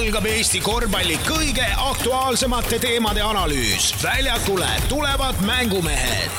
algab 0.00 0.24
Eesti 0.30 0.60
korvpalli 0.64 1.16
kõige 1.26 1.66
aktuaalsemate 1.76 2.78
teemade 2.80 3.20
analüüs. 3.22 3.94
väljakule 4.02 4.68
tulevad 4.88 5.34
mängumehed. 5.46 6.30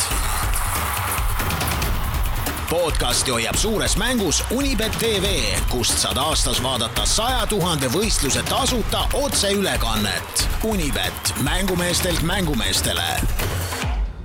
podcasti 2.69 3.31
hoiab 3.31 3.55
suures 3.55 3.97
mängus 3.97 4.43
Unibet 4.51 4.91
tv, 4.99 5.25
kust 5.69 5.97
saad 5.97 6.17
aastas 6.17 6.63
vaadata 6.63 7.05
saja 7.05 7.45
tuhande 7.47 7.87
võistluse 7.87 8.43
tasuta 8.43 9.05
otseülekannet. 9.13 10.47
Unibet, 10.63 11.33
mängumeestelt 11.43 12.21
mängumeestele 12.21 13.19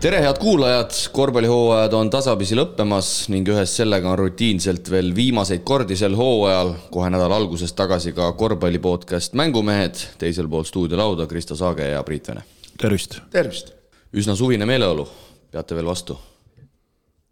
tere, 0.00 0.18
head 0.20 0.38
kuulajad, 0.38 0.92
korvpallihooajad 1.12 1.94
on 1.96 2.10
tasapisi 2.12 2.56
lõppemas 2.58 3.08
ning 3.32 3.48
ühes 3.48 3.72
sellega 3.78 4.10
on 4.10 4.18
rutiinselt 4.20 4.90
veel 4.92 5.12
viimaseid 5.16 5.64
kordi 5.66 5.96
sel 5.96 6.16
hooajal, 6.18 6.74
kohe 6.92 7.08
nädala 7.12 7.38
alguses 7.40 7.72
tagasi 7.76 8.12
ka 8.16 8.28
korvpalli 8.36 8.80
podcast 8.82 9.36
Mängumehed, 9.38 10.02
teisel 10.20 10.50
pool 10.52 10.66
stuudiolauda 10.68 11.26
Kristo 11.30 11.56
Saage 11.56 11.88
ja 11.94 12.02
Priit 12.04 12.28
Vene. 12.28 12.44
tervist! 12.76 13.20
tervist! 13.32 13.72
üsna 14.12 14.36
suvine 14.36 14.68
meeleolu, 14.68 15.08
peate 15.52 15.78
veel 15.78 15.88
vastu? 15.88 16.18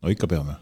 no 0.01 0.13
ikka 0.13 0.31
peame. 0.31 0.57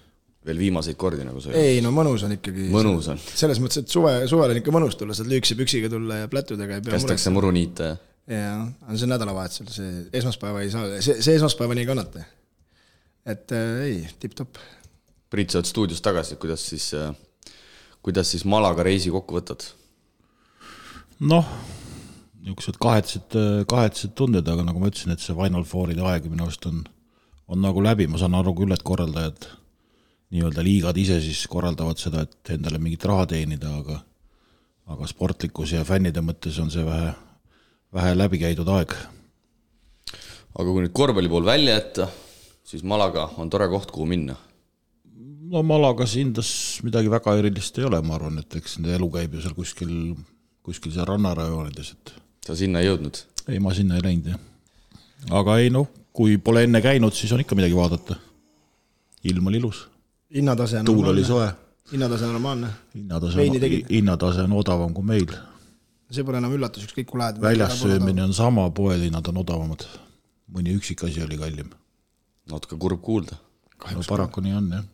veel 0.46 0.58
viimaseid 0.58 0.98
kordi, 0.98 1.22
nagu 1.28 1.40
sa 1.40 1.54
ei 1.54 1.80
no 1.84 1.94
mõnus 1.94 2.26
on 2.26 2.34
ikkagi. 2.34 2.66
mõnus 2.74 3.12
on. 3.14 3.20
selles 3.30 3.62
mõttes, 3.62 3.84
et 3.84 3.94
suve, 3.94 4.16
suvel 4.30 4.56
on 4.56 4.62
ikka 4.64 4.74
mõnus 4.74 4.98
tulla, 4.98 5.14
saad 5.14 5.30
lühikese 5.30 5.54
püksiga 5.58 5.92
tulla 5.92 6.24
ja 6.24 6.32
plätudega 6.32 6.80
ei 6.80 6.82
pea 6.82 6.98
kästakse 6.98 7.30
muru 7.30 7.54
niita 7.54 7.92
ja 7.92 8.00
jaa, 8.30 8.60
aga 8.86 8.96
see 8.96 9.08
on 9.08 9.12
nädalavahetusel, 9.14 9.72
see 9.72 9.90
esmaspäeva 10.20 10.62
ei 10.62 10.70
saa, 10.72 11.00
see, 11.02 11.18
see 11.24 11.36
esmaspäevani 11.38 11.82
ei 11.82 11.88
kannata. 11.88 12.24
et 13.26 13.52
äh, 13.52 13.82
ei, 13.88 13.98
tipp-topp. 14.20 14.60
Priit, 15.32 15.50
sa 15.50 15.60
oled 15.60 15.68
stuudios 15.70 16.02
tagasi, 16.04 16.36
kuidas 16.36 16.64
siis 16.68 16.90
äh,, 16.94 17.14
kuidas 18.02 18.30
siis 18.30 18.44
Malaga 18.44 18.84
reisi 18.86 19.10
kokku 19.10 19.38
võtad? 19.38 19.64
noh, 21.22 21.46
niisugused 22.42 22.78
kahetsed, 22.82 23.34
kahetsed 23.70 24.14
tunded, 24.18 24.46
aga 24.48 24.64
nagu 24.66 24.80
ma 24.82 24.90
ütlesin, 24.90 25.14
et 25.14 25.22
see 25.22 25.36
Final 25.38 25.66
Fouride 25.68 26.02
aeg 26.10 26.26
minu 26.30 26.48
arust 26.48 26.66
on, 26.66 26.80
on 27.46 27.62
nagu 27.62 27.82
läbi, 27.84 28.08
ma 28.10 28.18
saan 28.18 28.34
aru 28.34 28.54
küll, 28.58 28.74
et 28.74 28.82
korraldajad, 28.86 29.46
nii-öelda 30.34 30.64
liigad 30.66 30.98
ise 30.98 31.20
siis 31.22 31.44
korraldavad 31.50 32.00
seda, 32.00 32.24
et 32.26 32.54
endale 32.56 32.80
mingit 32.82 33.04
raha 33.06 33.28
teenida, 33.34 33.70
aga 33.82 34.00
aga 34.92 35.06
sportlikkuse 35.06 35.78
ja 35.78 35.84
fännide 35.86 36.20
mõttes 36.26 36.56
on 36.60 36.70
see 36.72 36.82
vähe 36.84 37.12
vähe 37.92 38.14
läbi 38.16 38.40
käidud 38.40 38.68
aeg. 38.72 38.94
aga 40.52 40.68
kui 40.68 40.84
nüüd 40.84 40.94
korvpalli 40.96 41.30
pool 41.32 41.44
välja 41.48 41.76
jätta, 41.76 42.08
siis 42.64 42.84
Malaga 42.84 43.28
on 43.40 43.50
tore 43.52 43.68
koht, 43.72 43.90
kuhu 43.92 44.06
minna. 44.08 44.36
no 45.52 45.62
Malagas 45.62 46.16
hindas 46.16 46.52
midagi 46.84 47.10
väga 47.12 47.36
erilist 47.40 47.78
ei 47.78 47.88
ole, 47.88 48.02
ma 48.02 48.16
arvan, 48.16 48.38
et 48.40 48.56
eks 48.56 48.78
nende 48.78 48.96
elu 48.96 49.10
käib 49.16 49.36
ju 49.36 49.44
seal 49.44 49.56
kuskil, 49.56 49.92
kuskil 50.64 50.94
seal 50.94 51.08
rannarajoonides, 51.08 51.92
et. 51.92 52.14
sa 52.46 52.56
sinna 52.56 52.80
ei 52.80 52.88
jõudnud? 52.88 53.22
ei, 53.48 53.60
ma 53.60 53.74
sinna 53.76 54.00
ei 54.00 54.06
läinud, 54.08 54.32
jah. 54.32 54.40
aga 55.42 55.58
ei 55.60 55.72
noh, 55.74 55.88
kui 56.12 56.38
pole 56.38 56.64
enne 56.68 56.80
käinud, 56.84 57.16
siis 57.16 57.32
on 57.32 57.44
ikka 57.44 57.58
midagi 57.58 57.76
vaadata. 57.76 58.16
ilm 59.24 59.52
oli 59.52 59.60
ilus. 59.60 59.86
hinnatase 60.34 60.80
on 60.80 60.88
tuul 60.88 61.12
oli 61.12 61.24
soe. 61.24 61.48
hinnatase 61.92 62.24
on 62.24 62.36
normaalne. 62.38 62.74
hinnatase 62.94 63.48
on, 63.48 63.88
hinnatase 63.90 64.48
on 64.48 64.60
odavam 64.64 64.94
kui 64.94 65.04
meil 65.04 65.40
see 66.12 66.24
pole 66.26 66.40
enam 66.42 66.54
üllatus, 66.56 66.86
ükskõik 66.88 67.10
kui 67.10 67.20
lähed. 67.20 67.40
väljas 67.42 67.78
söömine 67.80 68.24
on 68.24 68.34
sama, 68.36 68.68
poelinnad 68.70 69.28
on 69.32 69.42
odavamad. 69.44 69.86
mõni 70.52 70.74
üksik 70.76 71.04
asi 71.08 71.22
oli 71.24 71.38
kallim. 71.40 71.70
natuke 72.50 72.76
kurb 72.76 73.00
kuulda. 73.02 73.38
no 73.92 74.02
paraku 74.08 74.44
nii 74.44 74.58
on, 74.58 74.72
jah 74.78 74.90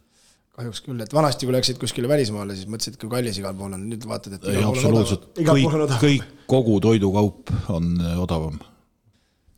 kahjuks 0.58 0.80
küll, 0.83 0.98
et 1.05 1.12
vanasti, 1.14 1.47
kui 1.47 1.55
läksid 1.55 1.78
kuskile 1.78 2.08
välismaale, 2.10 2.56
siis 2.58 2.66
mõtlesid, 2.70 2.97
kui 2.98 3.10
kallis 3.12 3.36
igal 3.38 3.55
pool 3.55 3.77
on, 3.77 3.84
nüüd 3.92 4.02
vaatad, 4.10 4.34
et 4.38 4.47
ei, 4.50 4.62
absoluutselt, 4.66 5.28
kõik, 5.36 5.77
kõik, 6.02 6.25
kogu 6.50 6.80
toidukaup 6.83 7.53
on 7.75 7.92
äh, 8.03 8.16
odavam. 8.19 8.58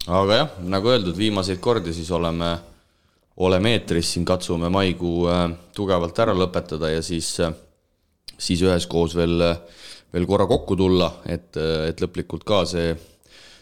aga 0.07 0.37
jah, 0.43 0.59
nagu 0.75 0.93
öeldud, 0.93 1.17
viimaseid 1.17 1.63
kordi 1.65 1.95
siis 1.97 2.11
oleme, 2.13 2.51
oleme 3.41 3.73
eetris, 3.79 4.13
siin 4.13 4.27
katsume 4.29 4.69
maikuu 4.73 5.25
äh, 5.33 5.47
tugevalt 5.77 6.21
ära 6.21 6.37
lõpetada 6.37 6.93
ja 6.93 7.01
siis, 7.05 7.33
äh, 7.41 7.57
siis 8.37 8.61
üheskoos 8.69 9.17
veel 9.17 9.47
äh, 9.47 9.87
veel 10.15 10.27
korra 10.29 10.47
kokku 10.51 10.77
tulla, 10.79 11.11
et, 11.31 11.55
et 11.57 12.01
lõplikult 12.03 12.45
ka 12.47 12.65
see, 12.69 12.95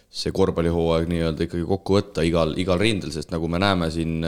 see 0.09 0.33
korvpallihooaeg 0.35 1.09
nii-öelda 1.11 1.49
ikkagi 1.49 1.67
kokku 1.69 1.99
võtta 1.99 2.25
igal, 2.27 2.55
igal 2.61 2.81
rindel, 2.81 3.13
sest 3.15 3.35
nagu 3.35 3.51
me 3.51 3.61
näeme 3.63 3.91
siin, 3.95 4.23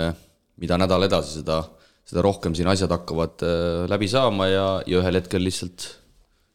mida 0.61 0.81
nädal 0.81 1.09
edasi, 1.09 1.39
seda, 1.41 1.63
seda 2.07 2.25
rohkem 2.27 2.57
siin 2.57 2.69
asjad 2.73 2.93
hakkavad 2.93 3.47
äh, 3.47 3.87
läbi 3.91 4.11
saama 4.11 4.51
ja, 4.51 4.69
ja 4.87 5.01
ühel 5.01 5.21
hetkel 5.21 5.45
lihtsalt 5.47 5.89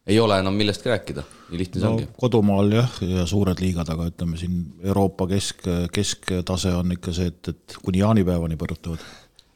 ei 0.06 0.20
ole 0.22 0.38
enam 0.38 0.54
millestki 0.54 0.86
rääkida, 0.92 1.24
nii 1.50 1.58
lihtne 1.58 1.80
see 1.80 1.88
no, 1.88 1.96
ongi. 1.96 2.04
kodumaal 2.20 2.70
jah, 2.70 2.98
ja 3.02 3.24
suured 3.26 3.58
liigad, 3.58 3.88
aga 3.90 4.06
ütleme 4.12 4.38
siin 4.38 4.60
Euroopa 4.86 5.26
kesk, 5.32 5.66
kesktase 5.94 6.70
on 6.78 6.94
ikka 6.94 7.14
see, 7.16 7.32
et, 7.32 7.50
et 7.50 7.78
kuni 7.82 8.04
jaanipäevani 8.04 8.58
põrutavad 8.60 9.02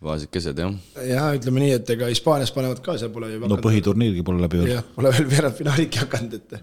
vaesekesed, 0.04 0.60
jah. 0.60 0.76
jah, 1.04 1.26
ütleme 1.36 1.64
nii, 1.64 1.74
et 1.76 1.90
ega 1.94 2.08
Hispaanias 2.10 2.52
panevad 2.54 2.80
ka, 2.84 2.96
seal 3.00 3.12
pole 3.12 3.28
ju 3.34 3.40
no 3.50 3.58
põhiturniirgi 3.60 4.24
pole 4.26 4.40
läbi 4.40 4.62
veel. 4.62 4.72
jah, 4.78 4.86
pole 4.96 5.12
veel 5.16 5.28
veerandfinaaligi 5.28 6.00
hakanud, 6.04 6.38
et 6.38 6.54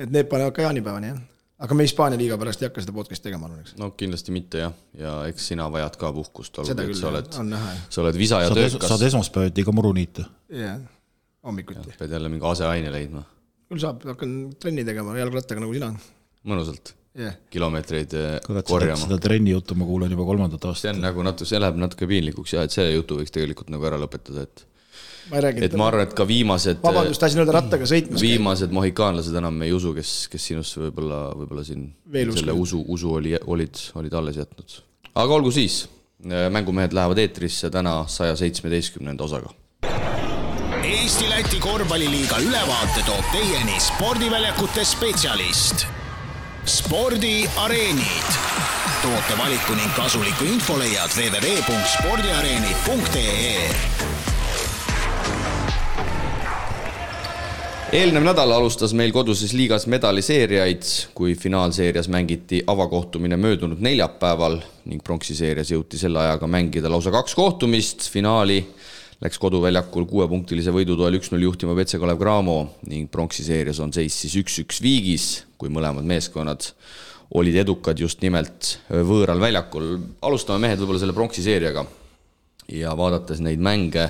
et 0.00 0.14
need 0.14 0.30
panevad 0.30 0.54
ka 0.56 0.64
jaanipäevani, 0.64 1.10
jah. 1.12 1.18
aga 1.66 1.76
me 1.76 1.84
Hispaania 1.84 2.20
liiga 2.20 2.38
pärast 2.40 2.62
ei 2.62 2.70
hakka 2.70 2.84
seda 2.84 2.94
podcast'i 2.96 3.28
tegema, 3.28 3.50
arvan, 3.50 3.64
eks. 3.64 3.74
no 3.80 3.90
kindlasti 4.00 4.36
mitte 4.36 4.62
jah, 4.62 4.78
ja 4.96 5.16
eks 5.32 5.50
sina 5.52 5.66
vajad 5.72 5.98
ka 6.00 6.12
puhkust, 6.16 6.62
olgugi 6.62 6.86
et 6.86 7.02
sa 7.02 7.10
oled, 7.10 7.36
sa 7.36 8.04
oled 8.04 8.20
visa 8.22 8.40
ja 8.46 8.54
töökas. 8.56 8.86
saad 8.94 9.04
esmaspäeviti 9.10 9.66
ka 9.66 9.76
muru 9.76 9.92
niita. 9.96 10.24
jah, 10.54 10.80
hommikuti. 11.44 11.98
pead 12.00 12.16
jälle 12.16 12.32
mingi 12.32 12.48
aseaine 12.48 12.94
leidma. 12.96 13.26
küll 13.68 13.84
saab, 13.84 14.08
hakkan 14.08 14.38
trenni 14.60 14.86
tegema 14.88 15.18
jalgrattaga 15.20 15.66
nagu 15.66 15.76
sina. 15.76 15.92
mõnusalt 16.48 16.94
yeah. 17.20 17.36
kilomeetreid 17.52 18.16
Kurat, 18.46 18.66
korjama. 18.68 19.04
seda 19.04 19.20
trenni 19.22 19.54
juttu 19.54 19.76
ma 19.78 19.88
kuulen 19.88 20.12
juba 20.16 20.26
kolmandat 20.28 20.64
aastat. 20.70 20.88
see 20.88 20.96
on 20.96 21.04
nagu 21.04 21.26
natuke, 21.26 21.48
see 21.50 21.60
läheb 21.60 21.78
natuke 21.80 22.08
piinlikuks 22.10 22.56
jah, 22.56 22.66
et 22.66 22.74
selle 22.74 22.94
jutu 22.96 23.20
võiks 23.20 23.34
tegelikult 23.34 23.72
nagu 23.72 23.88
ära 23.90 24.00
lõpetada, 24.00 24.46
et 24.48 24.64
ma 25.30 25.38
ei 25.38 25.44
räägi, 25.46 25.64
et 25.68 25.76
ma 25.78 25.86
arvan, 25.90 26.08
et 26.08 26.16
ka 26.16 26.26
viimased 26.28 26.82
vabandust, 26.82 27.22
tahtsin 27.22 27.42
öelda 27.42 27.54
rattaga 27.58 27.88
sõitmas. 27.88 28.24
viimased 28.24 28.74
mohikaanlased 28.74 29.36
enam 29.42 29.62
ei 29.66 29.72
usu, 29.76 29.94
kes, 29.96 30.14
kes 30.32 30.50
sinusse 30.52 30.82
võib-olla, 30.86 31.22
võib-olla 31.38 31.64
siin 31.66 31.86
Veel 32.12 32.34
selle 32.36 32.56
usu, 32.56 32.82
usu 32.88 33.14
oli, 33.20 33.36
olid, 33.54 33.84
olid 34.00 34.18
alles 34.20 34.40
jätnud. 34.40 34.80
aga 35.14 35.38
olgu 35.38 35.54
siis, 35.54 35.84
mängumehed 36.24 36.96
lähevad 36.96 37.22
eetrisse 37.22 37.70
täna 37.72 38.02
saja 38.10 38.36
seitsmeteistkümnenda 38.40 39.24
osaga. 39.24 39.54
Eesti-Läti 40.90 41.60
korvpalliliiga 41.62 42.40
ülevaate 42.42 43.04
toob 43.06 43.32
teieni 43.34 43.78
spordiväljakute 43.84 44.84
spetsialist 44.88 45.86
spordiareenid. 46.70 48.30
tootevaliku 49.02 49.74
ning 49.74 49.90
kasuliku 49.96 50.44
info 50.44 50.78
leiad 50.78 51.10
www.spordiareenid.ee 51.16 53.70
eelnev 57.92 58.22
nädal 58.22 58.52
alustas 58.54 58.94
meil 58.94 59.10
koduses 59.10 59.50
liigas 59.52 59.86
medaliseerijaid, 59.90 60.82
kui 61.14 61.34
finaalseerias 61.34 62.08
mängiti 62.08 62.62
avakohtumine 62.66 63.36
möödunud 63.36 63.80
neljapäeval 63.82 64.60
ning 64.84 65.02
pronksiseerias 65.02 65.70
jõuti 65.74 65.98
selle 65.98 66.18
ajaga 66.22 66.46
mängida 66.46 66.90
lausa 66.90 67.10
kaks 67.10 67.34
kohtumist, 67.34 68.10
finaali 68.12 68.66
läks 69.20 69.38
koduväljakul 69.40 70.06
kuuepunktilise 70.08 70.72
võidu 70.72 70.96
toel 70.96 71.18
üks-null 71.18 71.44
juhtima 71.44 71.74
BC 71.76 72.00
Kalev 72.00 72.20
Cramo 72.20 72.56
ning 72.88 73.10
pronksiseerias 73.12 73.80
on 73.84 73.92
seis 73.92 74.16
siis 74.16 74.38
üks-üks 74.40 74.80
viigis, 74.80 75.26
kui 75.60 75.72
mõlemad 75.72 76.06
meeskonnad 76.08 76.70
olid 77.36 77.60
edukad 77.62 78.00
just 78.00 78.24
nimelt 78.24 78.78
võõral 78.88 79.40
väljakul. 79.42 79.98
alustame 80.22 80.66
mehed 80.66 80.80
võib-olla 80.80 81.02
selle 81.02 81.14
pronksiseeriaga 81.14 81.84
ja 82.74 82.94
vaadates 82.96 83.42
neid 83.44 83.60
mänge, 83.62 84.08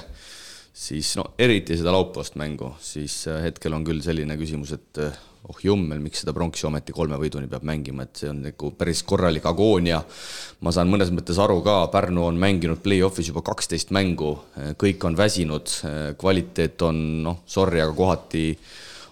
siis 0.72 1.12
no 1.18 1.32
eriti 1.38 1.76
seda 1.76 1.92
laupäevast 1.96 2.38
mängu, 2.40 2.74
siis 2.80 3.24
hetkel 3.42 3.74
on 3.76 3.84
küll 3.84 4.00
selline 4.04 4.36
küsimus, 4.40 4.72
et 4.76 5.02
oh 5.48 5.62
jummel, 5.64 6.02
miks 6.04 6.22
seda 6.22 6.34
pronksi 6.36 6.66
ometi 6.68 6.92
kolme 6.92 7.16
võiduni 7.20 7.48
peab 7.50 7.64
mängima, 7.66 8.04
et 8.04 8.20
see 8.20 8.28
on 8.30 8.42
nagu 8.44 8.72
päris 8.76 9.02
korralik 9.06 9.46
agoonia. 9.48 10.02
ma 10.60 10.72
saan 10.74 10.90
mõnes 10.92 11.12
mõttes 11.14 11.40
aru 11.40 11.62
ka, 11.64 11.86
Pärnu 11.92 12.26
on 12.26 12.38
mänginud 12.40 12.82
play-off'is 12.84 13.32
juba 13.32 13.42
kaksteist 13.46 13.90
mängu, 13.96 14.36
kõik 14.76 15.04
on 15.08 15.16
väsinud, 15.16 15.72
kvaliteet 16.20 16.82
on 16.82 17.02
noh, 17.24 17.42
sorry, 17.46 17.80
aga 17.80 17.96
kohati 17.96 18.44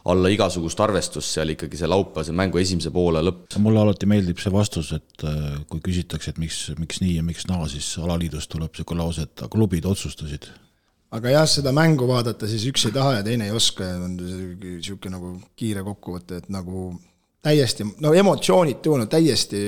alla 0.08 0.30
igasugust 0.32 0.80
arvestust 0.80 1.34
seal 1.34 1.52
ikkagi 1.52 1.80
see 1.80 1.88
laupäevase 1.90 2.32
mängu 2.36 2.60
esimese 2.60 2.92
poole 2.94 3.20
lõpp. 3.24 3.58
mulle 3.60 3.82
alati 3.82 4.08
meeldib 4.08 4.40
see 4.40 4.52
vastus, 4.52 4.92
et 4.96 5.26
äh, 5.26 5.58
kui 5.68 5.82
küsitakse, 5.84 6.32
et 6.32 6.40
miks, 6.40 6.62
miks 6.78 7.02
nii 7.04 7.18
ja 7.18 7.26
miks 7.26 7.48
naa, 7.50 7.66
siis 7.68 7.90
alaliidust 8.00 8.50
tuleb 8.52 8.72
niisugune 8.72 9.04
lause, 9.04 9.28
et 9.28 9.44
klubid 9.52 9.88
otsustasid 9.88 10.48
aga 11.16 11.32
jah, 11.32 11.46
seda 11.48 11.72
mängu 11.76 12.08
vaadata, 12.08 12.48
siis 12.50 12.66
üks 12.68 12.88
ei 12.88 12.94
taha 12.94 13.18
ja 13.18 13.24
teine 13.26 13.48
ei 13.48 13.54
oska 13.56 13.86
ja 13.86 13.96
on 14.02 14.16
niisugune 14.18 15.14
nagu 15.14 15.32
kiire 15.58 15.84
kokkuvõte, 15.86 16.42
et 16.42 16.52
nagu 16.52 16.90
täiesti, 17.44 17.86
no 18.04 18.12
emotsioonid 18.16 18.82
tulnud 18.84 19.10
täiesti 19.12 19.62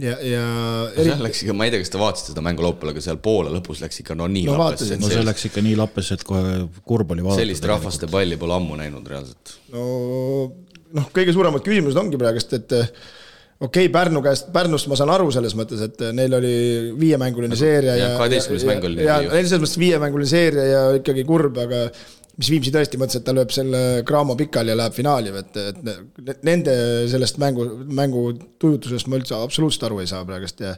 ja, 0.00 0.16
ja 0.18 0.44
eri... 0.96 1.10
seal 1.10 1.24
läks 1.26 1.44
ikka, 1.44 1.56
ma 1.56 1.68
ei 1.68 1.74
tea, 1.74 1.82
kas 1.84 1.92
te 1.94 2.00
vaatasite 2.00 2.32
seda 2.32 2.44
mängu 2.44 2.64
laupäeval, 2.66 2.94
aga 2.94 3.04
seal 3.04 3.20
poole 3.22 3.52
lõpus 3.54 3.82
läks 3.84 4.02
ikka 4.02 4.16
no 4.18 4.28
nii 4.30 4.48
no, 4.48 4.56
lappes. 4.58 4.94
no 4.98 5.10
see 5.12 5.26
läks 5.26 5.48
ikka 5.50 5.62
nii 5.64 5.76
lappes, 5.78 6.10
et 6.16 6.24
kohe 6.26 6.56
kurb 6.82 7.14
oli 7.14 7.26
vaadata. 7.26 7.44
sellist 7.44 7.68
rahvaste 7.70 8.10
palli 8.10 8.38
pole 8.40 8.56
ammu 8.56 8.78
näinud 8.80 9.12
reaalselt. 9.12 9.58
no 9.74 9.84
noh, 10.94 11.10
kõige 11.14 11.34
suuremad 11.36 11.62
küsimused 11.66 12.00
ongi 12.00 12.18
praegust, 12.20 12.56
et 12.58 12.74
okei 13.64 13.86
okay,, 13.86 13.92
Pärnu 13.92 14.22
käest, 14.24 14.50
Pärnust 14.54 14.90
ma 14.90 14.98
saan 14.98 15.12
aru 15.14 15.30
selles 15.34 15.56
mõttes, 15.58 15.82
et 15.86 16.04
neil 16.16 16.36
oli 16.40 16.56
viiemänguline 17.00 17.56
seeria 17.58 17.96
ja. 17.98 18.10
kaheteistkümnes 18.18 18.66
mäng 18.68 18.90
oli. 18.90 19.06
ja 19.06 19.20
neil 19.24 19.48
selles 19.48 19.64
mõttes 19.64 19.80
viiemänguline 19.80 20.30
seeria 20.30 20.68
ja 20.68 20.84
ikkagi 21.00 21.26
kurb, 21.28 21.58
aga 21.64 21.88
mis 22.34 22.50
Viimsi 22.50 22.72
tõesti 22.74 22.98
mõtles, 22.98 23.20
et 23.20 23.26
ta 23.26 23.34
lööb 23.34 23.52
selle 23.54 23.80
Cramo 24.06 24.34
pikali 24.38 24.72
ja 24.72 24.78
läheb 24.78 24.94
finaali, 24.96 25.34
et, 25.38 25.58
et 25.60 26.46
nende 26.46 26.72
sellest 27.10 27.38
mängu, 27.42 27.66
mängu 27.94 28.24
tujutusest 28.62 29.10
ma 29.10 29.20
üldse 29.20 29.38
absoluutselt 29.38 29.86
aru 29.86 30.00
ei 30.02 30.10
saa 30.10 30.24
praegust 30.26 30.64
ja 30.64 30.74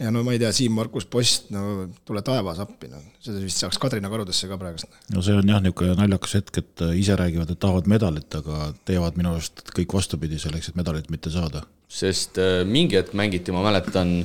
ja 0.00 0.10
no 0.10 0.22
ma 0.24 0.32
ei 0.34 0.40
tea, 0.40 0.50
Siim-Markus 0.56 1.06
Post, 1.10 1.50
no 1.52 1.86
tule 2.08 2.22
taevas 2.24 2.60
appi, 2.62 2.88
noh. 2.90 3.02
seda 3.22 3.42
vist 3.42 3.60
saaks 3.60 3.78
Kadrina 3.82 4.10
karudesse 4.12 4.48
ka 4.50 4.58
praegust. 4.60 4.88
no 5.12 5.22
see 5.24 5.36
on 5.36 5.52
jah, 5.52 5.60
niisugune 5.62 5.96
naljakas 5.98 6.38
hetk, 6.38 6.62
et 6.62 6.84
ise 6.98 7.16
räägivad, 7.18 7.52
et 7.52 7.60
tahavad 7.62 7.90
medalit, 7.90 8.38
aga 8.40 8.72
teevad 8.88 9.20
minu 9.20 9.34
arust 9.34 9.64
kõik 9.76 9.94
vastupidi 9.98 10.40
selleks, 10.42 10.72
et 10.72 10.80
medalit 10.80 11.10
mitte 11.12 11.32
saada. 11.34 11.64
Sest 11.92 12.40
äh, 12.40 12.62
mingi 12.68 12.96
hetk 12.98 13.12
mängiti, 13.18 13.52
ma 13.54 13.62
mäletan, 13.64 14.22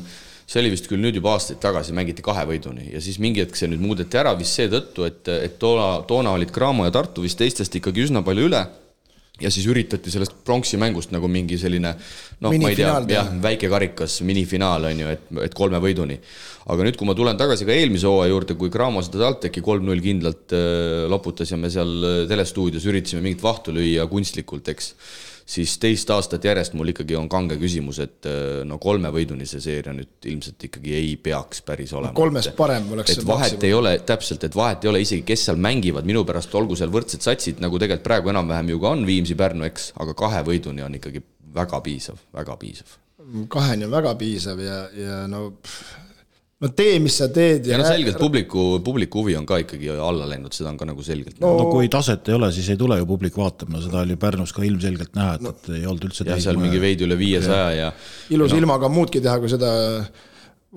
see 0.48 0.62
oli 0.62 0.72
vist 0.72 0.88
küll 0.88 1.04
nüüd 1.04 1.20
juba 1.20 1.36
aastaid 1.36 1.60
tagasi, 1.64 1.96
mängiti 1.96 2.24
kahe 2.26 2.46
võiduni. 2.48 2.88
Ja 2.94 3.04
siis 3.04 3.20
mingi 3.24 3.44
hetk 3.44 3.60
see 3.60 3.70
nüüd 3.72 3.84
muudeti 3.84 4.20
ära 4.20 4.34
vist 4.40 4.56
seetõttu, 4.56 5.08
et, 5.08 5.28
et 5.36 5.58
toona, 5.60 5.98
toona 6.08 6.36
olid 6.38 6.54
Cramo 6.56 6.88
ja 6.88 6.96
Tartu 6.96 7.26
vist 7.26 7.40
teistest 7.42 7.76
ikkagi 7.80 8.08
üsna 8.08 8.24
palju 8.26 8.48
üle. 8.48 8.68
Ja 9.38 9.52
siis 9.54 9.68
üritati 9.70 10.10
sellest 10.10 10.40
pronksi 10.48 10.80
mängust 10.82 11.12
nagu 11.14 11.28
mingi 11.30 11.60
selline 11.62 11.92
noh, 12.42 12.50
ma 12.50 12.72
ei 12.72 12.78
tea, 12.80 12.96
jah, 13.12 13.28
väike 13.44 13.70
karikas, 13.70 14.16
minifinaal 14.26 14.88
on 14.90 15.04
ju, 15.04 15.12
et, 15.14 15.28
et 15.44 15.58
kolme 15.58 15.78
võiduni. 15.84 16.18
aga 16.74 16.88
nüüd, 16.88 16.98
kui 16.98 17.06
ma 17.06 17.14
tulen 17.16 17.38
tagasi 17.38 17.68
ka 17.68 17.76
eelmise 17.76 18.10
hooaja 18.10 18.32
juurde, 18.32 18.56
kui 18.58 18.74
Cramo 18.74 19.04
seda 19.06 19.22
TalTechi 19.22 19.62
kolm-null 19.62 20.02
kindlalt 20.02 20.56
äh, 20.58 21.06
loputas 21.12 21.54
ja 21.54 21.60
me 21.62 21.70
seal 21.70 21.94
äh, 22.02 22.18
telestuudios 22.32 22.88
üritasime 22.90 23.22
mingit 23.28 23.46
vahtu 23.46 23.76
lüüa 23.78 24.08
kunstlikult, 24.10 24.74
eks 24.74 24.90
siis 25.48 25.78
teist 25.80 26.10
aastat 26.12 26.44
järjest 26.44 26.76
mul 26.78 26.92
ikkagi 26.92 27.16
on 27.16 27.30
kange 27.32 27.56
küsimus, 27.60 28.02
et 28.04 28.28
äh, 28.28 28.64
no 28.68 28.80
kolme 28.84 29.12
võiduni 29.16 29.48
see 29.48 29.64
seeria 29.64 29.94
nüüd 29.96 30.28
ilmselt 30.28 30.68
ikkagi 30.68 30.96
ei 30.98 31.14
peaks 31.24 31.64
päris 31.68 31.94
olema. 31.96 32.16
kolmest 32.18 32.54
parem 32.58 32.90
oleks 32.98 33.16
et 33.16 33.24
vahet 33.24 33.56
maksimum. 33.56 33.68
ei 33.70 33.76
ole, 33.78 33.94
täpselt, 34.08 34.44
et 34.44 34.58
vahet 34.58 34.84
ei 34.84 34.92
ole 34.92 35.02
isegi, 35.06 35.24
kes 35.28 35.48
seal 35.48 35.60
mängivad, 35.64 36.08
minu 36.08 36.26
pärast 36.28 36.56
olgu 36.60 36.76
seal 36.80 36.92
võrdsed 36.94 37.24
satsid, 37.24 37.62
nagu 37.64 37.80
tegelikult 37.80 38.08
praegu 38.08 38.34
enam-vähem 38.34 38.74
ju 38.74 38.82
ka 38.84 38.94
on 38.98 39.06
Viimsi, 39.08 39.38
Pärnu, 39.40 39.68
eks, 39.70 39.92
aga 40.04 40.16
kahe 40.18 40.44
võiduni 40.48 40.84
on 40.86 41.00
ikkagi 41.00 41.24
väga 41.56 41.80
piisav, 41.86 42.20
väga 42.36 42.58
piisav. 42.60 42.98
kaheni 43.52 43.88
on 43.88 43.96
väga 43.96 44.14
piisav 44.20 44.60
ja, 44.64 44.82
ja 44.96 45.24
no 45.32 45.50
pff 45.62 46.06
no 46.64 46.70
tee, 46.74 46.98
mis 47.04 47.18
sa 47.22 47.28
teed. 47.34 47.68
ja, 47.70 47.76
ja 47.76 47.82
no 47.82 47.88
selgelt 47.88 48.20
publiku, 48.22 48.66
publiku 48.86 49.22
huvi 49.22 49.36
on 49.38 49.46
ka 49.50 49.60
ikkagi 49.62 49.92
alla 49.94 50.28
läinud, 50.30 50.56
seda 50.58 50.72
on 50.72 50.80
ka 50.80 50.88
nagu 50.90 51.06
selgelt. 51.06 51.40
no, 51.44 51.54
no 51.60 51.68
kui 51.72 51.90
taset 51.94 52.30
ei 52.32 52.38
ole, 52.38 52.52
siis 52.56 52.70
ei 52.74 52.80
tule 52.80 52.98
ju 53.02 53.10
publik 53.10 53.38
vaatama, 53.38 53.82
seda 53.84 54.02
oli 54.06 54.18
Pärnus 54.20 54.54
ka 54.56 54.66
ilmselgelt 54.66 55.18
näha, 55.18 55.38
et 55.38 55.46
no., 55.46 55.54
et 55.54 55.74
ei 55.78 55.86
olnud 55.86 56.08
üldse. 56.10 56.26
jah, 56.28 56.42
seal 56.44 56.62
mingi 56.62 56.82
veidi 56.82 57.06
üle 57.08 57.18
viiesaja 57.20 57.68
ja. 57.78 57.92
ilus 58.34 58.56
no. 58.56 58.62
ilmaga 58.64 58.90
muudki 58.92 59.22
teha, 59.24 59.38
kui 59.44 59.52
seda 59.54 59.72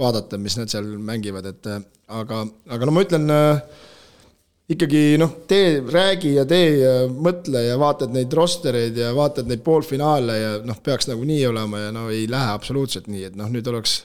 vaadata, 0.00 0.38
mis 0.40 0.58
nad 0.60 0.72
seal 0.72 0.90
mängivad, 1.00 1.48
et 1.48 1.70
aga, 1.70 2.44
aga 2.76 2.88
no 2.88 2.94
ma 2.94 3.04
ütlen 3.06 3.32
äh, 3.32 3.62
ikkagi 4.70 5.16
noh, 5.18 5.32
tee, 5.50 5.80
räägi 5.80 6.36
ja 6.36 6.44
tee 6.48 6.68
ja 6.78 6.92
mõtle 7.10 7.64
ja 7.64 7.80
vaatad 7.80 8.12
neid 8.14 8.32
rostereid 8.36 9.00
ja 9.00 9.10
vaatad 9.16 9.48
neid 9.50 9.64
poolfinaale 9.66 10.36
ja 10.38 10.52
noh, 10.66 10.78
peaks 10.84 11.08
nagu 11.10 11.24
nii 11.26 11.42
olema 11.50 11.86
ja 11.86 11.90
no 11.94 12.06
ei 12.12 12.28
lähe 12.30 12.52
absoluutselt 12.52 13.08
nii, 13.10 13.30
et 13.32 13.40
noh, 13.40 13.50
nüüd 13.50 13.66
oleks 13.72 14.02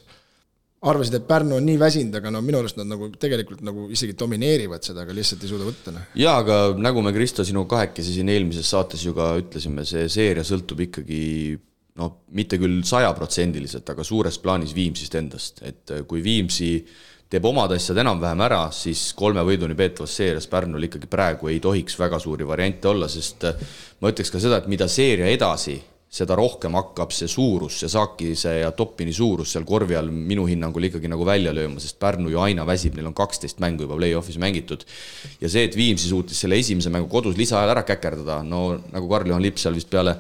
arvasid, 0.90 1.18
et 1.18 1.28
Pärnu 1.28 1.58
on 1.58 1.66
nii 1.66 1.78
väsinud, 1.82 2.16
aga 2.20 2.32
no 2.34 2.42
minu 2.46 2.60
arust 2.62 2.80
nad 2.80 2.90
nagu 2.90 3.10
tegelikult 3.22 3.64
nagu 3.66 3.88
isegi 3.94 4.16
domineerivad 4.20 4.86
seda, 4.86 5.06
aga 5.06 5.16
lihtsalt 5.16 5.46
ei 5.46 5.52
suuda 5.52 5.68
võtta. 5.68 5.94
Noh. 5.96 6.10
jaa, 6.22 6.36
aga 6.44 6.60
nagu 6.82 7.04
me, 7.06 7.14
Kristo, 7.16 7.46
sinu 7.48 7.66
kahekesi 7.70 8.18
siin 8.18 8.30
eelmises 8.34 8.70
saates 8.74 9.06
ju 9.06 9.16
ka 9.18 9.32
ütlesime, 9.42 9.86
see 9.88 10.06
seeria 10.12 10.46
sõltub 10.48 10.84
ikkagi 10.88 11.24
noh, 12.02 12.14
mitte 12.36 12.60
küll 12.62 12.84
sajaprotsendiliselt, 12.88 13.90
aga 13.94 14.06
suures 14.06 14.40
plaanis 14.44 14.76
Viimsist 14.76 15.16
endast, 15.20 15.64
et 15.66 15.98
kui 16.10 16.24
Viimsi 16.26 16.78
teeb 17.32 17.48
omad 17.50 17.74
asjad 17.74 17.98
enam-vähem 18.04 18.44
ära, 18.46 18.62
siis 18.76 19.08
kolme 19.18 19.42
võiduni 19.48 19.76
peetavas 19.78 20.14
seerias 20.20 20.46
Pärnul 20.52 20.86
ikkagi 20.88 21.10
praegu 21.10 21.50
ei 21.50 21.58
tohiks 21.64 21.98
väga 22.00 22.20
suuri 22.22 22.46
variante 22.48 22.92
olla, 22.92 23.10
sest 23.12 23.48
ma 24.02 24.12
ütleks 24.14 24.32
ka 24.32 24.42
seda, 24.44 24.62
et 24.62 24.70
mida 24.72 24.88
seeria 24.92 25.32
edasi 25.34 25.80
seda 26.16 26.36
rohkem 26.40 26.76
hakkab 26.78 27.12
see 27.12 27.28
suurus, 27.28 27.82
see 27.82 27.92
saakise 27.92 28.54
ja 28.62 28.72
toppini 28.76 29.14
suurus 29.16 29.52
seal 29.52 29.66
korvi 29.68 29.98
all 30.00 30.12
minu 30.14 30.46
hinnangul 30.48 30.88
ikkagi 30.88 31.12
nagu 31.12 31.28
välja 31.28 31.52
lööma, 31.56 31.82
sest 31.84 32.00
Pärnu 32.00 32.32
ju 32.32 32.40
aina 32.40 32.64
väsib, 32.68 32.96
neil 32.96 33.10
on 33.10 33.18
kaksteist 33.18 33.60
mängu 33.64 33.84
juba 33.84 33.98
play-off'is 34.00 34.40
mängitud. 34.40 34.86
ja 35.42 35.52
see, 35.52 35.66
et 35.68 35.76
Viimsi 35.76 36.08
suutis 36.12 36.40
selle 36.40 36.60
esimese 36.62 36.94
mängu 36.94 37.12
kodus 37.12 37.36
lisaajal 37.40 37.76
ära 37.76 37.84
käkerdada, 37.88 38.42
no 38.48 38.78
nagu 38.94 39.12
Karl-Juhan 39.12 39.44
Lipp 39.44 39.60
seal 39.60 39.76
vist 39.76 39.92
peale, 39.92 40.16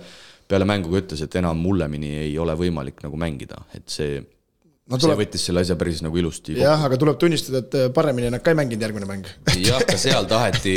peale 0.47 0.67
mängu 0.67 0.91
ka 0.91 0.99
ütles, 0.99 1.23
et 1.23 1.39
enam 1.39 1.63
hullemini 1.63 2.11
ei 2.25 2.37
ole 2.39 2.57
võimalik 2.59 2.99
nagu 3.05 3.19
mängida, 3.19 3.63
et 3.77 3.87
see 3.87 4.19
no, 4.85 4.97
tuleb... 4.97 5.15
see 5.15 5.19
võttis 5.23 5.45
selle 5.47 5.63
asja 5.65 5.77
päris 5.79 6.01
nagu 6.05 6.19
ilusti 6.19 6.53
kokku. 6.53 6.63
jah, 6.63 6.83
aga 6.87 6.99
tuleb 7.01 7.19
tunnistada, 7.21 7.61
et 7.65 7.77
äh, 7.79 7.87
paremini 7.95 8.29
nad 8.33 8.43
ka 8.45 8.53
ei 8.53 8.59
mänginud 8.59 8.85
järgmine 8.85 9.09
mäng 9.09 9.29
jah, 9.69 9.81
ka 9.87 9.97
seal 10.01 10.27
taheti, 10.29 10.75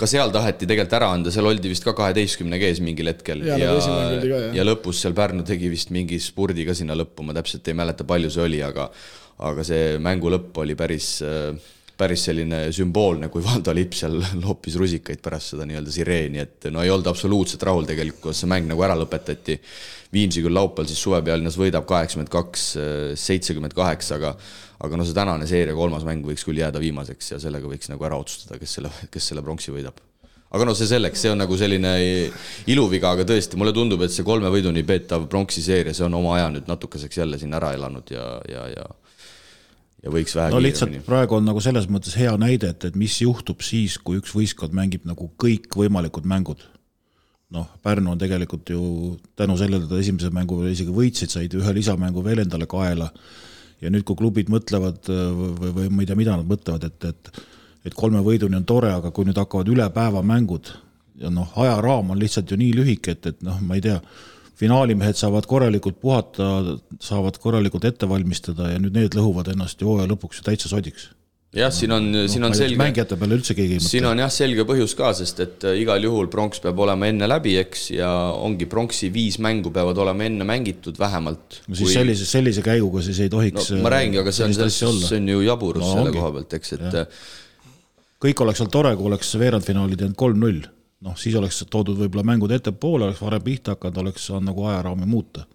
ka 0.00 0.08
seal 0.10 0.32
taheti 0.34 0.68
tegelikult 0.68 0.96
ära 1.00 1.10
anda, 1.16 1.34
seal 1.34 1.50
oldi 1.50 1.72
vist 1.72 1.84
ka 1.86 1.94
kaheteistkümne 1.98 2.60
kees 2.62 2.80
mingil 2.84 3.12
hetkel 3.12 3.44
ja, 3.46 3.58
ja, 3.60 3.74
ja, 3.76 4.40
ja 4.56 4.66
lõpus 4.66 5.02
seal 5.04 5.16
Pärnu 5.16 5.44
tegi 5.48 5.70
vist 5.72 5.92
mingi 5.94 6.20
spurdi 6.22 6.66
ka 6.68 6.76
sinna 6.78 6.96
lõppu, 6.98 7.26
ma 7.26 7.36
täpselt 7.36 7.68
ei 7.68 7.76
mäleta, 7.78 8.08
palju 8.08 8.32
see 8.32 8.46
oli, 8.46 8.64
aga 8.64 8.88
aga 9.42 9.64
see 9.66 9.96
mängu 10.02 10.30
lõpp 10.32 10.58
oli 10.62 10.76
päris 10.78 11.14
äh, 11.26 11.52
päris 11.98 12.26
selline 12.28 12.64
sümboolne, 12.74 13.28
kui 13.32 13.44
Valdo 13.48 13.74
Lipp 13.76 13.96
seal 13.98 14.18
loopis 14.42 14.76
rusikaid 14.80 15.22
pärast 15.24 15.54
seda 15.54 15.66
nii-öelda 15.68 15.94
sireeni, 15.94 16.42
et 16.42 16.68
no 16.72 16.84
ei 16.84 16.92
olnud 16.92 17.10
absoluutselt 17.12 17.62
rahul 17.68 17.88
tegelikult, 17.88 18.22
kuidas 18.28 18.42
see 18.42 18.50
mäng 18.52 18.68
nagu 18.70 18.84
ära 18.86 18.96
lõpetati. 18.98 19.58
Viimsi 20.12 20.42
küll 20.44 20.56
laupäeval 20.56 20.90
siis 20.90 21.00
suvepealinnas 21.00 21.56
võidab 21.56 21.86
kaheksakümmend 21.88 22.32
kaks, 22.32 22.66
seitsekümmend 23.16 23.76
kaheksa, 23.76 24.20
aga 24.20 24.36
aga 24.82 24.98
no 24.98 25.04
see 25.06 25.14
tänane 25.14 25.46
seeria 25.46 25.76
kolmas 25.78 26.02
mäng 26.02 26.26
võiks 26.26 26.42
küll 26.42 26.58
jääda 26.58 26.80
viimaseks 26.82 27.36
ja 27.36 27.42
sellega 27.42 27.70
võiks 27.70 27.90
nagu 27.92 28.02
ära 28.08 28.18
otsustada, 28.18 28.58
kes 28.58 28.80
selle, 28.80 28.90
kes 29.14 29.30
selle 29.30 29.44
pronksi 29.46 29.70
võidab 29.70 30.00
aga 30.52 30.66
noh, 30.68 30.76
see 30.76 30.88
selleks, 30.90 31.22
see 31.22 31.30
on 31.32 31.40
nagu 31.40 31.56
selline 31.56 31.92
iluviga, 32.70 33.14
aga 33.14 33.24
tõesti, 33.28 33.56
mulle 33.60 33.72
tundub, 33.76 34.02
et 34.04 34.12
see 34.12 34.26
kolme 34.26 34.50
võiduni 34.52 34.82
peetav 34.84 35.24
pronksi 35.32 35.64
seeria, 35.64 35.94
see 35.96 36.04
on 36.04 36.18
oma 36.18 36.36
aja 36.36 36.50
nüüd 36.52 36.68
natukeseks 36.68 37.22
jälle 37.22 37.38
siin 37.40 37.56
ära 37.56 37.72
elanud 37.76 38.12
ja, 38.12 38.26
ja, 38.50 38.66
ja 38.74 38.88
ja 40.02 40.12
võiks 40.12 40.34
vähe 40.36 40.52
no 40.52 40.60
lihtsalt 40.62 40.98
praegu 41.06 41.38
on 41.38 41.46
nagu 41.46 41.62
selles 41.64 41.88
mõttes 41.92 42.16
hea 42.18 42.32
näide, 42.40 42.72
et, 42.74 42.88
et 42.90 42.98
mis 42.98 43.20
juhtub 43.22 43.62
siis, 43.64 43.98
kui 44.02 44.20
üks 44.20 44.34
võistkond 44.36 44.74
mängib 44.76 45.06
nagu 45.08 45.30
kõikvõimalikud 45.42 46.26
mängud. 46.28 46.66
noh, 47.52 47.68
Pärnu 47.84 48.14
on 48.14 48.20
tegelikult 48.20 48.70
ju 48.72 48.82
tänu 49.36 49.58
sellele, 49.60 49.84
et 49.84 49.90
ta 49.90 50.00
esimese 50.00 50.30
mängu 50.32 50.62
isegi 50.70 50.92
võitsid, 50.92 51.30
said 51.30 51.54
ühe 51.54 51.74
lisamängu 51.76 52.24
veel 52.24 52.44
endale 52.46 52.66
kaela 52.66 53.10
ja 53.82 53.90
nüüd, 53.90 54.06
kui 54.08 54.16
klubid 54.16 54.48
mõtlevad 54.52 55.10
või, 55.10 55.72
või 55.76 55.90
ma 55.90 56.02
ei 56.04 56.08
tea, 56.08 56.16
mida 56.16 56.38
nad 56.38 56.48
mõtlevad, 56.48 56.86
et, 56.88 57.10
et 57.10 57.42
et 57.82 57.94
kolme 57.98 58.20
võiduni 58.22 58.54
on 58.54 58.66
tore, 58.66 58.92
aga 58.94 59.10
kui 59.10 59.26
nüüd 59.26 59.38
hakkavad 59.38 59.70
üle 59.72 59.88
päeva 59.94 60.22
mängud 60.22 60.70
ja 61.18 61.30
noh, 61.34 61.50
ajaraam 61.58 62.12
on 62.14 62.20
lihtsalt 62.20 62.50
ju 62.50 62.58
nii 62.58 62.74
lühike, 62.76 63.16
et, 63.16 63.26
et 63.32 63.42
noh, 63.42 63.58
ma 63.62 63.78
ei 63.78 63.84
tea 63.84 63.98
finaalimehed 64.62 65.18
saavad 65.18 65.48
korralikult 65.50 65.98
puhata, 66.02 66.78
saavad 67.02 67.40
korralikult 67.42 67.88
ette 67.88 68.08
valmistada 68.08 68.70
ja 68.74 68.78
nüüd 68.82 68.94
need 68.98 69.18
lõhuvad 69.18 69.52
ennast 69.54 69.82
ju 69.82 69.90
hooaja 69.90 70.10
lõpuks 70.12 70.40
ju 70.40 70.46
täitsa 70.46 70.70
sodiks 70.72 71.10
jah, 71.56 71.72
siin 71.74 71.92
on 71.92 72.06
no,, 72.12 72.22
siin 72.30 72.44
on 72.46 72.54
selge. 72.56 72.78
mängijate 72.80 73.16
peale 73.20 73.36
üldse 73.36 73.54
keegi 73.56 73.76
ei 73.76 73.80
mõtle. 73.80 73.90
siin 73.92 74.06
on 74.08 74.22
jah, 74.22 74.32
selge 74.32 74.64
põhjus 74.68 74.94
ka, 74.96 75.10
sest 75.16 75.42
et 75.44 75.66
äh, 75.68 75.76
igal 75.82 76.04
juhul 76.06 76.30
pronks 76.32 76.62
peab 76.64 76.80
olema 76.84 77.10
enne 77.12 77.28
läbi, 77.28 77.54
eks, 77.60 77.90
ja 77.92 78.08
ongi 78.32 78.68
pronksi 78.70 79.12
viis 79.12 79.38
mängu 79.42 79.72
peavad 79.74 80.00
olema 80.04 80.26
enne 80.28 80.46
mängitud 80.48 80.98
vähemalt. 81.00 81.60
no 81.66 81.76
siis 81.76 81.90
kui... 81.90 81.94
sellise, 81.98 82.28
sellise 82.28 82.64
käiguga 82.64 83.04
siis 83.04 83.20
ei 83.24 83.32
tohiks 83.32 83.72
no, 83.74 83.82
ma 83.84 83.92
räägingi, 83.92 84.22
aga 84.22 84.34
see 84.34 84.48
on, 84.48 84.72
see 84.72 85.20
on 85.20 85.32
ju 85.34 85.44
jaburus 85.44 85.84
no, 85.84 85.90
selle 85.92 86.08
ongi. 86.08 86.20
koha 86.20 86.36
pealt, 86.38 86.60
eks, 86.60 86.76
et. 86.78 87.00
Äh, 87.02 87.72
kõik 88.22 88.44
oleks 88.46 88.64
olnud 88.64 88.76
tore, 88.78 88.94
kui 88.96 89.10
oleks 89.12 89.34
veerandfinaalid 89.42 90.06
jäänud 90.06 90.20
kolm-null 90.24 90.64
noh, 91.02 91.18
siis 91.18 91.36
oleks 91.38 91.64
toodud 91.70 91.98
võib-olla 91.98 92.24
mängud 92.32 92.54
ettepoole, 92.54 93.10
oleks 93.10 93.22
varem 93.22 93.42
pihta 93.44 93.76
hakanud, 93.76 94.02
oleks 94.04 94.28
saanud 94.30 94.50
nagu 94.52 94.66
ajaraami 94.70 95.08
muuta. 95.08 95.46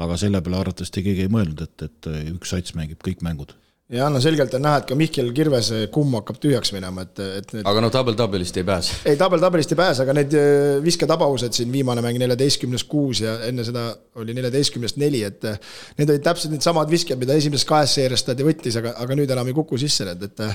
aga 0.00 0.16
selle 0.16 0.40
peale 0.40 0.56
arvatavasti 0.56 1.02
keegi 1.02 1.26
ei 1.26 1.32
mõelnud, 1.32 1.62
et, 1.66 1.82
et 1.82 2.12
üks 2.30 2.54
sats 2.54 2.76
mängib 2.78 3.02
kõik 3.04 3.24
mängud 3.26 3.56
ja 3.90 4.06
no 4.10 4.20
selgelt 4.22 4.54
on 4.54 4.62
näha, 4.64 4.80
et 4.80 4.86
ka 4.88 4.96
Mihkel 4.98 5.30
Kirvese 5.34 5.80
kumm 5.92 6.14
hakkab 6.20 6.38
tühjaks 6.42 6.70
minema, 6.74 7.02
et, 7.06 7.22
et 7.40 7.54
need... 7.56 7.64
aga 7.66 7.82
no 7.82 7.90
tabel-tabelist 7.92 8.60
ei 8.60 8.66
pääse. 8.66 8.98
ei, 9.10 9.18
tabel-tabelist 9.18 9.74
ei 9.74 9.80
pääse, 9.80 10.04
aga 10.04 10.14
need 10.16 10.36
äh, 10.38 10.76
visketabavused 10.84 11.56
siin, 11.56 11.72
viimane 11.74 12.04
mäng 12.04 12.20
neljateistkümnes 12.22 12.86
kuus 12.90 13.24
ja 13.24 13.34
enne 13.48 13.66
seda 13.66 13.88
oli 14.22 14.36
neljateistkümnest 14.38 15.00
neli, 15.02 15.24
et 15.26 15.48
äh, 15.50 15.58
need 15.98 16.14
olid 16.14 16.24
täpselt 16.26 16.54
needsamad 16.54 16.90
visked, 16.92 17.18
mida 17.20 17.34
esimeses 17.38 17.66
kahes 17.68 17.96
seerias 17.98 18.24
ta 18.26 18.38
võttis, 18.38 18.78
aga, 18.78 18.94
aga 19.02 19.18
nüüd 19.18 19.34
enam 19.34 19.50
ei 19.50 19.58
kuku 19.58 19.80
sisse 19.82 20.06
need, 20.08 20.22
et 20.30 20.46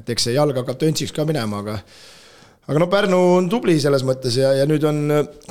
et 0.00 0.08
eks 0.14 0.30
see 0.30 0.36
jalg 0.38 0.56
hakkab 0.56 0.80
töntsiks 0.80 1.12
ka 1.12 1.28
minema, 1.28 1.60
aga 1.60 1.76
aga 2.68 2.78
no 2.78 2.86
Pärnu 2.90 3.18
on 3.36 3.48
tubli 3.50 3.74
selles 3.82 4.04
mõttes 4.06 4.36
ja, 4.38 4.52
ja 4.54 4.66
nüüd 4.70 4.84
on 4.86 5.00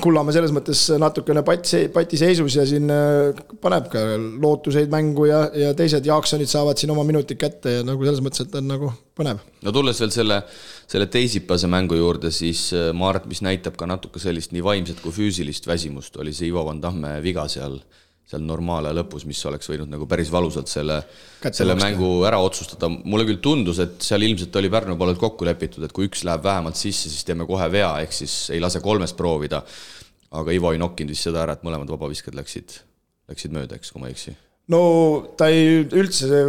Kullamäe 0.01 0.36
selles 0.36 0.53
mõttes 0.56 0.86
natukene 1.01 1.44
pats, 1.48 1.75
patiseisus 1.94 2.56
ja 2.56 2.65
siin 2.68 2.91
äh, 2.94 3.41
paneb 3.63 3.89
ka 3.91 4.03
lootuseid 4.15 4.91
mängu 4.94 5.27
ja, 5.27 5.41
ja 5.51 5.74
teised 5.77 6.08
Jaaksonid 6.08 6.51
saavad 6.51 6.80
siin 6.80 6.94
oma 6.94 7.03
minutid 7.08 7.39
kätte 7.41 7.77
ja 7.80 7.88
nagu 7.88 8.08
selles 8.08 8.24
mõttes, 8.24 8.46
et 8.46 8.56
on 8.56 8.70
nagu 8.72 8.91
põnev. 9.18 9.41
no 9.65 9.75
tulles 9.75 10.00
veel 10.03 10.13
selle, 10.15 10.39
selle 10.91 11.10
teisipäevase 11.12 11.68
mängu 11.72 12.00
juurde, 12.00 12.32
siis 12.36 12.70
äh, 12.77 12.91
ma 12.96 13.12
arvan, 13.12 13.25
et 13.25 13.36
mis 13.36 13.44
näitab 13.44 13.75
ka 13.80 13.89
natuke 13.89 14.24
sellist 14.24 14.56
nii 14.56 14.63
vaimset 14.63 15.03
kui 15.03 15.15
füüsilist 15.15 15.68
väsimust, 15.68 16.15
oli 16.22 16.36
see 16.36 16.48
Ivo 16.48 16.63
Van 16.70 16.80
Tamme 16.84 17.18
viga 17.25 17.48
seal 17.51 17.82
seal 18.32 18.44
normaale 18.48 18.94
lõpus, 18.96 19.26
mis 19.28 19.40
oleks 19.50 19.70
võinud 19.72 19.92
nagu 19.92 20.08
päris 20.10 20.32
valusalt 20.32 20.72
selle, 20.72 21.02
selle 21.44 21.76
mängu 21.80 22.12
ära 22.28 22.40
otsustada. 22.44 22.90
mulle 22.90 23.28
küll 23.28 23.42
tundus, 23.44 23.82
et 23.84 23.98
seal 24.06 24.24
ilmselt 24.28 24.56
oli 24.62 24.72
Pärnu 24.72 24.98
poolelt 25.00 25.20
kokku 25.22 25.48
lepitud, 25.48 25.84
et 25.86 25.96
kui 25.96 26.08
üks 26.10 26.24
läheb 26.28 26.46
vähemalt 26.46 26.80
sisse, 26.80 27.10
siis 27.12 27.28
teeme 27.28 27.48
kohe 27.50 27.68
vea, 27.72 27.92
ehk 28.06 28.16
siis 28.16 28.38
ei 28.56 28.62
lase 28.64 28.84
kolmest 28.84 29.18
proovida. 29.20 29.64
aga 30.32 30.54
Ivo 30.56 30.72
ei 30.72 30.80
nokkinud 30.80 31.12
vist 31.12 31.28
seda 31.28 31.42
ära, 31.44 31.58
et 31.58 31.66
mõlemad 31.68 31.90
vabavisked 31.92 32.38
läksid, 32.38 32.78
läksid 33.28 33.52
mööda, 33.52 33.76
eks, 33.76 33.92
kui 33.92 34.00
ma 34.00 34.08
ei 34.08 34.16
eksi. 34.16 34.38
No 34.70 34.84
ta 35.38 35.50
ei 35.50 35.82
üldse, 35.84 36.46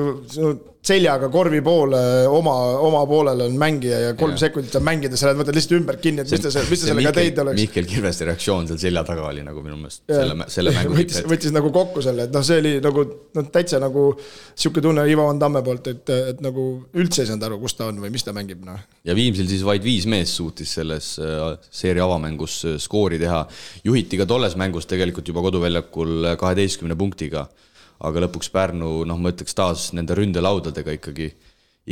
seljaga 0.83 1.29
korvi 1.31 1.61
poole, 1.63 1.99
oma, 2.27 2.53
oma 2.83 3.05
poolel 3.07 3.45
on 3.45 3.55
mängija 3.59 3.99
ja 4.03 4.15
kolm 4.19 4.35
ja. 4.35 4.41
sekundit 4.43 4.75
on 4.81 4.83
mängida, 4.83 5.19
sa 5.19 5.29
lähed, 5.29 5.39
võtad 5.39 5.55
lihtsalt 5.55 5.77
ümber 5.77 5.99
kinni, 6.03 6.25
et 6.25 6.33
mis 6.33 6.43
ta, 6.43 6.51
mis 6.67 6.83
ta 6.83 6.89
sellega 6.89 7.13
teinud 7.15 7.39
oleks. 7.45 7.61
Mihkel 7.61 7.87
Kirveste 7.87 8.27
reaktsioon 8.27 8.67
seal 8.67 8.81
selja 8.83 9.05
taga 9.07 9.29
oli 9.29 9.45
nagu 9.47 9.63
minu 9.63 9.79
meelest 9.79 10.03
selle, 10.11 10.49
selle 10.51 10.75
mängu 10.75 10.97
võttis, 10.99 11.23
võttis 11.31 11.55
nagu 11.55 11.71
kokku 11.75 12.03
selle, 12.03 12.27
et 12.27 12.35
noh, 12.35 12.43
see 12.47 12.59
oli 12.65 12.75
nagu 12.83 13.07
noh, 13.07 13.49
täitsa 13.55 13.79
nagu 13.83 14.09
sihuke 14.19 14.83
tunne 14.83 15.07
Ivo 15.13 15.29
Van 15.31 15.39
Tamme 15.43 15.63
poolt, 15.63 15.93
et, 15.95 16.15
et 16.35 16.43
nagu 16.43 16.67
üldse 16.99 17.23
ei 17.23 17.31
saanud 17.31 17.47
aru, 17.47 17.63
kus 17.63 17.79
ta 17.79 17.87
on 17.93 18.03
või 18.03 18.11
mis 18.19 18.27
ta 18.27 18.35
mängib, 18.35 18.67
noh. 18.67 18.83
ja 19.07 19.15
Viimsil 19.15 19.47
siis 19.55 19.63
vaid 19.67 19.87
viis 19.87 20.11
meest 20.11 20.35
suutis 20.35 20.75
selles 20.81 21.15
äh, 21.23 21.53
seeria 21.71 22.09
avamängus 22.11 22.59
äh, 22.67 22.79
skoori 22.83 23.23
teha. 23.23 23.45
juhiti 23.87 24.19
ka 24.19 24.27
tolles 24.27 24.59
mängus 24.59 24.91
tegelikult 24.91 25.31
juba 25.31 25.47
koduväljakul 25.47 26.33
kaheteistkümne 26.43 26.99
punktiga 26.99 27.47
aga 28.03 28.25
lõpuks 28.27 28.51
Pärnu, 28.53 29.03
noh, 29.09 29.19
ma 29.21 29.33
ütleks 29.33 29.55
taas 29.57 29.91
nende 29.97 30.17
ründelaudadega 30.19 30.97
ikkagi, 30.99 31.29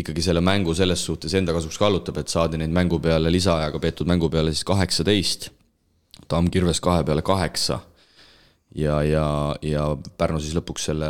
ikkagi 0.01 0.25
selle 0.25 0.43
mängu 0.45 0.75
selles 0.77 1.05
suhtes 1.07 1.35
enda 1.39 1.55
kasuks 1.55 1.79
kallutab, 1.81 2.19
et 2.21 2.33
saadi 2.33 2.59
neid 2.61 2.75
mängu 2.75 3.01
peale 3.03 3.31
lisaajaga 3.33 3.81
peetud 3.83 4.11
mängu 4.11 4.31
peale 4.33 4.55
siis 4.55 4.67
kaheksateist. 4.69 5.51
Tamm 6.31 6.51
Kirves 6.53 6.83
kahe 6.83 7.05
peale 7.07 7.23
kaheksa. 7.27 7.81
ja, 8.75 9.01
ja, 9.03 9.57
ja 9.63 9.87
Pärnu 10.19 10.39
siis 10.41 10.55
lõpuks 10.55 10.85
selle, 10.91 11.09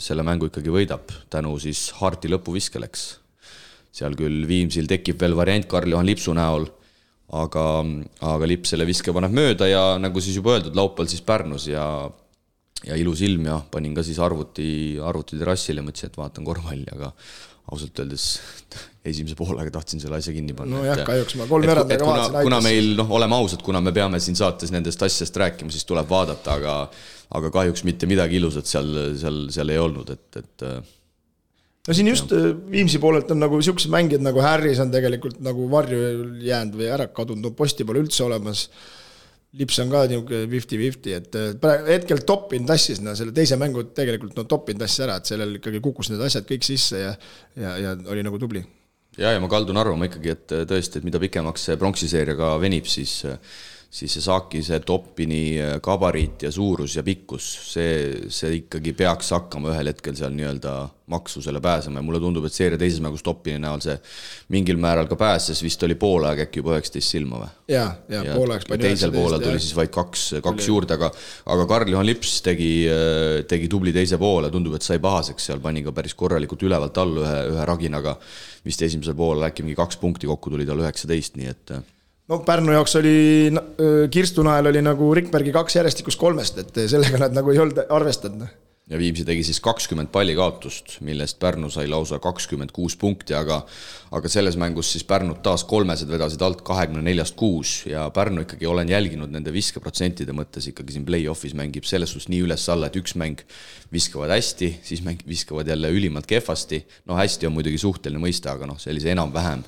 selle 0.00 0.22
mängu 0.24 0.48
ikkagi 0.48 0.72
võidab 0.72 1.10
tänu 1.30 1.58
siis 1.60 1.90
Harti 1.98 2.30
lõpuviskele, 2.32 2.88
eks. 2.88 3.02
seal 3.92 4.16
küll 4.16 4.46
Viimsil 4.48 4.88
tekib 4.88 5.20
veel 5.20 5.36
variant 5.36 5.66
Karl-Juhan 5.68 6.08
Lipsu 6.08 6.32
näol 6.32 6.70
aga, 7.32 7.66
aga 8.20 8.48
Lips 8.48 8.72
selle 8.72 8.86
viske 8.88 9.12
paneb 9.14 9.34
mööda 9.34 9.68
ja 9.68 9.82
nagu 10.00 10.20
siis 10.20 10.36
juba 10.38 10.56
öeldud, 10.56 10.76
laupäeval 10.76 11.10
siis 11.10 11.24
Pärnus 11.24 11.68
ja 11.70 11.84
ja 12.88 12.98
ilus 12.98 13.22
ilm 13.26 13.48
ja 13.50 13.60
panin 13.70 13.94
ka 13.96 14.04
siis 14.06 14.18
arvuti, 14.22 14.98
arvuti 15.02 15.38
terrassile, 15.40 15.84
mõtlesin, 15.84 16.12
et 16.12 16.20
vaatan 16.20 16.46
korvpalli, 16.46 16.88
aga 16.96 17.12
ausalt 17.72 18.02
öeldes 18.02 18.26
esimese 19.12 19.36
poolega 19.38 19.70
tahtsin 19.74 20.02
selle 20.02 20.18
asja 20.18 20.34
kinni 20.34 20.54
panna. 20.56 20.80
nojah, 20.80 21.04
kahjuks 21.06 21.36
ma 21.40 21.48
kolmveerand 21.50 21.94
aega 21.94 22.08
vaatasin. 22.08 22.48
kuna 22.48 22.62
meil, 22.64 22.94
noh, 22.98 23.12
oleme 23.18 23.38
ausad, 23.38 23.62
kuna 23.66 23.82
me 23.84 23.94
peame 23.94 24.20
siin 24.22 24.38
saates 24.38 24.74
nendest 24.74 25.02
asjadest 25.02 25.38
rääkima, 25.44 25.74
siis 25.74 25.86
tuleb 25.88 26.08
vaadata, 26.10 26.58
aga 26.58 26.78
aga 27.32 27.52
kahjuks 27.54 27.86
mitte 27.88 28.08
midagi 28.10 28.36
ilusat 28.36 28.68
seal, 28.68 28.90
seal, 29.16 29.46
seal 29.54 29.72
ei 29.72 29.78
olnud, 29.80 30.10
et, 30.12 30.42
et 30.42 30.66
no 31.88 31.96
siin 31.96 32.10
just. 32.10 32.32
Äh, 32.36 32.50
Viimsi 32.74 33.00
poolelt 33.02 33.30
on 33.34 33.40
nagu 33.42 33.60
siuksed 33.64 33.92
mängijad 33.92 34.24
nagu 34.24 34.42
Harris 34.44 34.82
on 34.82 34.92
tegelikult 34.92 35.40
nagu 35.44 35.68
varju 35.72 36.02
jäänud 36.44 36.76
või 36.80 36.90
ära 36.92 37.08
kadunud, 37.14 37.46
no 37.46 37.54
posti 37.56 37.86
pole 37.88 38.02
üldse 38.04 38.26
olemas 38.26 38.66
lips 39.58 39.78
on 39.82 39.90
ka 39.92 40.04
niisugune 40.08 40.46
fifty-fifty, 40.52 41.16
et 41.18 41.40
praegu 41.60 41.90
hetkel 41.92 42.22
Toppin 42.28 42.64
tassis 42.68 43.02
no 43.04 43.12
selle 43.18 43.34
teise 43.36 43.58
mängu 43.60 43.84
tegelikult 43.96 44.38
no 44.38 44.46
Toppin 44.48 44.80
tassis 44.80 45.04
ära, 45.04 45.18
et 45.20 45.28
sellel 45.28 45.58
ikkagi 45.58 45.82
kukkus 45.84 46.12
need 46.12 46.22
asjad 46.24 46.46
kõik 46.48 46.64
sisse 46.66 47.02
ja 47.02 47.12
ja, 47.60 47.74
ja 47.80 47.96
oli 48.14 48.24
nagu 48.24 48.40
tubli. 48.40 48.64
ja, 49.18 49.34
ja 49.34 49.42
ma 49.42 49.50
kaldun 49.52 49.76
arvama 49.76 50.08
ikkagi, 50.08 50.32
et 50.32 50.56
tõesti, 50.70 51.00
et 51.00 51.08
mida 51.08 51.20
pikemaks 51.20 51.68
see 51.68 51.78
pronksiseeria 51.80 52.38
ka 52.38 52.54
venib, 52.62 52.88
siis 52.88 53.18
äh, 53.28 53.36
siis 53.92 54.14
see 54.16 54.24
saaki, 54.24 54.62
see 54.64 54.80
Toppini 54.88 55.42
äh, 55.60 55.74
gabariit 55.84 56.46
ja 56.46 56.50
suurus 56.52 56.94
ja 56.96 57.02
pikkus, 57.04 57.44
see, 57.74 58.28
see 58.32 58.54
ikkagi 58.62 58.94
peaks 58.96 59.34
hakkama 59.36 59.74
ühel 59.74 59.90
hetkel 59.92 60.16
seal 60.16 60.32
nii-öelda 60.32 60.72
maksusele 61.12 61.60
pääsema. 61.60 62.00
Ja 62.00 62.06
mulle 62.06 62.22
tundub, 62.22 62.46
et 62.48 62.56
seeria 62.56 62.80
teises 62.80 63.02
mängus 63.04 63.24
Toppini 63.26 63.60
näol 63.60 63.82
see 63.84 63.98
mingil 64.54 64.80
määral 64.80 65.10
ka 65.10 65.18
pääses, 65.20 65.60
vist 65.60 65.84
oli 65.84 65.98
poolaeg 66.00 66.40
äkki 66.46 66.62
juba 66.62 66.78
üheksateist 66.78 67.18
silma 67.18 67.42
või? 67.42 67.52
ja, 67.74 67.84
ja, 68.08 68.24
ja 68.30 68.38
poolaegs 68.38 68.70
pani 68.70 68.88
teisel 68.88 69.12
poolel 69.12 69.44
tuli 69.44 69.60
siis 69.60 69.76
vaid 69.76 69.92
kaks, 69.92 70.26
kaks 70.44 70.72
juurde, 70.72 70.96
aga 70.96 71.12
aga 71.52 71.68
Karl-Juhan 71.76 72.08
Lips 72.08 72.38
tegi, 72.48 72.72
äh, 72.88 73.42
tegi 73.48 73.68
tubli 73.68 73.92
teise 73.92 74.16
poole, 74.22 74.48
tundub, 74.54 74.80
et 74.80 74.88
sai 74.88 75.02
pahaseks 75.04 75.52
seal, 75.52 75.60
pani 75.60 75.84
ka 75.84 75.92
päris 75.92 76.16
korralikult 76.16 76.64
ülevalt 76.64 77.04
all 77.04 77.20
ühe, 77.20 77.38
ühe 77.52 77.68
raginaga, 77.68 78.16
vist 78.64 78.88
esimesel 78.88 79.18
poolel 79.18 79.50
äkki 79.50 79.66
mingi 79.66 79.76
kaks 79.76 80.00
punkti 80.00 80.30
kokku 80.30 80.54
tuli 80.54 80.64
tal 80.64 80.80
üheksateist, 80.80 81.36
nii 81.36 81.52
et 81.52 81.76
äh, 81.76 81.90
no 82.32 82.40
Pärnu 82.46 82.72
jaoks 82.72 82.96
oli, 83.00 83.52
Kirstu 84.10 84.44
Nael 84.46 84.72
oli 84.72 84.82
nagu 84.84 85.12
Rikbergi 85.14 85.52
kaks 85.54 85.80
järjestikust 85.80 86.20
kolmest, 86.20 86.60
et 86.62 86.84
sellega 86.90 87.20
nad 87.26 87.36
nagu 87.36 87.52
ei 87.52 87.60
olnud 87.62 87.84
arvestanud. 87.92 88.42
Noh. 88.42 88.58
ja 88.90 88.98
Viimsi 88.98 89.24
tegi 89.24 89.44
siis 89.46 89.60
kakskümmend 89.62 90.10
palli 90.12 90.34
kaotust, 90.36 90.96
millest 91.04 91.38
Pärnu 91.42 91.68
sai 91.70 91.86
lausa 91.90 92.18
kakskümmend 92.22 92.72
kuus 92.74 92.96
punkti, 92.98 93.36
aga 93.36 93.60
aga 94.16 94.32
selles 94.32 94.56
mängus 94.60 94.90
siis 94.94 95.04
Pärnud 95.08 95.42
taas 95.44 95.64
kolmesed 95.68 96.10
vedasid 96.10 96.42
alt 96.44 96.64
kahekümne 96.66 97.04
neljast 97.04 97.36
kuus 97.38 97.74
ja 97.88 98.08
Pärnu 98.14 98.46
ikkagi 98.46 98.68
olen 98.68 98.90
jälginud 98.90 99.32
nende 99.32 99.52
viskeprotsentide 99.54 100.34
mõttes 100.36 100.66
ikkagi 100.72 100.96
siin 100.96 101.06
play-off'is 101.08 101.56
mängib 101.58 101.88
selles 101.88 102.16
suhtes 102.16 102.32
nii 102.32 102.42
üles-alla, 102.48 102.88
et 102.88 102.98
üks 103.00 103.16
mäng 103.20 103.44
viskavad 103.92 104.32
hästi, 104.34 104.74
siis 104.88 105.04
mäng 105.04 105.22
viskavad 105.28 105.68
jälle 105.68 105.92
ülimalt 105.92 106.28
kehvasti, 106.28 106.82
no 107.06 107.20
hästi 107.20 107.48
on 107.48 107.56
muidugi 107.60 107.80
suhteline 107.80 108.20
mõiste, 108.24 108.50
aga 108.52 108.68
noh, 108.72 108.80
sellise 108.80 109.12
enam-vähem, 109.14 109.64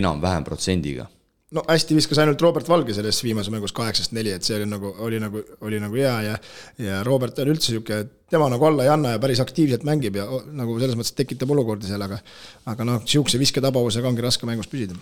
enam-vähem 0.00 0.44
protsendiga 0.46 1.10
no 1.54 1.62
hästi 1.68 1.94
viskas 1.94 2.18
ainult 2.18 2.42
Robert 2.42 2.68
Valge 2.68 2.94
selles 2.96 3.20
viimases 3.22 3.52
mängus 3.54 3.74
kaheksast 3.76 4.14
neli, 4.16 4.32
et 4.34 4.46
see 4.46 4.56
oli 4.58 4.66
nagu, 4.70 4.90
oli 5.06 5.20
nagu, 5.22 5.42
oli 5.66 5.78
nagu 5.82 6.00
hea 6.00 6.14
ja 6.26 6.38
ja 6.82 7.02
Robert 7.06 7.38
on 7.42 7.52
üldse 7.52 7.70
niisugune, 7.70 8.08
tema 8.30 8.48
nagu 8.50 8.66
alla 8.66 8.86
ei 8.86 8.90
anna 8.90 9.14
ja 9.14 9.22
päris 9.22 9.42
aktiivselt 9.42 9.86
mängib 9.86 10.18
ja 10.18 10.26
nagu 10.58 10.78
selles 10.80 10.98
mõttes 10.98 11.14
tekitab 11.14 11.52
olukordi 11.54 11.86
seal, 11.86 12.02
aga 12.02 12.18
aga 12.72 12.88
noh, 12.88 13.04
niisuguse 13.04 13.38
visketabavusega 13.42 14.10
ongi 14.10 14.26
raske 14.26 14.48
mängus 14.48 14.70
püsida. 14.72 14.98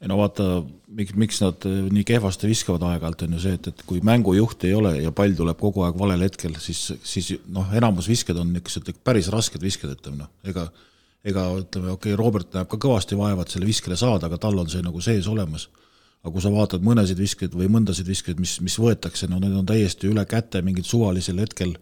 ei 0.00 0.08
no 0.08 0.20
vaata, 0.20 0.62
miks, 0.96 1.16
miks 1.18 1.42
nad 1.42 1.66
eh, 1.68 1.80
nii 1.90 2.06
kehvasti 2.08 2.48
viskavad 2.48 2.86
aeg-ajalt, 2.92 3.26
on 3.26 3.34
ju 3.36 3.42
see, 3.42 3.58
et, 3.58 3.72
et 3.72 3.82
kui 3.88 3.98
mängujuhti 4.06 4.70
ei 4.70 4.78
ole 4.78 4.94
ja 5.02 5.10
pall 5.12 5.34
tuleb 5.36 5.58
kogu 5.58 5.82
aeg 5.84 5.98
valel 5.98 6.22
hetkel, 6.28 6.54
siis, 6.62 6.86
siis 7.02 7.34
noh, 7.50 7.66
enamus 7.76 8.08
visked 8.08 8.38
on 8.38 8.54
niisugused 8.54 9.02
päris 9.04 9.28
rasked 9.34 9.60
visked, 9.62 9.90
ütleme 9.98 10.22
noh, 10.22 10.30
ega 10.46 10.70
ega 11.26 11.46
ütleme, 11.58 11.92
okei 11.94 12.14
okay,, 12.14 12.18
Robert 12.18 12.54
näeb 12.56 12.68
ka 12.70 12.78
kõvasti 12.80 13.18
vaeva, 13.18 13.44
et 13.44 13.52
selle 13.52 13.68
viskele 13.68 13.98
saada, 14.00 14.30
aga 14.30 14.40
tal 14.40 14.58
on 14.60 14.70
see 14.72 14.82
nagu 14.84 15.02
sees 15.04 15.28
olemas. 15.28 15.68
aga 16.20 16.34
kui 16.34 16.42
sa 16.44 16.50
vaatad 16.52 16.82
mõnesid 16.84 17.16
viskeid 17.16 17.54
või 17.56 17.70
mõndasid 17.72 18.08
viskeid, 18.08 18.40
mis, 18.40 18.58
mis 18.60 18.74
võetakse, 18.76 19.28
no 19.28 19.38
need 19.40 19.54
on 19.56 19.64
täiesti 19.64 20.08
üle 20.08 20.24
käte 20.28 20.60
mingil 20.60 20.84
suvalisel 20.84 21.40
hetkel, 21.40 21.72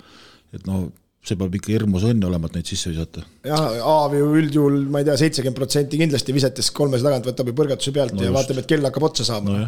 et 0.55 0.67
no 0.67 0.85
see 1.27 1.39
peab 1.39 1.57
ikka 1.59 1.73
hirmus 1.75 2.07
õnn 2.07 2.23
olema, 2.29 2.47
et 2.47 2.59
neid 2.59 2.71
sisse 2.71 2.93
visata. 2.93 3.25
jah, 3.47 3.81
Aav 3.83 4.15
ju 4.15 4.31
üldjuhul, 4.39 4.79
ma 4.93 5.03
ei 5.03 5.09
tea, 5.09 5.19
seitsekümmend 5.25 5.59
protsenti 5.59 5.99
kindlasti 6.01 6.35
visates 6.37 6.71
kolmese 6.75 7.07
tagant 7.07 7.27
võtab 7.27 7.51
ju 7.51 7.57
põrgatuse 7.59 7.95
pealt 7.97 8.15
no 8.15 8.23
ja 8.23 8.31
just. 8.31 8.39
vaatab, 8.39 8.63
et 8.63 8.71
kell 8.71 8.89
hakkab 8.89 9.09
otsa 9.11 9.27
saama 9.27 9.57
no,. 9.57 9.67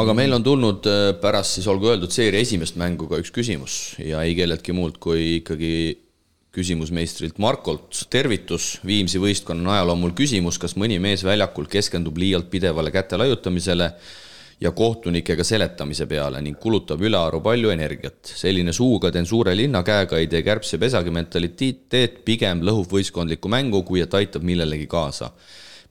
aga 0.00 0.16
meil 0.18 0.34
on 0.34 0.46
tulnud 0.46 0.90
äh, 0.90 1.12
pärast 1.22 1.60
siis 1.60 1.70
olgu 1.70 1.92
öeldud 1.92 2.10
seeria 2.10 2.42
esimest 2.42 2.78
mängu 2.82 3.06
ka 3.10 3.22
üks 3.22 3.30
küsimus 3.34 3.78
ja 4.02 4.26
ei 4.26 4.34
kelleltki 4.38 4.74
muult 4.74 4.98
kui 4.98 5.36
ikkagi 5.38 5.76
küsimusmeistrilt 6.56 7.40
Markolt 7.42 8.06
tervitus, 8.12 8.76
Viimsi 8.86 9.20
võistkonna 9.20 9.70
najal 9.70 9.92
on 9.92 10.00
mul 10.00 10.14
küsimus, 10.16 10.58
kas 10.60 10.76
mõni 10.80 10.96
mees 11.02 11.24
väljakul 11.26 11.68
keskendub 11.70 12.16
liialt 12.20 12.48
pidevale 12.52 12.92
käte 12.94 13.18
laiutamisele 13.20 13.90
ja 14.60 14.72
kohtunikega 14.72 15.44
seletamise 15.44 16.06
peale 16.08 16.40
ning 16.44 16.56
kulutab 16.60 17.02
ülearu 17.04 17.42
palju 17.44 17.72
energiat. 17.74 18.32
selline 18.40 18.72
suuga 18.72 19.10
teen 19.12 19.26
suure 19.26 19.52
linna 19.56 19.82
käega 19.84 20.18
ei 20.18 20.30
tee 20.32 20.42
kärbse 20.42 20.78
pesagi 20.78 21.12
mentaliteet 21.12 22.22
pigem 22.24 22.62
lõhub 22.64 22.88
võistkondlikku 22.92 23.52
mängu, 23.52 23.82
kui 23.82 24.00
et 24.00 24.14
aitab 24.14 24.42
millelegi 24.42 24.86
kaasa. 24.86 25.30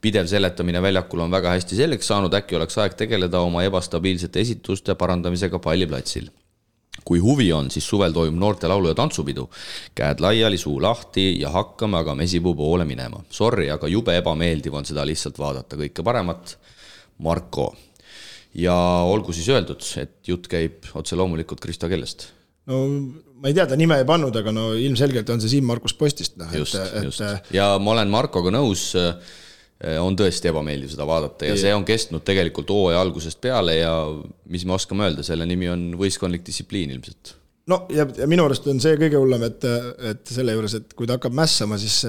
pidev 0.02 0.26
seletamine 0.28 0.82
väljakul 0.82 1.20
on 1.20 1.32
väga 1.32 1.54
hästi 1.58 1.76
selgeks 1.76 2.08
saanud, 2.08 2.34
äkki 2.34 2.56
oleks 2.56 2.78
aeg 2.78 2.98
tegeleda 2.98 3.40
oma 3.40 3.64
ebastabiilsete 3.70 4.42
esituste 4.42 4.96
parandamisega 4.96 5.60
palliplatsil 5.60 6.34
kui 7.06 7.20
huvi 7.20 7.52
on, 7.54 7.70
siis 7.72 7.88
suvel 7.88 8.14
toimub 8.14 8.40
noorte 8.40 8.68
laulu- 8.68 8.88
ja 8.88 8.96
tantsupidu. 8.96 9.50
käed 9.96 10.20
laiali, 10.20 10.58
suu 10.58 10.82
lahti 10.82 11.40
ja 11.40 11.50
hakkame 11.50 11.98
aga 11.98 12.16
mesipuu 12.16 12.56
poole 12.56 12.86
minema. 12.86 13.24
Sorry, 13.30 13.70
aga 13.70 13.88
jube 13.88 14.18
ebameeldiv 14.18 14.74
on 14.74 14.86
seda 14.86 15.06
lihtsalt 15.06 15.38
vaadata, 15.40 15.76
kõike 15.76 16.04
paremat, 16.04 16.58
Marko. 17.18 17.76
ja 18.56 18.74
olgu 19.04 19.34
siis 19.34 19.50
öeldud, 19.50 19.84
et 20.00 20.28
jutt 20.28 20.48
käib 20.48 20.86
otse 20.96 21.16
loomulikult 21.16 21.60
Kristo 21.60 21.90
Kellest. 21.90 22.30
no 22.66 22.88
ma 23.36 23.50
ei 23.50 23.54
tea, 23.54 23.66
ta 23.68 23.76
nime 23.76 23.98
ei 24.00 24.06
pannud, 24.06 24.36
aga 24.36 24.52
no 24.52 24.74
ilmselgelt 24.74 25.30
on 25.30 25.42
see 25.42 25.50
Siim-Markus 25.50 25.94
Postist, 25.94 26.38
noh 26.38 26.54
et, 26.56 26.76
et 27.04 27.52
ja 27.54 27.76
ma 27.78 27.92
olen 27.92 28.10
Markoga 28.10 28.50
nõus 28.56 28.96
on 30.00 30.16
tõesti 30.16 30.48
ebameeldiv 30.48 30.94
seda 30.94 31.08
vaadata 31.08 31.50
ja 31.50 31.56
see 31.60 31.74
on 31.76 31.84
kestnud 31.88 32.24
tegelikult 32.24 32.70
hooaja 32.72 33.02
algusest 33.04 33.42
peale 33.44 33.76
ja 33.76 33.92
mis 34.48 34.64
me 34.64 34.78
oskame 34.78 35.10
öelda, 35.10 35.26
selle 35.28 35.48
nimi 35.50 35.68
on 35.68 35.90
võistkondlik 36.00 36.46
distsipliin 36.48 36.94
ilmselt 36.96 37.36
no 37.72 37.82
ja, 37.94 38.06
ja 38.18 38.28
minu 38.30 38.46
arust 38.48 38.68
on 38.72 38.80
see 38.84 38.98
kõige 39.00 39.20
hullem, 39.20 39.48
et, 39.50 39.66
et 40.12 40.32
selle 40.32 40.56
juures, 40.56 40.78
et 40.80 40.96
kui 40.98 41.10
ta 41.10 41.18
hakkab 41.18 41.36
mässama, 41.38 41.80
siis 41.82 42.04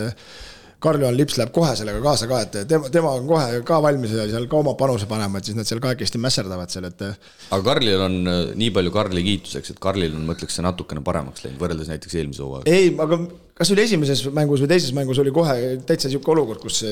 Karl-Juhan 0.83 1.17
Lips 1.17 1.39
läheb 1.41 1.53
kohe 1.57 1.73
sellega 1.79 2.03
kaasa 2.05 2.29
ka, 2.29 2.43
et 2.45 2.57
tema, 2.69 2.91
tema 2.93 3.15
on 3.17 3.29
kohe 3.29 3.63
ka 3.67 3.79
valmis 3.83 4.13
ja 4.13 4.27
seal 4.29 4.49
ka 4.53 4.59
oma 4.61 4.77
panuse 4.79 5.09
panema, 5.09 5.41
et 5.41 5.49
siis 5.49 5.57
nad 5.57 5.69
seal 5.69 5.81
kahekesti 5.83 6.21
mässerdavad 6.23 6.73
seal, 6.73 6.89
et. 6.91 7.03
aga 7.49 7.63
Karlil 7.65 8.05
on 8.05 8.19
nii 8.61 8.71
palju 8.77 8.93
Karli 8.95 9.25
kiituseks, 9.27 9.73
et 9.73 9.81
Karlil 9.83 10.15
on, 10.15 10.27
ma 10.29 10.37
ütleks, 10.37 10.59
see 10.59 10.67
natukene 10.67 11.03
paremaks 11.07 11.47
läinud 11.47 11.63
võrreldes 11.63 11.91
näiteks 11.93 12.21
eelmise 12.21 12.45
hooajaga. 12.45 12.77
ei, 12.77 12.93
aga 12.93 13.23
kas 13.57 13.71
oli 13.73 13.85
esimeses 13.87 14.21
mängus 14.37 14.61
või 14.63 14.69
teises 14.69 14.93
mängus 14.97 15.19
oli 15.23 15.33
kohe 15.35 15.55
täitsa 15.89 16.11
niisugune 16.11 16.43
olukord, 16.43 16.61
kus 16.61 16.83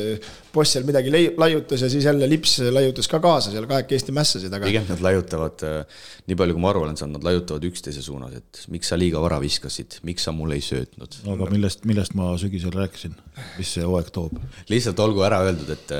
boss 0.54 0.72
seal 0.72 0.86
midagi 0.88 1.12
laiutas 1.12 1.84
ja 1.84 1.90
siis 1.92 2.06
jälle 2.08 2.28
lips 2.30 2.56
laiutas 2.72 3.08
ka 3.10 3.20
kaasa, 3.24 3.52
seal 3.52 3.66
kahekesti 3.68 4.14
mässasid, 4.16 4.52
aga. 4.52 4.70
pigem 4.70 4.86
nad 4.88 5.02
laiutavad, 5.04 5.64
äh, 5.68 6.06
nii 6.30 6.38
palju 6.40 6.56
kui 6.56 6.64
ma 6.64 6.70
aru 6.72 6.86
olen 6.86 6.96
saanud, 7.00 7.18
nad 7.18 7.28
laiutavad 7.28 7.68
üksteise 7.68 8.04
suunas, 8.04 8.38
et 8.40 8.62
miks 8.72 8.88
sa 8.92 8.96
liiga 9.00 9.20
vara 9.20 9.42
viskasid, 9.44 9.98
miks 10.08 10.24
sa 10.24 10.32
mulle 10.32 10.56
ei 10.56 10.64
söötnud. 10.64 11.20
aga 11.36 11.50
millest, 11.52 11.84
millest 11.88 12.16
ma 12.16 12.32
sügisel 12.40 12.72
rääkisin, 12.72 13.18
mis 13.58 13.74
see 13.76 13.86
hooaeg 13.86 14.12
toob? 14.14 14.38
lihtsalt 14.70 15.00
olgu 15.04 15.24
ära 15.26 15.40
öeldud, 15.46 15.70
et, 15.74 15.94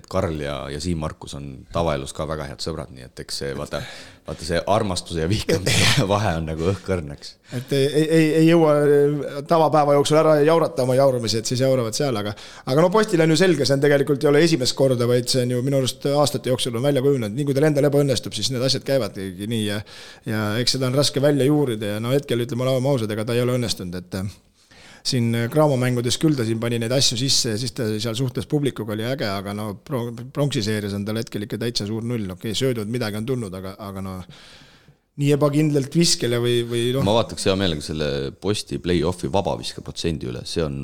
et 0.00 0.08
Karl 0.10 0.40
ja, 0.40 0.56
ja 0.72 0.80
Siim 0.82 1.02
Markus 1.02 1.36
on 1.38 1.52
tavaelus 1.72 2.14
ka 2.16 2.26
väga 2.28 2.48
head 2.50 2.64
sõbrad, 2.64 2.92
nii 2.94 3.08
et 3.10 3.24
eks 3.24 3.42
see 3.42 3.54
vaata 3.58 3.82
vaata 4.26 4.46
see 4.46 4.58
armastuse 4.70 5.24
ja 5.24 5.28
vihkamise 5.30 6.04
vahe 6.12 6.36
on 6.38 6.44
nagu 6.46 6.66
õhkõrn, 6.70 7.10
eks. 7.16 7.32
et 7.58 7.72
ei, 7.74 7.86
ei, 8.02 8.26
ei 8.38 8.44
jõua 8.46 8.74
tavapäeva 9.50 9.96
jooksul 9.96 10.20
ära 10.20 10.36
jaurata 10.46 10.84
oma 10.86 10.94
jauramisi, 10.94 11.40
et 11.42 11.50
siis 11.50 11.64
jauravad 11.64 11.96
seal, 11.96 12.16
aga 12.20 12.34
aga 12.70 12.84
no 12.84 12.90
postil 12.94 13.24
on 13.24 13.34
ju 13.34 13.40
selge, 13.40 13.66
see 13.66 13.74
on 13.74 13.82
tegelikult 13.82 14.22
ei 14.22 14.30
ole 14.30 14.44
esimest 14.46 14.76
korda, 14.78 15.08
vaid 15.10 15.26
see 15.32 15.42
on 15.42 15.56
ju 15.56 15.64
minu 15.66 15.80
arust 15.82 16.06
aastate 16.12 16.54
jooksul 16.54 16.78
on 16.78 16.86
välja 16.86 17.02
kujunenud, 17.02 17.34
nii 17.34 17.48
kui 17.48 17.58
tal 17.58 17.66
endal 17.66 17.90
ebaõnnestub, 17.90 18.36
siis 18.38 18.52
need 18.54 18.62
asjad 18.62 18.86
käivadki 18.86 19.50
nii 19.50 19.64
ja 19.66 19.82
ja 20.28 20.46
eks 20.62 20.78
seda 20.78 20.86
on 20.86 20.96
raske 21.02 21.22
välja 21.22 21.48
juurida 21.48 21.96
ja 21.96 22.00
no 22.02 22.14
hetkel 22.14 22.46
ütleme, 22.46 22.68
oleme 22.68 22.94
ausad, 22.94 23.10
ega 23.10 23.26
ta 23.26 23.34
ei 23.34 23.42
ole 23.42 23.58
õnnestunud, 23.58 23.98
et 23.98 24.20
siin 25.02 25.34
Graamo 25.50 25.76
mängudes 25.80 26.18
küll 26.22 26.36
ta 26.38 26.46
siin 26.46 26.60
pani 26.62 26.78
neid 26.78 26.92
asju 26.94 27.18
sisse 27.18 27.54
ja 27.54 27.60
siis 27.60 27.74
ta 27.76 27.88
seal 27.92 28.16
suhtles 28.18 28.46
publikuga 28.50 28.94
oli 28.94 29.06
äge, 29.06 29.26
aga 29.26 29.54
no 29.56 29.72
pronksi 29.82 30.62
seerias 30.64 30.94
on 30.96 31.06
tal 31.06 31.18
hetkel 31.18 31.46
ikka 31.46 31.58
täitsa 31.60 31.86
suur 31.88 32.06
null, 32.06 32.28
okei 32.30 32.52
okay,, 32.52 32.58
söödud 32.58 32.92
midagi 32.92 33.18
on 33.18 33.26
tulnud, 33.28 33.56
aga, 33.58 33.74
aga 33.82 34.04
no 34.04 34.14
nii 35.20 35.34
ebakindlalt 35.34 35.98
viskele 35.98 36.38
või, 36.42 36.62
või 36.68 36.84
noh. 36.96 37.04
ma 37.04 37.18
vaataks 37.18 37.50
hea 37.50 37.56
meelega 37.58 37.84
selle 37.84 38.08
posti 38.40 38.78
play-off'i 38.82 39.30
vabaviske 39.32 39.84
protsendi 39.84 40.30
üle, 40.30 40.46
see 40.48 40.64
on, 40.64 40.78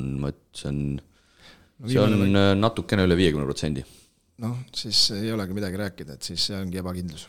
see 0.53 0.69
on 0.69 0.83
no,, 0.99 1.87
see 1.87 2.03
on 2.03 2.19
või... 2.27 2.45
natukene 2.59 3.07
üle 3.07 3.17
viiekümne 3.19 3.47
protsendi. 3.49 3.87
noh, 4.43 4.61
siis 4.75 5.09
ei 5.17 5.31
olegi 5.33 5.57
midagi 5.57 5.81
rääkida, 5.81 6.19
et 6.19 6.31
siis 6.31 6.51
see 6.51 6.59
ongi 6.59 6.83
ebakindlus 6.83 7.25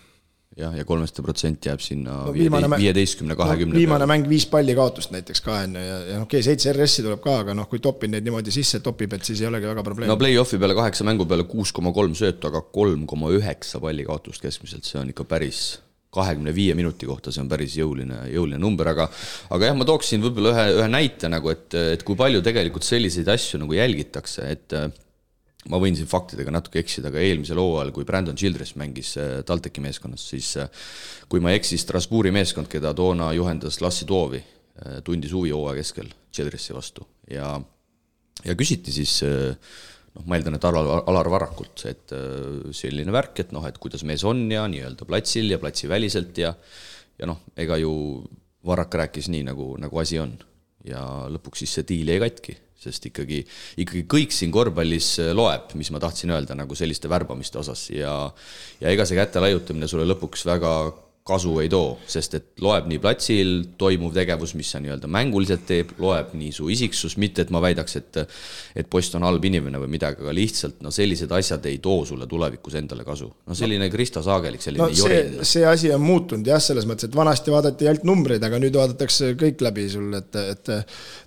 jah, 0.58 0.72
ja 0.74 0.84
kolmeste 0.86 1.22
protsent 1.22 1.66
jääb 1.66 1.82
sinna 1.84 2.16
viieteistkümne, 2.32 3.36
kahekümne 3.38 3.78
viimane 3.78 4.06
mäng 4.10 4.26
viis 4.30 4.48
palli 4.50 4.74
kaotust 4.74 5.12
näiteks 5.14 5.44
ka 5.44 5.60
on 5.62 5.76
ju, 5.78 5.82
ja, 5.84 5.98
ja 6.08 6.16
noh, 6.18 6.24
okei 6.26 6.40
okay,, 6.40 6.46
seitse 6.46 6.72
RS-i 6.74 7.04
tuleb 7.06 7.20
ka, 7.22 7.36
aga 7.44 7.54
noh, 7.56 7.68
kui 7.70 7.82
topin 7.82 8.10
neid 8.14 8.26
niimoodi 8.26 8.54
sisse 8.54 8.80
topib, 8.84 9.14
et 9.14 9.26
siis 9.26 9.44
ei 9.44 9.50
olegi 9.50 9.70
väga 9.70 9.84
probleemi. 9.86 10.10
no 10.10 10.18
play-off'i 10.20 10.58
peale 10.60 10.74
kaheksa 10.78 11.06
mängu 11.06 11.26
peale 11.30 11.46
kuus 11.50 11.70
koma 11.76 11.94
kolm 11.94 12.16
söötu, 12.18 12.50
aga 12.50 12.64
kolm 12.74 13.06
koma 13.10 13.30
üheksa 13.36 13.82
palli 13.82 14.06
kaotust 14.08 14.42
keskmiselt, 14.42 14.88
see 14.88 14.98
on 15.02 15.12
ikka 15.14 15.28
päris 15.30 15.78
kahekümne 16.10 16.50
viie 16.54 16.74
minuti 16.74 17.06
kohta, 17.06 17.30
see 17.30 17.44
on 17.44 17.50
päris 17.50 17.76
jõuline, 17.78 18.24
jõuline 18.32 18.58
number, 18.58 18.90
aga 18.90 19.06
aga 19.54 19.70
jah, 19.70 19.76
ma 19.78 19.86
tooksin 19.86 20.24
võib-olla 20.24 20.56
ühe, 20.56 20.64
ühe 20.80 20.88
näite 20.90 21.30
nagu, 21.30 21.52
et, 21.54 21.70
et 21.94 22.02
kui 22.02 22.18
palju 22.18 22.42
tegelikult 22.42 22.86
selliseid 22.86 23.30
asju 23.30 23.62
nagu 23.62 23.78
jälgitakse, 23.78 24.50
et 24.50 24.74
ma 25.68 25.80
võin 25.82 25.96
siin 25.96 26.08
faktidega 26.08 26.52
natuke 26.54 26.80
eksida, 26.80 27.10
aga 27.10 27.20
eelmisel 27.20 27.60
hooajal, 27.60 27.92
kui 27.92 28.06
Brandon 28.08 28.38
Childress 28.38 28.78
mängis 28.80 29.12
äh, 29.20 29.40
TalTechi 29.46 29.82
meeskonnas, 29.84 30.24
siis 30.32 30.54
äh, 30.60 30.70
kui 31.28 31.42
ma 31.44 31.52
ei 31.52 31.60
eksi, 31.60 31.78
Strasbourgi 31.80 32.32
meeskond, 32.32 32.70
keda 32.72 32.94
toona 32.96 33.30
juhendas 33.36 33.80
Lassi 33.84 34.08
Toovi, 34.08 34.40
äh, 34.40 35.00
tundis 35.04 35.34
huvi 35.36 35.52
hooaja 35.52 35.82
keskel 35.82 36.08
Childressi 36.32 36.76
vastu 36.76 37.04
ja, 37.30 37.52
ja 38.46 38.56
küsiti 38.56 38.94
siis 38.94 39.18
noh, 39.20 40.24
ma 40.24 40.38
eeldan, 40.38 40.56
et 40.56 40.68
Alar, 40.70 41.04
Alar 41.10 41.30
Varrakult, 41.34 41.84
et 41.90 42.14
selline 42.76 43.12
värk, 43.14 43.44
et 43.44 43.52
noh, 43.54 43.66
et 43.68 43.76
kuidas 43.82 44.06
mees 44.08 44.24
on 44.24 44.46
ja 44.50 44.64
nii-öelda 44.70 45.08
platsil 45.08 45.52
ja 45.52 45.60
platsiväliselt 45.60 46.40
ja 46.40 46.54
ja 47.20 47.28
noh, 47.28 47.42
ega 47.60 47.76
ju 47.76 47.92
Varrak 48.64 48.92
rääkis 48.96 49.30
nii, 49.32 49.44
nagu, 49.48 49.74
nagu 49.80 50.00
asi 50.00 50.18
on. 50.20 50.34
ja 50.84 51.00
lõpuks 51.28 51.60
siis 51.60 51.74
see 51.76 51.84
diil 51.88 52.08
jäi 52.08 52.20
katki 52.22 52.54
sest 52.80 53.10
ikkagi, 53.10 53.42
ikkagi 53.84 54.06
kõik 54.10 54.34
siin 54.34 54.52
korvpallis 54.54 55.12
äh, 55.22 55.34
loeb, 55.36 55.74
mis 55.78 55.92
ma 55.94 56.00
tahtsin 56.02 56.32
öelda 56.34 56.56
nagu 56.58 56.78
selliste 56.78 57.10
värbamiste 57.12 57.60
osas. 57.60 57.88
Ja 57.94 58.14
ja 58.80 58.92
ega 58.92 59.06
see 59.06 59.18
käte 59.18 59.42
laiutamine 59.42 59.88
sulle 59.90 60.08
lõpuks 60.08 60.46
väga 60.48 60.74
kasu 61.30 61.54
ei 61.62 61.70
too, 61.72 61.94
sest 62.10 62.36
et 62.38 62.48
loeb 62.64 62.88
nii 62.90 63.00
platsil 63.02 63.52
toimuv 63.80 64.14
tegevus, 64.16 64.54
mis 64.58 64.70
sa 64.74 64.80
nii-öelda 64.82 65.10
mänguliselt 65.10 65.64
teeb, 65.68 65.94
loeb 66.02 66.34
nii 66.38 66.50
su 66.54 66.68
isiksus, 66.72 67.16
mitte 67.20 67.46
et 67.46 67.52
ma 67.54 67.62
väidaks, 67.62 67.96
et 68.00 68.20
et 68.80 68.88
post 68.90 69.14
on 69.18 69.24
halb 69.26 69.44
inimene 69.44 69.80
või 69.82 69.90
midagi, 69.94 70.22
aga 70.24 70.34
lihtsalt 70.34 70.80
no 70.84 70.92
sellised 70.94 71.30
asjad 71.34 71.64
ei 71.70 71.78
too 71.82 72.04
sulle 72.08 72.26
tulevikus 72.30 72.76
endale 72.80 73.04
kasu. 73.06 73.30
no 73.46 73.56
selline 73.56 73.88
no, 73.88 73.92
Kristo 73.92 74.22
Saagelik, 74.22 74.62
selline 74.62 74.84
no, 74.84 74.94
jorin. 74.94 75.44
see 75.46 75.64
asi 75.66 75.92
on 75.94 76.02
muutunud 76.04 76.46
jah, 76.46 76.62
selles 76.62 76.86
mõttes, 76.88 77.08
et 77.08 77.16
vanasti 77.16 77.54
vaadati 77.54 77.88
ainult 77.90 78.06
numbreid, 78.08 78.44
aga 78.46 78.60
nüüd 78.62 78.78
vaadatakse 78.78 79.34
kõik 79.40 79.64
läbi 79.66 79.88
sul, 79.92 80.12
et, 80.18 80.40
et 80.54 80.72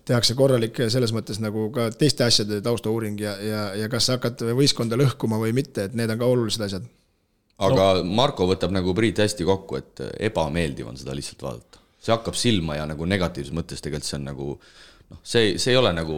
tehakse 0.07 0.35
korralik 0.39 0.83
selles 0.93 1.13
mõttes 1.15 1.39
nagu 1.43 1.69
ka 1.75 1.89
teiste 1.97 2.25
asjade 2.27 2.61
taustauuring 2.65 3.19
ja, 3.21 3.37
ja, 3.39 3.63
ja 3.83 3.91
kas 3.91 4.09
sa 4.09 4.17
hakkad 4.17 4.45
võistkonda 4.57 4.99
lõhkuma 4.99 5.39
või 5.41 5.55
mitte, 5.55 5.87
et 5.87 5.97
need 5.97 6.11
on 6.11 6.21
ka 6.21 6.29
olulised 6.35 6.67
asjad 6.67 6.91
aga 7.61 7.89
no. 7.99 8.07
Marko 8.17 8.47
võtab 8.49 8.73
nagu 8.73 8.95
Priit 8.97 9.21
hästi 9.21 9.45
kokku, 9.47 9.77
et 9.81 10.01
ebameeldiv 10.29 10.89
on 10.89 10.97
seda 10.97 11.15
lihtsalt 11.17 11.43
vaadata. 11.45 11.81
see 12.03 12.11
hakkab 12.11 12.35
silma 12.35 12.75
ja 12.75 12.87
nagu 12.89 13.05
negatiivses 13.05 13.53
mõttes 13.55 13.83
tegelikult 13.83 14.09
see 14.09 14.17
on 14.17 14.25
nagu 14.27 14.47
noh, 15.13 15.19
see, 15.23 15.53
see 15.61 15.71
ei 15.71 15.79
ole 15.79 15.93
nagu, 15.95 16.17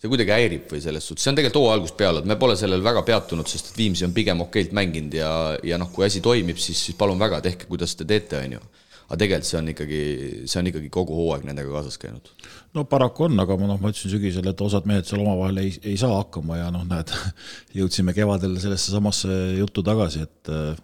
see 0.00 0.08
kuidagi 0.08 0.32
häirib 0.32 0.70
või 0.70 0.80
selles 0.84 1.06
suhtes, 1.06 1.24
see 1.24 1.32
on 1.32 1.40
tegelikult 1.40 1.60
hooaja 1.60 1.78
algusest 1.78 1.98
peale, 1.98 2.22
et 2.22 2.28
me 2.30 2.38
pole 2.40 2.56
sellel 2.56 2.84
väga 2.84 3.02
peatunud, 3.08 3.48
sest 3.50 3.72
et 3.72 3.80
Viimsi 3.82 4.06
on 4.06 4.14
pigem 4.16 4.40
okeilt 4.46 4.72
mänginud 4.76 5.16
ja, 5.18 5.32
ja 5.66 5.80
noh, 5.80 5.90
kui 5.92 6.06
asi 6.06 6.22
toimib, 6.24 6.60
siis, 6.62 6.80
siis 6.86 6.98
palun 6.98 7.20
väga, 7.20 7.42
tehke, 7.44 7.68
kuidas 7.70 7.96
te 7.98 8.08
teete, 8.08 8.40
on 8.40 8.56
ju 8.58 8.62
aga 9.10 9.18
tegelikult 9.18 9.48
see 9.48 9.58
on 9.58 9.70
ikkagi, 9.72 10.00
see 10.46 10.60
on 10.60 10.68
ikkagi 10.70 10.90
kogu 10.94 11.16
hooaeg 11.18 11.42
nendega 11.48 11.72
kaasas 11.74 11.98
käinud. 11.98 12.30
no 12.76 12.84
paraku 12.86 13.26
on, 13.26 13.42
aga 13.42 13.56
ma 13.58 13.66
noh, 13.72 13.80
ma 13.82 13.90
ütlesin 13.90 14.12
sügisel, 14.12 14.46
et 14.46 14.62
osad 14.62 14.86
mehed 14.86 15.08
seal 15.08 15.24
omavahel 15.24 15.58
ei, 15.64 15.72
ei 15.82 15.96
saa 15.98 16.20
hakkama 16.20 16.60
ja 16.60 16.70
noh, 16.74 16.86
näed, 16.86 17.10
jõudsime 17.80 18.14
kevadel 18.14 18.54
sellesse 18.62 18.94
samasse 18.94 19.40
juttu 19.58 19.82
tagasi, 19.86 20.22
et 20.28 20.52
äh, 20.54 20.78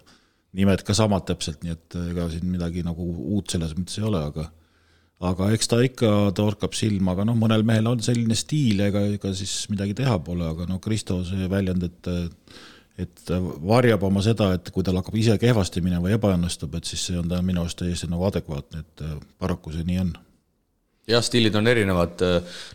nimed 0.59 0.83
ka 0.83 0.95
samad 0.97 1.23
täpselt, 1.29 1.63
nii 1.63 1.75
et 1.77 1.99
äh, 1.99 2.11
ega 2.11 2.27
siin 2.33 2.51
midagi 2.51 2.83
nagu 2.83 3.07
uut 3.37 3.55
selles 3.55 3.71
mõttes 3.79 4.01
ei 4.01 4.07
ole, 4.11 4.25
aga 4.33 4.49
aga 5.27 5.47
eks 5.55 5.71
ta 5.71 5.79
ikka 5.81 6.09
torkab 6.37 6.75
silma, 6.77 7.15
aga 7.15 7.23
noh, 7.25 7.37
mõnel 7.39 7.63
mehel 7.65 7.87
on 7.89 8.03
selline 8.03 8.35
stiil, 8.37 8.83
ega, 8.89 9.07
ega 9.15 9.31
siis 9.33 9.63
midagi 9.71 9.95
teha 9.97 10.19
pole, 10.21 10.45
aga 10.51 10.67
noh, 10.69 10.83
Kristo 10.83 11.23
see 11.25 11.47
väljend, 11.49 11.87
et 11.87 12.11
et 12.97 13.33
varjab 13.67 14.03
oma 14.07 14.23
seda, 14.25 14.53
et 14.57 14.71
kui 14.73 14.85
tal 14.85 14.97
hakkab 14.97 15.17
ise 15.19 15.37
kehvasti 15.41 15.83
minema 15.85 16.07
või 16.07 16.15
ebaõnnestub, 16.17 16.77
et 16.79 16.89
siis 16.89 17.09
see 17.09 17.19
on 17.19 17.27
ta 17.29 17.41
minu 17.45 17.61
arust 17.61 17.77
täiesti 17.81 18.09
nagu 18.09 18.25
adekvaatne, 18.29 18.85
et 18.85 19.05
äh, 19.05 19.19
paraku 19.37 19.75
see 19.75 19.85
nii 19.87 20.01
on 20.05 20.15
jah, 21.07 21.23
stiilid 21.23 21.55
on 21.55 21.67
erinevad, 21.71 22.23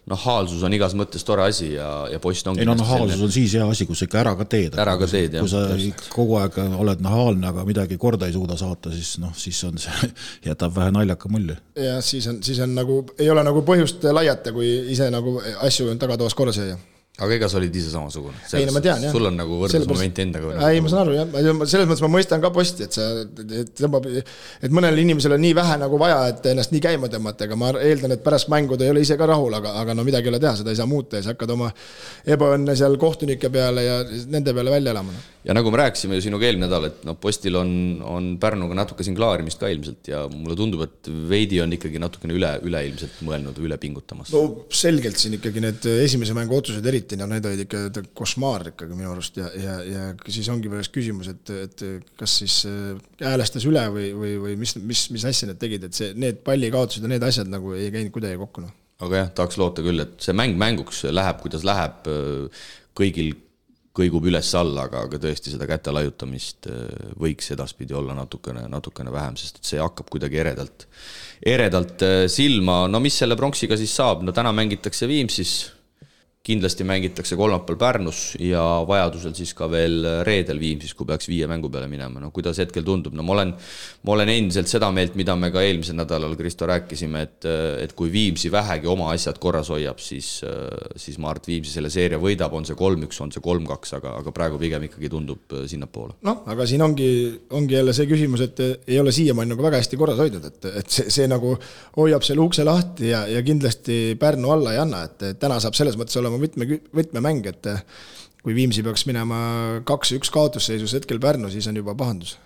nahaalsus 0.09 0.63
on 0.65 0.73
igas 0.73 0.95
mõttes 0.97 1.25
tore 1.27 1.45
asi 1.45 1.73
ja, 1.75 1.89
ja 2.13 2.21
poiss 2.23 2.47
ongi 2.49 2.65
ei 2.65 2.69
no 2.69 2.77
nahaalsus 2.79 3.21
on 3.27 3.33
siis 3.35 3.57
hea 3.59 3.67
asi, 3.69 3.87
kui 3.89 3.99
sa 3.99 4.07
ikka 4.09 4.23
ära 4.23 4.33
ka 4.39 4.47
teed. 4.55 4.79
ära 4.81 4.95
ka 5.01 5.09
teed, 5.11 5.37
jah. 5.37 5.45
kui 5.45 5.53
sa 5.53 5.65
just. 5.77 6.07
kogu 6.15 6.39
aeg 6.41 6.57
oled 6.63 7.03
nahaalne, 7.05 7.51
aga 7.51 7.67
midagi 7.69 7.99
korda 8.01 8.31
ei 8.31 8.37
suuda 8.37 8.57
saata, 8.61 8.93
siis 8.95 9.19
noh, 9.23 9.35
siis 9.37 9.61
on 9.69 9.77
see, 9.83 10.13
jätab 10.49 10.73
vähe 10.77 10.95
naljaka 10.97 11.33
mulje. 11.33 11.59
jah, 11.77 12.01
siis 12.05 12.29
on, 12.33 12.41
siis 12.47 12.63
on 12.65 12.73
nagu, 12.79 13.03
ei 13.19 13.29
ole 13.33 13.45
nagu 13.45 13.65
põhjust 13.69 14.09
laiata, 14.09 14.55
kui 14.57 14.71
ise 14.95 15.11
nagu 15.13 15.37
asju 15.69 15.93
tagatoas 16.01 16.39
korras 16.39 16.63
ei 16.63 16.73
hoia 16.73 16.81
aga 17.21 17.35
ega 17.37 17.49
sa 17.53 17.59
olid 17.59 17.75
ise 17.77 17.91
samasugune? 17.93 18.39
ei 18.57 18.65
no 18.65 18.73
ma 18.73 18.81
tean 18.81 19.03
jah. 19.05 19.13
sul 19.13 19.29
on 19.29 19.35
nagu 19.37 19.59
võrdlusmoment 19.61 20.21
endaga? 20.25 20.53
ei, 20.71 20.81
ma 20.81 20.89
saan 20.89 21.03
aru 21.03 21.17
jah, 21.19 21.27
selles 21.69 21.91
mõttes 21.91 22.05
ma 22.07 22.09
mõistan 22.15 22.41
ka 22.41 22.49
posti, 22.55 22.87
et 22.89 22.97
sa 22.97 23.09
tõmbab, 23.83 24.09
et 24.09 24.73
mõnel 24.73 24.97
inimesel 25.03 25.37
on 25.37 25.45
nii 25.45 25.53
vähe 25.59 25.77
nagu 25.83 26.01
vaja, 26.01 26.23
et 26.33 26.49
ennast 26.55 26.73
nii 26.73 26.81
käima 26.89 27.13
tõmmata, 27.13 27.45
aga 27.45 27.59
ma 27.61 27.75
eeldan, 27.77 28.17
et 28.17 28.25
pärast 28.25 28.49
mängu 28.53 28.81
ta 28.81 28.89
ei 28.89 28.95
ole 28.95 29.05
ise 29.05 29.19
ka 29.21 29.29
rahul, 29.29 29.53
aga, 29.61 29.75
aga 29.83 29.99
no 29.99 30.07
midagi 30.09 30.31
ei 30.31 30.33
ole 30.33 30.41
teha, 30.41 30.55
seda 30.63 30.73
ei 30.73 30.81
saa 30.81 30.89
muuta 30.89 31.21
ja 31.21 31.27
sa 31.27 31.37
hakkad 31.37 31.53
oma 31.53 31.69
ebaõnne 32.33 32.79
seal 32.81 32.97
kohtunike 33.03 33.53
peale 33.53 33.85
ja 33.85 34.01
nende 34.09 34.57
peale 34.57 34.73
välja 34.73 34.97
elama 34.97 35.13
no 35.13 35.29
ja 35.43 35.55
nagu 35.57 35.71
me 35.75 35.81
rääkisime 35.81 36.17
ju 36.17 36.23
sinuga 36.29 36.47
eelmine 36.47 36.69
nädal, 36.69 36.87
et 36.87 37.01
noh, 37.07 37.17
postil 37.19 37.57
on, 37.59 37.71
on 38.07 38.29
Pärnuga 38.43 38.77
natuke 38.79 39.03
siin 39.03 39.17
klaarimist 39.19 39.59
ka 39.59 39.71
ilmselt 39.73 40.11
ja 40.13 40.23
mulle 40.31 40.55
tundub, 40.59 40.85
et 40.87 41.11
veidi 41.29 41.59
on 41.63 41.75
ikkagi 41.75 41.99
natukene 42.03 42.37
üle, 42.37 42.53
üleilmselt 42.69 43.19
mõelnud, 43.27 43.59
üle 43.67 43.79
pingutamas. 43.83 44.31
no 44.35 44.67
selgelt 44.71 45.19
siin 45.19 45.35
ikkagi 45.41 45.65
need 45.65 45.89
esimese 46.05 46.37
mängu 46.39 46.55
otsused 46.61 46.87
eriti, 46.87 47.02
no 47.19 47.29
need 47.31 47.47
olid 47.49 47.65
ikka 47.65 48.03
košmaar 48.19 48.69
ikkagi 48.73 48.97
minu 48.99 49.13
arust 49.13 49.39
ja, 49.41 49.49
ja, 49.59 49.77
ja 49.87 50.05
siis 50.29 50.49
ongi 50.53 50.71
pärast 50.73 50.95
küsimus, 50.95 51.31
et, 51.33 51.53
et 51.67 51.85
kas 52.21 52.39
siis 52.43 52.59
äh, 52.71 52.99
häälestas 53.23 53.67
üle 53.69 53.85
või, 53.95 54.11
või, 54.17 54.35
või 54.47 54.59
mis, 54.61 54.77
mis, 54.81 55.07
mis 55.15 55.27
asja 55.29 55.51
nad 55.51 55.61
tegid, 55.63 55.89
et 55.89 55.99
see, 55.99 56.13
need 56.19 56.43
pallikaotused 56.47 57.05
ja 57.05 57.13
need 57.13 57.27
asjad 57.27 57.51
nagu 57.53 57.77
ei 57.79 57.91
käinud 57.95 58.15
kuidagi 58.15 58.41
kokku, 58.41 58.67
noh. 58.67 58.75
aga 59.07 59.25
jah, 59.25 59.33
tahaks 59.41 59.61
loota 59.61 59.85
küll, 59.85 60.05
et 60.05 60.19
see 60.23 60.37
mäng 60.37 60.59
mänguks 60.61 61.05
läheb, 61.11 61.43
kuidas 61.45 61.67
läheb, 61.69 62.13
kõigil 62.99 63.35
kõigub 63.97 64.25
üles-alla, 64.29 64.87
aga, 64.89 65.05
aga 65.07 65.21
tõesti 65.21 65.53
seda 65.53 65.67
käte 65.69 65.93
laiutamist 65.93 66.69
äh, 66.71 67.13
võiks 67.21 67.53
edaspidi 67.53 67.97
olla 67.97 68.17
natukene, 68.17 68.65
natukene 68.73 69.13
vähem, 69.13 69.37
sest 69.41 69.61
et 69.61 69.69
see 69.69 69.83
hakkab 69.83 70.09
kuidagi 70.13 70.41
eredalt, 70.41 70.87
eredalt 71.45 72.05
äh, 72.07 72.25
silma, 72.33 72.87
no 72.89 73.03
mis 73.05 73.19
selle 73.21 73.37
pronksiga 73.39 73.77
siis 73.81 73.93
saab, 73.99 74.25
no 74.25 74.35
täna 74.37 74.55
mängitakse 74.57 75.09
Viimsis 75.11 75.57
kindlasti 76.43 76.83
mängitakse 76.83 77.37
kolmapäeval 77.39 77.79
Pärnus 77.79 78.21
ja 78.43 78.63
vajadusel 78.87 79.35
siis 79.39 79.53
ka 79.55 79.69
veel 79.71 80.03
reedel 80.27 80.59
Viimsis, 80.59 80.91
kui 80.99 81.07
peaks 81.07 81.29
viie 81.31 81.47
mängu 81.47 81.69
peale 81.71 81.87
minema, 81.87 82.19
no 82.19 82.33
kuidas 82.35 82.59
hetkel 82.59 82.83
tundub, 82.83 83.15
no 83.15 83.23
ma 83.23 83.37
olen, 83.37 83.53
ma 84.03 84.15
olen 84.17 84.33
endiselt 84.33 84.71
seda 84.71 84.89
meelt, 84.95 85.15
mida 85.19 85.37
me 85.39 85.53
ka 85.55 85.63
eelmisel 85.63 85.95
nädalal, 86.01 86.35
Kristo, 86.39 86.67
rääkisime, 86.67 87.23
et, 87.29 87.47
et 87.85 87.95
kui 87.99 88.11
Viimsi 88.11 88.51
vähegi 88.51 88.91
oma 88.91 89.13
asjad 89.15 89.39
korras 89.43 89.71
hoiab, 89.71 90.03
siis, 90.03 90.33
siis 90.99 91.21
ma 91.23 91.31
arvan, 91.31 91.45
et 91.45 91.53
Viimsi 91.53 91.77
selle 91.77 91.93
seeria 91.95 92.19
võidab, 92.23 92.59
on 92.59 92.67
see 92.67 92.79
kolm-üks, 92.79 93.23
on 93.23 93.31
see 93.31 93.45
kolm-kaks, 93.45 93.95
aga, 94.01 94.17
aga 94.25 94.35
praegu 94.35 94.59
pigem 94.59 94.89
ikkagi 94.89 95.13
tundub 95.15 95.57
sinnapoole. 95.71 96.19
noh, 96.27 96.43
aga 96.51 96.67
siin 96.67 96.83
ongi, 96.83 97.09
ongi 97.55 97.79
jälle 97.79 97.95
see 97.95 98.11
küsimus, 98.11 98.43
et 98.49 98.65
ei 98.91 98.99
ole 98.99 99.15
siiamaani 99.15 99.55
nagu 99.55 99.63
väga 99.63 99.79
hästi 99.79 100.01
korras 100.01 100.19
hoidnud, 100.19 100.51
et, 100.51 100.71
et 100.83 100.91
see, 100.91 101.07
see 101.21 101.31
nagu 101.31 101.55
hoiab 102.01 102.27
selle 102.27 102.43
ukse 102.43 102.67
lahti 102.67 103.15
ja, 103.15 103.23
ja 103.31 103.47
kindlasti 103.47 104.03
Pärnu 104.19 104.51
alla 104.51 104.75
ei 104.75 104.83
anna, 104.83 105.07
et 105.07 105.39
täna 105.39 105.63
saab 105.63 105.79
selles 105.79 105.95
mõttes 106.01 106.19
olema 106.19 106.32
olema 106.33 106.47
võtme, 106.47 106.81
võtmemäng, 106.97 107.53
et 107.53 107.69
kui 108.43 108.57
Viimsi 108.57 108.83
peaks 108.83 109.05
minema 109.07 109.43
kaks-üks 109.87 110.33
kaotusseisus 110.35 110.97
hetkel 110.97 111.21
Pärnu, 111.23 111.53
siis 111.53 111.69
on 111.71 111.79
juba 111.79 111.95
pahandus 111.99 112.39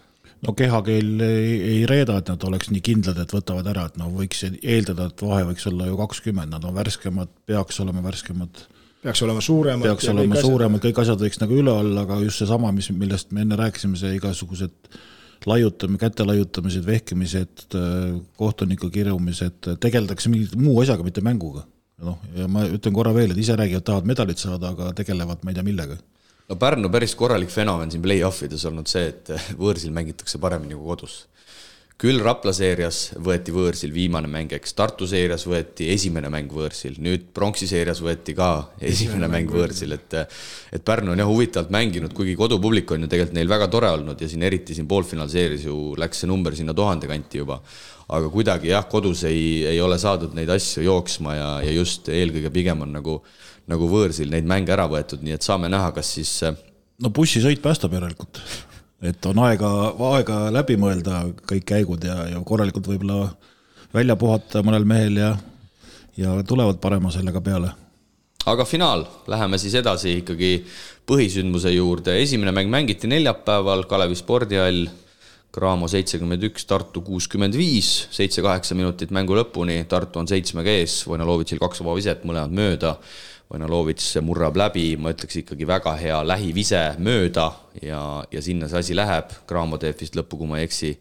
no 0.45 0.53
kehakeel 0.57 1.21
ei, 1.25 1.53
ei 1.71 1.83
reeda, 1.89 2.19
et 2.21 2.31
nad 2.31 2.47
oleks 2.49 2.71
nii 2.73 2.83
kindlad, 2.85 3.19
et 3.23 3.35
võtavad 3.35 3.67
ära, 3.73 3.87
et 3.89 3.99
no 4.01 4.11
võiks 4.15 4.45
eeldada, 4.47 5.09
et 5.11 5.25
vahe 5.25 5.47
võiks 5.51 5.69
olla 5.71 5.89
ju 5.89 5.99
kakskümmend, 6.01 6.53
nad 6.53 6.67
on 6.69 6.75
värskemad, 6.77 7.33
peaks 7.49 7.81
olema 7.85 8.05
värskemad. 8.05 8.65
peaks 9.03 9.23
olema 9.25 9.45
suuremad. 9.45 9.89
peaks 9.89 10.09
olema 10.13 10.41
suuremad, 10.41 10.83
kõik 10.85 11.03
asjad 11.03 11.23
võiks 11.25 11.41
nagu 11.43 11.61
üle 11.63 11.73
olla, 11.73 12.05
aga 12.05 12.21
just 12.25 12.43
seesama, 12.43 12.73
mis, 12.77 12.91
millest 12.93 13.33
me 13.33 13.47
enne 13.47 13.59
rääkisime, 13.59 13.97
see 14.01 14.17
igasugused 14.19 14.91
laiutame, 15.47 15.99
käte 16.01 16.27
laiutamised, 16.27 16.85
vehkimised, 16.85 17.79
kohtuniku 18.37 18.91
kirumised, 18.93 19.73
tegeldakse 19.81 20.33
mingi 20.33 20.61
muu 20.61 20.81
asjaga, 20.83 21.07
mitte 21.07 21.25
mänguga 21.25 21.65
noh, 22.05 22.19
ja 22.37 22.49
ma 22.51 22.67
ütlen 22.69 22.97
korra 22.97 23.15
veel, 23.17 23.33
et 23.33 23.41
ise 23.41 23.57
räägivad, 23.57 23.87
tahavad 23.87 24.11
medalit 24.11 24.43
saada, 24.43 24.75
aga 24.75 24.91
tegelevad 24.97 25.45
ma 25.45 25.53
ei 25.53 25.59
tea 25.59 25.67
millega. 25.67 25.97
no 26.49 26.59
Pärnu 26.61 26.91
päris 26.93 27.17
korralik 27.19 27.51
fenomen 27.51 27.91
siin 27.91 28.05
play-off-ides 28.05 28.67
olnud 28.69 28.91
see, 28.91 29.09
et 29.15 29.33
võõrsil 29.63 29.95
mängitakse 29.97 30.43
paremini 30.43 30.77
kui 30.77 30.93
kodus. 30.93 31.25
küll 31.97 32.21
Rapla 32.21 32.53
seerias 32.53 33.15
võeti 33.25 33.55
võõrsil 33.57 33.93
viimane 33.93 34.29
mäng, 34.29 34.53
eks 34.53 34.75
Tartu 34.77 35.07
seerias 35.09 35.47
võeti 35.49 35.87
esimene 35.95 36.29
mäng 36.29 36.53
võõrsil, 36.53 36.99
nüüd 37.01 37.31
pronksi 37.33 37.65
seerias 37.67 38.03
võeti 38.05 38.35
ka 38.37 38.51
esimene 38.93 39.31
mäng 39.33 39.49
võõrsil, 39.49 39.97
et 39.97 40.19
et 40.77 40.85
Pärnu 40.85 41.15
on 41.15 41.25
jah 41.25 41.31
huvitavalt 41.31 41.73
mänginud, 41.73 42.13
kuigi 42.13 42.37
kodupublik 42.37 42.93
on 42.93 43.07
ju 43.07 43.09
tegelikult 43.09 43.39
neil 43.41 43.49
väga 43.49 43.73
tore 43.73 43.91
olnud 43.97 44.21
ja 44.21 44.29
siin 44.29 44.45
eriti 44.45 44.77
siin 44.77 44.87
poolfinaalseeris 44.87 45.65
ju 45.65 45.95
läks 45.97 46.21
see 46.21 46.29
number 46.29 46.55
sinna 46.55 46.77
tuhande 46.77 47.09
kanti 47.09 47.41
juba 47.41 47.63
aga 48.07 48.31
kuidagi 48.31 48.71
jah, 48.71 48.87
kodus 48.91 49.25
ei, 49.27 49.65
ei 49.67 49.81
ole 49.83 49.99
saadud 49.99 50.35
neid 50.37 50.51
asju 50.53 50.85
jooksma 50.87 51.35
ja, 51.35 51.49
ja 51.67 51.75
just 51.75 52.09
eelkõige 52.13 52.53
pigem 52.55 52.85
on 52.87 52.95
nagu, 52.95 53.19
nagu 53.71 53.89
võõrsil 53.91 54.31
neid 54.31 54.47
mänge 54.47 54.75
ära 54.75 54.87
võetud, 54.91 55.25
nii 55.27 55.35
et 55.37 55.47
saame 55.47 55.71
näha, 55.73 55.91
kas 55.97 56.13
siis 56.19 56.33
no 57.03 57.11
bussisõit 57.15 57.63
päästab 57.65 57.97
järelikult, 57.99 58.41
et 59.03 59.31
on 59.31 59.43
aega, 59.47 59.73
aega 60.13 60.39
läbi 60.55 60.79
mõelda 60.81 61.25
kõik 61.51 61.67
käigud 61.73 62.07
ja, 62.07 62.23
ja 62.31 62.43
korralikult 62.47 62.87
võib-olla 62.93 63.33
välja 63.95 64.17
puhata 64.19 64.63
mõnel 64.67 64.87
mehel 64.87 65.19
ja, 65.21 65.33
ja 66.21 66.37
tulevad 66.47 66.79
parema 66.83 67.11
sellega 67.15 67.43
peale. 67.43 67.73
Aga 68.47 68.63
finaal, 68.63 69.03
läheme 69.27 69.59
siis 69.59 69.75
edasi 69.75 70.21
ikkagi 70.21 70.61
põhisündmuse 71.09 71.73
juurde, 71.75 72.15
esimene 72.23 72.53
mäng 72.55 72.71
mängiti 72.71 73.11
neljapäeval 73.11 73.83
Kalevi 73.91 74.15
spordihall 74.19 74.87
Graamo 75.55 75.89
seitsekümmend 75.89 76.43
üks, 76.51 76.67
Tartu 76.69 77.01
kuuskümmend 77.01 77.57
viis, 77.57 78.07
seitse-kaheksa 78.13 78.77
minutit 78.77 79.13
mängu 79.15 79.37
lõpuni, 79.39 79.79
Tartu 79.89 80.21
on 80.21 80.29
seitsmega 80.29 80.75
ees, 80.83 80.99
Vojnalovitšil 81.09 81.63
kaks 81.63 81.81
vabaviset, 81.81 82.27
mõlemad 82.29 82.53
mööda. 82.57 82.97
Vojnalovitš 83.47 84.19
murrab 84.27 84.59
läbi, 84.59 84.97
ma 84.99 85.13
ütleks 85.15 85.39
ikkagi 85.41 85.69
väga 85.71 85.95
hea 86.01 86.19
lähivise 86.27 86.83
mööda 86.99 87.47
ja, 87.79 88.01
ja 88.33 88.43
sinna 88.43 88.67
see 88.69 88.83
asi 88.83 88.99
läheb, 88.99 89.31
Graamo 89.49 89.79
teeb 89.81 90.03
vist 90.03 90.19
lõppu, 90.19 90.41
kui 90.43 90.51
ma 90.51 90.59
ei 90.59 90.67
eksi, 90.67 90.93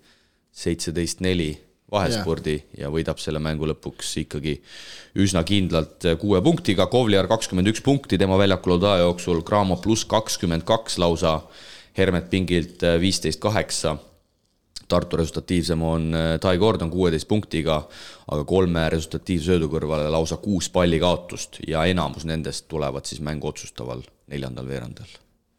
seitseteist 0.55 1.25
neli 1.25 1.49
vahespurdi 1.91 2.55
yeah. 2.55 2.85
ja 2.85 2.93
võidab 2.93 3.19
selle 3.21 3.41
mängu 3.43 3.67
lõpuks 3.69 4.13
ikkagi 4.23 4.55
üsna 5.21 5.43
kindlalt 5.45 6.05
kuue 6.21 6.39
punktiga, 6.45 6.87
Kovliar 6.91 7.27
kakskümmend 7.29 7.73
üks 7.73 7.83
punkti 7.85 8.21
tema 8.21 8.37
väljakul 8.39 8.77
aja 8.77 9.03
jooksul, 9.03 9.41
Graamo 9.45 9.81
pluss 9.81 10.05
kakskümmend 10.07 10.63
kaks 10.69 10.99
lausa, 11.01 11.39
Hermet 11.97 12.29
Pingilt 12.29 12.85
viisteist 13.01 13.41
kaheksa 13.41 13.97
Tartu 14.87 15.17
resultatiivsem 15.17 15.81
on 15.81 16.13
äh, 16.13 16.39
Tai 16.41 16.57
Gordon 16.61 16.91
kuueteist 16.93 17.27
punktiga, 17.27 17.79
aga 18.27 18.45
kolme 18.45 18.85
resultatiivse 18.93 19.53
söödu 19.53 19.69
kõrvale 19.71 20.11
lausa 20.13 20.37
kuus 20.37 20.69
palli 20.69 20.99
kaotust 21.01 21.61
ja 21.67 21.85
enamus 21.89 22.27
nendest 22.29 22.67
tulevad 22.69 23.07
siis 23.09 23.23
mängu 23.25 23.49
otsustaval 23.49 24.03
neljandal 24.29 24.67
veerandil. 24.69 25.15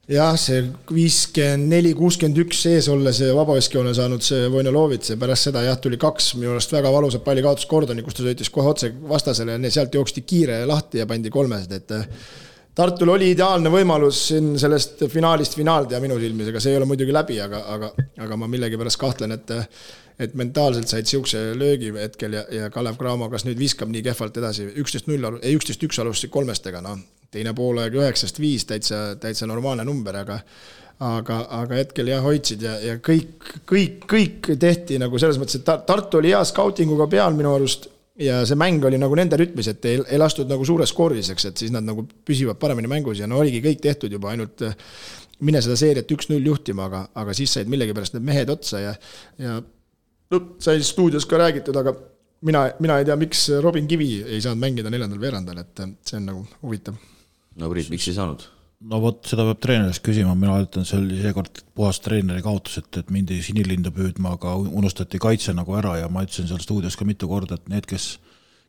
Jah, 0.06 0.36
see 0.38 0.60
viiskümmend 0.94 1.66
neli, 1.66 1.90
kuuskümmend 1.98 2.38
üks 2.44 2.60
ees 2.70 2.86
olles 2.92 3.18
vabaviskejoone 3.34 3.90
saanud 3.96 4.22
see 4.22 4.44
Vojnolovits 4.52 5.10
ja 5.10 5.16
pärast 5.18 5.48
seda 5.48 5.64
jah, 5.66 5.80
tuli 5.82 5.98
kaks 5.98 6.36
minu 6.38 6.52
arust 6.52 6.70
väga 6.76 6.92
valusat 6.94 7.24
palli 7.26 7.42
kaotust 7.42 7.66
Gordoni, 7.72 8.04
kus 8.06 8.14
ta 8.14 8.22
sõitis 8.22 8.52
kohe 8.54 8.70
otse 8.70 8.92
vastasele 9.10 9.58
ja 9.58 9.72
sealt 9.74 9.98
jooksti 9.98 10.22
kiire 10.22 10.60
lahti 10.70 11.02
ja 11.02 11.08
pandi 11.10 11.32
kolmesed, 11.34 11.74
et 11.74 12.45
Tartul 12.76 13.08
oli 13.08 13.30
ideaalne 13.32 13.70
võimalus 13.72 14.18
siin 14.30 14.50
sellest 14.60 15.06
finaalist 15.08 15.54
finaal 15.56 15.86
teha 15.88 16.00
minu 16.02 16.18
silmis, 16.20 16.50
ega 16.50 16.60
see 16.60 16.74
ei 16.74 16.80
ole 16.80 16.88
muidugi 16.88 17.14
läbi, 17.14 17.38
aga, 17.40 17.62
aga, 17.72 17.88
aga 18.20 18.36
ma 18.36 18.48
millegipärast 18.52 19.00
kahtlen, 19.00 19.36
et 19.38 19.54
et 20.16 20.32
mentaalselt 20.32 20.88
said 20.88 21.04
niisuguse 21.04 21.40
löögi 21.60 21.90
hetkel 21.92 22.32
ja, 22.38 22.42
ja 22.48 22.70
Kalev 22.72 22.96
Cramo, 22.96 23.28
kas 23.28 23.44
nüüd 23.44 23.58
viskab 23.60 23.90
nii 23.92 24.00
kehvalt 24.06 24.38
edasi, 24.40 24.64
üksteist 24.80 25.10
null, 25.10 25.26
ei 25.42 25.58
üksteist 25.58 25.82
üks 25.84 26.00
alustasid 26.00 26.32
kolmestega, 26.32 26.80
noh, 26.84 27.02
teine 27.32 27.52
poolaeg 27.56 27.96
üheksast 27.98 28.40
viis, 28.40 28.64
täitsa, 28.64 29.10
täitsa 29.20 29.48
normaalne 29.48 29.84
number, 29.84 30.16
aga 30.22 30.40
aga, 31.04 31.42
aga 31.58 31.76
hetkel 31.76 32.08
jah, 32.08 32.24
hoidsid 32.24 32.64
ja, 32.64 32.78
ja 32.80 32.96
kõik, 33.04 33.50
kõik, 33.68 34.06
kõik 34.08 34.48
tehti 34.60 34.96
nagu 35.00 35.20
selles 35.20 35.36
mõttes, 35.40 35.60
et 35.60 35.68
Tartu 35.88 36.22
oli 36.22 36.32
hea 36.32 36.40
skautinguga 36.48 37.08
peal 37.12 37.36
minu 37.36 37.52
arust 37.52 37.90
ja 38.22 38.40
see 38.48 38.58
mäng 38.58 38.84
oli 38.88 38.98
nagu 39.00 39.16
nende 39.18 39.38
rütmis, 39.40 39.68
et 39.72 39.84
ei, 39.88 40.00
ei 40.08 40.18
lastud 40.20 40.48
nagu 40.50 40.64
suures 40.68 40.92
skooriliseks, 40.92 41.50
et 41.50 41.62
siis 41.62 41.72
nad 41.74 41.84
nagu 41.86 42.06
püsivad 42.26 42.58
paremini 42.60 42.90
mängus 42.90 43.20
ja 43.20 43.28
no 43.30 43.40
oligi 43.42 43.62
kõik 43.64 43.82
tehtud 43.84 44.12
juba, 44.12 44.32
ainult 44.32 44.64
eh, 44.66 44.76
mine 45.46 45.60
seda 45.64 45.76
seeriat 45.78 46.12
üks-null 46.16 46.52
juhtima, 46.52 46.88
aga, 46.88 47.06
aga 47.14 47.36
siis 47.36 47.52
said 47.56 47.70
millegipärast 47.72 48.16
need 48.16 48.26
mehed 48.28 48.52
otsa 48.52 48.82
ja, 48.82 48.94
ja 49.42 49.58
no 50.32 50.42
sai 50.62 50.82
stuudios 50.84 51.28
ka 51.28 51.40
räägitud, 51.42 51.76
aga 51.76 51.94
mina, 52.48 52.66
mina 52.80 52.98
ei 53.00 53.08
tea, 53.08 53.18
miks 53.20 53.46
Robin 53.64 53.88
Kivi 53.90 54.10
ei 54.24 54.40
saanud 54.44 54.64
mängida 54.64 54.92
neljandal 54.92 55.22
veerandal, 55.22 55.62
et 55.62 55.86
see 56.06 56.20
on 56.20 56.30
nagu 56.32 56.44
huvitav. 56.64 56.96
no 57.60 57.72
Priit, 57.72 57.92
miks 57.92 58.08
ei 58.08 58.16
saanud? 58.16 58.48
No 58.80 59.00
vot, 59.00 59.22
seda 59.28 59.46
peab 59.48 59.62
treenerist 59.64 60.04
küsima, 60.04 60.34
mina 60.38 60.58
ütlen, 60.62 60.84
see 60.88 61.00
oli 61.00 61.22
seekord 61.22 61.62
puhas 61.76 62.00
treeneri 62.04 62.44
kaotus, 62.44 62.78
et, 62.82 63.00
et 63.00 63.10
mindi 63.14 63.40
sinilindu 63.42 63.92
püüdma, 63.94 64.36
aga 64.36 64.54
unustati 64.56 65.20
kaitse 65.22 65.54
nagu 65.56 65.78
ära 65.78 65.96
ja 66.02 66.12
ma 66.12 66.26
ütlesin 66.26 66.50
seal 66.50 66.62
stuudios 66.62 66.98
ka 66.98 67.08
mitu 67.08 67.28
korda, 67.30 67.58
et 67.58 67.68
need, 67.72 67.88
kes 67.88 68.16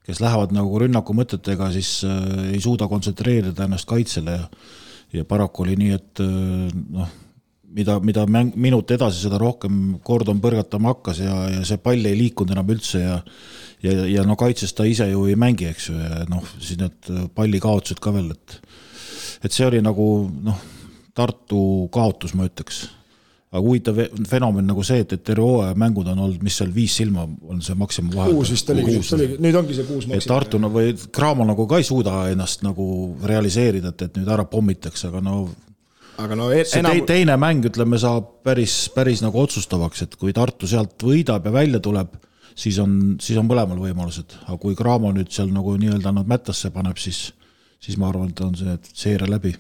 kes 0.08 0.22
lähevad 0.24 0.54
nagu 0.56 0.78
rünnaku 0.80 1.12
mõtetega, 1.12 1.68
siis 1.76 1.98
äh, 2.08 2.54
ei 2.54 2.62
suuda 2.64 2.88
kontsentreerida 2.88 3.66
ennast 3.66 3.90
kaitsele. 3.90 4.38
Ja 4.40 4.86
ja 5.14 5.24
paraku 5.26 5.64
oli 5.64 5.78
nii, 5.80 5.94
et 5.96 6.22
äh, 6.24 6.72
noh, 6.96 7.12
mida, 7.78 7.98
mida 8.04 8.26
mäng, 8.30 8.56
minut 8.60 8.92
edasi, 8.92 9.22
seda 9.24 9.40
rohkem 9.42 9.98
Gordon 10.06 10.42
põrgatama 10.44 10.94
hakkas 10.96 11.22
ja, 11.24 11.36
ja 11.52 11.64
see 11.68 11.80
pall 11.84 12.08
ei 12.08 12.18
liikunud 12.18 12.56
enam 12.56 12.76
üldse 12.76 13.04
ja 13.04 13.22
ja, 13.84 13.94
ja 14.10 14.26
no 14.26 14.36
kaitses 14.40 14.74
ta 14.74 14.88
ise 14.90 15.06
ju 15.12 15.28
ei 15.30 15.38
mängi, 15.40 15.68
eks 15.70 15.90
ju, 15.92 15.98
ja 16.02 16.24
noh, 16.32 16.44
siis 16.58 16.80
need 16.82 17.12
pallikaotused 17.38 18.02
ka 18.04 18.14
veel, 18.16 18.32
et 18.34 18.58
et 19.44 19.54
see 19.54 19.68
oli 19.68 19.82
nagu 19.84 20.08
noh, 20.44 20.66
Tartu 21.18 21.88
kaotus, 21.90 22.36
ma 22.38 22.46
ütleks. 22.46 22.84
aga 23.48 23.62
huvitav 23.64 24.00
fenomen 24.30 24.68
nagu 24.70 24.84
see, 24.86 25.00
et, 25.02 25.14
et 25.16 25.22
terve 25.26 25.42
hooaja 25.42 25.74
mängud 25.80 26.06
on 26.12 26.20
olnud, 26.20 26.42
mis 26.46 26.58
seal 26.60 26.70
viis 26.76 26.98
silma 27.00 27.24
on 27.26 27.62
see 27.64 27.78
maksimum 27.80 28.12
vahe. 28.14 28.34
kuus 28.36 28.52
vist 28.54 28.70
oli, 28.70 29.30
nüüd 29.42 29.56
ongi 29.58 29.78
see 29.78 29.88
kuus 29.88 30.06
maksimum. 30.06 30.18
et 30.20 30.28
Tartu 30.30 30.60
no, 30.62 30.70
või 30.74 30.92
Cramo 31.16 31.48
nagu 31.48 31.66
ka 31.70 31.80
ei 31.82 31.88
suuda 31.88 32.28
ennast 32.34 32.62
nagu 32.68 32.86
realiseerida, 33.24 33.96
et, 33.96 34.06
et 34.10 34.20
nüüd 34.20 34.30
ära 34.36 34.46
pommitakse, 34.52 35.08
aga 35.10 35.24
no 35.26 35.40
aga 36.22 36.38
no 36.38 36.50
e- 36.52 36.66
see 36.68 36.82
enam... 36.82 37.02
teine 37.08 37.38
mäng, 37.40 37.66
ütleme, 37.70 37.98
saab 38.02 38.30
päris, 38.46 38.88
päris 38.94 39.24
nagu 39.26 39.42
otsustavaks, 39.42 40.06
et 40.06 40.16
kui 40.20 40.36
Tartu 40.36 40.70
sealt 40.70 41.02
võidab 41.08 41.48
ja 41.48 41.54
välja 41.54 41.82
tuleb, 41.84 42.14
siis 42.58 42.78
on, 42.84 43.18
siis 43.24 43.40
on 43.40 43.48
mõlemal 43.50 43.80
võimalused, 43.82 44.38
aga 44.46 44.58
kui 44.62 44.78
Cramo 44.78 45.14
nüüd 45.16 45.32
seal 45.34 45.52
nagu 45.54 45.76
nii-öelda 45.80 46.14
nad 46.14 46.30
mättasse 46.30 46.72
paneb, 46.76 47.00
siis 47.02 47.30
siis 47.84 47.98
ma 48.00 48.10
arvan, 48.12 48.32
et 48.32 48.42
on 48.46 48.56
see 48.58 48.78
seire 48.94 49.30
läbi. 49.30 49.54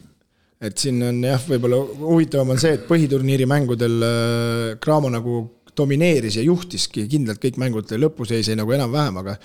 et 0.62 0.78
siin 0.78 1.02
on 1.06 1.22
jah, 1.24 1.44
võib-olla 1.50 1.84
huvitavam 2.02 2.56
on 2.56 2.62
see, 2.62 2.74
et 2.78 2.88
põhiturniiri 2.90 3.46
mängudel 3.50 4.04
äh, 4.04 4.78
Cramo 4.84 5.12
nagu 5.14 5.44
domineeris 5.78 6.40
ja 6.40 6.46
juhtiski 6.46 7.06
kindlalt 7.10 7.42
kõik 7.44 7.60
mängud, 7.62 7.92
lõpuseis 8.02 8.50
jäi 8.50 8.58
nagu 8.58 8.74
enam-vähem, 8.74 9.20
aga 9.22 9.38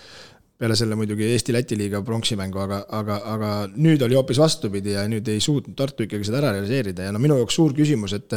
peale 0.62 0.78
selle 0.78 0.96
muidugi 0.98 1.26
Eesti-Läti 1.34 1.78
liiga 1.78 2.02
pronksi 2.06 2.38
mängu, 2.38 2.62
aga, 2.62 2.84
aga, 3.00 3.18
aga 3.34 3.52
nüüd 3.74 4.02
oli 4.06 4.18
hoopis 4.18 4.38
vastupidi 4.42 4.94
ja 4.96 5.04
nüüd 5.10 5.28
ei 5.32 5.42
suutnud 5.42 5.74
Tartu 5.78 6.06
ikkagi 6.06 6.28
seda 6.28 6.42
ära 6.42 6.56
realiseerida 6.56 7.08
ja 7.08 7.14
no 7.14 7.22
minu 7.22 7.40
jaoks 7.40 7.58
suur 7.58 7.74
küsimus, 7.76 8.14
et 8.18 8.36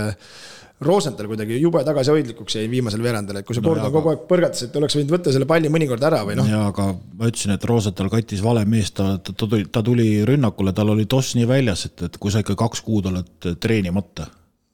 Rosenthal 0.83 1.29
kuidagi 1.31 1.55
jube 1.61 1.79
tagasihoidlikuks 1.88 2.57
jäi 2.57 2.65
viimasel 2.67 3.03
veerandil, 3.03 3.38
et 3.39 3.47
kui 3.47 3.55
see 3.55 3.63
no 3.63 3.69
kord 3.69 3.85
on 3.85 3.93
kogu 3.93 4.11
aeg 4.11 4.23
põrgatas, 4.27 4.65
et 4.65 4.73
oleks 4.75 4.97
võinud 4.97 5.13
võtta 5.13 5.31
selle 5.31 5.47
palli 5.47 5.71
mõnikord 5.71 6.03
ära 6.03 6.19
või 6.27 6.35
noh. 6.35 6.49
jaa, 6.51 6.65
aga 6.73 6.89
ma 6.91 7.29
ütlesin, 7.29 7.53
et 7.55 7.67
Rosenthal 7.69 8.09
kattis 8.11 8.43
vale 8.43 8.65
meest, 8.67 8.97
ta, 8.97 9.13
ta, 9.15 9.31
ta 9.31 9.47
tuli, 9.47 9.69
ta 9.71 9.83
tuli 9.85 10.09
rünnakule, 10.27 10.73
tal 10.75 10.91
oli 10.91 11.07
toss 11.07 11.38
nii 11.39 11.47
väljas, 11.47 11.85
et, 11.88 12.07
et 12.09 12.17
kui 12.19 12.33
sa 12.33 12.43
ikka 12.43 12.57
kaks 12.59 12.83
kuud 12.83 13.07
oled 13.07 13.47
treenimata, 13.63 14.27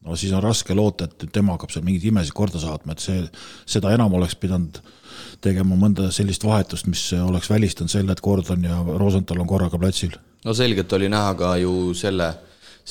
no 0.06 0.18
siis 0.18 0.34
on 0.34 0.44
raske 0.44 0.76
loota, 0.78 1.08
et 1.08 1.30
tema 1.34 1.56
hakkab 1.58 1.74
seal 1.74 1.86
mingeid 1.86 2.10
imesid 2.12 2.36
korda 2.38 2.62
saatma, 2.62 2.96
et 2.96 3.04
see, 3.04 3.24
seda 3.70 3.94
enam 3.96 4.14
oleks 4.18 4.36
pidanud 4.40 4.82
tegema 5.42 5.78
mõnda 5.78 6.12
sellist 6.14 6.44
vahetust, 6.46 6.88
mis 6.90 7.04
oleks 7.18 7.50
välistanud 7.50 7.92
selle, 7.92 8.14
et 8.14 8.22
Gordon 8.22 8.64
ja 8.66 8.80
Rosenthal 8.98 9.42
on 9.42 9.50
korraga 9.50 9.80
platsil. 9.82 10.16
no 10.46 10.54
selgelt 10.58 10.94
oli 10.94 11.10
näha 11.10 11.36
ka 11.38 11.56
ju 11.62 11.94
selle 11.98 12.34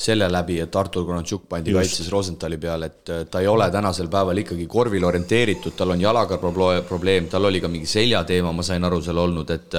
selle 0.01 0.27
läbi, 0.31 0.55
et 0.63 0.75
Artur 0.75 1.05
Konatšuk 1.05 1.47
pandi 1.49 1.71
Just. 1.71 1.79
kaitses 1.81 2.11
Rosenthali 2.11 2.57
peale, 2.57 2.87
et 2.87 3.11
ta 3.31 3.41
ei 3.41 3.47
ole 3.47 3.67
tänasel 3.71 4.07
päeval 4.11 4.39
ikkagi 4.43 4.65
korvile 4.67 5.05
orienteeritud, 5.05 5.75
tal 5.77 5.91
on 5.91 6.01
jalaga 6.01 6.37
probleem, 6.39 7.27
tal 7.29 7.45
oli 7.49 7.61
ka 7.61 7.67
mingi 7.67 7.89
seljateema, 7.89 8.53
ma 8.55 8.63
sain 8.63 8.87
aru, 8.87 9.01
seal 9.03 9.19
olnud, 9.19 9.51
et 9.51 9.75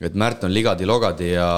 et 0.00 0.18
Märt 0.18 0.44
on 0.44 0.52
ligadi-logadi 0.52 1.30
ja, 1.32 1.48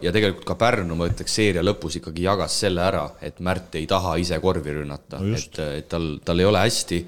ja 0.00 0.12
tegelikult 0.14 0.46
ka 0.48 0.56
Pärnu, 0.60 0.96
ma 0.96 1.10
ütleks, 1.10 1.34
seeria 1.36 1.64
lõpus 1.64 1.98
ikkagi 2.00 2.24
jagas 2.24 2.56
selle 2.64 2.84
ära, 2.86 3.04
et 3.20 3.42
Märt 3.44 3.76
ei 3.80 3.86
taha 3.90 4.16
ise 4.22 4.38
korvi 4.40 4.78
rünnata 4.78 5.20
no, 5.20 5.36
et, 5.36 5.62
et 5.82 5.88
tal, 5.92 6.14
tal 6.24 6.40
ei 6.40 6.48
ole 6.48 6.64
hästi 6.64 7.04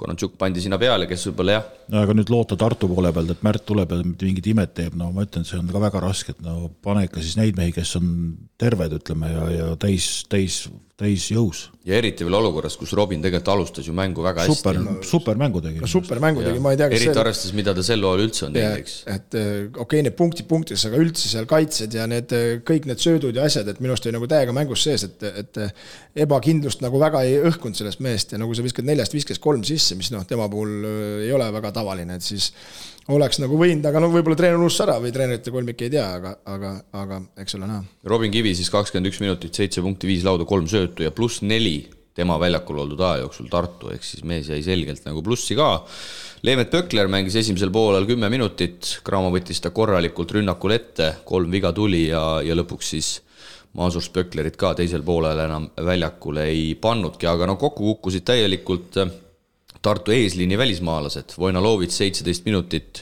Konatšuk 0.00 0.38
pandi 0.40 0.62
sinna 0.64 0.78
peale, 0.80 1.04
kes 1.04 1.26
võib-olla 1.28 1.58
jah. 1.58 1.64
aga 2.00 2.14
nüüd 2.16 2.30
loota 2.32 2.56
Tartu 2.56 2.88
poole 2.88 3.10
pealt, 3.12 3.34
et 3.34 3.42
Märt 3.44 3.66
tuleb 3.68 3.90
ja 3.92 3.98
mingit 4.00 4.46
imet 4.48 4.72
teeb, 4.78 4.94
no 4.96 5.10
ma 5.12 5.26
ütlen, 5.26 5.44
see 5.44 5.58
on 5.60 5.68
ka 5.68 5.82
väga 5.82 6.00
raske, 6.06 6.32
et 6.32 6.40
no 6.44 6.70
pane 6.84 7.04
ikka 7.04 7.20
siis 7.20 7.36
neid 7.36 7.58
mehi, 7.58 7.74
kes 7.76 7.92
on 8.00 8.06
terved, 8.60 8.96
ütleme, 8.96 9.28
ja, 9.34 9.50
ja 9.52 9.66
täis, 9.80 10.08
täis 10.32 10.62
täisjõus. 11.00 11.62
ja 11.88 11.96
eriti 11.96 12.26
veel 12.26 12.36
olukorras, 12.36 12.76
kus 12.78 12.92
Robin 12.96 13.22
tegelikult 13.24 13.48
alustas 13.54 13.86
ju 13.88 13.94
mängu 13.96 14.22
väga 14.24 14.44
super, 14.50 14.76
hästi. 14.76 15.08
supermängu 15.08 15.62
tegi. 15.64 15.80
supermängu 15.88 16.44
tegi, 16.44 16.60
ma 16.62 16.74
ei 16.74 16.80
tea, 16.80 16.90
kas 16.92 16.98
eriti 16.98 17.14
see... 17.14 17.22
arvestades, 17.22 17.54
mida 17.56 17.74
ta 17.76 17.84
sel 17.86 18.04
hooajal 18.04 18.24
üldse 18.26 18.44
on 18.46 18.56
teinud, 18.56 18.82
eks. 18.82 18.96
et 19.14 19.38
äh, 19.40 19.48
okei 19.70 19.84
okay,, 19.86 20.04
need 20.06 20.18
punktid 20.18 20.48
punktides, 20.50 20.84
aga 20.90 21.00
üldse 21.00 21.32
seal 21.32 21.48
kaitsed 21.50 21.96
ja 21.96 22.06
need 22.10 22.36
äh, 22.36 22.46
kõik 22.68 22.88
need 22.90 23.02
söödud 23.02 23.40
ja 23.40 23.48
asjad, 23.48 23.70
et 23.72 23.80
minu 23.80 23.94
arust 23.94 24.08
oli 24.08 24.16
nagu 24.18 24.28
täiega 24.30 24.54
mängus 24.56 24.84
sees, 24.86 25.06
et, 25.08 25.26
et 25.44 25.62
äh, 25.64 25.74
ebakindlust 26.26 26.84
nagu 26.84 27.00
väga 27.00 27.24
ei 27.28 27.40
õhkunud 27.50 27.80
sellest 27.80 28.04
mehest 28.04 28.36
ja 28.36 28.42
nagu 28.42 28.56
sa 28.56 28.66
viskad 28.66 28.88
neljast 28.88 29.16
viskast 29.16 29.42
kolm 29.44 29.64
sisse, 29.66 29.96
mis 29.98 30.12
noh, 30.12 30.26
tema 30.28 30.50
puhul 30.52 30.84
ei 31.24 31.32
ole 31.32 31.48
väga 31.56 31.72
tavaline, 31.80 32.20
et 32.20 32.26
siis 32.26 32.52
oleks 33.16 33.40
nagu 33.42 33.58
võinud, 33.60 33.86
aga 33.86 34.02
no 34.02 34.10
võib-olla 34.12 34.38
treener 34.38 34.60
unustas 34.60 34.86
ära 34.86 34.98
või 35.02 35.12
treenerite 35.14 35.52
kolmik 35.54 35.86
ei 35.86 35.92
tea, 35.92 36.06
aga, 36.18 36.34
aga, 36.50 36.74
aga 36.96 37.22
eks 37.42 37.56
ole 37.58 37.68
näha. 37.70 37.84
Robin 38.12 38.32
Kivi 38.34 38.54
siis 38.58 38.70
kakskümmend 38.72 39.10
üks 39.12 39.20
minutit, 39.22 39.54
seitse 39.56 39.84
punkti, 39.84 40.08
viis 40.10 40.26
lauda, 40.26 40.46
kolm 40.48 40.68
söötu 40.70 41.06
ja 41.06 41.14
pluss 41.14 41.42
neli 41.42 41.78
tema 42.16 42.36
väljakul 42.40 42.82
oldud 42.82 43.00
aja 43.06 43.22
jooksul 43.22 43.48
Tartu, 43.50 43.92
ehk 43.94 44.04
siis 44.04 44.24
mees 44.26 44.50
jäi 44.50 44.60
selgelt 44.66 45.06
nagu 45.06 45.22
plussi 45.24 45.56
ka. 45.58 45.70
Leemet 46.46 46.70
Pökler 46.72 47.08
mängis 47.12 47.36
esimesel 47.38 47.72
poolel 47.72 48.06
kümme 48.08 48.30
minutit, 48.32 48.98
Cramo 49.06 49.30
võttis 49.32 49.60
ta 49.62 49.72
korralikult 49.76 50.32
rünnakul 50.36 50.74
ette, 50.76 51.12
kolm 51.28 51.50
viga 51.52 51.72
tuli 51.76 52.06
ja, 52.08 52.40
ja 52.44 52.56
lõpuks 52.58 52.94
siis 52.96 53.10
Maasur 53.78 54.02
Spöklerit 54.02 54.56
ka 54.58 54.72
teisel 54.74 55.04
poolel 55.06 55.38
enam 55.44 55.68
väljakule 55.86 56.48
ei 56.50 56.72
pannudki, 56.74 57.28
aga 57.30 57.46
no 57.46 57.54
kokku 57.60 57.92
kukkusid 57.92 58.26
täielikult 58.26 58.98
Tartu 59.82 60.12
eesliini 60.12 60.58
välismaalased, 60.58 61.32
Vojnalovitš 61.38 61.94
seitseteist 61.96 62.44
minutit 62.44 62.98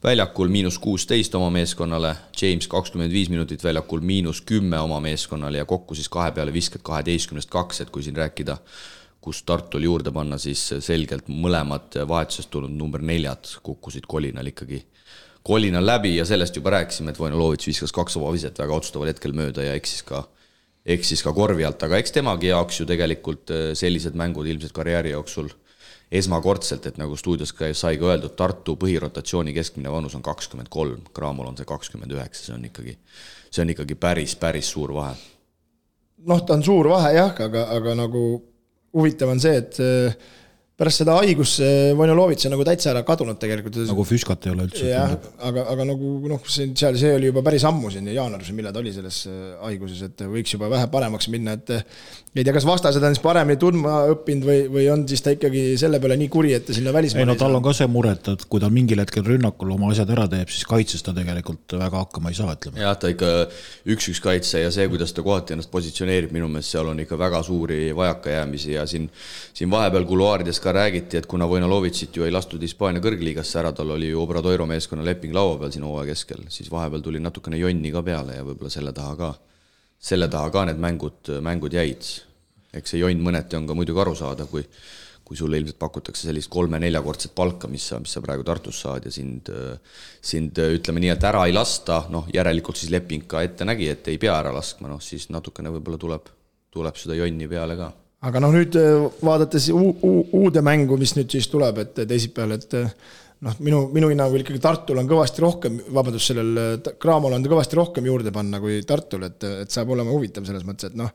väljakul, 0.00 0.48
miinus 0.48 0.78
kuusteist 0.80 1.34
oma 1.36 1.50
meeskonnale, 1.52 2.14
James 2.40 2.64
kakskümmend 2.72 3.12
viis 3.12 3.28
minutit 3.28 3.60
väljakul, 3.64 4.00
miinus 4.00 4.40
kümme 4.40 4.80
oma 4.80 5.02
meeskonnale 5.04 5.60
ja 5.60 5.66
kokku 5.68 5.92
siis 5.98 6.08
kahe 6.08 6.30
peale 6.32 6.54
viskad 6.54 6.80
kaheteistkümnest 6.86 7.52
kaks, 7.52 7.82
et 7.84 7.92
kui 7.92 8.06
siin 8.06 8.16
rääkida, 8.16 8.56
kus 9.20 9.42
Tartul 9.44 9.84
juurde 9.84 10.08
panna, 10.16 10.40
siis 10.40 10.64
selgelt 10.80 11.28
mõlemad 11.28 12.00
vahetusest 12.08 12.54
tulnud 12.56 12.72
number 12.72 13.04
neljad 13.04 13.52
kukkusid 13.60 14.08
kolinal 14.08 14.48
ikkagi, 14.48 14.80
kolinal 15.44 15.84
läbi 15.84 16.16
ja 16.16 16.24
sellest 16.24 16.56
juba 16.56 16.72
rääkisime, 16.78 17.12
et 17.12 17.20
Vojnalovitš 17.20 17.74
viskas 17.74 17.92
kaks 17.92 18.16
vabaviset 18.16 18.64
väga 18.64 18.80
otsustaval 18.80 19.12
hetkel 19.12 19.36
mööda 19.36 19.68
ja 19.68 19.76
eksis 19.76 20.08
ka 20.08 20.24
eksis 20.88 21.20
ka 21.20 21.36
korvi 21.36 21.68
alt, 21.68 21.84
aga 21.84 22.00
eks 22.00 22.16
temagi 22.16 22.48
jaoks 22.48 22.80
ju 22.80 22.88
tegelikult 22.88 23.58
sellised 23.76 24.16
mängud 24.16 24.48
ilmselt 24.48 24.72
karjääri 24.72 25.12
jooksul 25.12 25.52
esmakordselt, 26.12 26.86
et 26.88 26.98
nagu 27.00 27.16
stuudios 27.16 27.52
ka 27.52 27.68
sai 27.76 27.98
ka 28.00 28.12
öeldud, 28.12 28.34
Tartu 28.36 28.76
põhirotatsiooni 28.80 29.52
keskmine 29.56 29.92
vanus 29.92 30.16
on 30.16 30.24
kakskümmend 30.24 30.70
kolm, 30.72 31.02
Cramol 31.14 31.50
on 31.50 31.58
see 31.58 31.68
kakskümmend 31.68 32.14
üheksa, 32.16 32.46
see 32.46 32.56
on 32.56 32.64
ikkagi, 32.70 32.96
see 33.50 33.64
on 33.64 33.74
ikkagi 33.74 33.98
päris, 34.00 34.36
päris 34.40 34.72
suur 34.72 34.94
vahe. 34.96 35.14
noh, 36.28 36.40
ta 36.44 36.56
on 36.56 36.64
suur 36.64 36.88
vahe 36.94 37.12
jah, 37.14 37.34
aga, 37.44 37.68
aga 37.76 37.94
nagu 37.98 38.24
huvitav 38.96 39.34
on 39.34 39.40
see, 39.40 39.56
et 39.60 39.80
pärast 40.78 41.02
seda 41.02 41.16
haigust 41.18 41.58
see 41.58 41.94
Vojnolovitš 41.98 42.46
on 42.46 42.52
nagu 42.54 42.64
täitsa 42.66 42.92
ära 42.92 43.00
kadunud 43.06 43.38
tegelikult. 43.42 43.80
nagu 43.88 44.04
füüskat 44.06 44.46
ei 44.46 44.52
ole 44.54 44.66
üldse. 44.68 44.84
jah, 44.86 45.14
aga, 45.48 45.64
aga 45.74 45.86
nagu 45.88 46.12
noh, 46.30 46.44
see 46.46 46.68
seal, 46.78 46.94
see 47.00 47.16
oli 47.16 47.32
juba 47.32 47.42
päris 47.46 47.66
ammu 47.66 47.90
siin 47.90 48.06
jaanuaris, 48.14 48.52
millal 48.54 48.74
ta 48.74 48.78
oli 48.82 48.92
selles 48.94 49.24
äh, 49.26 49.40
haiguses, 49.64 50.04
et 50.06 50.22
võiks 50.30 50.54
juba 50.54 50.70
vähe 50.70 50.86
paremaks 50.92 51.26
minna, 51.34 51.56
et 51.58 51.74
ei 52.38 52.44
tea, 52.46 52.54
kas 52.54 52.66
vastased 52.68 53.02
on 53.02 53.16
siis 53.16 53.22
paremini 53.24 53.58
tundma 53.58 53.96
õppinud 54.12 54.46
või, 54.46 54.60
või 54.70 54.84
on 54.92 55.02
siis 55.10 55.24
ta 55.24 55.32
ikkagi 55.34 55.72
selle 55.80 55.98
peale 56.02 56.14
nii 56.20 56.30
kuri, 56.30 56.54
et 56.54 56.68
ta 56.68 56.76
sinna 56.76 56.92
välismaale 56.94 57.26
ei 57.26 57.30
no 57.32 57.34
tal 57.40 57.58
on 57.58 57.64
ka 57.64 57.74
see 57.74 57.90
mure, 57.90 58.14
et, 58.14 58.30
et 58.30 58.46
kui 58.46 58.62
ta 58.62 58.70
mingil 58.70 59.02
hetkel 59.02 59.26
rünnakul 59.26 59.74
oma 59.74 59.90
asjad 59.90 60.14
ära 60.14 60.28
teeb, 60.30 60.52
siis 60.54 60.68
kaitses 60.68 61.02
ta 61.02 61.16
tegelikult 61.16 61.74
väga 61.80 62.04
hakkama 62.04 62.30
ei 62.30 62.38
saa, 62.38 62.54
ütleme. 62.54 62.78
jah, 62.84 62.94
ta 62.94 63.10
ikka 63.10 63.32
üks-üks 63.90 64.22
kaitse 64.22 64.62
ja 64.62 64.70
see, 64.74 64.86
kuidas 64.92 65.16
ta 65.16 65.26
kohati 65.26 65.56
ennast 65.56 65.72
positsioneerib, 65.74 66.30
minu 66.36 66.46
meelest 66.52 66.76
seal 66.76 66.92
on 66.92 67.02
ikka 67.02 67.18
väga 67.18 67.42
suuri 67.48 67.88
vajakajäämisi 67.98 68.76
ja 68.76 68.86
siin, 68.86 69.10
siin 69.58 69.74
vahepeal 69.74 70.06
kuluaarides 70.06 70.62
ka 70.62 70.67
ka 70.68 70.74
räägiti, 70.76 71.16
et 71.16 71.26
kuna 71.26 71.48
Vojnalovitšit 71.48 72.16
ju 72.18 72.26
ei 72.26 72.32
lastud 72.34 72.62
Hispaania 72.62 73.00
kõrgliigasse 73.00 73.60
ära, 73.62 73.72
tal 73.72 73.94
oli 73.94 74.10
ju 74.10 74.20
Obradoiro 74.20 74.66
meeskonna 74.68 75.04
leping 75.06 75.32
laua 75.36 75.56
peal 75.62 75.72
siin 75.72 75.86
hooaja 75.86 76.10
keskel, 76.10 76.44
siis 76.52 76.68
vahepeal 76.72 77.04
tuli 77.04 77.22
natukene 77.24 77.60
jonni 77.60 77.92
ka 77.94 78.02
peale 78.04 78.36
ja 78.36 78.44
võib-olla 78.44 78.72
selle 78.72 78.92
taha 78.96 79.14
ka, 79.16 79.32
selle 80.10 80.28
taha 80.28 80.50
ka 80.52 80.66
need 80.68 80.82
mängud, 80.84 81.32
mängud 81.44 81.76
jäid. 81.78 82.08
eks 82.76 82.92
see 82.92 83.00
jonn 83.00 83.22
mõneti 83.24 83.56
on 83.56 83.66
ka 83.66 83.74
muidugi 83.74 84.02
arusaadav, 84.04 84.50
kui 84.52 84.66
kui 85.28 85.36
sulle 85.36 85.58
ilmselt 85.60 85.76
pakutakse 85.76 86.24
sellist 86.24 86.48
kolme-neljakordset 86.48 87.34
palka, 87.36 87.68
mis 87.68 87.84
sa, 87.90 87.98
mis 88.00 88.14
sa 88.16 88.22
praegu 88.24 88.46
Tartus 88.48 88.78
saad 88.80 89.04
ja 89.04 89.10
sind, 89.12 89.50
sind 90.24 90.56
ütleme 90.56 91.02
nii, 91.04 91.10
et 91.12 91.26
ära 91.28 91.42
ei 91.44 91.52
lasta, 91.52 91.98
noh, 92.08 92.24
järelikult 92.32 92.80
siis 92.80 92.92
leping 92.94 93.26
ka 93.28 93.42
ette 93.44 93.66
nägi, 93.68 93.90
et 93.92 94.08
ei 94.08 94.16
pea 94.16 94.38
ära 94.40 94.54
laskma, 94.56 94.88
noh 94.88 95.02
siis 95.04 95.28
natukene 95.28 95.68
võib-olla 95.74 96.00
tuleb, 96.00 96.30
tuleb 96.72 96.96
seda 96.96 97.18
jonni 97.20 97.48
peale 97.50 97.76
ka 97.76 97.90
aga 98.26 98.42
noh, 98.42 98.52
nüüd 98.54 98.76
äh, 98.78 99.06
vaadates 99.22 99.70
uude 99.70 100.62
mängu, 100.64 100.98
mis 101.00 101.14
nüüd 101.18 101.30
siis 101.32 101.48
tuleb, 101.52 101.82
et 101.84 101.94
teisipäeval, 102.00 102.56
et 102.58 102.76
äh, 102.78 102.90
noh, 103.46 103.54
minu, 103.62 103.84
minu 103.94 104.10
hinnangul 104.10 104.42
ikkagi 104.42 104.60
Tartul 104.62 104.98
on 104.98 105.10
kõvasti 105.10 105.44
rohkem, 105.44 105.78
vabandust, 105.94 106.32
sellel 106.32 106.62
äh, 106.64 106.90
Cramol 106.98 107.36
on 107.36 107.46
kõvasti 107.46 107.78
rohkem 107.78 108.10
juurde 108.10 108.34
panna 108.34 108.60
kui 108.62 108.80
Tartul, 108.88 109.28
et, 109.28 109.46
et 109.64 109.74
saab 109.74 109.94
olema 109.94 110.14
huvitav 110.14 110.48
selles 110.48 110.66
mõttes, 110.66 110.90
et 110.90 110.98
noh, 110.98 111.14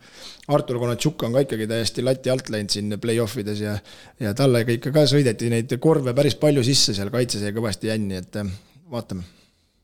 Artur 0.55 0.79
Konatšuk 0.83 1.27
on 1.27 1.35
ka 1.35 1.43
ikkagi 1.47 1.67
täiesti 1.71 2.07
lati 2.07 2.31
alt 2.33 2.51
läinud 2.53 2.73
siin 2.73 2.97
play-off 3.03 3.39
ides 3.43 3.63
ja 3.63 3.77
ja 4.23 4.35
talle 4.37 4.63
ikka 4.77 4.95
ka 4.95 5.07
sõideti 5.09 5.51
neid 5.51 5.75
korve 5.83 6.15
päris 6.15 6.39
palju 6.39 6.63
sisse 6.63 6.95
seal, 6.95 7.11
kaitses 7.13 7.43
jäi 7.43 7.55
kõvasti 7.55 7.91
jänni, 7.91 8.23
et 8.23 8.43
vaatame 8.91 9.42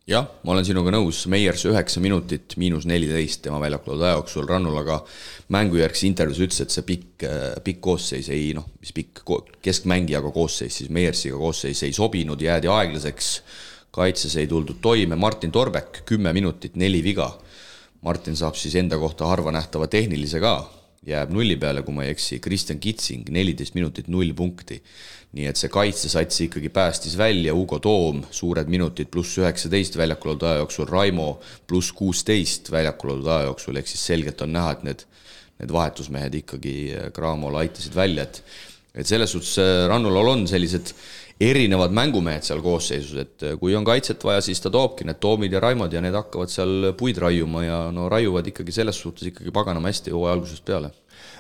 jah, 0.10 0.26
ma 0.44 0.54
olen 0.56 0.66
sinuga 0.66 0.92
nõus, 0.94 1.22
Meiers 1.30 1.64
üheksa 1.70 2.02
minutit, 2.02 2.56
miinus 2.62 2.88
neliteist 2.90 3.44
tema 3.46 3.60
väljakul 3.62 4.02
aja 4.02 4.16
jooksul, 4.18 4.48
Rannulaga 4.50 5.00
mängujärgse 5.54 6.08
intervjuus 6.10 6.42
ütles, 6.48 6.62
et 6.64 6.74
see 6.74 6.86
pikk, 6.88 7.26
pikk 7.66 7.82
koosseis 7.86 8.30
ei 8.34 8.52
noh, 8.58 8.66
mis 8.82 8.94
pikk 8.96 9.22
keskmängijaga 9.66 10.32
koosseis, 10.34 10.80
siis 10.82 10.90
Meiersiga 10.94 11.38
koosseis 11.38 11.84
ei 11.86 11.94
sobinud, 11.96 12.42
jäädi 12.42 12.72
aeglaseks, 12.74 13.30
kaitses 13.96 14.36
ei 14.40 14.50
tuldud 14.50 14.82
toime, 14.82 15.18
Martin 15.20 15.54
Torbek 15.54 16.04
kümme 16.10 16.34
minutit, 16.34 16.78
neli 16.80 17.04
viga. 17.06 17.32
Martin 18.06 18.38
saab 18.40 18.56
siis 18.56 18.78
enda 18.80 18.98
kohta 18.98 19.28
harva 19.28 19.52
nähtava 19.52 19.90
tehnilise 19.92 20.40
ka, 20.40 20.54
jääb 21.08 21.32
nulli 21.32 21.56
peale, 21.60 21.84
kui 21.86 21.96
ma 21.96 22.06
ei 22.06 22.14
eksi, 22.14 22.40
Kristjan 22.44 22.80
Kitsing 22.84 23.30
neliteist 23.32 23.76
minutit, 23.78 24.10
null 24.12 24.34
punkti. 24.36 24.82
Nii 25.38 25.46
et 25.46 25.60
see 25.62 25.70
kaitsesats 25.70 26.42
ikkagi 26.48 26.72
päästis 26.74 27.14
välja, 27.18 27.54
Ugo 27.54 27.78
Toom, 27.80 28.24
suured 28.34 28.70
minutid, 28.72 29.12
pluss 29.14 29.38
üheksateist 29.38 29.98
väljakul 30.00 30.34
oldud 30.34 30.48
aja 30.50 30.64
jooksul, 30.64 30.90
Raimo 30.90 31.30
pluss 31.70 31.94
kuusteist 31.94 32.72
väljakul 32.74 33.14
oldud 33.14 33.30
aja 33.36 33.46
jooksul, 33.52 33.78
ehk 33.78 33.92
siis 33.92 34.08
selgelt 34.10 34.42
on 34.42 34.56
näha, 34.58 34.74
et 34.74 34.88
need, 34.88 35.06
need 35.62 35.76
vahetusmehed 35.76 36.40
ikkagi 36.42 36.76
Cramole 37.14 37.62
aitasid 37.62 37.96
välja, 37.96 38.26
et 38.26 38.44
et 39.00 39.08
selles 39.08 39.32
suhtes 39.32 39.54
äh, 39.62 39.86
Rannulal 39.88 40.32
on 40.34 40.48
sellised 40.50 40.94
erinevad 41.40 41.94
mängumehed 41.96 42.44
seal 42.44 42.62
koosseisus, 42.64 43.16
et 43.22 43.46
kui 43.60 43.76
on 43.76 43.86
kaitset 43.88 44.24
vaja, 44.28 44.42
siis 44.44 44.60
ta 44.60 44.72
toobki 44.74 45.08
need 45.08 45.22
Toomid 45.24 45.54
ja 45.56 45.62
Raimod 45.64 45.94
ja 45.94 46.02
need 46.04 46.18
hakkavad 46.18 46.52
seal 46.52 46.92
puid 47.00 47.22
raiuma 47.22 47.64
ja 47.64 47.78
no 47.96 48.10
raiuvad 48.12 48.50
ikkagi 48.52 48.76
selles 48.76 49.00
suhtes 49.00 49.32
ikkagi 49.32 49.54
paganama 49.56 49.88
hästi 49.88 50.12
hooaja 50.16 50.36
algusest 50.36 50.66
peale 50.68 50.92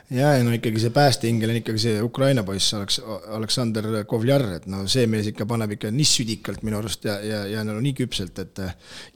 ja, 0.09 0.31
ja 0.37 0.43
no 0.45 0.53
ikkagi 0.55 0.81
see 0.81 0.93
päästeingel 0.93 1.53
on 1.53 1.59
ikkagi 1.59 1.81
see 1.83 2.01
Ukraina 2.03 2.43
poiss, 2.47 2.73
Aleks-, 2.77 3.01
Aleksandr 3.35 3.89
Kovljar, 4.09 4.45
et 4.57 4.67
no 4.71 4.85
see 4.91 5.05
mees 5.11 5.29
ikka 5.31 5.47
paneb 5.49 5.75
ikka 5.75 5.91
nii 5.93 6.07
südikalt 6.07 6.63
minu 6.65 6.79
arust 6.79 7.05
ja, 7.05 7.19
ja, 7.25 7.43
ja 7.51 7.63
no 7.67 7.77
nii 7.83 7.95
küpselt, 8.01 8.39
et 8.41 8.63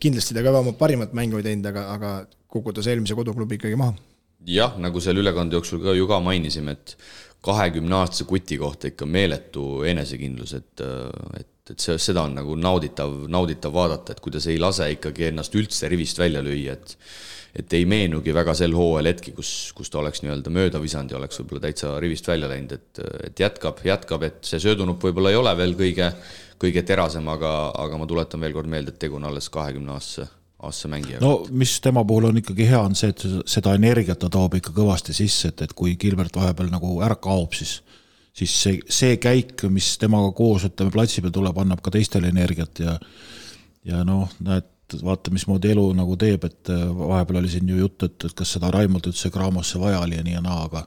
kindlasti 0.04 0.36
ta 0.36 0.46
ka 0.46 0.56
oma 0.60 0.76
parimat 0.80 1.16
mängu 1.18 1.42
ei 1.42 1.48
teinud, 1.50 1.70
aga, 1.72 1.88
aga 1.96 2.14
kukutas 2.54 2.90
eelmise 2.92 3.18
koduklubi 3.18 3.58
ikkagi 3.60 3.80
maha. 3.80 3.96
jah, 4.46 4.78
nagu 4.82 5.02
seal 5.02 5.18
ülekande 5.18 5.56
jooksul 5.58 5.82
ka 5.84 5.96
ju 5.98 6.08
ka 6.10 6.20
mainisime, 6.20 6.78
et 6.78 6.98
kahekümne-aastase 7.44 8.28
kuti 8.30 8.58
kohta 8.62 8.90
ikka 8.92 9.08
meeletu 9.10 9.84
enesekindlus, 9.88 10.56
et, 10.60 10.84
et, 11.40 11.74
et 11.74 11.84
see, 11.84 11.98
seda 12.02 12.24
on 12.28 12.38
nagu 12.40 12.56
nauditav, 12.60 13.14
nauditav 13.32 13.76
vaadata, 13.76 14.16
et 14.16 14.24
kuidas 14.24 14.48
ei 14.52 14.60
lase 14.62 14.88
ikkagi 14.96 15.30
ennast 15.32 15.56
üldse 15.60 15.92
rivist 15.92 16.22
välja 16.24 16.44
lüüa, 16.46 16.78
et 16.80 16.98
et 17.54 17.74
ei 17.78 17.84
meenugi 17.86 18.34
väga 18.34 18.56
sel 18.58 18.74
hooajal 18.74 19.12
hetki, 19.12 19.32
kus, 19.38 19.50
kus 19.78 19.92
ta 19.94 20.00
oleks 20.00 20.24
nii-öelda 20.24 20.50
mööda 20.50 20.80
visanud 20.82 21.12
ja 21.14 21.20
oleks 21.20 21.38
võib-olla 21.38 21.62
täitsa 21.68 21.92
rivist 22.02 22.26
välja 22.26 22.50
läinud, 22.50 22.72
et, 22.74 23.02
et 23.28 23.44
jätkab, 23.44 23.84
jätkab, 23.86 24.26
et 24.26 24.40
see 24.50 24.58
söödunupp 24.64 25.06
võib-olla 25.06 25.30
ei 25.30 25.38
ole 25.38 25.54
veel 25.60 25.76
kõige, 25.78 26.08
kõige 26.58 26.82
terasem, 26.82 27.30
aga, 27.30 27.52
aga 27.84 28.00
ma 28.02 28.10
tuletan 28.10 28.42
veel 28.42 28.58
kord 28.58 28.74
meelde, 28.74 28.96
et 28.96 29.04
tegu 29.06 29.22
on 29.22 29.30
alles 29.30 29.52
kahekümne 29.54 29.94
aastase 29.94 30.26
aastase 30.64 30.92
mängijaga. 30.92 31.24
no 31.26 31.46
mis 31.52 31.78
tema 31.84 32.04
puhul 32.08 32.30
on 32.30 32.40
ikkagi 32.42 32.68
hea, 32.70 32.82
on 32.82 32.96
see, 32.98 33.12
et 33.14 33.26
seda 33.56 33.76
energiat 33.78 34.22
ta 34.22 34.30
toob 34.34 34.60
ikka 34.60 34.74
kõvasti 34.76 35.16
sisse, 35.16 35.54
et, 35.54 35.66
et 35.68 35.74
kui 35.78 35.96
Gilbert 36.00 36.36
vahepeal 36.36 36.72
nagu 36.74 36.96
ära 37.06 37.20
kaob, 37.20 37.56
siis 37.58 37.82
siis 38.34 38.54
see, 38.64 38.80
see 38.90 39.18
käik, 39.22 39.62
mis 39.70 39.94
temaga 40.02 40.32
koos, 40.34 40.66
ütleme, 40.66 40.94
platsi 40.94 41.22
peal 41.22 41.34
tuleb, 41.36 41.58
annab 41.62 41.84
ka 41.86 41.94
teistele 41.94 42.32
energiat 42.34 42.82
ja 42.82 42.98
ja 43.86 44.00
noh, 44.08 44.32
näed, 44.40 44.70
vaata, 45.04 45.32
mismoodi 45.34 45.74
elu 45.74 45.84
nagu 45.98 46.16
teeb, 46.20 46.46
et 46.48 46.72
vahepeal 46.98 47.42
oli 47.42 47.52
siin 47.52 47.70
ju 47.70 47.78
juttu, 47.82 48.08
et, 48.08 48.30
et 48.30 48.36
kas 48.38 48.56
seda 48.56 48.72
Raimond 48.72 49.10
üldse 49.10 49.32
Craamosse 49.34 49.82
vaja 49.82 50.00
oli 50.06 50.18
ja 50.18 50.24
nii 50.26 50.38
ja 50.38 50.44
naa, 50.44 50.64
aga 50.70 50.86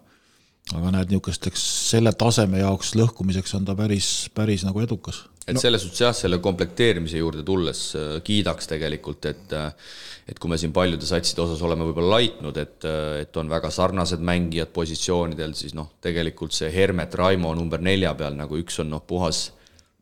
aga 0.74 0.90
näed, 0.96 1.12
niisugusteks 1.12 1.62
selle 1.92 2.10
taseme 2.18 2.58
jaoks 2.64 2.96
lõhkumiseks 2.98 3.54
on 3.58 3.68
ta 3.68 3.76
päris, 3.78 4.28
päris 4.34 4.66
nagu 4.66 4.82
edukas 4.82 5.22
et 5.46 5.54
no. 5.54 5.62
selles 5.62 5.84
suhtes 5.84 6.02
jah, 6.02 6.14
selle 6.16 6.40
komplekteerimise 6.42 7.20
juurde 7.20 7.44
tulles 7.46 7.80
äh, 7.94 8.16
kiidaks 8.26 8.70
tegelikult, 8.72 9.28
et 9.30 9.54
äh, 9.54 9.70
et 10.26 10.40
kui 10.42 10.50
me 10.50 10.58
siin 10.58 10.72
paljude 10.74 11.06
satside 11.06 11.44
osas 11.44 11.60
oleme 11.62 11.86
võib-olla 11.86 12.16
laitnud, 12.16 12.56
et, 12.58 12.80
äh, 12.88 13.20
et 13.22 13.36
on 13.38 13.50
väga 13.50 13.70
sarnased 13.70 14.22
mängijad 14.26 14.72
positsioonidel, 14.74 15.54
siis 15.54 15.76
noh, 15.78 15.92
tegelikult 16.02 16.56
see 16.56 16.72
Hermet 16.74 17.14
Raimo 17.14 17.54
number 17.54 17.82
nelja 17.82 18.14
peal 18.18 18.34
nagu 18.38 18.58
üks 18.58 18.80
on 18.82 18.90
noh, 18.90 19.04
puhas, 19.06 19.44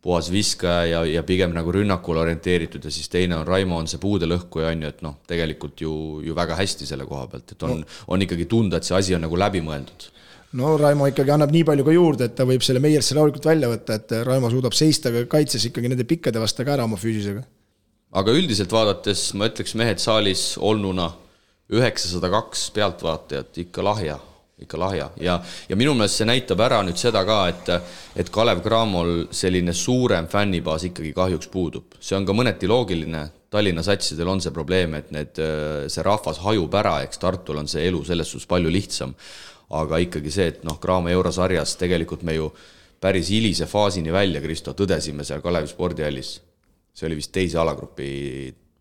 puhas 0.05 0.31
viskaja 0.33 0.87
ja, 0.89 1.03
ja 1.09 1.25
pigem 1.29 1.53
nagu 1.57 1.73
rünnakule 1.77 2.25
orienteeritud 2.25 2.89
ja 2.89 2.93
siis 2.93 3.13
teine 3.13 3.37
on 3.37 3.47
Raimo 3.49 3.77
on 3.83 3.91
see 3.91 4.01
puudelõhkuja, 4.01 4.73
on 4.73 4.87
ju, 4.87 4.95
et 4.97 5.05
noh, 5.05 5.21
tegelikult 5.29 5.85
ju, 5.85 5.95
ju 6.25 6.41
väga 6.41 6.57
hästi 6.57 6.89
selle 6.89 7.05
koha 7.09 7.29
pealt, 7.35 7.53
et 7.53 7.69
on 7.69 7.83
no., 7.83 7.95
on 8.17 8.25
ikkagi 8.25 8.49
tunda, 8.49 8.81
et 8.81 8.89
see 8.89 8.97
asi 8.97 9.17
on 9.17 9.27
nagu 9.29 9.45
läbimõeldud 9.45 10.09
no 10.59 10.75
Raimo 10.79 11.09
ikkagi 11.11 11.35
annab 11.35 11.53
nii 11.55 11.67
palju 11.67 11.87
ka 11.87 11.95
juurde, 11.95 12.29
et 12.29 12.37
ta 12.39 12.47
võib 12.49 12.63
selle 12.65 12.83
Meiersse 12.83 13.17
rahulikult 13.17 13.49
välja 13.49 13.71
võtta, 13.71 13.99
et 13.99 14.15
Raimo 14.27 14.51
suudab 14.53 14.77
seista 14.77 15.13
kaitses 15.31 15.69
ikkagi 15.71 15.91
nende 15.91 16.07
pikkade 16.09 16.43
vastu 16.43 16.67
ka 16.67 16.77
ära 16.77 16.87
oma 16.87 16.99
füüsisega. 17.01 17.43
aga 18.15 18.35
üldiselt 18.39 18.71
vaadates 18.73 19.33
ma 19.35 19.49
ütleks, 19.51 19.75
mehed 19.75 19.99
saalis 19.99 20.55
olnuna 20.63 21.11
üheksasada 21.75 22.31
kaks 22.31 22.69
pealtvaatajat, 22.77 23.59
ikka 23.65 23.83
lahja, 23.83 24.19
ikka 24.61 24.79
lahja. 24.79 25.09
Ja, 25.19 25.39
ja 25.69 25.77
minu 25.77 25.97
meelest 25.97 26.21
see 26.21 26.29
näitab 26.29 26.61
ära 26.63 26.83
nüüd 26.87 27.01
seda 27.01 27.25
ka, 27.27 27.39
et 27.51 27.73
et 28.23 28.31
Kalev 28.31 28.61
Cramol 28.63 29.25
selline 29.35 29.75
suurem 29.75 30.29
fännibaas 30.31 30.87
ikkagi 30.87 31.11
kahjuks 31.17 31.51
puudub, 31.51 31.97
see 31.99 32.15
on 32.19 32.29
ka 32.29 32.37
mõneti 32.37 32.71
loogiline, 32.71 33.31
Tallinna 33.55 33.85
satsidel 33.87 34.27
on 34.27 34.41
see 34.43 34.51
probleem, 34.51 34.97
et 34.99 35.11
need, 35.15 35.39
see 35.87 36.03
rahvas 36.03 36.41
hajub 36.43 36.73
ära, 36.75 36.97
eks 37.07 37.21
Tartul 37.23 37.61
on 37.61 37.69
see 37.71 37.85
elu 37.87 38.01
selles 38.07 38.31
suhtes 38.31 38.49
palju 38.51 38.71
lihtsam 38.71 39.15
aga 39.71 40.01
ikkagi 40.05 40.33
see, 40.33 40.51
et 40.53 40.65
noh, 40.67 40.79
Graamo 40.81 41.13
eurosarjas 41.13 41.77
tegelikult 41.81 42.25
me 42.27 42.37
ju 42.37 42.51
päris 43.01 43.31
hilise 43.33 43.69
faasini 43.69 44.13
välja, 44.13 44.43
Kristo, 44.45 44.75
tõdesime 44.77 45.25
seal 45.25 45.43
Kalevi 45.45 45.69
spordihallis, 45.69 46.35
see 46.95 47.09
oli 47.09 47.19
vist 47.21 47.33
teise 47.35 47.59
alagrupi 47.61 48.11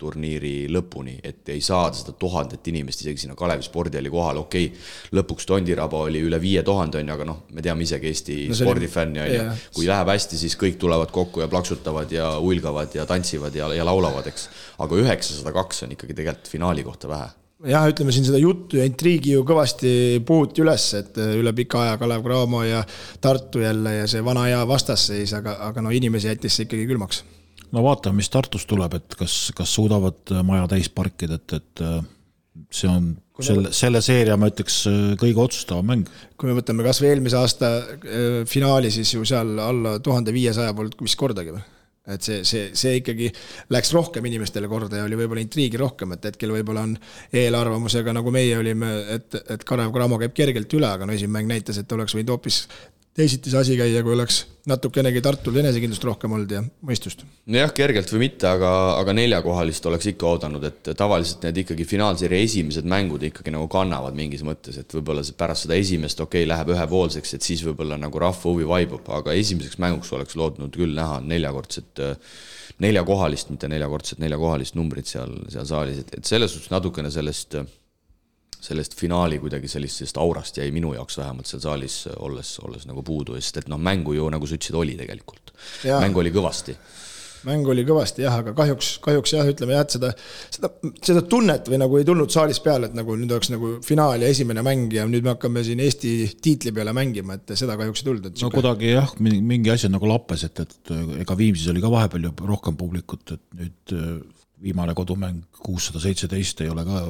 turniiri 0.03 0.67
lõpuni, 0.73 1.13
et 1.23 1.47
ei 1.53 1.61
saada 1.63 1.95
seda 1.95 2.15
tuhandet 2.19 2.65
inimest 2.67 3.03
isegi 3.03 3.23
sinna 3.23 3.37
Kalevi 3.39 3.63
spordihalli 3.63 4.11
kohale, 4.11 4.41
okei 4.43 4.65
okay,, 4.69 4.81
lõpuks 5.15 5.47
Tondiraba 5.47 6.01
oli 6.07 6.23
üle 6.25 6.39
viie 6.43 6.63
tuhande, 6.65 6.99
on 6.99 7.11
ju, 7.11 7.15
aga 7.15 7.27
noh, 7.29 7.43
me 7.55 7.63
teame 7.63 7.85
isegi 7.85 8.09
Eesti 8.09 8.39
no, 8.49 8.57
spordifänni, 8.57 9.21
on 9.23 9.31
ju, 9.31 9.45
kui 9.77 9.87
läheb 9.87 10.11
hästi, 10.15 10.39
siis 10.39 10.57
kõik 10.59 10.79
tulevad 10.81 11.13
kokku 11.15 11.45
ja 11.45 11.47
plaksutavad 11.51 12.11
ja 12.11 12.33
huilgavad 12.43 12.95
ja 12.97 13.07
tantsivad 13.09 13.55
ja, 13.55 13.69
ja 13.75 13.87
laulavad, 13.87 14.27
eks. 14.33 14.49
aga 14.83 14.99
üheksasada 15.05 15.55
kaks 15.55 15.85
on 15.87 15.95
ikkagi 15.95 16.17
tegelikult 16.19 16.51
finaali 16.51 16.83
kohta 16.87 17.11
vähe 17.11 17.31
jah, 17.69 17.85
ütleme 17.91 18.13
siin 18.13 18.25
seda 18.27 18.39
juttu 18.41 18.79
ja 18.79 18.87
intriigi 18.87 19.35
ju 19.35 19.43
kõvasti 19.47 19.93
puhuti 20.27 20.63
üles, 20.63 20.87
et 20.99 21.19
äh, 21.21 21.35
üle 21.39 21.53
pika 21.55 21.83
aja 21.83 21.99
Kalev 22.01 22.25
Cramo 22.25 22.63
ja 22.65 22.83
Tartu 23.23 23.63
jälle 23.63 23.97
ja 24.01 24.09
see 24.09 24.23
vana 24.25 24.47
hea 24.49 24.61
vastasseis, 24.67 25.35
aga, 25.37 25.57
aga 25.69 25.83
no 25.85 25.93
inimesi 25.95 26.31
jättis 26.31 26.57
see 26.57 26.67
ikkagi 26.67 26.87
külmaks. 26.91 27.23
no 27.71 27.83
vaatame, 27.85 28.19
mis 28.21 28.31
Tartust 28.33 28.69
tuleb, 28.69 28.97
et 28.99 29.19
kas, 29.19 29.37
kas 29.55 29.75
suudavad 29.79 30.35
äh, 30.35 30.43
maja 30.45 30.67
täis 30.75 30.89
parkida, 30.93 31.39
et, 31.39 31.59
et 31.59 31.85
äh, 31.85 31.99
see 32.73 32.91
on 32.91 33.13
Kui 33.33 33.41
selle, 33.47 33.71
selle 33.73 33.97
seeria, 34.05 34.35
ma 34.37 34.45
ütleks, 34.51 34.75
kõige 35.17 35.41
otsustavam 35.41 35.87
mäng. 35.89 36.09
kui 36.37 36.51
me 36.51 36.53
võtame 36.59 36.83
kas 36.85 36.99
või 37.01 37.07
eelmise 37.09 37.39
aasta 37.39 37.71
finaali, 38.45 38.91
siis 38.93 39.15
ju 39.15 39.25
seal 39.25 39.55
alla 39.57 39.95
tuhande 40.05 40.29
viiesaja 40.35 40.75
polnud 40.77 41.01
vist 41.01 41.17
kordagi 41.17 41.55
või? 41.55 41.63
Et 42.07 42.25
see, 42.25 42.41
see, 42.47 42.71
see 42.75 42.97
ikkagi 42.99 43.29
läks 43.71 43.93
rohkem 43.95 44.25
inimestele 44.27 44.67
korda 44.71 44.99
ja 44.99 45.05
oli 45.07 45.17
võib-olla 45.19 45.43
intriigi 45.43 45.79
rohkem, 45.79 46.15
et 46.17 46.25
hetkel 46.27 46.51
võib-olla 46.51 46.83
on 46.89 46.97
eelarvamusega, 47.39 48.15
nagu 48.15 48.33
meie 48.35 48.57
olime, 48.59 48.89
et, 49.15 49.39
et 49.55 49.63
Kalev 49.67 49.93
Cramo 49.95 50.19
käib 50.19 50.35
kergelt 50.35 50.75
üle, 50.75 50.89
aga 50.89 51.07
no 51.07 51.15
esimene 51.15 51.39
mäng 51.39 51.53
näitas, 51.55 51.79
et 51.79 51.95
oleks 51.95 52.17
võinud 52.17 52.35
hoopis 52.35 52.65
teisiti 53.13 53.51
see 53.51 53.59
asi 53.59 53.75
käia, 53.77 54.01
kui 54.03 54.15
oleks 54.15 54.39
natukenegi 54.69 55.21
Tartul 55.21 55.57
enesekindlust 55.59 56.05
rohkem 56.07 56.33
olnud 56.33 56.53
ja 56.55 56.61
mõistust. 56.87 57.25
nojah, 57.51 57.73
kergelt 57.75 58.09
või 58.13 58.23
mitte, 58.25 58.47
aga, 58.49 58.71
aga 58.95 59.15
neljakohalist 59.17 59.85
oleks 59.89 60.07
ikka 60.13 60.29
oodanud, 60.31 60.63
et 60.69 60.93
tavaliselt 60.97 61.43
need 61.45 61.59
ikkagi 61.63 61.85
finaalseeria 61.87 62.47
esimesed 62.47 62.87
mängud 62.89 63.25
ikkagi 63.27 63.53
nagu 63.53 63.67
kannavad 63.71 64.17
mingis 64.17 64.45
mõttes, 64.47 64.79
et 64.79 64.97
võib-olla 64.97 65.25
pärast 65.37 65.67
seda 65.67 65.77
esimest, 65.77 66.23
okei 66.23 66.43
okay,, 66.45 66.51
läheb 66.53 66.73
ühepoolseks, 66.73 67.35
et 67.37 67.45
siis 67.45 67.61
võib-olla 67.67 67.99
nagu 68.01 68.23
rahva 68.23 68.49
huvi 68.49 68.67
vaibub, 68.69 69.13
aga 69.19 69.35
esimeseks 69.37 69.77
mänguks 69.83 70.13
oleks 70.15 70.39
lootnud 70.39 70.73
küll 70.73 70.95
näha 70.97 71.19
neljakordset 71.21 72.05
neljakohalist, 72.83 73.51
mitte 73.53 73.69
neljakordset, 73.69 74.17
neljakohalist 74.23 74.79
numbrit 74.79 75.11
seal, 75.11 75.35
seal 75.53 75.67
saalis, 75.69 76.01
et, 76.01 76.17
et 76.17 76.25
selles 76.27 76.55
suhtes 76.55 76.71
natukene 76.73 77.11
sellest 77.13 77.59
sellest 78.63 78.97
finaali 78.99 79.39
kuidagi 79.43 79.69
sellisest 79.71 80.17
aurast 80.21 80.59
jäi 80.61 80.69
minu 80.75 80.93
jaoks 80.95 81.19
vähemalt 81.19 81.49
seal 81.49 81.63
saalis 81.63 82.03
olles, 82.15 82.57
olles 82.63 82.87
nagu 82.89 83.03
puudu, 83.05 83.35
sest 83.39 83.63
et 83.63 83.71
noh, 83.71 83.81
mängu 83.81 84.15
ju 84.15 84.29
nagu 84.31 84.47
sa 84.47 84.57
ütlesid, 84.57 84.79
oli 84.79 84.99
tegelikult. 84.99 85.55
mäng 85.83 86.17
oli 86.19 86.31
kõvasti 86.33 86.77
mäng 87.47 87.67
oli 87.67 87.83
kõvasti 87.87 88.23
jah, 88.23 88.37
aga 88.39 88.53
kahjuks, 88.55 88.89
kahjuks 89.03 89.33
jah, 89.35 89.47
ütleme 89.51 89.75
jah, 89.75 89.83
et 89.85 89.95
seda, 89.95 90.11
seda, 90.53 90.69
seda 91.03 91.23
tunnet 91.29 91.67
või 91.71 91.79
nagu 91.81 91.97
ei 91.99 92.05
tulnud 92.07 92.31
saalis 92.31 92.61
peale, 92.63 92.89
et 92.89 92.95
nagu 92.97 93.17
nüüd 93.19 93.31
oleks 93.35 93.51
nagu 93.51 93.73
finaal 93.85 94.23
ja 94.23 94.29
esimene 94.31 94.63
mäng 94.65 94.93
ja 94.95 95.03
nüüd 95.09 95.25
me 95.25 95.33
hakkame 95.33 95.63
siin 95.67 95.81
Eesti 95.83 96.13
tiitli 96.43 96.73
peale 96.75 96.93
mängima, 96.95 97.37
et 97.39 97.55
seda 97.59 97.75
kahjuks 97.79 98.03
ei 98.03 98.09
tulnud. 98.09 98.29
no 98.29 98.43
siuke... 98.45 98.55
kuidagi 98.59 98.93
jah, 98.93 99.11
mingi 99.19 99.73
asi 99.73 99.91
nagu 99.91 100.07
lappes, 100.09 100.45
et, 100.47 100.63
et 100.63 100.93
ega 101.25 101.37
Viimsis 101.39 101.67
oli 101.73 101.83
ka 101.83 101.91
vahepeal 101.91 102.29
ju 102.29 102.33
rohkem 102.47 102.79
publikut, 102.79 103.35
et 103.35 103.59
nüüd 103.59 103.97
viimane 104.63 104.95
kodumäng 104.95 105.43
kuussada 105.59 105.99
seitseteist 105.99 106.63
ei 106.63 106.71
ole 106.71 106.85
ka 106.87 107.05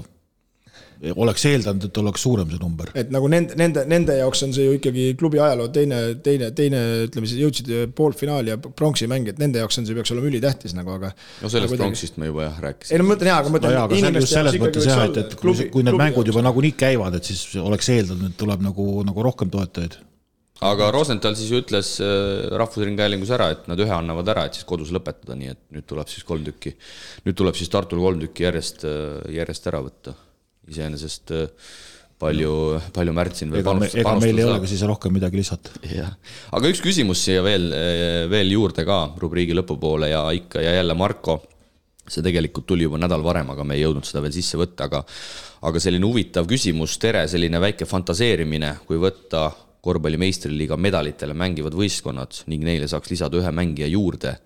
oleks 1.12 1.44
eeldanud, 1.50 1.88
et 1.90 1.98
oleks 2.00 2.24
suurem 2.24 2.50
see 2.52 2.62
number. 2.62 2.92
et 2.96 3.10
nagu 3.14 3.28
nende, 3.32 3.58
nende, 3.60 3.84
nende 3.90 4.16
jaoks 4.20 4.44
on 4.48 4.54
see 4.56 4.68
ju 4.68 4.78
ikkagi 4.78 5.08
klubi 5.20 5.42
ajaloo 5.44 5.68
teine, 5.76 6.00
teine, 6.24 6.52
teine, 6.56 6.84
ütleme 7.08 7.30
siis 7.30 7.42
jõudsid 7.44 7.72
poolfinaali 7.98 8.54
ja 8.54 8.60
pronksi 8.64 9.10
mäng, 9.12 9.28
et 9.32 9.42
nende 9.42 9.60
jaoks 9.64 9.82
on 9.82 9.90
see, 9.90 9.98
peaks 9.98 10.14
olema 10.16 10.32
ülitähtis 10.32 10.76
nagu, 10.78 10.96
aga. 10.96 11.12
no 11.44 11.52
sellest 11.52 11.74
nagu 11.74 11.82
pronksist 11.84 12.22
me 12.22 12.32
juba 12.32 12.48
jah 12.48 12.64
rääkisime. 12.68 12.96
ei 12.96 13.04
no 13.04 13.10
ma 13.10 13.16
mõtlen 13.16 13.34
jaa, 13.34 13.42
aga 13.44 13.52
ma 13.52 13.58
mõtlen 13.58 13.78
no. 13.78 14.00
inimeste 14.00 14.40
jaoks 14.40 14.58
ikkagi 14.60 14.80
võiks 14.80 14.96
olla. 14.96 15.26
et 15.26 15.38
kui, 15.44 15.70
kui 15.76 15.88
need 15.90 16.02
mängud 16.06 16.34
juba 16.34 16.48
nagunii 16.48 16.74
käivad, 16.86 17.20
et 17.20 17.32
siis 17.34 17.46
oleks 17.60 17.94
eeldanud, 17.94 18.32
et 18.32 18.40
tuleb 18.40 18.66
nagu, 18.72 18.90
nagu 19.08 19.30
rohkem 19.32 19.52
toetajaid 19.54 20.00
aga 20.64 20.92
Rosenthal 20.96 21.36
siis 21.36 21.52
ju 21.52 21.60
ütles 21.60 21.96
äh, 22.04 22.48
Rahvusringhäälingus 22.56 23.32
ära, 23.36 23.50
et 23.52 23.66
nad 23.68 23.80
ühe 23.84 23.92
annavad 23.92 24.30
ära, 24.32 24.46
et 24.48 24.56
siis 24.56 24.68
kodus 24.70 24.94
lõpetada, 24.96 25.36
nii 25.36 25.52
et 25.52 25.62
nüüd 25.76 25.88
tuleb 25.90 26.08
siis 26.12 26.24
kolm 26.28 26.46
tükki, 26.48 26.78
nüüd 27.28 27.36
tuleb 27.40 27.58
siis 27.60 27.72
Tartul 27.74 28.00
kolm 28.04 28.22
tükki 28.24 28.48
järjest, 28.48 28.86
äh, 28.88 29.34
järjest 29.42 29.68
ära 29.72 29.84
võtta 29.84 30.16
iseenesest 30.72 31.34
äh, 31.36 31.48
palju, 32.24 32.54
palju 32.96 33.16
Märt 33.16 33.40
siin 33.40 33.54
veel 33.54 33.66
panustada. 33.66 34.04
ega 34.04 34.14
meil 34.22 34.42
ei 34.42 34.48
olegi 34.48 34.70
siis 34.74 34.84
rohkem 34.88 35.16
midagi 35.16 35.40
lisata. 35.40 35.74
jah, 35.88 36.14
aga 36.52 36.72
üks 36.72 36.84
küsimus 36.84 37.24
siia 37.26 37.44
veel, 37.46 37.72
äh, 37.76 38.20
veel 38.32 38.54
juurde 38.56 38.86
ka 38.88 39.00
rubriigi 39.22 39.58
lõpupoole 39.58 40.12
ja 40.14 40.26
ikka 40.36 40.64
ja 40.64 40.78
jälle 40.80 40.96
Marko, 40.98 41.42
see 42.08 42.24
tegelikult 42.26 42.68
tuli 42.70 42.88
juba 42.88 43.00
nädal 43.02 43.24
varem, 43.26 43.50
aga 43.54 43.66
me 43.68 43.78
ei 43.78 43.84
jõudnud 43.86 44.08
seda 44.08 44.24
veel 44.24 44.36
sisse 44.36 44.60
võtta, 44.60 44.90
aga 44.90 45.04
aga 45.64 45.80
selline 45.80 46.08
huvitav 46.08 46.48
küsimus, 46.50 46.98
Tere, 47.00 47.24
selline 47.32 47.60
väike 47.64 47.88
fantaseerimine, 47.88 48.74
kui 48.88 49.00
võtta 49.00 49.48
korvpalli 49.84 50.20
meistriliiga 50.20 50.78
medalitele 50.80 51.36
mängivad 51.36 51.76
võistkonnad 51.76 52.44
ning 52.52 52.64
neile 52.64 52.88
saaks 52.92 53.12
lisada 53.12 53.40
ühe 53.40 53.52
mängija 53.52 53.90
juurde, 53.92 54.38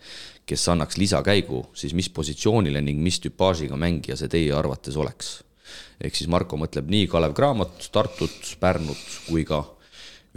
kes 0.48 0.64
annaks 0.74 0.98
lisakäigu, 0.98 1.68
siis 1.78 1.94
mis 1.98 2.10
positsioonile 2.14 2.82
ning 2.82 3.02
mis 3.04 3.20
tüpaažiga 3.22 3.78
mängija 3.78 4.18
see 4.18 4.32
teie 4.34 4.56
arvates 4.58 4.98
oleks? 4.98 5.36
Ehk 6.02 6.18
siis 6.18 6.30
Marko 6.32 6.60
mõtleb 6.60 6.90
nii 6.92 7.08
Kalev 7.12 7.36
Cramot, 7.38 7.90
Tartut, 7.94 8.56
Pärnut 8.62 9.04
kui 9.28 9.46
ka 9.48 9.64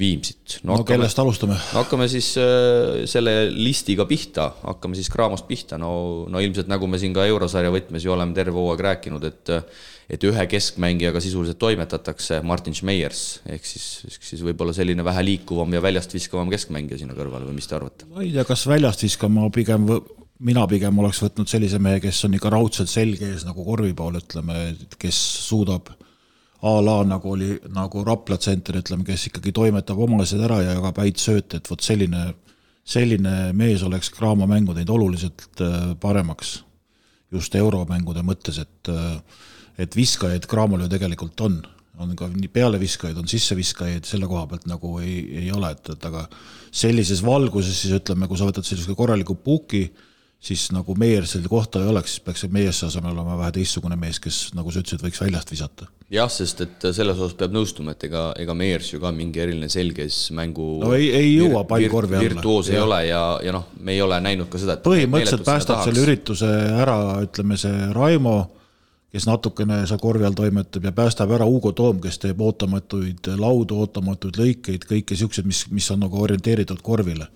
Viimsit. 0.00 0.60
no, 0.62 0.70
no 0.70 0.76
hakkame, 0.78 0.96
kellest 0.96 1.18
alustame? 1.20 1.56
no 1.58 1.82
hakkame 1.82 2.06
siis 2.08 2.32
äh, 2.40 3.02
selle 3.10 3.34
listiga 3.52 4.06
pihta, 4.08 4.46
hakkame 4.62 4.96
siis 4.96 5.10
Cramost 5.12 5.48
pihta, 5.48 5.76
no, 5.80 5.90
no 6.30 6.40
ilmselt 6.40 6.70
nagu 6.70 6.88
me 6.88 7.00
siin 7.00 7.12
ka 7.16 7.26
eurosarja 7.28 7.72
võtmes 7.74 8.06
ju 8.06 8.14
oleme 8.14 8.36
terve 8.36 8.56
hooaeg 8.56 8.84
rääkinud, 8.86 9.26
et 9.28 9.56
et 10.10 10.24
ühe 10.26 10.44
keskmängijaga 10.50 11.20
sisuliselt 11.22 11.60
toimetatakse, 11.62 12.40
Martin 12.42 12.74
Schmeiers, 12.74 13.20
ehk 13.46 13.66
siis, 13.68 13.84
siis 14.10 14.40
võib-olla 14.42 14.74
selline 14.74 15.04
vähe 15.06 15.22
liikuvam 15.22 15.76
ja 15.76 15.82
väljast 15.84 16.16
viskavam 16.16 16.50
keskmängija 16.50 16.98
sinna 16.98 17.14
kõrvale 17.14 17.46
või 17.46 17.60
mis 17.60 17.70
te 17.70 17.76
arvate? 17.78 18.08
ma 18.10 18.24
ei 18.24 18.32
tea, 18.34 18.46
kas 18.48 18.64
väljast 18.70 19.04
viskama 19.06 19.46
pigem, 19.54 19.86
mina 20.46 20.66
pigem 20.68 20.98
oleks 21.02 21.20
võtnud 21.24 21.50
sellise 21.50 21.80
mehe, 21.82 22.00
kes 22.02 22.24
on 22.28 22.36
ikka 22.36 22.52
raudselt 22.52 22.90
selge 22.90 23.28
ees 23.28 23.44
nagu 23.48 23.64
korvi 23.64 23.92
pool, 23.96 24.18
ütleme, 24.20 24.70
kes 25.00 25.18
suudab 25.48 25.90
a 26.62 26.76
la 26.84 26.98
nagu 27.08 27.32
oli 27.32 27.54
nagu 27.72 28.04
Rapla 28.04 28.36
tsenter, 28.36 28.80
ütleme, 28.82 29.04
kes 29.06 29.30
ikkagi 29.30 29.52
toimetab 29.56 30.00
oma 30.04 30.20
asjad 30.24 30.44
ära 30.44 30.60
ja 30.64 30.76
jagab 30.76 30.98
häid 31.00 31.20
sööte, 31.20 31.60
et 31.60 31.70
vot 31.70 31.80
selline, 31.84 32.26
selline 32.84 33.36
mees 33.56 33.84
oleks 33.86 34.12
Graamo 34.16 34.48
mängu 34.48 34.76
teinud 34.76 34.92
oluliselt 34.96 35.46
äh, 35.64 35.94
paremaks. 36.00 36.60
just 37.30 37.54
euromängude 37.54 38.24
mõttes, 38.26 38.58
et, 38.58 38.88
äh, 38.90 39.20
et 39.78 39.96
viskajaid 39.96 40.48
Graamol 40.50 40.82
ju 40.82 40.88
tegelikult 40.90 41.40
on, 41.40 41.60
on 41.98 42.16
ka 42.16 42.26
nii 42.28 42.48
pealeviskajaid, 42.50 43.16
on 43.16 43.28
sisseviskajaid, 43.30 44.04
selle 44.04 44.26
koha 44.26 44.46
pealt 44.50 44.66
nagu 44.66 44.98
ei, 44.98 45.44
ei 45.44 45.52
ole, 45.52 45.70
et, 45.70 45.92
et 45.94 46.04
aga 46.10 46.26
sellises 46.72 47.22
valguses 47.22 47.76
siis 47.84 47.94
ütleme, 48.00 48.26
kui 48.26 48.36
sa 48.36 48.48
võtad 48.48 48.66
sellise 48.66 48.96
korraliku 48.98 49.38
puki, 49.38 49.86
siis 50.40 50.70
nagu 50.72 50.94
Meiersel 50.98 51.44
kohta 51.48 51.82
ei 51.82 51.88
oleks, 51.90 52.16
siis 52.16 52.24
peaks 52.24 52.44
Meiersi 52.52 52.86
asemel 52.86 53.12
olema 53.12 53.36
vähe 53.38 53.52
teistsugune 53.58 53.96
mees, 54.00 54.20
kes, 54.22 54.38
nagu 54.56 54.72
sa 54.72 54.80
ütlesid, 54.80 55.02
võiks 55.04 55.20
väljast 55.20 55.52
visata. 55.52 55.88
jah, 56.10 56.30
sest 56.32 56.62
et 56.64 56.86
selles 56.96 57.18
osas 57.18 57.36
peab 57.38 57.52
nõustuma, 57.54 57.92
et 57.94 58.06
ega, 58.08 58.30
ega 58.40 58.54
Meiers 58.56 58.92
ju 58.94 59.00
ka 59.02 59.12
mingi 59.14 59.42
eriline 59.42 59.68
selges 59.70 60.22
mängu 60.36 60.70
no 60.82 60.94
ei, 60.96 61.10
ei 61.16 61.34
jõua 61.34 61.66
pall 61.68 61.84
korvi 61.92 62.16
alla. 62.16 62.28
virtuoos 62.28 62.70
ei 62.72 62.80
ole 62.80 63.02
ja, 63.06 63.24
ja 63.44 63.52
noh, 63.54 63.68
me 63.80 63.92
ei 63.94 64.00
ole 64.02 64.20
näinud 64.24 64.48
ka 64.50 64.62
seda, 64.62 64.78
et 64.78 64.86
põhimõtteliselt 64.86 65.44
päästab 65.46 65.84
selle 65.84 66.06
ürituse 66.06 66.48
ära, 66.80 66.96
ütleme 67.26 67.60
see 67.60 67.92
Raimo, 67.96 68.38
kes 69.12 69.28
natukene 69.28 69.82
seal 69.90 70.00
korvi 70.00 70.24
all 70.24 70.38
toimetab 70.38 70.88
ja 70.88 70.94
päästab 70.96 71.36
ära 71.36 71.44
Ugo 71.44 71.74
Toom, 71.76 72.00
kes 72.00 72.16
teeb 72.22 72.40
ootamatuid 72.46 73.28
laudu, 73.36 73.82
ootamatuid 73.84 74.40
lõikeid, 74.40 74.88
kõike 74.88 75.18
niisuguseid, 75.18 75.46
mis, 75.50 75.66
mis 75.74 75.92
on 75.92 76.00
nagu 76.06 76.24
orienteeritud 76.24 76.80
korvile 76.86 77.28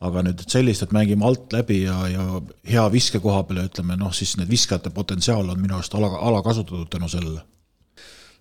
aga 0.00 0.24
nüüd 0.24 0.42
sellist, 0.48 0.84
et 0.86 0.92
mängime 0.96 1.26
alt 1.28 1.52
läbi 1.52 1.82
ja, 1.82 1.96
ja 2.08 2.26
hea 2.68 2.84
viske 2.92 3.20
koha 3.20 3.42
peal 3.48 3.62
ja 3.62 3.68
ütleme 3.68 3.98
noh, 4.00 4.12
siis 4.16 4.36
need 4.40 4.48
viskajate 4.50 4.92
potentsiaal 4.96 5.52
on 5.52 5.60
minu 5.60 5.76
arust 5.76 5.94
ala, 5.98 6.12
alakasutatud 6.30 6.88
tänu 6.92 7.08
sellele. 7.12 7.42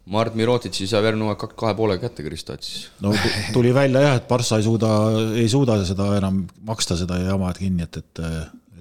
Mart 0.10 0.34
Mirotitši 0.40 0.88
järgmine 0.88 1.28
hooaeg 1.28 1.52
kahe 1.60 1.76
poolega 1.78 2.08
kätte 2.08 2.24
Kristotis. 2.26 2.88
no 3.04 3.12
tuli 3.54 3.74
välja 3.76 4.02
jah, 4.08 4.16
et 4.22 4.28
Barca 4.28 4.58
ei 4.58 4.66
suuda, 4.66 4.94
ei 5.36 5.50
suuda 5.52 5.78
seda 5.86 6.14
enam 6.18 6.46
maksta, 6.66 6.98
seda 6.98 7.20
jama 7.22 7.52
kinni, 7.58 7.86
et, 7.86 8.02
et 8.02 8.26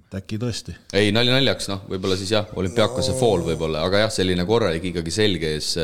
et 0.09 0.23
äkki 0.23 0.39
tõesti. 0.41 0.73
ei, 0.97 1.11
nali 1.13 1.29
naljaks, 1.29 1.67
noh, 1.69 1.83
võib-olla 1.91 2.17
siis 2.17 2.31
jah, 2.33 2.47
olümpiaakose 2.57 3.13
no. 3.13 3.19
fool 3.21 3.43
võib-olla, 3.45 3.83
aga 3.85 4.07
jah, 4.07 4.13
selline 4.15 4.47
korralik 4.49 4.87
ikkagi 4.89 5.13
selge 5.13 5.51
ees 5.59 5.75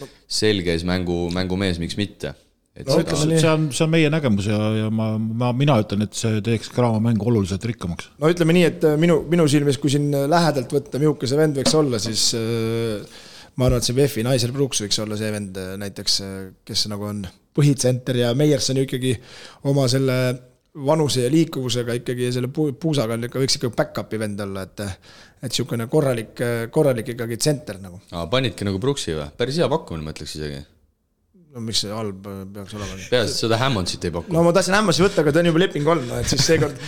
no., 0.00 0.08
selge 0.24 0.72
ees 0.72 0.86
mängu, 0.88 1.26
mängumees, 1.34 1.82
miks 1.82 1.98
mitte 2.00 2.32
et 2.78 2.86
no, 2.86 2.98
ütleme, 3.02 3.38
see 3.40 3.50
on, 3.50 3.64
see 3.74 3.84
on 3.84 3.90
meie 3.92 4.10
nägemus 4.12 4.48
ja, 4.48 4.58
ja 4.84 4.90
ma, 4.94 5.10
ma, 5.18 5.50
mina 5.56 5.78
ütlen, 5.82 6.04
et 6.06 6.18
see 6.18 6.42
teeks 6.44 6.70
Graamo 6.74 7.00
mängu 7.02 7.26
oluliselt 7.30 7.64
rikkamaks. 7.66 8.12
no 8.22 8.30
ütleme 8.30 8.54
nii, 8.54 8.66
et 8.68 8.86
äh, 8.86 8.98
minu, 9.00 9.20
minu 9.30 9.48
silmis, 9.50 9.80
kui 9.82 9.90
siin 9.92 10.12
lähedalt 10.14 10.74
võtta, 10.76 11.00
milline 11.02 11.30
see 11.30 11.40
vend 11.40 11.58
võiks 11.58 11.74
olla, 11.78 12.00
siis 12.02 12.28
äh, 12.38 13.24
ma 13.58 13.66
arvan, 13.66 13.82
et 13.82 13.88
see 13.88 13.98
VEF-i 13.98 14.26
Nigel 14.26 14.54
Brooks 14.54 14.84
võiks 14.84 15.00
olla 15.02 15.18
see 15.18 15.32
vend 15.34 15.58
äh, 15.58 15.74
näiteks, 15.82 16.20
kes 16.68 16.86
nagu 16.92 17.08
on 17.10 17.24
põhitsenter 17.58 18.22
ja 18.22 18.30
Meyers 18.38 18.70
on 18.70 18.78
ju 18.78 18.86
ikkagi 18.86 19.16
oma 19.66 19.88
selle 19.90 20.18
vanuse 20.78 21.24
ja 21.24 21.30
liikuvusega 21.32 21.96
ikkagi 21.98 22.28
ja 22.28 22.34
selle 22.36 22.52
puusaga 22.54 23.16
on 23.18 23.26
ikka, 23.26 23.42
võiks 23.42 23.58
ikka 23.58 23.74
back-up'i 23.74 24.20
vend 24.22 24.46
olla, 24.46 24.68
et 24.68 24.86
et 25.38 25.52
niisugune 25.52 25.84
korralik, 25.90 26.40
korralik 26.74 27.12
ikkagi 27.14 27.36
tsenter 27.38 27.78
nagu. 27.82 28.00
panidki 28.30 28.66
nagu 28.66 28.78
Brooksi 28.82 29.14
või? 29.14 29.30
päris 29.38 29.58
hea 29.58 29.70
pakkumine, 29.70 30.06
ma 30.06 30.14
ütleks 30.14 30.34
isegi 30.38 30.62
no 31.58 31.64
miks 31.66 31.82
see 31.84 31.90
halb 31.94 32.28
peaks 32.54 32.76
olema? 32.78 32.98
peaasi, 33.10 33.34
et 33.34 33.42
seda 33.42 33.58
Hammondsit 33.60 34.06
ei 34.06 34.14
paku. 34.14 34.34
no 34.34 34.44
ma 34.46 34.54
tahtsin 34.56 34.76
Hammondi 34.78 35.04
võtta, 35.04 35.24
aga 35.24 35.34
ta 35.34 35.42
on 35.42 35.50
juba 35.50 35.62
leping 35.64 35.90
olnud, 35.94 36.14
et 36.20 36.30
siis 36.30 36.46
seekord 36.52 36.78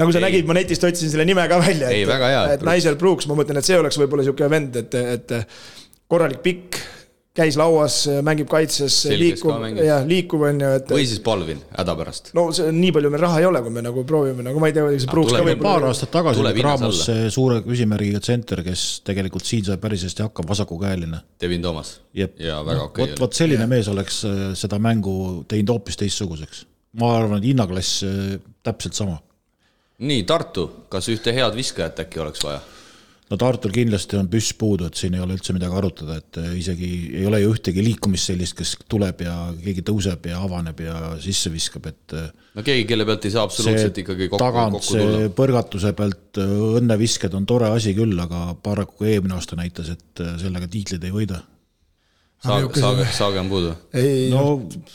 nagu 0.00 0.14
sa 0.14 0.20
ei. 0.20 0.26
nägid, 0.28 0.48
ma 0.48 0.58
netist 0.58 0.84
otsisin 0.88 1.14
selle 1.14 1.26
nime 1.28 1.46
ka 1.50 1.60
välja. 1.62 1.90
hea. 1.94 2.44
et 2.54 2.68
Nigel 2.68 3.00
Brooks, 3.00 3.28
ma 3.30 3.38
mõtlen, 3.38 3.60
et 3.60 3.68
see 3.68 3.80
oleks 3.80 3.98
võib-olla 4.00 4.26
niisugune 4.26 4.52
vend, 4.52 4.78
et, 4.82 4.98
et 5.16 5.36
korralik 6.08 6.44
pikk 6.44 6.80
käis 7.38 7.56
lauas, 7.58 8.00
mängib 8.26 8.48
kaitses, 8.50 8.96
liikuv, 9.12 9.66
jah, 9.78 10.04
liikuv 10.08 10.44
on 10.48 10.62
ju, 10.62 10.70
et. 10.80 10.92
või 10.94 11.06
siis 11.08 11.20
Palvin 11.24 11.60
hädapärast. 11.76 12.32
no 12.36 12.48
see, 12.56 12.72
nii 12.74 12.92
palju 12.96 13.12
meil 13.14 13.22
raha 13.24 13.42
ei 13.42 13.48
ole, 13.48 13.62
kui 13.64 13.74
me 13.74 13.84
nagu 13.84 14.04
proovime, 14.08 14.44
nagu 14.46 14.62
ma 14.62 14.70
ei 14.70 14.76
tea, 14.76 14.86
see 14.94 15.08
ah, 15.08 15.12
Brooks 15.12 15.34
ka 15.36 15.42
võib-olla. 15.46 15.66
paar 15.66 15.88
aastat 15.90 16.12
tagasi 16.14 16.42
oli 16.42 16.92
see 16.98 17.28
suure 17.34 17.60
küsimärgiga 17.66 18.22
tsenter, 18.24 18.62
kes 18.66 18.86
tegelikult 19.06 19.46
siin 19.48 19.66
sai 19.68 19.78
päris 19.82 20.06
hästi 20.08 20.26
hakkama, 20.26 20.50
vasakukäeline. 20.54 21.22
Devin 21.40 21.62
Toomas. 21.62 21.98
ja 22.14 22.28
väga 22.66 22.88
okei 22.88 23.04
okay. 23.04 23.12
vot, 23.12 23.22
vot 23.26 23.38
selline 23.38 23.66
ja. 23.66 23.70
mees 23.70 23.90
oleks 23.92 24.22
äh, 24.28 24.42
seda 24.58 24.80
mängu 24.82 25.44
teinud 25.48 25.76
hoopis 25.76 26.00
teistsuguseks. 26.00 26.64
ma 26.98 27.14
arvan, 27.20 27.38
et 27.38 27.50
hinnaklass 27.52 28.02
äh, 28.08 28.34
täpselt 28.66 28.98
sama. 28.98 29.20
nii, 29.98 30.24
Tartu, 30.26 30.68
kas 30.90 31.10
ühte 31.12 31.34
head 31.36 31.54
viskajat 31.58 32.06
äkki 32.06 32.24
oleks 32.24 32.42
vaja? 32.44 32.64
No 33.28 33.38
Tartul 33.40 33.72
kindlasti 33.74 34.18
on 34.18 34.28
püss 34.32 34.54
puudu, 34.58 34.88
et 34.88 34.98
siin 34.98 35.16
ei 35.16 35.22
ole 35.24 35.36
üldse 35.36 35.54
midagi 35.56 35.76
arutada, 35.80 36.18
et 36.20 36.38
äh, 36.40 36.52
isegi 36.60 36.88
ei 37.20 37.26
ole 37.28 37.42
ju 37.42 37.52
ühtegi 37.54 37.84
liikumist 37.84 38.30
sellist, 38.30 38.56
kes 38.58 38.74
tuleb 38.88 39.22
ja 39.26 39.34
keegi 39.58 39.84
tõuseb 39.88 40.30
ja 40.30 40.40
avaneb 40.44 40.80
ja 40.84 40.96
sisse 41.22 41.52
viskab, 41.52 41.90
et. 41.92 42.16
Äh, 42.16 42.30
no 42.56 42.64
keegi, 42.66 42.86
kelle 42.88 43.06
pealt 43.08 43.28
ei 43.28 43.34
saa 43.34 43.44
absoluutselt 43.48 44.00
ikkagi 44.04 44.30
kokku, 44.30 44.42
tagant 44.42 44.78
kokku 44.78 44.96
tulla. 44.96 45.28
põrgatuse 45.42 45.92
pealt 45.98 46.40
äh, 46.42 46.56
õnnevisked 46.80 47.36
on 47.38 47.46
tore 47.48 47.70
asi 47.74 47.94
küll, 47.98 48.16
aga 48.24 48.50
paraku 48.64 49.08
eelmine 49.12 49.36
aasta 49.38 49.58
näitas, 49.58 49.92
et 49.94 50.26
sellega 50.40 50.70
tiitleid 50.70 51.04
ei 51.08 51.14
võida 51.14 51.42
Saag, 52.38 52.68
saage, 52.78 53.04
saage 53.10 53.38
on 53.40 53.48
puudu? 53.50 53.70
no 54.30 54.42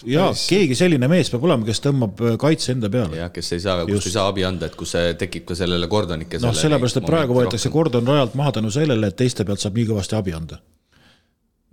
jaa, 0.07 0.29
keegi 0.31 0.77
selline 0.79 1.09
mees 1.11 1.27
peab 1.31 1.43
olema, 1.43 1.65
kes 1.67 1.81
tõmbab 1.83 2.21
äh, 2.23 2.35
kaitse 2.39 2.71
enda 2.71 2.87
peale. 2.91 3.17
jah, 3.19 3.31
kes 3.35 3.49
ei 3.57 3.63
saa, 3.65 3.81
kust 3.89 4.07
ei 4.07 4.13
saa 4.13 4.29
abi 4.31 4.45
anda, 4.47 4.69
et 4.71 4.77
kus 4.79 4.93
tekib 5.19 5.43
ka 5.49 5.57
sellele 5.59 5.89
Gordonik. 5.91 6.37
noh, 6.39 6.55
sellepärast, 6.55 7.01
et 7.01 7.09
praegu 7.09 7.35
võetakse 7.35 7.67
rohkem. 7.67 7.75
Gordon 7.75 8.07
rajalt 8.13 8.37
maha 8.39 8.53
tänu 8.59 8.71
sellele, 8.71 9.09
et 9.11 9.17
teiste 9.19 9.43
pealt 9.49 9.59
saab 9.59 9.75
nii 9.75 9.89
kõvasti 9.89 10.15
abi 10.15 10.35
anda. 10.37 10.61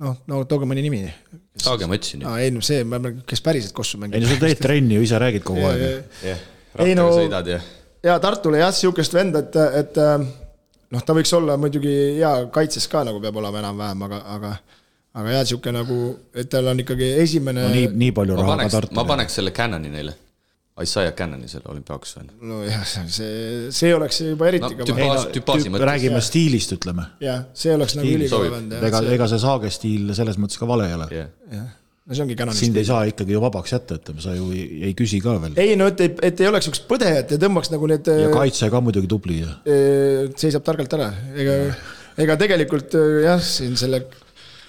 noh, 0.03 0.17
no 0.33 0.41
tooge 0.51 0.67
mõni 0.67 0.83
nimi. 0.89 1.05
saage, 1.55 1.87
ma 1.87 2.01
ütlesin 2.01 2.27
ju. 2.27 2.35
ei 2.43 2.51
no 2.57 2.65
see, 2.67 2.83
kes 3.31 3.47
päriselt 3.47 3.77
kossu 3.77 4.03
mängib. 4.03 4.19
ei 4.19 4.27
no 4.27 4.33
sa 4.33 4.41
teed 4.43 4.63
trenni 4.67 4.99
ju, 4.99 5.07
ise 5.07 5.23
räägid 5.23 5.47
kogu 5.47 5.71
aeg. 5.71 5.87
jah, 6.27 6.43
rattaga 6.83 7.07
sõidad 7.21 7.53
ja. 7.55 7.61
ja 8.11 8.19
Tartule 8.27 8.65
jah, 8.65 8.75
sihukest 8.75 9.15
venda, 9.15 9.47
et, 9.47 9.63
et 9.85 10.03
äh, 10.03 10.19
noh, 10.91 11.07
ta 11.07 11.15
võiks 11.15 11.31
olla 11.39 11.55
muidugi 11.63 11.95
hea 12.19 12.35
kaitses 12.59 12.91
ka 12.91 13.07
nagu 13.07 13.23
peab 13.23 13.39
olema 13.39 13.63
enam-vähem, 13.63 14.07
aga, 14.11 14.23
aga 14.35 14.55
aga 15.19 15.35
jah, 15.35 15.45
niisugune 15.45 15.81
nagu, 15.81 16.01
et 16.39 16.51
tal 16.51 16.71
on 16.71 16.83
ikkagi 16.85 17.15
esimene 17.25 17.65
no 17.67 17.71
nii, 17.75 17.89
nii 18.03 18.13
palju 18.17 18.37
raha 18.39 18.59
ka 18.63 18.69
Tartul. 18.77 18.99
ma 18.99 19.07
paneks 19.09 19.41
selle 19.41 19.55
Cannoni 19.57 19.91
neile. 19.93 20.17
Isaiah 20.81 21.13
Cannoni 21.13 21.49
selle 21.51 21.67
olümpiaaks 21.69 22.15
veel. 22.17 22.29
nojah, 22.53 22.85
see, 22.87 23.73
see 23.75 23.91
oleks 23.93 24.23
juba 24.23 24.49
eriti 24.49 24.71
no, 24.71 24.87
kõva. 24.87 25.27
tüpaaži 25.35 25.73
mõttes. 25.73 25.89
räägime 25.91 26.21
ja. 26.21 26.29
stiilist, 26.31 26.73
ütleme. 26.79 27.09
jah, 27.25 27.43
see 27.59 27.75
oleks 27.75 27.99
nagu 27.99 28.15
ülikõva 28.15 28.55
vend. 28.55 28.79
ega, 28.79 29.03
ega 29.19 29.29
see 29.33 29.43
Saage 29.43 29.75
stiil 29.75 30.15
selles 30.17 30.41
mõttes 30.41 30.63
ka 30.63 30.71
vale 30.71 30.87
ei 30.89 30.97
ole. 30.97 31.11
jah, 31.19 31.67
no 32.07 32.17
see 32.17 32.25
ongi 32.25 32.39
Cannoni 32.39 32.63
sind 32.63 32.81
ei 32.81 32.89
saa 32.89 33.03
ikkagi 33.11 33.35
ju 33.35 33.43
vabaks 33.43 33.75
jätta, 33.75 33.99
ütleme, 34.01 34.25
sa 34.25 34.39
ju 34.39 34.49
ei, 34.55 34.65
ei 34.89 34.97
küsi 34.97 35.21
ka 35.27 35.37
veel. 35.43 35.59
ei 35.61 35.77
no 35.81 35.91
et, 35.91 36.07
et 36.07 36.41
ei 36.47 36.49
oleks 36.49 36.71
niisugust 36.71 36.89
põdejat 36.89 37.35
ja 37.35 37.43
tõmbaks 37.43 37.75
nagu 37.75 37.91
need 37.91 38.15
ja 38.15 38.33
kaitse 38.33 38.71
ka 38.73 38.81
muidugi 38.87 39.11
tubli 39.11 39.43
ja. 39.43 39.59
seisab 40.39 40.65
targalt 40.71 40.97
ära, 40.97 41.13
ega, 41.35 41.61
ega 42.25 42.41
tegelikult 42.47 42.95
jah, 43.27 43.43
siin 43.43 43.75
selle 43.81 44.07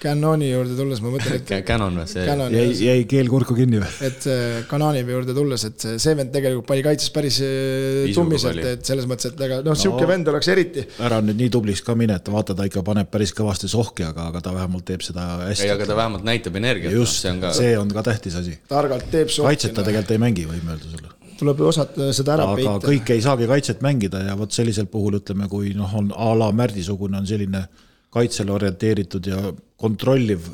Canoni 0.02 0.48
juurde 0.50 0.74
tulles 0.78 1.00
ma 1.04 1.12
mõtlen, 1.12 1.36
et 1.38 1.52
Canon 1.66 2.00
või 2.00 2.06
see? 2.10 2.24
jäi, 2.26 2.66
jäi 2.88 3.04
keel 3.10 3.30
kurku 3.30 3.54
kinni 3.56 3.78
või? 3.82 3.90
et 4.08 4.26
Canoni 4.70 5.04
juurde 5.06 5.36
tulles, 5.36 5.66
et 5.68 5.86
see 6.02 6.16
vend 6.18 6.32
tegelikult 6.34 6.66
pani 6.68 6.84
kaitses 6.86 7.12
päris 7.14 7.38
äh, 7.44 8.10
tummiselt, 8.16 8.62
et 8.72 8.84
selles 8.88 9.06
mõttes, 9.10 9.30
et 9.30 9.44
aga 9.46 9.60
noh, 9.66 9.78
sihuke 9.78 10.04
no, 10.04 10.10
vend 10.10 10.32
oleks 10.32 10.50
eriti. 10.52 10.86
ära 11.02 11.22
nüüd 11.24 11.38
nii 11.40 11.52
tubliks 11.54 11.84
ka 11.86 11.96
mine, 11.98 12.18
et 12.18 12.32
vaata, 12.34 12.56
ta 12.58 12.66
ikka 12.68 12.84
paneb 12.86 13.10
päris 13.12 13.34
kõvasti 13.36 13.70
sohki, 13.70 14.06
aga, 14.08 14.28
aga 14.32 14.42
ta 14.44 14.54
vähemalt 14.56 14.86
teeb 14.88 15.06
seda 15.06 15.28
hästi. 15.46 15.68
ei, 15.68 15.74
aga 15.76 15.88
ta 15.88 15.98
vähemalt 15.98 16.26
näitab 16.26 16.58
energiat. 16.58 16.94
just, 16.98 17.22
see 17.22 17.32
on 17.32 17.42
ka, 17.44 17.54
see 17.56 17.72
on 17.78 17.94
ka 17.94 18.06
tähtis 18.10 18.38
asi. 18.42 18.58
targalt 18.70 19.10
teeb 19.12 19.30
sohki. 19.30 19.52
kaitset 19.52 19.76
ta 19.78 19.86
tegelikult 19.86 20.16
ei 20.16 20.22
mängi, 20.26 20.48
võime 20.50 20.74
öelda 20.76 20.90
sulle 20.90 21.18
tuleb 21.42 21.62
ju 21.62 21.70
osata 21.70 22.10
seda 22.14 22.36
ära 22.36 22.44
aga 22.50 22.58
peita. 22.58 22.90
kõik 22.90 23.14
ei 23.14 23.22
saagi 23.24 23.48
kaitset 23.50 23.80
mängida 23.84 24.20
ja 24.28 24.36
vot 24.38 24.52
sellisel 24.54 24.86
puhul 24.90 25.18
ütleme, 25.18 25.48
kui 25.50 25.72
noh, 25.78 25.90
on 25.98 26.12
a 26.14 26.28
la 26.38 26.52
Märdi-sugune 26.54 27.18
on 27.18 27.26
selline 27.26 27.64
kaitsele 28.12 28.52
orienteeritud 28.52 29.26
ja 29.26 29.40
kontrolliv 29.80 30.46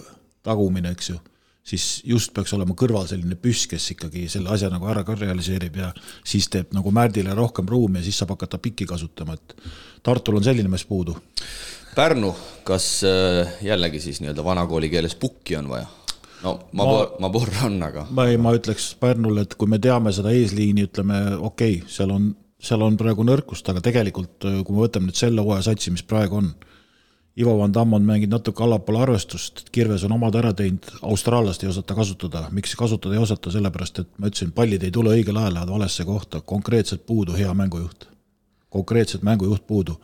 tagumine, 0.46 0.92
eks 0.94 1.11
ju, 1.11 1.18
siis 1.68 1.86
just 2.06 2.32
peaks 2.34 2.54
olema 2.56 2.76
kõrval 2.78 3.09
selline 3.11 3.36
püss, 3.40 3.66
kes 3.70 3.90
ikkagi 3.94 4.26
selle 4.32 4.52
asja 4.54 4.70
nagu 4.72 4.88
ära 4.90 5.04
ka 5.06 5.16
realiseerib 5.18 5.80
ja 5.82 5.90
siis 6.26 6.48
teeb 6.52 6.72
nagu 6.76 6.92
Märdile 6.94 7.34
rohkem 7.36 7.68
ruumi 7.68 8.00
ja 8.00 8.06
siis 8.06 8.20
saab 8.20 8.36
hakata 8.36 8.61
pikki 8.62 8.88
kasutama, 8.88 9.36
et 9.36 9.56
Tartul 10.06 10.38
on 10.38 10.46
selline 10.46 10.70
mees 10.70 10.86
puudu. 10.88 11.16
Pärnu, 11.96 12.30
kas 12.64 13.02
äh, 13.04 13.56
jällegi 13.64 14.00
siis 14.00 14.20
nii-öelda 14.22 14.44
vanakooli 14.46 14.90
keeles 14.92 15.18
pukki 15.18 15.59
on 15.59 15.72
vaja? 15.72 15.88
no 16.44 16.52
ma, 16.70 16.84
ma, 16.86 16.98
ma 17.24 17.30
porra 17.34 17.66
on, 17.66 17.80
aga. 17.82 18.04
ma 18.14 18.28
ei, 18.30 18.38
ma 18.38 18.54
ütleks 18.54 18.92
Pärnule, 19.00 19.42
et 19.42 19.56
kui 19.59 19.70
me 19.70 19.80
teame 19.82 20.12
seda 20.14 20.30
eesliini, 20.30 20.86
ütleme 20.86 21.18
okei 21.34 21.80
okay,, 21.80 21.90
seal 21.90 22.14
on, 22.14 22.30
seal 22.62 22.84
on 22.86 22.96
praegu 23.00 23.26
nõrkust, 23.26 23.66
aga 23.72 23.82
tegelikult 23.82 24.46
kui 24.46 24.76
me 24.76 24.84
võtame 24.84 25.11
nüüd 25.11 25.18
selle 25.18 25.42
hooaja 25.42 25.66
satsi, 25.72 25.90
mis 25.94 26.06
praegu 26.06 26.38
on 26.38 26.52
Ivo 27.39 27.59
Van 27.59 27.74
Damm 27.74 27.93
on 27.93 28.03
mänginud 28.03 28.34
natuke 28.34 28.64
allapoole 28.64 28.99
arvestust, 29.05 29.68
Kirves 29.72 30.03
on 30.05 30.12
omad 30.16 30.34
ära 30.41 30.51
teinud, 30.59 30.89
austraallast 31.07 31.62
ei 31.62 31.68
osata 31.70 31.95
kasutada, 31.95 32.41
miks 32.51 32.74
kasutada 32.76 33.14
ei 33.14 33.22
osata, 33.22 33.53
sellepärast 33.55 34.01
et 34.03 34.09
ma 34.18 34.26
ütlesin, 34.26 34.51
pallid 34.57 34.82
ei 34.82 34.91
tule 34.95 35.12
õigel 35.14 35.39
ajal, 35.39 35.55
lähevad 35.55 35.70
valesse 35.76 36.07
kohta, 36.09 36.41
konkreetselt 36.41 37.05
puudu 37.07 37.36
hea 37.39 37.55
mängujuht. 37.55 38.09
konkreetselt 38.68 39.22
mängujuht 39.22 39.66
puudu. 39.66 40.01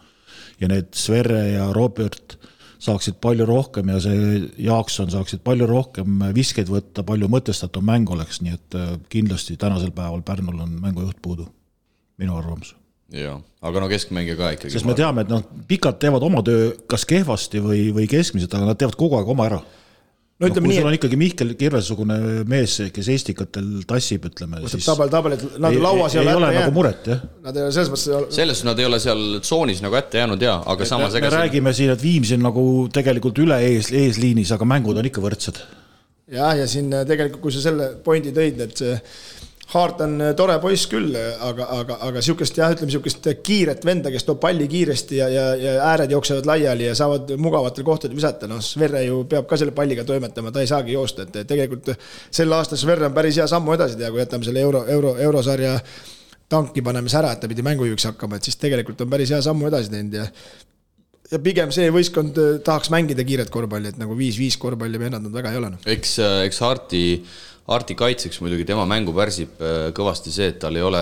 ja 0.61 0.69
need 0.69 0.95
Sverre 0.95 1.49
ja 1.49 1.73
Robert 1.73 2.39
saaksid 2.79 3.15
palju 3.21 3.47
rohkem 3.47 3.89
ja 3.89 3.99
see 4.01 4.51
Jaakson 4.59 5.11
saaksid 5.11 5.43
palju 5.45 5.67
rohkem 5.67 6.23
viskeid 6.35 6.71
võtta, 6.71 7.03
palju 7.03 7.29
mõtestatum 7.29 7.85
mäng 7.85 8.11
oleks, 8.11 8.41
nii 8.41 8.55
et 8.55 8.79
äh, 8.79 8.95
kindlasti 9.09 9.57
tänasel 9.57 9.91
päeval 9.91 10.23
Pärnul 10.23 10.61
on 10.61 10.81
mängujuht 10.81 11.19
puudu, 11.23 11.49
minu 12.17 12.39
arvamus 12.39 12.77
jah, 13.15 13.39
aga 13.65 13.83
no 13.83 13.89
keskmängija 13.91 14.37
ka 14.39 14.51
ikkagi. 14.57 14.75
sest 14.75 14.89
me 14.89 14.97
teame, 14.99 15.25
et 15.25 15.31
noh, 15.33 15.45
pikad 15.69 16.01
teevad 16.03 16.25
oma 16.27 16.43
töö 16.47 16.73
kas 16.91 17.07
kehvasti 17.09 17.63
või, 17.63 17.87
või 17.95 18.11
keskmiselt, 18.11 18.53
aga 18.57 18.73
nad 18.73 18.81
teevad 18.81 18.99
kogu 18.99 19.19
aeg 19.19 19.31
oma 19.35 19.47
ära. 19.49 19.61
no 20.41 20.51
ütleme 20.51 20.67
no, 20.67 20.73
nii. 20.73 20.81
sul 20.81 20.91
on 20.91 20.97
ikkagi 20.99 21.19
Mihkel 21.21 21.53
Kirve-sugune 21.61 22.19
mees, 22.51 22.77
kes 22.95 23.11
Estikatel 23.15 23.69
tassib, 23.89 24.27
ütleme. 24.31 24.65
tabel, 24.75 25.13
tabelit, 25.13 25.47
nad 25.63 25.79
lauas 25.79 26.17
ei, 26.17 26.25
ei 26.25 26.35
ole 26.41 26.51
nagu 26.59 26.75
muret, 26.75 27.07
jah. 27.13 27.23
Nad 27.47 27.61
ei 27.61 27.67
ole 27.69 27.77
selles 27.77 27.93
mõttes. 27.95 28.35
selles 28.35 28.59
suhtes 28.59 28.67
nad 28.71 28.83
ei 28.83 28.91
ole 28.91 29.01
seal 29.03 29.25
tsoonis 29.45 29.85
nagu 29.85 30.01
ette 30.01 30.23
jäänud 30.23 30.43
ja, 30.49 30.59
aga 30.75 30.91
samas. 30.91 31.15
me 31.15 31.33
räägime 31.39 31.75
siin, 31.77 31.95
et 31.95 32.03
Viimsi 32.03 32.39
on 32.39 32.47
nagu 32.49 32.67
tegelikult 32.93 33.41
üle 33.47 33.63
ees, 33.71 33.93
eesliinis, 33.95 34.53
aga 34.59 34.69
mängud 34.69 34.99
on 34.99 35.11
ikka 35.11 35.23
võrdsed. 35.25 35.63
jah, 36.35 36.55
ja 36.59 36.67
siin 36.67 36.91
tegelikult, 36.91 37.43
kui 37.47 37.55
sa 37.55 37.69
selle 37.71 37.95
pointi 38.05 38.35
tõid, 38.35 38.67
et 38.67 38.85
see 38.85 38.99
Haart 39.75 40.01
on 40.07 40.15
äh, 40.23 40.33
tore 40.39 40.57
poiss 40.63 40.87
küll, 40.91 41.15
aga, 41.15 41.67
aga, 41.79 41.99
aga 42.09 42.23
sihukest 42.25 42.59
jah, 42.61 42.73
ütleme 42.75 42.95
sihukest 42.95 43.29
kiiret 43.45 43.85
venda, 43.87 44.13
kes 44.15 44.27
toob 44.29 44.41
palli 44.43 44.69
kiiresti 44.71 45.19
ja, 45.19 45.29
ja, 45.33 45.45
ja 45.59 45.75
ääred 45.91 46.15
jooksevad 46.15 46.49
laiali 46.49 46.89
ja 46.89 46.97
saavad 46.99 47.35
mugavatel 47.41 47.87
kohtadel 47.87 48.17
visata, 48.19 48.49
noh, 48.51 48.63
Sverre 48.65 49.05
ju 49.07 49.23
peab 49.31 49.49
ka 49.51 49.59
selle 49.61 49.75
palliga 49.77 50.07
toimetama, 50.09 50.53
ta 50.55 50.65
ei 50.65 50.71
saagi 50.71 50.97
joosta, 50.97 51.29
et 51.29 51.47
tegelikult 51.51 51.95
sel 52.31 52.53
aastal 52.57 52.81
Sverre 52.81 53.09
on 53.11 53.17
päris 53.17 53.41
hea 53.43 53.49
sammu 53.51 53.75
edasi 53.77 53.99
teha, 54.01 54.13
kui 54.15 54.23
jätame 54.23 54.47
selle 54.47 54.63
euro, 54.65 54.85
euro, 54.95 55.17
eurosarja 55.29 55.79
tanki 56.51 56.85
panemise 56.85 57.19
ära, 57.19 57.33
et 57.35 57.43
ta 57.43 57.51
pidi 57.51 57.65
mängujuhiks 57.67 58.13
hakkama, 58.13 58.39
et 58.39 58.47
siis 58.47 58.61
tegelikult 58.61 59.01
on 59.03 59.11
päris 59.11 59.33
hea 59.35 59.41
sammu 59.43 59.71
edasi 59.73 59.93
teinud 59.93 60.21
ja 60.21 60.29
ja 61.33 61.41
pigem 61.43 61.73
see 61.75 61.89
võistkond 61.93 62.39
äh, 62.39 62.53
tahaks 62.65 62.91
mängida 62.93 63.25
kiiret 63.27 63.51
korvpalli, 63.53 63.91
et 63.95 63.99
nagu 64.01 64.17
viis-viis 64.19 64.59
korvpalli 64.61 65.01
vennad 65.01 65.25
nad 65.25 65.35
väga 65.35 65.55
ei 65.55 65.61
ole. 65.61 65.73
noh. 65.75 65.89
eks, 65.89 66.19
äh, 66.23 66.37
eks 66.49 66.61
Harti 66.65 67.05
Arti 67.65 67.95
kaitseks 67.97 68.43
muidugi 68.45 68.67
tema 68.69 68.83
mängu 68.85 69.15
pärsib 69.17 69.61
äh, 69.65 69.87
kõvasti 69.97 70.29
see, 70.35 70.51
et 70.53 70.59
tal 70.61 70.77
ei 70.77 70.83
ole 70.85 71.01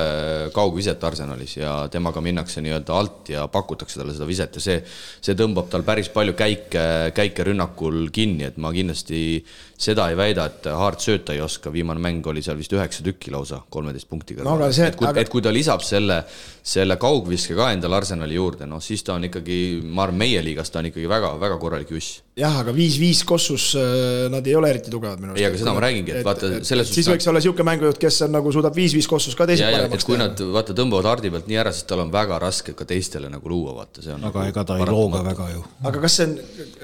kaugviset 0.54 1.02
Arsenalis 1.02 1.56
ja 1.56 1.72
temaga 1.90 2.22
minnakse 2.22 2.62
nii-öelda 2.62 2.94
alt 2.94 3.32
ja 3.34 3.48
pakutakse 3.50 3.98
talle 3.98 4.14
seda 4.14 4.28
viset 4.28 4.60
ja 4.60 4.62
see, 4.62 4.76
see 5.18 5.34
tõmbab 5.38 5.66
tal 5.72 5.82
päris 5.82 6.12
palju 6.14 6.36
käike, 6.38 6.84
käike 7.16 7.48
rünnakul 7.50 8.04
kinni, 8.14 8.46
et 8.46 8.62
ma 8.62 8.70
kindlasti 8.70 9.42
seda 9.82 10.06
ei 10.12 10.18
väida, 10.18 10.46
et 10.46 10.70
Hart 10.78 11.02
sööta 11.02 11.34
ei 11.34 11.42
oska, 11.42 11.72
viimane 11.74 11.98
mäng 12.02 12.26
oli 12.30 12.44
seal 12.46 12.60
vist 12.60 12.72
üheksa 12.76 13.02
tükki 13.02 13.34
lausa 13.34 13.58
kolmeteist 13.66 14.06
punktiga 14.10 14.46
no,. 14.46 14.54
et 14.70 14.94
kui 14.98 15.08
aga..., 15.08 15.24
et 15.24 15.32
kui 15.32 15.42
ta 15.42 15.50
lisab 15.50 15.82
selle, 15.82 16.20
selle 16.62 16.94
kaugviske 16.94 17.58
ka 17.58 17.72
endale 17.74 17.98
Arsenali 17.98 18.38
juurde, 18.38 18.70
noh 18.70 18.78
siis 18.78 19.02
ta 19.02 19.16
on 19.18 19.26
ikkagi, 19.26 19.58
ma 19.82 20.06
arvan, 20.06 20.22
meie 20.22 20.46
liigas 20.46 20.70
ta 20.70 20.78
on 20.78 20.92
ikkagi 20.92 21.10
väga-väga 21.10 21.58
korralik 21.58 21.90
juss. 21.90 22.22
Jah, 22.38 22.54
aga 22.62 22.72
viis-viis 22.72 23.20
Kossus 23.28 23.72
äh, 23.76 24.28
nad 24.32 24.46
ei 24.48 24.54
ole 24.56 24.70
eriti 24.72 24.92
tugevad 24.92 25.20
minu 25.20 25.34
arust. 25.34 25.42
ei, 25.42 25.48
aga 25.50 25.58
seda 25.60 25.74
ma 25.76 25.82
räägingi, 25.84 26.14
et 26.16 26.24
vaata 26.24 26.48
selles 26.64 26.88
suhtes. 26.88 26.94
siis 26.96 27.10
võiks 27.10 27.28
olla 27.28 27.42
niisugune 27.42 27.66
mängujuht, 27.68 27.98
kes 28.00 28.20
on 28.26 28.32
nagu 28.32 28.52
suudab 28.54 28.76
viis-viis 28.76 29.08
Kossus 29.10 29.36
ka 29.36 29.46
teised 29.50 29.68
paremaks 29.68 30.06
teha. 30.06 30.08
kui 30.08 30.20
nad 30.20 30.40
vaata 30.54 30.76
tõmbavad 30.78 31.10
Hardi 31.10 31.32
pealt 31.34 31.50
nii 31.50 31.58
ära, 31.60 31.74
siis 31.76 31.84
tal 31.90 32.00
on 32.06 32.12
väga 32.14 32.38
raske 32.40 32.72
ka 32.78 32.86
teistele 32.88 33.28
nagu 33.32 33.52
luua, 33.52 33.74
vaata 33.82 34.04
see 34.04 34.14
on. 34.14 34.24
aga 34.24 34.46
nagu 34.46 34.54
ega 34.54 34.64
ta 34.70 34.78
ei 34.80 34.88
loo 34.88 35.10
ka 35.12 35.22
väga 35.26 35.48
ju. 35.52 35.64
aga 35.90 36.04
kas 36.06 36.16
see 36.20 36.28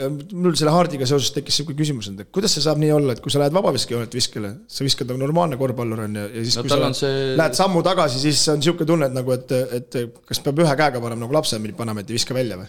on, 0.05 0.19
mul 0.35 0.59
selle 0.61 0.75
Hardiga 0.75 1.09
seoses 1.09 1.33
tekkis 1.37 1.57
niisugune 1.57 1.81
küsimus, 1.81 2.11
et 2.13 2.33
kuidas 2.35 2.57
see 2.57 2.67
saab 2.67 2.83
nii 2.83 2.93
olla, 2.99 3.17
et 3.17 3.25
kui 3.25 3.33
sa 3.33 3.41
lähed 3.41 3.57
vabaviskejoonelt 3.57 4.19
viskele, 4.21 4.53
sa 4.69 4.85
viskad 4.85 5.09
nagu 5.09 5.23
normaalne 5.23 5.57
korvpallur 5.61 6.05
on 6.05 6.21
ja, 6.21 6.27
ja 6.29 6.45
siis 6.45 6.61
no, 6.61 6.67
kui 6.67 6.75
sa 6.77 6.93
see... 6.99 7.33
lähed 7.41 7.57
sammu 7.57 7.81
tagasi, 7.87 8.21
siis 8.21 8.45
on 8.53 8.61
niisugune 8.61 8.93
tunne, 8.93 9.09
et 9.09 9.17
nagu, 9.17 9.33
et, 9.33 9.57
et 9.81 10.21
kas 10.29 10.45
peab 10.45 10.61
ühe 10.67 10.77
käega 10.77 11.01
panema 11.01 11.25
nagu 11.25 11.41
lapse 11.41 11.57
panema, 11.79 12.05
et 12.05 12.13
ei 12.13 12.21
viska 12.21 12.37
välja 12.37 12.61
või? 12.61 12.69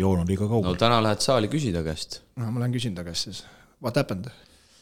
Joon 0.00 0.24
on 0.24 0.30
liiga 0.30 0.48
kaugel. 0.48 0.70
no 0.70 0.80
täna 0.80 1.02
lähed 1.04 1.22
saali, 1.24 1.50
küsi 1.52 1.72
ta 1.74 1.84
käest. 1.86 2.20
no 2.40 2.50
ma 2.50 2.64
lähen 2.64 2.74
küsin 2.74 2.96
ta 2.96 3.04
käest 3.06 3.30
siis, 3.30 3.44
what 3.82 3.96
happened? 4.00 4.30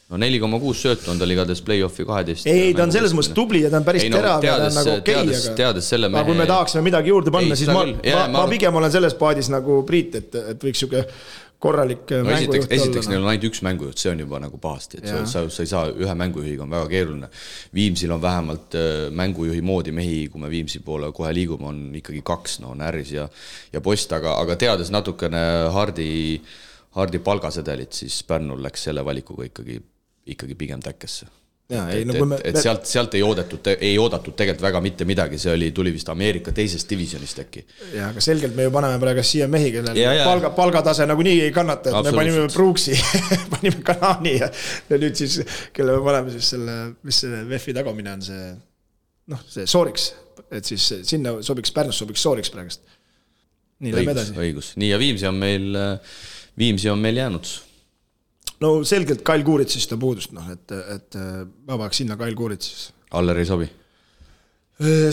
no 0.09 0.19
neli 0.21 0.39
koma 0.41 0.59
kuus 0.61 0.81
söötu 0.83 1.09
on 1.13 1.19
tal 1.21 1.31
igatahes 1.33 1.61
play-off'i 1.65 2.05
kaheteist. 2.07 2.47
ei, 2.51 2.73
ta 2.77 2.85
on 2.85 2.91
selles 2.93 3.15
mõttes 3.17 3.33
tubli 3.37 3.63
ja 3.63 3.71
ta 3.73 3.79
on 3.79 3.87
päris 3.87 4.05
no, 4.09 4.19
terav 4.19 4.45
ja 4.45 4.57
ta 4.59 4.67
on 4.67 4.77
nagu 4.77 4.95
okei 4.97 5.15
okay,, 5.21 5.37
aga. 5.39 5.55
teades 5.61 5.89
selle 5.93 6.09
mehe. 6.09 6.21
aga 6.21 6.29
kui 6.29 6.39
me 6.41 6.47
tahaksime 6.49 6.83
midagi 6.85 7.13
juurde 7.13 7.33
panna, 7.33 7.57
siis 7.59 7.71
ma, 7.71 7.85
ma, 7.87 8.27
ma 8.35 8.43
pigem 8.51 8.81
olen 8.81 8.93
selles 8.93 9.15
paadis 9.19 9.49
nagu 9.53 9.81
Priit, 9.87 10.19
et, 10.19 10.37
et 10.53 10.67
võiks 10.67 10.83
sihuke 10.83 11.05
korralik 11.63 12.11
no, 12.11 12.31
esiteks, 12.35 12.67
esiteks 12.75 13.09
neil 13.11 13.21
on 13.23 13.29
ainult 13.31 13.47
üks 13.49 13.61
mängujuht, 13.65 13.99
see 14.01 14.11
on 14.11 14.23
juba 14.23 14.39
nagu 14.43 14.59
pahasti, 14.61 14.99
et 14.99 15.09
ja. 15.09 15.21
sa, 15.29 15.45
sa 15.53 15.63
ei 15.63 15.69
saa 15.69 15.91
ühe 15.91 16.15
mängujuhiga, 16.19 16.65
on 16.65 16.73
väga 16.75 16.89
keeruline. 16.91 17.29
Viimsil 17.75 18.11
on 18.15 18.23
vähemalt 18.23 18.77
äh, 18.79 18.89
mängujuhi 19.15 19.61
moodi 19.65 19.93
mehi, 19.95 20.25
kui 20.33 20.43
me 20.43 20.51
Viimsi 20.51 20.83
poole 20.85 21.11
kohe 21.15 21.31
liigume, 21.35 21.69
on 21.71 21.85
ikkagi 21.99 22.23
kaks, 22.25 22.59
no 22.63 22.73
Närris 22.79 23.13
ja, 23.15 23.29
ja 23.73 23.83
Post, 23.83 24.11
aga, 24.15 24.35
aga 24.43 24.57
teades 24.59 24.91
natukene 24.93 25.43
Hardi, 25.73 26.09
Hardi 26.97 27.23
palgasedelit, 27.23 27.95
siis 28.03 28.19
Pärnul 28.27 28.61
läks 28.63 28.89
selle 28.89 29.05
valikuga 29.05 29.47
ikkagi, 29.49 29.79
ikkagi 30.35 30.59
pigem 30.59 30.83
täkkesse 30.83 31.31
jaa, 31.71 31.85
ei 31.95 32.03
no 32.05 32.25
me. 32.27 32.37
et 32.43 32.57
sealt, 32.59 32.85
sealt 32.87 33.13
ei 33.17 33.21
oodatud, 33.23 33.67
ei 33.73 33.93
oodatud 33.99 34.35
tegelikult 34.35 34.65
väga 34.65 34.81
mitte 34.83 35.07
midagi, 35.07 35.39
see 35.41 35.53
oli, 35.53 35.69
tuli 35.75 35.93
vist 35.95 36.09
Ameerika 36.11 36.51
teisest 36.55 36.89
divisjonist 36.91 37.39
äkki. 37.45 37.63
jaa, 37.95 38.09
aga 38.11 38.23
selgelt 38.23 38.55
me 38.57 38.67
ju 38.67 38.73
paneme 38.73 38.99
praegu 39.01 39.23
siia 39.27 39.47
mehi, 39.51 39.71
kellel 39.75 39.99
ja, 39.99 40.13
ja. 40.19 40.25
palga, 40.27 40.51
palgatase 40.57 41.07
nagunii 41.09 41.39
ei 41.45 41.53
kannata, 41.55 41.93
et 41.93 42.09
me 42.09 42.15
panime 42.19 42.45
Brooksi 42.53 42.97
panime 43.55 43.79
Kanani 43.87 44.35
ja, 44.41 44.51
ja 44.91 45.01
nüüd 45.05 45.17
siis, 45.19 45.39
kelle 45.75 45.95
me 45.97 46.03
paneme 46.05 46.35
siis 46.35 46.53
selle, 46.55 46.77
mis 47.07 47.23
see 47.23 47.43
VEF-i 47.49 47.77
tagumine 47.79 48.17
on 48.17 48.25
see, 48.27 48.53
noh, 49.31 49.43
see 49.49 49.67
Sooriks, 49.69 50.11
et 50.51 50.67
siis 50.67 50.89
sinna 51.07 51.37
sobiks, 51.45 51.71
Pärnus 51.75 52.03
sobiks 52.03 52.27
Sooriks 52.27 52.51
praegust. 52.53 52.83
nii, 53.79 53.95
lähme 53.95 54.17
edasi. 54.17 54.35
õigus, 54.35 54.73
nii 54.79 54.91
ja 54.91 54.99
Viimsi 54.99 55.31
on 55.31 55.39
meil, 55.39 55.69
Viimsi 56.59 56.91
on 56.91 56.99
meil 57.01 57.23
jäänud 57.23 57.55
no 58.61 58.75
selgelt 58.87 59.23
Kail 59.25 59.45
Kuuritsist 59.47 59.95
on 59.95 60.01
puudust, 60.01 60.33
noh, 60.35 60.49
et, 60.53 60.75
et 60.95 61.17
ma 61.67 61.77
paneks 61.77 62.03
sinna 62.03 62.19
Kail 62.19 62.35
Kuuritsis. 62.37 62.91
Aller 63.17 63.41
ei 63.41 63.49
sobi? 63.49 63.69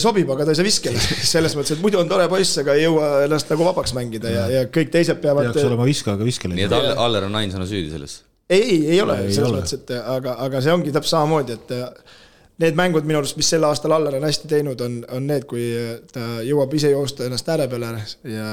sobib, 0.01 0.31
aga 0.33 0.47
ta 0.47 0.55
ei 0.55 0.59
saa 0.59 0.67
viskele, 0.67 1.03
selles 1.35 1.55
mõttes, 1.57 1.77
et 1.77 1.83
muidu 1.85 2.01
on 2.01 2.09
tore 2.11 2.27
poiss, 2.33 2.57
aga 2.63 2.75
ei 2.79 2.87
jõua 2.87 3.11
ennast 3.27 3.51
nagu 3.53 3.67
vabaks 3.69 3.93
mängida 3.97 4.33
ja, 4.33 4.47
ja 4.51 4.65
kõik 4.73 4.91
teised 4.95 5.21
peavad. 5.23 5.51
peaks 5.51 5.69
olema 5.69 5.87
viskaja, 5.89 6.17
aga 6.19 6.27
viskele. 6.27 6.57
nii 6.57 6.67
et 6.67 6.75
Aller, 6.75 7.29
on 7.29 7.39
ainsana 7.43 7.69
süüdi 7.69 7.93
selles? 7.93 8.23
ei, 8.51 8.63
ei, 8.63 8.81
ei 8.97 9.03
ole, 9.05 9.21
selles 9.29 9.55
mõttes, 9.55 9.77
et 9.77 9.93
aga, 10.01 10.39
aga 10.47 10.63
see 10.65 10.75
ongi 10.75 10.95
täpselt 10.95 11.13
samamoodi, 11.13 11.59
et 11.59 11.75
need 12.65 12.79
mängud 12.79 13.07
minu 13.09 13.21
arust, 13.21 13.37
mis 13.39 13.51
sel 13.53 13.67
aastal 13.69 13.95
Aller 13.97 14.17
on 14.19 14.27
hästi 14.27 14.49
teinud, 14.51 14.81
on, 14.85 15.03
on 15.13 15.29
need, 15.29 15.45
kui 15.51 15.69
ta 16.13 16.41
jõuab 16.47 16.73
ise 16.81 16.95
joosta 16.95 17.29
ennast 17.29 17.53
ääre 17.53 17.69
peale 17.71 17.93
ja 18.33 18.49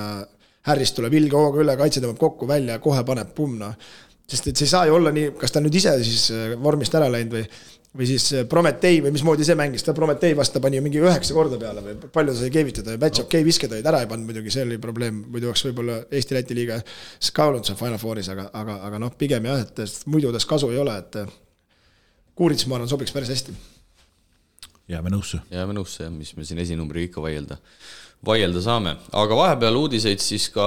Harris 0.68 0.92
tuleb 0.92 1.16
ilge 1.16 1.40
hooga 1.40 1.64
üle, 1.64 1.78
kaitse 1.80 2.04
tõmbab 2.04 2.20
kokku 2.20 2.48
välja, 2.50 2.82
kohe 2.84 3.00
paneb 3.08 3.32
pumm, 3.36 3.56
noh 3.64 3.96
sest 4.28 4.52
et 4.52 4.60
see 4.60 4.68
ei 4.68 4.74
saa 4.74 4.86
ju 4.90 4.96
olla 4.98 5.12
nii, 5.16 5.32
kas 5.40 5.54
ta 5.56 5.64
nüüd 5.64 5.76
ise 5.80 5.94
siis 6.04 6.30
äh, 6.36 6.54
vormist 6.60 6.96
ära 6.98 7.08
läinud 7.12 7.38
või, 7.38 7.44
või 7.98 8.08
siis 8.10 8.26
äh, 8.36 8.44
Prometee 8.50 9.00
või 9.06 9.14
mismoodi 9.16 9.46
see 9.48 9.56
mängis, 9.60 9.86
ta 9.88 9.96
Prometee 9.96 10.36
vastu 10.38 10.60
pani 10.64 10.82
ju 10.82 10.84
mingi 10.84 11.00
üheksa 11.00 11.36
korda 11.38 11.60
peale 11.62 11.84
või 11.86 11.96
palju 12.12 12.36
ta 12.36 12.42
sai 12.42 12.52
keevitada 12.54 12.96
ja 12.96 13.02
Batch 13.02 13.24
okei 13.24 13.40
okay, 13.40 13.48
visked 13.48 13.72
olid 13.72 13.88
ära 13.88 14.02
ei 14.04 14.10
pannud 14.12 14.28
muidugi, 14.28 14.52
see 14.54 14.66
oli 14.68 14.80
probleem, 14.84 15.22
muidu 15.32 15.52
oleks 15.52 15.64
võib-olla 15.70 16.02
Eesti-Läti 16.12 16.58
liiga 16.58 16.82
kaalunud 17.40 17.70
seal 17.70 17.80
Final 17.80 18.02
Fouris, 18.02 18.28
aga, 18.34 18.50
aga, 18.58 18.82
aga 18.90 19.00
noh, 19.06 19.16
pigem 19.18 19.48
jah, 19.48 19.64
et 19.64 20.12
muidu 20.12 20.34
tast 20.36 20.50
kasu 20.50 20.74
ei 20.76 20.82
ole, 20.84 20.98
et 21.00 21.22
äh, 21.24 21.36
Kuurits, 22.38 22.68
ma 22.70 22.76
arvan, 22.78 22.90
sobiks 22.92 23.16
päris 23.16 23.32
hästi. 23.34 23.56
jääme 24.92 25.10
nõusse. 25.10 25.40
jääme 25.52 25.74
nõusse 25.80 26.04
jah, 26.04 26.12
mis 26.12 26.36
me 26.36 26.44
siin 26.46 26.60
esinumbriga 26.62 27.14
ikka 27.14 27.24
vaielda 27.24 27.62
vaielda 28.26 28.62
saame, 28.64 28.96
aga 29.18 29.38
vahepeal 29.38 29.78
uudiseid 29.84 30.22
siis 30.24 30.50
ka 30.54 30.66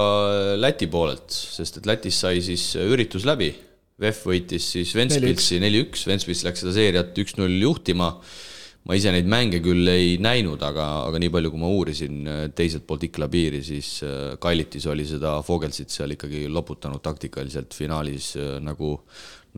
Läti 0.61 0.87
poolelt, 0.91 1.33
sest 1.33 1.81
et 1.81 1.89
Lätis 1.89 2.21
sai 2.23 2.45
siis 2.45 2.73
üritus 2.81 3.27
läbi. 3.29 3.51
VEF 4.01 4.23
võitis 4.25 4.65
siis 4.77 4.95
Ventspilsi 4.97 5.59
neli-üks, 5.61 6.07
Ventspils 6.09 6.45
läks 6.47 6.63
seda 6.63 6.73
seeriat 6.77 7.19
üks-null 7.21 7.59
juhtima. 7.61 8.15
ma 8.89 8.97
ise 8.97 9.11
neid 9.13 9.27
mänge 9.29 9.59
küll 9.61 9.85
ei 9.93 10.15
näinud, 10.17 10.63
aga, 10.65 11.05
aga 11.05 11.19
nii 11.21 11.29
palju, 11.29 11.51
kui 11.53 11.61
ma 11.61 11.69
uurisin 11.69 12.15
äh, 12.25 12.39
teiselt 12.57 12.87
poolt 12.89 13.03
Ikla 13.05 13.29
piiri, 13.29 13.61
siis 13.63 13.99
äh, 14.03 14.39
Kallitis 14.41 14.87
oli 14.89 15.05
seda 15.05 15.35
Vogelsit 15.45 15.93
seal 15.93 16.15
ikkagi 16.15 16.47
loputanud 16.49 17.03
taktikaliselt 17.05 17.77
finaalis 17.77 18.31
äh, 18.41 18.55
nagu, 18.65 18.95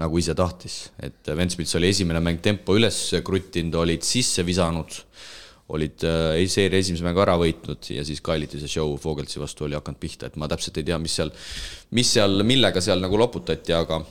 nagu 0.03 0.18
ise 0.18 0.34
tahtis. 0.34 0.90
et 0.99 1.30
Ventspils 1.38 1.76
oli 1.78 1.93
esimene 1.95 2.18
mäng 2.18 2.43
tempo 2.43 2.74
üles 2.74 2.99
kruttinud, 3.22 3.78
olid 3.84 4.03
sisse 4.03 4.43
visanud, 4.43 4.99
olid 5.73 6.05
äh, 6.05 6.41
seeria 6.51 6.83
esimese 6.83 7.05
mängu 7.07 7.23
ära 7.25 7.37
võitnud 7.41 7.93
ja 7.95 8.05
siis 8.05 8.21
Kalitise 8.25 8.69
show 8.69 8.97
Vogeltsi 9.03 9.41
vastu 9.41 9.69
oli 9.69 9.79
hakanud 9.79 10.01
pihta, 10.03 10.29
et 10.29 10.37
ma 10.41 10.49
täpselt 10.51 10.81
ei 10.81 10.89
tea, 10.89 10.99
mis 11.01 11.15
seal, 11.21 11.33
mis 11.97 12.11
seal, 12.17 12.43
millega 12.47 12.83
seal 12.85 13.01
nagu 13.03 13.21
loputati, 13.21 13.75
aga 13.77 14.03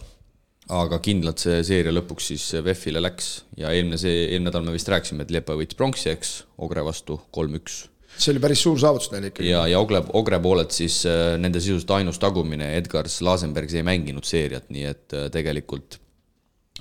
aga 0.72 1.00
kindlalt 1.04 1.42
see 1.42 1.62
seeria 1.68 1.94
lõpuks 1.94 2.32
siis 2.32 2.44
VEF-ile 2.64 3.02
läks 3.02 3.32
ja 3.60 3.72
eelmine 3.76 4.00
see, 4.00 4.28
eelmine 4.30 4.50
nädal 4.50 4.66
me 4.68 4.76
vist 4.76 4.90
rääkisime, 4.92 5.26
et 5.26 5.34
Lepa 5.34 5.58
võitis 5.60 5.78
pronksi, 5.78 6.12
eks, 6.14 6.36
Ogre 6.64 6.84
vastu 6.86 7.18
kolm-üks. 7.36 7.82
see 8.16 8.32
oli 8.34 8.44
päris 8.44 8.62
suur 8.64 8.80
saavutus 8.80 9.12
neil 9.12 9.30
ikkagi. 9.32 9.50
ja, 9.50 9.66
ja 9.68 9.82
Ogre, 9.84 10.04
Ogre 10.18 10.40
poolelt 10.44 10.76
siis 10.76 11.02
äh, 11.10 11.36
nende 11.42 11.60
sisuliselt 11.64 11.92
ainus 11.98 12.22
tagumine, 12.22 12.76
Edgars 12.78 13.20
Lasenbergs 13.26 13.76
ei 13.76 13.84
mänginud 13.88 14.28
seeriat, 14.28 14.70
nii 14.72 14.88
et 14.94 15.18
äh, 15.18 15.28
tegelikult 15.34 16.01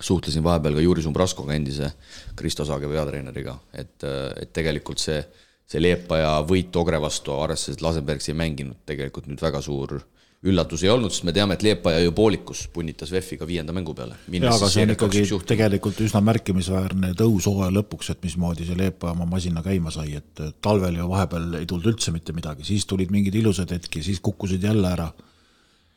suhtlesin 0.01 0.45
vahepeal 0.45 0.79
ka 0.79 0.85
Juri 0.85 1.05
Sumbraskoga, 1.05 1.55
endise 1.55 1.93
Kristo 2.37 2.65
Saage 2.69 2.89
peatreeneriga, 2.91 3.57
et, 3.73 3.97
et 4.41 4.53
tegelikult 4.57 5.03
see, 5.03 5.21
see 5.69 5.83
Leepa 5.83 6.21
ja 6.23 6.33
võit 6.47 6.77
Ogre 6.81 7.01
vastu, 7.03 7.35
arvestades, 7.37 7.79
et 7.79 7.85
Lasenbergs 7.85 8.31
ei 8.33 8.39
mänginud, 8.39 8.83
tegelikult 8.89 9.31
nüüd 9.31 9.43
väga 9.43 9.63
suur 9.65 9.99
üllatus 10.41 10.83
ei 10.87 10.89
olnud, 10.89 11.13
sest 11.13 11.27
me 11.29 11.35
teame, 11.37 11.57
et 11.57 11.65
Leepaja 11.65 12.01
ju 12.01 12.13
poolikus 12.17 12.63
punnitas 12.73 13.11
VEF-iga 13.13 13.45
viienda 13.49 13.75
mängu 13.77 13.93
peale. 13.97 14.17
jaa, 14.33 14.55
aga 14.55 14.69
see 14.73 14.87
on 14.87 14.95
ikkagi 14.95 15.25
tegelikult 15.51 16.01
üsna 16.07 16.23
märkimisväärne 16.25 17.13
tõus 17.19 17.49
hooaja 17.51 17.75
lõpuks, 17.77 18.09
et 18.15 18.23
mismoodi 18.25 18.69
see 18.69 18.79
Leepaja 18.79 19.13
oma 19.13 19.29
masina 19.29 19.61
käima 19.65 19.93
sai, 19.93 20.17
et 20.17 20.45
talvel 20.65 20.97
ju 20.97 21.09
vahepeal 21.11 21.59
ei 21.61 21.69
tulnud 21.69 21.93
üldse 21.93 22.15
mitte 22.15 22.33
midagi, 22.37 22.65
siis 22.65 22.89
tulid 22.89 23.13
mingid 23.13 23.37
ilusad 23.37 23.77
hetki, 23.77 24.03
siis 24.07 24.23
kukkusid 24.25 24.65
jälle 24.65 24.89
ära. 24.89 25.11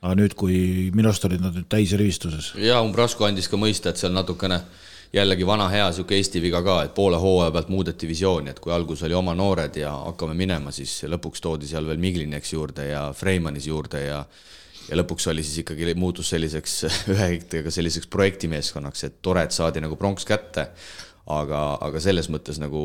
Aga 0.03 0.15
nüüd, 0.19 0.35
kui 0.35 0.55
minu 0.95 1.09
arust 1.09 1.25
olid 1.29 1.43
nad 1.43 1.55
nüüd 1.55 1.69
täisrivistuses. 1.71 2.53
jaa, 2.59 2.81
Umbrasco 2.83 3.25
andis 3.27 3.47
ka 3.49 3.59
mõista, 3.59 3.93
et 3.93 4.01
seal 4.01 4.13
natukene 4.15 4.59
jällegi 5.13 5.45
vana 5.45 5.67
hea 5.69 5.85
niisugune 5.89 6.17
Eesti 6.19 6.41
viga 6.41 6.63
ka, 6.65 6.79
et 6.87 6.95
poole 6.97 7.19
hooaja 7.21 7.53
pealt 7.53 7.69
muudeti 7.69 8.09
visiooni, 8.09 8.51
et 8.51 8.59
kui 8.59 8.73
alguses 8.73 9.05
oli 9.07 9.15
oma 9.17 9.35
noored 9.37 9.77
ja 9.77 9.93
hakkame 10.09 10.35
minema, 10.37 10.73
siis 10.73 11.03
lõpuks 11.09 11.43
toodi 11.43 11.69
seal 11.69 11.87
veel 11.87 12.01
Miglineks 12.01 12.53
juurde 12.55 12.89
ja 12.89 13.05
Freimanis 13.17 13.69
juurde 13.69 14.03
ja 14.07 14.23
ja 14.89 14.97
lõpuks 14.99 15.29
oli 15.31 15.43
siis 15.45 15.61
ikkagi, 15.61 15.93
muutus 15.95 16.33
selliseks 16.33 16.73
ühe 17.13 17.29
hektariga 17.35 17.71
selliseks 17.71 18.09
projektimeeskonnaks, 18.11 19.05
et 19.07 19.21
tore, 19.23 19.45
et 19.45 19.55
saadi 19.55 19.83
nagu 19.83 19.95
pronks 19.99 20.27
kätte, 20.27 20.67
aga, 21.31 21.61
aga 21.83 22.01
selles 22.03 22.27
mõttes 22.33 22.59
nagu, 22.59 22.83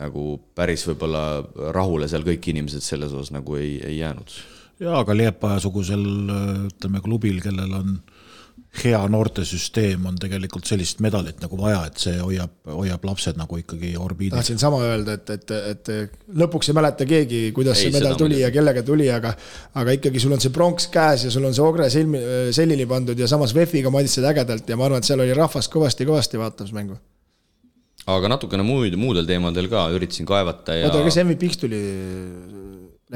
nagu 0.00 0.24
päris 0.56 0.86
võib-olla 0.88 1.24
rahule 1.76 2.08
seal 2.08 2.24
kõik 2.24 2.48
inimesed 2.54 2.84
selles 2.84 3.12
osas 3.12 3.34
nagu 3.36 3.58
ei, 3.60 3.76
ei 3.84 4.00
jäänud. 4.00 4.38
Jaa, 4.80 5.02
aga 5.02 5.16
Liepaja-sugusel 5.16 6.06
ütleme 6.70 7.04
klubil, 7.04 7.40
kellel 7.44 7.78
on 7.80 8.00
hea 8.84 8.98
noortesüsteem 9.10 10.04
on 10.06 10.18
tegelikult 10.20 10.68
sellist 10.68 11.00
medalit 11.02 11.40
nagu 11.42 11.58
vaja, 11.58 11.80
et 11.88 11.98
see 11.98 12.14
hoiab, 12.20 12.52
hoiab 12.70 13.04
lapsed 13.08 13.38
nagu 13.38 13.58
ikkagi 13.58 13.90
orbiidil. 13.98 14.36
tahtsin 14.36 14.60
sama 14.62 14.78
öelda, 14.86 15.16
et, 15.18 15.32
et, 15.34 15.54
et 15.72 15.90
lõpuks 16.38 16.70
ei 16.70 16.76
mäleta 16.78 17.06
keegi, 17.08 17.40
kuidas 17.56 17.80
ei, 17.80 17.88
see 17.88 17.96
medal 17.98 18.18
tuli 18.20 18.38
ja 18.40 18.52
kellega 18.54 18.84
tuli, 18.86 19.08
aga 19.10 19.32
aga 19.80 19.96
ikkagi 19.98 20.22
sul 20.22 20.36
on 20.36 20.42
see 20.42 20.54
pronks 20.54 20.86
käes 20.94 21.26
ja 21.26 21.34
sul 21.34 21.48
on 21.48 21.56
see 21.56 21.66
ogre 21.66 21.88
silmi, 21.90 22.20
selili 22.54 22.86
pandud 22.90 23.18
ja 23.18 23.28
samas 23.30 23.54
VEF-iga 23.56 23.90
madised 23.94 24.26
ägedalt 24.30 24.70
ja 24.70 24.78
ma 24.78 24.86
arvan, 24.86 25.02
et 25.02 25.10
seal 25.10 25.24
oli 25.24 25.34
rahvast 25.36 25.72
kõvasti-kõvasti 25.74 26.38
vaatamas 26.38 26.74
mängu. 26.76 27.00
aga 28.06 28.30
natukene 28.36 28.62
muid, 28.66 28.94
muudel 29.00 29.26
teemadel 29.26 29.66
ka 29.72 29.88
üritasin 29.96 30.30
kaevata 30.30 30.78
ja 30.78 30.86
oota, 30.86 31.02
kas 31.08 31.18
MVP-ks 31.24 31.64
tuli 31.66 31.82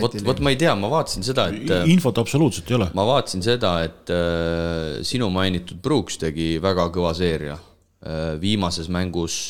vot, 0.00 0.14
vot 0.26 0.40
ma 0.44 0.52
ei 0.52 0.58
tea, 0.60 0.74
ma 0.78 0.90
vaatasin 0.92 1.26
seda, 1.26 1.48
et. 1.52 1.72
infot 1.90 2.18
absoluutselt 2.22 2.70
ei 2.70 2.78
ole. 2.78 2.90
ma 2.96 3.06
vaatasin 3.08 3.44
seda, 3.46 3.74
et 3.86 4.12
äh, 4.12 5.02
sinu 5.06 5.30
mainitud 5.34 5.80
Brooks 5.84 6.18
tegi 6.22 6.54
väga 6.62 6.88
kõva 6.94 7.14
seeria 7.16 7.56
äh,. 7.56 8.34
viimases 8.42 8.90
mängus, 8.92 9.40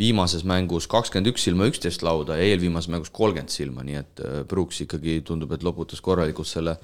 viimases 0.00 0.44
mängus 0.48 0.88
kakskümmend 0.90 1.32
üks 1.34 1.46
silma, 1.48 1.68
üksteist 1.70 2.04
lauda 2.06 2.38
ja 2.40 2.52
eelviimases 2.52 2.92
mängus 2.92 3.12
kolmkümmend 3.14 3.52
silma, 3.54 3.86
nii 3.86 4.00
et 4.00 4.24
äh, 4.24 4.38
Brooks 4.48 4.84
ikkagi 4.86 5.20
tundub, 5.26 5.52
et 5.56 5.66
loputas 5.66 6.02
korralikult 6.04 6.50
selle 6.50 6.78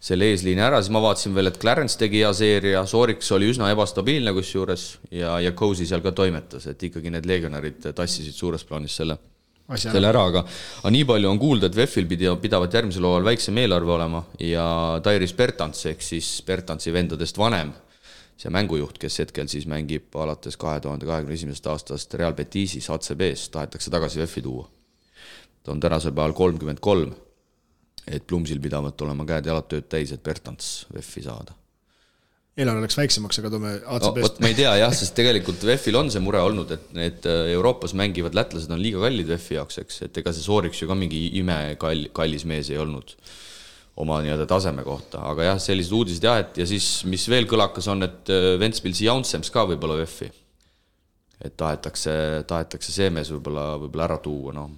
selle 0.00 0.30
eesliini 0.32 0.62
ära, 0.64 0.78
siis 0.80 0.94
ma 0.96 1.02
vaatasin 1.04 1.34
veel, 1.36 1.50
et 1.50 1.58
Clarence 1.60 1.98
tegi 2.00 2.22
hea 2.22 2.30
seeria, 2.32 2.86
Sooriks 2.88 3.28
oli 3.36 3.50
üsna 3.52 3.68
ebastabiilne 3.74 4.32
kusjuures 4.32 4.86
ja, 5.12 5.34
ja 5.44 5.52
Cozy 5.52 5.84
seal 5.84 6.00
ka 6.00 6.14
toimetas, 6.16 6.64
et 6.72 6.88
ikkagi 6.88 7.12
need 7.12 7.28
legionärid 7.28 7.90
tassisid 7.92 8.32
suures 8.32 8.64
plaanis 8.64 8.96
selle 8.96 9.18
selle 9.78 10.08
ära, 10.10 10.24
aga, 10.30 10.42
aga 10.80 10.92
nii 10.94 11.04
palju 11.08 11.30
on 11.30 11.38
kuulda, 11.40 11.68
et 11.70 11.76
VEF-il 11.76 12.08
pidi, 12.10 12.26
pidavat 12.42 12.74
järgmisel 12.74 13.06
hooajal 13.06 13.28
väiksem 13.28 13.60
eelarve 13.62 13.94
olema 13.94 14.24
ja 14.42 14.64
Tairis 15.04 15.34
Bertants 15.36 15.86
ehk 15.90 16.02
siis 16.04 16.32
Bertantsi 16.46 16.92
vendadest 16.94 17.38
vanem, 17.38 17.72
see 18.40 18.52
mängujuht, 18.52 18.98
kes 19.00 19.20
hetkel 19.24 19.50
siis 19.52 19.68
mängib 19.70 20.16
alates 20.18 20.58
kahe 20.60 20.80
tuhande 20.80 21.06
kahekümne 21.06 21.36
esimesest 21.38 21.70
aastast 21.70 22.18
Real 22.18 22.34
Betisis 22.34 22.90
ACB-s, 22.90 23.50
tahetakse 23.54 23.92
tagasi 23.92 24.22
VEF-i 24.22 24.42
tuua. 24.42 24.68
ta 25.62 25.72
on 25.72 25.80
tänasel 25.80 26.12
päeval 26.16 26.32
kolmkümmend 26.32 26.80
kolm, 26.80 27.14
et 28.08 28.26
Plumsil 28.26 28.60
pidavat 28.60 29.00
olema 29.02 29.28
käed-jalad 29.28 29.68
tööd 29.68 29.88
täis, 29.92 30.12
et 30.12 30.22
Bertants 30.22 30.86
VEF-i 30.94 31.22
saada 31.22 31.59
eelarve 32.58 32.82
läks 32.84 32.98
väiksemaks, 32.98 33.38
aga 33.40 33.52
toome 33.52 33.74
ACB-st 33.78 34.08
no,. 34.08 34.24
vot 34.24 34.40
ma 34.42 34.50
ei 34.50 34.56
tea 34.58 34.72
jah, 34.80 34.94
sest 34.96 35.14
tegelikult 35.18 35.62
VEF-il 35.66 35.98
on 36.00 36.10
see 36.12 36.22
mure 36.24 36.40
olnud, 36.42 36.72
et 36.74 36.88
need 36.96 37.28
äh, 37.30 37.52
Euroopas 37.54 37.94
mängivad 37.98 38.36
lätlased 38.36 38.72
on 38.74 38.82
liiga 38.82 39.02
kallid 39.04 39.30
VEF-i 39.30 39.56
jaoks, 39.58 39.78
eks, 39.84 40.02
et 40.08 40.20
ega 40.22 40.34
see 40.34 40.44
Sooriks 40.44 40.82
ju 40.82 40.90
ka 40.90 40.98
mingi 40.98 41.22
imekall, 41.40 42.08
kallis 42.16 42.46
mees 42.48 42.72
ei 42.72 42.80
olnud 42.82 43.14
oma 44.00 44.20
nii-öelda 44.24 44.46
taseme 44.48 44.82
kohta, 44.86 45.22
aga 45.30 45.50
jah, 45.50 45.62
sellised 45.62 45.94
uudised 45.94 46.24
jah, 46.24 46.40
et 46.42 46.60
ja 46.62 46.66
siis, 46.68 46.90
mis 47.10 47.26
veel 47.30 47.48
kõlakas, 47.50 47.88
on, 47.92 48.06
et 48.06 48.32
äh, 48.32 48.52
Ventspilsi 48.60 49.06
Jaunsems 49.06 49.52
ka 49.54 49.66
võib-olla 49.70 50.00
VEF-i. 50.02 50.30
et 51.40 51.56
tahetakse, 51.56 52.12
tahetakse 52.48 52.92
see 52.92 53.10
mees 53.14 53.30
võib-olla, 53.32 53.74
võib-olla 53.80 54.10
ära 54.10 54.22
tuua, 54.24 54.56
noh 54.56 54.70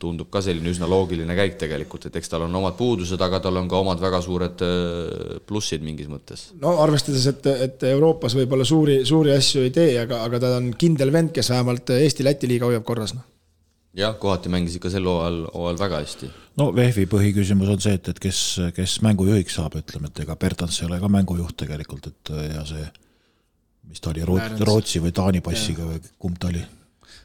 tundub 0.00 0.30
ka 0.32 0.42
selline 0.44 0.72
üsna 0.72 0.88
loogiline 0.90 1.36
käik 1.38 1.58
tegelikult, 1.60 2.08
et 2.08 2.16
eks 2.20 2.32
tal 2.32 2.46
on 2.46 2.60
omad 2.60 2.76
puudused, 2.78 3.20
aga 3.20 3.42
tal 3.44 3.60
on 3.60 3.68
ka 3.70 3.80
omad 3.82 4.00
väga 4.02 4.22
suured 4.24 4.64
äh, 4.64 5.40
plussid 5.46 5.84
mingis 5.86 6.08
mõttes. 6.10 6.48
no 6.60 6.76
arvestades, 6.84 7.26
et, 7.30 7.50
et 7.68 7.88
Euroopas 7.90 8.36
võib-olla 8.38 8.66
suuri, 8.68 9.00
suuri 9.08 9.34
asju 9.36 9.66
ei 9.66 9.74
tee, 9.74 9.92
aga, 10.02 10.22
aga 10.28 10.40
ta 10.42 10.54
on 10.60 10.72
kindel 10.80 11.12
vend, 11.14 11.34
kes 11.36 11.52
vähemalt 11.52 11.92
Eesti-Läti 11.98 12.50
liiga 12.50 12.70
hoiab 12.70 12.86
korras, 12.88 13.14
noh 13.16 13.26
jah, 13.96 14.14
kohati 14.18 14.50
mängis 14.52 14.76
ikka 14.78 14.90
sel 14.92 15.06
hooajal, 15.08 15.44
hooajal 15.54 15.78
väga 15.80 16.02
hästi. 16.04 16.32
no 16.60 16.70
VEF-i 16.76 17.06
põhiküsimus 17.10 17.72
on 17.74 17.80
see, 17.82 17.94
et, 17.98 18.10
et 18.12 18.20
kes, 18.22 18.40
kes 18.76 18.98
mängujuhiks 19.06 19.58
saab, 19.58 19.76
ütleme, 19.80 20.10
et 20.10 20.24
ega 20.24 20.36
Bertans 20.40 20.80
ei 20.80 20.88
ole 20.88 21.00
ka 21.02 21.10
mängujuht 21.12 21.56
tegelikult, 21.64 22.10
et 22.12 22.34
ja 22.54 22.64
see, 22.68 22.84
mis 23.90 24.02
ta 24.02 24.14
oli, 24.14 24.24
Rootsi, 24.26 24.66
Rootsi 24.68 25.02
või 25.02 25.14
Taani 25.16 25.42
passiga 25.44 25.88
või 25.88 26.02
kumb 26.22 26.38
ta 26.40 26.52
oli 26.52 26.62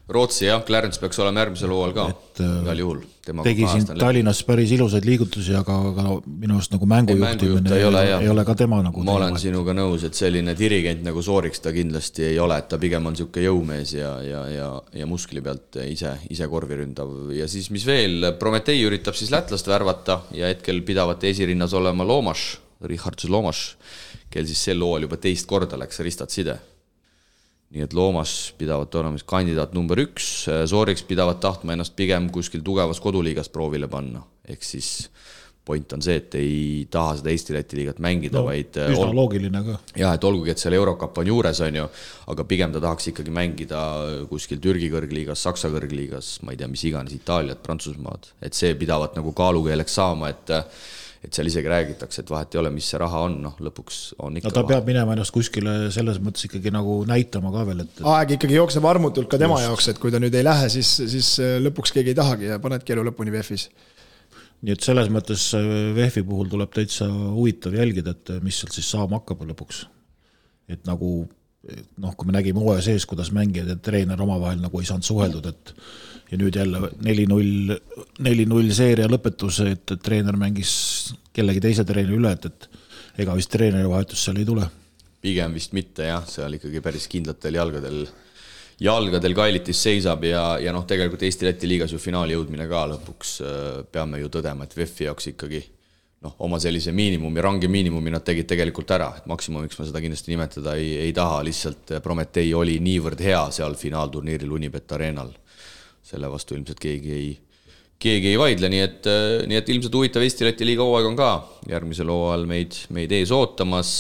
Rootsi 0.06 0.45
jah, 0.45 0.62
Clarence 0.62 1.01
peaks 1.01 1.18
olema 1.18 1.41
järgmisel 1.41 1.72
hooajal 1.74 1.93
ka, 1.95 2.03
äh, 2.38 2.49
igal 2.62 2.82
juhul. 2.84 2.97
tegi 3.26 3.66
siin 3.66 3.88
Tallinnas 3.97 4.43
päris 4.45 4.70
ilusaid 4.76 5.06
liigutusi, 5.08 5.56
aga, 5.58 5.78
aga 5.89 6.03
minu 6.30 6.60
arust 6.60 6.76
nagu 6.76 6.86
mängujuhtimine 6.91 7.72
ei, 7.74 7.82
ei, 7.82 7.95
ei, 8.03 8.12
ei 8.28 8.30
ole 8.30 8.43
ka 8.45 8.53
tema 8.60 8.84
nagu 8.86 9.01
ma 9.01 9.16
olen 9.18 9.39
sinuga 9.41 9.74
nõus, 9.74 10.06
et 10.06 10.14
selline 10.14 10.53
dirigent 10.60 11.01
nagu 11.08 11.24
Sooriks 11.26 11.64
ta 11.64 11.74
kindlasti 11.74 12.28
ei 12.28 12.38
ole, 12.39 12.60
et 12.62 12.70
ta 12.70 12.78
pigem 12.82 13.10
on 13.10 13.18
niisugune 13.18 13.47
jõumees 13.47 13.95
ja, 13.97 14.12
ja, 14.22 14.43
ja, 14.53 14.70
ja 14.93 15.10
muskli 15.10 15.41
pealt 15.41 15.82
ise, 15.88 16.14
ise 16.30 16.51
korvi 16.53 16.78
ründav. 16.84 17.10
Ja 17.34 17.49
siis 17.49 17.72
mis 17.74 17.88
veel, 17.89 18.30
Prometee 18.38 18.78
üritab 18.86 19.18
siis 19.18 19.34
lätlast 19.34 19.66
värvata 19.72 20.22
ja 20.38 20.53
hetkel 20.53 20.84
pidavat 20.86 21.26
esirinnas 21.26 21.74
olema 21.74 22.06
Loomas, 22.06 22.45
Richard 22.86 23.26
Loomas, 23.26 23.72
kel 24.30 24.45
siis 24.45 24.68
sel 24.70 24.86
hooajal 24.86 25.10
juba 25.10 25.18
teist 25.26 25.49
korda 25.49 25.82
läks 25.82 26.06
Ristat 26.06 26.30
Side 26.30 26.60
nii 27.76 27.84
et 27.84 27.93
loomas 27.95 28.53
pidavat 28.57 28.95
olema 28.95 29.19
siis 29.19 29.28
kandidaat 29.28 29.73
number 29.76 29.99
üks, 30.05 30.30
Sooriks 30.71 31.03
pidavat 31.07 31.41
tahtma 31.43 31.76
ennast 31.76 31.95
pigem 31.97 32.30
kuskil 32.34 32.63
tugevas 32.63 33.01
koduliigas 33.03 33.51
proovile 33.51 33.89
panna, 33.91 34.23
ehk 34.47 34.63
siis 34.63 35.09
point 35.65 35.95
on 35.95 36.03
see, 36.05 36.19
et 36.21 36.36
ei 36.38 36.57
taha 36.93 37.15
seda 37.19 37.32
Eesti-Läti 37.34 37.80
liigat 37.80 37.99
mängida 38.03 38.38
no,, 38.38 38.45
vaid 38.51 38.78
üsna 38.78 39.07
ol... 39.07 39.15
loogiline 39.17 39.61
ka. 39.65 39.78
jah, 39.97 40.13
et 40.15 40.28
olgugi, 40.30 40.53
et 40.53 40.61
seal 40.61 40.76
Eurocup 40.78 41.17
on 41.21 41.32
juures, 41.32 41.61
on 41.65 41.80
ju, 41.82 41.86
aga 42.32 42.45
pigem 42.47 42.76
ta 42.76 42.82
tahaks 42.84 43.09
ikkagi 43.11 43.34
mängida 43.34 43.80
kuskil 44.30 44.61
Türgi 44.63 44.91
kõrgliigas, 44.93 45.41
Saksa 45.47 45.71
kõrgliigas, 45.73 46.36
ma 46.45 46.53
ei 46.53 46.61
tea, 46.61 46.69
mis 46.71 46.86
iganes, 46.86 47.15
Itaaliat, 47.17 47.63
Prantsusmaad, 47.65 48.30
et 48.45 48.57
see 48.57 48.78
pidavat 48.78 49.17
nagu 49.17 49.34
kaalukeeleks 49.36 49.97
saama, 49.97 50.30
et 50.36 50.53
et 51.26 51.34
seal 51.34 51.49
isegi 51.49 51.69
räägitakse, 51.71 52.21
et 52.21 52.30
vahet 52.32 52.55
ei 52.55 52.59
ole, 52.61 52.71
mis 52.76 52.88
see 52.91 52.99
raha 53.01 53.23
on, 53.28 53.38
noh, 53.45 53.55
lõpuks 53.65 53.99
on 54.26 54.38
ikka 54.38 54.51
no 54.51 54.55
ta 54.55 54.63
vahe. 54.63 54.76
peab 54.76 54.89
minema 54.91 55.15
ennast 55.15 55.34
kuskile 55.34 55.73
selles 55.93 56.19
mõttes 56.23 56.45
ikkagi 56.47 56.73
nagu 56.73 56.99
näitama 57.09 57.51
ka 57.53 57.65
veel, 57.69 57.82
et 57.86 58.01
aeg 58.13 58.36
ikkagi 58.38 58.57
jookseb 58.59 58.86
armutult 58.89 59.32
ka 59.32 59.39
tema 59.41 59.57
Just. 59.57 59.69
jaoks, 59.69 59.89
et 59.93 60.01
kui 60.01 60.13
ta 60.13 60.21
nüüd 60.21 60.36
ei 60.38 60.45
lähe, 60.45 60.69
siis, 60.73 60.91
siis 61.15 61.32
äh, 61.43 61.57
lõpuks 61.65 61.95
keegi 61.95 62.13
ei 62.13 62.19
tahagi 62.19 62.51
ja 62.51 62.59
panedki 62.63 62.95
elu 62.95 63.07
lõpuni 63.09 63.34
VEF-is. 63.34 63.69
nii 64.65 64.76
et 64.76 64.86
selles 64.86 65.09
mõttes 65.13 65.47
äh, 65.57 65.71
VEF-i 65.97 66.26
puhul 66.28 66.51
tuleb 66.51 66.76
täitsa 66.76 67.09
huvitav 67.09 67.78
jälgida, 67.80 68.13
et 68.13 68.36
äh, 68.36 68.43
mis 68.45 68.61
sealt 68.61 68.78
siis 68.78 68.91
saama 68.93 69.21
hakkab 69.21 69.41
lõpuks. 69.49 69.86
et 70.69 70.86
nagu 70.86 71.17
noh, 71.97 72.13
kui 72.13 72.30
me 72.30 72.36
nägime 72.36 72.61
hooaja 72.61 72.84
sees, 72.91 73.07
kuidas 73.09 73.32
mängijad 73.34 73.71
ja 73.73 73.76
treener 73.82 74.21
omavahel 74.21 74.61
nagu 74.61 74.82
ei 74.82 74.86
saanud 74.86 75.07
suheldud, 75.07 75.49
et 75.49 75.73
ja 76.32 76.39
nüüd 76.41 76.57
jälle 76.57 76.89
neli-null, 77.05 77.76
neli-null 78.26 78.71
seeria 78.76 79.07
lõpetus, 79.11 79.61
et, 79.65 79.95
treener 80.03 80.38
mängis 80.39 80.73
kellegi 81.36 81.61
teise 81.63 81.86
treeneri 81.86 82.17
üle, 82.17 82.34
et, 82.34 82.49
et 82.49 83.23
ega 83.23 83.36
vist 83.38 83.51
treeneri 83.53 83.89
vahetus 83.89 84.26
seal 84.26 84.41
ei 84.41 84.47
tule. 84.47 84.67
pigem 85.21 85.53
vist 85.57 85.73
mitte 85.73 86.09
jah, 86.09 86.26
seal 86.30 86.57
ikkagi 86.57 86.82
päris 86.86 87.07
kindlatel 87.09 87.57
jalgadel, 87.57 88.01
jalgadel 88.82 89.38
Kailitis 89.38 89.82
seisab 89.88 90.26
ja, 90.28 90.57
ja 90.61 90.73
noh, 90.73 90.86
tegelikult 90.86 91.23
Eesti-Läti 91.23 91.69
liigas 91.69 91.93
ju 91.95 92.01
finaali 92.01 92.36
jõudmine 92.36 92.67
ka 92.69 92.84
lõpuks 92.95 93.39
peame 93.91 94.19
ju 94.21 94.30
tõdema, 94.30 94.65
et 94.65 94.78
VEF-i 94.78 95.09
jaoks 95.09 95.32
ikkagi 95.34 95.63
noh, 96.26 96.36
oma 96.45 96.59
sellise 96.61 96.93
miinimumi, 96.95 97.41
range 97.43 97.69
miinimumi 97.71 98.13
nad 98.13 98.26
tegid 98.26 98.47
tegelikult 98.49 98.91
ära, 98.95 99.11
et 99.19 99.30
maksimumiks 99.30 99.80
ma 99.80 99.88
seda 99.88 100.01
kindlasti 100.03 100.34
nimetada 100.34 100.76
ei, 100.80 100.95
ei 101.05 101.13
taha, 101.15 101.41
lihtsalt 101.45 101.97
Prometee 102.03 102.47
oli 102.57 102.80
niivõrd 102.84 103.21
hea 103.23 103.43
seal 103.55 103.78
finaalturniiril 103.80 104.55
Unibet 104.57 104.95
Arenal. 104.97 105.34
Selle 106.06 106.30
vastu 106.32 106.58
ilmselt 106.58 106.82
keegi 106.82 107.14
ei, 107.16 107.32
keegi 108.01 108.34
ei 108.34 108.39
vaidle, 108.39 108.70
nii 108.70 108.84
et, 108.84 109.08
nii 109.49 109.58
et 109.58 109.72
ilmselt 109.74 109.95
huvitav 109.97 110.26
Eesti-Läti 110.26 110.68
liiga 110.68 110.86
hooaeg 110.86 111.10
on 111.10 111.18
ka 111.18 111.32
järgmisel 111.72 112.12
hooajal 112.14 112.45
meid, 112.49 112.78
meid 112.93 113.16
ees 113.16 113.34
ootamas, 113.34 113.95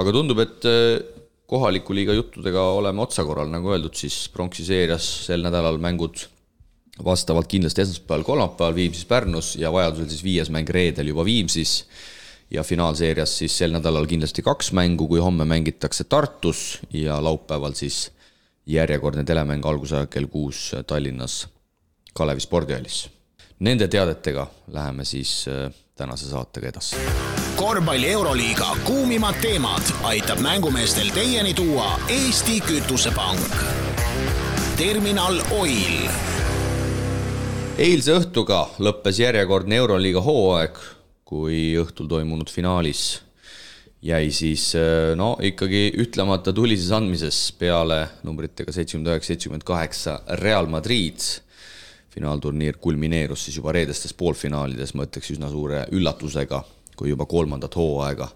aga 0.00 0.12
tundub, 0.14 0.42
et 0.44 0.68
kohaliku 1.50 1.96
liiga 1.96 2.14
juttudega 2.14 2.62
oleme 2.76 3.02
otsakorral, 3.02 3.48
nagu 3.50 3.72
öeldud, 3.72 3.96
siis 3.98 4.28
pronksi 4.34 4.66
seerias 4.68 5.06
sel 5.26 5.42
nädalal 5.42 5.80
mängud 5.82 6.28
vastavalt 7.04 7.48
kindlasti 7.50 7.82
esmaspäeval, 7.82 8.24
kolmapäeval 8.24 8.74
Viimsis, 8.76 9.04
Pärnus 9.08 9.54
ja 9.58 9.72
vajadusel 9.72 10.08
siis 10.10 10.24
viies 10.24 10.50
mäng 10.52 10.68
reedel 10.68 11.10
juba 11.10 11.24
Viimsis. 11.24 11.84
ja 12.50 12.64
finaalseerias 12.66 13.36
siis 13.38 13.54
sel 13.58 13.70
nädalal 13.70 14.08
kindlasti 14.10 14.42
kaks 14.42 14.72
mängu, 14.74 15.06
kui 15.08 15.20
homme 15.22 15.44
mängitakse 15.44 16.04
Tartus 16.04 16.80
ja 16.92 17.20
laupäeval 17.22 17.76
siis 17.78 18.10
järjekordne 18.72 19.24
telemäng 19.24 19.66
algusaja 19.66 20.06
kell 20.06 20.26
kuus 20.26 20.70
Tallinnas 20.86 21.48
Kalevi 22.14 22.40
spordihallis. 22.40 23.10
Nende 23.60 23.88
teadetega 23.88 24.46
läheme 24.72 25.04
siis 25.04 25.44
äh, 25.48 25.74
tänase 25.94 26.26
saatega 26.30 26.68
edasi. 26.68 26.96
korvpalli 27.56 28.08
Euroliiga 28.10 28.76
kuumimad 28.84 29.34
teemad 29.42 29.92
aitab 30.02 30.38
mängumeestel 30.38 31.10
teieni 31.14 31.54
tuua 31.54 32.00
Eesti 32.08 32.60
Kütusepank. 32.60 33.56
terminal 34.76 35.42
Oil 35.50 36.08
eilse 37.80 38.12
õhtuga 38.12 38.66
lõppes 38.78 39.20
järjekordne 39.20 39.76
Euroliiga 39.80 40.20
hooaeg, 40.20 40.76
kui 41.24 41.76
õhtul 41.80 42.08
toimunud 42.08 42.50
finaalis 42.52 43.20
jäi 44.02 44.30
siis 44.32 44.72
no 45.16 45.34
ikkagi 45.44 45.90
ütlemata 46.00 46.54
tulises 46.56 46.90
andmises 46.96 47.38
peale 47.58 48.06
numbritega 48.24 48.72
seitsekümmend 48.72 49.12
üheksa, 49.12 49.32
seitsekümmend 49.34 49.64
kaheksa 49.68 50.20
Real 50.40 50.66
Madrid. 50.66 51.20
finaalturniir 52.10 52.76
kulmineerus 52.82 53.44
siis 53.44 53.56
juba 53.56 53.72
reedestes 53.72 54.14
poolfinaalides, 54.14 54.94
ma 54.94 55.04
ütleks 55.06 55.30
üsna 55.30 55.50
suure 55.50 55.84
üllatusega, 55.92 56.64
kui 56.96 57.12
juba 57.12 57.26
kolmandat 57.26 57.76
hooaega 57.76 58.28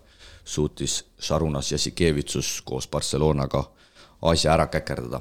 suutis 0.44 1.04
Šarunas 1.18 1.72
Jassikevitsus 1.72 2.62
koos 2.64 2.88
Barcelonaga 2.88 3.64
asja 4.22 4.52
ära 4.54 4.66
käkerdada. 4.66 5.20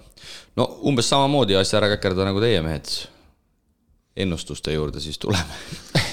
no 0.56 0.68
umbes 0.84 1.10
samamoodi 1.10 1.56
asja 1.56 1.78
ära 1.80 1.90
käkerdada 1.96 2.30
nagu 2.30 2.42
teie 2.44 2.62
mehed 2.62 2.90
ennustuste 4.16 4.74
juurde 4.74 5.00
siis 5.00 5.18
tuleme 5.18 5.44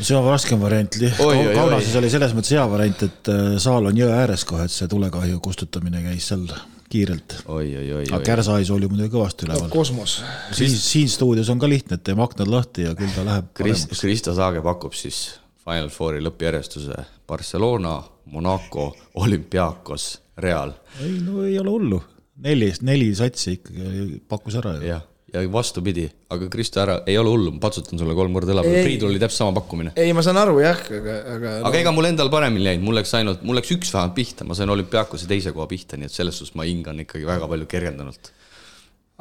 see 0.00 0.16
on 0.16 0.26
raskem 0.28 0.60
variant, 0.60 0.96
Kaunases 1.18 1.94
oli 1.98 2.10
selles 2.12 2.34
mõttes 2.36 2.54
hea 2.56 2.64
variant, 2.70 3.04
et 3.06 3.30
saal 3.62 3.90
on 3.90 3.98
jõe 3.98 4.12
ääres 4.12 4.44
kohe, 4.48 4.66
et 4.68 4.74
see 4.74 4.88
tulekahju 4.90 5.40
kustutamine 5.44 6.02
käis 6.04 6.28
seal 6.32 6.46
kiirelt. 6.90 7.38
aga 7.46 8.20
Kärsahais 8.24 8.70
oli 8.74 8.88
muidugi 8.90 9.10
kõvasti 9.14 9.48
üleval 9.48 9.66
no,. 9.66 9.72
kosmos. 9.72 10.18
siin, 10.54 10.76
siin 10.76 11.10
stuudios 11.10 11.50
on 11.52 11.62
ka 11.62 11.70
lihtne, 11.70 11.98
et 11.98 12.04
teeme 12.06 12.22
aknad 12.24 12.50
lahti 12.50 12.86
ja 12.86 12.94
küll 12.98 13.12
ta 13.14 13.24
läheb 13.26 13.50
Krist, 13.56 13.90
Krista 13.96 14.34
Saage 14.36 14.62
pakub 14.64 14.94
siis 14.96 15.40
Final 15.66 15.90
Fouri 15.90 16.22
lõppjärjestuse 16.22 17.00
Barcelona, 17.26 17.98
Monaco, 18.30 18.92
Olümpiakos, 19.22 20.08
Real. 20.38 20.76
ei 21.02 21.18
no 21.24 21.42
ei 21.44 21.58
ole 21.58 21.74
hullu, 21.74 22.00
neli, 22.44 22.72
neli 22.86 23.12
satsi 23.18 23.58
ikkagi 23.58 24.22
pakkus 24.28 24.60
ära 24.62 24.76
ju 24.78 25.02
ja 25.34 25.42
vastupidi, 25.52 26.06
aga 26.30 26.46
Kristo 26.50 26.80
ära, 26.82 27.00
ei 27.10 27.16
ole 27.18 27.32
hullu, 27.32 27.52
ma 27.56 27.62
patsutan 27.64 27.98
sulle 27.98 28.14
kolm 28.14 28.34
korda 28.36 28.54
õla 28.54 28.62
peale, 28.62 28.84
Priidul 28.86 29.10
oli 29.10 29.20
täpselt 29.22 29.42
sama 29.42 29.56
pakkumine. 29.58 29.92
ei, 29.98 30.12
ma 30.14 30.22
saan 30.22 30.38
aru 30.38 30.60
jah, 30.62 30.78
aga, 30.86 31.16
aga 31.34 31.54
aga 31.56 31.72
no. 31.72 31.72
ega 31.80 31.92
mul 31.96 32.08
endal 32.12 32.30
paremini 32.32 32.68
läinud, 32.68 32.86
mul 32.86 32.98
läks 33.00 33.14
ainult, 33.18 33.42
mul 33.46 33.58
läks 33.58 33.72
üks 33.74 33.90
vähemalt 33.94 34.14
pihta, 34.18 34.46
ma 34.46 34.54
sain 34.58 34.70
olümpiaakose 34.70 35.26
teise 35.30 35.52
koha 35.56 35.66
pihta, 35.70 35.98
nii 35.98 36.06
et 36.06 36.14
selles 36.14 36.38
suhtes 36.38 36.54
ma 36.58 36.66
hingan 36.68 37.02
ikkagi 37.02 37.26
väga 37.26 37.48
palju 37.50 37.66
kergendunult. 37.72 38.30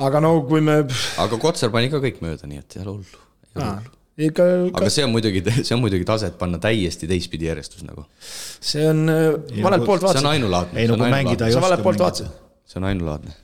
aga 0.05 0.21
no 0.21 0.35
kui 0.45 0.61
me 0.65 0.83
aga 1.25 1.39
Kotsar 1.41 1.73
pani 1.73 1.89
ka 1.93 2.01
kõik 2.03 2.21
mööda, 2.25 2.49
nii 2.51 2.61
et 2.61 2.77
ei 2.77 2.83
ole 2.83 2.99
hullu, 2.99 3.23
ei 3.49 3.55
ole 3.55 3.71
hullu 3.71 3.93
ikka 4.29 4.45
aga 4.69 4.91
see 4.93 5.07
on 5.07 5.11
muidugi, 5.11 5.41
see 5.57 5.73
on 5.75 5.81
muidugi 5.81 6.05
tase, 6.07 6.29
et 6.29 6.37
panna 6.39 6.61
täiesti 6.61 7.09
teistpidi 7.09 7.49
järjestus 7.49 7.81
nagu. 7.87 8.05
see 8.61 8.85
on, 8.87 9.09
valelt 9.09 9.89
poolt 9.89 10.05
vaatasid. 10.05 10.21
see 10.21 10.27
on 10.27 10.31
ainulaadne. 10.35 10.79
ei 10.83 10.91
no 10.91 10.99
kui 11.01 11.09
mängida 11.11 11.49
ei 11.49 11.55
oska. 11.55 11.59
sa 11.59 11.65
valelt 11.65 11.83
poolt 11.83 12.05
vaatasid. 12.05 12.37
see 12.69 12.79
on 12.79 12.87
ainulaadne 12.93 13.35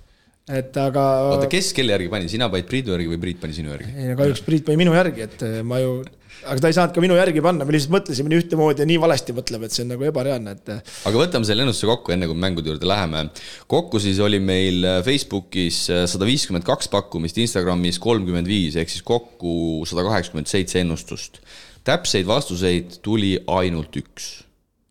et 0.49 0.77
aga. 0.81 1.03
oota, 1.35 1.49
kes 1.51 1.69
kelle 1.77 1.93
järgi 1.93 2.09
pani, 2.11 2.29
sina 2.31 2.47
panid 2.51 2.65
Priidu 2.69 2.95
järgi 2.95 3.11
või 3.11 3.19
Priit 3.21 3.39
pani 3.43 3.53
sinu 3.53 3.71
järgi? 3.73 3.91
ei 3.93 4.09
no 4.09 4.17
kahjuks 4.19 4.41
Priit 4.45 4.65
pani 4.65 4.79
minu 4.81 4.95
järgi, 4.95 5.27
et 5.27 5.45
eh, 5.45 5.59
ma 5.67 5.77
ju, 5.81 5.93
aga 6.41 6.57
ta 6.63 6.71
ei 6.71 6.77
saanud 6.77 6.95
ka 6.95 7.03
minu 7.03 7.17
järgi 7.19 7.43
panna, 7.45 7.67
me 7.67 7.75
lihtsalt 7.75 7.93
mõtlesime 7.93 8.31
nii 8.31 8.41
ühtemoodi 8.41 8.81
ja 8.81 8.89
nii 8.89 8.99
valesti 9.03 9.35
mõtleme, 9.37 9.69
et 9.69 9.77
see 9.77 9.85
on 9.85 9.93
nagu 9.93 10.07
ebareaalne, 10.09 10.55
et. 10.57 10.73
Eh. 10.73 10.93
aga 11.11 11.23
võtame 11.23 11.47
selle 11.47 11.65
ennustuse 11.67 11.91
kokku, 11.91 12.15
enne 12.15 12.29
kui 12.29 12.41
mängude 12.41 12.73
juurde 12.73 12.89
läheme. 12.89 13.27
kokku 13.71 14.01
siis 14.01 14.21
oli 14.23 14.41
meil 14.41 14.81
eh, 14.81 15.01
Facebookis 15.05 15.83
sada 15.87 16.29
viiskümmend 16.29 16.65
kaks 16.67 16.89
pakkumist, 16.93 17.37
Instagramis 17.41 18.01
kolmkümmend 18.01 18.49
viis 18.49 18.79
ehk 18.81 18.89
siis 18.89 19.05
kokku 19.05 19.83
sada 19.89 20.07
kaheksakümmend 20.09 20.49
seitse 20.49 20.81
ennustust. 20.81 21.43
täpseid 21.85 22.25
vastuseid 22.29 23.01
tuli 23.05 23.37
ainult 23.49 23.95
üks 23.97 24.39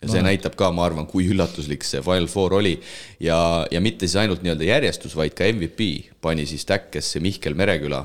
ja 0.01 0.09
see 0.09 0.23
no. 0.23 0.29
näitab 0.31 0.57
ka, 0.57 0.71
ma 0.73 0.87
arvan, 0.89 1.07
kui 1.09 1.27
üllatuslik 1.29 1.85
see 1.85 2.01
Final 2.05 2.29
Four 2.33 2.57
oli. 2.57 2.79
ja, 3.21 3.67
ja 3.71 3.81
mitte 3.85 4.09
siis 4.09 4.17
ainult 4.23 4.45
nii-öelda 4.45 4.69
järjestus, 4.69 5.17
vaid 5.17 5.37
ka 5.37 5.49
MVP 5.53 5.91
pani 6.25 6.47
siis 6.49 6.65
täkkesse 6.69 7.21
Mihkel 7.21 7.55
Mereküla. 7.59 8.05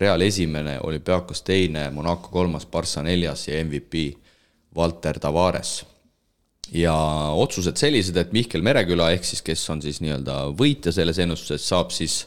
Real 0.00 0.22
esimene, 0.22 0.78
olümpiaakos 0.86 1.42
teine, 1.42 1.88
Monaco 1.90 2.30
kolmas, 2.32 2.66
Barca 2.66 3.02
neljas 3.02 3.48
ja 3.48 3.58
MVP 3.64 4.10
Valter 4.76 5.18
Tavares. 5.18 5.84
ja 6.70 6.94
otsused 7.34 7.74
sellised, 7.76 8.14
et 8.16 8.32
Mihkel 8.32 8.62
Mereküla 8.62 9.08
ehk 9.10 9.24
siis, 9.26 9.42
kes 9.42 9.64
on 9.70 9.80
siis 9.82 9.98
nii-öelda 10.02 10.52
võitja 10.54 10.92
selles 10.94 11.18
ennustuses, 11.18 11.66
saab 11.66 11.90
siis 11.90 12.24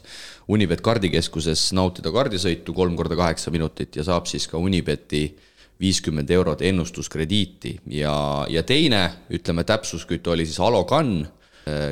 Unibet 0.51 0.81
kardikeskuses 0.83 1.69
nautida 1.71 2.11
kardisõitu 2.11 2.73
kolm 2.75 2.97
korda 2.99 3.15
kaheksa 3.15 3.51
minutit 3.55 3.95
ja 3.95 4.03
saab 4.03 4.27
siis 4.27 4.49
ka 4.51 4.59
Unibeti 4.59 5.29
viiskümmend 5.83 6.31
eurot 6.31 6.61
ennustuskrediiti. 6.63 7.77
Ja, 7.99 8.15
ja 8.49 8.63
teine, 8.63 9.03
ütleme, 9.33 9.65
täpsuskütt 9.67 10.27
oli 10.31 10.47
siis 10.47 10.59
Alo 10.63 10.83
Kann, 10.89 11.25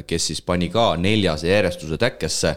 kes 0.07 0.27
siis 0.31 0.41
pani 0.43 0.67
ka 0.71 0.95
neljase 0.99 1.47
järjestuse 1.47 1.97
täkkesse, 1.99 2.55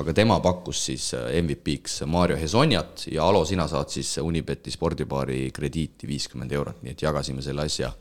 aga 0.00 0.14
tema 0.16 0.38
pakkus 0.40 0.84
siis 0.88 1.10
MVP-ks 1.42 2.02
Mario 2.08 2.38
Hesonjat 2.40 3.06
ja 3.12 3.26
Alo, 3.28 3.44
sina 3.44 3.68
saad 3.68 3.92
siis 3.92 4.16
Unibeti 4.22 4.72
spordibaari 4.72 5.50
krediiti 5.54 6.08
viiskümmend 6.08 6.52
eurot, 6.56 6.80
nii 6.82 6.96
et 6.96 7.04
jagasime 7.04 7.44
selle 7.44 7.66
asja, 7.68 7.92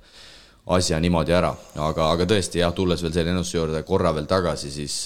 asja 0.78 1.00
niimoodi 1.04 1.36
ära, 1.36 1.52
aga, 1.76 2.08
aga 2.16 2.28
tõesti 2.30 2.64
jah, 2.64 2.72
tulles 2.76 3.04
veel 3.04 3.16
selle 3.16 3.36
ennustuse 3.36 3.60
juurde 3.60 3.84
korra 3.88 4.16
veel 4.16 4.32
tagasi, 4.32 4.72
siis 4.72 4.98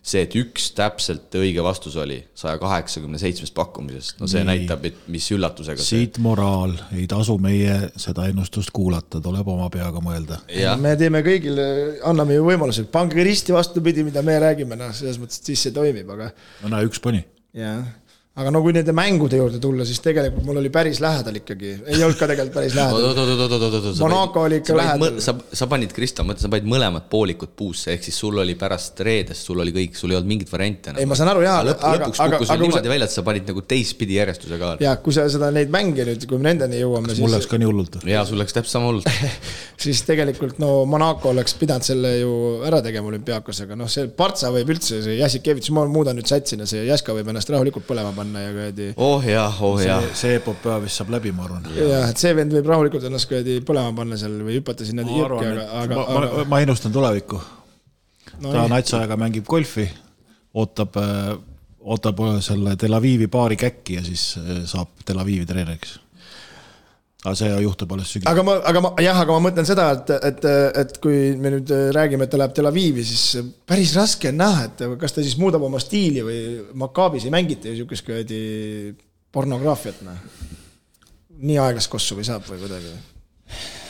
see, 0.00 0.22
et 0.24 0.34
üks 0.40 0.70
täpselt 0.76 1.34
õige 1.36 1.62
vastus 1.64 1.96
oli 2.00 2.18
saja 2.38 2.56
kaheksakümne 2.60 3.20
seitsmest 3.20 3.54
pakkumisest, 3.56 4.16
no 4.20 4.28
see 4.30 4.40
Nii. 4.42 4.48
näitab, 4.48 4.86
et 4.88 5.02
mis 5.12 5.26
üllatusega 5.34 5.84
siit 5.84 6.16
see... 6.16 6.24
moraal, 6.24 6.72
ei 6.96 7.04
tasu 7.10 7.36
meie 7.42 7.76
seda 8.00 8.26
ennustust 8.30 8.72
kuulata, 8.76 9.20
tuleb 9.24 9.48
oma 9.52 9.68
peaga 9.72 10.02
mõelda. 10.04 10.40
me 10.80 10.94
teeme 11.00 11.22
kõigile, 11.26 11.66
anname 12.08 12.38
ju 12.38 12.48
võimaluse, 12.48 12.86
pange 12.92 13.24
risti 13.26 13.56
vastupidi, 13.56 14.06
mida 14.06 14.24
me 14.26 14.38
räägime, 14.40 14.78
noh, 14.80 14.94
selles 14.96 15.20
mõttes, 15.20 15.42
et 15.42 15.52
siis 15.52 15.68
see 15.68 15.76
toimib, 15.76 16.08
aga. 16.16 16.32
no 16.64 16.72
näe, 16.74 16.88
üks 16.88 17.02
pani. 17.04 17.24
jah 17.56 17.84
aga 18.40 18.52
no 18.54 18.62
kui 18.64 18.72
nende 18.74 18.92
mängude 18.96 19.38
juurde 19.40 19.60
tulla, 19.62 19.84
siis 19.88 20.00
tegelikult 20.04 20.46
mul 20.46 20.60
oli 20.60 20.70
päris 20.72 21.00
lähedal 21.02 21.36
ikkagi, 21.40 21.72
ei 21.92 22.00
olnud 22.00 22.16
ka 22.18 22.28
tegelikult 22.30 22.56
päris 22.56 22.76
lähedal. 22.78 23.96
Monaco 24.00 24.44
oli 24.46 24.60
ikka 24.62 24.76
lähedal. 24.78 25.18
sa, 25.24 25.34
sa 25.60 25.68
panid, 25.70 25.92
Kristo, 25.96 26.24
mõtle, 26.26 26.44
sa 26.46 26.52
panid 26.52 26.68
mõlemad 26.70 27.08
poolikud 27.12 27.52
puusse, 27.56 27.92
ehk 27.94 28.06
siis 28.06 28.20
sul 28.22 28.40
oli 28.40 28.56
pärast 28.60 29.02
reedest, 29.04 29.44
sul 29.48 29.60
oli 29.60 29.74
kõik, 29.76 29.98
sul 29.98 30.14
ei 30.14 30.18
olnud 30.18 30.30
mingit 30.32 30.52
variante. 30.52 30.94
ei, 30.96 31.08
ma 31.08 31.18
saan 31.18 31.32
aru, 31.34 31.44
jaa. 31.44 31.58
Lõp, 31.68 31.84
lõpuks 31.96 32.22
kukkus 32.22 32.52
sul 32.52 32.64
niimoodi 32.64 32.88
sa... 32.88 32.94
välja, 32.94 33.10
et 33.10 33.16
sa 33.18 33.26
panid 33.26 33.50
nagu 33.52 33.64
teistpidi 33.74 34.16
järjestuse 34.16 34.60
ka. 34.60 34.72
jaa, 34.86 34.96
kui 35.04 35.16
sa 35.16 35.26
seda, 35.32 35.52
neid 35.54 35.72
mänge 35.74 36.06
nüüd, 36.08 36.24
kui 36.30 36.40
me 36.40 36.48
nendeni 36.48 36.80
jõuame, 36.80 37.12
siis. 37.12 37.24
mul 37.24 37.36
läks 37.36 37.50
ka 37.50 37.60
nii 37.60 37.68
hullult. 37.70 38.00
jaa, 38.08 38.24
sul 38.28 38.40
läks 38.40 38.56
täpselt 38.56 38.78
sama 38.78 38.88
hullult 38.88 39.10
siis 39.84 40.02
tegelikult 40.08 40.60
no 40.62 40.84
Monaco 40.88 41.32
oleks 41.34 41.54
pidanud 41.60 41.84
selle 41.84 42.16
ju 42.20 42.32
ära 42.66 42.80
tegema 42.84 43.10
olümpiaakos, 43.12 43.64
aga 43.66 43.76
noh, 43.78 43.90
see 43.90 44.08
Partsa 44.16 44.50
võib 44.54 44.72
üldse, 44.74 45.00
see 45.04 45.18
Jassikevitš, 45.18 45.72
ma 45.76 45.84
muudan 45.90 46.18
nüüd 46.18 46.28
satsina, 46.30 46.68
see 46.68 46.84
Jaska 46.88 47.14
võib 47.16 47.30
ennast 47.32 47.50
rahulikult 47.52 47.86
põlema 47.88 48.12
panna 48.16 48.29
ja 48.38 48.50
kuradi 48.54 48.88
oh 48.96 49.24
jah, 49.26 49.62
oh 49.66 49.80
jah. 49.82 50.04
see 50.14 50.36
epopöa 50.38 50.78
vist 50.84 51.00
saab 51.00 51.10
läbi, 51.16 51.32
ma 51.34 51.48
arvan. 51.48 51.66
jah, 51.74 52.06
et 52.12 52.20
see 52.22 52.32
vend 52.38 52.54
võib 52.54 52.70
rahulikult 52.70 53.06
ennast 53.08 53.28
kuradi 53.30 53.58
põlema 53.66 53.94
panna 53.96 54.18
seal 54.20 54.36
või 54.46 54.60
hüpata 54.60 54.86
sinna 54.86 55.02
jõkke, 55.06 55.40
aga, 55.48 55.66
aga, 55.82 55.98
ma, 55.98 56.04
aga. 56.28 56.44
ma 56.50 56.60
ennustan 56.64 56.94
tulevikku. 56.94 57.40
No 58.40 58.52
ta 58.54 58.66
natsajaga 58.70 59.16
mängib 59.20 59.48
golfi, 59.50 59.88
ootab, 60.56 60.94
ootab 61.80 62.22
äh, 62.28 62.38
selle 62.44 62.76
Tel 62.80 62.94
Avivi 62.96 63.26
paari 63.32 63.58
käkki 63.60 63.98
ja 63.98 64.04
siis 64.06 64.36
äh, 64.40 64.62
saab 64.70 65.02
Tel 65.04 65.18
Avivi 65.20 65.48
treeneriks. 65.48 65.98
Aga 67.20 67.34
see 67.36 67.56
juhtub 67.66 67.90
alles 67.92 68.12
sügisel. 68.14 68.30
aga 68.32 68.44
ma, 68.46 68.54
aga 68.70 68.82
ma 68.84 68.90
jah, 69.04 69.18
aga 69.24 69.36
ma 69.36 69.44
mõtlen 69.48 69.68
seda, 69.68 69.90
et, 69.98 70.12
et, 70.30 70.46
et 70.82 70.94
kui 71.04 71.34
me 71.36 71.52
nüüd 71.56 71.72
räägime, 71.96 72.24
et 72.24 72.32
ta 72.32 72.40
läheb 72.40 72.54
Tel 72.56 72.70
Avivi, 72.70 73.04
siis 73.04 73.44
päris 73.68 73.92
raske 73.98 74.32
on 74.32 74.40
näha, 74.40 74.68
et 74.70 74.84
kas 75.02 75.16
ta 75.16 75.24
siis 75.24 75.36
muudab 75.40 75.66
oma 75.66 75.82
stiili 75.82 76.24
või 76.24 76.40
Makaabis 76.80 77.28
ei 77.28 77.34
mängita 77.34 77.68
ju 77.68 77.82
siukest 77.82 78.06
kuradi 78.06 78.40
pornograafiat, 79.34 80.00
noh. 80.06 80.22
nii 81.40 81.60
aeglast 81.60 81.92
kossu 81.92 82.16
või 82.18 82.28
saab 82.28 82.48
või 82.48 82.62
kuidagi? 82.62 82.94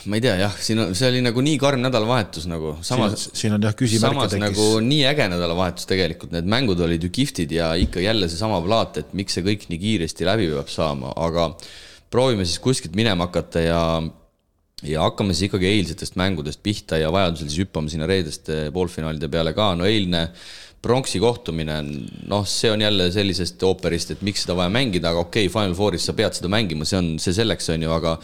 ma 0.09 0.17
ei 0.17 0.25
tea 0.25 0.33
jah, 0.41 0.55
siin 0.57 0.81
on, 0.81 0.95
see 0.97 1.11
oli 1.11 1.21
nagu 1.23 1.43
nii 1.45 1.59
karm 1.61 1.83
nädalavahetus 1.85 2.47
nagu, 2.49 2.73
samas 2.87 3.29
siin 3.37 3.55
on 3.57 3.67
jah 3.67 3.75
küsimärke 3.77 4.17
samas 4.17 4.33
tekkis 4.33 4.43
nagu 4.47 4.67
nii 4.87 5.05
äge 5.11 5.27
nädalavahetus 5.29 5.87
tegelikult, 5.91 6.33
need 6.35 6.49
mängud 6.51 6.81
olid 6.87 7.05
ju 7.05 7.13
kihvtid 7.13 7.53
ja 7.53 7.75
ikka 7.79 8.03
jälle 8.03 8.31
seesama 8.33 8.63
plaat, 8.65 8.97
et 9.03 9.13
miks 9.15 9.37
see 9.37 9.45
kõik 9.47 9.69
nii 9.69 9.81
kiiresti 9.83 10.27
läbi 10.29 10.49
peab 10.55 10.73
saama, 10.73 11.13
aga 11.21 11.51
proovime 12.11 12.47
siis 12.47 12.59
kuskilt 12.63 12.97
minema 12.99 13.29
hakata 13.29 13.63
ja 13.65 13.83
ja 14.87 15.03
hakkame 15.05 15.35
siis 15.35 15.51
ikkagi 15.51 15.69
eilsetest 15.69 16.17
mängudest 16.17 16.63
pihta 16.65 16.97
ja 16.97 17.11
vajadusel 17.13 17.51
siis 17.51 17.67
hüppame 17.67 17.93
sinna 17.93 18.09
reedeste 18.09 18.71
poolfinaalide 18.73 19.29
peale 19.29 19.53
ka, 19.57 19.75
no 19.77 19.85
eilne 19.89 20.31
pronksi 20.83 21.21
kohtumine, 21.21 21.81
noh, 22.29 22.47
see 22.49 22.71
on 22.73 22.81
jälle 22.81 23.11
sellisest 23.13 23.63
ooperist, 23.69 24.15
et 24.15 24.23
miks 24.25 24.47
seda 24.47 24.57
vaja 24.57 24.73
mängida, 24.73 25.11
aga 25.13 25.27
okei 25.27 25.45
okay,, 25.47 25.53
Final 25.53 25.77
Fouris 25.77 26.07
sa 26.09 26.15
pead 26.17 26.39
seda 26.39 26.49
mängima, 26.53 26.89
see 26.89 26.97
on, 27.01 27.11
see 27.21 27.37
selleks 27.37 27.69
on 27.75 27.85
ju, 27.85 27.91
aga 27.93 28.15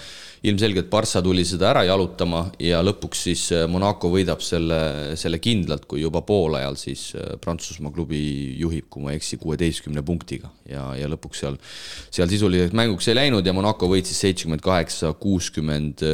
ilmselgelt 0.46 0.88
Barca 0.90 1.20
tuli 1.24 1.44
seda 1.48 1.68
ära 1.72 1.82
jalutama 1.88 2.46
ja 2.62 2.80
lõpuks 2.84 3.24
siis 3.28 3.42
äh, 3.52 3.66
Monaco 3.70 4.08
võidab 4.12 4.40
selle, 4.44 4.78
selle 5.18 5.40
kindlalt, 5.42 5.84
kui 5.90 6.00
juba 6.00 6.22
poolajal 6.26 6.78
siis 6.80 7.10
äh, 7.16 7.34
Prantsusmaa 7.42 7.92
klubi 7.92 8.22
juhib, 8.60 8.88
kui 8.92 9.04
ma 9.04 9.12
ei 9.12 9.20
eksi, 9.20 9.40
kuueteistkümne 9.42 10.04
punktiga. 10.06 10.48
Ja, 10.70 10.88
ja 10.96 11.10
lõpuks 11.12 11.44
seal, 11.44 11.60
seal 12.08 12.30
sisuliselt 12.32 12.76
mänguks 12.76 13.10
ei 13.10 13.18
läinud 13.18 13.46
ja 13.46 13.56
Monaco 13.56 13.90
võitis 13.90 14.16
seitsekümmend 14.22 14.64
kaheksa, 14.64 15.12
kuuskümmend 15.20 16.04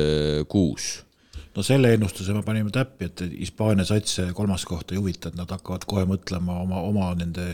kuus 0.51 0.93
no 1.57 1.65
selle 1.67 1.93
ennustuse 1.97 2.35
me 2.37 2.43
panime 2.47 2.73
täppi, 2.75 3.11
et 3.11 3.25
Hispaania 3.35 3.87
sats 3.89 4.19
see 4.19 4.33
kolmas 4.37 4.65
koht 4.69 4.93
ei 4.93 5.01
huvita, 5.01 5.31
et 5.31 5.39
nad 5.39 5.51
hakkavad 5.53 5.87
kohe 5.89 6.07
mõtlema 6.09 6.59
oma, 6.63 6.81
oma 6.89 7.13
nende, 7.19 7.53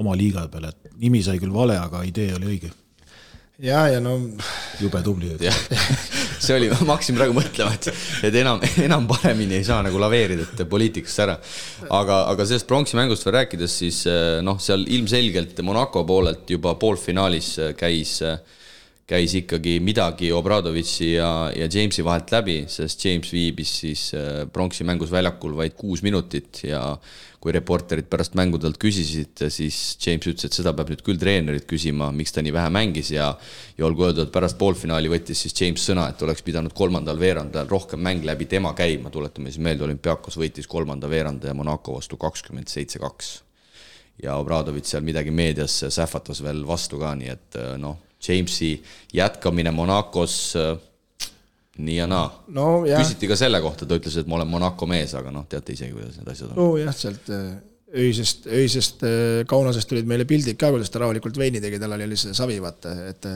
oma 0.00 0.16
liiga 0.18 0.46
peale, 0.52 0.72
et 0.72 0.98
nimi 1.02 1.22
sai 1.24 1.40
küll 1.42 1.54
vale, 1.54 1.78
aga 1.80 2.02
idee 2.08 2.32
oli 2.38 2.52
õige. 2.54 2.72
ja, 3.62 3.86
ja 3.92 4.00
no 4.00 4.16
jube 4.80 5.02
tubli. 5.04 5.34
see 6.46 6.56
oli, 6.56 6.68
ma 6.72 6.94
hakkasin 6.94 7.16
praegu 7.16 7.36
mõtlema, 7.36 7.76
et, 7.76 7.88
et 8.28 8.40
enam, 8.42 8.60
enam 8.84 9.06
paremini 9.08 9.58
ei 9.60 9.68
saa 9.68 9.82
nagu 9.84 10.00
laveerida, 10.00 10.48
et 10.48 10.66
poliitikast 10.68 11.24
ära. 11.24 11.38
aga, 11.90 12.22
aga 12.32 12.48
sellest 12.48 12.68
pronksi 12.68 12.98
mängust 12.98 13.28
veel 13.28 13.40
rääkides, 13.40 13.80
siis 13.84 14.04
eh, 14.10 14.38
noh, 14.44 14.60
seal 14.62 14.84
ilmselgelt 14.88 15.60
Monaco 15.66 16.04
poolelt 16.08 16.56
juba 16.56 16.76
poolfinaalis 16.80 17.56
eh, 17.58 17.74
käis, 17.76 18.20
käis 19.06 19.36
ikkagi 19.38 19.76
midagi 19.86 20.32
Obradovitši 20.34 21.12
ja, 21.12 21.30
ja 21.54 21.68
Jamesi 21.70 22.02
vahelt 22.04 22.32
läbi, 22.34 22.56
sest 22.70 23.04
James 23.06 23.30
viibis 23.30 23.76
siis 23.84 24.08
eh, 24.18 24.42
pronksi 24.50 24.84
mängus 24.86 25.12
väljakul 25.14 25.54
vaid 25.54 25.76
kuus 25.78 26.02
minutit 26.02 26.64
ja 26.66 26.82
kui 27.38 27.52
reporterid 27.54 28.08
pärast 28.10 28.34
mängu 28.34 28.58
talt 28.58 28.80
küsisid, 28.82 29.38
siis 29.54 29.76
James 30.02 30.26
ütles, 30.26 30.48
et 30.48 30.56
seda 30.56 30.72
peab 30.74 30.90
nüüd 30.90 31.04
küll 31.06 31.20
treenerit 31.20 31.68
küsima, 31.70 32.08
miks 32.10 32.34
ta 32.34 32.42
nii 32.42 32.54
vähe 32.56 32.72
mängis 32.74 33.12
ja 33.14 33.28
ja 33.76 33.86
olgu 33.86 34.08
öeldud, 34.08 34.26
et 34.26 34.34
pärast 34.34 34.58
poolfinaali 34.58 35.12
võttis 35.12 35.44
siis 35.44 35.54
James 35.60 35.84
sõna, 35.86 36.08
et 36.10 36.22
oleks 36.26 36.42
pidanud 36.42 36.74
kolmandal 36.74 37.20
veerandajal 37.20 37.70
rohkem 37.70 38.02
mäng 38.02 38.26
läbi 38.26 38.48
tema 38.50 38.72
käima, 38.74 39.12
tuletame 39.14 39.52
siis 39.52 39.62
meelde, 39.62 39.86
olümpiaakos 39.86 40.40
võitis 40.40 40.66
kolmanda 40.66 41.06
veerandaja 41.12 41.54
Monaco 41.54 41.94
vastu 41.94 42.18
kakskümmend 42.18 42.72
seitse, 42.72 42.98
kaks. 42.98 43.30
ja 44.24 44.34
Obradovitš 44.40 44.96
seal 44.96 45.06
midagi 45.06 45.30
meedias 45.30 45.78
sähvatas 45.94 46.42
veel 46.42 46.66
vastu 46.66 46.98
ka, 46.98 47.14
nii 47.14 47.30
et 47.30 47.60
noh, 47.78 48.00
Jamesi 48.22 48.72
jätkamine 49.14 49.70
Monacos 49.74 50.54
äh, 50.56 50.76
nii 51.78 51.96
ja 51.96 52.06
naa. 52.10 52.28
no 52.48 52.68
küsiti 52.88 53.28
ka 53.28 53.36
selle 53.38 53.60
kohta, 53.64 53.86
ta 53.86 53.98
ütles, 53.98 54.16
et 54.20 54.28
ma 54.30 54.38
olen 54.38 54.48
Monaco 54.50 54.88
mees, 54.90 55.14
aga 55.18 55.32
noh, 55.34 55.46
teate 55.50 55.76
isegi, 55.76 55.92
kuidas 55.96 56.16
need 56.20 56.32
asjad 56.32 56.54
on. 56.54 56.60
nojah, 56.62 56.96
sealt 56.96 57.30
äh, 57.34 57.44
öisest, 58.06 58.48
öisest 58.48 59.04
äh, 59.06 59.44
Kaunasest 59.48 59.90
tulid 59.92 60.08
meile 60.08 60.28
pildid 60.28 60.58
ka, 60.60 60.72
kuidas 60.74 60.92
ta 60.92 61.04
rahulikult 61.04 61.38
veini 61.40 61.62
tegi, 61.62 61.80
tal 61.82 61.96
oli 61.98 62.18
see 62.18 62.34
savi, 62.36 62.58
vaata, 62.64 62.96
et 63.12 63.30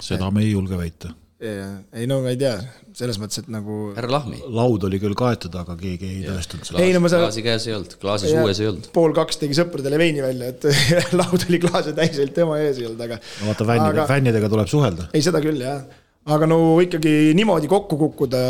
seda 0.00 0.30
me 0.34 0.44
ei 0.44 0.52
julge 0.52 0.78
väita. 0.78 1.14
Ei 1.40 2.04
no 2.10 2.18
ma 2.20 2.32
ei 2.34 2.36
tea, 2.40 2.56
selles 2.96 3.16
mõttes, 3.20 3.40
et 3.40 3.46
nagu 3.52 3.76
härra 3.96 4.10
Lahmi, 4.12 4.40
laud 4.52 4.82
oli 4.88 4.98
küll 5.00 5.14
kaetud, 5.16 5.54
aga 5.56 5.76
keegi 5.80 6.08
ei 6.10 6.24
tõestanud 6.26 6.68
seda. 6.68 6.82
Ei, 6.84 6.92
no 6.92 7.00
ma 7.00 7.08
saan- 7.12 7.24
klaasi 7.24 7.44
käes 7.46 7.64
ei 7.70 7.74
olnud, 7.78 7.94
klaasis 8.02 8.34
uues 8.36 8.60
ei 8.60 8.68
olnud. 8.68 8.90
pool 8.92 9.14
kaks 9.16 9.40
tegi 9.40 9.56
sõpradele 9.56 10.00
veini 10.02 10.20
välja, 10.24 10.50
et 10.52 10.68
laud 11.20 11.46
oli 11.48 11.60
klaase 11.62 11.94
täis, 11.96 12.18
ainult 12.18 12.36
tema 12.36 12.58
ees 12.60 12.82
ei 12.82 12.90
olnud, 12.90 13.00
aga 13.08 13.16
no 13.22 13.48
vaata, 13.48 13.64
fännide 13.72 13.88
aga- 13.88 14.04
aga..., 14.04 14.06
fännidega 14.12 14.52
tuleb 14.52 14.68
suhelda. 14.74 15.08
ei, 15.16 15.24
seda 15.24 15.40
küll 15.44 15.64
jah, 15.64 15.80
aga 16.28 16.46
no 16.48 16.58
ikkagi 16.84 17.32
niimoodi 17.36 17.68
kokku 17.70 17.96
kukkuda, 18.00 18.40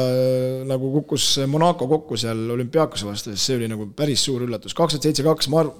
nagu 0.67 0.91
kukkus 0.97 1.37
Monaco 1.47 1.87
kokku 1.91 2.19
seal 2.19 2.49
olümpiaakose 2.57 3.07
vastu, 3.07 3.35
siis 3.35 3.45
see 3.47 3.61
oli 3.61 3.69
nagu 3.71 3.87
päris 3.97 4.25
suur 4.27 4.43
üllatus, 4.47 4.75
kakskümmend 4.75 5.07
seitse, 5.07 5.25
kaks, 5.27 5.49
ma 5.53 5.63
arv-, 5.63 5.77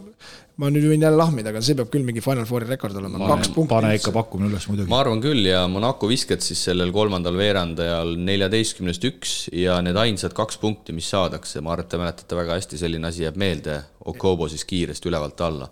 ma 0.61 0.69
nüüd 0.71 0.87
võin 0.87 1.03
jälle 1.03 1.19
lahmida, 1.19 1.51
aga 1.51 1.63
see 1.65 1.75
peab 1.79 1.91
küll 1.91 2.05
mingi 2.07 2.23
Final 2.23 2.47
Fouri 2.47 2.69
rekord 2.69 2.95
olema, 3.01 3.19
kaks 3.33 3.51
punkti. 3.57 3.73
pane 3.75 3.93
ikka 3.99 4.13
pakkumine 4.15 4.53
üles 4.53 4.69
muidugi. 4.71 4.91
ma 4.93 5.01
arvan 5.03 5.23
küll 5.25 5.49
ja 5.49 5.65
Monaco 5.73 6.11
visked 6.11 6.45
siis 6.47 6.63
sellel 6.69 6.93
kolmandal 6.95 7.39
veerandajal 7.41 8.15
neljateistkümnest 8.29 9.07
üks 9.11 9.33
ja 9.57 9.81
need 9.83 9.99
ainsad 9.99 10.37
kaks 10.37 10.61
punkti, 10.63 10.95
mis 10.97 11.11
saadakse, 11.11 11.59
ma 11.65 11.75
arvan, 11.75 11.89
et 11.89 11.91
te 11.91 12.01
mäletate 12.03 12.39
väga 12.39 12.61
hästi, 12.61 12.79
selline 12.85 13.11
asi 13.11 13.27
jääb 13.27 13.41
meelde, 13.41 13.81
Okobo 14.11 14.47
siis 14.49 14.63
kiiresti 14.65 15.11
ülevalt 15.11 15.43
alla. 15.45 15.67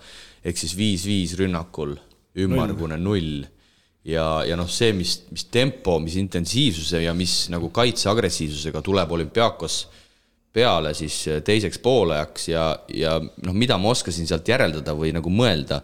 ehk 0.45 0.59
siis 0.59 0.75
viis-viis 0.77 1.37
rünnakul, 1.39 1.95
ümmargune 2.39 2.99
null 2.99 3.47
ja, 4.05 4.27
ja 4.47 4.57
noh, 4.57 4.69
see, 4.71 4.93
mis, 4.97 5.23
mis 5.33 5.47
tempo, 5.53 5.99
mis 6.03 6.19
intensiivsuse 6.21 7.03
ja 7.03 7.15
mis 7.15 7.47
nagu 7.53 7.71
kaitse 7.75 8.11
agressiivsusega 8.13 8.83
tuleb 8.85 9.17
olümpiaakos 9.19 9.79
peale 10.53 10.95
siis 10.97 11.17
teiseks 11.45 11.79
poolajaks 11.83 12.49
ja, 12.51 12.69
ja 12.95 13.19
noh, 13.21 13.55
mida 13.55 13.79
ma 13.79 13.93
oskasin 13.93 14.27
sealt 14.29 14.49
järeldada 14.49 14.95
või 14.97 15.13
nagu 15.15 15.31
mõelda, 15.31 15.83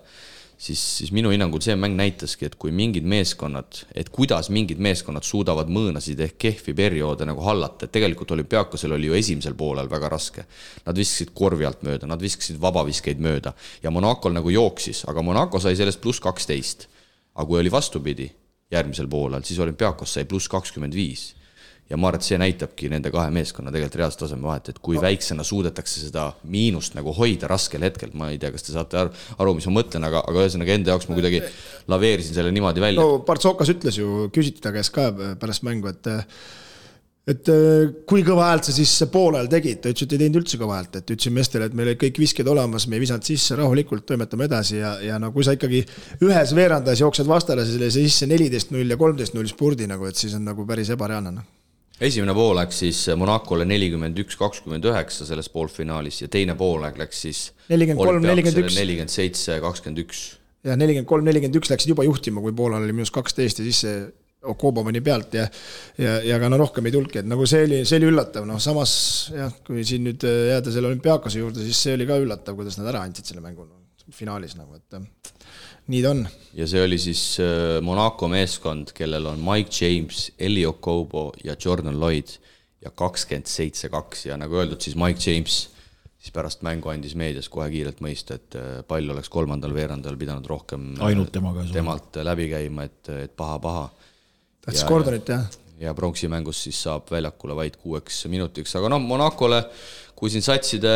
siis, 0.59 0.81
siis 0.99 1.13
minu 1.15 1.31
hinnangul 1.35 1.63
see 1.65 1.77
mäng 1.79 1.97
näitaski, 1.99 2.49
et 2.49 2.57
kui 2.61 2.73
mingid 2.75 3.07
meeskonnad, 3.09 3.83
et 3.95 4.09
kuidas 4.15 4.49
mingid 4.55 4.81
meeskonnad 4.83 5.27
suudavad 5.27 5.71
mõõnasid 5.73 6.23
ehk 6.25 6.39
kehvi 6.47 6.75
perioode 6.77 7.29
nagu 7.29 7.45
hallata, 7.45 7.85
et 7.85 7.95
tegelikult 7.95 8.35
olümpiaakosel 8.37 8.97
oli 8.97 9.11
ju 9.11 9.19
esimesel 9.19 9.57
poolel 9.59 9.91
väga 9.91 10.11
raske. 10.13 10.47
Nad 10.87 10.99
viskasid 10.99 11.35
korvi 11.37 11.69
alt 11.69 11.85
mööda, 11.87 12.09
nad 12.11 12.23
viskasid 12.23 12.59
vabaviskeid 12.63 13.21
mööda 13.23 13.55
ja 13.83 13.93
Monacol 13.95 14.35
nagu 14.37 14.51
jooksis, 14.55 15.05
aga 15.11 15.23
Monaco 15.23 15.61
sai 15.61 15.77
sellest 15.79 16.03
pluss 16.03 16.23
kaksteist. 16.25 16.89
Aga 17.35 17.47
kui 17.49 17.61
oli 17.61 17.73
vastupidi 17.73 18.29
järgmisel 18.75 19.09
poolel, 19.11 19.45
siis 19.47 19.61
olümpiaakos 19.61 20.17
sai 20.17 20.29
pluss 20.29 20.51
kakskümmend 20.51 20.95
viis 20.97 21.33
ja 21.91 21.99
ma 22.01 22.09
arvan, 22.09 22.23
et 22.23 22.27
see 22.27 22.39
näitabki 22.41 22.89
nende 22.93 23.11
kahe 23.13 23.29
meeskonna 23.35 23.73
tegelikult 23.73 23.99
reaalset 24.01 24.23
taseme 24.25 24.49
vahet, 24.49 24.71
et 24.73 24.81
kui 24.85 24.97
väiksena 25.01 25.45
suudetakse 25.45 26.01
seda 26.07 26.31
miinust 26.49 26.97
nagu 26.97 27.13
hoida 27.17 27.51
raskel 27.51 27.85
hetkel, 27.85 28.15
ma 28.17 28.31
ei 28.33 28.41
tea, 28.41 28.53
kas 28.55 28.65
te 28.65 28.73
saate 28.73 29.01
aru, 29.03 29.13
aru, 29.37 29.55
mis 29.59 29.69
ma 29.69 29.77
mõtlen, 29.81 30.09
aga, 30.09 30.25
aga 30.25 30.47
ühesõnaga 30.47 30.79
enda 30.79 30.95
jaoks 30.95 31.11
ma 31.11 31.19
kuidagi 31.19 31.43
laveerisin 31.93 32.39
selle 32.39 32.55
niimoodi 32.57 32.85
välja 32.85 33.05
no.. 33.05 33.19
no 33.19 33.25
Partsokas 33.29 33.73
ütles 33.75 34.01
ju, 34.01 34.29
küsiti 34.35 34.65
ta 34.65 34.73
käest 34.75 34.95
ka 34.97 35.11
pärast 35.41 35.67
mängu, 35.69 35.93
et 35.93 36.09
et 37.31 37.49
äh, 37.49 37.93
kui 38.09 38.25
kõva 38.25 38.51
häält 38.51 38.69
sa 38.69 38.75
siis 38.77 38.93
poolel 39.13 39.49
tegid, 39.51 39.81
ta 39.81 39.93
ütles, 39.93 40.05
et 40.05 40.15
ei 40.17 40.23
teinud 40.27 40.43
üldse 40.43 40.61
kõva 40.61 40.77
häält, 40.79 40.99
et 41.01 41.13
ütlesin 41.15 41.35
meestele, 41.37 41.69
et 41.71 41.77
meil 41.77 41.91
olid 41.91 42.01
kõik 42.03 42.21
visked 42.21 42.49
olemas, 42.53 42.85
me 42.91 42.99
ei 42.99 43.05
visanud 43.05 43.25
sisse, 43.25 43.57
rahulikult 43.57 44.05
toimetame 44.09 44.49
edasi 44.49 44.77
ja, 44.83 44.95
ja 45.05 45.17
no 45.23 45.31
kui 45.33 45.47
sa 45.47 45.55
ikkagi 45.57 45.81
ühes 46.27 46.55
veerandas 46.57 47.01
jooksed 47.01 47.29
vastasele 47.29 47.89
sisse 47.95 48.29
neliteist 48.29 48.75
null 48.75 48.93
ja 48.93 48.99
kolmteist 49.01 49.37
null 49.37 49.49
spurdi 49.49 49.89
nagu, 49.89 50.09
et 50.11 50.21
siis 50.21 50.37
on 50.37 50.45
nagu 50.51 50.67
päris 50.69 50.93
ebareaalne 50.93 51.33
noh. 51.39 51.47
esimene 52.05 52.35
pool 52.37 52.59
läks 52.61 52.83
siis 52.85 53.01
Monacole 53.17 53.65
nelikümmend 53.73 54.21
üks, 54.21 54.37
kakskümmend 54.41 54.85
üheksa 54.93 55.25
selles 55.25 55.49
poolfinaalis 55.49 56.21
ja 56.27 56.29
teine 56.29 56.59
poolaeg 56.61 57.01
läks 57.01 57.25
siis 57.25 57.47
43, 57.73 58.21
41. 58.21 58.69
nelikümmend 58.83 59.15
seitse, 59.15 59.57
kakskümmend 59.65 60.05
üks 60.05 60.27
ja 60.65 60.77
nelikümmend 60.77 61.09
kolm, 61.09 61.25
nelikümmend 61.25 61.57
üks 61.57 61.73
läksid 61.73 61.93
juba 61.95 62.05
juhtima, 62.05 62.45
kui 62.45 62.53
poolel 62.57 62.85
oli 62.85 62.93
miinus 62.97 63.13
kaksteist 63.15 63.61
ja 63.61 63.67
siis 63.67 63.81
see 63.87 63.97
Okobo 64.53 64.85
pani 64.87 65.01
pealt 65.05 65.37
ja 65.39 65.47
ja, 65.99 66.19
ja 66.25 66.39
ka 66.43 66.51
no 66.53 66.59
rohkem 66.61 66.89
ei 66.89 66.95
tulnudki, 66.95 67.23
et 67.23 67.31
nagu 67.31 67.47
see 67.49 67.65
oli, 67.67 67.81
see 67.89 68.01
oli 68.01 68.11
üllatav, 68.13 68.47
noh 68.49 68.61
samas 68.63 68.95
jah, 69.35 69.53
kui 69.67 69.85
siin 69.87 70.07
nüüd 70.09 70.27
jääda 70.27 70.75
selle 70.75 70.91
olümpiaakose 70.93 71.43
juurde, 71.43 71.65
siis 71.65 71.81
see 71.87 71.97
oli 71.99 72.09
ka 72.09 72.19
üllatav, 72.23 72.59
kuidas 72.59 72.79
nad 72.81 72.91
ära 72.93 73.05
andsid 73.07 73.31
selle 73.31 73.45
mängu 73.45 73.67
no, 73.69 73.81
finaalis 74.15 74.57
nagu, 74.59 74.77
et 74.79 74.99
äh, 74.99 75.05
nii 75.93 76.03
ta 76.05 76.15
on. 76.15 76.25
ja 76.57 76.69
see 76.71 76.83
oli 76.85 77.01
siis 77.01 77.27
äh, 77.43 77.79
Monaco 77.85 78.29
meeskond, 78.33 78.95
kellel 78.97 79.33
on 79.33 79.45
Mike 79.45 79.73
James, 79.81 80.31
Eli 80.39 80.67
Okobo 80.69 81.31
ja 81.45 81.57
Jordan 81.61 82.01
Lloyd 82.01 82.37
ja 82.85 82.93
kakskümmend 82.93 83.49
seitse, 83.49 83.89
kaks 83.93 84.27
ja 84.29 84.37
nagu 84.41 84.61
öeldud, 84.61 84.81
siis 84.85 84.97
Mike 85.01 85.23
James 85.25 85.65
siis 86.25 86.33
pärast 86.33 86.63
mängu 86.65 86.89
andis 86.89 87.13
meedias 87.21 87.51
kohe 87.53 87.67
kiirelt 87.73 88.01
mõista, 88.05 88.39
et 88.39 88.57
äh, 88.57 88.79
pall 88.89 89.11
oleks 89.13 89.29
kolmandal 89.33 89.75
veerandajal 89.77 90.17
pidanud 90.21 90.47
rohkem 90.49 90.95
äh, 90.97 91.07
Ainult 91.11 91.33
tema 91.35 91.53
käes 91.53 91.69
olema. 91.69 91.77
temalt 91.77 92.21
läbi 92.31 92.49
käima, 92.53 92.89
et, 92.89 93.13
et 93.27 93.35
paha-paha. 93.37 93.85
Tahtis 94.65 94.87
Gordonit 94.89 95.29
jah. 95.29 95.45
ja 95.81 95.95
pronksimängus 95.97 96.65
siis 96.67 96.81
saab 96.87 97.11
väljakule 97.13 97.57
vaid 97.59 97.79
kuueks 97.83 98.25
minutiks, 98.33 98.75
aga 98.81 98.93
noh, 98.95 99.03
Monacole 99.03 99.63
kui 100.15 100.31
siin 100.31 100.45
satside 100.47 100.93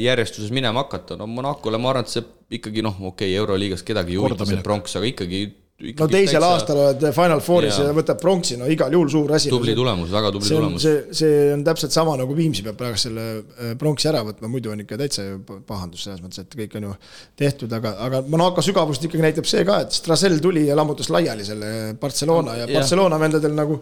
järjestuses 0.00 0.52
minema 0.54 0.84
hakata, 0.84 1.18
no 1.20 1.28
Monacole 1.30 1.78
ma 1.78 1.92
arvan, 1.92 2.06
et 2.06 2.14
see 2.14 2.24
ikkagi 2.58 2.84
noh, 2.84 2.96
okei 3.10 3.30
okay,, 3.30 3.36
Euroliigas 3.40 3.84
kedagi 3.86 4.16
ei 4.16 4.22
huvita 4.22 4.48
see 4.48 4.62
pronks, 4.64 4.96
aga 4.98 5.10
ikkagi 5.10 5.44
no 5.74 6.06
teisel 6.06 6.38
täitsa... 6.38 6.48
aastal 6.48 6.78
oled 6.78 7.04
Final 7.16 7.40
Fouris 7.42 7.78
ja, 7.80 7.88
ja 7.88 7.94
võtab 7.96 8.20
pronksi, 8.22 8.54
no 8.60 8.68
igal 8.70 8.92
juhul 8.94 9.08
suur 9.10 9.32
asi. 9.34 9.50
tubli 9.50 9.74
tulemus, 9.74 10.12
väga 10.14 10.30
tubli 10.34 10.46
see 10.46 10.58
on, 10.58 10.66
tulemus. 10.68 10.84
see, 10.84 11.16
see 11.18 11.48
on 11.54 11.64
täpselt 11.66 11.94
sama 11.94 12.14
nagu 12.20 12.36
Viimsi 12.36 12.62
peab 12.66 12.78
praegu 12.78 13.00
selle 13.00 13.24
äh, 13.34 13.72
pronksi 13.78 14.08
ära 14.10 14.22
võtma, 14.26 14.50
muidu 14.52 14.70
on 14.70 14.84
ikka 14.84 14.98
täitsa 15.00 15.24
pahandus 15.66 16.06
selles 16.06 16.22
mõttes, 16.22 16.44
et 16.44 16.54
kõik 16.60 16.76
on 16.78 16.86
ju 16.88 16.94
tehtud, 17.42 17.74
aga, 17.74 17.96
aga 18.06 18.22
Monaco 18.30 18.62
sügavust 18.64 19.08
ikkagi 19.08 19.24
näitab 19.26 19.48
see 19.50 19.64
ka, 19.66 19.80
et 19.86 19.96
Strasel 19.98 20.38
tuli 20.44 20.68
ja 20.68 20.78
lammutas 20.78 21.10
laiali 21.10 21.46
selle 21.46 21.72
Barcelona 22.00 22.60
ja, 22.60 22.68
ja. 22.68 22.78
Barcelona 22.78 23.18
vendadel 23.20 23.56
nagu 23.58 23.80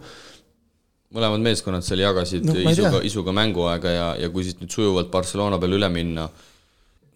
mõlemad 1.13 1.45
meeskonnad 1.45 1.85
seal 1.85 2.01
jagasid 2.01 2.47
no, 2.49 2.57
isuga, 2.57 3.03
isuga 3.05 3.35
mänguaega 3.37 3.93
ja, 3.93 4.07
ja 4.17 4.31
kui 4.33 4.47
siit 4.47 4.63
nüüd 4.63 4.73
sujuvalt 4.73 5.13
Barcelona 5.13 5.61
peale 5.61 5.77
üle 5.77 5.91
minna, 5.93 6.25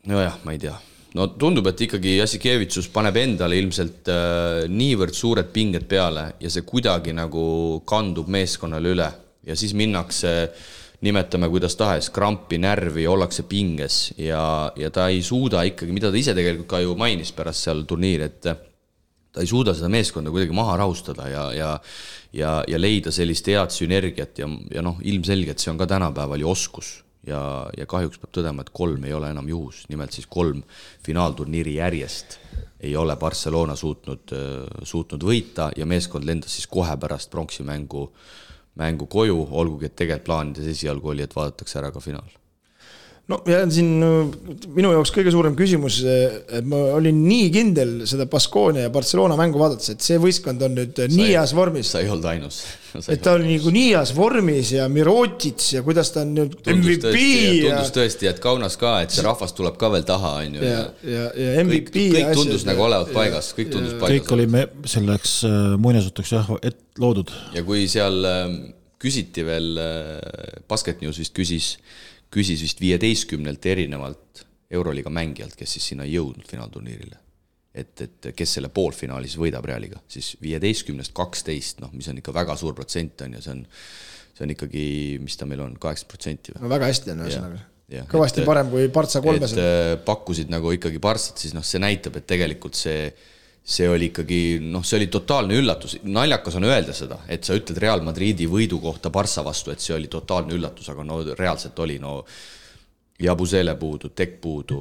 nojah, 0.06 0.38
ma 0.46 0.54
ei 0.54 0.62
tea 0.62 0.78
no 1.16 1.28
tundub, 1.40 1.68
et 1.72 1.86
ikkagi 1.88 2.18
Jassikevitsus 2.18 2.90
paneb 2.94 3.20
endale 3.22 3.60
ilmselt 3.62 4.10
äh, 4.12 4.66
niivõrd 4.72 5.16
suured 5.16 5.52
pinged 5.54 5.88
peale 5.90 6.34
ja 6.42 6.52
see 6.52 6.66
kuidagi 6.68 7.16
nagu 7.16 7.46
kandub 7.88 8.28
meeskonnale 8.34 8.94
üle. 8.96 9.08
Ja 9.48 9.56
siis 9.56 9.72
minnakse, 9.78 10.32
nimetame 11.08 11.48
kuidas 11.48 11.78
tahes, 11.80 12.10
krampi, 12.12 12.60
närvi, 12.60 13.06
ollakse 13.08 13.46
pinges 13.48 14.10
ja, 14.20 14.42
ja 14.76 14.90
ta 14.92 15.08
ei 15.08 15.22
suuda 15.24 15.64
ikkagi, 15.70 15.94
mida 15.96 16.12
ta 16.12 16.20
ise 16.20 16.36
tegelikult 16.36 16.68
ka 16.74 16.82
ju 16.84 16.98
mainis 17.00 17.32
pärast 17.38 17.64
seal 17.64 17.86
turniiri, 17.88 18.28
et 18.28 18.42
ta 18.44 19.44
ei 19.44 19.48
suuda 19.48 19.76
seda 19.78 19.88
meeskonda 19.94 20.34
kuidagi 20.34 20.56
maha 20.58 20.76
rahustada 20.82 21.30
ja, 21.32 21.48
ja 21.56 21.72
ja, 22.36 22.62
ja 22.68 22.80
leida 22.80 23.12
sellist 23.14 23.48
head 23.48 23.72
sünergiat 23.74 24.42
ja, 24.42 24.50
ja 24.74 24.84
noh, 24.86 25.00
ilmselgelt 25.08 25.62
see 25.62 25.72
on 25.72 25.80
ka 25.80 25.88
tänapäeval 25.90 26.44
ju 26.44 26.50
oskus 26.52 26.98
ja, 27.28 27.42
ja 27.78 27.86
kahjuks 27.90 28.22
peab 28.22 28.34
tõdema, 28.40 28.64
et 28.64 28.74
kolm 28.76 29.06
ei 29.08 29.14
ole 29.14 29.32
enam 29.34 29.50
juhus, 29.50 29.84
nimelt 29.92 30.16
siis 30.16 30.28
kolm 30.32 30.64
finaalturniiri 31.06 31.78
järjest 31.78 32.40
ei 32.80 32.96
ole 32.96 33.16
Barcelona 33.18 33.76
suutnud, 33.76 34.34
suutnud 34.86 35.24
võita 35.26 35.72
ja 35.78 35.86
meeskond 35.90 36.28
lendas 36.28 36.54
siis 36.58 36.68
kohe 36.70 36.94
pärast 37.02 37.32
pronksimängu, 37.34 38.04
mängu 38.78 39.08
koju, 39.10 39.40
olgugi 39.52 39.90
et 39.90 39.96
tegelikult 39.98 40.28
plaanides 40.30 40.74
esialgu 40.76 41.14
oli, 41.14 41.26
et 41.26 41.36
vaadatakse 41.36 41.80
ära 41.82 41.92
ka 41.92 42.04
finaal 42.04 42.38
no 43.28 43.40
ja 43.50 43.60
siin 43.72 43.90
minu 44.76 44.92
jaoks 44.94 45.12
kõige 45.16 45.32
suurem 45.34 45.56
küsimus, 45.58 46.00
et 46.08 46.68
ma 46.68 46.80
olin 46.96 47.18
nii 47.28 47.48
kindel 47.52 47.94
seda 48.08 48.28
Baskonia 48.32 48.86
ja 48.86 48.92
Barcelona 48.94 49.36
mängu 49.40 49.60
vaadates, 49.60 49.92
et 49.94 50.06
see 50.06 50.20
võistkond 50.22 50.64
on 50.64 50.78
nüüd 50.78 50.94
sa 50.96 51.08
nii 51.12 51.34
heas 51.34 51.54
vormis. 51.58 51.92
sa 51.92 52.04
ei 52.04 52.12
olnud 52.12 52.28
ainus. 52.32 52.62
et 53.12 53.22
ta 53.24 53.36
oli 53.36 53.58
nagu 53.58 53.74
nii 53.76 53.90
heas 53.90 54.14
vormis 54.16 54.72
ja 54.78 54.88
Mirotits 54.92 55.74
ja 55.76 55.84
kuidas 55.86 56.14
ta 56.16 56.24
on 56.24 56.34
nüüd 56.38 56.56
MVP 56.72 57.26
ja. 57.26 57.76
tundus 57.76 57.94
tõesti, 58.00 58.32
et 58.32 58.42
Kaunas 58.44 58.80
ka, 58.80 58.96
et 59.04 59.14
see 59.16 59.28
rahvas 59.28 59.56
tuleb 59.58 59.76
ka 59.82 59.92
veel 59.94 60.08
taha, 60.08 60.34
on 60.46 60.58
ju. 60.60 60.64
ja, 60.64 60.88
ja, 61.04 61.28
ja 61.36 61.60
MVP. 61.66 61.92
kõik, 61.92 62.16
kõik 62.16 62.34
tundus 62.40 62.62
asjad, 62.62 62.72
nagu 62.72 62.88
olevat 62.88 63.14
paigas, 63.18 63.52
kõik 63.60 63.76
tundus 63.76 63.98
ja, 63.98 64.02
paigas. 64.06 64.16
kõik 64.16 64.36
oli 64.38 64.50
me 64.56 64.66
selleks 64.88 65.38
äh, 65.50 65.62
muinasjutuks 65.84 66.36
jah, 66.38 66.56
et 66.64 66.80
loodud. 67.04 67.36
ja 67.60 67.68
kui 67.68 67.86
seal 67.92 68.24
ähm, 68.32 68.60
küsiti 69.04 69.44
veel, 69.46 69.74
äh, 69.84 70.62
Basket 70.70 71.04
News 71.04 71.20
vist 71.20 71.36
küsis 71.36 71.76
küsis 72.38 72.62
vist 72.64 72.82
viieteistkümnelt 72.82 73.66
erinevalt 73.66 74.44
Euroliiga 74.72 75.12
mängijalt, 75.14 75.56
kes 75.56 75.78
siis 75.78 75.94
sinna 75.94 76.06
ei 76.08 76.18
jõudnud 76.18 76.48
finaalturniirile. 76.50 77.24
et, 77.78 78.02
et 78.02 78.28
kes 78.34 78.56
selle 78.58 78.72
poolfinaali 78.74 79.30
siis 79.30 79.38
võidab 79.38 79.66
Realiga, 79.70 80.00
siis 80.10 80.32
viieteistkümnest 80.42 81.14
kaksteist, 81.14 81.78
noh, 81.84 81.92
mis 81.94 82.08
on 82.10 82.18
ikka 82.18 82.34
väga 82.34 82.56
suur 82.58 82.74
protsent, 82.74 83.22
on 83.22 83.36
ju, 83.38 83.42
see 83.46 83.54
on, 83.54 83.60
see 84.34 84.46
on 84.48 84.54
ikkagi, 84.56 84.86
mis 85.22 85.38
ta 85.38 85.46
meil 85.46 85.62
on, 85.62 85.76
kaheksakümmend 85.78 86.14
protsenti 86.16 86.56
või? 86.56 86.64
no 86.64 86.72
väga 86.74 86.90
hästi 86.90 87.14
on 87.14 87.22
ühesõnaga. 87.28 87.62
kõvasti 88.10 88.42
et, 88.42 88.50
parem 88.50 88.74
kui 88.74 88.90
Partsa 88.94 89.22
kolmes. 89.22 89.54
Äh, 89.62 89.94
pakkusid 90.10 90.50
nagu 90.50 90.74
ikkagi 90.74 91.02
Partsat, 91.04 91.38
siis 91.46 91.54
noh, 91.54 91.66
see 91.66 91.84
näitab, 91.84 92.18
et 92.18 92.28
tegelikult 92.34 92.80
see 92.80 93.12
see 93.68 93.88
oli 93.92 94.08
ikkagi 94.08 94.42
noh, 94.64 94.84
see 94.88 95.02
oli 95.02 95.08
totaalne 95.12 95.58
üllatus, 95.60 95.98
naljakas 96.08 96.56
on 96.56 96.68
öelda 96.70 96.94
seda, 96.96 97.18
et 97.28 97.44
sa 97.44 97.56
ütled 97.58 97.82
Real 97.84 98.04
Madridi 98.06 98.48
võidu 98.48 98.80
kohta 98.80 99.12
Barca 99.12 99.44
vastu, 99.44 99.74
et 99.74 99.84
see 99.84 99.96
oli 99.96 100.08
totaalne 100.12 100.56
üllatus, 100.56 100.88
aga 100.94 101.04
no 101.04 101.20
reaalselt 101.36 101.80
oli, 101.84 101.98
no 102.00 102.22
Jabusele 103.20 103.76
puudu, 103.76 104.14
Tek 104.16 104.38
puudu, 104.42 104.80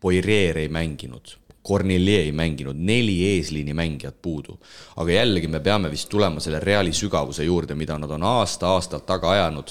Poirier 0.00 0.58
ei 0.60 0.68
mänginud, 0.68 1.32
Cornelier 1.64 2.26
ei 2.26 2.32
mänginud, 2.36 2.76
neli 2.76 3.14
eesliini 3.30 3.72
mängijat 3.72 4.20
puudu. 4.22 4.58
aga 4.96 5.12
jällegi 5.12 5.48
me 5.48 5.60
peame 5.60 5.90
vist 5.90 6.08
tulema 6.12 6.40
selle 6.40 6.60
Reali 6.60 6.92
sügavuse 6.92 7.44
juurde, 7.44 7.74
mida 7.74 7.96
nad 7.98 8.10
on 8.10 8.22
aasta-aastalt 8.22 9.06
taga 9.06 9.30
ajanud 9.30 9.70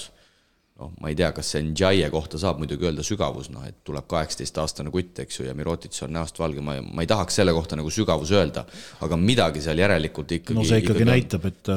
noh, 0.80 0.90
ma 1.00 1.10
ei 1.10 1.14
tea, 1.18 1.28
kas 1.34 1.52
see 1.54 1.62
Njaie 1.68 2.08
kohta 2.10 2.38
saab 2.40 2.58
muidugi 2.58 2.88
öelda 2.88 3.04
sügavus, 3.06 3.46
noh 3.54 3.62
et 3.68 3.76
tuleb 3.86 4.08
kaheksateistaastane 4.10 4.90
kutt, 4.94 5.20
eks 5.22 5.38
ju, 5.38 5.46
ja 5.46 5.54
Mirotits 5.54 6.02
on 6.02 6.14
näost 6.16 6.40
valge, 6.42 6.64
ma, 6.64 6.74
ma 6.82 7.04
ei 7.04 7.10
tahaks 7.10 7.38
selle 7.38 7.54
kohta 7.54 7.78
nagu 7.78 7.92
sügavus 7.94 8.32
öelda, 8.34 8.64
aga 9.06 9.18
midagi 9.20 9.62
seal 9.62 9.78
järelikult 9.78 10.34
ikkagi 10.40 10.58
no 10.58 10.66
see 10.66 10.82
ikkagi, 10.82 11.04
ikkagi 11.04 11.10
näitab, 11.10 11.46
et, 11.50 11.72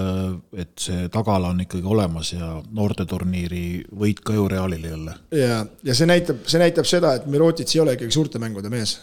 et 0.66 0.88
see 0.88 1.06
tagala 1.14 1.54
on 1.54 1.62
ikkagi 1.68 1.86
olemas 1.86 2.34
ja 2.34 2.56
noorteturniiri 2.80 3.68
võit 4.02 4.24
ka 4.26 4.34
ju 4.34 4.50
Realile 4.50 4.94
jälle. 4.96 5.16
ja, 5.38 5.62
ja 5.86 5.98
see 5.98 6.10
näitab, 6.10 6.42
see 6.50 6.62
näitab 6.64 6.90
seda, 6.90 7.14
et 7.20 7.30
Mirotits 7.30 7.78
ei 7.78 7.86
ole 7.86 7.98
ikkagi 8.00 8.18
suurte 8.18 8.42
mängude 8.42 8.74
mees 8.74 8.98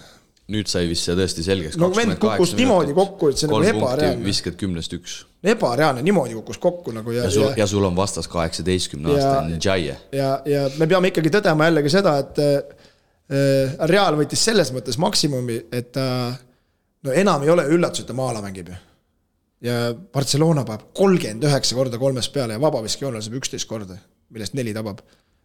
nüüd 0.52 0.68
sai 0.68 0.84
vist 0.90 1.06
see 1.08 1.16
tõesti 1.16 1.44
selgeks. 1.44 1.78
no 1.80 1.88
vend 1.94 2.18
kukkus 2.20 2.52
niimoodi 2.58 2.94
kokku, 2.96 3.30
et 3.32 3.40
see 3.40 3.48
nagu 3.48 3.64
ebareaalne. 3.64 4.24
viskad 4.26 4.56
kümnest 4.60 4.92
üks. 4.96 5.18
ebareaalne, 5.54 6.02
niimoodi 6.04 6.36
kukkus 6.36 6.58
kokku 6.60 6.92
nagu 6.92 7.14
ja, 7.14 7.24
ja 7.24 7.32
sul, 7.32 7.46
ja 7.56 7.66
sul 7.70 7.84
on 7.88 7.96
vastas 7.96 8.28
kaheksateistkümne 8.32 9.14
aastane 9.14 9.56
Njaie. 9.56 9.96
ja, 10.12 10.32
ja 10.48 10.64
me 10.76 10.88
peame 10.90 11.12
ikkagi 11.12 11.32
tõdema 11.32 11.70
jällegi 11.70 11.92
seda, 11.96 12.16
et 12.20 12.42
äh, 12.44 12.82
Real 13.88 14.18
võttis 14.18 14.42
selles 14.44 14.68
mõttes 14.74 14.98
maksimumi, 15.00 15.62
et 15.72 15.94
ta 15.96 16.08
äh, 16.26 16.42
no 17.08 17.14
enam 17.16 17.46
ei 17.46 17.52
ole 17.54 17.64
üllatus, 17.72 18.04
et 18.04 18.10
ta 18.10 18.16
maa-ala 18.16 18.42
mängib 18.44 18.68
ju. 18.68 18.76
ja 19.64 19.78
Barcelona 19.94 20.66
paneb 20.68 20.90
kolmkümmend 20.96 21.48
üheksa 21.48 21.78
korda 21.78 22.00
kolmest 22.02 22.34
peale 22.36 22.58
ja 22.58 22.60
vabaviskejoonel 22.60 23.24
saab 23.24 23.40
üksteist 23.40 23.70
korda, 23.70 23.96
millest 24.28 24.52
neli 24.60 24.76
tabab. 24.76 25.00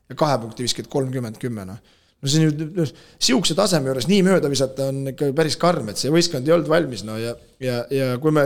ja 0.09 0.19
kahe 0.19 0.41
punkti 0.43 0.67
viskad 0.67 0.91
kolmkümmend 0.91 1.39
kümme, 1.39 1.63
noh 1.71 1.79
no 2.19 2.31
see 2.31 2.43
on 2.43 2.51
ju, 2.51 2.67
noh, 2.75 2.93
sihukese 3.21 3.55
taseme 3.57 3.91
juures 3.91 4.07
nii 4.09 4.21
mööda 4.27 4.51
visata 4.51 4.89
on 4.91 5.11
ikka 5.13 5.31
päris 5.37 5.57
karm, 5.59 5.91
et 5.91 6.01
see 6.01 6.11
võistkond 6.13 6.47
ei 6.47 6.55
olnud 6.55 6.71
valmis, 6.71 7.03
no 7.07 7.17
ja, 7.19 7.33
ja, 7.63 7.81
ja 7.93 8.09
kui 8.21 8.33
me 8.35 8.45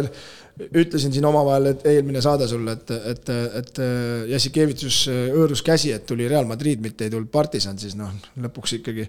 ütlesin 0.70 1.14
siin 1.14 1.26
omavahel, 1.26 1.72
et 1.72 1.88
eelmine 1.90 2.22
saade 2.22 2.48
sulle, 2.50 2.76
et, 2.78 2.92
et, 3.14 3.32
et 3.62 3.82
Jassikevitsus 4.34 5.00
hõõrus 5.34 5.64
käsi, 5.66 5.94
et 5.96 6.06
tuli 6.10 6.30
Real 6.30 6.46
Madrid, 6.50 6.84
mitte 6.84 7.08
ei 7.08 7.14
tulnud 7.14 7.32
Partisan, 7.34 7.80
siis 7.82 7.98
noh, 7.98 8.14
lõpuks 8.46 8.78
ikkagi 8.78 9.08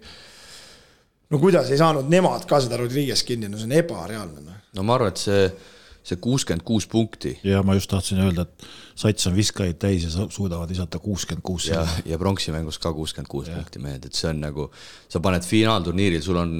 no 1.32 1.40
kuidas 1.42 1.70
ei 1.72 1.80
saanud 1.80 2.08
nemad 2.10 2.48
ka 2.48 2.60
seda 2.64 2.78
Rodriguez 2.80 3.24
kinni, 3.26 3.50
no 3.50 3.60
see 3.60 3.68
on 3.68 3.78
ebareaalne. 3.78 4.44
Noh. 4.44 4.60
no 4.76 4.86
ma 4.86 4.96
arvan, 4.98 5.12
et 5.12 5.24
see 5.24 5.46
see 6.04 6.20
kuuskümmend 6.20 6.64
kuus 6.68 6.86
punkti. 6.90 7.38
ja 7.44 7.62
ma 7.64 7.74
just 7.78 7.90
tahtsin 7.90 8.20
öelda, 8.20 8.44
et 8.44 8.66
sats 8.94 9.30
on 9.30 9.36
viskajaid 9.36 9.78
täis 9.80 10.04
ja 10.04 10.26
suudavad 10.28 10.68
visata 10.68 11.00
kuuskümmend 11.00 11.44
kuus. 11.44 11.68
ja, 11.72 11.86
ja 12.04 12.18
pronksi 12.20 12.52
mängus 12.52 12.78
ka 12.78 12.92
kuuskümmend 12.92 13.30
kuus 13.30 13.48
punkti 13.48 13.82
mehed, 13.82 14.04
et 14.04 14.18
see 14.18 14.28
on 14.30 14.42
nagu, 14.44 14.68
sa 15.08 15.22
paned 15.24 15.46
finaalturniiril, 15.48 16.22
sul 16.24 16.40
on 16.42 16.54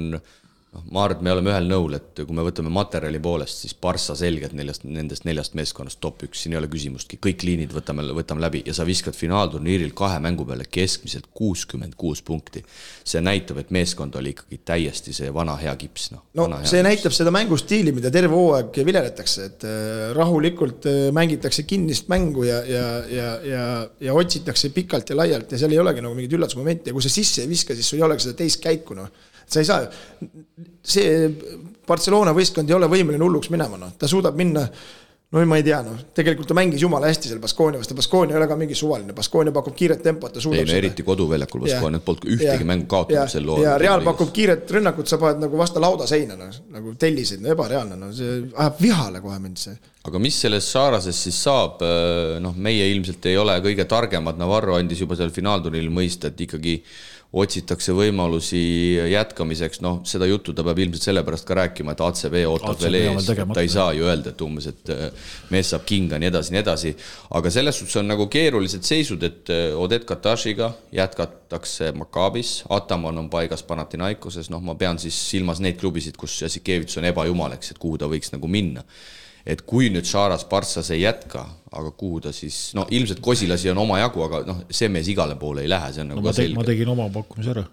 noh, 0.75 0.83
ma 0.91 1.05
arvan, 1.05 1.19
et 1.19 1.25
me 1.25 1.31
oleme 1.33 1.51
ühel 1.51 1.67
nõul, 1.69 1.95
et 1.97 2.21
kui 2.21 2.35
me 2.35 2.43
võtame 2.45 2.71
materjali 2.73 3.19
poolest, 3.23 3.63
siis 3.63 3.75
Barca 3.81 4.15
selgelt 4.17 4.55
neljast, 4.57 4.83
nendest 4.87 5.25
neljast 5.27 5.55
meeskonnast 5.57 6.01
top 6.03 6.25
üks, 6.27 6.41
siin 6.43 6.55
ei 6.55 6.59
ole 6.59 6.69
küsimustki, 6.71 7.19
kõik 7.23 7.45
liinid 7.47 7.73
võtame, 7.75 8.05
võtame 8.15 8.43
läbi 8.43 8.63
ja 8.67 8.75
sa 8.75 8.85
viskad 8.87 9.15
finaalturniiril 9.17 9.93
kahe 9.97 10.19
mängu 10.23 10.45
peale 10.47 10.67
keskmiselt 10.67 11.29
kuuskümmend 11.35 11.95
kuus 11.99 12.21
punkti. 12.25 12.63
see 13.05 13.21
näitab, 13.21 13.59
et 13.61 13.71
meeskond 13.75 14.15
oli 14.19 14.33
ikkagi 14.33 14.59
täiesti 14.65 15.13
see 15.15 15.31
vana 15.33 15.55
hea 15.59 15.75
kips, 15.79 16.09
noh. 16.15 16.25
no 16.35 16.47
see 16.63 16.81
kips. 16.81 16.87
näitab 16.89 17.15
seda 17.15 17.33
mängustiili, 17.35 17.93
mida 17.95 18.11
terve 18.11 18.33
hooaeg 18.35 18.81
viljeletakse, 18.85 19.45
et 19.51 19.67
äh, 19.67 20.09
rahulikult 20.17 20.89
äh, 20.89 20.99
mängitakse 21.15 21.63
kinnist 21.69 22.09
mängu 22.11 22.47
ja, 22.47 22.59
ja, 22.67 22.87
ja, 23.11 23.29
ja, 23.45 23.63
ja 24.09 24.17
otsitakse 24.17 24.73
pikalt 24.75 25.09
ja 25.09 25.19
laialt 25.21 25.51
ja 25.51 25.61
seal 25.61 25.75
ei 25.75 25.79
olegi 25.79 26.03
nagu 26.03 26.17
mingit 26.17 26.35
üllatusmomenti 26.35 26.91
ja 26.91 26.97
kui 26.97 27.05
sa 27.05 27.13
sisse 27.13 27.45
ei 27.45 27.51
viska, 27.51 27.77
siis 27.77 27.87
sul 27.89 28.01
ei 28.01 28.09
olegi 28.09 28.27
seda 28.27 28.37
teist 28.43 28.63
käiku, 28.63 28.97
noh 28.97 29.13
sa 29.47 29.61
ei 29.61 29.69
saa, 29.69 29.87
see 30.85 31.29
Barcelona 31.87 32.33
võistkond 32.35 32.69
ei 32.69 32.77
ole 32.77 32.89
võimeline 32.91 33.23
hulluks 33.23 33.51
minema, 33.53 33.79
noh, 33.81 33.93
ta 33.99 34.09
suudab 34.09 34.37
minna 34.39 34.65
no 35.35 35.45
ma 35.45 35.57
ei 35.59 35.63
tea, 35.65 35.79
noh, 35.83 35.97
tegelikult 36.15 36.47
ta 36.47 36.55
mängis 36.55 36.83
jumala 36.83 37.09
hästi 37.09 37.31
seal 37.31 37.39
Baskonia 37.43 37.79
vastu, 37.81 37.95
Baskonia 37.97 38.35
ei 38.35 38.39
ole 38.39 38.47
ka 38.47 38.57
mingi 38.59 38.77
suvaline, 38.77 39.13
Baskonia 39.17 39.51
pakub 39.55 39.75
kiiret 39.75 40.03
tempot, 40.05 40.31
ta 40.35 40.43
suudab 40.43 40.61
ei 40.61 40.69
no 40.69 40.77
eriti 40.77 41.03
koduväljakul 41.07 41.65
Baskoniat 41.65 42.05
polnud 42.05 42.27
ühtegi 42.35 42.63
ja, 42.63 42.67
mängu 42.69 42.87
kaotanud 42.91 43.33
sel 43.33 43.47
lool. 43.47 43.63
ja 43.65 43.73
Real 43.81 44.03
pakub 44.05 44.31
kiiret 44.35 44.69
rünnakut, 44.77 45.09
sa 45.09 45.19
paned 45.21 45.43
nagu 45.43 45.59
vastu 45.59 45.81
lauda 45.83 46.07
seina, 46.09 46.37
noh, 46.39 46.53
nagu 46.75 46.93
tellisid, 47.01 47.41
no 47.43 47.51
ebareaalne, 47.55 47.97
no 47.99 48.11
see 48.15 48.37
ajab 48.53 48.79
vihale 48.85 49.23
kohe 49.25 49.41
mind 49.41 49.59
see. 49.65 49.75
aga 50.05 50.21
mis 50.21 50.37
sellest 50.45 50.71
Saarases 50.71 51.19
siis 51.27 51.41
saab, 51.47 51.83
noh, 52.45 52.55
meie 52.55 52.87
ilmselt 52.93 53.27
ei 53.31 53.35
ole 53.41 53.57
kõige 53.65 53.87
targemad, 53.89 54.39
Navarro 54.39 54.77
andis 54.79 55.03
juba 55.03 55.17
seal 55.19 55.33
finaalturniiril 55.35 55.91
mõista, 55.91 56.31
et 56.31 56.45
ikkagi 56.47 56.77
otsitakse 57.35 57.93
võimalusi 57.95 58.59
jätkamiseks, 59.11 59.81
noh, 59.83 59.97
seda 60.07 60.27
juttu 60.29 60.53
ta 60.55 60.63
peab 60.63 60.79
ilmselt 60.85 61.09
sellepärast 61.09 61.47
ka 61.47 61.57
rääkima, 61.59 61.95
et 61.95 62.03
ACB 62.05 62.37
ootab 62.47 62.77
ACB 62.77 62.85
veel 62.85 62.97
ees, 63.01 63.27
ta 63.27 63.63
ei 63.63 63.71
saa 63.71 63.89
ju 63.95 64.07
öelda, 64.07 64.31
et 64.31 64.43
umbes, 64.45 64.69
et 64.71 64.91
äh, 64.93 65.27
mees 65.51 65.73
saab 65.73 65.83
kinga, 65.89 66.19
nii 66.21 66.29
edasi, 66.31 66.55
nii 66.55 66.61
edasi. 66.61 66.93
aga 67.35 67.51
selles 67.51 67.81
suhtes 67.81 67.99
on 67.99 68.07
nagu 68.07 68.29
keerulised 68.31 68.87
seisud, 68.87 69.23
et 69.27 69.51
äh, 69.51 69.75
Odet 69.75 70.07
Katashiga 70.07 70.71
jätkatakse 70.95 71.91
Makaabis, 71.99 72.55
Ataman 72.71 73.25
on 73.25 73.29
paigas 73.33 73.65
Panathinaikoses, 73.67 74.49
noh, 74.53 74.63
ma 74.63 74.77
pean 74.79 75.01
siis 75.01 75.19
silmas 75.29 75.59
neid 75.63 75.81
klubisid, 75.81 76.15
kus 76.19 76.39
Jassikevitš 76.45 77.01
on 77.01 77.11
ebajumal, 77.11 77.59
eks, 77.59 77.75
et 77.75 77.83
kuhu 77.83 77.99
ta 77.99 78.07
võiks 78.11 78.31
nagu 78.35 78.47
minna 78.47 78.87
et 79.45 79.61
kui 79.61 79.91
nüüd 79.93 80.07
Šaras 80.09 80.45
Partsas 80.49 80.89
ei 80.95 81.03
jätka, 81.03 81.45
aga 81.75 81.91
kuhu 81.93 82.21
ta 82.25 82.33
siis, 82.33 82.71
no 82.77 82.87
ilmselt 82.89 83.21
Kosilasi 83.23 83.69
on 83.71 83.81
omajagu, 83.83 84.23
aga 84.25 84.43
noh, 84.47 84.61
see 84.73 84.89
mees 84.91 85.09
igale 85.11 85.37
poole 85.39 85.65
ei 85.65 85.71
lähe, 85.71 85.91
see 85.93 86.05
on 86.05 86.13
nagu 86.13 86.23
no, 86.23 86.27
ka 86.27 86.31
ma, 86.31 86.37
te, 86.37 86.47
ma 86.49 86.63
selge. 86.63 86.71
tegin 86.71 86.93
oma 86.95 87.09
pakkumise 87.13 87.53
ära 87.53 87.65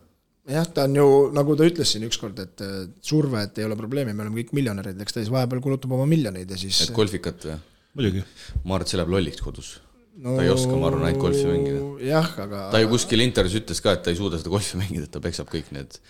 jah, 0.50 0.66
ta 0.74 0.86
on 0.88 0.98
ju, 0.98 1.06
nagu 1.36 1.54
ta 1.58 1.68
ütles 1.68 1.94
siin 1.94 2.04
ükskord, 2.08 2.40
et 2.42 2.64
äh, 2.66 2.82
surve, 3.04 3.44
et 3.46 3.62
ei 3.62 3.68
ole 3.68 3.78
probleemi, 3.78 4.14
me 4.16 4.26
oleme 4.26 4.42
kõik 4.42 4.52
miljonärid, 4.58 5.00
eks 5.02 5.16
ta 5.16 5.22
siis 5.22 5.32
vahepeal 5.32 5.62
kulutab 5.64 5.94
oma 5.96 6.06
miljoneid 6.10 6.50
ja 6.50 6.58
siis 6.60 6.82
et 6.86 6.94
golfikat 6.96 7.48
või? 7.48 7.58
muidugi. 7.96 8.24
ma 8.64 8.76
arvan, 8.76 8.86
et 8.86 8.92
see 8.92 9.00
läheb 9.00 9.12
lolliks 9.14 9.44
kodus 9.44 9.74
no,. 10.18 10.34
ta 10.34 10.42
ei 10.44 10.50
oska, 10.52 10.74
ma 10.76 10.90
arvan, 10.90 11.06
ainult 11.08 11.22
golfi 11.22 11.46
mängida. 11.48 11.84
jah, 12.08 12.32
aga 12.46 12.64
ta 12.74 12.82
ju 12.82 12.90
kuskil 12.90 13.22
intervjuus 13.24 13.62
ütles 13.62 13.84
ka, 13.84 13.94
et 13.96 14.02
ta 14.04 14.12
ei 14.12 14.18
suuda 14.18 14.40
seda 14.40 14.52
golfi 14.52 14.80
mängida, 14.80 15.06
et 15.06 15.14
ta 15.14 15.22
peksab 15.22 15.52
kõik 15.52 15.70
need, 15.76 16.00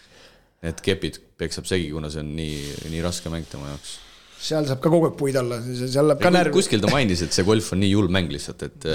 need 0.64 0.80
kepid 0.86 1.20
peksab 1.42 1.68
segi, 1.68 1.92
kuna 1.92 2.10
see 2.12 2.24
on 2.24 2.32
nii, 2.38 2.56
nii 2.94 3.04
raske 3.04 3.32
mäng 3.32 3.46
tema 3.52 3.68
jaoks 3.74 3.98
seal 4.42 4.66
saab 4.68 4.80
ka 4.82 4.90
kogu 4.92 5.10
aeg 5.10 5.18
puid 5.18 5.36
alla, 5.40 5.60
seal 5.82 6.08
läheb 6.10 6.22
ka 6.22 6.32
närvi. 6.34 6.54
kuskil 6.56 6.82
ta 6.82 6.90
mainis, 6.92 7.22
et 7.26 7.36
see 7.36 7.46
golf 7.46 7.72
on 7.74 7.82
nii 7.82 7.92
julm 7.94 8.12
mäng 8.16 8.32
lihtsalt, 8.34 8.64
et 8.68 8.88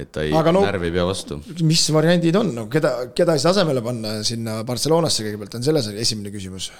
et 0.00 0.12
ta 0.14 0.22
ei, 0.22 0.30
no- 0.30 0.62
närv 0.62 0.84
ei 0.86 0.92
pea 0.94 1.04
vastu. 1.06 1.40
mis 1.66 1.82
variandid 1.94 2.36
on, 2.38 2.54
no 2.54 2.66
keda, 2.72 3.10
keda 3.16 3.34
siis 3.38 3.50
asemele 3.52 3.82
panna 3.84 4.20
sinna 4.26 4.60
Barcelonasse 4.66 5.26
kõigepealt, 5.26 5.58
on 5.58 5.66
selles 5.66 5.90
esimene 6.06 6.32
küsimus. 6.34 6.70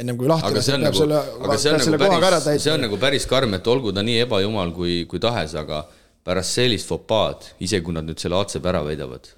ennem 0.00 0.16
kui 0.16 0.28
lahti 0.30 0.48
aga 0.48 0.62
see 0.64 0.74
on 0.78 0.86
nagu, 0.86 1.06
aga 1.44 1.56
see 1.60 1.72
on 1.74 1.82
nagu 1.84 2.20
päris, 2.20 2.62
see 2.64 2.72
on 2.72 2.80
nagu 2.86 2.98
päris 3.00 3.26
karm, 3.28 3.54
et 3.58 3.66
olgu 3.68 3.92
ta 3.92 4.02
nii 4.06 4.22
ebajumal 4.24 4.72
kui, 4.76 5.04
kui 5.10 5.20
tahes, 5.22 5.54
aga 5.60 5.84
pärast 6.24 6.56
sellist 6.56 6.88
fopaad, 6.88 7.50
isegi 7.66 7.84
kui 7.84 7.94
nad 7.96 8.08
nüüd 8.08 8.18
selle 8.20 8.38
ACB 8.40 8.66
ära 8.72 8.80
võidavad, 8.86 9.28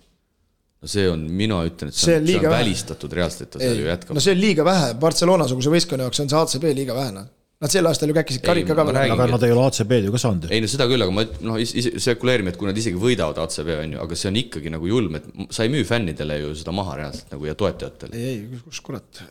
no 0.82 0.90
see 0.90 1.08
on, 1.10 1.26
mina 1.42 1.60
ütlen, 1.66 1.90
et 1.90 1.98
see 1.98 2.12
See 2.12 2.16
on, 2.20 2.26
see 2.30 2.40
on 2.40 2.54
välistatud 2.54 3.12
reaalselt, 3.18 3.48
et 3.48 3.54
ta 3.56 3.62
seal 3.62 3.82
ju 3.82 3.90
jätkab 3.90 4.16
no 4.18 4.22
see 4.24 4.34
on 4.36 4.40
liiga 4.42 4.66
vähe, 4.66 4.88
Barcelona-suguse 5.02 5.74
võistkonna 5.74 6.06
jaoks 6.08 6.22
on 6.24 6.32
see 6.32 6.40
ACB 6.46 6.68
liiga 6.78 6.96
vähe, 6.96 7.12
noh. 7.18 7.28
Nad 7.62 7.70
sel 7.70 7.86
aastal 7.86 8.10
ju 8.10 8.16
käkkisid 8.16 8.42
karika 8.42 8.74
ka 8.74 8.84
veel. 8.88 9.00
aga 9.14 9.28
nad 9.30 9.46
ei 9.46 9.54
ole 9.54 9.66
ACB-d 9.68 10.08
ju 10.08 10.14
ka 10.14 10.20
saanud 10.24 10.50
ei 10.50 10.62
no 10.64 10.70
seda 10.70 10.88
küll, 10.90 11.04
aga 11.06 11.14
ma 11.14 11.24
noh, 11.46 11.58
spekuleerime, 11.62 12.52
et 12.52 12.58
kui 12.60 12.68
nad 12.68 12.78
isegi 12.78 12.98
võidavad 12.98 13.38
ACB 13.44 13.72
on 13.78 13.96
ju, 13.96 14.02
aga 14.02 14.18
see 14.18 14.30
on 14.32 14.38
ikkagi 14.42 14.72
nagu 14.74 14.90
julm, 14.90 15.18
et 15.20 15.54
sa 15.54 15.66
ei 15.66 15.72
müü 15.72 15.86
fännidele 15.86 16.40
ju 16.42 16.54
seda 16.58 16.74
maha 16.74 16.98
reaalselt 17.02 17.34
nagu 17.36 17.46
ja 17.46 17.54
toetajatele. 17.58 18.18
ei, 18.18 18.38
ei, 18.42 18.62
kus 18.66 18.82
kurat, 18.84 19.22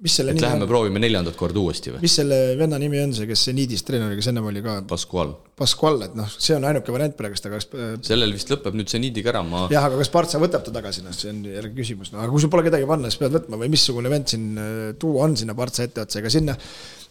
mis 0.00 0.14
selle 0.16 0.32
et 0.32 0.40
läheme 0.40 0.64
on, 0.64 0.70
proovime 0.70 1.00
neljandat 1.02 1.36
korda 1.36 1.60
uuesti 1.60 1.92
või? 1.92 2.00
mis 2.04 2.14
selle 2.20 2.38
venna 2.58 2.78
nimi 2.80 3.00
on, 3.02 3.12
see, 3.16 3.26
kes 3.28 3.46
Niidis 3.56 3.84
treener, 3.86 4.14
kes 4.16 4.30
ennem 4.32 4.46
oli 4.48 4.62
ka, 4.64 4.78
Pascual, 4.88 5.34
Pascual, 5.58 6.00
et 6.06 6.14
noh, 6.16 6.28
see 6.32 6.56
on 6.56 6.64
ainuke 6.68 6.94
variant 6.94 7.16
praegust, 7.18 7.48
aga 7.48 7.60
kas 7.60 7.68
sellel 8.06 8.32
vist 8.36 8.52
lõpeb 8.52 8.78
nüüd 8.78 8.92
see 8.92 9.02
niidiga 9.02 9.34
ära, 9.34 9.42
ma 9.46 9.66
jah, 9.72 9.88
aga 9.90 10.00
kas 10.00 10.12
Partsa 10.14 10.40
võtab 10.42 10.64
ta 10.66 10.72
tagasi, 10.78 11.04
noh, 11.04 11.16
see 11.16 11.32
on 11.32 11.42
jälle 11.44 11.72
küsimus, 11.76 12.14
no 12.14 12.22
aga 12.22 12.30
kui 12.32 12.44
sul 12.44 12.52
pole 12.52 12.64
kedagi 12.68 12.88
panna, 12.88 13.12
siis 13.12 13.20
pead 13.20 13.36
võtma 13.36 13.60
või 13.60 13.72
missugune 13.74 14.12
vend 14.12 14.32
siin 14.32 14.48
äh, 14.56 14.80
tuua 15.00 15.26
on 15.28 15.36
sinna 15.40 15.56
Partsa 15.58 15.84
etteotsa, 15.88 16.22
ega 16.22 16.32
sinna. 16.32 16.56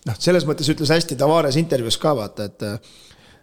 Noh, 0.08 0.16
selles 0.16 0.46
mõttes 0.48 0.70
ütles 0.72 0.90
hästi 0.96 1.18
Tavares 1.20 1.60
intervjuus 1.60 2.00
ka 2.02 2.16
vaata, 2.18 2.50
et 2.50 2.66
äh, 2.66 2.98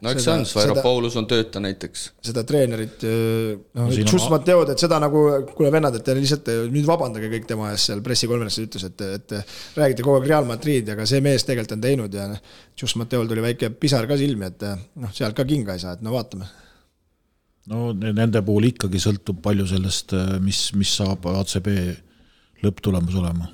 no 0.05 0.11
eks 0.13 0.25
see 0.27 0.33
on, 0.33 0.43
Svairo 0.49 0.75
Paulus 0.85 1.15
on 1.17 1.27
tööta 1.31 1.61
näiteks. 1.63 2.03
seda 2.29 2.43
treenerit, 2.49 3.03
noh, 3.07 3.89
siin 3.93 4.05
on- 4.05 4.11
Tšus 4.11 4.27
Mateod, 4.33 4.69
et 4.75 4.83
seda 4.83 4.99
nagu, 5.03 5.23
kuule 5.57 5.71
vennad, 5.73 5.97
et 5.97 6.05
te 6.05 6.15
lihtsalt 6.19 6.51
äh, 6.53 6.67
nüüd 6.73 6.85
vabandage 6.89 7.31
kõik 7.33 7.47
tema 7.49 7.71
ees 7.73 7.87
seal 7.89 8.03
pressikonverentsil 8.05 8.67
ütles, 8.69 8.85
et, 8.91 9.01
et 9.17 9.37
räägite 9.79 10.05
kogu 10.05 10.19
aeg 10.21 10.29
Real 10.29 10.45
Madrid, 10.49 10.89
aga 10.93 11.07
see 11.09 11.23
mees 11.25 11.45
tegelikult 11.49 11.77
on 11.79 11.87
teinud 11.89 12.15
ja 12.21 12.29
noh, 12.35 12.41
Tšus 12.77 12.97
Mateol 13.01 13.29
tuli 13.31 13.45
väike 13.45 13.71
pisar 13.81 14.07
ka 14.11 14.19
silmi, 14.21 14.51
et 14.53 14.63
noh, 15.01 15.13
sealt 15.17 15.37
ka 15.39 15.45
kinga 15.49 15.75
ei 15.79 15.83
saa, 15.83 15.97
et 15.97 16.03
no 16.05 16.13
vaatame. 16.17 16.47
no 17.73 17.93
ne- 17.93 18.13
nende 18.15 18.43
puhul 18.47 18.69
ikkagi 18.69 19.01
sõltub 19.03 19.41
palju 19.43 19.67
sellest, 19.67 20.13
mis, 20.45 20.61
mis 20.79 20.93
saab 21.01 21.25
ACB 21.33 21.69
lõpptulemus 22.63 23.17
olema. 23.19 23.49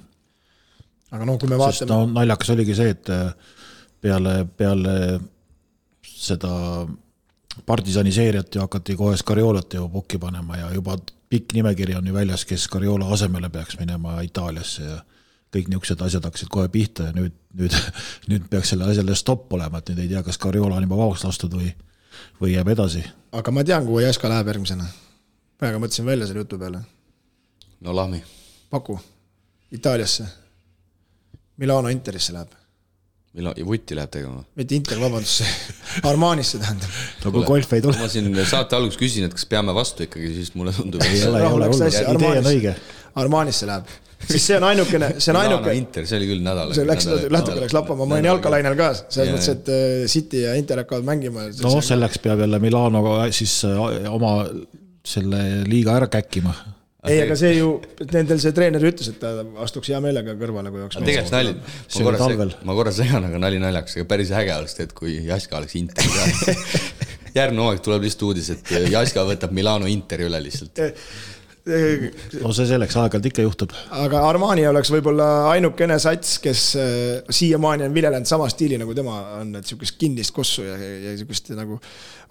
aga 1.13 1.25
noh, 1.29 1.39
kui 1.39 1.49
me 1.49 1.57
vaatame, 1.61 1.89
no 1.93 2.07
naljakas 2.19 2.51
oligi 2.57 2.75
see, 2.77 2.91
et 2.97 3.09
äh, 3.13 3.33
peale, 4.03 4.43
peale 4.59 4.95
seda 6.23 6.53
partisani 7.67 8.13
seeriat 8.15 8.55
ju 8.55 8.63
hakati 8.63 8.97
kohe 8.97 9.17
Scariolat 9.17 9.75
ju 9.75 9.89
pukki 9.89 10.19
panema 10.19 10.57
ja 10.57 10.71
juba 10.75 10.97
pikk 11.33 11.55
nimekiri 11.57 11.97
on 11.97 12.07
ju 12.07 12.15
väljas, 12.15 12.45
kes 12.45 12.69
Scariola 12.69 13.09
asemele 13.13 13.49
peaks 13.51 13.79
minema 13.81 14.21
Itaaliasse 14.23 14.83
ja 14.83 14.99
kõik 15.53 15.69
niisugused 15.69 16.01
asjad 16.05 16.25
hakkasid 16.25 16.49
kohe 16.53 16.69
pihta 16.73 17.11
ja 17.11 17.17
nüüd, 17.17 17.35
nüüd, 17.59 17.77
nüüd 18.31 18.49
peaks 18.53 18.73
sellele 18.73 18.95
asjale 18.95 19.17
stopp 19.19 19.53
olema, 19.53 19.81
et 19.81 19.93
nüüd 19.93 20.05
ei 20.05 20.13
tea, 20.15 20.23
kas 20.25 20.39
Scariola 20.41 20.79
on 20.79 20.87
juba 20.87 21.01
vabaks 21.01 21.25
lastud 21.27 21.57
või, 21.59 21.73
või 22.41 22.55
jääb 22.55 22.73
edasi. 22.73 23.05
aga 23.33 23.55
ma 23.55 23.65
tean, 23.65 23.87
kuhu 23.89 24.01
Jaska 24.05 24.31
läheb 24.33 24.53
järgmisena. 24.53 24.89
praegu 25.61 25.83
mõtlesin 25.83 26.09
välja 26.09 26.27
selle 26.27 26.45
jutu 26.45 26.59
peale. 26.59 26.85
no 27.81 27.97
Lahmi, 27.97 28.23
paku, 28.71 29.01
Itaaliasse. 29.73 30.27
Milano 31.57 31.89
Interisse 31.89 32.33
läheb, 32.33 32.49
millal, 33.37 33.57
ja 33.57 33.67
Vutti 33.67 33.97
läheb 33.97 34.13
tegema? 34.13 34.45
mitte 34.59 34.77
Inter, 34.77 35.01
vabandust, 35.01 35.43
Armanisse 36.09 36.61
tähendab. 36.61 37.01
no 37.25 37.35
kui 37.35 37.45
golf 37.49 37.75
ei 37.77 37.85
tule, 37.85 37.97
ma 38.01 38.09
siin 38.13 38.31
saate 38.49 38.79
alguses 38.79 39.01
küsisin, 39.01 39.29
et 39.29 39.37
kas 39.37 39.47
peame 39.49 39.75
vastu 39.77 40.07
ikkagi, 40.07 40.33
siis 40.37 40.55
mulle 40.59 40.75
tundub, 40.77 41.05
ei 41.09 41.23
ole, 41.29 41.43
ei 41.43 41.53
ole 41.59 41.71
hästi, 41.73 42.07
idee 42.17 42.33
on 42.43 42.51
õige. 42.53 42.75
Armanisse 43.23 43.69
läheb, 43.69 43.89
siis 44.29 44.47
see 44.49 44.59
on 44.59 44.67
ainukene, 44.71 45.15
see 45.19 45.33
on 45.35 45.41
ainuke, 45.43 45.75
Inter, 45.77 46.07
see 46.09 46.21
oli 46.21 46.29
küll 46.31 46.45
nädal. 46.45 46.75
see 46.77 46.87
läks, 46.89 47.09
natuke 47.33 47.65
läks 47.65 47.77
lappama, 47.77 48.07
ma 48.09 48.19
olin 48.19 48.31
jalkalainel 48.31 48.77
ka, 48.79 48.93
selles 49.09 49.35
mõttes, 49.35 49.51
et 49.57 49.73
äh, 49.73 49.97
City 50.13 50.45
ja 50.47 50.55
Inter 50.61 50.85
hakkavad 50.85 51.09
mängima. 51.09 51.49
no 51.65 51.75
selleks 51.85 52.21
peab 52.25 52.45
jälle 52.45 52.61
Milanoga 52.63 53.19
siis 53.33 53.59
äh, 53.69 54.09
oma 54.13 54.39
selle 55.03 55.43
liiga 55.67 55.97
ära 55.99 56.09
käkkima. 56.13 56.55
ei, 57.11 57.23
aga 57.25 57.37
see 57.39 57.57
ju, 57.57 57.71
nendel 58.13 58.39
see 58.43 58.55
treener 58.55 58.85
ütles, 58.93 59.09
et 59.11 59.19
ta 59.23 59.33
astuks 59.65 59.91
hea 59.91 59.99
meelega 60.05 60.37
kõrvale, 60.39 60.71
kui 60.71 60.85
oleks. 60.85 61.01
tegelikult 61.03 61.35
nali, 61.35 61.55
ma 61.59 62.05
korra 62.07 62.49
ma 62.69 62.77
korra 62.79 62.95
segan, 62.95 63.27
aga 63.31 63.41
nali 63.43 63.59
naljaks, 63.63 63.97
aga 63.99 64.09
päris 64.13 64.31
äge 64.39 64.55
oleks, 64.55 64.79
et 64.85 64.95
kui 64.97 65.17
Jaska 65.27 65.59
oleks 65.59 65.79
Inter 65.81 66.07
ka. 66.07 66.57
järgmine 67.39 67.65
hooaeg 67.65 67.83
tuleb 67.85 68.07
lihtsalt 68.07 68.27
uudis, 68.29 68.51
et 68.55 68.75
Jaska 68.93 69.25
võtab 69.29 69.55
Milano 69.57 69.89
Interi 69.91 70.29
üle 70.29 70.41
lihtsalt. 70.45 70.83
No 71.63 72.51
see 72.57 72.67
selleks 72.67 72.97
aeg-ajalt 72.99 73.27
ikka 73.29 73.45
juhtub. 73.45 73.75
aga 73.95 74.23
Armani 74.27 74.65
oleks 74.67 74.91
võib-olla 74.91 75.27
ainukene 75.53 75.99
sats, 76.03 76.41
kes 76.43 76.63
äh, 76.81 77.21
siiamaani 77.31 77.87
on 77.87 77.95
viljelenud 77.95 78.27
sama 78.27 78.49
stiili 78.51 78.81
nagu 78.81 78.95
tema 78.99 79.21
on, 79.39 79.55
et 79.61 79.71
sihukest 79.71 79.95
kinnist 80.01 80.35
kossu 80.35 80.67
ja, 80.67 80.75
ja 80.75 81.15
sihukest 81.21 81.53
nagu 81.55 81.79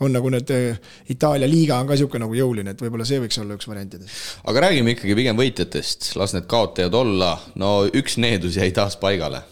on 0.04 0.12
nagu 0.12 0.34
need 0.34 0.52
äh, 0.52 0.82
Itaalia 1.14 1.48
liiga 1.48 1.80
on 1.80 1.88
ka 1.88 1.96
sihuke 2.00 2.20
nagu 2.20 2.36
jõuline, 2.36 2.76
et 2.76 2.84
võib-olla 2.84 3.08
see 3.08 3.22
võiks 3.24 3.40
olla 3.40 3.56
üks 3.56 3.72
variantidest. 3.72 4.20
aga 4.52 4.68
räägime 4.68 4.98
ikkagi 4.98 5.16
pigem 5.22 5.40
võitjatest, 5.40 6.12
las 6.20 6.36
need 6.36 6.50
kaotajad 6.52 7.00
olla, 7.00 7.38
no 7.62 7.86
üks 7.88 8.20
needus 8.20 8.60
jäi 8.60 8.74
taas 8.76 9.00
paigale. 9.00 9.46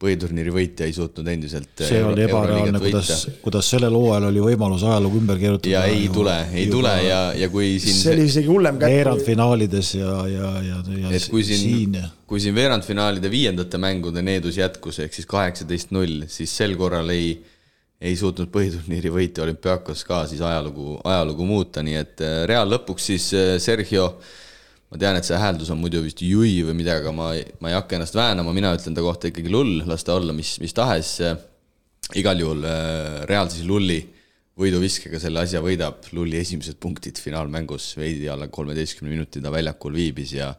Põhiturniiri 0.00 0.52
võitja 0.52 0.86
ei 0.88 0.92
suutnud 0.92 1.28
endiselt. 1.32 1.70
see 1.80 2.02
oli 2.04 2.26
ebareaalne, 2.26 2.80
kuidas, 2.82 3.26
kuidas 3.44 3.70
sellel 3.72 3.94
hooajal 3.96 4.28
oli 4.28 4.42
võimalus 4.44 4.84
ajalugu 4.84 5.22
ümber 5.22 5.40
kirjutada. 5.40 5.72
ja 5.72 5.84
ei 5.88 6.10
tule, 6.12 6.36
ei 6.52 6.66
tule 6.72 6.92
ja, 7.06 7.20
ja 7.36 7.48
kui 7.52 7.76
siin 7.80 7.96
see 8.02 8.12
oli 8.12 8.28
isegi 8.28 8.52
hullem 8.52 8.76
kätt. 8.82 8.92
veerandfinaalides 8.92 9.94
ja, 9.96 10.12
ja, 10.28 10.52
ja, 10.66 10.82
ja 11.00 11.16
et 11.16 11.28
kui 11.32 11.44
siin, 11.48 11.62
siin 11.62 11.98
kui 12.26 12.42
siin 12.42 12.56
veerandfinaalide 12.56 13.30
viiendate 13.30 13.78
mängude 13.80 14.22
needus 14.24 14.58
jätkus, 14.58 14.98
ehk 15.04 15.14
siis 15.14 15.28
kaheksateist 15.30 15.92
null, 15.94 16.24
siis 16.30 16.52
sel 16.58 16.74
korral 16.78 17.10
ei, 17.14 17.36
ei 18.02 18.16
suutnud 18.18 18.50
põhiturniiri 18.52 19.12
võitja 19.14 19.46
olümpiaakos 19.46 20.02
ka 20.08 20.24
siis 20.30 20.42
ajalugu, 20.44 20.98
ajalugu 21.06 21.46
muuta, 21.46 21.84
nii 21.86 22.00
et 22.00 22.24
äh, 22.26 22.40
Real 22.50 22.68
lõpuks 22.72 23.12
siis 23.12 23.30
äh, 23.32 23.54
Sergio, 23.62 24.10
ma 24.90 25.00
tean, 25.02 25.18
et 25.18 25.26
see 25.26 25.38
hääldus 25.40 25.70
on 25.74 25.80
muidu 25.82 26.02
vist 26.04 26.22
Jui 26.22 26.60
või 26.66 26.76
midagi, 26.78 27.04
aga 27.04 27.14
ma, 27.14 27.32
ma 27.60 27.72
ei 27.72 27.78
hakka 27.78 27.98
ennast 27.98 28.18
väänama, 28.18 28.54
mina 28.56 28.74
ütlen 28.76 28.94
ta 28.96 29.04
kohta 29.04 29.30
ikkagi 29.32 29.52
lull, 29.52 29.80
las 29.88 30.06
ta 30.06 30.14
olla 30.18 30.34
mis, 30.36 30.56
mis 30.62 30.76
tahes. 30.76 31.18
igal 32.14 32.38
juhul 32.38 32.62
äh, 32.62 33.24
Real 33.26 33.50
siis 33.50 33.66
lulli 33.66 33.98
võiduviskega 34.56 35.18
selle 35.20 35.42
asja 35.42 35.60
võidab, 35.60 36.06
lulli 36.16 36.38
esimesed 36.40 36.78
punktid 36.80 37.18
finaalmängus, 37.20 37.90
veidi 37.98 38.28
alla 38.32 38.48
kolmeteistkümne 38.48 39.12
minuti 39.12 39.42
ta 39.44 39.52
väljakul 39.52 39.96
viibis 39.98 40.32
ja 40.38 40.54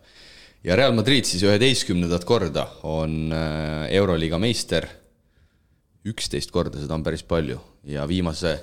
ja 0.67 0.75
Real 0.75 0.95
Madrid 0.95 1.27
siis 1.27 1.43
üheteistkümnendat 1.45 2.25
korda 2.27 2.67
on 2.87 3.33
äh, 3.33 3.87
Euroliiga 3.97 4.39
meister. 4.41 4.87
üksteist 6.07 6.53
korda, 6.55 6.79
seda 6.79 6.95
on 6.95 7.03
päris 7.03 7.23
palju. 7.27 7.57
Ja 7.83 8.05
viimase, 8.07 8.53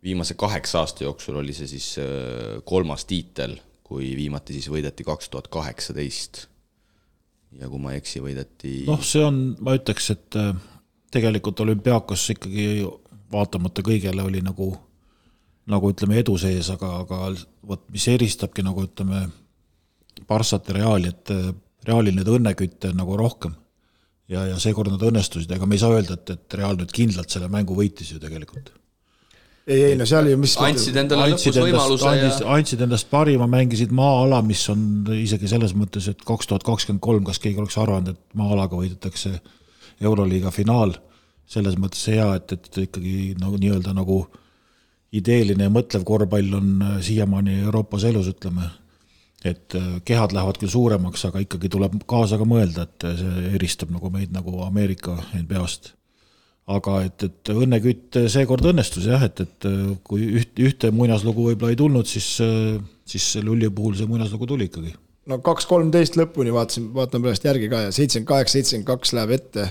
viimase 0.00 0.38
kaheksa 0.40 0.80
aasta 0.80 1.04
jooksul 1.04 1.36
oli 1.36 1.52
see 1.52 1.68
siis 1.68 1.88
äh, 2.00 2.62
kolmas 2.64 3.04
tiitel, 3.04 3.58
kui 3.88 4.12
viimati 4.16 4.56
siis 4.56 4.68
võideti 4.72 5.06
kaks 5.06 5.30
tuhat 5.32 5.48
kaheksateist. 5.52 6.46
ja 7.58 7.68
kui 7.68 7.80
ma 7.80 7.94
ei 7.94 8.02
eksi, 8.02 8.20
võideti 8.20 8.82
noh, 8.88 9.00
see 9.04 9.24
on, 9.24 9.40
ma 9.64 9.76
ütleks, 9.78 10.10
et 10.12 10.36
äh, 10.36 10.52
tegelikult 11.14 11.60
olümpiaakos 11.64 12.26
ikkagi 12.36 12.84
vaatamata 13.32 13.84
kõigele 13.84 14.24
oli 14.24 14.42
nagu, 14.44 14.72
nagu 15.72 15.92
ütleme, 15.92 16.18
edu 16.20 16.36
sees, 16.40 16.68
aga, 16.74 16.98
aga 17.04 17.30
vot 17.68 17.86
mis 17.92 18.08
eristabki 18.12 18.64
nagu 18.66 18.84
ütleme, 18.88 19.28
Barssat 20.28 20.66
ja 20.68 20.74
Reali, 20.74 21.12
et 21.14 21.30
äh, 21.32 21.48
Realil 21.88 22.16
neid 22.18 22.28
õnnekütte 22.28 22.90
on 22.92 23.00
nagu 23.00 23.16
rohkem. 23.16 23.54
ja, 24.28 24.42
ja 24.50 24.58
seekord 24.60 24.92
nad 24.92 25.04
õnnestusid, 25.08 25.52
ega 25.54 25.66
me 25.66 25.78
ei 25.78 25.80
saa 25.80 25.94
öelda, 25.94 26.18
et, 26.18 26.34
et 26.34 26.56
Real 26.58 26.76
nüüd 26.76 26.92
kindlalt 26.92 27.32
selle 27.32 27.48
mängu 27.48 27.76
võitis 27.78 28.10
ju 28.12 28.20
tegelikult. 28.20 28.74
Ei, 29.68 29.82
ei 29.90 29.96
no 29.98 30.06
seal 30.08 30.30
ju 30.30 30.38
mis 30.40 30.54
andsid 30.64 30.96
endale 31.02 31.28
andsid 31.28 31.56
lõpus 31.56 31.68
võimaluse 31.68 32.08
andis, 32.10 32.40
ja 32.42 32.56
andsid 32.56 32.82
endast 32.86 33.10
parima, 33.12 33.48
mängisid 33.50 33.92
maa-ala, 33.94 34.40
mis 34.46 34.64
on 34.72 34.80
isegi 35.18 35.50
selles 35.50 35.74
mõttes, 35.78 36.08
et 36.10 36.24
kaks 36.26 36.50
tuhat 36.50 36.64
kakskümmend 36.66 37.04
kolm, 37.04 37.26
kas 37.28 37.40
keegi 37.42 37.60
oleks 37.60 37.78
arvanud, 37.80 38.14
et 38.14 38.38
maa-alaga 38.38 38.80
võidetakse 38.80 39.36
Euroliiga 39.98 40.52
finaal, 40.54 40.94
selles 41.48 41.78
mõttes 41.80 42.04
hea, 42.12 42.28
et, 42.38 42.54
et 42.54 42.82
ikkagi 42.86 43.34
nagu 43.40 43.58
nii-öelda 43.60 43.94
nagu 43.96 44.22
ideeline 45.18 45.68
ja 45.68 45.72
mõtlev 45.72 46.04
korvpall 46.08 46.58
on 46.58 46.74
äh, 46.84 46.98
siiamaani 47.04 47.62
Euroopas 47.64 48.04
elus, 48.08 48.28
ütleme. 48.32 48.70
et 49.44 49.74
äh, 49.78 50.00
kehad 50.04 50.32
lähevad 50.36 50.58
küll 50.60 50.72
suuremaks, 50.72 51.24
aga 51.28 51.44
ikkagi 51.44 51.70
tuleb 51.72 52.00
kaasa 52.08 52.40
ka 52.40 52.48
mõelda, 52.48 52.88
et 52.88 53.08
äh, 53.08 53.16
see 53.20 53.54
eristab 53.60 53.92
nagu 53.94 54.10
meid 54.12 54.32
nagu 54.34 54.60
Ameerika 54.66 55.16
NBA-st 55.42 55.97
aga 56.68 56.98
et, 57.06 57.24
et 57.24 57.50
õnnekütt 57.54 58.18
seekord 58.32 58.66
õnnestus 58.72 59.06
jah, 59.08 59.22
et, 59.24 59.40
et 59.44 59.68
kui 60.04 60.26
üht, 60.40 60.52
ühte 60.60 60.90
muinaslugu 60.92 61.46
võib-olla 61.50 61.72
ei 61.72 61.80
tulnud, 61.80 62.08
siis, 62.08 62.28
siis 63.08 63.28
Lulli 63.44 63.70
puhul 63.72 63.96
see 63.96 64.10
muinaslugu 64.10 64.48
tuli 64.50 64.68
ikkagi. 64.68 64.92
no 65.32 65.40
kaks 65.44 65.68
kolmteist 65.70 66.18
lõpuni 66.20 66.52
vaatasin, 66.52 66.90
vaatan 66.96 67.24
pärast 67.24 67.48
järgi 67.48 67.70
ka 67.72 67.86
ja 67.86 67.94
seitsekümmend 67.94 68.28
kaheksa, 68.34 68.58
seitsekümmend 68.58 68.90
kaks 68.92 69.16
läheb 69.16 69.34
ette 69.38 69.66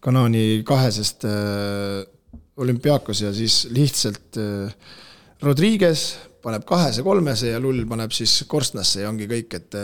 Kanaani 0.00 0.62
kahesest 0.64 1.26
äh, 1.28 2.06
olümpiaakos 2.60 3.20
ja 3.26 3.34
siis 3.36 3.66
lihtsalt 3.74 4.38
äh, 4.40 4.72
Rodriguez 5.42 6.14
paneb 6.44 6.64
kahese, 6.68 7.02
kolmese 7.04 7.52
ja 7.52 7.60
Lull 7.60 7.84
paneb 7.88 8.14
siis 8.16 8.38
korstnasse 8.48 9.02
ja 9.04 9.10
ongi 9.10 9.28
kõik, 9.28 9.58
et 9.58 9.76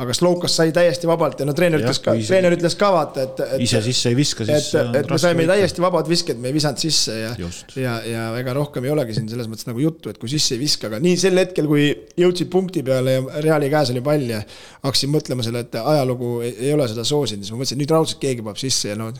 aga 0.00 0.14
Slovkas 0.14 0.54
sai 0.56 0.70
täiesti 0.74 1.08
vabalt 1.10 1.40
ja 1.42 1.46
no 1.48 1.54
treener 1.56 1.82
ütles 1.82 1.98
ka, 2.04 2.14
treener 2.14 2.54
ütles 2.54 2.76
ka 2.78 2.90
vaata, 2.94 3.24
et, 3.26 3.42
et 3.56 3.64
ise 3.66 3.80
sisse 3.84 4.12
ei 4.12 4.16
viska, 4.18 4.46
et, 4.46 4.62
siis 4.62 4.78
on 4.78 4.94
et 4.96 5.10
me 5.10 5.18
saime 5.20 5.42
võita. 5.42 5.56
täiesti 5.56 5.84
vabad 5.84 6.10
visked, 6.10 6.40
me 6.40 6.50
ei 6.50 6.56
visanud 6.56 6.82
sisse 6.82 7.16
ja 7.16 7.32
ja, 7.80 7.96
ja 8.06 8.24
ega 8.40 8.54
rohkem 8.56 8.86
ei 8.86 8.94
olegi 8.94 9.16
siin 9.18 9.28
selles 9.32 9.50
mõttes 9.50 9.68
nagu 9.68 9.82
juttu, 9.82 10.12
et 10.12 10.20
kui 10.22 10.30
sisse 10.30 10.54
ei 10.56 10.62
viska, 10.62 10.90
aga 10.90 11.02
nii 11.02 11.18
sel 11.20 11.42
hetkel, 11.42 11.68
kui 11.70 11.90
jõudsid 12.20 12.50
punkti 12.52 12.84
peale 12.86 13.18
ja 13.18 13.44
Reali 13.44 13.70
käes 13.72 13.90
oli 13.94 14.04
pall 14.04 14.30
ja 14.30 14.40
hakkasin 14.86 15.12
mõtlema 15.12 15.46
selle, 15.46 15.66
et 15.66 15.80
ajalugu 15.82 16.36
ei, 16.46 16.54
ei 16.70 16.74
ole 16.76 16.88
seda 16.90 17.06
soosinud, 17.06 17.44
siis 17.44 17.54
ma 17.54 17.60
mõtlesin, 17.60 17.80
et 17.80 17.84
nüüd 17.84 17.96
raudselt 17.96 18.22
keegi 18.22 18.46
paneb 18.46 18.62
sisse 18.62 18.92
ja 18.92 18.98
no 19.00 19.10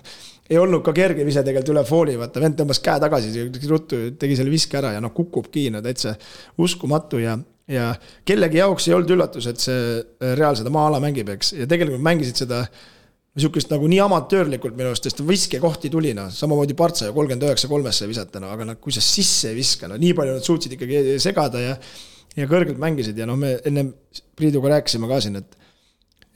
ei 0.50 0.58
olnud 0.58 0.82
ka 0.86 0.94
kerge 0.94 1.24
vise 1.26 1.44
tegelikult 1.46 1.74
üle 1.74 1.84
fooli, 1.86 2.16
vaata 2.18 2.42
vend 2.42 2.58
tõmbas 2.58 2.82
käe 2.82 2.98
tagasi, 3.02 3.46
ruttu 3.70 4.00
tegi 4.18 4.38
selle 4.38 4.50
viske 4.50 4.78
ära 4.80 4.96
ja 4.96 5.02
noh, 5.02 5.12
kukubki 5.14 5.68
no 5.70 5.82
täitsa 5.84 6.16
uskumatu 6.58 7.20
ja 7.22 7.36
ja 7.70 7.90
kellegi 8.26 8.60
jaoks 8.60 8.88
ei 8.88 8.96
olnud 8.96 9.12
üllatus, 9.16 9.46
et 9.50 9.60
see 9.62 10.32
Real 10.38 10.56
seda 10.58 10.72
maa-ala 10.74 11.00
mängib, 11.02 11.30
eks, 11.36 11.54
ja 11.60 11.68
tegelikult 11.70 12.02
mängisid 12.04 12.42
seda 12.42 12.64
niisugust 13.38 13.70
nagu 13.70 13.86
nii 13.86 14.00
amatöörlikult 14.02 14.74
minu 14.74 14.90
arust, 14.90 15.06
sest 15.06 15.22
viskekohti 15.26 15.90
tuli 15.92 16.10
noh, 16.18 16.32
samamoodi 16.34 16.74
Partsa 16.78 17.08
ju 17.08 17.14
kolmkümmend 17.14 17.46
üheksa 17.46 17.70
kolmesse 17.70 18.08
visata, 18.10 18.42
no 18.42 18.50
aga 18.50 18.66
noh, 18.72 18.80
kui 18.82 18.94
sa 18.94 19.02
sisse 19.04 19.52
ei 19.52 19.58
viska, 19.58 19.88
no 19.90 19.98
nii 20.00 20.16
palju 20.18 20.34
nad 20.36 20.46
suutsid 20.46 20.74
ikkagi 20.76 21.18
segada 21.22 21.62
ja 21.62 21.76
ja 22.38 22.46
kõrgelt 22.50 22.78
mängisid 22.78 23.18
ja 23.18 23.26
noh, 23.26 23.38
me 23.38 23.56
ennem 23.66 23.94
Priiduga 24.38 24.70
rääkisime 24.76 25.08
ka 25.10 25.18
siin, 25.22 25.38
et 25.40 25.56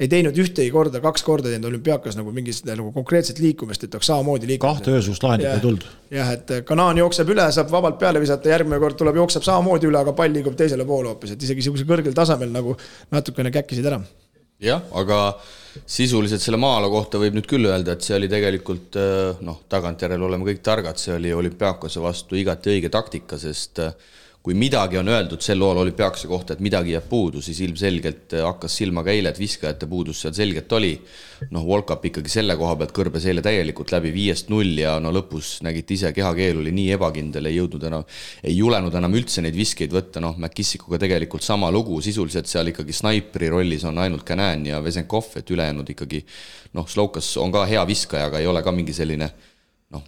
ei 0.01 0.09
teinud 0.11 0.39
ühtegi 0.43 0.73
korda, 0.75 0.99
kaks 1.03 1.23
korda 1.23 1.51
teinud 1.53 1.69
olümpiaakas 1.71 2.17
nagu 2.19 2.33
mingit 2.35 2.65
nagu 2.67 2.91
konkreetset 2.95 3.39
liikumist, 3.43 3.87
et 3.87 3.95
oleks 3.95 4.11
samamoodi 4.11 4.49
liikuda. 4.51 4.73
kahte 4.73 4.95
öösugust 4.95 5.23
lahendit 5.23 5.51
ei 5.53 5.63
tulnud. 5.63 5.87
jah, 6.15 6.33
et 6.35 6.51
Kanaan 6.67 6.99
jookseb 6.99 7.31
üle, 7.35 7.47
saab 7.55 7.71
vabalt 7.71 8.01
peale 8.01 8.23
visata, 8.23 8.51
järgmine 8.51 8.81
kord 8.83 8.99
tuleb, 8.99 9.21
jookseb 9.23 9.47
samamoodi 9.47 9.91
üle, 9.91 10.01
aga 10.03 10.15
pall 10.19 10.35
liigub 10.35 10.57
teisele 10.59 10.87
poole 10.89 11.13
hoopis, 11.13 11.37
et 11.37 11.47
isegi 11.47 11.63
niisugusel 11.63 11.91
kõrgel 11.91 12.17
tasemel 12.17 12.51
nagu 12.55 12.75
natukene 13.15 13.55
käkkisid 13.55 13.87
ära. 13.93 14.01
jah, 14.65 14.83
aga 14.99 15.21
sisuliselt 15.87 16.43
selle 16.43 16.59
maa-ala 16.59 16.91
kohta 16.91 17.21
võib 17.23 17.39
nüüd 17.39 17.47
küll 17.51 17.71
öelda, 17.71 17.95
et 17.95 18.03
see 18.03 18.19
oli 18.19 18.31
tegelikult 18.31 18.99
noh, 19.47 19.63
tagantjärele 19.71 20.27
oleme 20.27 20.51
kõik 20.51 20.63
targad, 20.67 20.99
see 20.99 21.15
oli 21.15 21.31
olümpiaakose 21.35 22.03
vastu 22.03 22.39
igati 22.39 22.75
õige 22.75 22.91
taktika, 22.91 23.39
sest 23.39 23.83
äh, 23.83 23.95
kui 24.45 24.53
midagi 24.61 24.99
on 25.01 25.09
öeldud 25.09 25.41
sel 25.41 25.57
loal 25.57 25.79
olümpiaakose 25.81 26.29
kohta, 26.29 26.53
et 26.53 26.61
midagi 26.61 26.93
jääb 26.93 27.07
puudu, 27.09 27.41
siis 27.41 27.63
ilmselgelt 27.65 28.35
äh, 28.37 28.43
hakkas 28.45 28.75
silma 28.77 29.01
ka 29.07 29.09
eile, 29.15 29.31
et 29.33 29.39
viskajate 29.41 29.89
puudus 29.89 30.21
seal 30.21 30.35
selgelt 30.37 30.73
oli. 30.77 30.99
noh, 31.51 31.65
Volkap 31.67 32.05
ikkagi 32.09 32.31
selle 32.33 32.55
koha 32.57 32.77
pealt 32.81 32.93
kõrbes 32.97 33.25
eile 33.29 33.43
täielikult 33.45 33.91
läbi 33.93 34.13
viiest 34.13 34.51
null 34.53 34.79
ja 34.81 34.95
no 35.01 35.11
lõpus 35.13 35.59
nägite 35.65 35.97
ise, 35.97 36.13
kehakeel 36.17 36.61
oli 36.61 36.73
nii 36.77 36.93
ebakindel, 36.97 37.49
ei 37.49 37.57
jõudnud 37.57 37.89
enam, 37.89 38.05
ei 38.45 38.55
julenud 38.57 38.95
enam 39.01 39.17
üldse 39.17 39.45
neid 39.45 39.57
viskeid 39.57 39.93
võtta, 39.93 40.21
noh, 40.25 40.37
McKissikuga 40.37 41.01
tegelikult 41.01 41.45
sama 41.45 41.73
lugu, 41.73 41.99
sisuliselt 42.05 42.49
seal 42.49 42.69
ikkagi 42.73 42.97
snaipri 42.97 43.49
rollis 43.53 43.85
on 43.89 43.99
ainult 44.05 44.29
Canan 44.29 44.69
ja 44.69 44.83
Vesenkov, 44.85 45.33
et 45.41 45.51
ülejäänud 45.57 45.89
ikkagi 45.97 46.21
noh, 46.77 46.89
Slovkas 46.89 47.33
on 47.41 47.53
ka 47.53 47.65
hea 47.71 47.85
viskaja, 47.89 48.29
aga 48.29 48.45
ei 48.45 48.49
ole 48.53 48.65
ka 48.65 48.77
mingi 48.77 48.93
selline 48.93 49.33
noh, 49.93 50.03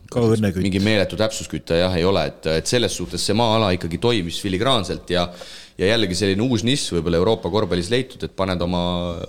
mingi 0.56 0.80
meeletu 0.82 1.18
täpsusküte 1.20 1.82
jah, 1.82 1.94
ei 1.98 2.04
ole, 2.06 2.24
et, 2.30 2.48
et 2.62 2.66
selles 2.66 2.96
suhtes 2.96 3.22
see 3.22 3.36
maa-ala 3.36 3.74
ikkagi 3.76 4.00
toimis 4.02 4.40
filigraanselt 4.42 5.10
ja 5.14 5.28
ja 5.76 5.90
jällegi 5.90 6.16
selline 6.16 6.44
uus 6.46 6.64
nišš 6.64 6.94
võib-olla 6.96 7.20
Euroopa 7.20 7.50
korvpallis 7.52 7.90
leitud, 7.92 8.22
et 8.24 8.32
paned 8.36 8.62
oma, 8.64 8.82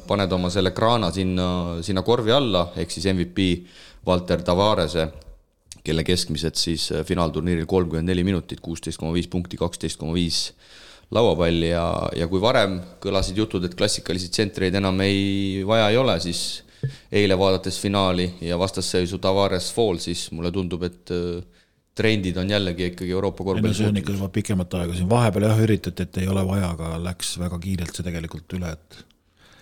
paned 0.07 0.31
oma 0.31 0.51
selle 0.53 0.71
kraana 0.75 1.09
sinna, 1.11 1.47
sinna 1.83 2.03
korvi 2.07 2.31
alla, 2.31 2.69
ehk 2.79 2.93
siis 2.93 3.09
MVP 3.11 3.47
Valter 4.07 4.43
Tavarese, 4.47 5.09
kelle 5.83 6.03
keskmised 6.07 6.55
siis 6.59 6.89
finaalturniiril 7.07 7.67
kolmkümmend 7.67 8.07
neli 8.07 8.23
minutit, 8.27 8.61
kuusteist 8.63 8.99
koma 8.99 9.13
viis 9.15 9.27
punkti, 9.31 9.59
kaksteist 9.59 9.99
koma 9.99 10.15
viis 10.15 10.45
lauapalli 11.11 11.71
ja, 11.71 11.85
ja 12.15 12.27
kui 12.31 12.39
varem 12.43 12.79
kõlasid 13.03 13.39
jutud, 13.39 13.63
et 13.67 13.75
klassikalisi 13.75 14.31
tsentreid 14.31 14.75
enam 14.79 14.99
ei 15.03 15.63
vaja 15.67 15.91
ei 15.91 15.99
ole, 15.99 16.17
siis 16.23 16.41
eile 17.11 17.38
vaadates 17.39 17.80
finaali 17.81 18.30
ja 18.41 18.59
vastasseisu 18.59 19.19
Tavares 19.23 19.72
Fall, 19.73 20.01
siis 20.03 20.27
mulle 20.31 20.51
tundub, 20.51 20.84
et 20.88 21.14
äh, 21.15 21.43
trendid 21.97 22.38
on 22.38 22.49
jällegi 22.49 22.91
ikkagi 22.91 23.11
Euroopa 23.11 23.43
korvpallis 23.43 23.81
see 23.81 23.89
on 23.89 24.01
ikka 24.01 24.14
juba 24.14 24.30
pikemat 24.34 24.76
aega 24.81 24.97
siin, 24.97 25.09
vahepeal 25.09 25.47
jah 25.49 25.64
üritati, 25.65 26.05
et 26.05 26.19
ei 26.22 26.27
ole 26.31 26.43
vaja, 26.47 26.73
aga 26.76 26.97
läks 27.01 27.38
väga 27.41 27.59
kiirelt 27.64 27.95
see 27.95 28.05
tegelikult 28.05 28.57
üle, 28.59 28.73
et 28.77 28.99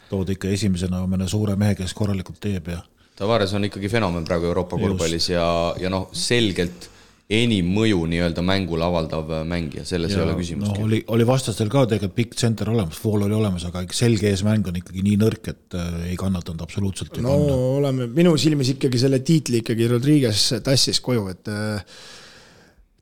toodi 0.09 0.35
ikka 0.35 0.51
esimesena 0.53 1.05
mõne 1.09 1.29
suure 1.31 1.55
mehe, 1.59 1.77
kes 1.79 1.95
korralikult 1.97 2.41
teeb 2.43 2.73
ja 2.73 2.81
Tavares 3.15 3.53
on 3.55 3.63
ikkagi 3.63 3.87
fenomen 3.87 4.25
praegu 4.27 4.49
Euroopa 4.49 4.77
korvpallis 4.79 5.29
ja, 5.31 5.45
ja 5.79 5.89
noh, 5.91 6.09
selgelt 6.11 6.89
enim 7.33 7.69
mõju 7.73 8.03
nii-öelda 8.09 8.43
mängule 8.45 8.85
avaldav 8.85 9.31
mängija, 9.49 9.85
selles 9.87 10.13
ja, 10.13 10.19
ei 10.19 10.25
ole 10.25 10.35
no, 10.35 10.39
küsimustki 10.41 10.81
no,. 10.81 10.85
oli, 10.85 10.99
oli 11.15 11.25
vastastel 11.25 11.71
ka 11.73 11.85
tegelikult 11.89 12.17
pikk 12.19 12.35
tsenter 12.37 12.69
olemas, 12.69 12.99
Fool 13.01 13.25
oli 13.25 13.33
olemas, 13.37 13.65
aga 13.65 13.81
selge 13.97 14.29
eesmäng 14.29 14.67
on 14.69 14.77
ikkagi 14.77 15.01
nii 15.05 15.15
nõrk, 15.23 15.49
et 15.55 15.77
äh, 15.79 15.95
ei 16.11 16.19
kannatanud 16.21 16.61
absoluutselt 16.61 17.17
no 17.17 17.33
panna. 17.33 17.55
oleme, 17.79 18.07
minu 18.13 18.35
silmis 18.41 18.75
ikkagi 18.75 19.01
selle 19.01 19.23
tiitli 19.25 19.63
ikkagi 19.63 19.89
Rodriguez 19.89 20.51
tassis 20.65 21.01
koju, 21.05 21.25
et 21.33 21.49
äh, 21.49 21.97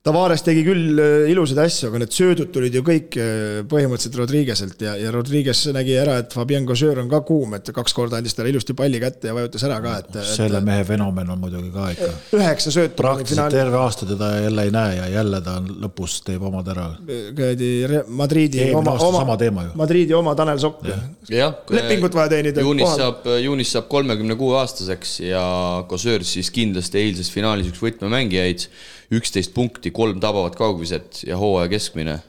Tavares 0.03 0.41
tegi 0.43 0.65
küll 0.67 0.97
äh, 0.99 1.29
ilusaid 1.31 1.61
asju, 1.63 1.87
aga 1.87 2.01
need 2.01 2.11
söödud 2.11 2.49
tulid 2.51 2.73
ju 2.75 2.81
kõik 2.83 3.15
äh, 3.23 3.61
põhimõtteliselt 3.71 4.17
Rodriguez'elt 4.19 4.81
ja, 4.83 4.97
ja 4.99 5.11
Rodriguez 5.15 5.61
nägi 5.71 5.93
ära, 5.95 6.17
et 6.19 6.33
Fabien 6.35 6.65
Cocheur 6.67 6.97
on 6.99 7.07
ka 7.07 7.21
kuum, 7.23 7.53
et 7.55 7.69
kaks 7.71 7.93
korda 7.95 8.17
andis 8.19 8.35
talle 8.35 8.51
ilusti 8.51 8.75
palli 8.75 8.99
kätte 8.99 9.29
ja 9.29 9.35
vajutas 9.37 9.63
ära 9.63 9.77
ka, 9.85 9.93
et, 10.03 10.17
selle 10.27 10.59
mehe 10.67 10.83
fenomen 10.89 11.31
on 11.31 11.39
muidugi 11.39 11.71
ka 11.71 11.85
ikka. 11.93 12.09
et 12.11 12.33
üheksa 12.35 12.73
söötu 12.75 12.97
praktiliselt 12.99 13.55
terve 13.55 13.79
aasta 13.79 14.07
teda 14.09 14.33
jälle 14.43 14.65
ei 14.67 14.73
näe 14.75 14.97
ja 14.97 15.05
jälle 15.13 15.39
ta 15.45 15.53
on 15.61 15.69
lõpus 15.85 16.17
teeb 16.27 16.43
omad 16.49 16.73
ära. 16.73 16.89
kuradi 17.07 17.71
Eelmine 17.87 18.75
oma, 18.81 18.97
oma 18.97 19.21
sama 19.23 19.37
teema 19.39 19.63
ju. 19.69 19.71
Madridi 19.79 20.17
oma 20.19 20.33
Tanel 20.35 20.59
Sokk. 20.59 20.83
jah, 21.31 21.55
lepingut 21.71 22.19
vaja 22.19 22.33
teenida. 22.35 22.65
juunis 22.67 22.91
saab, 22.99 23.23
juunis 23.39 23.71
saab 23.77 23.87
kolmekümne 23.87 24.35
kuue 24.35 24.59
aastaseks 24.59 25.15
ja 25.29 25.45
Kosöör 25.87 26.27
siis 26.27 26.51
kindlasti 26.51 26.99
eilses 27.05 27.31
finaalis 27.31 27.71
üks 27.71 27.79
võtmemängijaid, 27.87 28.67
üksteist 29.11 29.53
punkti, 29.53 29.91
kolm 29.91 30.19
tabavat 30.23 30.55
kaugviset 30.55 31.23
ja 31.27 31.37
hooaja 31.37 31.71
keskmine 31.73 32.19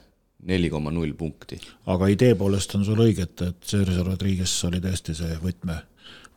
neli 0.45 0.69
koma 0.69 0.91
null 0.93 1.13
punkti. 1.17 1.59
aga 1.85 2.07
idee 2.11 2.35
poolest 2.35 2.75
on 2.77 2.85
sul 2.85 3.01
õige, 3.01 3.25
et, 3.25 3.41
et 3.41 3.69
Sergio 3.73 4.05
Rodriguez 4.05 4.53
oli 4.67 4.81
tõesti 4.83 5.15
see 5.17 5.37
võtme, 5.41 5.77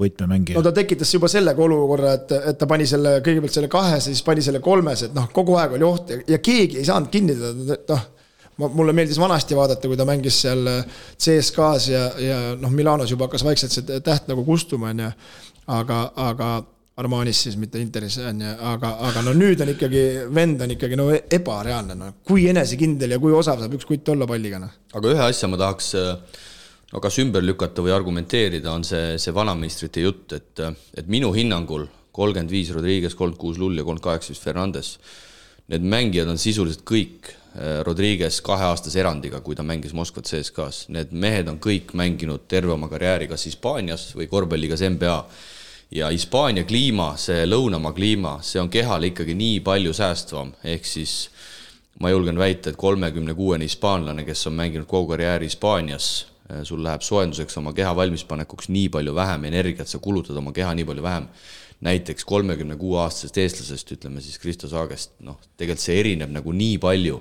võtmemängija 0.01 0.59
no 0.59 0.65
ta 0.65 0.73
tekitas 0.77 1.13
juba 1.15 1.29
sellega 1.31 1.65
olukorra, 1.65 2.15
et, 2.21 2.37
et 2.53 2.61
ta 2.61 2.69
pani 2.71 2.87
selle 2.89 3.19
kõigepealt 3.25 3.59
selle 3.59 3.73
kahese, 3.73 4.13
siis 4.13 4.25
pani 4.27 4.45
selle 4.45 4.63
kolmes, 4.65 5.09
et 5.09 5.17
noh, 5.17 5.29
kogu 5.35 5.59
aeg 5.61 5.77
oli 5.79 5.89
oht 5.89 6.15
ja, 6.15 6.23
ja 6.37 6.41
keegi 6.45 6.81
ei 6.81 6.89
saanud 6.89 7.13
kinni 7.13 7.37
teda, 7.37 7.75
noh. 7.93 8.07
ma, 8.63 8.73
mulle 8.81 8.97
meeldis 8.97 9.21
vanasti 9.21 9.59
vaadata, 9.59 9.91
kui 9.91 10.01
ta 10.01 10.09
mängis 10.09 10.41
seal 10.47 10.65
CSKA-s 11.19 11.93
ja, 11.93 12.09
ja 12.23 12.41
noh, 12.61 12.73
Milanos 12.73 13.13
juba 13.13 13.29
hakkas 13.29 13.45
vaikselt 13.47 13.77
see 13.77 14.01
täht 14.05 14.31
nagu 14.31 14.47
kustuma, 14.49 14.95
on 14.95 15.05
ju. 15.05 15.13
aga, 15.77 16.03
aga 16.31 16.53
Armanis 16.99 17.45
siis, 17.45 17.55
mitte 17.61 17.79
Interis 17.79 18.17
on 18.27 18.43
ju, 18.43 18.53
aga, 18.73 18.93
aga 19.07 19.23
no 19.23 19.35
nüüd 19.37 19.61
on 19.63 19.71
ikkagi, 19.75 20.05
vend 20.35 20.65
on 20.65 20.75
ikkagi 20.75 20.99
no 20.99 21.09
ebareaalne, 21.15 21.95
noh. 21.99 22.17
kui 22.27 22.49
enesekindel 22.51 23.15
ja 23.15 23.21
kui 23.23 23.35
osav 23.37 23.63
saab 23.63 23.77
üks 23.79 23.87
kutt 23.87 24.11
olla 24.15 24.27
palliga, 24.27 24.59
noh. 24.63 24.73
aga 24.99 25.13
ühe 25.15 25.27
asja 25.29 25.51
ma 25.51 25.61
tahaks 25.61 25.93
no 26.91 27.03
kas 27.05 27.21
ümber 27.23 27.45
lükata 27.45 27.85
või 27.85 27.95
argumenteerida, 27.95 28.73
on 28.73 28.87
see, 28.87 29.15
see 29.23 29.35
vanameistrite 29.35 30.03
jutt, 30.03 30.35
et, 30.35 30.65
et 30.99 31.11
minu 31.11 31.31
hinnangul 31.37 31.87
kolmkümmend 32.19 32.51
viis 32.51 32.73
Rodriguez, 32.75 33.15
kolmkümmend 33.15 33.43
kuus 33.43 33.61
Lull 33.63 33.79
ja 33.79 33.87
kolmkümmend 33.87 34.07
kaheksa 34.09 34.35
vist 34.35 34.47
Fernandes, 34.47 34.97
need 35.71 35.85
mängijad 35.87 36.31
on 36.33 36.41
sisuliselt 36.41 36.83
kõik 36.89 37.31
Rodriguez 37.87 38.41
kaheaastase 38.45 39.01
erandiga, 39.01 39.41
kui 39.43 39.57
ta 39.57 39.65
mängis 39.67 39.95
Moskvat 39.97 40.29
CSKA-s, 40.31 40.89
need 40.95 41.15
mehed 41.15 41.49
on 41.51 41.59
kõik 41.63 41.95
mänginud 41.97 42.45
terve 42.51 42.75
oma 42.75 42.91
karjääri 42.91 43.29
kas 43.31 43.47
Hispaanias 43.49 44.11
või 44.19 44.29
korvpalligas 44.31 44.85
NBA 44.85 45.17
ja 45.91 46.09
Hispaania 46.13 46.65
kliima, 46.69 47.13
see 47.17 47.47
lõunamaa 47.47 47.95
kliima, 47.97 48.39
see 48.45 48.61
on 48.61 48.71
kehale 48.73 49.13
ikkagi 49.13 49.37
nii 49.39 49.61
palju 49.65 49.95
säästvam, 49.97 50.53
ehk 50.65 50.87
siis 50.87 51.29
ma 52.01 52.13
julgen 52.13 52.39
väita, 52.39 52.71
et 52.71 52.81
kolmekümne 52.81 53.35
kuuene 53.35 53.67
hispaanlane, 53.67 54.25
kes 54.29 54.47
on 54.51 54.59
mänginud 54.59 54.89
kogu 54.89 55.15
karjääri 55.15 55.49
Hispaanias, 55.49 56.27
eh, 56.51 56.63
sul 56.63 56.85
läheb 56.85 57.03
soojenduseks 57.03 57.57
oma 57.59 57.73
keha 57.73 57.95
valmispanekuks 57.97 58.69
nii 58.69 58.89
palju 58.89 59.15
vähem 59.15 59.49
energiat, 59.49 59.89
sa 59.89 59.99
kulutad 59.99 60.37
oma 60.37 60.53
keha 60.53 60.75
nii 60.75 60.85
palju 60.85 61.03
vähem. 61.03 61.29
näiteks 61.79 62.25
kolmekümne 62.25 62.75
kuue 62.77 62.99
aastasest 62.99 63.37
eestlasest, 63.39 63.93
ütleme 63.95 64.21
siis 64.21 64.39
Kristo 64.43 64.67
Saagest, 64.69 65.13
noh, 65.23 65.37
tegelikult 65.57 65.85
see 65.85 66.01
erineb 66.01 66.31
nagu 66.35 66.53
nii 66.53 66.79
palju. 66.79 67.21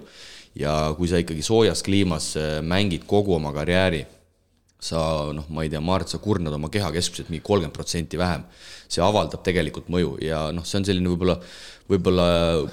ja 0.55 0.95
kui 0.97 1.07
sa 1.07 1.17
ikkagi 1.21 1.41
soojas 1.41 1.83
kliimas 1.83 2.35
eh, 2.35 2.61
mängid 2.61 3.05
kogu 3.05 3.35
oma 3.35 3.53
karjääri 3.53 4.05
sa 4.79 5.33
noh, 5.33 5.47
ma 5.49 5.63
ei 5.65 5.71
tea, 5.73 5.81
Mart, 5.81 6.11
sa 6.11 6.19
kurnad 6.21 6.53
oma 6.53 6.69
keha 6.73 6.91
keskmiselt 6.93 7.31
mingi 7.33 7.45
kolmkümmend 7.45 7.75
protsenti 7.75 8.19
vähem. 8.19 8.45
See 8.87 9.03
avaldab 9.03 9.43
tegelikult 9.45 9.89
mõju 9.93 10.17
ja 10.23 10.47
noh, 10.55 10.65
see 10.67 10.79
on 10.81 10.87
selline 10.87 11.11
võib-olla 11.11 11.39
võib-olla 11.87 12.25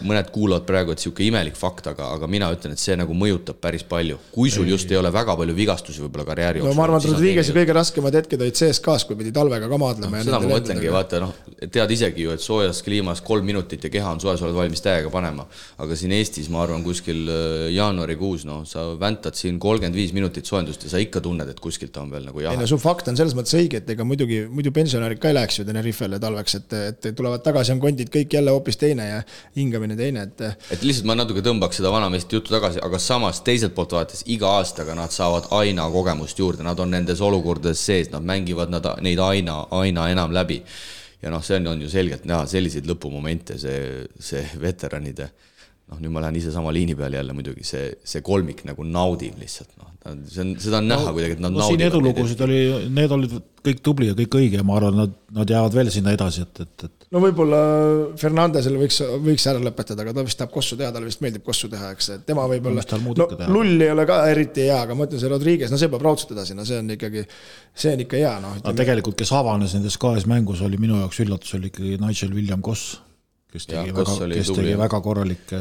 mõned 0.03 0.31
kuulavad 0.35 0.65
praegu, 0.67 0.95
et 0.95 0.99
niisugune 0.99 1.29
imelik 1.29 1.59
fakt, 1.59 1.87
aga, 1.91 2.09
aga 2.17 2.29
mina 2.31 2.49
ütlen, 2.55 2.75
et 2.75 2.83
see 2.83 2.97
nagu 2.99 3.15
mõjutab 3.17 3.61
päris 3.63 3.85
palju. 3.87 4.19
kui 4.35 4.51
sul 4.51 4.67
just 4.69 4.91
ei 4.91 4.99
ole 4.99 5.13
väga 5.15 5.37
palju 5.39 5.55
vigastusi 5.55 6.03
võib-olla 6.03 6.27
karjääri 6.27 6.61
jooksul. 6.61 6.75
no 6.75 6.79
ma 6.79 6.87
arvan, 6.89 7.03
et 7.03 7.11
Rodriguez'i 7.13 7.55
kõige 7.55 7.77
raskemad 7.77 8.19
hetked 8.19 8.43
olid 8.43 8.59
CSKA-s, 8.59 9.07
kui 9.07 9.19
pidi 9.21 9.31
talvega 9.35 9.69
ka 9.71 9.79
maadlema 9.79 10.19
no,. 10.19 10.25
seda 10.27 10.41
ma 10.43 10.51
mõtlengi, 10.57 10.91
vaata 10.95 11.21
noh, 11.23 11.35
tead 11.63 11.95
isegi 11.95 12.27
ju, 12.27 12.35
et 12.35 12.43
soojas 12.43 12.83
kliimas 12.87 13.23
kolm 13.25 13.47
minutit 13.47 13.87
ja 13.87 13.93
keha 13.95 14.17
on 14.17 14.23
soe, 14.23 14.35
sa 14.41 14.49
oled 14.49 14.59
valmis 14.59 14.83
täiega 14.83 15.13
panema. 15.15 15.47
aga 15.79 15.99
siin 15.99 16.17
Eestis, 16.19 16.51
ma 16.51 16.65
arvan, 16.65 16.83
kuskil 16.87 17.23
äh, 17.31 17.69
jaanuarikuus, 17.77 18.49
noh, 18.51 18.65
sa 18.67 18.89
väntad 18.99 19.39
siin 19.39 19.63
kolmkümmend 19.63 19.95
viis 19.95 20.15
minutit 20.17 20.51
soojendust 20.51 20.89
ja 20.89 20.95
sa 20.97 21.03
ikka 21.03 21.23
tunned, 21.23 21.55
et 21.55 21.63
kuskilt 21.63 21.95
on 22.03 22.11
veel 22.11 22.27
nagu 22.27 22.43
jahe. 22.43 22.59
ei 22.59 22.63
no 22.65 22.67
su 22.67 22.81
fakt 22.83 23.13
on 23.13 23.21
selles 23.21 23.39
mõttes 23.39 23.55
õige, 23.61 23.79
et 23.85 23.95
ega 23.95 24.07
muidugi, 24.09 24.43
muidu 24.51 24.75
pensionärid 24.75 25.23
ka 25.23 25.31
ei 25.31 25.39
läheks 25.39 25.63
ju 25.63 25.69
Tenerifele 26.05 26.21
talveks, 26.21 26.55
et, 26.59 26.75
et 26.91 27.17
tulevad 27.17 27.43
tagasi, 27.45 27.73
on 27.73 27.81
kondid 27.81 28.11
kõik 28.13 28.35
jälle 28.37 28.53
hoopis 28.53 28.77
teine 28.77 29.07
ja 29.07 29.21
hingamine 29.57 29.97
teine, 29.97 30.27
et. 30.29 30.43
et 30.75 30.83
lihtsalt 30.85 31.07
ma 31.09 31.17
natuke 31.17 31.43
tõmbaks 31.45 31.81
seda 31.81 31.93
vanameest 31.95 32.33
juttu 32.33 32.53
tagasi, 32.53 32.81
aga 32.85 33.01
samas 33.01 33.41
teiselt 33.47 33.75
poolt 33.75 33.95
vaadates 33.97 34.25
iga 34.33 34.51
aastaga 34.59 34.95
nad 34.99 35.15
saavad 35.15 35.49
aina 35.57 35.87
kogemust 35.91 36.39
juurde, 36.39 36.65
nad 36.67 36.81
on 36.81 36.93
nendes 36.93 37.23
olukordades 37.25 37.81
sees, 37.81 38.11
nad 38.13 38.25
mängivad 38.25 38.73
nad 38.73 38.87
neid 39.05 39.23
aina, 39.25 39.63
aina 39.71 40.11
enam 40.13 40.35
läbi. 40.35 40.63
ja 41.23 41.31
noh, 41.33 41.41
see 41.41 41.57
on, 41.57 41.73
on 41.73 41.81
ju 41.81 41.89
selgelt 41.89 42.27
näha 42.29 42.45
selliseid 42.47 42.85
lõpumomente, 42.85 43.57
see, 43.59 44.05
see 44.21 44.45
veteranide 44.61 45.31
noh, 45.93 46.01
nüüd 46.01 46.13
ma 46.15 46.23
lähen 46.25 46.39
ise 46.41 46.53
sama 46.55 46.73
liini 46.73 46.95
peale 46.97 47.19
jälle 47.19 47.35
muidugi, 47.37 47.65
see, 47.69 47.91
see 48.09 48.23
kolmik 48.25 48.63
nagu 48.69 48.87
naudib 48.89 49.37
lihtsalt, 49.41 49.75
noh, 49.81 49.91
see 50.31 50.41
on, 50.41 50.53
seda 50.61 50.81
on 50.81 50.89
näha 50.89 51.11
no, 51.11 51.13
kuidagi, 51.17 51.37
et 51.37 51.43
nad 51.45 51.53
no, 51.53 51.61
naudivad. 51.61 51.81
siin 51.83 51.91
edulugusid 51.91 52.45
oli, 52.47 52.61
need 52.97 53.15
olid 53.17 53.35
kõik 53.65 53.83
tubli 53.85 54.09
ja 54.09 54.17
kõik 54.17 54.37
õige 54.41 54.61
ja 54.61 54.65
ma 54.67 54.79
arvan, 54.79 54.97
nad, 55.03 55.15
nad 55.37 55.53
jäävad 55.55 55.77
veel 55.77 55.93
sinna 55.93 56.15
edasi, 56.17 56.47
et, 56.47 56.63
et, 56.65 56.87
et. 56.89 57.07
no 57.13 57.21
võib-olla 57.21 57.61
Fernandesel 58.21 58.81
võiks, 58.81 59.03
võiks 59.29 59.47
ära 59.53 59.63
lõpetada, 59.65 60.05
aga 60.07 60.17
ta 60.17 60.27
vist 60.27 60.41
tahab 60.41 60.57
kossu 60.57 60.81
teha, 60.81 60.91
talle 60.95 61.13
vist 61.13 61.25
meeldib 61.25 61.45
kossu 61.45 61.69
teha, 61.73 61.93
eks, 61.97 62.11
et 62.17 62.27
tema 62.29 62.49
võib-olla. 62.49 62.85
no 63.05 63.53
lull 63.53 63.77
ei 63.77 63.93
ole 63.93 64.09
ka 64.09 64.23
eriti 64.33 64.69
hea, 64.71 64.81
aga 64.89 64.97
ma 64.97 65.09
ütlen, 65.09 65.21
see 65.21 65.33
Rodriguez, 65.33 65.73
no 65.73 65.81
see 65.81 65.93
peab 65.93 66.05
raudselt 66.09 66.33
edasi, 66.37 66.57
no 66.57 66.65
see 66.69 66.81
on 66.81 66.93
ikkagi, 66.97 67.27
see 67.77 67.93
on 67.93 68.05
ikka 68.07 68.23
hea, 68.25 68.37
noh. 68.45 68.61
aga 68.63 68.77
tegelikult, 68.85 69.21
kes 69.21 69.37
avanes 69.37 69.77
nendes 69.77 70.01
kahes 70.01 70.29
mängus, 70.31 70.65
oli 70.65 70.81
minu 70.81 71.03
jaoks 71.05 71.21
üllatus, 71.25 71.57
oli 71.61 71.73
ikkagi 71.73 71.99
Nigel 72.01 72.37
William 72.37 72.65
Koss 72.65 72.97
kes 73.55 73.69
tegi 73.71 73.91
ja, 73.93 73.95
väga, 73.95 74.15
kes 74.33 74.49
tubli. 74.51 74.65
tegi 74.65 74.79
väga 74.81 74.99
korralikke 75.05 75.59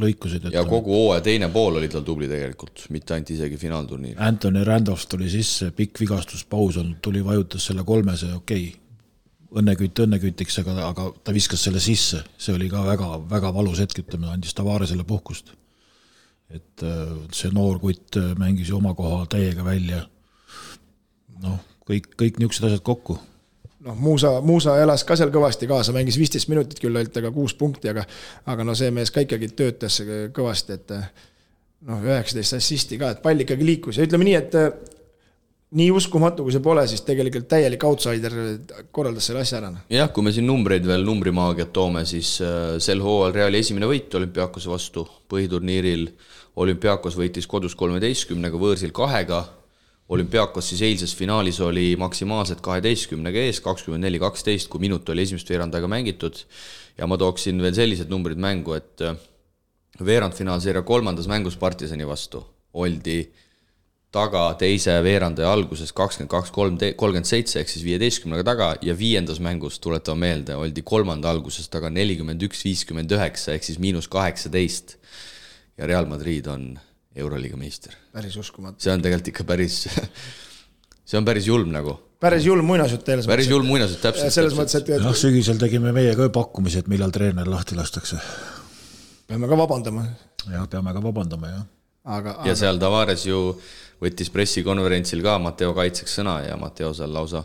lõikusid. 0.00 0.48
ja 0.54 0.64
kogu 0.68 0.94
hooaja 0.96 1.24
teine 1.26 1.50
pool 1.52 1.76
oli 1.80 1.90
tal 1.92 2.04
tubli 2.06 2.28
tegelikult, 2.30 2.86
mitte 2.94 3.16
ainult 3.16 3.32
isegi 3.34 3.60
finaalturniir. 3.60 4.16
Anthony 4.24 4.64
Randolph 4.64 5.04
tuli 5.12 5.28
sisse, 5.32 5.68
pikk 5.76 6.00
vigastuspaus 6.00 6.80
olnud, 6.80 7.02
tuli, 7.04 7.20
vajutas 7.24 7.68
selle 7.68 7.84
kolmese, 7.88 8.32
okei 8.38 8.68
okay., 8.70 8.84
õnnekütt 9.60 10.02
õnnekütiks, 10.04 10.58
aga, 10.60 10.74
aga 10.90 11.06
ta 11.24 11.32
viskas 11.32 11.62
selle 11.64 11.80
sisse, 11.80 12.20
see 12.40 12.52
oli 12.56 12.68
ka 12.72 12.82
väga, 12.84 13.14
väga 13.30 13.52
valus 13.56 13.80
hetk, 13.80 14.02
ütleme, 14.04 14.28
andis 14.32 14.56
Tavaresele 14.56 15.04
puhkust. 15.08 15.54
et 16.48 16.80
äh, 16.80 17.08
see 17.36 17.52
noor 17.52 17.76
kutt 17.80 18.16
mängis 18.40 18.70
ju 18.72 18.78
oma 18.80 18.94
koha 18.96 19.26
täiega 19.28 19.64
välja. 19.64 20.06
noh, 21.44 21.60
kõik, 21.88 22.14
kõik 22.16 22.40
niisugused 22.40 22.70
asjad 22.70 22.84
kokku 22.84 23.20
noh, 23.86 23.96
Muusa, 23.96 24.40
Muusa 24.44 24.76
elas 24.82 25.04
ka 25.06 25.16
seal 25.18 25.32
kõvasti 25.34 25.68
kaasa, 25.70 25.94
mängis 25.96 26.18
viisteist 26.20 26.50
minutit 26.50 26.80
küll 26.82 26.96
ainult, 26.96 27.16
aga 27.20 27.32
kuus 27.34 27.54
punkti, 27.58 27.90
aga 27.92 28.04
aga 28.50 28.66
no 28.66 28.76
see 28.78 28.90
mees 28.94 29.12
ka 29.14 29.24
ikkagi 29.24 29.52
töötas 29.58 30.00
kõvasti, 30.34 30.78
et 30.78 30.94
noh, 31.88 32.04
üheksateist 32.04 32.58
assisti 32.58 32.98
ka, 33.00 33.14
et 33.14 33.24
pall 33.24 33.46
ikkagi 33.46 33.66
liikus 33.66 34.00
ja 34.00 34.06
ütleme 34.08 34.28
nii, 34.28 34.38
et 34.38 34.56
nii 35.78 35.90
uskumatu, 35.92 36.46
kui 36.46 36.54
see 36.54 36.64
pole, 36.64 36.84
siis 36.88 37.02
tegelikult 37.04 37.48
täielik 37.50 37.84
outsider 37.84 38.34
korraldas 38.94 39.28
selle 39.28 39.42
asja 39.44 39.58
ära. 39.60 39.72
Noh. 39.74 39.84
jah, 39.92 40.08
kui 40.14 40.24
me 40.24 40.32
siin 40.32 40.48
numbreid 40.48 40.86
veel, 40.88 41.04
numbrimaagiat 41.04 41.74
toome, 41.76 42.06
siis 42.08 42.38
äh, 42.44 42.78
sel 42.82 43.04
hooajal 43.04 43.36
Reali 43.36 43.60
esimene 43.60 43.90
võit 43.90 44.14
olümpiaakose 44.16 44.72
vastu 44.72 45.04
põhiturniiril. 45.28 46.08
olümpiaakos 46.58 47.14
võitis 47.14 47.46
kodus 47.46 47.76
kolmeteistkümnega, 47.78 48.58
võõrsil 48.58 48.90
kahega 48.96 49.44
olümpiaakos 50.08 50.70
siis 50.70 50.82
eilses 50.82 51.14
finaalis 51.16 51.60
oli 51.60 51.90
maksimaalselt 52.00 52.60
kaheteistkümnega 52.64 53.42
ees, 53.44 53.60
kakskümmend 53.60 54.06
neli, 54.06 54.20
kaksteist, 54.22 54.70
kui 54.72 54.80
minut 54.80 55.08
oli 55.08 55.26
esimest 55.26 55.50
veerand 55.50 55.74
aega 55.74 55.88
mängitud. 55.88 56.44
ja 56.98 57.06
ma 57.06 57.16
tooksin 57.18 57.60
veel 57.62 57.74
sellised 57.74 58.08
numbrid 58.10 58.38
mängu, 58.42 58.72
et 58.74 59.02
äh, 59.04 59.18
veerandfinaalseeria 60.04 60.82
kolmandas 60.82 61.28
mängus 61.28 61.56
partisani 61.56 62.06
vastu 62.06 62.42
oldi 62.72 63.20
taga 64.12 64.46
teise 64.56 64.94
veerandaja 65.04 65.50
alguses 65.52 65.92
kakskümmend 65.92 66.32
kaks, 66.32 66.50
kolm, 66.54 66.78
kolmkümmend 66.80 67.28
seitse 67.28 67.60
ehk 67.60 67.68
siis 67.68 67.84
viieteistkümnega 67.84 68.44
taga 68.46 68.68
ja 68.82 68.96
viiendas 68.96 69.40
mängus, 69.44 69.76
tuletame 69.84 70.24
meelde, 70.26 70.56
oldi 70.56 70.84
kolmanda 70.86 71.30
alguses 71.30 71.68
taga 71.68 71.90
nelikümmend 71.92 72.42
üks, 72.48 72.64
viiskümmend 72.64 73.12
üheksa 73.12 73.52
ehk 73.56 73.68
siis 73.68 73.80
miinus 73.82 74.08
kaheksateist. 74.08 74.96
ja 75.78 75.86
Real 75.86 76.08
Madrid 76.08 76.46
on 76.46 76.78
Euroliiga 77.18 77.58
meister. 77.60 77.96
päris 78.12 78.36
uskumatu. 78.40 78.82
see 78.82 78.92
on 78.92 79.02
tegelikult 79.04 79.32
ikka 79.32 79.48
päris 79.48 79.80
see 81.08 81.18
on 81.18 81.24
päris 81.24 81.48
julm 81.48 81.72
nagu. 81.72 81.96
päris 82.20 82.46
julm 82.46 82.66
muinasjutt 82.68 83.04
teile. 83.06 83.24
päris 83.28 83.48
julm 83.48 83.68
muinasjutt, 83.70 84.02
täpselt. 84.04 84.34
selles 84.34 84.56
mõttes, 84.58 84.78
et. 84.80 84.94
jah, 84.96 85.10
sügisel 85.16 85.60
tegime 85.60 85.92
meie 85.96 86.14
ka 86.18 86.28
pakkumise, 86.34 86.84
et 86.84 86.92
millal 86.92 87.14
treener 87.14 87.48
lahti 87.48 87.78
lastakse. 87.78 88.20
peame 89.28 89.50
ka 89.50 89.60
vabandama. 89.64 90.06
jah, 90.46 90.66
peame 90.70 90.96
ka 90.96 91.04
vabandama, 91.04 91.52
jah. 91.54 91.68
aga, 92.04 92.38
aga.... 92.38 92.48
ja 92.50 92.56
seal 92.58 92.80
Tavares 92.82 93.28
ju 93.28 93.44
võttis 94.02 94.32
pressikonverentsil 94.34 95.24
ka 95.24 95.38
Matteo 95.42 95.72
kaitseks 95.76 96.20
sõna 96.20 96.40
ja 96.46 96.58
Matteo 96.60 96.92
seal 96.96 97.14
lausa 97.14 97.44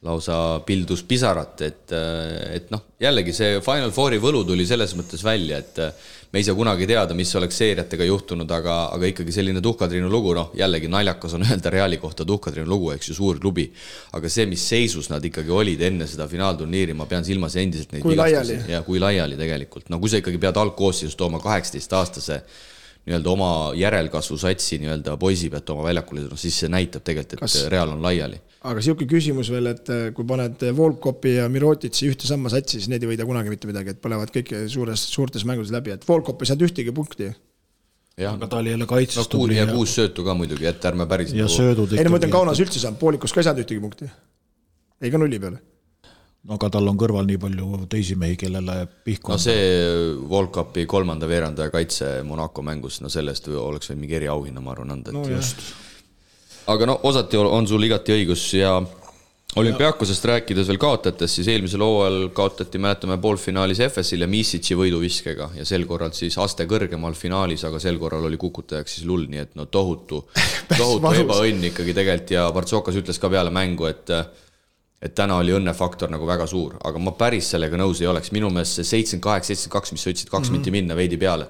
lausa 0.00 0.34
pildus 0.64 1.02
pisarat, 1.04 1.60
et, 1.60 1.92
et 2.56 2.70
noh, 2.72 2.86
jällegi 3.04 3.34
see 3.36 3.58
Final 3.60 3.92
Fouri 3.92 4.16
võlu 4.22 4.46
tuli 4.48 4.64
selles 4.64 4.94
mõttes 4.96 5.20
välja, 5.20 5.58
et 5.60 5.80
me 6.32 6.38
ei 6.38 6.44
saa 6.46 6.54
kunagi 6.54 6.86
teada, 6.86 7.14
mis 7.18 7.32
oleks 7.34 7.56
seeriatega 7.58 8.06
juhtunud, 8.06 8.50
aga, 8.54 8.76
aga 8.94 9.08
ikkagi 9.10 9.34
selline 9.34 9.62
tuhkatriinu 9.64 10.10
lugu, 10.10 10.34
noh, 10.36 10.52
jällegi 10.54 10.90
naljakas 10.90 11.34
on 11.34 11.44
öelda 11.48 11.72
Reali 11.74 11.98
kohta 12.02 12.26
tuhkatriinu 12.26 12.70
lugu, 12.70 12.92
eks 12.94 13.10
ju, 13.10 13.16
suur 13.18 13.40
klubi. 13.42 13.66
aga 14.16 14.30
see, 14.30 14.46
mis 14.50 14.66
seisus 14.72 15.10
nad 15.10 15.24
ikkagi 15.26 15.50
olid 15.50 15.82
enne 15.90 16.06
seda 16.10 16.28
finaalturniiri, 16.30 16.94
ma 16.94 17.08
pean 17.10 17.26
silmas 17.26 17.56
endiselt 17.58 17.94
neid 17.94 18.06
kui 18.06 18.18
laiali. 18.18 18.60
ja 18.70 18.82
kui 18.86 19.02
laiali 19.02 19.38
tegelikult, 19.40 19.88
no 19.90 19.98
kui 19.98 20.12
sa 20.12 20.22
ikkagi 20.22 20.38
pead 20.38 20.60
algkoosseisus 20.60 21.18
tooma 21.18 21.42
kaheksateistaastase 21.42 22.42
nii-öelda 23.10 23.32
oma 23.32 23.50
järelkasvu 23.78 24.38
satsi 24.40 24.78
nii-öelda 24.82 25.16
poisi 25.20 25.50
pead 25.52 25.66
tooma 25.66 25.84
väljakule, 25.88 26.24
noh 26.30 26.40
siis 26.40 26.62
see 26.62 26.70
näitab 26.72 27.04
tegelikult, 27.06 27.36
et 27.36 27.44
Kas... 27.44 27.58
Real 27.72 27.92
on 27.96 28.02
laiali 28.04 28.38
aga 28.70 28.82
sihuke 28.84 29.06
küsimus 29.08 29.48
veel, 29.52 29.70
et 29.72 29.92
äh, 29.92 30.08
kui 30.16 30.26
paned 30.28 30.64
Volkopi 30.76 31.36
ja 31.38 31.46
Mirotitsi 31.52 32.10
ühte 32.10 32.28
samma 32.28 32.52
satsi, 32.52 32.78
siis 32.78 32.90
need 32.92 33.06
ei 33.06 33.14
võida 33.14 33.26
kunagi 33.28 33.52
mitte 33.52 33.70
midagi, 33.70 33.94
et 33.94 34.02
põlevad 34.02 34.32
kõik 34.34 34.52
suures, 34.72 35.06
suurtes 35.14 35.46
mängudes 35.48 35.72
läbi, 35.72 35.94
et 35.96 36.04
Volkop 36.08 36.44
ei 36.44 36.50
saanud 36.50 36.66
ühtegi 36.68 36.92
punkti. 36.96 37.30
jah, 38.20 38.36
aga 38.36 38.50
ta 38.52 38.60
oli 38.60 38.74
jälle 38.74 38.88
kaitses 38.90 39.22
no, 39.22 39.28
tubli. 39.32 39.56
ja 39.56 39.66
kuus 39.70 39.94
söötu 39.96 40.26
ka 40.26 40.36
muidugi, 40.36 40.68
et 40.68 40.84
ärme 40.92 41.08
päris. 41.08 41.32
ja 41.32 41.46
nagu... 41.46 41.56
söödud 41.56 41.96
ei 41.96 42.04
no 42.04 42.12
ma 42.12 42.20
ütlen, 42.20 42.34
Kaunas 42.36 42.60
üldse 42.60 42.76
ei 42.76 42.84
saanud, 42.84 43.00
poolikus 43.00 43.32
ka 43.32 43.40
ei 43.40 43.48
saanud 43.48 43.64
ühtegi 43.64 43.80
punkti. 43.80 44.10
ei 45.00 45.14
ka 45.14 45.22
nulli 45.22 45.40
peale 45.40 45.62
aga 46.48 46.70
tal 46.72 46.88
on 46.88 46.96
kõrval 47.00 47.26
nii 47.28 47.40
palju 47.40 47.82
teisi 47.92 48.16
mehi, 48.16 48.38
kellele 48.40 48.86
pihku 49.04 49.34
no 49.34 49.40
see 49.40 50.14
Volkopi 50.30 50.86
kolmanda 50.88 51.28
veerandaja 51.28 51.72
kaitse 51.74 52.14
Monaco 52.24 52.64
mängus, 52.64 53.02
no 53.04 53.12
selle 53.12 53.34
eest 53.36 53.50
oleks 53.52 53.92
võinud 53.92 54.06
mingi 54.06 54.16
eriauhinna, 54.22 54.64
ma 54.64 54.72
arvan, 54.72 54.96
anda, 54.96 55.12
et 55.12 55.18
no, 55.18 55.26
just. 55.28 55.60
Aga 56.70 56.88
no 56.88 56.96
osati 57.08 57.36
on 57.40 57.68
sul 57.68 57.84
igati 57.84 58.14
õigus 58.14 58.46
ja 58.56 58.78
olümpiaakosest 59.60 60.24
rääkides 60.30 60.68
veel 60.70 60.78
kaotajatest, 60.80 61.40
siis 61.40 61.48
eelmisel 61.50 61.82
hooajal 61.82 62.28
kaotati, 62.32 62.78
mäletame, 62.80 63.16
poolfinaalis 63.20 63.80
EFS-il 63.84 64.24
ja 64.24 64.28
Misic'i 64.30 64.76
võiduviskega 64.78 65.50
ja 65.58 65.66
sel 65.66 65.84
korral 65.90 66.14
siis 66.16 66.38
aste 66.40 66.64
kõrgemal 66.70 67.16
finaalis, 67.18 67.66
aga 67.68 67.80
sel 67.82 67.98
korral 68.00 68.28
oli 68.30 68.38
kukutajaks 68.40 68.96
siis 68.96 69.08
Lull, 69.10 69.26
nii 69.28 69.42
et 69.42 69.58
no 69.58 69.66
tohutu, 69.66 70.22
tohutu 70.78 71.16
ebaõnn 71.24 71.66
ikkagi 71.72 71.96
tegelikult 71.96 72.36
ja 72.36 72.46
Partsokas 72.54 73.00
ütles 73.02 73.18
ka 73.20 73.32
peale 73.32 73.52
mängu, 73.52 73.90
et 73.90 74.14
et 75.00 75.14
täna 75.16 75.38
oli 75.40 75.54
õnnefaktor 75.56 76.10
nagu 76.12 76.26
väga 76.28 76.46
suur, 76.46 76.76
aga 76.84 77.00
ma 77.00 77.12
päris 77.16 77.50
sellega 77.54 77.78
nõus 77.80 78.02
ei 78.02 78.08
oleks, 78.10 78.32
minu 78.36 78.50
meelest 78.52 78.80
see 78.80 78.88
seitsekümmend 78.88 79.24
kaheksa, 79.24 79.54
seitsekümmend 79.54 79.76
kaks, 79.78 79.92
mis 79.96 80.04
sa 80.04 80.10
ütlesid, 80.12 80.30
kaks 80.30 80.40
mm 80.40 80.48
-hmm. 80.48 80.58
minti 80.58 80.70
minna 80.70 80.96
veidi 80.96 81.16
peale 81.20 81.48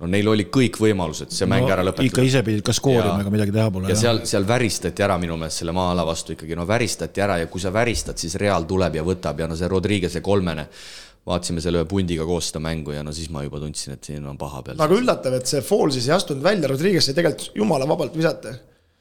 no 0.00 0.08
neil 0.08 0.30
oli 0.32 0.46
kõik 0.52 0.78
võimalused 0.80 1.32
see 1.34 1.48
mäng 1.50 1.68
ära 1.68 1.84
lõpetada 1.84 2.08
ikka 2.08 2.24
ise 2.24 2.42
pidid 2.44 2.64
ka 2.64 2.74
skoorima, 2.76 3.18
ega 3.20 3.32
midagi 3.32 3.54
teha 3.54 3.68
pole. 3.72 3.90
ja 3.92 3.98
seal, 3.98 4.22
seal 4.28 4.46
väristati 4.48 5.04
ära 5.04 5.18
minu 5.20 5.36
meelest 5.40 5.62
selle 5.62 5.74
maa-ala 5.76 6.06
vastu 6.08 6.34
ikkagi, 6.36 6.56
no 6.56 6.66
väristati 6.68 7.24
ära 7.24 7.36
ja 7.42 7.50
kui 7.52 7.60
sa 7.60 7.72
väristad, 7.74 8.18
siis 8.20 8.38
Real 8.40 8.64
tuleb 8.68 8.96
ja 8.96 9.04
võtab 9.06 9.44
ja 9.44 9.48
no 9.50 9.58
see 9.58 9.68
Rodriguez'e 9.68 10.24
kolmene, 10.24 10.66
vaatasime 11.28 11.60
selle 11.60 11.82
ühe 11.82 11.88
pundiga 11.88 12.24
koos 12.28 12.48
seda 12.48 12.62
mängu 12.64 12.96
ja 12.96 13.04
no 13.04 13.12
siis 13.12 13.28
ma 13.32 13.44
juba 13.44 13.60
tundsin, 13.60 13.98
et 13.98 14.08
siin 14.08 14.24
on 14.26 14.40
paha 14.40 14.64
peal. 14.64 14.80
väga 14.80 15.00
üllatav, 15.02 15.36
et 15.36 15.52
see 15.52 15.60
Fall 15.66 15.92
siis 15.92 16.08
ei 16.08 16.16
astunud 16.16 16.44
välja, 16.44 16.72
Rodriguez 16.72 17.04
sai 17.04 17.18
tegelikult 17.18 17.60
jumala 17.60 17.88
vabalt 17.88 18.16
visata. 18.16 18.56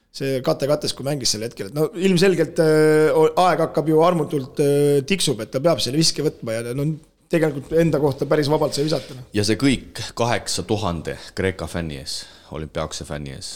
See 0.10 0.40
kate 0.45 0.68
kates, 0.69 0.95
kui 0.98 1.06
mängis 1.06 1.36
sel 1.36 1.45
hetkel, 1.45 1.69
et 1.69 1.77
no 1.77 1.90
ilmselgelt 1.94 2.60
äh, 2.64 3.14
aeg 3.44 3.64
hakkab 3.68 3.91
ju 3.91 4.02
armutult 4.06 4.61
äh, 4.64 4.99
tiksub, 5.07 5.41
et 5.44 5.53
ta 5.53 5.61
peab 5.64 5.81
selle 5.84 6.02
viske 6.02 6.26
võtma 6.26 6.57
ja 6.57 6.76
no 6.77 6.88
tegelikult 7.30 7.73
enda 7.77 8.02
kohta 8.02 8.26
päris 8.30 8.49
vabalt 8.49 8.77
sai 8.77 8.88
visata. 8.88 9.18
noh. 9.18 9.27
ja 9.36 9.45
see 9.45 9.60
kõik 9.61 10.02
kaheksa 10.18 10.65
tuhande 10.69 11.18
Kreeka 11.38 11.69
fänni 11.69 11.99
ees, 12.02 12.23
olümpiaakse 12.56 13.06
fänni 13.06 13.36
ees. 13.36 13.52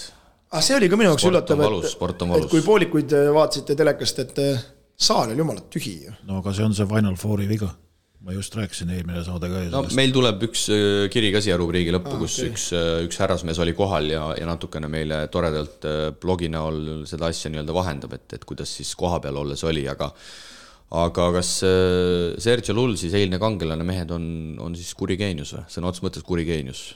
aga 0.52 0.62
see 0.66 0.78
oli 0.78 0.92
ka 0.92 1.00
minu 1.00 1.10
jaoks 1.12 1.26
üllatav, 1.32 1.64
et, 1.66 2.28
et 2.38 2.50
kui 2.52 2.62
poolikuid 2.66 3.18
äh, 3.18 3.32
vaatasite 3.34 3.78
telekast, 3.80 4.22
et 4.28 4.44
äh, 4.44 4.68
saal 4.94 5.34
oli 5.34 5.42
jumala 5.42 5.66
tühi 5.74 5.96
ju. 6.06 6.14
no 6.30 6.44
aga 6.44 6.54
see 6.54 6.68
on 6.70 6.78
see 6.78 6.90
Final 6.90 7.18
Fouri 7.18 7.50
viga. 7.50 7.74
Ma 8.24 8.36
just 8.36 8.56
rääkisin 8.56 8.92
eelmine 8.96 9.24
saade 9.26 9.50
ka 9.52 9.60
no 9.66 9.82
sellest. 9.82 9.98
meil 10.00 10.14
tuleb 10.16 10.46
üks 10.48 10.66
äh, 10.72 11.10
kiri 11.12 11.34
ka 11.36 11.42
siia 11.44 11.58
rubriigi 11.60 11.92
lõppu 11.96 12.16
ah,, 12.16 12.22
kus 12.24 12.38
okay. 12.40 12.54
üks, 12.54 12.70
üks 13.10 13.20
härrasmees 13.20 13.60
oli 13.64 13.76
kohal 13.78 14.08
ja, 14.14 14.30
ja 14.40 14.48
natukene 14.48 14.88
meile 14.92 15.26
toredalt 15.34 15.88
äh, 15.90 16.08
blogi 16.16 16.50
näol 16.54 17.04
seda 17.10 17.28
asja 17.32 17.52
nii-öelda 17.52 17.76
vahendab, 17.76 18.16
et, 18.16 18.28
et 18.38 18.48
kuidas 18.48 18.72
siis 18.80 18.96
kohapeal 19.00 19.44
olles 19.44 19.64
oli, 19.68 19.84
aga 19.92 20.14
aga 20.94 21.30
kas 21.40 21.52
äh, 21.68 22.34
Sergio 22.42 22.76
Lull 22.78 22.96
siis 23.02 23.16
eilne 23.18 23.40
kangelane 23.42 23.86
mehed 23.88 24.12
on, 24.14 24.26
on 24.62 24.76
siis 24.78 24.94
kuri 24.98 25.18
geenius 25.20 25.56
või, 25.58 25.66
sõna 25.76 25.90
otseses 25.90 26.08
mõttes 26.08 26.28
kuri 26.28 26.48
geenius? 26.48 26.92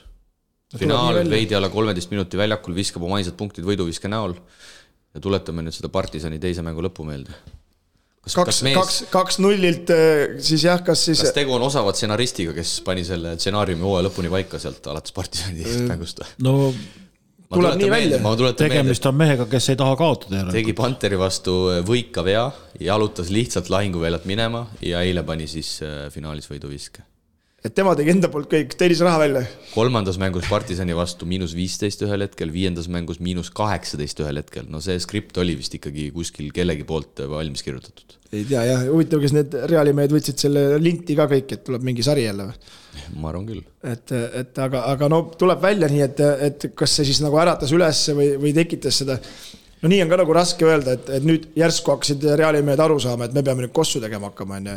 finaal 0.76 1.22
veidi 1.28 1.56
alla 1.56 1.70
kolmeteist 1.72 2.10
minuti 2.12 2.36
väljakul 2.36 2.74
viskab 2.76 3.04
oma 3.06 3.16
ainsad 3.16 3.38
punktid 3.40 3.64
võiduviske 3.64 4.08
näol 4.10 4.34
ja 4.36 5.22
tuletame 5.24 5.64
nüüd 5.64 5.76
seda 5.76 5.88
partisani 5.92 6.40
teise 6.42 6.64
mängu 6.64 6.84
lõppu 6.84 7.06
meelde. 7.08 7.32
kas, 8.24 8.36
kaks, 8.36 8.62
kaks, 8.74 9.00
kaks 9.12 9.40
nullilt 9.42 9.90
äh, 9.94 10.38
siis 10.44 10.64
jah, 10.66 10.80
kas 10.84 11.06
siis 11.08 11.22
kas 11.24 11.34
tegu 11.36 11.54
on 11.56 11.64
osava 11.66 11.94
stsenaristiga, 11.96 12.54
kes 12.56 12.78
pani 12.86 13.04
selle 13.06 13.36
stsenaariumi 13.38 13.86
hooaja 13.86 14.08
lõpuni 14.08 14.32
paika 14.32 14.60
sealt 14.62 14.86
alates 14.90 15.14
partisani 15.16 15.66
mängust 15.88 16.22
või? 16.22 16.32
no 16.46 16.56
ma 17.48 17.56
Tuleb 17.56 17.78
nii 17.80 17.88
meelde, 17.88 18.16
välja. 18.18 18.36
tuletan 18.36 18.44
meelde, 18.44 18.74
tegemist 18.76 19.06
on 19.08 19.14
mehega, 19.16 19.46
kes 19.48 19.70
ei 19.72 19.78
taha 19.80 19.94
kaotada 19.96 20.36
järelikult. 20.36 20.56
tegi 20.58 20.74
Panteri 20.76 21.20
vastu 21.20 21.54
võika 21.88 22.24
vea, 22.26 22.44
jalutas 22.84 23.30
lihtsalt 23.32 23.70
lahinguväljalt 23.72 24.26
minema 24.28 24.66
ja 24.84 25.00
eile 25.06 25.24
pani 25.24 25.48
siis 25.48 25.78
äh, 25.86 26.10
finaalis 26.12 26.50
võiduviske. 26.50 27.07
Et 27.66 27.74
tema 27.74 27.94
tegi 27.98 28.12
enda 28.12 28.30
poolt 28.30 28.46
kõik, 28.52 28.74
teenis 28.78 29.00
raha 29.02 29.18
välja. 29.24 29.42
kolmandas 29.72 30.18
mängus 30.20 30.46
Partisani 30.50 30.94
vastu 30.96 31.26
miinus 31.26 31.56
viisteist 31.58 32.02
ühel 32.06 32.22
hetkel, 32.22 32.52
viiendas 32.54 32.86
mängus 32.92 33.18
miinus 33.24 33.50
kaheksateist 33.54 34.22
ühel 34.22 34.38
hetkel, 34.38 34.68
no 34.70 34.82
see 34.84 34.98
skript 35.02 35.38
oli 35.42 35.56
vist 35.58 35.74
ikkagi 35.74 36.08
kuskil 36.14 36.52
kellegi 36.54 36.86
poolt 36.86 37.24
valmis 37.30 37.66
kirjutatud. 37.66 38.14
ei 38.30 38.44
tea 38.46 38.62
jah, 38.68 38.84
huvitav, 38.92 39.22
kas 39.24 39.34
need 39.34 39.56
Reali 39.72 39.94
mehed 39.96 40.14
võtsid 40.14 40.38
selle 40.46 40.64
linti 40.82 41.18
ka 41.18 41.26
kõik, 41.30 41.56
et 41.56 41.66
tuleb 41.66 41.86
mingi 41.88 42.06
sari 42.06 42.28
jälle 42.28 42.50
või? 42.52 42.72
ma 43.18 43.32
arvan 43.32 43.50
küll. 43.50 43.64
et, 43.82 44.14
et 44.42 44.62
aga, 44.62 44.84
aga 44.94 45.10
no 45.10 45.24
tuleb 45.38 45.62
välja 45.62 45.90
nii, 45.90 46.04
et, 46.06 46.22
et 46.46 46.68
kas 46.78 46.98
see 46.98 47.10
siis 47.10 47.22
nagu 47.24 47.42
äratas 47.42 47.74
üles 47.74 48.04
või, 48.14 48.36
või 48.38 48.54
tekitas 48.54 49.02
seda. 49.02 49.18
No 49.82 49.90
nii 49.90 50.00
on 50.02 50.10
ka 50.10 50.18
nagu 50.20 50.34
raske 50.36 50.66
öelda, 50.66 50.96
et, 50.98 51.10
et 51.18 51.26
nüüd 51.26 51.48
järsku 51.58 51.94
hakkasid 51.94 52.24
Reali 52.38 52.62
mehed 52.66 52.82
aru 52.82 52.98
saama, 53.02 53.28
et 53.28 53.36
me 53.36 53.44
peame 53.46 53.64
nüüd 53.64 53.74
kossu 53.76 54.02
tegema 54.02 54.30
hakkama, 54.30 54.60
onju. 54.60 54.76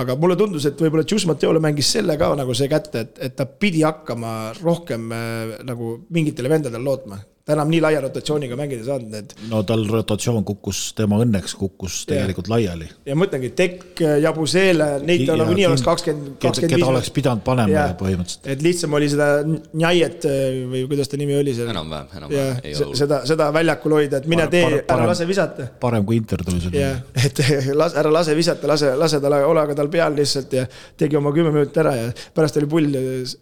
aga 0.00 0.16
mulle 0.20 0.36
tundus, 0.40 0.66
et 0.68 0.80
võib-olla 0.80 1.06
Gius 1.08 1.26
Matteole 1.30 1.62
mängis 1.64 1.92
selle 1.96 2.18
ka 2.20 2.32
nagu 2.38 2.56
see 2.56 2.70
kätte, 2.70 3.06
et, 3.06 3.20
et 3.28 3.36
ta 3.38 3.46
pidi 3.46 3.84
hakkama 3.86 4.34
rohkem 4.62 5.12
äh, 5.14 5.54
nagu 5.66 5.96
mingitele 6.14 6.52
vendadele 6.52 6.84
lootma. 6.84 7.20
Ta 7.44 7.52
enam 7.52 7.68
nii 7.68 7.80
laia 7.84 8.00
rotatsiooniga 8.00 8.56
mängida 8.56 8.80
ei 8.80 8.86
saanud, 8.88 9.10
need 9.12 9.32
no 9.50 9.58
tal 9.68 9.82
rotatsioon 9.90 10.44
kukkus, 10.48 10.78
tema 10.96 11.18
õnneks 11.20 11.52
kukkus 11.60 11.98
tegelikult 12.08 12.48
laiali. 12.48 12.86
ja 13.04 13.16
mõtlengi, 13.20 13.50
Tekk, 13.58 14.00
Jabusele, 14.24 14.86
neid 15.04 15.26
ta 15.26 15.34
Ja 15.34 15.40
nagunii 15.42 15.66
oleks 15.68 15.82
kakskümmend, 15.84 16.30
kakskümmend 16.40 16.72
keda 16.78 16.88
oleks 16.88 17.10
pidanud 17.12 17.42
panema 17.44 17.84
põhimõtteliselt. 18.00 18.48
et 18.54 18.62
lihtsam 18.64 18.96
oli 18.96 19.08
seda 19.12 19.28
Njaiet 19.44 20.24
või 20.72 20.84
kuidas 20.88 21.12
ta 21.12 21.20
nimi 21.20 21.36
oli 21.36 21.52
seal. 21.58 21.68
enam-vähem, 21.74 22.08
ja 22.08 22.18
enam-vähem, 22.22 22.60
ei 22.64 22.74
se- 22.78 22.84
ole. 22.86 22.96
seda, 23.02 23.20
seda 23.28 23.50
väljakul 23.52 23.92
hoida, 23.98 24.22
et 24.22 24.26
mine 24.26 24.46
Parem- 24.46 24.50
tee, 24.78 24.84
ära 24.96 25.06
lase 25.12 25.26
visata. 25.28 25.66
parem 25.80 26.04
kui 26.08 26.16
Inter 26.16 26.40
tuli 26.46 26.60
seal. 26.64 26.72
jah, 26.80 27.02
et 27.26 27.44
las, 27.76 27.94
ära 28.00 28.10
lase 28.12 28.34
visata, 28.38 28.66
lase, 28.72 28.94
lase 28.96 29.20
tal, 29.20 29.36
ole 29.44 29.60
aga 29.66 29.74
tal 29.74 29.88
peal 29.92 30.16
lihtsalt 30.16 30.52
ja 30.56 30.64
tegi 30.96 31.16
oma 31.20 31.32
kümme 31.36 31.52
minutit 31.52 31.76
ära 31.84 31.92
ja 32.00 32.08
pärast 32.34 32.56
oli 32.56 32.66
pull. 32.72 32.88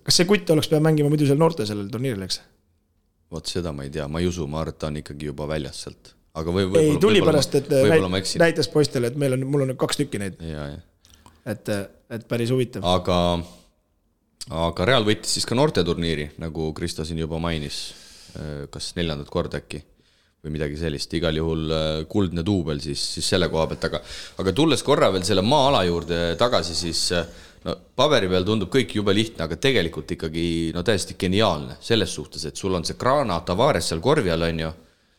kas 0.02 0.16
see 0.18 0.26
kutt 0.26 0.50
oleks 0.50 0.66
pidanud 0.72 0.90
mängima 0.90 1.08
muidu 1.12 1.26
seal 1.30 1.38
noorte 1.38 1.66
sellel 1.70 1.86
turniiril, 1.92 2.26
eks? 2.26 2.40
Vot 3.32 3.48
seda 3.48 3.72
ma 3.76 3.86
ei 3.86 3.92
tea, 3.94 4.06
ma 4.08 4.20
ei 4.22 4.28
usu, 4.30 4.46
ma 4.50 4.60
arvan, 4.62 4.76
et 4.76 4.80
ta 4.82 4.90
on 4.92 5.00
ikkagi 5.00 5.30
juba 5.30 5.48
väljas 5.50 5.82
sealt. 5.86 6.12
aga 6.38 6.54
või, 6.54 6.66
ei, 6.66 6.70
võib-olla, 6.70 7.00
tuli 7.00 7.20
võib-olla 7.20 7.32
pärast, 7.32 7.58
et 7.60 7.72
ma 8.08 8.12
näit- 8.18 8.36
näitas 8.40 8.70
poistele, 8.72 9.12
et 9.12 9.18
meil 9.20 9.36
on, 9.36 9.46
mul 9.52 9.66
on 9.66 9.74
kaks 9.80 10.00
tükki 10.00 10.20
neid, 10.22 10.38
ja, 10.40 10.68
ja 10.74 10.80
et, 11.52 11.68
et 12.12 12.28
päris 12.30 12.52
huvitav. 12.54 12.84
aga, 12.86 13.18
aga 14.68 14.88
Real 14.88 15.06
võitis 15.08 15.34
siis 15.38 15.48
ka 15.48 15.58
noorteturniiri, 15.58 16.32
nagu 16.42 16.70
Kristo 16.76 17.04
siin 17.08 17.20
juba 17.24 17.40
mainis. 17.42 17.82
kas 18.72 18.94
neljandat 18.96 19.28
korda 19.28 19.58
äkki 19.60 19.82
või 20.42 20.56
midagi 20.56 20.78
sellist, 20.80 21.12
igal 21.14 21.36
juhul 21.38 21.70
äh, 21.70 21.88
kuldne 22.10 22.42
duubel 22.46 22.80
siis, 22.82 23.02
siis 23.14 23.28
selle 23.34 23.46
koha 23.52 23.68
pealt, 23.70 23.84
aga 23.86 24.00
aga 24.42 24.54
tulles 24.56 24.82
korra 24.82 25.10
veel 25.14 25.22
selle 25.26 25.44
maa-ala 25.46 25.84
juurde 25.86 26.20
tagasi, 26.40 26.74
siis 26.74 27.02
äh, 27.14 27.28
no 27.66 27.76
paberi 27.96 28.28
peal 28.30 28.46
tundub 28.46 28.70
kõik 28.72 28.96
jube 28.98 29.14
lihtne, 29.14 29.44
aga 29.46 29.56
tegelikult 29.56 30.16
ikkagi 30.16 30.46
no 30.74 30.82
täiesti 30.86 31.16
geniaalne 31.18 31.78
selles 31.80 32.14
suhtes, 32.14 32.46
et 32.48 32.56
sul 32.56 32.74
on 32.74 32.86
see 32.86 32.98
Grana 32.98 33.40
Tavares 33.46 33.92
seal 33.92 34.02
korvi 34.02 34.32
all, 34.34 34.48
on 34.48 34.64
ju 34.66 34.72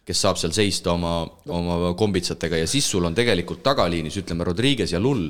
kes 0.04 0.20
saab 0.26 0.40
seal 0.40 0.52
seista 0.56 0.92
oma, 0.92 1.22
oma 1.48 1.94
kombitsatega 1.96 2.60
ja 2.60 2.68
siis 2.68 2.88
sul 2.92 3.06
on 3.08 3.16
tegelikult 3.16 3.64
tagaliinis, 3.64 4.18
ütleme, 4.20 4.44
Rodriguez 4.48 4.92
ja 4.92 5.00
Lull, 5.00 5.30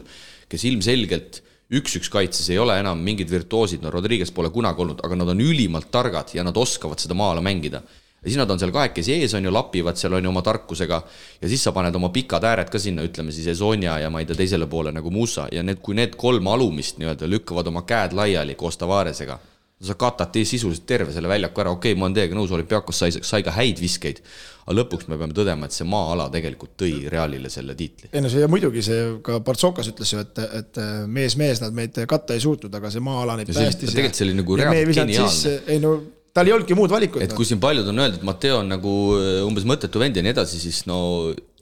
kes 0.49 0.65
ilmselgelt 0.69 1.43
üks-üks 1.73 2.09
kaitses 2.13 2.49
ei 2.53 2.59
ole 2.61 2.75
enam 2.81 2.99
mingid 3.01 3.29
virtuoosid, 3.31 3.83
no 3.85 3.91
Rodriguez 3.93 4.33
pole 4.33 4.51
kunagi 4.53 4.83
olnud, 4.83 5.03
aga 5.05 5.17
nad 5.17 5.29
on 5.33 5.43
ülimalt 5.45 5.89
targad 5.93 6.33
ja 6.35 6.45
nad 6.45 6.57
oskavad 6.57 7.01
seda 7.01 7.17
maa-ala 7.17 7.41
mängida. 7.45 7.83
Ja 8.23 8.29
siis 8.29 8.39
nad 8.39 8.51
on 8.51 8.59
seal 8.59 8.71
kahekesi 8.71 9.17
ees, 9.19 9.33
on 9.37 9.45
ju, 9.45 9.53
lapivad 9.53 9.99
seal 9.99 10.15
on 10.17 10.23
ju 10.23 10.31
oma 10.31 10.41
tarkusega 10.45 11.01
ja 11.41 11.49
siis 11.51 11.63
sa 11.63 11.75
paned 11.75 11.95
oma 11.95 12.09
pikad 12.15 12.43
ääred 12.47 12.71
ka 12.71 12.79
sinna, 12.79 13.03
ütleme 13.03 13.35
siis 13.35 13.47
Ezonia 13.51 13.99
ja 13.99 14.09
ma 14.09 14.23
ei 14.23 14.29
tea, 14.29 14.39
teisele 14.39 14.67
poole 14.71 14.95
nagu 14.95 15.11
Musa 15.11 15.47
ja 15.51 15.63
need, 15.63 15.83
kui 15.83 15.97
need 15.99 16.15
kolm 16.19 16.47
alumist 16.47 17.01
nii-öelda 17.01 17.29
lükkavad 17.29 17.67
oma 17.73 17.83
käed 17.87 18.15
laiali 18.15 18.55
koos 18.55 18.79
Tavaresega 18.79 19.39
sa 19.83 19.95
katad 19.99 20.37
sisuliselt 20.43 20.85
terve 20.87 21.11
selle 21.13 21.27
väljaku 21.27 21.61
ära, 21.61 21.71
okei 21.75 21.91
okay,, 21.91 21.99
ma 21.99 22.07
olen 22.07 22.15
teiega 22.15 22.37
nõus, 22.37 22.51
olümpiaakos 22.55 23.01
sai, 23.03 23.11
sai 23.19 23.43
ka 23.43 23.51
häid 23.55 23.81
viskeid, 23.83 24.21
aga 24.63 24.77
lõpuks 24.77 25.09
me 25.11 25.17
peame 25.19 25.35
tõdema, 25.35 25.67
et 25.67 25.75
see 25.75 25.87
maa-ala 25.89 26.29
tegelikult 26.31 26.75
tõi 26.79 26.93
Realile 27.11 27.51
selle 27.51 27.75
tiitli. 27.75 28.13
ei 28.13 28.23
no 28.23 28.31
see 28.31 28.43
ja 28.43 28.49
muidugi 28.51 28.83
see 28.85 29.05
ka 29.25 29.41
Partsokas 29.43 29.89
ütles 29.91 30.13
ju, 30.15 30.23
et, 30.23 30.43
et 30.61 30.81
mees-mees 31.11 31.59
nad 31.63 31.75
meid 31.75 31.99
katta 32.09 32.37
ei 32.37 32.43
suutnud, 32.43 32.73
aga 32.79 32.91
see 32.93 33.03
maa-ala 33.03 33.37
neid 33.41 33.51
päästis. 33.51 33.91
tegelikult 33.91 34.21
see 34.21 34.29
oli 34.29 34.37
nagu 34.39 34.59
reaalselt 34.61 35.01
geniaalne. 35.01 35.55
ei 35.67 35.83
no 35.83 35.97
tal 36.33 36.49
ei 36.49 36.53
olnudki 36.55 36.77
muud 36.77 36.91
valikut. 36.93 37.23
et 37.23 37.33
kui 37.37 37.47
siin 37.47 37.61
paljud 37.63 37.87
on 37.89 38.03
öeldud, 38.03 38.21
et 38.21 38.27
Matteo 38.27 38.59
on 38.61 38.69
nagu 38.73 38.93
äh, 39.19 39.39
umbes 39.45 39.67
mõttetu 39.69 40.01
vend 40.01 40.17
ja 40.17 40.25
nii 40.25 40.33
edasi, 40.33 40.61
siis 40.61 40.83
no 40.89 40.99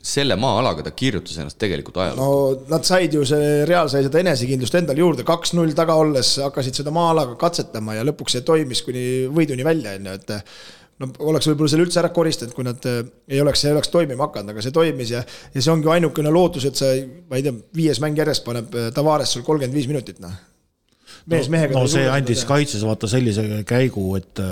selle 0.02 0.36
maa-alaga 0.40 0.88
ta 0.88 0.94
kirjutas 0.98 1.38
ennast 1.38 1.60
tegelikult 1.62 2.00
ajalukku 2.02 2.26
no 2.26 2.68
nad 2.72 2.86
said 2.88 3.14
ju, 3.14 3.24
see 3.28 3.62
Real 3.70 3.90
sai 3.92 4.06
seda 4.08 4.22
enesekindlust 4.24 4.78
endale 4.80 5.04
juurde, 5.04 5.26
kaks-null 5.28 5.76
taga 5.78 5.98
olles 6.02 6.34
hakkasid 6.42 6.82
seda 6.82 6.94
maa-alaga 6.96 7.38
katsetama 7.42 8.00
ja 8.00 8.06
lõpuks 8.08 8.38
see 8.38 8.46
toimis 8.48 8.82
kuni 8.88 9.04
võiduni 9.34 9.68
välja, 9.68 9.94
on 10.00 10.10
ju, 10.10 10.16
et 10.18 10.34
no 11.02 11.10
oleks 11.32 11.50
võib-olla 11.50 11.74
selle 11.74 11.86
üldse 11.86 12.02
ära 12.02 12.12
koristanud, 12.14 12.56
kui 12.58 12.66
nad 12.66 12.90
eh, 12.90 13.02
ei 13.36 13.42
oleks, 13.44 13.62
see 13.62 13.70
ei 13.70 13.78
oleks 13.78 13.94
toimima 13.94 14.28
hakanud, 14.28 14.54
aga 14.54 14.66
see 14.66 14.74
toimis 14.76 15.14
ja 15.14 15.22
ja 15.22 15.62
see 15.62 15.74
ongi 15.74 15.92
ainukene 15.94 16.34
lootus, 16.34 16.66
et 16.70 16.80
sa, 16.80 16.90
ma 17.30 17.38
ei 17.38 17.46
tea, 17.46 17.54
viies 17.78 18.02
mäng 18.02 18.18
järjest 18.18 18.46
paneb 18.48 18.74
Tavares 18.96 19.36
sul 19.36 19.46
kolmkümmend 19.46 19.78
viis 19.78 19.90
minutit, 19.92 20.22
noh. 20.24 20.34
Mees 21.30 21.50
mehega 21.52 21.78
no 21.78 21.88
see 21.92 22.08
andis 22.10 22.46
kaitses 22.50 22.86
vaata 22.88 23.10
sellise 23.12 23.64
käigu, 23.68 24.06
et 24.20 24.46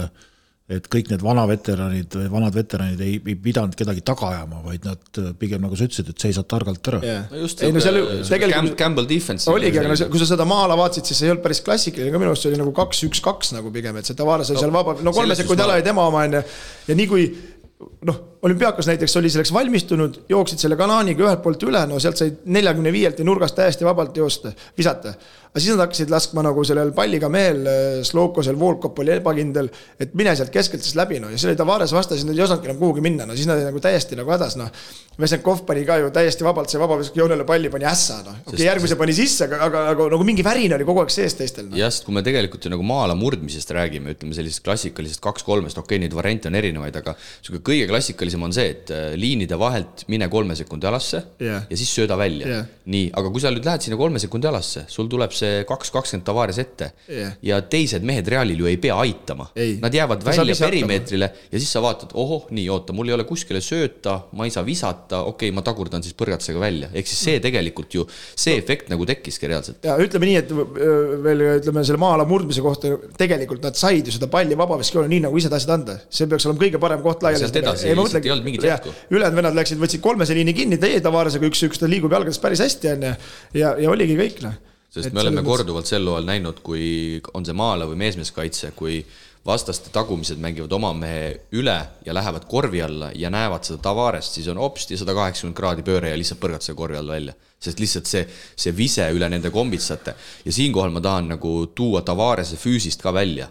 et 0.70 0.86
kõik 0.86 1.08
need 1.10 1.24
vanaveteranid 1.26 2.14
või 2.14 2.28
vanad 2.30 2.54
veteranid 2.54 3.00
ei, 3.02 3.16
ei 3.18 3.36
pidanud 3.42 3.74
kedagi 3.78 4.04
taga 4.06 4.28
ajama, 4.36 4.60
vaid 4.62 4.84
nad 4.86 5.22
pigem 5.42 5.64
nagu 5.66 5.78
sa 5.78 5.88
ütlesid, 5.88 6.12
et 6.14 6.26
seisad 6.26 6.46
targalt 6.52 6.92
ära 6.92 7.00
yeah.. 7.02 7.24
no 7.32 7.50
ei 7.66 7.74
no 7.74 7.82
seal 7.82 7.98
tegelikult 8.30 8.78
Campbell 8.78 9.10
defense. 9.10 9.50
oligi, 9.50 9.82
aga 9.82 9.90
no 9.90 10.10
kui 10.14 10.22
sa 10.22 10.30
seda 10.30 10.46
maa-ala 10.50 10.78
vaatasid, 10.78 11.10
siis 11.10 11.24
see 11.24 11.30
ei 11.30 11.34
olnud 11.34 11.46
päris 11.46 11.64
klassikaline, 11.66 12.14
ka 12.14 12.22
minu 12.22 12.36
arust 12.36 12.46
see 12.46 12.54
oli 12.54 12.62
nagu 12.62 12.74
kaks-üks-kaks 12.78 13.56
nagu 13.58 13.74
pigem, 13.74 13.98
et 13.98 14.10
see 14.10 14.20
Tavares 14.20 14.54
oli 14.54 14.62
seal 14.62 14.76
vaba, 14.76 14.94
no 15.02 15.16
kolme 15.16 15.38
sekundi 15.40 15.66
ala 15.66 15.80
oli 15.80 15.88
tema 15.90 16.06
oma 16.06 16.22
onju. 16.28 16.44
ja 16.92 17.00
nii 17.02 17.10
kui 17.10 17.26
noh, 18.06 18.22
olümpiaakos 18.42 18.88
näiteks 18.88 19.18
oli 19.18 19.30
selleks 19.30 19.54
valmistunud, 19.54 20.22
jooksid 20.30 20.62
selle 20.62 20.78
kanaaniga 20.80 21.26
ühelt 21.26 21.42
poolt 21.44 21.64
üle, 21.68 21.82
no 21.90 22.00
sealt 22.00 22.20
said 22.20 22.46
neljakümne 22.48 22.92
viielt 22.96 23.20
ja 23.20 23.28
nurgast 23.28 23.58
täiesti 23.58 23.88
vabalt 23.88 24.16
joosta, 24.18 24.54
visata. 24.78 25.14
aga 25.50 25.64
siis 25.64 25.74
nad 25.74 25.82
hakkasid 25.82 26.12
laskma 26.14 26.44
nagu 26.46 26.64
sellel 26.64 26.92
palliga 26.96 27.30
mehel, 27.30 27.64
Slokosel, 28.06 28.60
Volkop 28.60 29.00
oli 29.02 29.16
ebakindel, 29.16 29.68
et 30.00 30.14
mine 30.16 30.36
sealt 30.38 30.54
keskelt 30.54 30.86
siis 30.86 30.96
läbi, 30.96 31.20
no 31.20 31.32
ja 31.34 31.40
see 31.42 31.50
oli 31.50 31.58
Tavares 31.60 31.92
vastas, 31.96 32.24
nad 32.24 32.38
ei 32.38 32.46
osanudki 32.46 32.70
enam 32.70 32.80
kuhugi 32.80 33.04
minna, 33.04 33.26
no 33.28 33.36
siis 33.36 33.50
nad 33.50 33.60
nagu 33.66 33.82
täiesti 33.84 34.20
nagu 34.20 34.32
hädas, 34.32 34.56
noh. 34.60 34.72
Vesenkov 35.20 35.66
pani 35.68 35.82
ka 35.84 35.98
ju 36.00 36.14
täiesti 36.16 36.46
vabalt 36.48 36.72
see 36.72 36.80
vabaviskejoonele 36.80 37.44
palli 37.50 37.68
pani 37.74 37.90
ässa, 37.90 38.22
noh. 38.24 38.38
okei 38.46 38.54
okay,, 38.54 38.68
järgmise 38.70 38.96
pani 38.96 39.16
sisse, 39.18 39.50
aga, 39.50 39.60
aga, 39.66 39.82
aga 39.92 40.06
nagu 40.14 40.28
mingi 40.28 40.46
värin 40.48 40.78
oli 40.78 40.88
kogu 40.88 41.02
aeg 41.04 41.12
sees 41.12 41.36
teistel 41.36 41.68
no.. 41.68 41.76
jah, 41.76 41.92
sest 41.92 42.06
kui 42.08 42.16
me 42.16 42.24
tegelikult 42.24 42.64
ju 42.64 42.72
nagu 42.72 42.86
maala 42.88 43.18
murdmisest 43.20 43.74
räägime, 43.76 44.14
ütleme 44.16 44.38
sellisest 44.38 44.64
klassikalisest 44.64 45.20
kaks-kolmest, 45.26 45.82
okei 45.82 45.98
okay,, 45.98 46.06
neid 46.06 46.16
variante 46.16 46.48
on 46.48 46.56
erinevaid, 46.62 47.02
aga 47.02 47.18
sihuke 47.42 47.60
kõige 47.74 47.90
klassikalisem 47.90 48.29
on 48.38 48.54
see, 48.56 48.74
et 48.74 48.92
äh, 48.94 49.14
liinide 49.20 49.58
vahelt 49.60 50.06
mine 50.12 50.28
kolme 50.32 50.56
sekundi 50.58 50.88
alasse 50.90 51.22
yeah. 51.42 51.66
ja 51.70 51.80
siis 51.80 51.92
sööda 51.96 52.18
välja 52.20 52.48
yeah.. 52.48 52.68
nii, 52.92 53.10
aga 53.18 53.32
kui 53.34 53.44
sa 53.44 53.52
nüüd 53.54 53.66
lähed 53.66 53.86
sinna 53.86 53.98
kolme 54.00 54.22
sekundi 54.22 54.50
alasse, 54.50 54.86
sul 54.92 55.10
tuleb 55.12 55.34
see 55.36 55.64
kaks 55.70 55.94
kakskümmend 55.96 56.26
Tavares 56.28 56.60
ette 56.62 56.92
yeah. 57.10 57.34
ja 57.46 57.62
teised 57.66 58.06
mehed 58.06 58.28
Realil 58.30 58.64
ju 58.64 58.70
ei 58.70 58.78
pea 58.82 58.98
aitama. 59.00 59.50
Nad 59.82 59.96
jäävad 59.96 60.22
ta 60.24 60.32
välja 60.32 60.56
perimeetrile 60.60 61.32
ja 61.52 61.60
siis 61.60 61.72
sa 61.74 61.82
vaatad, 61.84 62.14
ohoh, 62.20 62.48
nii, 62.54 62.68
oota, 62.74 62.94
mul 62.96 63.10
ei 63.10 63.16
ole 63.18 63.26
kuskile 63.30 63.62
sööta, 63.64 64.20
ma 64.38 64.48
ei 64.48 64.54
saa 64.54 64.66
visata, 64.68 65.24
okei 65.24 65.50
okay,, 65.50 65.56
ma 65.56 65.64
tagurdan 65.66 66.04
siis 66.06 66.16
põrgatusega 66.20 66.62
välja, 66.62 66.92
ehk 66.94 67.10
siis 67.10 67.24
see 67.30 67.42
tegelikult 67.44 67.96
ju, 67.96 68.06
see 68.36 68.56
no. 68.58 68.64
efekt 68.64 68.92
nagu 68.94 69.08
tekkiski 69.10 69.50
reaalselt. 69.50 69.82
ja 69.86 69.98
ütleme 70.02 70.30
nii, 70.30 70.38
et 70.42 70.54
veel 71.26 71.46
ütleme 71.58 71.84
selle 71.88 72.02
maa-ala 72.02 72.28
murdmise 72.30 72.64
kohta, 72.66 72.94
tegelikult 73.20 73.66
nad 73.66 73.80
said 73.80 74.08
ju 74.08 74.16
seda 74.16 74.30
palli 74.32 74.58
vabaviskejoone 74.60 75.12
nii, 75.12 75.24
nagu 75.28 75.40
ise 75.40 75.52
tahtsid 75.52 75.74
anda. 75.74 75.98
see 76.10 76.30
peaks 76.30 76.48
olema 76.50 76.64
kõige 76.66 76.82
parem 76.82 77.04
koht 77.06 77.26
laiali. 77.26 77.44
sealt 77.44 77.60
edasi 77.62 77.90
ei, 77.90 77.98
lihtsalt 78.20 78.32
ei 78.32 78.36
olnud 78.36 78.50
mingit 78.52 78.68
jätku. 78.68 78.96
ülejäänud 79.10 79.42
vennad 79.42 79.60
läksid, 79.60 79.80
võtsid 79.82 80.04
kolmese 80.04 80.38
liini 80.38 80.54
kinni, 80.54 80.78
teie 80.82 81.00
Tavaresega 81.02 81.48
üks-üks, 81.50 81.80
ta 81.80 81.90
liigub 81.90 82.14
jalgades 82.14 82.42
päris 82.44 82.64
hästi, 82.64 82.92
on 82.96 83.08
ju. 83.10 83.14
ja, 83.62 83.76
ja 83.80 83.94
oligi 83.94 84.18
kõik, 84.20 84.44
noh 84.46 84.58
sest 84.90 85.10
et 85.10 85.14
me 85.14 85.22
oleme 85.22 85.44
korduvalt 85.46 85.86
sel 85.90 86.08
hooajal 86.10 86.26
näinud, 86.26 86.62
kui 86.66 87.20
on 87.38 87.46
see 87.46 87.54
maala 87.54 87.86
või 87.90 88.00
meesmeeskaitse, 88.02 88.72
kui 88.78 89.04
vastaste 89.46 89.92
tagumised 89.94 90.40
mängivad 90.42 90.74
oma 90.76 90.92
mehe 90.98 91.30
üle 91.56 91.78
ja 92.06 92.14
lähevad 92.14 92.46
korvi 92.50 92.82
alla 92.84 93.12
ja 93.16 93.30
näevad 93.34 93.66
seda 93.66 93.80
Tavarest, 93.84 94.36
siis 94.36 94.50
on 94.52 94.60
hopsti 94.60 94.98
sada 95.00 95.16
kaheksakümmend 95.18 95.58
kraadi 95.58 95.86
pööre 95.86 96.12
ja 96.12 96.18
lihtsalt 96.20 96.42
põrgad 96.42 96.66
selle 96.66 96.78
korvi 96.78 97.00
all 97.00 97.14
välja. 97.14 97.34
sest 97.60 97.80
lihtsalt 97.80 98.08
see, 98.08 98.26
see 98.56 98.76
vise 98.76 99.10
üle 99.12 99.30
nende 99.30 99.50
kombitsate 99.52 100.16
ja 100.46 100.52
siinkohal 100.52 100.94
ma 100.96 101.02
tahan 101.02 101.34
nagu 101.36 101.54
tuua 101.76 102.02
Tavarese 102.02 102.60
füüsist 102.60 103.02
ka 103.02 103.14
välja 103.14 103.50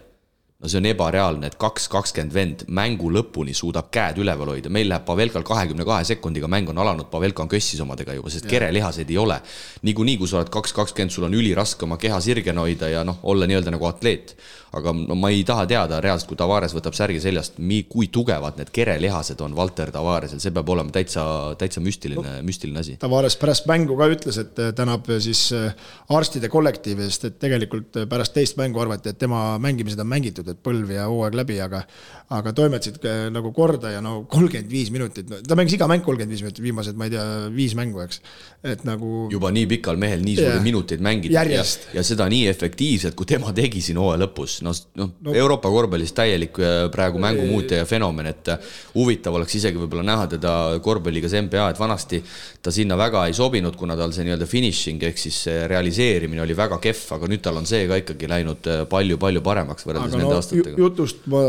no 0.59 0.67
see 0.67 0.77
on 0.81 0.87
ebareaalne, 0.89 1.47
et 1.47 1.55
kaks 1.59 1.87
kakskümmend 1.91 2.33
vend 2.35 2.63
mängu 2.75 3.07
lõpuni 3.15 3.53
suudab 3.55 3.87
käed 3.95 4.19
üleval 4.19 4.51
hoida, 4.53 4.71
meil 4.73 4.89
läheb 4.91 5.05
Pavelkal 5.07 5.45
kahekümne 5.47 5.85
kahe 5.87 6.03
sekundiga, 6.07 6.49
mäng 6.51 6.67
on 6.71 6.81
alanud, 6.83 7.07
Pavelka 7.11 7.45
on 7.45 7.51
kössis 7.51 7.79
omadega 7.79 8.17
juba, 8.17 8.31
sest 8.33 8.47
kerelihaseid 8.49 9.09
ei 9.09 9.17
ole. 9.17 9.39
niikuinii, 9.87 10.17
kui 10.19 10.27
sa 10.27 10.41
oled 10.41 10.51
kaks 10.51 10.75
kakskümmend, 10.75 11.15
sul 11.15 11.29
on 11.29 11.37
üliraske 11.39 11.87
oma 11.87 11.97
keha 11.97 12.19
sirgena 12.19 12.67
hoida 12.67 12.91
ja 12.91 13.05
noh, 13.07 13.21
olla 13.23 13.47
nii-öelda 13.47 13.71
nagu 13.71 13.87
atleet 13.87 14.35
aga 14.77 14.93
no 14.93 15.17
ma 15.17 15.31
ei 15.33 15.43
taha 15.47 15.65
teada 15.69 15.99
reaalselt, 16.03 16.29
kui 16.29 16.39
Tavares 16.39 16.75
võtab 16.75 16.97
särgi 16.97 17.21
seljast, 17.23 17.57
kui 17.89 18.09
tugevad 18.13 18.59
need 18.59 18.71
kerelihased 18.75 19.41
on 19.45 19.55
Valter 19.57 19.91
Tavaresel, 19.93 20.41
see 20.43 20.53
peab 20.55 20.69
olema 20.69 20.93
täitsa, 20.93 21.23
täitsa 21.59 21.81
müstiline 21.83 22.21
no,, 22.21 22.35
müstiline 22.45 22.83
asi. 22.83 22.97
Tavares 23.01 23.37
pärast 23.39 23.69
mängu 23.69 23.97
ka 23.99 24.09
ütles, 24.13 24.39
et 24.41 24.61
tänab 24.77 25.09
siis 25.23 25.47
äh, 25.57 25.73
arstide 26.15 26.51
kollektiivi 26.53 27.07
eest, 27.07 27.25
et 27.29 27.39
tegelikult 27.41 28.03
pärast 28.09 28.35
teist 28.37 28.59
mängu 28.59 28.81
arvati, 28.83 29.13
et 29.13 29.21
tema 29.21 29.57
mängimised 29.61 29.99
on 30.01 30.11
mängitud, 30.11 30.47
et 30.53 30.61
põlv 30.63 30.93
ja 30.93 31.09
hooaeg 31.09 31.39
läbi, 31.41 31.59
aga 31.65 31.83
aga 32.29 32.51
toimetasid 32.53 33.05
nagu 33.33 33.49
korda 33.55 33.89
ja 33.95 34.01
no 34.05 34.19
kolmkümmend 34.29 34.69
viis 34.69 34.91
minutit, 34.93 35.31
ta 35.47 35.55
mängis 35.57 35.73
iga 35.79 35.87
mäng 35.89 36.03
kolmkümmend 36.05 36.35
viis 36.35 36.43
minutit, 36.45 36.61
viimased, 36.61 36.97
ma 36.99 37.07
ei 37.07 37.13
tea, 37.15 37.23
viis 37.53 37.73
mängu, 37.77 38.03
eks. 38.03 38.21
et 38.69 38.83
nagu. 38.85 39.25
juba 39.33 39.49
nii 39.55 39.65
pikal 39.71 39.97
mehel 40.01 40.21
nii 40.25 40.35
suuri 40.37 40.61
minuteid 40.61 41.01
mängida 41.05 41.45
ja, 41.49 41.63
ja 41.95 42.03
seda 42.05 42.29
nii 42.29 42.45
efektiivselt, 42.51 43.17
kui 43.17 43.29
tema 43.29 43.53
tegi 43.57 43.81
siin 43.81 43.97
hooaja 44.01 44.21
lõpus, 44.27 44.58
noh, 44.65 44.75
noh 44.99 45.09
no, 45.25 45.33
Euroopa 45.35 45.69
korvpallis 45.71 46.13
täielik 46.15 46.59
äh, 46.61 46.77
praegu 46.93 47.21
mängumuutja 47.21 47.81
ja 47.81 47.87
fenomen, 47.89 48.29
et 48.31 48.51
äh, 48.53 48.71
huvitav 48.95 49.35
oleks 49.37 49.55
isegi 49.59 49.79
võib-olla 49.79 50.05
näha 50.07 50.27
teda 50.35 50.53
korvpalligas 50.85 51.35
NBA, 51.45 51.65
et 51.73 51.81
vanasti 51.81 52.21
ta 52.63 52.73
sinna 52.73 52.97
väga 52.99 53.25
ei 53.29 53.35
sobinud, 53.37 53.75
kuna 53.79 53.97
tal 53.99 54.13
see 54.15 54.27
nii-öelda 54.27 54.47
finishing 54.49 55.03
ehk 55.09 55.21
siis 55.21 55.41
realiseerimine 55.71 56.43
oli 56.43 56.57
väga 56.57 56.79
kehv, 56.83 57.03
aga 57.17 57.29
nüüd 57.31 57.43
tal 57.45 57.61
on 57.61 57.69
see 57.69 57.85
ka 57.89 57.99
ikkagi 58.03 58.31
läinud 58.31 58.71
palju-palju 58.91 59.43
äh, 59.43 59.47
paremaks 59.49 59.87
võrreldes 59.87 60.15
aga 60.15 60.23
nende 60.23 60.33
no, 60.33 60.41
aastatega. 60.41 60.75
jutust 60.83 61.29
ma, 61.31 61.43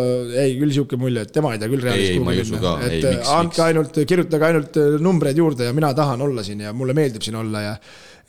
ei 0.45 0.55
küll 0.59 0.73
niisugune 0.73 1.05
mulje, 1.07 1.27
et 1.27 1.35
tema 1.35 1.55
ei 1.55 1.63
tea 1.63 1.73
küll 1.73 1.89
Realis 1.89 2.15
kuhugi 2.19 2.47
minna, 2.55 2.77
et 2.91 3.33
andke 3.39 3.67
ainult, 3.67 4.05
kirjutage 4.13 4.51
ainult 4.53 4.81
numbreid 5.03 5.43
juurde 5.43 5.71
ja 5.71 5.77
mina 5.77 5.95
tahan 5.97 6.23
olla 6.29 6.47
siin 6.47 6.67
ja 6.67 6.75
mulle 6.77 6.97
meeldib 6.97 7.25
siin 7.27 7.39
olla 7.41 7.67
ja 7.71 7.75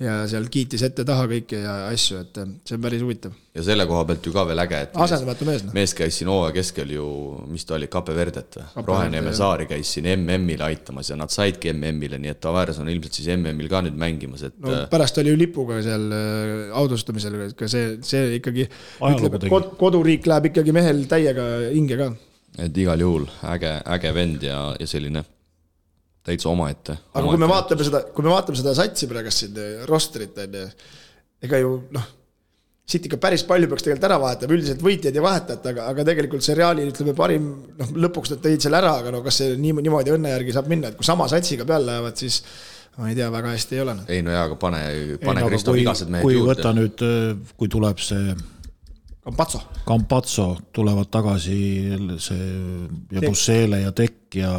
ja 0.01 0.15
seal 0.29 0.47
kiitis 0.51 0.83
ette-taha 0.87 1.27
kõike 1.29 1.61
ja 1.61 1.73
asju, 1.91 2.21
et 2.25 2.39
äh, 2.41 2.51
see 2.67 2.77
on 2.77 2.83
päris 2.83 3.03
huvitav. 3.03 3.33
ja 3.55 3.63
selle 3.65 3.85
koha 3.89 4.05
pealt 4.09 4.25
ju 4.25 4.33
ka 4.35 4.45
veel 4.49 4.61
äge, 4.63 4.79
et 4.87 4.95
asendamatu 5.05 5.47
mees, 5.47 5.65
noh. 5.65 5.75
mees 5.75 5.93
käis 5.97 6.17
siin 6.19 6.31
hooaja 6.31 6.55
keskel 6.55 6.93
ju, 6.95 7.05
mis 7.51 7.67
ta 7.67 7.75
oli, 7.77 7.89
Cape 7.91 8.15
Verdet 8.17 8.57
või? 8.57 8.85
Roheneeme 8.87 9.33
Saari 9.37 9.67
käis 9.69 9.91
siin 9.95 10.09
MM-ile 10.13 10.65
aitamas 10.69 11.11
ja 11.11 11.19
nad 11.19 11.33
saidki 11.33 11.73
MM-ile, 11.75 12.21
nii 12.21 12.33
et 12.33 12.41
Tavares 12.43 12.79
on 12.81 12.89
ilmselt 12.91 13.19
siis 13.19 13.29
MM-il 13.35 13.69
ka 13.71 13.83
nüüd 13.85 13.99
mängimas, 14.01 14.45
et 14.49 14.57
no 14.63 14.73
äh, 14.79 14.87
pärast 14.91 15.21
oli 15.21 15.33
ju 15.33 15.41
lipuga 15.43 15.81
seal 15.85 16.07
audustamisel, 16.81 17.37
ka 17.57 17.69
see, 17.71 17.97
see 18.05 18.37
ikkagi 18.39 18.67
ütleb, 18.67 19.37
et 19.37 19.47
kod, 19.51 19.75
koduriik 19.81 20.29
läheb 20.31 20.51
ikkagi 20.51 20.75
mehel 20.75 21.05
täiega 21.11 21.47
hinge 21.69 21.99
ka 21.99 22.11
et 22.59 22.77
igal 22.77 22.99
juhul 22.99 23.29
äge, 23.53 23.77
äge 23.93 24.15
vend 24.15 24.43
ja, 24.43 24.63
ja 24.79 24.89
selline 24.89 25.23
täitsa 26.25 26.49
omaette. 26.51 26.97
aga 27.13 27.27
kui 27.27 27.41
me 27.41 27.49
vaatame 27.49 27.85
seda, 27.87 28.03
kui 28.15 28.25
me 28.25 28.33
vaatame 28.33 28.59
seda 28.59 28.73
satsi 28.77 29.09
praegu 29.09 29.33
siin, 29.33 29.55
eh, 29.57 29.85
rosterit 29.89 30.37
on 30.43 30.57
ju, 30.59 30.65
ega 31.47 31.61
ju 31.61 31.77
noh, 31.97 32.09
siit 32.91 33.07
ikka 33.07 33.19
päris 33.21 33.45
palju 33.47 33.69
peaks 33.71 33.85
tegelikult 33.85 34.09
ära 34.09 34.19
vahetama, 34.21 34.57
üldiselt 34.57 34.83
võitjaid 34.85 35.17
ei 35.17 35.23
vahetata, 35.23 35.73
aga, 35.73 35.87
aga 35.93 36.05
tegelikult 36.11 36.45
see 36.45 36.57
Reali 36.57 36.85
ütleme 36.89 37.15
parim, 37.17 37.47
noh 37.79 37.95
lõpuks 38.05 38.35
nad 38.35 38.43
tõid 38.43 38.63
selle 38.63 38.81
ära, 38.81 38.97
aga 39.01 39.15
no 39.15 39.23
kas 39.25 39.41
see 39.41 39.57
nii, 39.57 39.79
niimoodi 39.87 40.13
õnne 40.13 40.35
järgi 40.35 40.55
saab 40.57 40.69
minna, 40.71 40.91
et 40.91 40.99
kui 40.99 41.07
sama 41.07 41.29
satsiga 41.31 41.67
peale 41.67 41.87
lähevad, 41.87 42.17
siis 42.19 42.41
ma 42.99 43.09
ei 43.09 43.17
tea, 43.17 43.29
väga 43.33 43.53
hästi 43.55 43.77
ei 43.77 43.83
ole. 43.85 43.97
ei 44.11 44.25
no 44.25 44.33
jaa, 44.35 44.47
aga 44.49 44.57
pane, 44.61 44.81
pane 45.23 45.45
ei, 45.45 45.51
Kristo 45.53 45.75
vigased 45.77 46.11
mehed 46.11 46.27
juurde. 46.27 46.41
kui 46.41 46.49
võtta 46.51 46.73
nüüd, 46.77 47.05
eh, 47.07 47.53
kui 47.57 47.71
tuleb 47.71 48.03
see 48.03 48.35
Campazzo. 49.21 49.59
Campazzo 49.85 50.45
tulevad 50.73 51.11
tagasi 51.13 51.57
see 52.17 52.47
ja 53.13 53.21
Bussele 53.21 53.83
ja 53.83 53.91
Tekk 53.93 54.39
ja, 54.39 54.53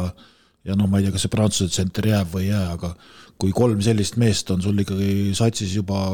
ja 0.67 0.77
noh, 0.79 0.87
ma 0.89 0.99
ei 0.99 1.07
tea, 1.07 1.15
kas 1.15 1.25
see 1.25 1.33
Prantsuse 1.33 1.73
tsenter 1.73 2.07
jääb 2.13 2.31
või 2.33 2.47
ei 2.47 2.53
jää, 2.53 2.69
aga 2.77 2.93
kui 3.41 3.51
kolm 3.55 3.81
sellist 3.83 4.15
meest 4.21 4.51
on 4.53 4.63
sul 4.63 4.79
ikkagi 4.83 5.33
satsis 5.35 5.73
juba 5.75 6.05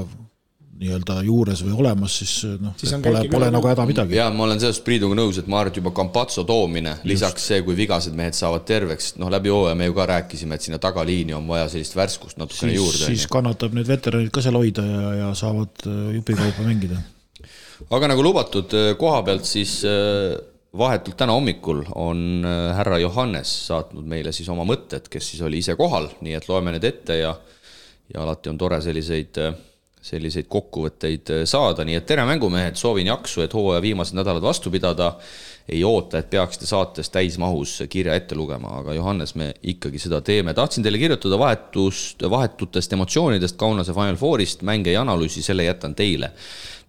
nii-öelda 0.79 1.17
juures 1.27 1.59
või 1.65 1.73
olemas, 1.81 2.13
siis 2.21 2.33
noh, 2.61 2.71
pole, 3.03 3.25
pole 3.27 3.49
nagu 3.51 3.67
häda 3.67 3.83
midagi. 3.83 4.15
jaa, 4.15 4.29
ma 4.31 4.45
olen 4.45 4.61
sellest 4.63 4.85
Priiduga 4.87 5.17
nõus, 5.19 5.41
et 5.41 5.49
ma 5.51 5.59
arvan, 5.59 5.73
et 5.73 5.79
juba 5.81 5.91
Campazzo 5.97 6.45
toomine, 6.47 6.95
lisaks 7.09 7.49
see, 7.51 7.59
kui 7.67 7.75
vigased 7.75 8.15
mehed 8.15 8.37
saavad 8.37 8.63
terveks, 8.69 9.11
noh, 9.19 9.27
läbi 9.33 9.51
hooaja 9.51 9.75
me 9.75 9.89
ju 9.89 9.97
ka 9.97 10.07
rääkisime, 10.13 10.55
et 10.55 10.69
sinna 10.69 10.79
tagaliini 10.79 11.35
on 11.35 11.51
vaja 11.51 11.67
sellist 11.75 11.99
värskust 11.99 12.39
natukene 12.39 12.77
juurde. 12.77 13.09
siis 13.11 13.27
kannatab 13.27 13.75
need 13.75 13.91
veteranid 13.91 14.31
ka 14.31 14.45
seal 14.45 14.55
hoida 14.55 14.87
ja, 14.87 15.05
ja 15.25 15.31
saavad 15.37 15.89
jupikaupa 16.15 16.63
mängida 16.63 17.03
aga 17.87 18.11
nagu 18.11 18.23
lubatud 18.25 18.73
äh, 18.75 18.93
koha 18.99 19.21
pealt, 19.27 19.47
siis 19.47 19.79
äh, 19.87 20.35
vahetult 20.77 21.17
täna 21.17 21.33
hommikul 21.33 21.83
on 21.95 22.45
äh, 22.45 22.75
härra 22.77 22.97
Johannes 23.01 23.51
saatnud 23.67 24.05
meile 24.05 24.31
siis 24.31 24.49
oma 24.49 24.65
mõtted, 24.67 25.07
kes 25.09 25.31
siis 25.31 25.41
oli 25.41 25.63
ise 25.63 25.75
kohal, 25.79 26.11
nii 26.21 26.35
et 26.37 26.49
loeme 26.49 26.75
need 26.75 26.83
ette 26.83 27.17
ja 27.21 27.33
ja 28.13 28.23
alati 28.23 28.49
on 28.49 28.57
tore 28.57 28.79
selliseid, 28.81 29.37
selliseid 30.01 30.47
kokkuvõtteid 30.49 31.29
saada, 31.49 31.85
nii 31.85 31.99
et 31.99 32.07
tere, 32.09 32.25
mängumehed, 32.25 32.77
soovin 32.79 33.09
jaksu, 33.11 33.43
et 33.43 33.53
hooaja 33.53 33.81
viimased 33.83 34.17
nädalad 34.17 34.43
vastu 34.43 34.71
pidada. 34.71 35.13
ei 35.69 35.83
oota, 35.83 36.17
et 36.17 36.29
peaksite 36.29 36.65
saates 36.65 37.09
täismahus 37.13 37.83
kirja 37.89 38.15
ette 38.17 38.35
lugema, 38.35 38.79
aga 38.79 38.93
Johannes, 38.93 39.35
me 39.35 39.53
ikkagi 39.63 39.99
seda 39.99 40.21
teeme. 40.21 40.53
tahtsin 40.53 40.83
teile 40.83 40.97
kirjutada 40.97 41.39
vahetust, 41.39 42.23
vahetutest 42.29 42.93
emotsioonidest 42.93 43.57
Kaunase 43.57 43.93
Final 43.93 44.15
Fourist, 44.15 44.61
mänge 44.61 44.91
ja 44.91 45.01
analüüsi, 45.01 45.43
selle 45.43 45.63
jätan 45.63 45.95
teile 45.95 46.31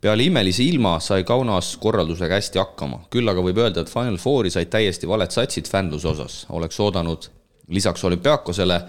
peale 0.01 0.25
imelise 0.25 0.65
ilma 0.65 0.95
sai 1.01 1.25
Kaunas 1.25 1.75
korraldusega 1.77 2.39
hästi 2.39 2.59
hakkama, 2.59 3.03
küll 3.11 3.29
aga 3.29 3.43
võib 3.45 3.61
öelda, 3.61 3.85
et 3.85 3.93
Final 3.93 4.17
Fouri 4.17 4.51
said 4.51 4.71
täiesti 4.73 5.09
valed 5.09 5.31
satsid 5.35 5.69
fännluse 5.69 6.09
osas, 6.09 6.47
oleks 6.57 6.81
oodanud 6.81 7.29
lisaks 7.71 8.05
olümpiaakosele, 8.05 8.81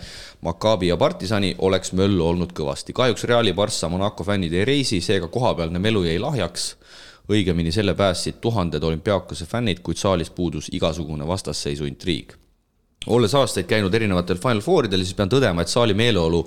Maccabi 0.41 0.87
ja 0.87 0.97
Partisani 0.97 1.55
oleks 1.59 1.91
möllu 1.93 2.25
olnud 2.27 2.53
kõvasti. 2.57 2.93
kahjuks 2.93 3.23
Reali, 3.23 3.53
Barca, 3.53 3.89
Monaco 3.89 4.23
fännid 4.23 4.53
ei 4.53 4.65
reisi, 4.65 5.01
seega 5.01 5.27
kohapealne 5.27 5.79
melu 5.79 6.03
jäi 6.03 6.19
lahjaks. 6.19 6.75
õigemini 7.31 7.71
selle 7.71 7.93
päästsid 7.93 8.41
tuhanded 8.41 8.83
olümpiaakose 8.83 9.45
fännid, 9.45 9.79
kuid 9.79 9.97
saalis 9.97 10.29
puudus 10.29 10.67
igasugune 10.71 11.27
vastasseisu 11.27 11.85
intriig. 11.85 12.40
Olles 13.09 13.33
aastaid 13.33 13.65
käinud 13.65 13.93
erinevatel 13.97 14.37
Final 14.37 14.61
Fouridel, 14.61 15.01
siis 15.01 15.17
pean 15.17 15.29
tõdema, 15.31 15.63
et 15.63 15.71
saali 15.71 15.95
meeleolu 15.97 16.43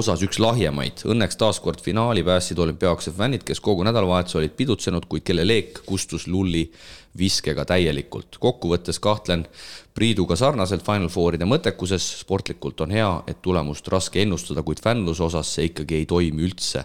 osas 0.00 0.22
üks 0.24 0.40
lahjemaid. 0.40 1.04
Õnneks 1.12 1.36
taaskord 1.40 1.82
finaali 1.84 2.24
päästsid 2.24 2.62
olümpiaakse 2.64 3.12
fännid, 3.12 3.44
kes 3.44 3.60
kogu 3.60 3.84
nädalavahetuse 3.84 4.40
olid 4.40 4.56
pidutsenud, 4.56 5.04
kuid 5.10 5.26
kelle 5.28 5.44
leek 5.44 5.82
kustus 5.86 6.24
lulli 6.26 6.70
viskega 7.18 7.64
täielikult. 7.66 8.38
kokkuvõttes 8.38 9.00
kahtlen 9.02 9.46
Priiduga 9.94 10.36
sarnaselt 10.38 10.84
Final 10.86 11.08
Fouride 11.10 11.44
mõttekuses, 11.44 12.04
sportlikult 12.20 12.80
on 12.80 12.92
hea, 12.94 13.08
et 13.26 13.40
tulemust 13.42 13.88
raske 13.90 14.22
ennustada, 14.22 14.62
kuid 14.62 14.78
fännluse 14.80 15.22
osas 15.26 15.50
see 15.54 15.66
ikkagi 15.66 15.96
ei 15.98 16.06
toimi 16.06 16.46
üldse. 16.46 16.84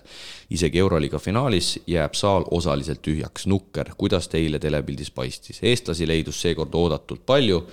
isegi 0.50 0.80
Euroliiga 0.80 1.20
finaalis 1.20 1.80
jääb 1.88 2.14
saal 2.14 2.44
osaliselt 2.52 3.02
tühjaks. 3.02 3.46
Nukker, 3.46 3.94
kuidas 3.98 4.28
teile 4.28 4.60
telepildis 4.60 5.12
paistis? 5.12 5.60
eestlasi 5.62 6.08
leidus 6.08 6.42
seekord 6.42 6.74
oodatult 6.74 7.26
palju 7.26 7.66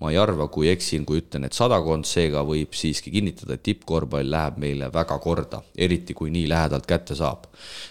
ma 0.00 0.10
ei 0.10 0.18
arva, 0.18 0.48
kui 0.48 0.68
eksin, 0.68 1.04
kui 1.06 1.20
ütlen, 1.22 1.46
et 1.46 1.54
sadakond, 1.54 2.06
seega 2.08 2.42
võib 2.46 2.74
siiski 2.74 3.12
kinnitada, 3.14 3.54
et 3.54 3.62
tippkorvpall 3.62 4.30
läheb 4.30 4.58
meile 4.58 4.90
väga 4.92 5.18
korda, 5.22 5.62
eriti 5.76 6.14
kui 6.14 6.32
nii 6.34 6.48
lähedalt 6.50 6.86
kätte 6.86 7.14
saab. 7.14 7.46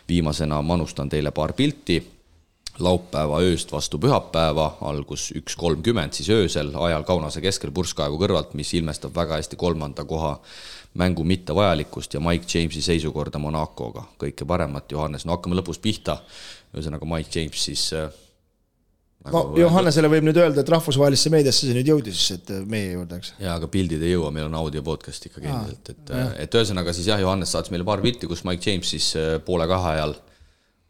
viimasena 0.07 0.61
manustan 0.61 1.09
teile 1.09 1.31
paar 1.31 1.53
pilti 1.53 2.01
laupäeva 2.79 3.39
ööst 3.45 3.71
vastu 3.71 3.99
pühapäeva, 4.01 4.77
algus 4.81 5.29
üks 5.37 5.55
kolmkümmend, 5.55 6.13
siis 6.13 6.29
öösel 6.33 6.71
ajal 6.75 7.03
Kaunase 7.05 7.41
keskel 7.41 7.71
purskkaevu 7.71 8.17
kõrvalt, 8.17 8.55
mis 8.57 8.73
ilmestab 8.73 9.13
väga 9.15 9.37
hästi 9.37 9.59
kolmanda 9.61 10.05
koha 10.09 10.39
mängu 10.97 11.23
mittevajalikkust 11.23 12.13
ja 12.13 12.19
Mike 12.19 12.49
Jamesi 12.49 12.81
seisukorda 12.81 13.39
Monacoga. 13.39 14.03
kõike 14.17 14.45
paremat, 14.45 14.91
Johannes, 14.91 15.25
no 15.25 15.37
hakkame 15.37 15.55
lõpust 15.55 15.81
pihta. 15.81 16.17
ühesõnaga 16.73 17.05
Mike 17.05 17.39
James 17.39 17.65
siis 17.65 17.93
äh, 17.93 18.09
no 19.31 19.43
Johannesele 19.57 20.09
võib 20.11 20.25
nüüd 20.27 20.37
öelda, 20.39 20.63
et 20.63 20.71
rahvusvahelisse 20.73 21.31
meediasse 21.33 21.67
see 21.67 21.75
nüüd 21.77 21.89
jõudis, 21.93 22.23
et 22.35 22.49
äh, 22.51 22.63
meie 22.69 22.91
juurde, 22.95 23.19
eks. 23.21 23.33
jaa, 23.39 23.55
aga 23.59 23.69
pildid 23.71 24.03
ei 24.03 24.15
jõua, 24.15 24.33
meil 24.35 24.49
on 24.49 24.57
audio 24.59 24.83
podcast 24.85 25.29
ikkagi 25.29 25.49
endiselt, 25.51 25.93
et, 25.93 26.11
äh, 26.11 26.33
et 26.43 26.57
ühesõnaga 26.59 26.95
siis 26.95 27.07
jah, 27.11 27.21
Johannes 27.23 27.53
saatis 27.55 27.71
meile 27.73 27.87
paar 27.87 28.03
pilti, 28.03 28.27
kus 28.29 28.43
Mike 28.47 28.67
James 28.67 28.91
siis 28.95 29.13
äh, 29.19 29.37
poole 29.45 29.67
kahe 29.69 29.93
ajal 29.95 30.17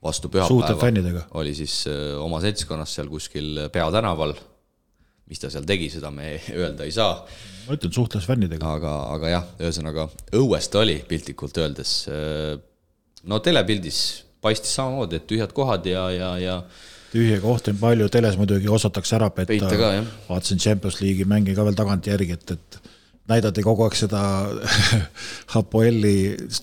vastu 0.03 0.31
pühapäeva 0.33 1.27
oli 1.39 1.53
siis 1.55 1.85
oma 2.19 2.41
seltskonnas 2.43 2.97
seal 2.97 3.07
kuskil 3.07 3.69
peatänaval. 3.71 4.33
mis 5.31 5.39
ta 5.39 5.47
seal 5.53 5.63
tegi, 5.63 5.87
seda 5.93 6.11
me 6.11 6.33
öelda 6.63 6.83
ei 6.83 6.91
saa. 6.91 7.21
ma 7.67 7.77
ütlen, 7.77 7.93
suhtles 7.95 8.25
fännidega. 8.27 8.73
aga, 8.79 8.95
aga 9.13 9.29
jah, 9.31 9.45
ühesõnaga 9.61 10.09
õues 10.35 10.67
ta 10.73 10.81
oli 10.81 10.97
piltlikult 11.07 11.57
öeldes. 11.61 11.93
no 13.23 13.39
telepildis 13.39 14.01
paistis 14.43 14.73
samamoodi, 14.75 15.21
et 15.21 15.29
tühjad 15.29 15.53
kohad 15.55 15.85
ja, 15.87 16.09
ja, 16.11 16.33
ja 16.41 16.57
tühje 17.13 17.39
kohti 17.43 17.73
on 17.73 17.81
palju, 17.81 18.09
teles 18.13 18.39
muidugi 18.39 18.71
osatakse 18.71 19.17
ära 19.19 19.29
petta. 19.33 19.69
vaatasin 20.29 20.61
Champions 20.61 21.01
League'i 21.01 21.29
mänge 21.29 21.55
ka 21.55 21.65
veel 21.67 21.77
tagantjärgi, 21.77 22.39
et, 22.39 22.57
et 22.57 22.83
näidati 23.29 23.63
kogu 23.63 23.85
aeg 23.85 23.95
seda 23.95 24.21
Hapoeli 25.53 26.15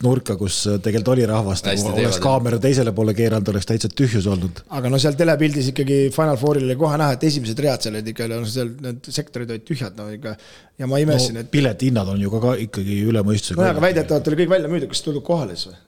nurka, 0.04 0.36
kus 0.40 0.58
tegelikult 0.84 1.12
oli 1.14 1.26
rahvast, 1.28 1.68
oleks 1.88 2.20
kaamera 2.22 2.58
teisele 2.60 2.92
poole 2.96 3.14
keeranud, 3.16 3.48
oleks 3.54 3.68
täitsa 3.70 3.88
tühjus 3.88 4.28
olnud. 4.30 4.62
aga 4.76 4.92
no 4.92 5.00
seal 5.00 5.16
telepildis 5.18 5.70
ikkagi 5.72 6.00
Final 6.14 6.36
Fouril 6.40 6.68
oli 6.68 6.76
kohe 6.80 6.98
näha, 7.00 7.16
et 7.16 7.28
esimesed 7.30 7.64
read 7.64 7.86
seal 7.86 7.96
olid 7.96 8.10
ikka, 8.12 8.28
no 8.32 8.42
seal 8.48 8.74
need 8.84 9.12
sektorid 9.20 9.54
olid 9.56 9.64
tühjad, 9.68 9.96
no 9.96 10.10
ikka. 10.12 10.36
ja 10.80 10.90
ma 10.90 11.00
imestasin 11.00 11.40
no,, 11.40 11.46
et. 11.46 11.52
piletihinnad 11.54 12.12
on 12.12 12.20
ju 12.20 12.32
ka, 12.34 12.42
ka 12.44 12.56
ikkagi 12.66 13.00
üle 13.08 13.24
mõistuse. 13.24 13.56
nojah, 13.56 13.72
aga 13.76 13.86
väidetavalt 13.88 14.28
oli 14.28 14.42
kõik 14.42 14.58
välja 14.58 14.74
müüdud, 14.74 14.92
kas 14.92 15.06
tuldud 15.06 15.24
kohale 15.24 15.56
siis 15.56 15.72
või? 15.72 15.80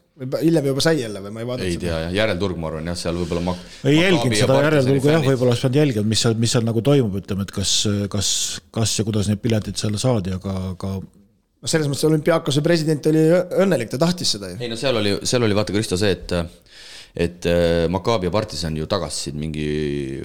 Hiljem 0.42 0.68
juba 0.70 0.84
sai 0.84 1.00
jälle 1.00 1.22
või? 1.24 1.32
Ma 1.34 1.42
ei 1.42 1.48
vaadanud 1.48 1.70
ei 1.70 1.80
tea 1.80 2.02
jah, 2.04 2.12
järelturg 2.16 2.60
ma 2.60 2.70
arvan 2.70 2.90
jah, 2.92 2.98
seal 2.98 3.18
võib-olla 3.20 3.42
ma 3.46 3.56
ei 3.88 3.96
jälginud 3.98 4.38
seda 4.38 4.60
järelturgu 4.66 5.10
jah, 5.12 5.24
võib-olla 5.26 5.54
oleks 5.54 5.64
pidanud 5.64 5.80
jälgima, 5.80 6.10
mis 6.12 6.22
seal, 6.26 6.36
mis 6.44 6.54
seal 6.56 6.66
nagu 6.68 6.84
toimub, 6.84 7.16
ütleme, 7.22 7.46
et 7.46 7.54
kas, 7.54 7.74
kas, 8.12 8.30
kas 8.74 8.94
ja 9.00 9.06
kuidas 9.08 9.30
neid 9.30 9.42
piletid 9.42 9.80
seal 9.80 9.96
saadi, 10.00 10.34
aga, 10.36 10.54
aga 10.72 10.92
no 10.98 11.70
selles 11.70 11.90
mõttes 11.90 12.08
olümpiaakose 12.08 12.64
president 12.64 13.06
oli 13.10 13.24
õnnelik, 13.64 13.92
ta 13.92 14.00
tahtis 14.02 14.36
seda 14.36 14.52
ju. 14.52 14.60
ei 14.62 14.70
no 14.72 14.78
seal 14.80 14.98
oli, 15.02 15.16
seal 15.28 15.46
oli 15.46 15.58
vaata, 15.58 15.74
Kristo, 15.74 15.98
see, 16.00 16.14
et 16.16 16.36
et 17.12 17.44
äh, 17.46 17.86
Maccabi 17.92 18.28
ja 18.28 18.32
Partisan 18.32 18.76
ju 18.76 18.86
tagastasid 18.88 19.36
mingi 19.36 19.66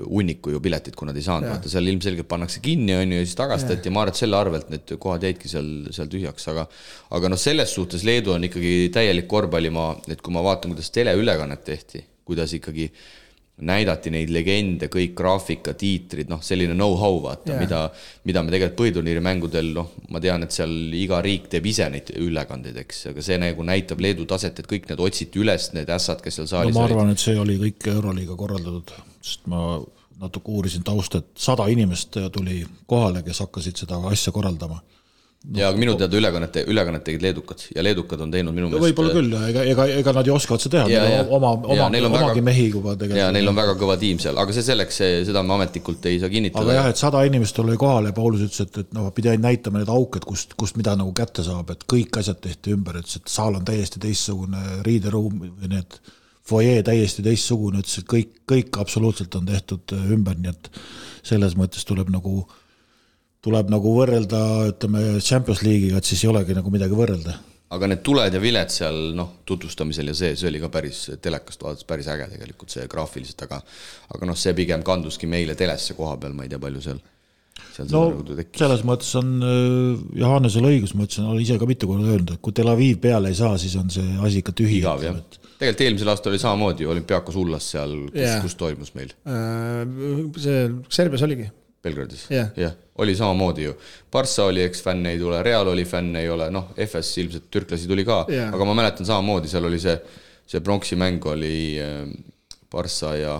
hunniku 0.05 0.53
ju 0.53 0.61
piletit, 0.63 0.95
kui 0.95 1.09
nad 1.09 1.19
ei 1.19 1.25
saanud, 1.25 1.49
vaata 1.51 1.71
seal 1.71 1.89
ilmselgelt 1.91 2.29
pannakse 2.31 2.63
kinni, 2.63 2.95
on 2.95 3.11
ju, 3.11 3.19
ja 3.19 3.27
siis 3.27 3.35
tagastati 3.39 3.89
ja 3.89 3.95
ma 3.95 4.05
arvan, 4.05 4.15
et 4.15 4.23
selle 4.23 4.39
arvelt 4.39 4.71
need 4.71 4.95
kohad 5.03 5.27
jäidki 5.27 5.51
seal, 5.51 5.69
seal 5.95 6.11
tühjaks, 6.11 6.47
aga 6.53 6.67
aga 7.17 7.33
noh, 7.33 7.41
selles 7.41 7.75
suhtes 7.75 8.07
Leedu 8.07 8.37
on 8.37 8.47
ikkagi 8.47 8.91
täielik 8.95 9.27
korvpallimaa, 9.31 9.93
et 10.13 10.23
kui 10.23 10.35
ma 10.35 10.45
vaatan, 10.47 10.75
kuidas 10.75 10.93
teleülekannet 10.95 11.65
tehti, 11.67 12.05
kuidas 12.27 12.55
ikkagi 12.55 12.87
äh, 12.87 13.26
näidati 13.65 14.11
neid 14.13 14.29
legende, 14.29 14.85
kõik 14.93 15.15
graafika, 15.17 15.73
tiitrid, 15.77 16.29
noh, 16.29 16.41
selline 16.45 16.75
know-how, 16.75 17.17
vaata 17.23 17.55
yeah., 17.55 17.61
mida, 17.63 17.79
mida 18.29 18.43
me 18.45 18.53
tegelikult 18.53 18.77
põhiturniiri 18.83 19.23
mängudel, 19.25 19.71
noh, 19.73 19.89
ma 20.13 20.21
tean, 20.21 20.45
et 20.45 20.53
seal 20.53 20.73
iga 20.93 21.21
riik 21.25 21.47
teeb 21.49 21.65
ise 21.71 21.87
neid 21.89 22.11
ülekandeid, 22.21 22.77
eks, 22.83 23.07
aga 23.13 23.25
see 23.25 23.39
nagu 23.41 23.65
näitab 23.65 24.03
Leedu 24.03 24.27
taset, 24.29 24.61
et 24.61 24.69
kõik 24.69 24.85
need 24.91 25.01
otsiti 25.01 25.41
üles, 25.41 25.71
need 25.73 25.89
ässad, 25.93 26.21
kes 26.21 26.37
seal 26.37 26.51
saalis 26.51 26.75
no, 26.75 26.83
ma 26.83 26.89
arvan, 26.89 27.13
et 27.15 27.23
see 27.23 27.37
oli 27.39 27.57
kõik 27.63 27.89
Euroliiga 27.95 28.37
korraldatud, 28.37 28.93
sest 29.25 29.49
ma 29.49 29.63
natuke 30.21 30.53
uurisin 30.53 30.85
tausta, 30.85 31.23
et 31.23 31.41
sada 31.41 31.65
inimest 31.73 32.19
tuli 32.33 32.61
kohale, 32.89 33.25
kes 33.25 33.41
hakkasid 33.45 33.85
seda 33.85 33.97
asja 34.11 34.33
korraldama 34.35 34.81
no, 35.45 35.59
ja 35.59 35.69
minu 35.77 35.93
teada 35.99 36.17
ülekannet, 36.17 36.57
ülekannet 36.67 37.03
tegid 37.05 37.23
leedukad 37.23 37.63
ja 37.75 37.83
leedukad 37.85 38.21
on 38.23 38.31
teinud 38.33 38.55
minu 38.55 38.69
meelest 38.71 38.83
võib-olla 38.87 39.13
küll, 39.15 39.35
ega, 39.49 39.63
ega, 39.71 39.85
ega 40.01 40.13
nad 40.17 40.27
ju 40.27 40.35
oskavad 40.35 40.63
seda 40.63 40.83
teha, 40.89 41.21
oma, 41.37 41.53
oma, 41.69 41.87
omagi 42.09 42.43
mehi 42.45 42.67
juba 42.71 42.95
tegelikult. 42.95 43.21
ja 43.21 43.29
neil 43.35 43.51
on 43.51 43.57
väga 43.57 43.77
kõva 43.79 43.97
tiim 44.01 44.19
seal, 44.23 44.37
aga 44.41 44.55
see 44.55 44.65
selleks, 44.67 44.99
seda 45.29 45.43
me 45.45 45.57
ametlikult 45.57 46.09
ei 46.11 46.19
saa 46.23 46.33
kinnitada. 46.33 46.65
aga 46.65 46.77
jah, 46.79 46.91
et 46.91 47.01
sada 47.01 47.23
inimest 47.29 47.57
tuli 47.57 47.77
kohale 47.79 48.11
ja 48.11 48.17
Paulus 48.17 48.43
ütles, 48.47 48.65
et, 48.65 48.83
et 48.83 48.93
noh, 48.97 49.09
pidi 49.15 49.31
ainult 49.31 49.47
näitama 49.47 49.83
need 49.83 49.93
auked, 49.93 50.27
kust, 50.27 50.57
kust 50.59 50.79
mida 50.79 50.97
nagu 50.99 51.13
kätte 51.17 51.45
saab, 51.47 51.71
et 51.73 51.87
kõik 51.89 52.21
asjad 52.21 52.41
tehti 52.43 52.75
ümber, 52.75 53.01
ütles, 53.01 53.21
et 53.21 53.31
saal 53.31 53.59
on 53.59 53.67
täiesti 53.67 54.03
teistsugune, 54.03 54.63
riideruum 54.87 55.41
need 55.63 55.99
fuajee 56.47 56.83
täiesti 56.87 57.23
teistsugune, 57.25 57.83
ütles, 57.83 58.01
et 58.01 58.09
kõik, 58.09 58.39
kõik 58.47 58.79
absoluutselt 58.81 59.35
on 59.39 59.47
tehtud 59.47 59.99
ümber, 60.07 60.39
nii 60.39 60.55
et 60.55 60.71
selles 61.27 61.57
mõttes 61.59 61.83
tuleb 61.87 62.09
nagu 62.13 62.39
äh, 62.39 62.63
tuleb 63.45 63.69
nagu 63.71 63.93
võrrelda, 63.95 64.39
ütleme, 64.71 65.03
Champions 65.23 65.61
League'iga, 65.65 66.01
et 66.01 66.09
siis 66.09 66.23
ei 66.25 66.31
olegi 66.31 66.57
nagu 66.57 66.73
midagi 66.73 66.97
võrrelda. 66.97 67.37
aga 67.75 67.87
need 67.91 67.99
tuled 67.99 68.31
ja 68.31 68.39
viled 68.39 68.71
seal 68.71 68.97
noh, 69.15 69.33
tutvustamisel 69.47 70.07
ja 70.07 70.15
see, 70.15 70.35
see 70.39 70.47
oli 70.47 70.61
ka 70.63 70.69
päris, 70.71 71.01
telekast 71.19 71.65
vaadates 71.65 71.87
päris 71.87 72.07
äge 72.13 72.29
tegelikult 72.31 72.71
see 72.71 72.85
graafiliselt, 72.87 73.43
aga 73.43 73.59
aga 74.15 74.29
noh, 74.29 74.37
see 74.39 74.53
pigem 74.55 74.85
kanduski 74.87 75.27
meile 75.27 75.55
telesse 75.59 75.97
koha 75.97 76.15
peal, 76.21 76.35
ma 76.37 76.47
ei 76.47 76.53
tea, 76.53 76.61
palju 76.63 76.83
seal 76.85 77.01
no 77.91 78.03
selles 78.55 78.85
mõttes 78.87 79.09
on 79.19 79.35
äh, 79.43 79.99
Johannesel 80.21 80.69
õigus, 80.69 80.95
ma 80.95 81.05
ütlesin, 81.05 81.27
olen 81.27 81.43
ise 81.43 81.59
ka 81.59 81.67
mitu 81.69 81.89
korda 81.89 82.07
öelnud, 82.07 82.33
et 82.37 82.43
kui 82.43 82.55
Tel 82.55 82.71
Aviv 82.71 83.01
peale 83.03 83.33
ei 83.33 83.37
saa, 83.37 83.59
siis 83.61 83.75
on 83.79 83.91
see 83.93 84.15
asi 84.23 84.41
ikka 84.41 84.55
tühi. 84.57 84.79
igav 84.79 85.03
jah 85.03 85.19
et..., 85.19 85.39
tegelikult 85.57 85.85
eelmisel 85.87 86.13
aastal 86.13 86.33
oli 86.33 86.41
samamoodi, 86.41 86.87
olümpiaakos 86.87 87.37
Ullas 87.43 87.67
seal, 87.75 87.95
kus 88.09 88.21
yeah., 88.23 88.41
kus 88.45 88.57
toimus 88.59 88.95
meil 88.97 89.11
äh,? 89.27 89.83
see 90.39 90.67
Serbias 90.87 91.27
oligi 91.27 91.51
Belgradis 91.87 92.27
yeah., 92.31 92.53
jah, 92.59 92.75
oli 93.01 93.15
samamoodi 93.17 93.67
ju. 93.67 93.73
Barca 94.11 94.47
oli, 94.51 94.63
eks, 94.67 94.81
fänne 94.85 95.15
ei 95.15 95.19
tule, 95.21 95.41
Real 95.45 95.67
oli, 95.73 95.85
fänne 95.87 96.23
ei 96.25 96.29
ole, 96.33 96.49
noh, 96.53 96.71
FS 96.85 97.17
ilmselt 97.23 97.51
türklasi 97.53 97.89
tuli 97.89 98.05
ka 98.07 98.23
yeah., 98.29 98.53
aga 98.53 98.69
ma 98.69 98.77
mäletan 98.77 99.07
samamoodi, 99.09 99.51
seal 99.51 99.67
oli 99.69 99.81
see, 99.81 99.97
see 100.47 100.63
pronksi 100.65 100.99
mäng 100.99 101.25
oli 101.31 101.57
äh, 101.81 102.07
Barca 102.71 103.13
ja 103.17 103.37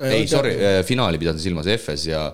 ei, 0.00 0.26
sorry, 0.28 0.54
äh, 0.60 0.84
finaali 0.84 1.18
pidasin 1.18 1.40
silmas, 1.40 1.68
FS 1.78 2.06
ja 2.10 2.28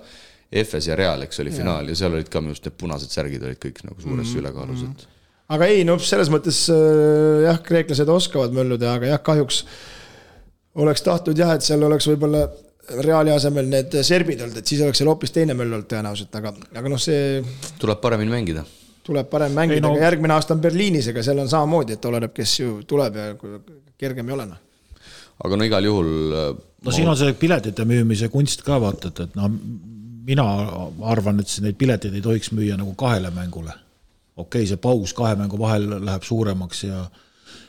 FS 0.65 0.91
ja 0.91 0.97
Real, 0.99 1.23
eks, 1.25 1.41
oli 1.41 1.53
yeah. 1.53 1.63
finaal 1.63 1.89
ja 1.89 1.97
seal 1.97 2.15
olid 2.17 2.29
ka 2.33 2.43
minu 2.43 2.53
arust 2.53 2.67
need 2.69 2.77
punased 2.81 3.15
särgid 3.15 3.45
olid 3.47 3.61
kõik 3.63 3.83
nagu 3.87 4.01
suures 4.01 4.27
mm 4.27 4.33
-hmm. 4.33 4.41
ülekaalus, 4.43 4.85
et 4.91 5.09
aga 5.53 5.69
ei, 5.69 5.85
no 5.85 5.99
selles 6.03 6.31
mõttes 6.33 6.65
äh, 6.73 7.47
jah, 7.47 7.61
kreeklased 7.65 8.09
oskavad 8.09 8.55
mölluda, 8.57 8.95
aga 8.97 9.13
jah, 9.15 9.23
kahjuks 9.25 9.63
oleks 10.83 11.05
tahtnud 11.05 11.39
jah, 11.39 11.55
et 11.57 11.65
seal 11.65 11.83
oleks 11.85 12.09
võib-olla 12.09 12.47
Reali 12.83 13.31
asemel 13.31 13.69
need 13.71 13.95
serbid 14.03 14.41
olnud, 14.43 14.59
et 14.59 14.67
siis 14.67 14.81
oleks 14.83 14.99
seal 14.99 15.11
hoopis 15.13 15.31
teine 15.31 15.55
möll 15.55 15.71
olnud 15.71 15.87
tõenäoliselt, 15.91 16.33
aga, 16.35 16.51
aga 16.81 16.91
noh, 16.91 16.99
see. 17.01 17.39
tuleb 17.79 18.01
paremini 18.03 18.35
mängida. 18.35 18.65
tuleb 19.07 19.29
parem 19.31 19.55
mängida, 19.55 19.85
no... 19.87 19.93
aga 19.95 20.09
järgmine 20.09 20.35
aasta 20.35 20.57
on 20.57 20.65
Berliinis, 20.65 21.07
ega 21.13 21.23
seal 21.23 21.39
on 21.39 21.51
samamoodi, 21.51 21.95
et 21.95 22.11
oleneb, 22.11 22.35
kes 22.35 22.57
ju 22.59 22.75
tuleb 22.89 23.19
ja 23.21 23.29
kergem 24.03 24.29
ei 24.29 24.35
ole 24.35 24.49
noh. 24.51 24.59
aga 25.47 25.59
no 25.59 25.71
igal 25.71 25.87
juhul. 25.87 26.11
no 26.35 26.89
ma... 26.89 26.97
siin 26.99 27.13
on 27.15 27.19
see 27.23 27.39
piletite 27.39 27.87
müümise 27.87 28.33
kunst 28.35 28.67
ka 28.67 28.81
vaata, 28.83 29.15
et, 29.15 29.25
et 29.29 29.39
noh, 29.39 29.55
mina 30.27 30.49
arvan, 31.15 31.39
et 31.39 31.57
neid 31.63 31.79
pileteid 31.79 32.19
ei 32.19 32.25
tohiks 32.25 32.51
müüa 32.51 32.77
nagu 32.81 32.97
kahele 32.99 33.31
mängule. 33.31 33.79
okei 34.35 34.65
okay,, 34.65 34.71
see 34.75 34.83
paus 34.83 35.15
kahe 35.15 35.39
mängu 35.39 35.59
vahel 35.61 35.87
läheb 36.03 36.27
suuremaks 36.27 36.85
ja, 36.89 37.07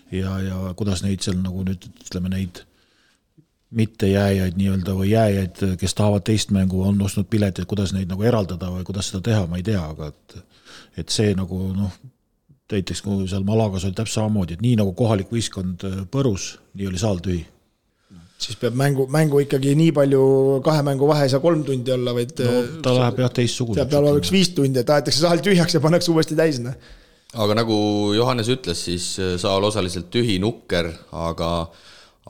ja, 0.10 0.38
ja 0.50 0.62
kuidas 0.80 1.06
neid 1.06 1.22
seal 1.22 1.38
nagu 1.38 1.70
nüüd 1.70 1.86
ütleme 2.08 2.34
neid 2.34 2.66
mittejääjaid 3.74 4.58
nii-öelda 4.60 4.96
või 4.98 5.12
jääjaid, 5.12 5.62
kes 5.82 5.96
tahavad 5.98 6.26
teist 6.28 6.52
mängu, 6.56 6.82
on 6.88 7.02
ostnud 7.02 7.30
pileteid, 7.30 7.68
kuidas 7.70 7.94
neid 7.96 8.12
nagu 8.12 8.26
eraldada 8.26 8.72
või 8.74 8.86
kuidas 8.88 9.12
seda 9.12 9.24
teha, 9.30 9.46
ma 9.50 9.60
ei 9.60 9.66
tea, 9.70 9.84
aga 9.84 10.12
et 10.14 10.42
et 11.02 11.10
see 11.10 11.34
nagu 11.34 11.58
noh, 11.74 11.94
näiteks 12.74 13.02
kui 13.06 13.26
seal 13.30 13.46
Malagas 13.46 13.86
oli 13.88 13.98
täpselt 13.98 14.22
samamoodi, 14.22 14.58
et 14.58 14.62
nii 14.66 14.78
nagu 14.82 14.94
kohalik 14.98 15.32
võistkond 15.34 15.86
põrus, 16.14 16.54
nii 16.78 16.90
oli 16.90 17.02
saal 17.02 17.22
tühi 17.26 17.42
siis 18.44 18.60
peab 18.60 18.76
mängu, 18.78 19.06
mängu 19.12 19.42
ikkagi 19.44 19.74
nii 19.78 19.94
palju, 19.96 20.24
kahe 20.66 20.84
mängu 20.86 21.08
vahe 21.10 21.28
ei 21.28 21.32
saa 21.32 21.42
kolm 21.44 21.64
tundi 21.68 21.94
olla, 21.94 22.14
vaid 22.16 22.34
no 22.44 22.64
ta 22.84 22.96
läheb 22.98 23.22
jah 23.24 23.32
teistsuguseks. 23.40 23.88
peab 23.88 24.02
olema 24.02 24.22
üks 24.22 24.34
viis 24.34 24.52
tundi, 24.58 24.82
et 24.82 24.92
aetakse 24.96 25.24
saal 25.24 25.44
tühjaks 25.46 25.78
ja 25.78 25.82
pannakse 25.84 26.12
uuesti 26.14 26.38
täis, 26.40 26.60
noh. 26.64 26.76
aga 27.46 27.58
nagu 27.62 27.78
Johannes 28.18 28.52
ütles, 28.54 28.84
siis 28.90 29.08
äh, 29.22 29.36
saal 29.42 29.64
osaliselt 29.70 30.10
tühi, 30.14 30.40
nukker, 30.44 30.92
aga 31.26 31.54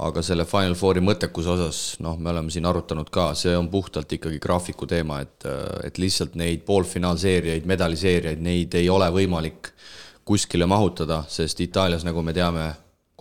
aga 0.01 0.23
selle 0.25 0.45
Final 0.49 0.73
Fouri 0.77 1.03
mõttekuse 1.05 1.51
osas, 1.53 1.81
noh, 2.01 2.17
me 2.17 2.31
oleme 2.31 2.53
siin 2.53 2.65
arutanud 2.65 3.09
ka, 3.13 3.31
see 3.37 3.53
on 3.57 3.69
puhtalt 3.69 4.15
ikkagi 4.17 4.39
graafiku 4.41 4.87
teema, 4.89 5.19
et, 5.21 5.45
äh, 5.45 5.89
et 5.89 5.99
lihtsalt 6.01 6.37
neid 6.39 6.63
poolfinaalseeriaid, 6.65 7.67
medaliseeriaid, 7.69 8.41
neid 8.41 8.73
ei 8.79 8.89
ole 8.89 9.09
võimalik 9.13 9.69
kuskile 10.25 10.65
mahutada, 10.65 11.23
sest 11.29 11.59
Itaalias, 11.61 12.05
nagu 12.07 12.23
me 12.25 12.33
teame, 12.33 12.71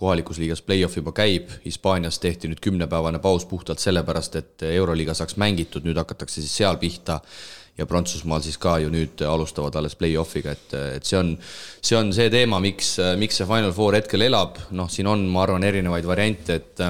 kohalikus 0.03 0.39
liigas 0.41 0.63
play-off 0.65 0.97
juba 0.97 1.13
käib, 1.15 1.51
Hispaanias 1.63 2.17
tehti 2.19 2.49
nüüd 2.49 2.59
kümnepäevane 2.63 3.19
paus 3.21 3.45
puhtalt 3.45 3.79
sellepärast, 3.79 4.35
et 4.35 4.63
Euroliiga 4.73 5.13
saaks 5.13 5.37
mängitud, 5.37 5.85
nüüd 5.85 5.99
hakatakse 6.01 6.41
siis 6.41 6.55
seal 6.57 6.79
pihta 6.81 7.19
ja 7.77 7.87
Prantsusmaal 7.89 8.43
siis 8.45 8.59
ka 8.61 8.75
ju 8.83 8.91
nüüd 8.93 9.23
alustavad 9.25 9.75
alles 9.79 9.95
play-off'iga, 9.97 10.53
et, 10.53 10.75
et 10.99 11.07
see 11.07 11.17
on, 11.17 11.33
see 11.81 11.97
on 11.97 12.11
see 12.13 12.29
teema, 12.33 12.59
miks, 12.61 12.95
miks 13.19 13.39
see 13.41 13.49
Final 13.49 13.73
Four 13.73 13.97
hetkel 13.97 14.27
elab, 14.27 14.59
noh, 14.77 14.91
siin 14.91 15.09
on, 15.09 15.25
ma 15.33 15.45
arvan, 15.47 15.65
erinevaid 15.69 16.07
variante, 16.09 16.61
et 16.61 16.85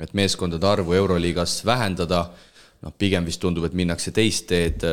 et 0.00 0.14
meeskondade 0.16 0.64
arvu 0.64 0.94
Euroliigas 0.96 1.58
vähendada, 1.68 2.22
noh, 2.80 2.92
pigem 2.96 3.26
vist 3.28 3.40
tundub, 3.42 3.66
et 3.68 3.74
minnakse 3.76 4.14
teist 4.16 4.46
teed, 4.48 4.84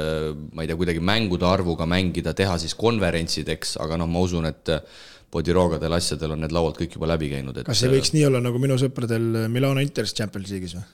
ma 0.51 0.63
ei 0.63 0.67
tea, 0.67 0.75
kuidagi 0.79 0.99
mängude 0.99 1.47
arvuga 1.47 1.87
mängida, 1.87 2.33
teha 2.35 2.57
siis 2.59 2.75
konverentsideks, 2.75 3.77
aga 3.83 3.99
noh, 4.01 4.09
ma 4.11 4.23
usun, 4.25 4.49
et 4.49 4.73
podirogadel 5.31 5.95
asjadel 5.95 6.35
on 6.35 6.43
need 6.43 6.55
laualt 6.55 6.79
kõik 6.79 6.97
juba 6.97 7.07
läbi 7.13 7.31
käinud, 7.31 7.55
et 7.59 7.67
kas 7.67 7.83
ei 7.83 7.91
võiks 7.91 8.13
nii 8.15 8.25
olla 8.27 8.39
nagu 8.43 8.59
minu 8.63 8.75
sõpradel 8.79 9.47
Milano 9.51 9.83
Interis 9.83 10.15
Champions 10.15 10.51
League'is 10.51 10.75
või? 10.75 10.85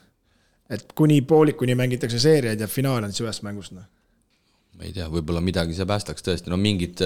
et 0.73 0.93
kuni 0.97 1.19
poolikuni 1.25 1.75
mängitakse 1.77 2.21
seeriaid 2.21 2.61
ja 2.61 2.69
finaal 2.69 3.05
on 3.05 3.13
siis 3.13 3.25
ühest 3.25 3.45
mängust, 3.45 3.73
noh 3.77 3.85
ma 4.77 4.87
ei 4.87 4.93
tea, 4.93 5.07
võib-olla 5.11 5.41
midagi 5.43 5.75
see 5.77 5.87
päästaks 5.89 6.25
tõesti, 6.25 6.51
no 6.51 6.57
mingit, 6.59 7.01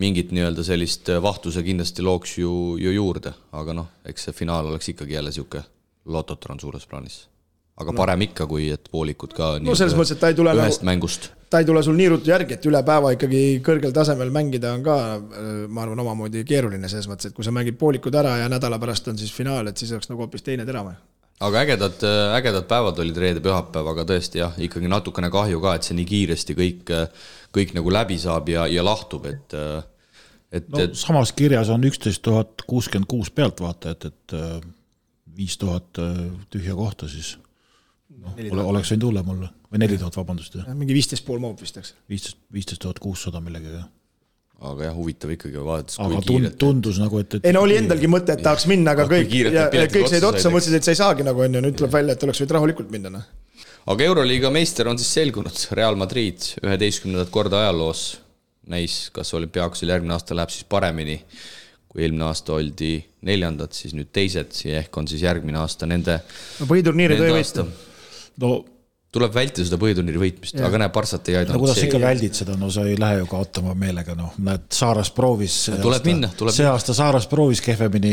mingit 0.00 0.30
nii-öelda 0.34 0.64
sellist 0.66 1.10
vahtuse 1.22 1.62
kindlasti 1.66 2.04
looks 2.04 2.38
ju, 2.40 2.52
ju 2.80 2.94
juurde, 2.94 3.34
aga 3.52 3.76
noh, 3.76 3.90
eks 4.08 4.28
see 4.28 4.36
finaal 4.44 4.70
oleks 4.70 4.94
ikkagi 4.94 5.18
jälle 5.18 5.32
niisugune 5.32 5.66
lototron 6.08 6.60
suures 6.60 6.86
plaanis. 6.88 7.26
aga 7.78 7.92
no. 7.92 7.96
parem 7.96 8.22
ikka, 8.26 8.46
kui 8.50 8.70
et 8.74 8.88
poolikud 8.90 9.34
ka 9.36 9.50
no 9.62 9.74
selles 9.78 9.94
mõttes, 9.94 10.16
et 10.16 10.22
ta 10.22 10.32
ei 10.32 10.38
tule 10.38 10.54
ühest 10.56 10.82
nagu, 10.82 10.88
mängust. 10.90 11.28
ta 11.52 11.60
ei 11.60 11.68
tule 11.68 11.82
sul 11.84 11.98
nii 12.00 12.08
ruttu 12.14 12.32
järgi, 12.32 12.56
et 12.56 12.70
üle 12.70 12.80
päeva 12.86 13.12
ikkagi 13.14 13.42
kõrgel 13.64 13.92
tasemel 13.94 14.32
mängida 14.34 14.72
on 14.74 14.82
ka, 14.86 14.96
ma 15.68 15.84
arvan, 15.84 16.02
omamoodi 16.06 16.42
keeruline 16.48 16.88
selles 16.88 17.10
mõttes, 17.10 17.30
et 17.30 17.36
kui 17.36 17.46
sa 17.46 17.54
mängid 17.54 17.78
poolikud 17.78 18.16
ära 18.18 18.38
ja 18.42 18.48
nädala 18.50 18.80
pärast 18.80 19.12
on 19.12 19.20
siis 19.20 19.34
finaal, 19.34 19.68
et 19.68 19.76
siis 19.76 19.92
oleks 19.92 20.10
nagu 20.10 20.24
hoopis 20.24 20.46
teine 20.48 20.66
terav 20.66 20.90
aga 21.46 21.64
ägedad, 21.64 22.06
ägedad 22.38 22.66
päevad 22.70 22.98
olid 23.02 23.20
reede-pühapäev, 23.22 23.92
aga 23.92 24.06
tõesti 24.08 24.42
jah, 24.42 24.56
ikkagi 24.58 24.90
natukene 24.90 25.30
kahju 25.32 25.60
ka, 25.62 25.76
et 25.78 25.86
see 25.86 25.98
nii 25.98 26.08
kiiresti 26.08 26.56
kõik, 26.58 26.94
kõik 27.54 27.74
nagu 27.78 27.94
läbi 27.94 28.18
saab 28.20 28.50
ja, 28.52 28.66
ja 28.70 28.84
lahtub, 28.86 29.28
et 29.30 29.56
et 30.48 30.70
no 30.72 30.80
et... 30.80 30.96
samas 30.96 31.34
kirjas 31.36 31.68
on 31.68 31.84
üksteist 31.84 32.22
tuhat 32.24 32.64
kuuskümmend 32.66 33.08
kuus 33.10 33.30
pealtvaatajat, 33.36 34.08
et 34.08 34.36
viis 35.38 35.58
tuhat 35.60 36.00
tühja 36.50 36.74
kohta 36.74 37.08
siis 37.10 37.36
noh, 38.18 38.64
oleks 38.64 38.92
võinud 38.94 39.08
hullem 39.10 39.32
olla 39.34 39.52
või 39.68 39.82
neli 39.82 39.98
tuhat, 40.00 40.16
vabandust. 40.16 40.56
mingi 40.72 40.96
viisteist 40.96 41.26
pool 41.26 41.40
mahub 41.42 41.60
vist, 41.60 41.76
eks? 41.80 41.94
viisteist, 42.08 42.40
viisteist 42.52 42.82
tuhat 42.84 43.00
kuussada 43.02 43.40
millegagi, 43.44 43.82
aga 44.58 44.88
jah, 44.88 44.94
huvitav 44.96 45.32
ikkagi 45.34 45.60
vaadates, 45.62 45.98
kui 46.00 46.22
kiirelt. 46.26 46.56
tundus 46.58 46.98
nagu, 46.98 47.20
et, 47.22 47.38
et. 47.38 47.44
ei 47.46 47.54
no 47.54 47.62
oli 47.62 47.76
endalgi 47.78 48.08
mõte, 48.10 48.34
et 48.34 48.42
tahaks 48.42 48.66
minna, 48.70 48.94
aga 48.96 49.06
kõik, 49.10 49.34
kõik 49.94 50.08
said 50.10 50.24
otsa, 50.26 50.50
mõtlesid, 50.50 50.78
et 50.80 50.86
sa 50.86 50.94
ei 50.94 50.98
saagi 50.98 51.26
nagu 51.26 51.44
on 51.44 51.58
ju, 51.58 51.62
nüüd 51.62 51.76
tuleb 51.78 51.92
välja, 51.94 52.16
et 52.18 52.24
oleks 52.26 52.42
võinud 52.42 52.54
rahulikult 52.56 52.90
minna, 52.90 53.12
noh. 53.20 53.28
aga 53.94 54.08
Euroliiga 54.08 54.50
meister 54.54 54.90
on 54.90 54.98
siis 54.98 55.12
selgunud, 55.20 55.60
Real 55.78 55.98
Madrid 56.00 56.50
üheteistkümnendat 56.64 57.30
korda 57.34 57.62
ajaloos 57.62 58.08
näis, 58.68 59.06
kas 59.14 59.30
olümpiaakusil 59.38 59.94
järgmine 59.94 60.16
aasta 60.16 60.36
läheb 60.36 60.52
siis 60.54 60.66
paremini. 60.68 61.20
kui 61.88 62.02
eelmine 62.04 62.26
aasta 62.26 62.52
oldi 62.52 62.98
neljandad, 63.24 63.72
siis 63.72 63.94
nüüd 63.96 64.10
teised 64.12 64.52
ja 64.66 64.82
ehk 64.82 64.96
on 65.00 65.06
siis 65.08 65.22
järgmine 65.24 65.56
aasta 65.56 65.86
nende. 65.88 66.18
no 66.58 66.66
põhiturniiri 66.68 67.16
tõi 67.16 67.30
võita. 67.32 67.64
no 68.42 68.50
tuleb 69.14 69.32
vältida 69.32 69.64
seda 69.64 69.78
põhiturniiri 69.80 70.20
võitmist, 70.20 70.58
aga 70.64 70.82
näe, 70.82 70.92
Parssat 70.92 71.30
ei 71.32 71.38
aidanud. 71.40 71.56
no 71.56 71.62
kuidas 71.62 71.78
sa 71.80 71.86
ikka 71.86 72.00
väldid 72.02 72.36
seda, 72.36 72.56
no 72.60 72.68
sa 72.72 72.84
ei 72.88 72.98
lähe 73.00 73.22
ju 73.22 73.30
kaotama 73.30 73.72
meelega, 73.78 74.16
noh, 74.18 74.34
näed, 74.44 74.66
Saaras 74.74 75.10
proovis. 75.16 75.56
tuleb 75.70 75.96
aasta, 75.96 76.10
minna, 76.10 76.30
tuleb 76.36 76.56
see 76.56 76.68
aasta 76.68 76.96
Saaras 76.96 77.28
proovis 77.30 77.62
kehvemini 77.64 78.12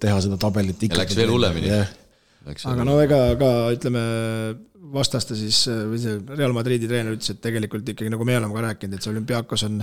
teha 0.00 0.22
seda 0.24 0.40
tabelit. 0.40 0.88
ja 0.88 1.02
läks 1.02 1.18
veel 1.18 1.34
hullemini. 1.34 1.76
aga 2.72 2.88
no 2.88 2.96
ega 3.04 3.20
ka 3.40 3.52
ütleme, 3.76 4.06
vastaste 4.96 5.36
siis, 5.36 5.60
või 5.68 6.00
see 6.00 6.16
Real 6.32 6.56
Madridi 6.56 6.88
treener 6.88 7.18
ütles, 7.18 7.36
et 7.36 7.44
tegelikult 7.44 7.92
ikkagi 7.92 8.10
nagu 8.12 8.24
me 8.24 8.40
oleme 8.40 8.56
ka 8.56 8.66
rääkinud, 8.70 8.96
et 8.96 9.04
see 9.04 9.12
olümpiaakos 9.12 9.68
on 9.68 9.78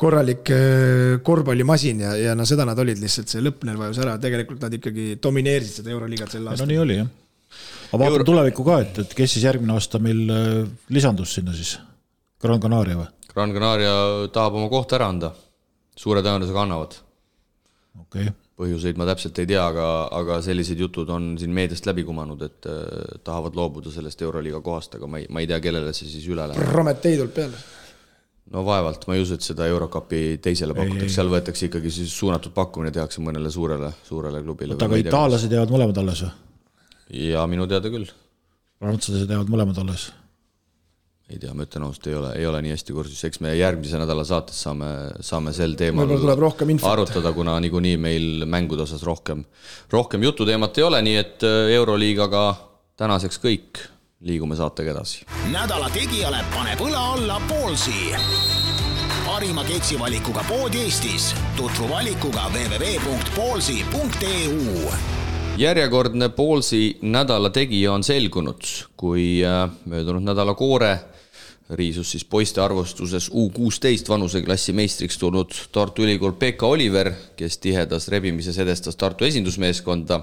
korralik 0.00 0.48
äh, 0.54 1.20
korvpallimasin 1.26 2.04
ja, 2.06 2.16
ja 2.16 2.34
no 2.38 2.48
seda 2.48 2.64
nad 2.64 2.78
olid 2.80 3.02
lihtsalt, 3.02 3.28
see 3.28 3.44
lõpp 3.44 3.68
neil 3.68 3.76
vajus 3.76 4.00
ära, 4.00 4.16
tegelikult 4.22 4.64
nad 4.64 4.80
ikkagi 4.80 5.16
domineerisid 5.20 5.82
seda 5.82 5.92
Euroliigat 5.92 6.38
sel 6.38 6.46
aastal. 6.48 6.64
no 6.64 6.72
nii 6.72 6.84
oli 6.86 7.02
jah 7.02 7.16
aga 7.88 8.00
vaatame 8.00 8.16
Euro... 8.18 8.26
tulevikku 8.30 8.64
ka, 8.66 8.80
et, 8.84 8.98
et 9.04 9.14
kes 9.20 9.36
siis 9.36 9.46
järgmine 9.48 9.76
aasta 9.76 10.00
meil 10.02 10.24
äh, 10.32 10.50
lisandus 10.94 11.36
sinna 11.38 11.54
siis, 11.56 11.76
Gran 12.42 12.60
Canaria 12.62 12.98
või? 12.98 13.08
Gran 13.32 13.54
Canaria 13.54 13.94
tahab 14.34 14.58
oma 14.58 14.68
kohta 14.72 14.98
ära 14.98 15.08
anda, 15.12 15.32
suure 15.98 16.22
tõenäosusega 16.24 16.64
annavad. 16.66 16.98
okei 18.02 18.28
okay. 18.28 18.36
põhjuseid 18.58 19.00
ma 19.00 19.06
täpselt 19.08 19.38
ei 19.42 19.48
tea, 19.54 19.64
aga, 19.64 19.88
aga 20.18 20.38
sellised 20.44 20.80
jutud 20.80 21.10
on 21.14 21.32
siin 21.40 21.54
meediast 21.54 21.86
läbi 21.88 22.04
kumanud, 22.06 22.44
et 22.46 22.68
äh, 22.68 23.18
tahavad 23.24 23.56
loobuda 23.58 23.94
sellest 23.94 24.22
Euroliiga 24.26 24.62
kohast, 24.64 24.98
aga 25.00 25.10
ma 25.10 25.22
ei, 25.22 25.28
ma 25.32 25.44
ei 25.44 25.50
tea, 25.50 25.60
kellele 25.64 25.94
see 25.96 26.10
siis 26.10 26.28
üle 26.30 26.46
läheb. 26.50 26.72
Prometee 26.72 27.16
tuleb 27.16 27.36
peale 27.40 27.66
no 28.52 28.64
vaevalt, 28.64 29.04
ma 29.08 29.16
ei 29.16 29.22
usu, 29.22 29.36
et 29.36 29.44
seda 29.44 29.66
Eurocupi 29.68 30.38
teisele 30.44 30.76
pakutakse, 30.76 31.14
seal 31.18 31.28
võetakse 31.32 31.68
ikkagi 31.68 31.92
siis 31.92 32.12
suunatud 32.16 32.54
pakkumine 32.56 32.92
tehakse 32.94 33.20
mõnele 33.24 33.50
suurele, 33.52 33.90
suurele 34.08 34.40
klubile. 34.44 34.76
oota, 34.76 34.88
aga 34.88 35.00
itaallased 35.02 35.52
jäävad 35.52 35.74
mõlemad 35.74 36.00
alles 36.00 36.22
või? 36.24 36.36
Ja 37.10 37.44
minu 37.50 37.66
teada 37.70 37.90
küll. 37.92 38.08
prantslased 38.78 39.30
jäävad 39.30 39.52
mõlemad 39.52 39.82
alles? 39.82 40.08
ei 41.28 41.36
tea, 41.36 41.52
ma 41.52 41.66
ütlen 41.66 41.84
ausalt, 41.84 42.06
ei 42.08 42.14
ole, 42.16 42.30
ei 42.40 42.46
ole 42.48 42.62
nii 42.64 42.72
hästi 42.72 42.94
kursis, 42.96 43.20
eks 43.28 43.42
me 43.44 43.50
järgmise 43.52 43.98
nädala 44.00 44.22
saates 44.24 44.62
saame, 44.64 44.88
saame 45.20 45.52
sel 45.52 45.74
teemal 45.76 46.08
arutada, 46.88 47.34
kuna 47.36 47.58
niikuinii 47.60 47.98
meil 48.00 48.46
mängude 48.48 48.86
osas 48.86 49.04
rohkem, 49.04 49.44
rohkem 49.92 50.24
jututeemat 50.24 50.80
ei 50.80 50.88
ole, 50.88 51.02
nii 51.04 51.18
et 51.20 51.44
äh, 51.44 51.74
Euroliigaga 51.76 52.46
tänaseks 52.96 53.42
kõik, 53.44 53.82
liigume 54.24 54.56
saatega 54.56 54.96
edasi. 54.96 55.28
nädala 55.52 55.92
tegijale 55.92 56.40
paneb 56.54 56.80
õla 56.88 57.04
alla 57.18 57.36
Poolsi 57.50 58.16
parima 59.28 59.64
keksivalikuga 59.64 60.44
pood 60.48 60.74
Eestis. 60.74 61.34
tutvu 61.56 61.88
valikuga 61.92 62.48
www.poolsi.eu 62.54 64.92
järjekordne 65.58 66.28
Poolsi 66.28 66.98
nädala 67.02 67.50
tegija 67.50 67.92
on 67.92 68.04
selgunud, 68.06 68.62
kui 68.96 69.40
äh, 69.44 69.70
möödunud 69.90 70.22
nädala 70.22 70.54
koore 70.54 70.92
riisus 71.70 72.10
siis 72.14 72.24
poiste 72.24 72.60
arvustuses 72.60 73.28
U 73.34 73.50
kuusteist 73.50 74.08
vanuseklassi 74.08 74.72
meistriks 74.72 75.18
tulnud 75.18 75.52
Tartu 75.72 76.06
Ülikool 76.06 76.32
Pekka 76.38 76.66
Oliver, 76.66 77.12
kes 77.36 77.58
tihedas 77.58 78.08
rebimises 78.08 78.58
edestas 78.58 78.96
Tartu 78.96 79.26
esindusmeeskonda, 79.28 80.20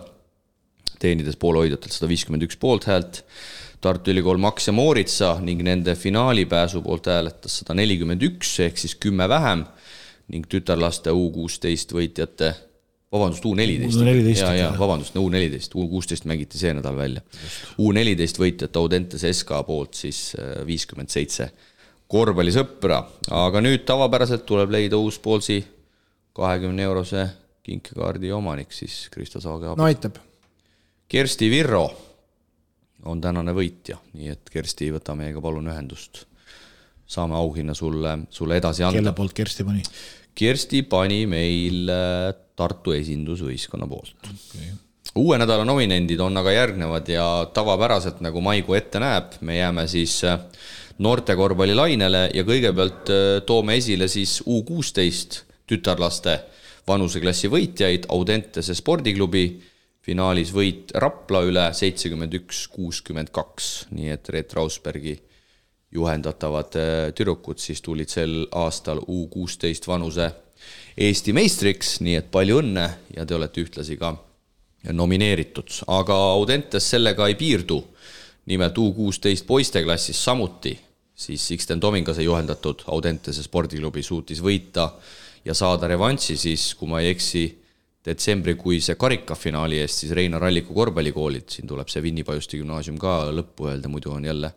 teenides 0.99 1.37
poolehoidjatelt 1.37 1.93
sada 1.93 2.09
viiskümmend 2.09 2.47
üks 2.47 2.57
poolthäält. 2.57 3.23
Tartu 3.81 4.11
Ülikool 4.15 4.39
Max 4.41 4.67
ja 4.67 4.73
Mooritsa 4.73 5.35
ning 5.43 5.61
nende 5.61 5.95
finaalipääsu 5.95 6.81
poolt 6.81 7.11
hääletas 7.11 7.59
sada 7.61 7.75
nelikümmend 7.77 8.23
üks 8.25 8.55
ehk 8.65 8.79
siis 8.81 8.95
kümme 8.95 9.29
vähem 9.29 9.67
ning 10.33 10.47
tütarlaste 10.49 11.13
U 11.13 11.27
kuusteist 11.35 11.93
võitjate 11.93 12.55
vabandust, 13.15 13.45
U 13.47 13.53
neliteist. 13.55 14.41
ja, 14.41 14.51
ja 14.57 14.71
vabandust, 14.79 15.15
U 15.19 15.29
neliteist, 15.31 15.75
U 15.75 15.87
kuusteist 15.91 16.27
mängiti 16.29 16.59
see 16.59 16.73
nädal 16.75 16.97
välja. 16.99 17.23
U 17.81 17.91
neliteist 17.95 18.39
võitjat 18.41 18.75
Audentes 18.81 19.23
SK 19.31 19.63
poolt 19.67 19.97
siis 19.97 20.27
äh, 20.39 20.59
viiskümmend 20.67 21.13
seitse 21.13 21.49
korvpallisõpra, 22.11 22.99
aga 23.33 23.63
nüüd 23.63 23.85
tavapäraselt 23.87 24.45
tuleb 24.45 24.75
leida 24.75 24.99
uus 25.01 25.17
Poolsi 25.19 25.63
kahekümne 26.35 26.85
eurose 26.85 27.25
kinkekaardi 27.65 28.31
omanik 28.35 28.73
siis 28.75 29.07
Kristo 29.13 29.41
Saage 29.41 29.71
abil. 29.71 29.81
no 29.81 29.87
aitab. 29.89 30.19
Kersti 31.09 31.49
Virro 31.49 31.85
on 33.05 33.21
tänane 33.21 33.53
võitja, 33.53 33.97
nii 34.17 34.31
et 34.33 34.49
Kersti, 34.51 34.89
võta 34.93 35.15
meiega 35.17 35.41
palun 35.41 35.69
ühendust. 35.69 36.25
saame 37.07 37.35
auhinna 37.37 37.73
sulle, 37.73 38.17
sulle 38.29 38.57
edasi 38.57 38.83
anda. 38.83 38.97
kelle 38.97 39.13
poolt 39.13 39.33
Kersti 39.33 39.63
pani? 39.63 39.83
Kersti 40.35 40.83
pani 40.83 41.23
meil 41.31 41.91
äh, 41.91 42.31
Tartu 42.55 42.93
esindusvõistkonna 42.95 43.87
poolt. 43.87 44.15
Okay. 44.31 44.71
uue 45.19 45.37
nädala 45.39 45.63
nominendid 45.67 46.19
on 46.23 46.37
aga 46.39 46.51
järgnevad 46.51 47.09
ja 47.11 47.25
tavapäraselt, 47.55 48.21
nagu 48.23 48.41
maikuu 48.43 48.75
ette 48.75 48.99
näeb, 48.99 49.37
me 49.47 49.57
jääme 49.57 49.85
siis 49.91 50.17
äh, 50.27 50.39
noorte 51.03 51.35
korvpallilainele 51.35 52.29
ja 52.35 52.43
kõigepealt 52.47 53.11
äh, 53.11 53.23
toome 53.47 53.77
esile 53.79 54.07
siis 54.11 54.41
U 54.45 54.61
kuusteist 54.67 55.43
tütarlaste 55.67 56.39
vanuseklassi 56.87 57.49
võitjaid 57.51 58.09
Audentese 58.13 58.75
spordiklubi, 58.77 59.45
finaalis 60.05 60.51
võit 60.53 60.91
Rapla 61.01 61.41
üle 61.47 61.69
seitsekümmend 61.73 62.35
üks, 62.41 62.67
kuuskümmend 62.71 63.31
kaks, 63.35 63.87
nii 63.95 64.11
et 64.13 64.29
Reet 64.35 64.53
Rausbergi 64.53 65.15
juhendatavad 65.95 66.77
äh, 66.79 66.93
tüdrukud 67.15 67.61
siis 67.61 67.81
tulid 67.81 68.11
sel 68.11 68.43
aastal 68.51 69.01
U 69.07 69.27
kuusteist 69.31 69.87
vanuse 69.87 70.31
Eesti 70.95 71.33
meistriks, 71.35 71.99
nii 72.05 72.15
et 72.21 72.31
palju 72.31 72.61
õnne 72.61 72.85
ja 73.17 73.25
te 73.27 73.35
olete 73.35 73.63
ühtlasi 73.65 73.97
ka 73.99 74.13
nomineeritud, 74.95 75.81
aga 75.91 76.15
Audentes 76.35 76.87
sellega 76.93 77.27
ei 77.27 77.35
piirdu. 77.35 77.83
nimelt 78.45 78.77
U 78.77 78.91
kuusteist 78.93 79.47
poisteklassis 79.47 80.23
samuti 80.23 80.77
siis 81.15 81.47
Sixten 81.47 81.79
Tomingase 81.79 82.23
juhendatud 82.23 82.83
Audentese 82.87 83.43
spordiklubi 83.43 84.03
suutis 84.03 84.41
võita 84.43 84.89
ja 85.45 85.53
saada 85.53 85.87
revanši 85.87 86.37
siis, 86.37 86.73
kui 86.75 86.89
ma 86.91 87.01
ei 87.01 87.13
eksi, 87.13 87.45
detsembrikuise 88.05 88.95
karikafinaali 88.95 89.79
eest 89.81 90.03
siis 90.03 90.11
Reinar 90.13 90.43
Alliku 90.45 90.75
korvpallikoolid, 90.77 91.47
siin 91.49 91.67
tuleb 91.67 91.89
see 91.89 92.03
Vinni 92.05 92.25
Pajuste 92.27 92.59
gümnaasium 92.59 92.99
ka 93.01 93.31
lõppu 93.33 93.71
öelda, 93.71 93.89
muidu 93.89 94.13
on 94.13 94.27
jälle, 94.27 94.51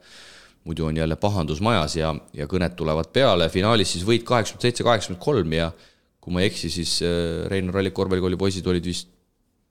muidu 0.64 0.89
on 0.89 0.97
jälle 0.97 1.16
pahandus 1.16 1.60
majas 1.64 1.97
ja, 1.97 2.14
ja 2.36 2.48
kõned 2.51 2.74
tulevad 2.76 3.12
peale, 3.12 3.48
finaalis 3.52 3.94
siis 3.94 4.05
võit 4.06 4.26
kaheksakümmend 4.28 4.66
seitse, 4.66 4.85
kaheksakümmend 4.86 5.22
kolm 5.24 5.55
ja 5.56 5.70
kui 6.20 6.35
ma 6.35 6.43
ei 6.43 6.51
eksi, 6.51 6.70
siis 6.72 6.98
äh, 7.06 7.47
Reinar 7.48 7.80
Alliku 7.80 8.02
korvpallikooli 8.02 8.36
poisid 8.40 8.66
olid 8.68 8.85
vist 8.85 9.09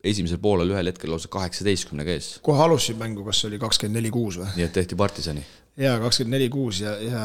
esimesel 0.07 0.39
poolel 0.41 0.72
ühel 0.73 0.91
hetkel 0.91 1.11
lausa 1.11 1.30
kaheksateistkümnega 1.34 2.15
ees. 2.15 2.31
kohe 2.45 2.61
alustasid 2.64 2.99
mängu, 3.01 3.26
kas 3.27 3.43
oli 3.49 3.59
kakskümmend 3.61 3.99
neli 3.99 4.11
kuus 4.14 4.39
või? 4.41 4.49
nii 4.57 4.68
et 4.68 4.76
tehti 4.76 4.97
partisani. 4.99 5.43
jaa, 5.77 5.97
kakskümmend 6.01 6.38
neli 6.38 6.49
kuus 6.53 6.81
ja, 6.84 6.95
ja 7.01 7.23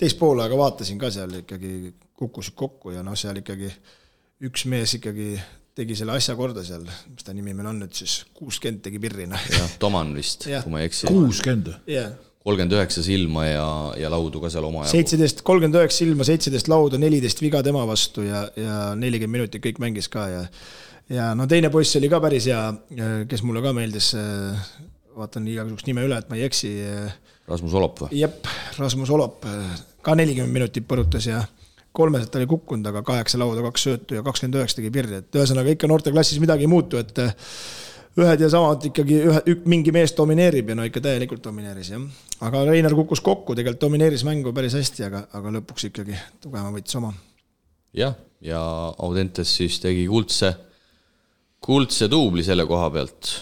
teist 0.00 0.18
poolaega 0.20 0.58
vaatasin 0.58 1.00
ka 1.00 1.12
seal 1.14 1.42
ikkagi, 1.42 1.92
kukkusid 2.18 2.56
kokku 2.58 2.96
ja 2.96 3.04
noh, 3.06 3.16
seal 3.18 3.40
ikkagi 3.42 3.70
üks 4.48 4.66
mees 4.70 4.96
ikkagi 4.98 5.36
tegi 5.76 5.96
selle 5.96 6.16
asja 6.16 6.34
korda 6.36 6.64
seal, 6.66 6.84
mis 6.84 7.24
ta 7.24 7.32
nimi 7.36 7.54
meil 7.56 7.70
on 7.70 7.80
nüüd 7.84 7.96
siis, 7.96 8.22
kuuskümmend 8.36 8.82
tegi 8.84 9.00
pirri, 9.00 9.28
noh. 9.30 9.48
jah, 9.52 9.78
Toman 9.80 10.12
vist, 10.16 10.48
kui 10.48 10.72
ma 10.72 10.82
ei 10.82 10.90
eksi. 10.90 11.08
kuuskümmend 11.12 11.72
või? 11.72 11.96
jah 11.96 12.12
kolmkümmend 12.42 12.74
üheksa 12.74 13.04
silma 13.06 13.46
ja, 13.46 13.66
ja 14.02 14.10
laudu 14.12 14.40
ka 14.42 14.50
seal 14.52 14.66
omajagu. 14.66 14.90
seitseteist, 14.90 15.44
kolmkümmend 15.46 15.78
üheksa 15.78 16.02
silma, 16.02 16.26
seitseteist 16.26 16.70
lauda, 16.72 16.98
neliteist 17.00 17.42
viga 17.42 17.62
tema 17.62 17.84
vastu 17.88 18.26
ja, 18.26 18.44
ja 18.58 18.78
nelikümmend 18.98 19.38
minutit 19.42 19.62
kõik 19.64 19.78
mängis 19.82 20.10
ka 20.12 20.26
ja 20.30 20.42
ja 21.12 21.32
no 21.38 21.46
teine 21.50 21.70
poiss 21.72 21.96
oli 21.98 22.10
ka 22.12 22.20
päris 22.22 22.48
hea, 22.50 22.60
kes 23.30 23.42
mulle 23.46 23.62
ka 23.64 23.72
meeldis, 23.76 24.12
vaatan 25.16 25.48
igaks 25.50 25.72
juhuks 25.72 25.88
nime 25.88 26.06
üle, 26.06 26.18
et 26.18 26.30
ma 26.30 26.38
ei 26.38 26.46
eksi. 26.48 26.72
Rasmus 27.50 27.74
Olop 27.78 28.04
või? 28.04 28.20
jep, 28.22 28.46
Rasmus 28.78 29.10
Olop, 29.12 29.46
ka 30.02 30.14
nelikümmend 30.18 30.54
minutit 30.60 30.86
põrutas 30.88 31.26
ja 31.28 31.42
kolmeselt 31.92 32.34
oli 32.38 32.48
kukkunud, 32.48 32.86
aga 32.88 33.02
kaheksa 33.04 33.40
lauda, 33.40 33.64
kaks 33.66 33.88
söötu 33.88 34.16
ja 34.16 34.22
kakskümmend 34.24 34.60
üheksa 34.60 34.78
tegi 34.78 34.92
pirri, 34.94 35.20
et 35.20 35.36
ühesõnaga 35.36 35.74
ikka 35.74 35.90
noorteklassis 35.90 36.40
midagi 36.40 36.64
ei 36.64 36.70
muutu, 36.72 37.00
et 37.02 37.18
ühed 38.20 38.44
ja 38.44 38.48
samad 38.52 38.88
ikkagi 38.90 39.20
ühe, 39.30 39.42
mingi 39.70 39.94
mees 39.94 40.12
domineerib 40.16 40.72
ja 40.72 40.78
no 40.78 40.86
ikka 40.88 41.00
täielikult 41.04 41.44
domineeris 41.44 41.92
jah. 41.94 42.02
aga 42.44 42.64
Reinar 42.68 42.96
kukkus 42.98 43.22
kokku, 43.24 43.56
tegelikult 43.56 43.86
domineeris 43.86 44.26
mängu 44.28 44.52
päris 44.56 44.76
hästi, 44.76 45.06
aga, 45.08 45.24
aga 45.38 45.54
lõpuks 45.58 45.88
ikkagi 45.88 46.18
tugevama 46.42 46.74
võttis 46.76 46.98
oma. 47.00 47.14
jah, 47.96 48.18
ja 48.44 48.60
Audentes 48.98 49.56
siis 49.56 49.80
tegi 49.80 50.04
kuldse, 50.10 50.52
kuldse 51.62 52.10
duubli 52.12 52.44
selle 52.44 52.68
koha 52.68 52.90
pealt 52.92 53.32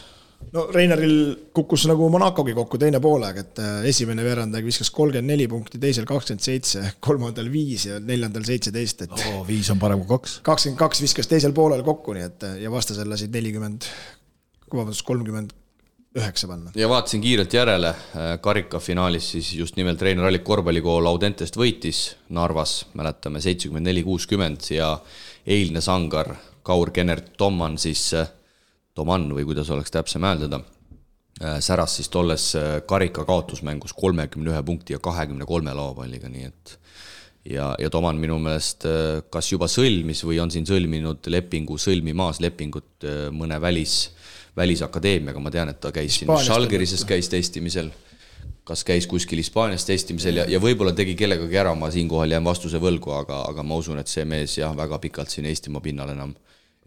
no 0.54 0.64
Reinaril 0.72 1.16
kukkus 1.54 1.84
nagu 1.90 2.06
Monacogi 2.12 2.54
kokku 2.56 2.78
teine 2.80 3.00
poolaeg, 3.02 3.40
et 3.42 3.60
äh, 3.62 3.82
esimene 3.90 4.24
veerandaeg 4.24 4.66
viskas 4.66 4.90
kolmkümmend 4.94 5.34
neli 5.34 5.46
punkti, 5.50 5.80
teisel 5.82 6.06
kakskümmend 6.08 6.44
seitse, 6.44 6.84
kolmandal 7.04 7.50
viis 7.52 7.86
ja 7.90 7.98
neljandal 8.02 8.46
seitseteist, 8.48 9.04
et 9.06 9.18
oh, 9.18 9.42
viis 9.48 9.70
on 9.74 9.82
parem 9.82 10.02
kui 10.02 10.10
kaks. 10.14 10.38
kakskümmend 10.46 10.80
kaks 10.80 11.04
viskas 11.04 11.30
teisel 11.30 11.54
poolel 11.56 11.84
kokku, 11.86 12.16
nii 12.16 12.26
et 12.26 12.48
ja 12.64 12.72
vastasel 12.72 13.10
lasid 13.10 13.34
nelikümmend, 13.34 13.86
vabandust, 14.74 15.06
kolmkümmend 15.06 15.56
üheksa 16.16 16.48
panna. 16.48 16.72
ja 16.74 16.88
vaatasin 16.88 17.20
kiirelt 17.20 17.54
järele, 17.54 17.88
äh, 17.88 18.40
karikafinaalis 18.42 19.30
siis 19.30 19.52
just 19.54 19.76
nimelt 19.76 20.02
Reinar 20.02 20.26
Allik 20.26 20.44
korvpallikool 20.44 21.06
Audentest 21.06 21.56
võitis 21.56 22.16
Narvas, 22.34 22.86
mäletame, 22.98 23.40
seitsekümmend 23.40 23.86
neli, 23.86 24.02
kuuskümmend 24.02 24.66
ja 24.74 24.96
eilne 25.46 25.80
sangar 25.80 26.34
Kaur 26.66 26.90
Kennert 26.90 27.36
Tomman 27.38 27.78
siis 27.78 28.08
äh, 28.18 28.26
Toman 28.94 29.28
või 29.36 29.46
kuidas 29.46 29.70
oleks 29.70 29.94
täpsem 29.94 30.26
hääldada, 30.26 30.60
äh, 31.44 31.60
säras 31.62 31.94
siis 32.00 32.10
tolles 32.10 32.50
karika 32.90 33.24
kaotusmängus 33.24 33.94
kolmekümne 33.94 34.50
ühe 34.50 34.62
punkti 34.66 34.98
ja 34.98 34.98
kahekümne 34.98 35.46
kolme 35.46 35.74
laopalliga, 35.78 36.28
nii 36.28 36.48
et 36.50 36.78
ja, 37.54 37.70
ja 37.78 37.90
Toman 37.90 38.18
minu 38.18 38.42
meelest 38.42 38.82
kas 39.30 39.52
juba 39.52 39.70
sõlmis 39.70 40.26
või 40.26 40.42
on 40.42 40.50
siin 40.50 40.66
sõlminud 40.66 41.30
lepingu, 41.30 41.78
sõlmimas 41.78 42.42
lepingut 42.42 43.06
mõne 43.30 43.62
välis, 43.62 44.10
välisakadeemiaga, 44.56 45.40
ma 45.40 45.50
tean, 45.50 45.72
et 45.72 45.80
ta 45.80 45.92
käis 45.94 46.20
siin 46.20 46.30
Schalgerises 46.44 47.04
käis 47.08 47.28
testimisel, 47.28 47.90
kas 48.64 48.84
käis 48.84 49.06
kuskil 49.10 49.38
Hispaanias 49.40 49.84
testimisel 49.88 50.42
ja, 50.42 50.46
ja 50.50 50.60
võib-olla 50.62 50.92
tegi 50.96 51.16
kellegagi 51.18 51.58
ära, 51.58 51.74
ma 51.74 51.90
siinkohal 51.90 52.36
jään 52.36 52.44
vastuse 52.44 52.80
võlgu, 52.82 53.14
aga, 53.16 53.44
aga 53.50 53.64
ma 53.66 53.78
usun, 53.80 53.98
et 54.02 54.10
see 54.10 54.24
mees 54.28 54.58
jah, 54.58 54.76
väga 54.76 54.98
pikalt 55.02 55.32
siin 55.32 55.48
Eestimaa 55.50 55.82
pinnal 55.84 56.14
enam 56.14 56.34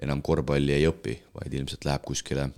enam 0.04 0.22
korvpalli 0.26 0.76
ei 0.76 0.88
õpi, 0.90 1.16
vaid 1.38 1.54
ilmselt 1.54 1.86
läheb 1.88 2.06
kuskile. 2.06 2.50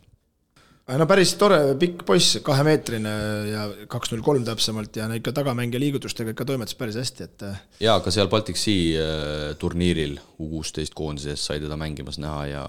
No 0.93 1.07
päris 1.09 1.31
tore, 1.39 1.57
pikk 1.81 2.03
poiss, 2.05 2.37
kahemeetrine 2.45 3.13
ja 3.49 3.63
kaks 3.89 4.11
null 4.13 4.23
kolm 4.25 4.43
täpsemalt 4.45 4.99
ja 4.99 5.07
ikka 5.17 5.33
tagamängija 5.39 5.81
liigutustega 5.81 6.35
ikka 6.35 6.45
toimetas 6.45 6.77
päris 6.77 6.99
hästi, 6.99 7.25
et. 7.25 7.45
Äh, 7.47 7.63
jaa, 7.87 7.95
aga 7.97 8.13
seal 8.13 8.29
Baltic 8.29 8.59
Sea 8.61 9.01
äh, 9.01 9.47
turniiril 9.61 10.19
U 10.37 10.51
kuusteist 10.51 10.93
koondises 10.97 11.41
sai 11.49 11.57
teda 11.63 11.77
mängimas 11.79 12.19
näha 12.21 12.45
ja, 12.51 12.63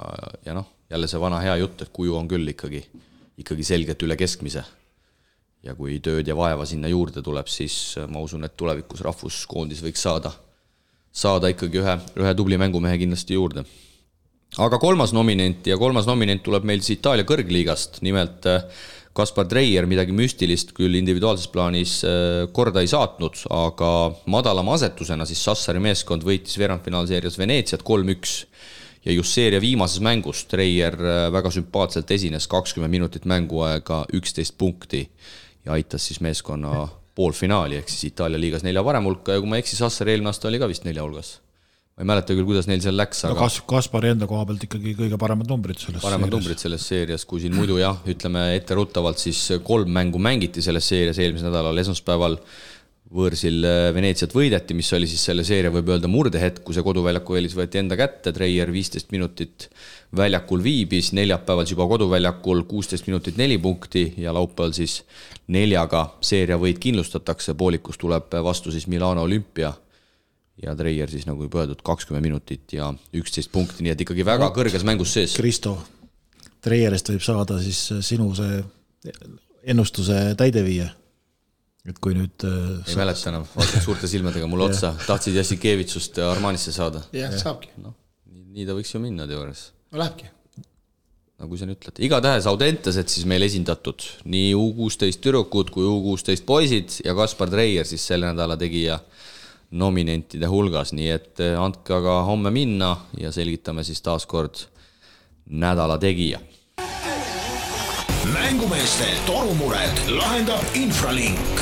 ja 0.47 0.57
noh, 0.57 0.69
jälle 0.91 1.11
see 1.11 1.21
vana 1.21 1.43
hea 1.45 1.59
jutt, 1.61 1.85
et 1.85 1.93
kuju 1.93 2.17
on 2.17 2.31
küll 2.31 2.55
ikkagi, 2.55 2.81
ikkagi 3.43 3.69
selgelt 3.69 4.07
üle 4.07 4.17
keskmise 4.17 4.65
ja 5.67 5.75
kui 5.77 5.99
tööd 6.01 6.29
ja 6.29 6.37
vaeva 6.39 6.65
sinna 6.69 6.89
juurde 6.89 7.25
tuleb, 7.27 7.51
siis 7.53 7.99
äh, 8.01 8.09
ma 8.09 8.25
usun, 8.25 8.49
et 8.49 8.57
tulevikus 8.57 9.05
rahvuskoondis 9.05 9.85
võiks 9.85 10.09
saada, 10.09 10.33
saada 11.13 11.53
ikkagi 11.53 11.85
ühe, 11.85 11.99
ühe 12.17 12.37
tubli 12.39 12.57
mängumehe 12.65 12.97
kindlasti 13.05 13.37
juurde 13.37 13.67
aga 14.55 14.79
kolmas 14.81 15.13
nominent 15.13 15.67
ja 15.69 15.77
kolmas 15.81 16.07
nominent 16.09 16.45
tuleb 16.47 16.67
meil 16.69 16.83
siis 16.85 17.01
Itaalia 17.01 17.27
kõrgliigast, 17.29 18.01
nimelt 18.07 18.47
äh, 18.49 18.65
Kaspar 19.17 19.49
Treier 19.49 19.87
midagi 19.89 20.13
müstilist 20.13 20.75
küll 20.77 20.97
individuaalses 20.99 21.49
plaanis 21.53 21.99
äh, 22.05 22.47
korda 22.57 22.83
ei 22.85 22.91
saatnud, 22.91 23.47
aga 23.53 23.91
madalama 24.33 24.77
asetusena 24.77 25.27
siis 25.29 25.43
Sassari 25.45 25.81
meeskond 25.83 26.25
võitis 26.27 26.59
veerandfinaalseerias 26.61 27.39
Veneetsiat 27.41 27.85
kolm-üks 27.87 28.39
ja 29.07 29.15
just 29.15 29.37
seeria 29.37 29.61
viimases 29.63 30.03
mängus 30.05 30.45
Treier 30.51 30.97
äh, 30.97 31.25
väga 31.35 31.53
sümpaatselt 31.55 32.13
esines, 32.17 32.49
kakskümmend 32.51 32.97
minutit 32.97 33.29
mänguaega, 33.29 34.05
üksteist 34.17 34.57
punkti 34.61 35.07
ja 35.67 35.77
aitas 35.77 36.09
siis 36.09 36.23
meeskonna 36.25 36.87
poolfinaali 37.17 37.81
ehk 37.81 37.93
siis 37.93 38.13
Itaalia 38.13 38.41
liigas 38.41 38.65
nelja 38.65 38.85
parema 38.85 39.09
hulka. 39.09 39.37
Ja 39.37 39.43
kui 39.43 39.49
ma 39.49 39.57
ei 39.59 39.65
eksi, 39.65 39.81
Sassari 39.81 40.15
eelmine 40.15 40.33
aasta 40.33 40.49
oli 40.49 40.61
ka 40.61 40.69
vist 40.69 40.85
nelja 40.85 41.05
hulgas 41.05 41.39
ma 41.97 42.05
ei 42.05 42.09
mäleta 42.11 42.35
küll, 42.37 42.45
kuidas 42.45 42.67
neil 42.69 42.83
seal 42.85 42.99
läks, 42.99 43.23
aga 43.25 43.33
no 43.33 43.41
Kas-, 43.41 43.63
Kaspari 43.65 44.11
enda 44.13 44.27
koha 44.29 44.45
pealt 44.45 44.65
ikkagi 44.67 44.93
kõige 44.99 45.17
paremad 45.21 45.49
numbrid 45.49 45.81
selles 45.81 46.03
paremad 46.05 46.29
seerias. 46.29 46.35
numbrid 46.35 46.61
selles 46.61 46.83
seerias, 46.91 47.23
kui 47.25 47.41
siin 47.41 47.55
muidu 47.57 47.79
jah, 47.81 48.03
ütleme 48.13 48.51
etteruttavalt 48.59 49.23
siis 49.23 49.39
kolm 49.65 49.95
mängu 49.97 50.21
mängiti 50.21 50.61
selles 50.65 50.85
seerias 50.93 51.17
eelmisel 51.25 51.49
nädalal, 51.49 51.81
esmaspäeval 51.81 52.37
võõrsil 53.17 53.65
äh, 53.65 53.87
Veneetsiat 53.97 54.35
võideti, 54.37 54.77
mis 54.77 54.91
oli 54.93 55.09
siis 55.09 55.25
selle 55.25 55.47
seeria, 55.47 55.71
võib 55.73 55.89
öelda, 55.95 56.11
murdehetk, 56.11 56.61
kui 56.67 56.77
see 56.77 56.85
koduväljaku 56.85 57.39
eelis 57.39 57.57
võeti 57.57 57.81
enda 57.81 57.97
kätte, 57.97 58.35
Treier 58.37 58.75
viisteist 58.75 59.15
minutit 59.15 59.71
väljakul 60.21 60.61
viibis, 60.67 61.15
neljapäeval 61.17 61.65
siis 61.65 61.79
juba 61.79 61.89
koduväljakul 61.95 62.67
kuusteist 62.69 63.09
minutit 63.09 63.41
neli 63.41 63.57
punkti 63.63 64.05
ja 64.21 64.37
laupäeval 64.37 64.77
siis 64.77 64.99
neljaga 65.49 66.11
seeria 66.21 66.61
võit 66.61 66.83
kindlustatakse, 66.83 67.57
poolikus 67.57 67.97
tuleb 68.05 68.37
vastu 68.45 68.75
siis 68.75 68.85
Milano 68.93 69.25
olümpia 69.25 69.73
ja 70.63 70.75
Treier 70.77 71.11
siis 71.13 71.27
nagu 71.29 71.45
juba 71.45 71.63
öeldud, 71.63 71.83
kakskümmend 71.85 72.25
minutit 72.25 72.73
ja 72.77 72.89
üksteist 73.17 73.53
punkti, 73.53 73.85
nii 73.85 73.93
et 73.93 74.05
ikkagi 74.07 74.25
väga 74.27 74.49
kõrges 74.57 74.87
mängus 74.89 75.13
sees. 75.17 75.37
Kristo, 75.37 75.77
Treierist 76.65 77.11
võib 77.13 77.23
saada 77.23 77.59
siis 77.63 77.81
sinu 78.03 78.31
see 78.35 78.63
ennustuse 79.67 80.35
täideviija. 80.39 80.89
et 81.87 81.99
kui 82.03 82.17
nüüd 82.19 82.43
äh, 82.43 82.89
ei 82.91 82.97
mäleta 82.99 83.29
enam, 83.31 83.45
vaatad 83.53 83.85
suurte 83.85 84.09
silmadega 84.11 84.49
mulle 84.51 84.67
otsa, 84.71 84.95
tahtsid 85.07 85.37
Jassikevitsust 85.39 86.19
Armanisse 86.27 86.73
saada? 86.75 87.05
jah 87.13 87.31
ja., 87.31 87.43
saabki. 87.43 87.71
noh, 87.83 87.95
nii 88.27 88.67
ta 88.67 88.75
võiks 88.75 88.95
ju 88.95 89.03
minna 89.03 89.29
teoorias. 89.31 89.69
no 89.93 90.01
lähebki. 90.03 90.33
no 91.39 91.51
kui 91.51 91.61
sa 91.61 91.69
nüüd 91.69 91.79
ütled, 91.79 92.01
igatahes 92.09 92.49
Audentesed 92.51 93.13
siis 93.13 93.29
meil 93.29 93.47
esindatud, 93.47 94.03
nii 94.25 94.55
U 94.59 94.73
kuusteist 94.81 95.23
tüdrukud 95.23 95.71
kui 95.75 95.87
U 95.87 96.01
kuusteist 96.09 96.47
poisid 96.49 96.99
ja 97.05 97.15
Kaspar 97.19 97.53
Treier 97.53 97.87
siis 97.87 98.07
selle 98.09 98.33
nädala 98.33 98.59
tegija 98.59 98.99
nominentide 99.71 100.47
hulgas, 100.47 100.93
nii 100.93 101.11
et 101.11 101.41
eh, 101.41 101.59
andke 101.59 101.95
aga 101.99 102.21
homme 102.29 102.51
minna 102.55 102.97
ja 103.19 103.33
selgitame 103.33 103.85
siis 103.85 104.03
taas 104.03 104.27
kord 104.27 104.67
nädala 105.47 105.99
tegija. 105.99 106.39
mängumeeste 108.33 109.09
torumured 109.27 110.09
lahendab 110.09 110.65
Infralink. 110.75 111.61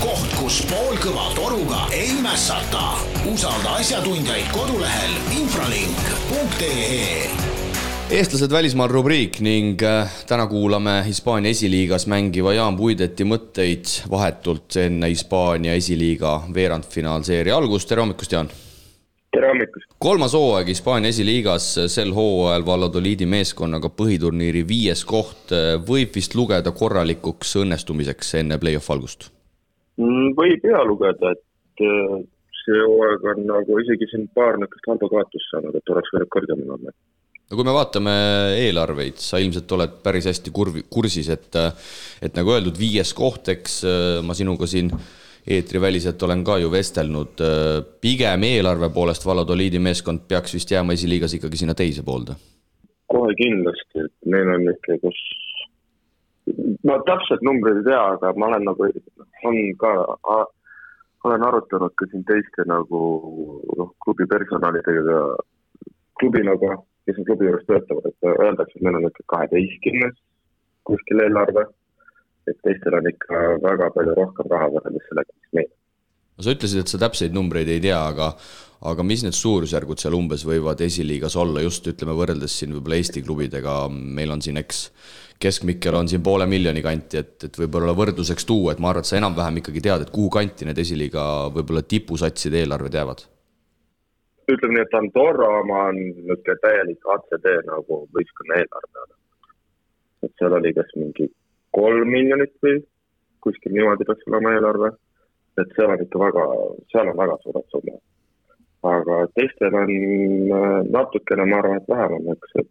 koht, 0.00 0.34
kus 0.38 0.62
poolkõva 0.70 1.34
toruga 1.34 1.86
ei 1.92 2.12
mässata. 2.22 2.92
usalda 3.32 3.70
asjatundjaid 3.80 4.52
kodulehel 4.52 5.16
infralink.ee 5.40 7.59
eestlased 8.10 8.50
välismaal 8.50 8.90
rubriik 8.90 9.36
ning 9.40 9.82
äh, 9.86 10.08
täna 10.26 10.46
kuulame 10.50 10.96
Hispaania 11.06 11.50
esiliigas 11.54 12.08
mängiva 12.10 12.52
Jaan 12.56 12.74
Puideti 12.76 13.22
mõtteid 13.22 13.92
vahetult 14.10 14.74
enne 14.82 15.12
Hispaania 15.12 15.76
esiliiga 15.78 16.32
veerandfinaalseeria 16.54 17.54
algust, 17.54 17.86
tere 17.88 18.02
hommikust, 18.02 18.34
Jaan! 18.34 18.50
tere 19.30 19.52
hommikust! 19.52 19.86
kolmas 20.02 20.34
hooaeg 20.34 20.72
Hispaania 20.72 21.12
esiliigas, 21.14 21.68
sel 21.94 22.10
hooajal 22.16 22.66
Valladoliidi 22.66 23.30
meeskonnaga 23.30 23.92
põhiturniiri 24.02 24.64
viies 24.66 25.04
koht 25.06 25.54
võib 25.86 26.18
vist 26.18 26.34
lugeda 26.34 26.74
korralikuks 26.82 27.54
õnnestumiseks 27.62 28.34
enne 28.42 28.58
play-off 28.58 28.90
algust? 28.90 29.30
Mm, 30.02 30.34
võib 30.40 30.66
ja 30.66 30.82
lugeda, 30.82 31.30
et 31.36 31.86
äh, 31.86 32.18
see 32.64 32.82
hooaeg 32.82 33.30
on 33.36 33.46
nagu 33.54 33.78
isegi 33.86 34.10
siin 34.10 34.26
paar 34.34 34.58
niisugust 34.58 34.90
halba 34.90 35.14
kaotust 35.14 35.54
saanud, 35.54 35.78
et 35.78 35.94
oleks 35.94 36.16
võinud 36.16 36.34
kõrgemal 36.34 36.74
olla 36.80 36.98
no 37.50 37.58
kui 37.58 37.66
me 37.66 37.74
vaatame 37.74 38.12
eelarveid, 38.62 39.18
sa 39.18 39.40
ilmselt 39.42 39.72
oled 39.74 39.96
päris 40.04 40.28
hästi 40.30 40.52
kurvi, 40.54 40.84
kursis, 40.90 41.30
et 41.34 41.58
et 42.22 42.36
nagu 42.36 42.54
öeldud, 42.54 42.78
viies 42.78 43.10
koht, 43.16 43.50
eks 43.50 43.80
ma 44.26 44.36
sinuga 44.38 44.68
siin 44.70 44.92
eetriväliselt 45.50 46.22
olen 46.22 46.44
ka 46.44 46.58
ju 46.60 46.70
vestelnud, 46.70 47.42
pigem 48.00 48.44
eelarve 48.46 48.90
poolest 48.94 49.24
Valladoliidi 49.26 49.80
meeskond 49.82 50.26
peaks 50.28 50.54
vist 50.54 50.70
jääma 50.70 50.94
esiliigas 50.94 51.34
ikkagi 51.38 51.62
sinna 51.62 51.74
teise 51.74 52.06
poolde? 52.06 52.38
kohe 53.10 53.34
kindlasti, 53.34 54.04
et 54.04 54.30
neil 54.30 54.48
on 54.54 54.68
ikka, 54.70 55.00
kus 55.02 55.18
no 56.86 56.98
täpselt 57.08 57.42
numbreid 57.46 57.80
ei 57.80 57.88
tea, 57.88 58.02
aga 58.14 58.30
ma 58.38 58.50
olen 58.50 58.68
nagu, 58.68 58.86
on 59.50 59.58
ka, 59.80 59.90
olen 61.26 61.46
arutanud 61.48 61.94
ka 61.98 62.06
siin 62.12 62.22
teiste 62.28 62.66
nagu 62.70 63.00
noh, 63.80 63.90
klubi 64.04 64.28
personalidega, 64.30 65.18
klubi 66.22 66.44
nagu 66.46 66.70
kes 67.06 67.20
on 67.20 67.28
klubi 67.28 67.48
juures 67.48 67.66
töötavad, 67.68 68.08
et 68.10 68.30
öeldakse, 68.30 68.76
et 68.76 68.86
meil 68.86 68.98
on 69.00 69.10
ikka 69.10 69.26
kaheteistkümnes 69.34 70.16
kuskil 70.88 71.22
eelarve, 71.26 71.66
et 72.50 72.58
teistel 72.64 72.96
on 72.98 73.06
ikka 73.10 73.44
väga 73.62 73.90
palju 73.94 74.16
rohkem 74.18 74.50
raha 74.52 74.72
võrreldes 74.74 75.06
sellega, 75.08 75.36
mis 75.36 75.54
meil. 75.58 75.70
no 76.36 76.46
sa 76.46 76.56
ütlesid, 76.56 76.82
et 76.82 76.92
sa 76.92 77.00
täpseid 77.04 77.36
numbreid 77.36 77.70
ei 77.70 77.82
tea, 77.84 78.00
aga 78.00 78.32
aga 78.90 79.04
mis 79.04 79.20
need 79.26 79.36
suurusjärgud 79.36 80.00
seal 80.00 80.14
umbes 80.16 80.46
võivad 80.48 80.80
esiliigas 80.84 81.34
olla, 81.36 81.60
just 81.60 81.84
ütleme, 81.90 82.14
võrreldes 82.16 82.54
siin 82.62 82.72
võib-olla 82.72 82.96
Eesti 82.96 83.20
klubidega, 83.26 83.74
meil 83.90 84.32
on 84.32 84.40
siin, 84.44 84.56
eks, 84.56 84.86
keskmikkel 85.40 85.98
on 85.98 86.08
siin 86.08 86.24
poole 86.24 86.46
miljoni 86.48 86.80
kanti, 86.84 87.20
et, 87.20 87.34
et 87.44 87.60
võib-olla 87.60 87.92
võrdluseks 87.96 88.48
tuua, 88.48 88.72
et 88.72 88.80
ma 88.80 88.92
arvan, 88.92 89.04
et 89.04 89.10
sa 89.10 89.18
enam-vähem 89.20 89.60
ikkagi 89.60 89.84
tead, 89.84 90.06
et 90.06 90.14
kuhu 90.14 90.32
kanti 90.32 90.68
need 90.68 90.80
esiliiga 90.80 91.26
võib-olla 91.52 91.84
tipusatside 91.84 92.62
eelarved 92.62 92.96
jäävad 92.96 93.26
ütleme 94.54 94.76
nii, 94.76 94.84
et 94.86 94.94
Andorra 94.98 95.48
oma 95.60 95.82
on 95.90 95.98
niisugune 96.00 96.56
täielik 96.64 97.08
ACD 97.14 97.46
nagu 97.68 97.98
võistkonna 98.16 98.60
eelarve. 98.60 99.04
et 100.24 100.32
seal 100.38 100.56
oli 100.56 100.72
kas 100.76 100.90
mingi 101.00 101.26
kolm 101.76 102.10
miljonit 102.12 102.52
või 102.64 102.80
kuskil 103.44 103.72
niimoodi 103.76 104.06
peaks 104.08 104.26
olema 104.28 104.54
eelarve. 104.56 104.90
et 105.60 105.76
seal 105.76 105.92
on 105.94 106.02
ikka 106.04 106.22
väga, 106.24 106.46
seal 106.92 107.12
on 107.12 107.20
väga 107.22 107.38
suured 107.42 107.68
summad. 107.74 108.02
aga 108.94 109.20
teistel 109.36 109.78
on 109.82 109.94
äh, 109.94 110.80
natukene, 110.96 111.46
ma 111.46 111.62
arvan, 111.62 111.80
et 111.80 111.88
vähem 111.94 112.16
on 112.18 112.26
niisugused. 112.28 112.70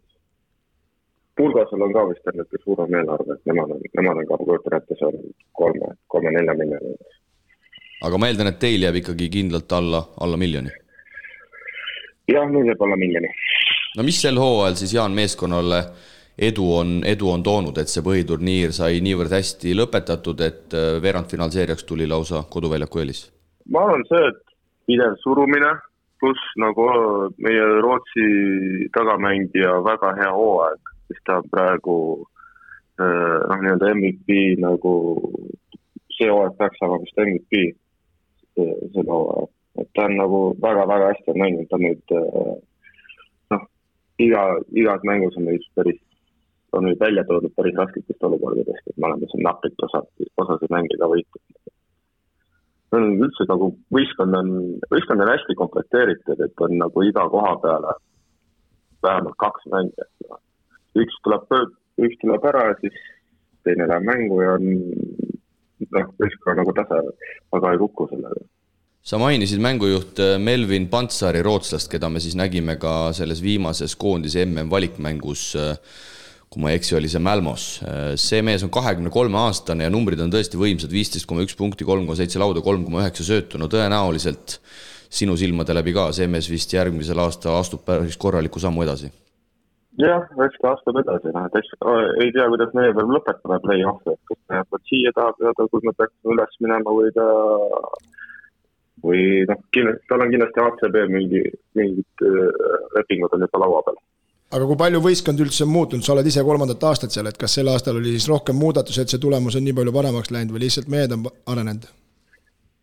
Burgasel 1.38 1.86
on 1.86 1.92
ka 1.96 2.06
vist 2.10 2.28
niisugune 2.32 2.64
suurem 2.64 2.98
eelarve, 3.00 3.38
et 3.38 3.50
nemad 3.52 3.74
on, 3.76 3.88
nemad 4.00 4.22
on 4.22 4.28
ka, 4.28 4.82
see 4.92 5.08
on 5.08 5.18
kolme, 5.62 5.94
kolme-nelja 6.14 6.58
miljoni. 6.62 6.94
aga 8.06 8.18
ma 8.18 8.30
eeldan, 8.30 8.52
et 8.52 8.62
teil 8.66 8.86
jääb 8.86 9.02
ikkagi 9.02 9.32
kindlalt 9.38 9.72
alla, 9.80 10.06
alla 10.20 10.36
miljoni 10.40 10.72
jah, 12.30 12.46
meil 12.50 12.70
võib 12.70 12.86
olla 12.86 12.96
miljoni. 13.00 13.32
no 13.96 14.06
mis 14.06 14.20
sel 14.22 14.38
hooajal 14.40 14.78
siis 14.80 14.94
Jaan 14.94 15.16
meeskonnale 15.16 15.82
edu 16.40 16.66
on, 16.76 17.00
edu 17.04 17.28
on 17.30 17.42
toonud, 17.44 17.78
et 17.78 17.90
see 17.92 18.04
põhiturniir 18.04 18.72
sai 18.76 19.02
niivõrd 19.04 19.32
hästi 19.34 19.74
lõpetatud, 19.76 20.40
et 20.46 20.76
äh, 20.76 20.96
veerandfinaalseeriaks 21.04 21.84
tuli 21.88 22.08
lausa 22.08 22.44
koduväljaku 22.50 23.02
eelis? 23.02 23.26
ma 23.70 23.84
arvan, 23.86 24.02
see, 24.08 24.30
et 24.30 24.40
pidev 24.88 25.18
surumine, 25.22 25.74
pluss 26.20 26.54
nagu 26.60 26.86
meie 27.38 27.66
Rootsi 27.84 28.88
tagamängija 28.96 29.76
väga 29.86 30.14
hea 30.18 30.32
hooaeg, 30.34 30.94
siis 31.10 31.20
ta 31.28 31.38
praegu 31.52 31.98
äh, 33.00 33.38
noh, 33.50 33.60
nii-öelda 33.60 33.94
MVP 33.94 34.40
nagu, 34.64 34.94
see 36.16 36.30
hooaeg 36.32 36.58
peaks 36.58 36.82
saama 36.82 37.00
vist 37.04 37.24
MVP 37.28 37.64
selle 38.56 39.08
hooaja 39.12 39.48
et 39.80 39.88
ta 39.94 40.04
on 40.04 40.16
nagu 40.20 40.40
väga-väga 40.62 41.10
hästi 41.10 41.32
on 41.32 41.40
mänginud, 41.42 41.68
ta 41.70 41.78
nüüd 41.80 42.14
äh, 42.18 42.52
noh, 43.54 43.66
iga, 44.26 44.42
igas 44.82 45.06
mängus 45.08 45.38
on 45.40 45.46
meid 45.48 45.64
päris, 45.78 46.00
on 46.76 46.86
meid 46.88 47.00
välja 47.00 47.24
toodud 47.28 47.54
päris 47.56 47.78
rasketest 47.80 48.28
olukordadest, 48.28 48.90
et 48.90 48.98
me 48.98 49.08
oleme 49.08 49.30
siin 49.30 49.44
napilt 49.46 49.86
osa, 49.88 50.02
osasid 50.44 50.74
mänge 50.76 51.00
ka 51.00 51.08
võitnud. 51.14 51.72
on 52.98 53.08
üldse 53.24 53.46
nagu 53.48 53.70
võistkond 53.96 54.36
on, 54.40 54.52
võistkond 54.92 55.24
on 55.24 55.32
hästi 55.32 55.56
komplekteeritud, 55.62 56.44
et 56.46 56.64
on 56.66 56.76
nagu 56.84 57.04
iga 57.06 57.28
koha 57.34 57.56
peale 57.64 57.96
vähemalt 59.02 59.38
kaks 59.38 59.66
mängijat. 59.72 60.40
üks 61.00 61.20
tuleb, 61.24 61.46
üks 62.04 62.18
tuleb 62.20 62.48
ära 62.52 62.68
ja 62.68 62.78
siis 62.82 63.02
teine 63.64 63.86
läheb 63.88 64.08
mängu 64.12 64.40
ja 64.42 64.56
on 64.58 64.72
noh, 65.94 66.08
võistkond 66.20 66.60
nagu 66.60 66.74
tase, 66.76 67.04
aga 67.56 67.72
ei 67.72 67.78
kuku 67.86 68.08
sellega 68.10 68.48
sa 69.02 69.18
mainisid 69.20 69.60
mängujuht 69.64 70.20
äh, 70.20 70.36
Melvin 70.38 70.88
Pantsari, 70.92 71.42
rootslast, 71.44 71.88
keda 71.92 72.10
me 72.12 72.20
siis 72.20 72.36
nägime 72.38 72.76
ka 72.80 73.12
selles 73.16 73.40
viimases 73.42 73.96
koondise 74.00 74.44
MM-valikmängus, 74.44 75.44
äh, 75.56 76.02
kui 76.50 76.62
ma 76.62 76.72
ei 76.72 76.80
eksi, 76.80 76.96
oli 76.98 77.08
see 77.08 77.22
Mälmos. 77.22 77.68
Äh, 77.86 78.12
see 78.20 78.42
mees 78.44 78.64
on 78.66 78.72
kahekümne 78.74 79.12
kolme 79.14 79.40
aastane 79.40 79.88
ja 79.88 79.92
numbrid 79.92 80.20
on 80.20 80.32
tõesti 80.32 80.60
võimsad, 80.60 80.92
viisteist 80.92 81.28
koma 81.30 81.46
üks 81.46 81.56
punkti, 81.58 81.88
kolm 81.88 82.04
koma 82.04 82.18
seitse 82.20 82.42
lauda, 82.42 82.64
kolm 82.64 82.84
koma 82.84 83.04
üheksa 83.06 83.26
söötu, 83.26 83.60
no 83.60 83.70
tõenäoliselt 83.72 84.60
sinu 85.10 85.34
silmade 85.38 85.74
läbi 85.74 85.96
ka, 85.96 86.10
see 86.14 86.28
mees 86.30 86.46
vist 86.50 86.70
järgmisel 86.76 87.18
aastal 87.24 87.56
astub 87.58 87.82
päris 87.86 88.20
korraliku 88.20 88.60
sammu 88.62 88.84
edasi. 88.84 89.08
jah, 89.98 90.22
eks 90.44 90.60
ta 90.62 90.76
astub 90.76 91.00
edasi, 91.00 91.32
noh, 91.34 91.48
et 91.48 91.56
eks 91.58 91.72
ei 92.22 92.30
tea, 92.36 92.46
kuidas 92.52 92.70
meie 92.76 92.92
veel 92.94 93.10
lõpetame 93.16 93.58
play-off'i, 93.64 94.14
et 94.14 94.30
kas 94.30 94.38
ta 94.44 94.60
jääb 94.60 94.78
siia 94.92 95.10
jääda, 95.16 95.66
kus 95.72 95.88
me 95.88 95.96
peaksime 95.98 96.36
üles 96.36 96.54
minema 96.62 96.94
või 96.94 97.10
ta 97.16 97.26
või 99.04 99.42
noh, 99.48 99.58
kindlasti, 99.74 100.06
tal 100.10 100.24
on 100.24 100.32
kindlasti 100.32 100.62
ACB 100.64 100.96
mingi, 101.12 101.42
mingid 101.78 102.24
äh, 102.26 102.68
lepingud 102.98 103.36
on 103.36 103.46
juba 103.46 103.62
laua 103.64 103.82
peal. 103.86 103.98
aga 104.50 104.68
kui 104.68 104.78
palju 104.82 105.02
võistkond 105.04 105.42
üldse 105.44 105.64
on 105.66 105.72
muutunud, 105.74 106.04
sa 106.04 106.14
oled 106.14 106.26
ise 106.26 106.44
kolmandat 106.46 106.86
aastat 106.90 107.14
seal, 107.14 107.30
et 107.30 107.40
kas 107.40 107.58
sel 107.58 107.70
aastal 107.72 108.00
oli 108.00 108.14
siis 108.16 108.28
rohkem 108.30 108.58
muudatusi, 108.60 109.02
et 109.02 109.12
see 109.12 109.22
tulemus 109.22 109.58
on 109.58 109.66
nii 109.66 109.76
palju 109.80 109.96
paremaks 109.96 110.32
läinud 110.34 110.54
või 110.54 110.64
lihtsalt 110.66 110.92
mehed 110.92 111.16
on 111.16 111.28
arenenud? 111.54 111.90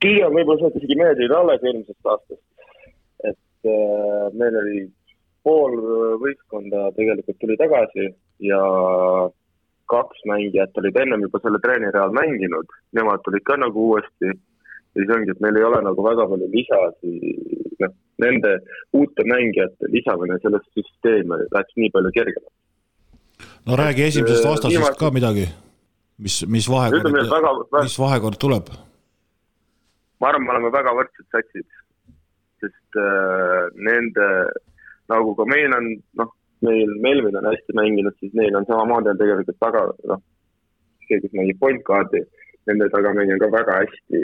pigem 0.04 0.36
võib-olla 0.36 0.62
sealt 0.62 0.78
isegi 0.78 1.00
mehed 1.00 1.24
olid 1.24 1.34
alles 1.34 1.66
eelmisest 1.66 2.12
aastast. 2.14 2.44
et 3.32 3.72
äh, 3.74 4.30
meil 4.38 4.62
oli 4.62 4.86
pool 5.48 5.76
võistkonda 6.22 6.90
tegelikult 6.98 7.38
tuli 7.42 7.56
tagasi 7.60 8.10
ja 8.44 8.62
kaks 9.88 10.26
mängijat 10.28 10.76
olid 10.82 11.00
ennem 11.00 11.24
juba 11.26 11.40
selle 11.44 11.60
treeneri 11.64 12.00
all 12.02 12.16
mänginud, 12.16 12.68
nemad 12.98 13.24
tulid 13.26 13.46
ka 13.48 13.56
nagu 13.60 13.86
uuesti 13.92 14.34
siis 14.98 15.14
ongi, 15.14 15.34
et 15.34 15.42
meil 15.44 15.60
ei 15.60 15.66
ole 15.68 15.82
nagu 15.86 16.06
väga 16.06 16.26
palju 16.32 16.50
lisasi, 16.54 17.14
noh, 17.84 17.94
nende 18.24 18.54
uute 18.98 19.26
mängijate 19.30 19.92
lisamine 19.94 20.40
sellesse 20.44 20.74
süsteemi 20.78 21.40
läks 21.54 21.80
nii 21.82 21.92
palju 21.96 22.14
kergemaks. 22.18 22.56
no 23.68 23.78
räägi 23.78 24.08
esimesest 24.08 24.46
äh, 24.46 24.52
vastasest 24.52 24.78
Viimast... 24.78 25.00
ka 25.00 25.12
midagi, 25.14 25.48
mis, 26.18 26.40
mis 26.56 26.70
vahekord, 26.70 27.12
mis 27.82 28.00
vahekord 28.00 28.40
tuleb? 28.42 28.72
ma 30.20 30.32
arvan, 30.32 30.48
me 30.48 30.56
oleme 30.56 30.74
väga 30.74 30.96
võrdsed 30.98 31.28
satsid, 31.36 31.68
sest 32.64 33.02
äh, 33.04 33.68
nende, 33.90 34.32
nagu 35.14 35.36
ka 35.38 35.46
meil 35.46 35.78
on, 35.78 35.92
noh, 36.22 36.34
meil, 36.66 36.90
Melvin 37.06 37.38
on 37.38 37.52
hästi 37.52 37.78
mänginud, 37.78 38.18
siis 38.18 38.34
neil 38.34 38.58
on 38.58 38.66
samamoodi 38.66 39.14
on 39.14 39.22
tegelikult 39.22 39.62
taga, 39.62 39.86
noh, 40.10 40.24
see, 41.06 41.22
kes 41.22 41.38
mängib 41.38 41.62
point 41.62 41.86
guard'i 41.86 42.26
nende 42.68 42.90
tagamine 42.94 43.36
on 43.36 43.44
ka 43.44 43.50
väga 43.54 43.80
hästi, 43.82 44.24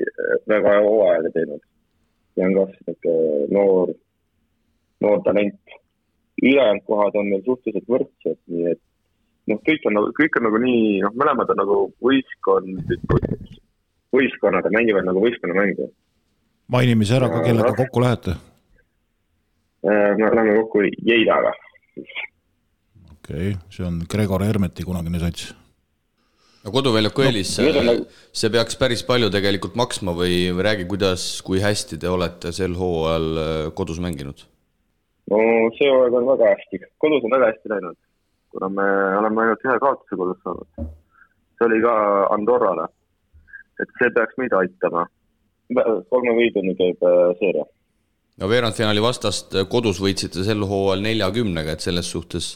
väga 0.52 0.76
hea 0.76 0.84
hooaega 0.88 1.32
teinud. 1.36 1.64
ja 2.36 2.48
on 2.48 2.56
ka 2.58 2.66
sihuke 2.74 3.14
noor, 3.54 3.94
noor 5.02 5.24
talent. 5.28 5.78
ülejäänud 6.44 6.84
kohad 6.86 7.16
on 7.16 7.30
meil 7.30 7.44
suhteliselt 7.46 7.90
võrdsed, 7.94 8.40
nii 8.52 8.72
et 8.72 8.82
noh, 9.52 9.60
kõik 9.68 9.86
on 9.88 9.98
nagu, 9.98 10.14
kõik 10.18 10.40
on 10.40 10.48
nagu 10.50 10.62
nii, 10.64 10.88
noh, 11.06 11.14
mõlemad 11.22 11.52
on 11.54 11.62
nagu 11.62 11.78
võistkondlikud, 12.04 13.28
võistkonnad 14.16 14.70
mängivad 14.76 15.08
nagu 15.08 15.24
võistkonnamängu. 15.24 15.92
mainime 16.68 17.06
siis 17.06 17.18
ära 17.20 17.30
ka, 17.30 17.44
kellega 17.46 17.72
no, 17.72 17.80
kokku 17.80 18.04
lähete? 18.04 18.38
Äh, 19.84 20.14
me 20.18 20.36
läheme 20.36 20.60
kokku 20.62 20.86
Jeidaga. 21.06 21.54
okei 21.98 23.52
okay,, 23.52 23.60
see 23.70 23.86
on 23.88 24.02
Gregor 24.10 24.44
Hermeti 24.44 24.84
kunagine 24.84 25.22
sats 25.22 25.54
no 26.64 26.72
koduväljaku 26.72 27.26
eelis 27.28 27.52
no,, 27.60 27.94
see 28.36 28.52
peaks 28.54 28.78
päris 28.80 29.04
palju 29.08 29.30
tegelikult 29.34 29.76
maksma 29.80 30.16
või 30.16 30.48
räägi, 30.68 30.88
kuidas, 30.90 31.26
kui 31.46 31.62
hästi 31.64 32.00
te 32.00 32.12
olete 32.12 32.54
sel 32.56 32.78
hooajal 32.80 33.30
äh, 33.42 33.52
kodus 33.76 34.00
mänginud? 34.04 34.46
no 35.32 35.44
see 35.78 35.92
hooaeg 35.92 36.18
on 36.20 36.30
väga 36.32 36.52
hästi, 36.54 36.82
kodus 37.04 37.28
on 37.28 37.36
väga 37.36 37.52
hästi 37.52 37.74
läinud. 37.74 38.00
kuna 38.54 38.70
me 38.70 38.88
oleme 39.20 39.46
ainult 39.46 39.68
ühe 39.68 39.78
kaotuse 39.84 40.20
kodus 40.20 40.40
saanud. 40.46 40.90
see 41.58 41.68
oli 41.68 41.84
ka 41.84 41.96
Andorrale. 42.38 42.88
et 43.82 43.96
see 44.00 44.16
peaks 44.16 44.40
meid 44.40 44.56
aitama. 44.60 45.08
kolme 46.10 46.36
võiduni 46.40 46.78
käib 46.80 47.04
äh, 47.04 47.36
seeria. 47.44 47.68
no 48.40 48.50
veerandfinaali 48.56 49.04
vastast 49.04 49.60
kodus 49.70 50.00
võitsite 50.04 50.48
sel 50.48 50.64
hooajal 50.64 51.04
neljakümnega, 51.04 51.76
et 51.76 51.84
selles 51.92 52.12
suhtes 52.16 52.54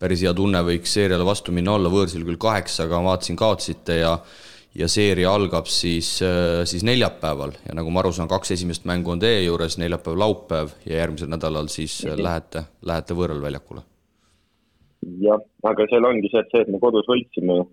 päris 0.00 0.22
hea 0.24 0.32
tunne 0.36 0.62
võiks 0.64 0.94
seeriale 0.96 1.26
vastu 1.26 1.52
minna 1.52 1.74
olla, 1.76 1.92
võõrsil 1.92 2.24
küll 2.24 2.40
kaheksa, 2.40 2.86
aga 2.86 3.02
vaatasin, 3.04 3.38
kaotasite 3.40 4.00
ja 4.00 4.14
ja 4.74 4.86
seeria 4.86 5.32
algab 5.34 5.66
siis, 5.66 6.20
äh, 6.22 6.62
siis 6.64 6.84
neljapäeval 6.86 7.56
ja 7.66 7.74
nagu 7.74 7.90
ma 7.90 8.04
aru 8.04 8.12
saan, 8.14 8.28
kaks 8.30 8.52
esimest 8.54 8.84
mängu 8.86 9.10
on 9.10 9.22
teie 9.22 9.42
juures, 9.42 9.76
neljapäev, 9.82 10.18
laupäev 10.22 10.74
ja 10.86 11.00
järgmisel 11.00 11.30
nädalal 11.32 11.66
siis 11.68 12.04
mm 12.04 12.12
-hmm. 12.12 12.22
lähete, 12.22 12.62
lähete 12.82 13.14
võõral 13.14 13.42
väljakule. 13.42 13.82
jah, 15.26 15.40
aga 15.62 15.86
seal 15.90 16.04
ongi 16.04 16.28
see, 16.30 16.40
et 16.40 16.50
see, 16.52 16.62
et 16.62 16.68
me 16.68 16.78
kodus 16.78 17.06
võitsime, 17.08 17.66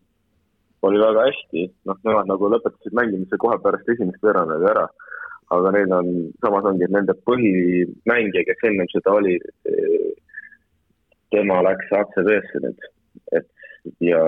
oli 0.81 0.99
väga 0.99 1.25
hästi, 1.27 1.69
noh, 1.85 1.97
nemad 2.03 2.27
nagu 2.31 2.49
lõpetasid 2.49 2.93
mängimise 2.93 3.37
kohe 3.37 3.57
pärast 3.61 3.89
esimest 3.89 4.23
veerandit 4.23 4.69
ära. 4.69 4.87
aga 5.49 5.71
neil 5.71 5.91
on, 5.93 6.07
samas 6.43 6.65
ongi, 6.65 6.83
et 6.83 6.91
nende 6.91 7.13
põhimängija, 7.29 8.43
kes 8.47 8.63
ennem 8.67 8.87
seda 8.91 9.11
oli, 9.11 9.37
tema 11.33 11.59
läks 11.65 11.91
ACV-sse 11.99 12.63
nüüd, 12.63 12.87
et 13.37 13.47
ja 14.03 14.21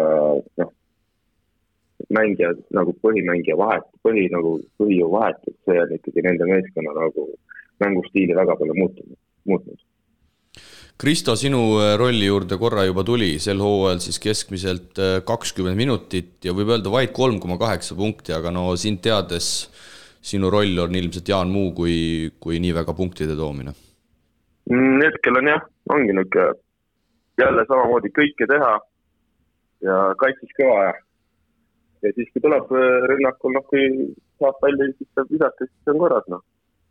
noh, 0.60 0.72
mängija 2.16 2.54
nagu 2.76 2.96
põhimängija 3.04 3.58
vahet, 3.60 3.86
põhi 4.06 4.28
nagu 4.34 4.58
põhijõu 4.80 5.12
vahetus, 5.18 5.56
see 5.68 5.78
on 5.82 5.94
ikkagi 5.98 6.26
nende 6.26 6.48
meeskonna 6.50 6.96
nagu 6.96 7.30
mängustiili 7.84 8.36
väga 8.36 8.58
palju 8.60 8.76
muutunud, 8.78 9.20
muutnud. 9.50 9.80
Kristo, 11.00 11.38
sinu 11.40 11.62
äh, 11.80 11.94
rolli 12.00 12.26
juurde 12.28 12.58
korra 12.60 12.84
juba 12.84 13.06
tuli, 13.08 13.38
sel 13.40 13.62
hooajal 13.64 14.02
siis 14.04 14.20
keskmiselt 14.20 15.00
äh, 15.00 15.20
kakskümmend 15.28 15.80
minutit 15.80 16.44
ja 16.44 16.52
võib 16.56 16.74
öelda 16.74 16.92
vaid 16.92 17.14
kolm 17.16 17.40
koma 17.40 17.56
kaheksa 17.62 17.96
punkti, 17.96 18.34
aga 18.36 18.52
no 18.52 18.74
sind 18.80 19.00
teades, 19.06 19.70
sinu 20.20 20.52
roll 20.52 20.82
on 20.84 20.98
ilmselt 21.00 21.32
Jaan 21.32 21.54
Muu 21.54 21.72
kui, 21.78 22.34
kui 22.44 22.60
nii 22.60 22.74
väga 22.76 22.92
punktide 22.98 23.38
toomine 23.40 23.72
mm,. 24.68 24.98
hetkel 25.06 25.40
on 25.40 25.48
jah, 25.54 25.64
ongi 25.96 26.18
niisugune 26.18 26.50
jälle 27.40 27.66
samamoodi 27.68 28.12
kõike 28.16 28.48
teha. 28.52 28.74
Ja 29.86 30.00
kaitses 30.20 30.52
kõva 30.58 30.80
ja 30.90 30.96
ja 32.04 32.12
siis, 32.16 32.30
kui 32.34 32.44
tuleb 32.44 32.72
äh, 32.72 33.08
rünnakul, 33.12 33.56
noh, 33.56 33.66
kui 33.72 33.86
saab 34.40 34.60
välja, 34.64 34.88
siis 34.98 35.10
saab 35.16 35.32
visata, 35.34 35.68
siis 35.68 35.94
on 35.94 36.02
korras, 36.04 36.28
noh. 36.32 36.44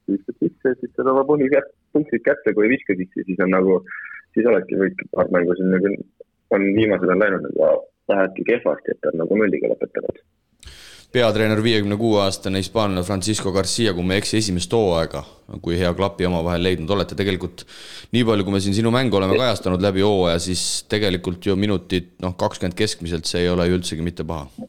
viskad 0.08 0.36
sisse, 0.42 0.74
siis 0.80 0.92
saad 0.96 1.10
oma 1.12 1.24
põhipunktid 1.28 2.24
kätte, 2.24 2.52
kui 2.56 2.66
ei 2.66 2.74
viska 2.74 2.96
sisse, 2.96 3.24
siis 3.28 3.40
on 3.44 3.52
nagu, 3.56 3.78
siis 4.36 4.48
olekski 4.48 4.80
võit 4.82 5.04
paar 5.14 5.32
mängu 5.32 5.56
siin 5.56 5.72
nagu, 5.72 5.94
on 6.56 6.66
viimased 6.76 7.14
on 7.14 7.24
läinud 7.24 7.46
nagu 7.48 7.70
väheke 8.08 8.44
kehvasti, 8.50 8.96
et 8.96 9.08
on 9.12 9.20
nagu 9.22 9.40
nulliga 9.40 9.72
lõpetanud 9.72 10.20
peatreener, 11.12 11.60
viiekümne 11.64 11.96
kuue 11.96 12.20
aastane 12.22 12.60
hispaanlane 12.60 13.04
Francisco 13.06 13.52
Garcia, 13.52 13.94
kui 13.96 14.04
ma 14.04 14.16
ei 14.16 14.22
eksi, 14.22 14.38
esimest 14.42 14.72
hooaega, 14.76 15.22
kui 15.64 15.78
hea 15.80 15.92
klapi 15.96 16.28
omavahel 16.28 16.66
leidnud 16.66 16.90
olete, 16.92 17.16
tegelikult 17.18 17.64
nii 18.12 18.26
palju, 18.28 18.44
kui 18.44 18.56
me 18.56 18.60
siin 18.64 18.76
sinu 18.76 18.92
mängu 18.94 19.16
oleme 19.16 19.38
kajastanud 19.40 19.84
läbi 19.84 20.04
hooaja, 20.04 20.38
siis 20.42 20.64
tegelikult 20.90 21.48
ju 21.48 21.56
minutid 21.56 22.12
noh, 22.24 22.36
kakskümmend 22.40 22.76
keskmiselt, 22.78 23.28
see 23.30 23.46
ei 23.46 23.52
ole 23.52 23.68
ju 23.70 23.78
üldsegi 23.80 24.04
mitte 24.04 24.26
paha. 24.28 24.68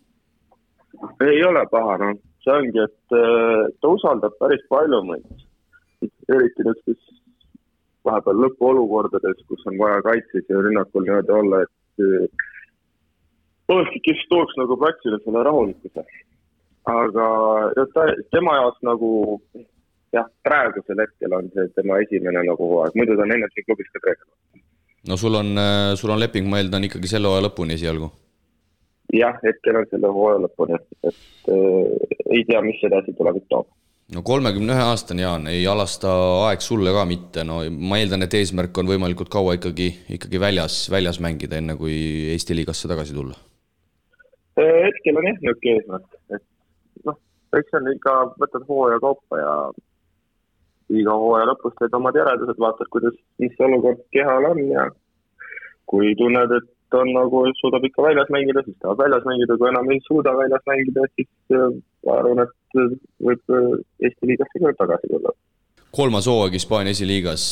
Ei 1.28 1.44
ole 1.48 1.66
paha, 1.72 2.00
noh, 2.04 2.18
see 2.44 2.56
ongi, 2.56 2.88
et 2.88 3.20
äh, 3.20 3.68
ta 3.82 3.94
usaldab 3.96 4.36
päris 4.40 4.64
palju 4.72 5.04
meid. 5.12 5.48
eriti 6.30 6.64
niisugustes 6.64 7.18
vahepeal 8.08 8.38
lõpuolukordades, 8.46 9.42
kus 9.50 9.66
on 9.68 9.76
vaja 9.82 10.00
kaitses 10.06 10.46
ja 10.48 10.62
rünnakul 10.64 11.04
nii-öelda 11.04 11.36
olla, 11.36 11.64
et 11.66 12.06
olekski, 13.76 14.02
kes 14.10 14.26
tooks 14.30 14.58
nagu 14.62 14.78
platsile 14.82 15.20
selle 15.24 15.44
rahulikkuse. 15.48 16.06
aga 16.90 17.28
ta, 17.94 18.06
tema 18.34 18.56
jaoks 18.60 18.82
nagu 18.88 19.10
jah, 20.16 20.30
praegusel 20.46 21.04
hetkel 21.04 21.36
on 21.38 21.52
see 21.54 21.68
tema 21.76 22.00
esimene 22.04 22.44
nagu 22.48 22.72
hooaeg, 22.72 22.96
muidu 22.98 23.18
ta 23.18 23.28
on 23.28 23.36
enne 23.36 23.50
siin 23.54 23.68
klubis 23.68 23.92
ka 23.94 24.02
treener. 24.06 24.64
no 25.10 25.18
sul 25.18 25.38
on, 25.42 25.54
äh, 25.58 25.94
sul 26.00 26.16
on 26.16 26.20
leping, 26.24 26.50
ma 26.50 26.62
eeldan, 26.62 26.88
ikkagi 26.90 27.12
selle 27.12 27.30
hooaja 27.30 27.48
lõpuni 27.50 27.78
esialgu 27.78 28.10
jah, 29.14 29.36
hetkel 29.44 29.82
on 29.82 29.90
selle 29.90 30.14
hooaja 30.14 30.46
lõpuni, 30.46 30.80
et 31.04 31.52
äh, 31.54 32.16
ei 32.30 32.46
tea, 32.48 32.62
mis 32.66 32.82
edasi 32.90 33.14
tulevik 33.18 33.46
toob. 33.52 33.68
no 34.14 34.24
kolmekümne 34.26 34.74
ühe 34.74 34.86
aastane 34.92 35.26
Jaan, 35.26 35.48
ei 35.52 35.66
alasta 35.70 36.14
aeg 36.48 36.64
sulle 36.66 36.94
ka 36.96 37.06
mitte, 37.10 37.46
no 37.46 37.62
ma 37.70 38.00
eeldan, 38.02 38.26
et 38.26 38.40
eesmärk 38.40 38.78
on 38.82 38.90
võimalikult 38.90 39.30
kaua 39.34 39.58
ikkagi, 39.60 39.92
ikkagi 40.18 40.42
väljas, 40.42 40.82
väljas 40.94 41.22
mängida, 41.24 41.62
enne 41.62 41.78
kui 41.78 41.96
Eesti 42.34 42.58
liigasse 42.58 42.90
tagasi 42.92 43.18
tulla? 43.18 43.38
Äh, 44.60 44.80
hetkel 44.86 45.18
on 45.20 45.28
jah 45.28 45.38
niisugune 45.40 45.76
eesmärk, 45.78 46.16
et 46.36 47.06
noh, 47.08 47.16
eks 47.56 47.70
see 47.72 47.80
on 47.80 47.92
ikka, 47.94 48.16
võtad 48.42 48.66
hooaja 48.68 48.98
kaupa 49.04 49.40
ja 49.40 49.54
iga 51.02 51.16
hooaja 51.22 51.48
lõpus 51.52 51.78
teed 51.80 51.96
omad 52.00 52.18
järeldused, 52.20 52.60
vaatad, 52.64 52.90
kuidas, 52.96 53.16
mis 53.40 53.62
olukord 53.68 54.02
kehal 54.16 54.50
on 54.50 54.60
ja 54.66 54.88
kui 55.92 56.12
tunned, 56.20 56.56
et 56.58 56.98
on 57.00 57.14
nagu, 57.16 57.44
suudab 57.62 57.86
ikka 57.88 58.04
väljas 58.08 58.34
mängida, 58.36 58.66
siis 58.66 58.76
tahab 58.84 59.00
väljas 59.06 59.28
mängida, 59.30 59.58
kui 59.62 59.70
enam 59.70 59.94
ei 59.94 60.02
suuda 60.08 60.34
väljas 60.42 60.66
mängida, 60.72 61.08
siis 61.16 61.56
äh, 61.56 61.78
ma 62.08 62.18
arvan, 62.20 62.44
et 62.44 62.82
äh, 62.84 62.98
võib 63.30 63.56
Eesti 63.56 64.34
liigasse 64.34 64.66
ka 64.66 64.76
tagasi 64.82 65.14
tulla. 65.14 65.36
Kolmas 65.96 66.28
hooaeg 66.30 66.54
Hispaania 66.54 66.94
esiliigas, 66.94 67.44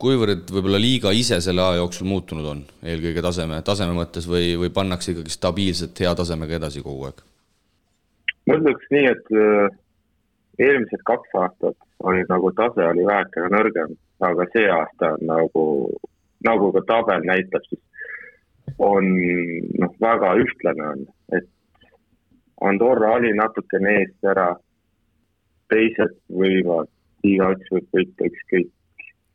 kuivõrd 0.00 0.48
võib-olla 0.52 0.80
liiga 0.80 1.12
ise 1.12 1.40
selle 1.44 1.62
aja 1.62 1.82
jooksul 1.82 2.08
muutunud 2.08 2.46
on, 2.48 2.64
eelkõige 2.82 3.22
taseme, 3.24 3.60
taseme 3.66 3.96
mõttes 3.96 4.28
või, 4.30 4.54
või 4.60 4.72
pannakse 4.72 5.12
ikkagi 5.12 5.34
stabiilselt 5.34 6.00
hea 6.00 6.14
tasemega 6.16 6.58
edasi 6.60 6.84
kogu 6.84 7.10
aeg? 7.10 7.24
ma 8.48 8.56
ütleks 8.60 8.90
nii, 8.92 9.06
et 9.08 9.30
eelmised 10.60 11.02
kaks 11.08 11.36
aastat 11.40 11.76
oli 12.04 12.24
nagu 12.28 12.52
tase 12.52 12.84
oli 12.86 13.06
väheke 13.06 13.48
nõrgem, 13.52 13.94
aga 14.20 14.46
see 14.52 14.66
aasta 14.70 15.14
on 15.16 15.26
nagu, 15.28 15.64
nagu 16.44 16.70
ka 16.76 16.82
tabel 16.88 17.24
näitab, 17.28 17.64
siis 17.68 17.82
on 18.78 19.08
noh, 19.80 19.96
väga 20.00 20.34
ühtlane 20.40 20.88
on, 20.90 21.06
et 21.36 21.48
Andorra 22.64 23.14
oli 23.18 23.32
natukene 23.36 23.96
eest 24.00 24.28
ära, 24.30 24.52
teised 25.72 26.14
võivad, 26.32 26.90
igaüks 27.24 27.70
võib 27.72 27.86
võita 27.96 28.28
ükskõik 28.30 28.72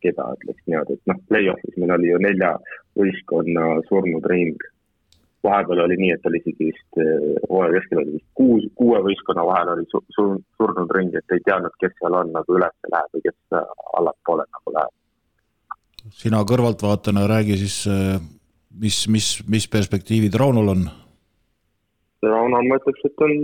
keda, 0.03 0.29
ütleks 0.37 0.65
niimoodi, 0.67 0.95
et 0.95 1.11
noh, 1.11 1.21
play-off'is 1.27 1.79
meil 1.79 1.95
oli 1.97 2.11
ju 2.11 2.19
nelja 2.23 2.53
võistkonna 2.99 3.79
surnud 3.89 4.27
ring. 4.31 4.67
vahepeal 5.43 5.79
oli 5.85 5.95
nii, 5.99 6.11
et 6.11 6.25
oli 6.27 6.39
isegi 6.41 6.65
vist 6.67 6.97
eh, 6.99 7.35
hooaja 7.47 7.77
keskel 7.77 8.01
oli 8.01 8.17
vist 8.17 8.25
kuus, 8.35 8.65
kuue 8.79 8.99
võistkonna 9.05 9.45
vahel 9.47 9.69
oli 9.75 9.85
su, 9.91 10.01
su, 10.15 10.25
surnud 10.59 10.91
ring, 10.95 11.15
et 11.15 11.35
ei 11.35 11.43
teadnud, 11.45 11.75
kes 11.79 11.95
seal 11.99 12.17
on 12.21 12.33
nagu 12.35 12.57
üles 12.57 12.75
läheb 12.91 13.15
või 13.15 13.23
kes 13.27 13.61
allapoole 13.99 14.47
nagu 14.47 14.75
läheb. 14.75 14.95
sina 16.23 16.43
kõrvaltvaatajana 16.43 17.27
räägi 17.31 17.59
siis 17.63 17.77
eh, 17.87 18.19
mis, 18.69 19.07
mis, 19.07 19.29
mis 19.47 19.67
perspektiivid 19.71 20.35
Raunol 20.35 20.73
on? 20.75 20.83
Rauno, 22.23 22.61
ma 22.67 22.77
ütleks, 22.81 23.05
et 23.07 23.23
on, 23.23 23.35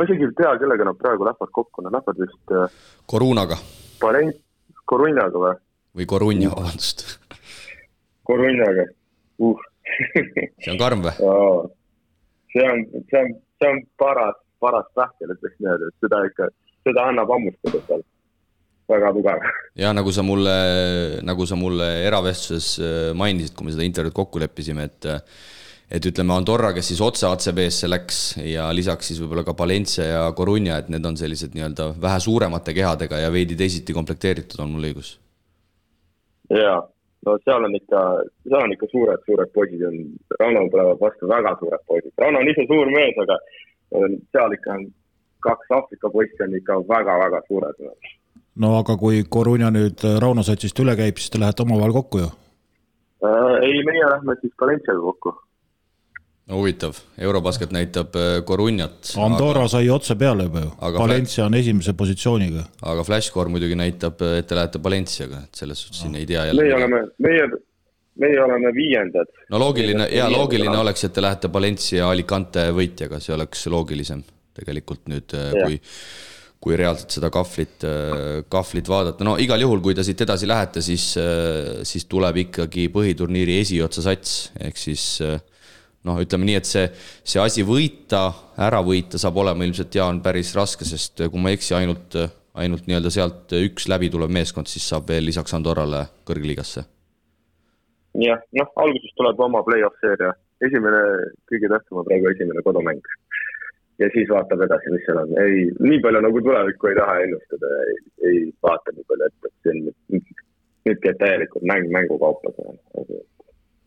ma 0.00 0.06
isegi 0.08 0.24
ei 0.24 0.36
tea, 0.38 0.54
kellega 0.62 0.86
nad 0.88 0.96
praegu 0.96 1.26
lähevad 1.28 1.50
kokku, 1.52 1.84
nad 1.84 1.92
lähevad 1.92 2.22
vist 2.24 2.54
Korunaga. 3.10 3.58
Valent-, 4.00 4.40
Korunjaga 4.88 5.42
või? 5.42 5.56
või 6.00 6.06
Korunja, 6.08 6.52
vabandust. 6.54 7.04
Korunjaga 8.26 8.86
uh. 9.44 9.66
see 10.62 10.72
on 10.72 10.80
karm 10.80 11.04
või? 11.04 11.12
see 12.54 12.64
on, 12.66 12.86
see 13.10 13.20
on, 13.20 13.34
see 13.60 13.70
on 13.74 13.82
paras, 14.00 14.38
paras 14.62 14.88
pähkel, 14.96 15.34
ütleks 15.36 15.58
niimoodi, 15.58 15.90
et 15.90 16.06
seda 16.06 16.22
ikka, 16.30 16.48
seda 16.88 17.06
annab 17.12 17.30
hammustada 17.34 17.82
seal 17.86 18.04
väga 18.90 19.12
tugev. 19.14 19.46
ja 19.84 19.92
nagu 19.94 20.14
sa 20.16 20.24
mulle, 20.26 20.56
nagu 21.26 21.46
sa 21.46 21.58
mulle 21.58 21.88
eravestluses 22.08 22.72
äh, 22.80 23.00
mainisid, 23.18 23.54
kui 23.58 23.68
me 23.68 23.76
seda 23.76 23.86
intervjuud 23.86 24.16
kokku 24.16 24.42
leppisime, 24.42 24.88
et 24.90 25.10
et 25.90 26.06
ütleme, 26.06 26.34
Andorra, 26.36 26.72
kes 26.76 26.92
siis 26.92 27.00
otse 27.02 27.26
ACB-sse 27.26 27.90
läks 27.90 28.20
ja 28.44 28.68
lisaks 28.74 29.10
siis 29.10 29.18
võib-olla 29.22 29.44
ka 29.46 29.56
Valencia 29.58 30.06
ja 30.06 30.22
Coruña, 30.36 30.78
et 30.78 30.88
need 30.92 31.06
on 31.06 31.18
sellised 31.18 31.56
nii-öelda 31.56 31.90
vähe 32.02 32.20
suuremate 32.22 32.74
kehadega 32.76 33.18
ja 33.24 33.32
veidi 33.32 33.58
teisiti 33.58 33.96
komplekteeritud, 33.96 34.60
on 34.62 34.76
mul 34.76 34.90
õigus? 34.90 35.16
jaa, 36.50 36.78
no 37.26 37.36
seal 37.44 37.66
on 37.66 37.74
ikka, 37.78 38.04
seal 38.46 38.62
on 38.62 38.76
ikka 38.76 38.88
suured, 38.92 39.26
suured 39.26 39.52
poisid 39.54 39.82
on, 39.86 39.98
Rauno 40.38 40.64
tulevad 40.70 41.02
vastu 41.02 41.28
väga 41.30 41.56
suured 41.60 41.84
poisid, 41.86 42.14
Rauno 42.18 42.42
on 42.42 42.54
ise 42.54 42.66
suur 42.70 42.90
mees, 42.94 43.20
aga 43.26 43.38
seal 44.34 44.56
ikka 44.58 44.78
on 44.78 44.88
kaks 45.44 45.76
Aafrika 45.76 46.10
poissi 46.10 46.42
on 46.44 46.56
ikka 46.58 46.80
väga-väga 46.88 47.42
suured 47.48 47.84
no 48.60 48.72
aga 48.78 48.96
kui 49.00 49.22
Coruña 49.34 49.70
nüüd 49.74 50.02
äh, 50.04 50.18
Rauno 50.22 50.44
satsist 50.46 50.78
üle 50.82 50.96
käib, 50.98 51.18
siis 51.18 51.32
te 51.32 51.40
lähete 51.40 51.64
omavahel 51.64 51.94
kokku 51.96 52.22
ju 52.22 52.28
äh,? 52.28 53.56
ei, 53.66 53.82
meie 53.86 54.10
lähme 54.14 54.36
siis 54.40 54.52
Valenciaga 54.60 55.00
kokku. 55.00 55.34
Huvitav, 56.54 56.98
Eurobasket 57.18 57.72
näitab 57.74 58.16
äh, 58.18 58.42
Coruñat. 58.46 59.12
Andorra 59.22 59.64
aga... 59.64 59.72
sai 59.72 59.90
otse 59.92 60.16
peale 60.18 60.46
juba 60.48 60.64
ju, 60.64 60.70
Valencia 60.98 61.46
on 61.46 61.56
esimese 61.58 61.94
positsiooniga. 61.98 62.64
aga 62.92 63.04
Flashcore 63.06 63.52
muidugi 63.52 63.78
näitab, 63.78 64.22
et 64.38 64.48
te 64.50 64.58
lähete 64.58 64.82
Valenciaga, 64.82 65.44
et 65.46 65.60
selles 65.62 65.82
suhtes 65.84 66.02
siin 66.04 66.16
ei 66.18 66.26
tea 66.26 66.46
jälle. 66.48 66.62
meie 66.62 66.74
oleme, 66.74 67.02
meie, 67.18 67.46
meie 68.24 68.40
oleme 68.44 68.74
viiendad. 68.74 69.30
no 69.50 69.60
loogiline 69.62 70.08
ja 70.14 70.30
loogiline 70.32 70.76
oleks, 70.78 71.04
et 71.06 71.14
te 71.14 71.22
lähete 71.24 71.52
Valencia 71.52 72.10
Alicante 72.10 72.66
võitjaga, 72.76 73.20
see 73.22 73.36
oleks 73.36 73.66
loogilisem 73.70 74.24
tegelikult 74.56 75.06
nüüd, 75.10 75.38
kui 75.62 75.78
kui 76.60 76.74
reaalselt 76.76 77.14
seda 77.14 77.30
kahvlit, 77.32 77.86
kahvlit 78.52 78.88
vaadata, 78.90 79.24
no 79.24 79.38
igal 79.40 79.62
juhul, 79.62 79.78
kui 79.80 79.94
te 79.96 80.02
siit 80.04 80.20
edasi 80.20 80.44
lähete, 80.44 80.82
siis, 80.84 81.06
siis 81.88 82.04
tuleb 82.04 82.36
ikkagi 82.42 82.90
põhiturniiri 82.92 83.54
esiotsa 83.62 84.04
sats, 84.04 84.34
ehk 84.60 84.76
siis 84.76 85.06
noh, 86.08 86.20
ütleme 86.22 86.48
nii, 86.48 86.58
et 86.60 86.68
see, 86.68 86.86
see 87.24 87.42
asi 87.42 87.64
võita, 87.66 88.28
ära 88.60 88.80
võita 88.84 89.20
saab 89.20 89.40
olema 89.42 89.66
ilmselt, 89.66 89.94
Jaan, 89.94 90.22
päris 90.24 90.54
raske, 90.56 90.88
sest 90.88 91.24
kui 91.26 91.42
ma 91.42 91.52
ei 91.52 91.58
eksi, 91.58 91.74
ainult, 91.78 92.16
ainult 92.60 92.88
nii-öelda 92.88 93.12
sealt 93.14 93.56
üks 93.60 93.88
läbitulev 93.90 94.32
meeskond 94.32 94.70
siis 94.70 94.86
saab 94.92 95.10
veel 95.12 95.28
lisaks 95.28 95.54
Andorrale 95.56 96.06
kõrgliigasse. 96.28 96.86
jah, 98.20 98.40
noh, 98.58 98.70
alguses 98.84 99.16
tuleb 99.16 99.40
oma 99.46 99.62
play-off 99.66 100.00
seeria, 100.02 100.32
esimene, 100.66 101.02
kõige 101.50 101.70
tähtsam 101.72 102.02
on 102.02 102.08
praegu 102.08 102.32
esimene 102.32 102.62
kodumäng 102.66 103.04
ja 104.00 104.08
siis 104.14 104.28
vaatab 104.32 104.64
edasi, 104.64 104.92
mis 104.94 105.04
seal 105.06 105.20
on. 105.22 105.34
ei, 105.44 105.66
nii 105.86 106.00
palju 106.04 106.22
nagu 106.24 106.42
tulevikku 106.46 106.90
ei 106.90 106.96
taha 106.98 107.18
ennustada, 107.24 107.72
ei, 107.88 107.98
ei 108.30 108.38
vaata 108.64 108.94
nii 108.96 109.06
palju 109.10 109.28
ette, 109.28 109.50
et 109.50 109.66
see 109.66 109.74
on 109.74 109.82
nüüd, 109.88 110.32
nüüd 110.88 111.02
käib 111.04 111.20
täielikult 111.20 111.66
mäng 111.72 111.92
mängukaupa 111.96 112.54
seal. 112.56 112.78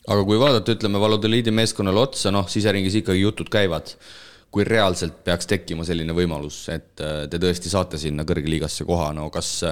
Aga 0.08 0.26
kui 0.28 0.40
vaadata, 0.42 0.76
ütleme, 0.76 1.00
Valladoliidi 1.02 1.54
meeskonnale 1.56 2.04
otsa, 2.04 2.32
noh, 2.36 2.48
siseringis 2.52 3.00
ikkagi 3.02 3.24
jutud 3.24 3.52
käivad. 3.54 3.96
kui 4.54 4.62
reaalselt 4.68 5.24
peaks 5.26 5.48
tekkima 5.50 5.82
selline 5.82 6.14
võimalus, 6.14 6.60
et 6.70 7.02
äh, 7.02 7.24
te 7.26 7.40
tõesti 7.42 7.72
saate 7.72 7.98
sinna 7.98 8.22
kõrgliigasse 8.22 8.86
koha, 8.86 9.08
no 9.18 9.32
kas, 9.34 9.64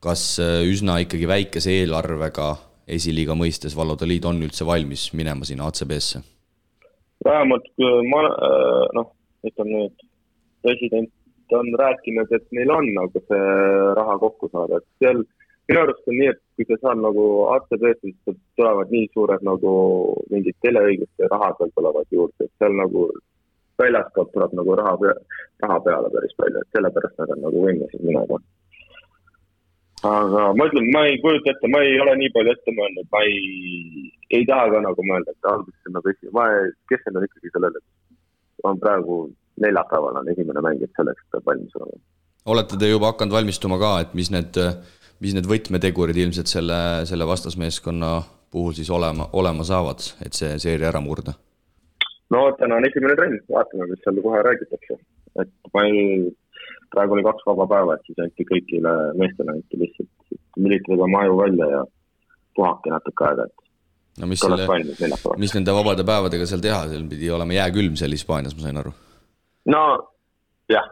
kas 0.00 0.22
äh, 0.40 0.62
üsna 0.64 0.94
ikkagi 1.04 1.28
väikese 1.28 1.74
eelarvega 1.82 2.54
esiliiga 2.88 3.36
mõistes 3.36 3.76
Valladoliid 3.76 4.24
on 4.24 4.40
üldse 4.46 4.64
valmis 4.64 5.10
minema 5.12 5.44
sinna 5.44 5.68
ACB-sse? 5.68 6.24
vähemalt 7.28 7.68
ma, 8.08 8.24
äh, 8.32 8.88
noh 8.96 9.12
ütleme 9.46 9.74
nüüd, 9.74 10.06
president 10.64 11.12
on 11.54 11.68
rääkinud, 11.80 12.32
et 12.34 12.46
neil 12.52 12.70
on 12.72 12.88
nagu 12.96 13.22
see 13.24 13.42
raha 13.96 14.16
kokku 14.20 14.50
saada, 14.52 14.80
et 14.80 14.88
seal 15.02 15.22
minu 15.68 15.80
arust 15.82 16.06
on 16.08 16.16
nii, 16.16 16.28
et 16.32 16.40
kui 16.56 16.66
sa 16.68 16.78
saad 16.82 17.00
nagu 17.04 17.24
siis 18.00 18.36
tulevad 18.56 18.92
nii 18.94 19.08
suured 19.14 19.42
nagu 19.44 19.72
mingid 20.32 20.56
teleõiguste 20.64 21.28
rahad 21.32 21.58
veel 21.60 21.74
tulevad 21.76 22.14
juurde, 22.16 22.46
et 22.46 22.54
seal 22.58 22.76
nagu 22.82 23.08
väljastpoolt 23.78 24.32
tuleb 24.34 24.54
nagu 24.58 24.76
raha, 24.80 24.94
raha 25.64 25.80
peale 25.86 26.10
päris 26.14 26.34
palju, 26.38 26.62
et 26.62 26.76
sellepärast 26.76 27.20
nad 27.20 27.34
on 27.34 27.44
nagu 27.46 27.64
võimelised 27.66 28.06
minema. 28.06 28.40
aga 30.08 30.42
ma 30.54 30.66
ütlen, 30.70 30.90
ma 30.94 31.04
ei 31.10 31.18
kujuta 31.22 31.52
ette, 31.52 31.70
ma 31.74 31.82
ei 31.84 32.00
ole 32.00 32.14
nii 32.20 32.32
palju 32.34 32.54
ette 32.54 32.74
mõelnud, 32.74 33.08
ma 33.14 33.22
ei, 33.28 33.38
ei 34.38 34.44
taha 34.50 34.68
ka 34.74 34.82
nagu 34.88 35.06
mõelda, 35.10 35.34
et 35.34 35.50
alguses 35.52 35.94
nagu 35.94 36.12
esi-, 36.12 36.34
ma 36.34 36.46
keskendun 36.90 37.26
ikkagi 37.26 37.54
sellele, 37.54 37.82
et 37.82 38.66
on 38.70 38.78
praegu 38.82 39.24
neljapäeval 39.62 40.20
on 40.20 40.30
esimene 40.34 40.62
mäng, 40.64 40.82
et 40.82 40.94
selleks 40.98 41.26
peab 41.32 41.50
valmis 41.50 41.74
olema. 41.78 42.00
olete 42.46 42.78
te 42.78 42.90
juba 42.90 43.12
hakanud 43.12 43.34
valmistuma 43.34 43.78
ka, 43.82 43.92
et 44.04 44.14
mis 44.18 44.30
need, 44.34 44.58
mis 45.24 45.34
need 45.34 45.48
võtmetegurid 45.50 46.18
ilmselt 46.18 46.50
selle, 46.50 46.78
selle 47.08 47.26
vastasmeeskonna 47.28 48.12
puhul 48.52 48.74
siis 48.76 48.90
olema, 48.90 49.28
olema 49.36 49.66
saavad, 49.66 50.02
et 50.24 50.36
see 50.36 50.56
seeria 50.62 50.90
ära 50.92 51.02
murda? 51.04 51.36
no 52.34 52.42
täna 52.60 52.76
on 52.78 52.86
esimene 52.88 53.16
trenn, 53.18 53.38
vaatame, 53.52 53.88
mis 53.92 54.02
seal 54.04 54.20
kohe 54.24 54.42
räägitakse. 54.46 54.98
et 55.42 55.52
ma 55.74 55.84
ei, 55.88 56.32
praegu 56.92 57.16
oli 57.16 57.24
kaks 57.26 57.46
vaba 57.48 57.68
päeva, 57.70 57.96
et 57.96 58.10
siis 58.10 58.20
anti 58.24 58.46
kõigile 58.48 58.92
meestele 59.20 59.54
anti 59.54 59.80
lihtsalt, 59.80 60.36
lülitage 60.58 61.00
oma 61.06 61.24
aju 61.24 61.40
välja 61.40 61.70
ja 61.72 61.80
puhake 62.58 62.92
natuke 62.92 63.26
aega, 63.30 63.48
et 63.48 64.22
no 64.22 64.28
mis 64.30 64.44
selle, 64.44 64.66
mis 65.40 65.56
nende 65.56 65.74
vabade 65.76 66.06
päevadega 66.08 66.48
seal 66.50 66.62
teha, 66.64 66.84
seal 66.92 67.08
pidi 67.10 67.30
olema 67.32 67.56
jääkülm 67.60 67.96
seal 68.00 68.16
Hispaanias, 68.16 68.56
ma 68.58 68.66
sain 68.66 68.80
aru. 68.82 68.94
no 69.74 69.82
jah, 70.72 70.88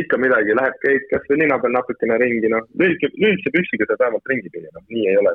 ikka 0.00 0.18
midagi, 0.20 0.54
lähed, 0.58 0.76
käid 0.84 1.08
kasvõi 1.10 1.40
linna 1.42 1.58
peal 1.62 1.74
natukene 1.76 2.18
ringi, 2.22 2.50
noh, 2.52 2.64
lühike, 2.80 3.10
lühikese 3.16 3.52
püksiga 3.56 3.88
saad 3.88 4.04
vähemalt 4.04 4.32
ringi 4.32 4.52
käia, 4.54 4.70
noh, 4.76 4.86
nii 4.94 5.08
ei 5.10 5.18
ole. 5.22 5.34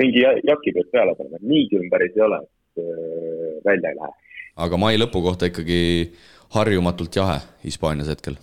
mingi 0.00 0.22
jaki 0.48 0.72
pead 0.76 0.92
peale 0.92 1.14
panema, 1.16 1.40
nii 1.52 1.64
külm 1.72 1.88
päris 1.92 2.14
ei 2.16 2.22
ole, 2.24 2.38
et 2.44 2.84
äh, 2.84 3.56
välja 3.66 3.92
ei 3.92 3.98
lähe. 3.98 4.14
aga 4.66 4.78
mai 4.80 4.94
lõpu 5.00 5.22
kohta 5.24 5.50
ikkagi 5.50 5.80
harjumatult 6.56 7.16
jahe 7.16 7.40
Hispaanias 7.64 8.08
hetkel? 8.12 8.38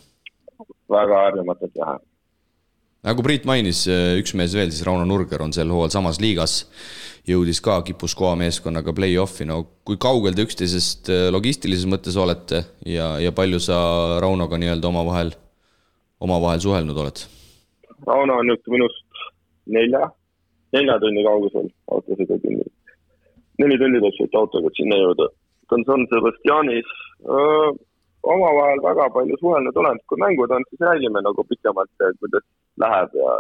väga 0.90 1.24
harjumatult 1.28 1.76
jahe 1.76 1.98
nagu 3.06 3.24
Priit 3.26 3.46
mainis, 3.46 3.86
üks 4.18 4.34
mees 4.34 4.56
veel, 4.58 4.72
siis 4.72 4.86
Rauno 4.88 5.06
Nurger 5.06 5.44
on 5.44 5.54
sel 5.54 5.70
hooajal 5.74 5.94
samas 6.00 6.22
liigas 6.24 6.64
jõudis 7.28 7.60
ka 7.64 7.82
kipuskoa 7.88 8.36
meeskonnaga 8.40 8.94
play-off'i, 8.96 9.46
no 9.48 9.60
kui 9.88 10.00
kaugel 10.00 10.36
te 10.36 10.46
üksteisest 10.48 11.10
äh, 11.12 11.26
logistilises 11.34 11.88
mõttes 11.90 12.16
olete 12.20 12.64
ja, 12.88 13.18
ja 13.20 13.34
palju 13.36 13.60
sa 13.64 13.80
Raunoga 14.24 14.60
nii-öelda 14.62 14.88
omavahel, 14.88 15.34
omavahel 16.24 16.64
suhelnud 16.64 17.02
oled? 17.04 17.26
Rauno 18.08 18.40
on 18.40 18.48
nüüd 18.48 18.72
minust 18.72 19.26
nelja, 19.76 20.06
nelja 20.76 20.96
tunni 21.04 21.26
kaugusel 21.28 21.68
autosõidutunnil. 21.98 22.72
neli 23.60 23.80
tundi 23.82 24.00
tuleb 24.00 24.16
sõita 24.22 24.44
autoga, 24.44 24.72
sinna 24.78 25.02
jõuda. 25.02 25.28
ta 25.68 25.76
on 25.76 25.84
San 25.90 26.08
Sebastianis 26.14 26.92
öö, 27.28 27.72
omavahel 28.24 28.80
väga 28.86 29.10
palju 29.12 29.36
suhelnud 29.42 29.76
olen, 29.84 30.00
kui 30.08 30.24
mängud 30.24 30.52
on, 30.56 30.64
siis 30.70 30.80
räägime 30.80 31.24
nagu 31.26 31.44
pikemalt, 31.44 31.92
kuidas 32.22 32.46
läheb 32.82 33.16
ja 33.18 33.38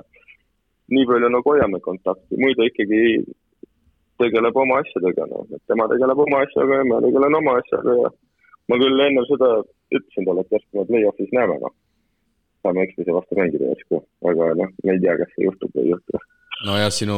nii 0.93 1.07
palju 1.09 1.29
nagu 1.33 1.51
hoiame 1.51 1.79
kontakti, 1.83 2.39
muidu 2.41 2.67
ikkagi 2.67 3.01
tegeleb 4.21 4.55
oma 4.57 4.79
asjadega, 4.81 5.27
noh, 5.31 5.45
et 5.53 5.63
tema 5.69 5.87
tegeleb 5.91 6.21
oma 6.23 6.41
asjaga 6.45 6.79
ja 6.79 6.87
ma 6.89 7.01
tegelen 7.03 7.37
oma 7.39 7.57
asjaga 7.61 7.97
ja 8.01 8.13
ma 8.71 8.79
küll 8.81 9.03
enne 9.07 9.25
seda 9.29 9.51
ütlesin 9.93 10.27
talle, 10.27 10.43
et 10.43 10.55
järsku 10.55 10.79
me 10.79 10.87
play-off'is 10.89 11.35
näeme, 11.35 11.59
noh. 11.61 11.75
saame 12.65 12.87
üksteise 12.87 13.13
vastu 13.15 13.37
mängida 13.37 13.69
järsku, 13.73 14.01
aga 14.31 14.49
noh, 14.61 14.73
me 14.83 14.95
ei 14.95 15.03
tea, 15.03 15.15
kas 15.21 15.31
see 15.35 15.47
juhtub 15.47 15.77
või 15.77 15.85
ei 15.85 15.93
juhtu. 15.93 16.23
nojah, 16.67 16.91
sinu, 16.93 17.17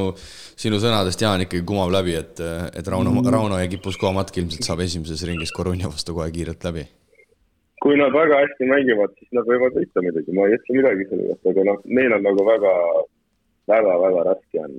sinu 0.59 0.81
sõnadest 0.83 1.23
Jaan 1.23 1.45
ikkagi 1.45 1.65
kumab 1.65 1.93
läbi, 1.95 2.17
et, 2.19 2.41
et 2.75 2.93
Rauno. 2.93 3.15
Rauno 3.31 3.61
ja 3.61 3.69
Kipuskoa 3.71 4.11
matk 4.17 4.41
ilmselt 4.41 4.67
saab 4.67 4.83
esimeses 4.85 5.23
ringis 5.29 5.55
Coruña 5.55 5.91
vastu 5.93 6.17
kohe 6.17 6.31
kiirelt 6.35 6.67
läbi. 6.67 6.89
Kui 7.83 7.97
nad 7.99 8.13
väga 8.13 8.41
hästi 8.43 8.67
mängivad, 8.67 9.13
siis 9.19 9.31
nad 9.37 9.47
võivad 9.47 9.77
võita 9.77 10.03
muidugi, 10.03 10.35
ma 10.35 10.47
ei 10.47 10.57
ütle 10.57 10.77
midagi 10.79 11.07
selle 11.09 11.31
kohta, 11.31 11.53
aga 11.53 11.65
noh, 11.69 11.81
neil 11.99 12.15
on 12.17 12.25
nagu 12.27 12.45
väga, 12.47 12.73
väga, 13.71 13.95
väga 14.03 14.25
raske 14.27 14.63
on 14.65 14.77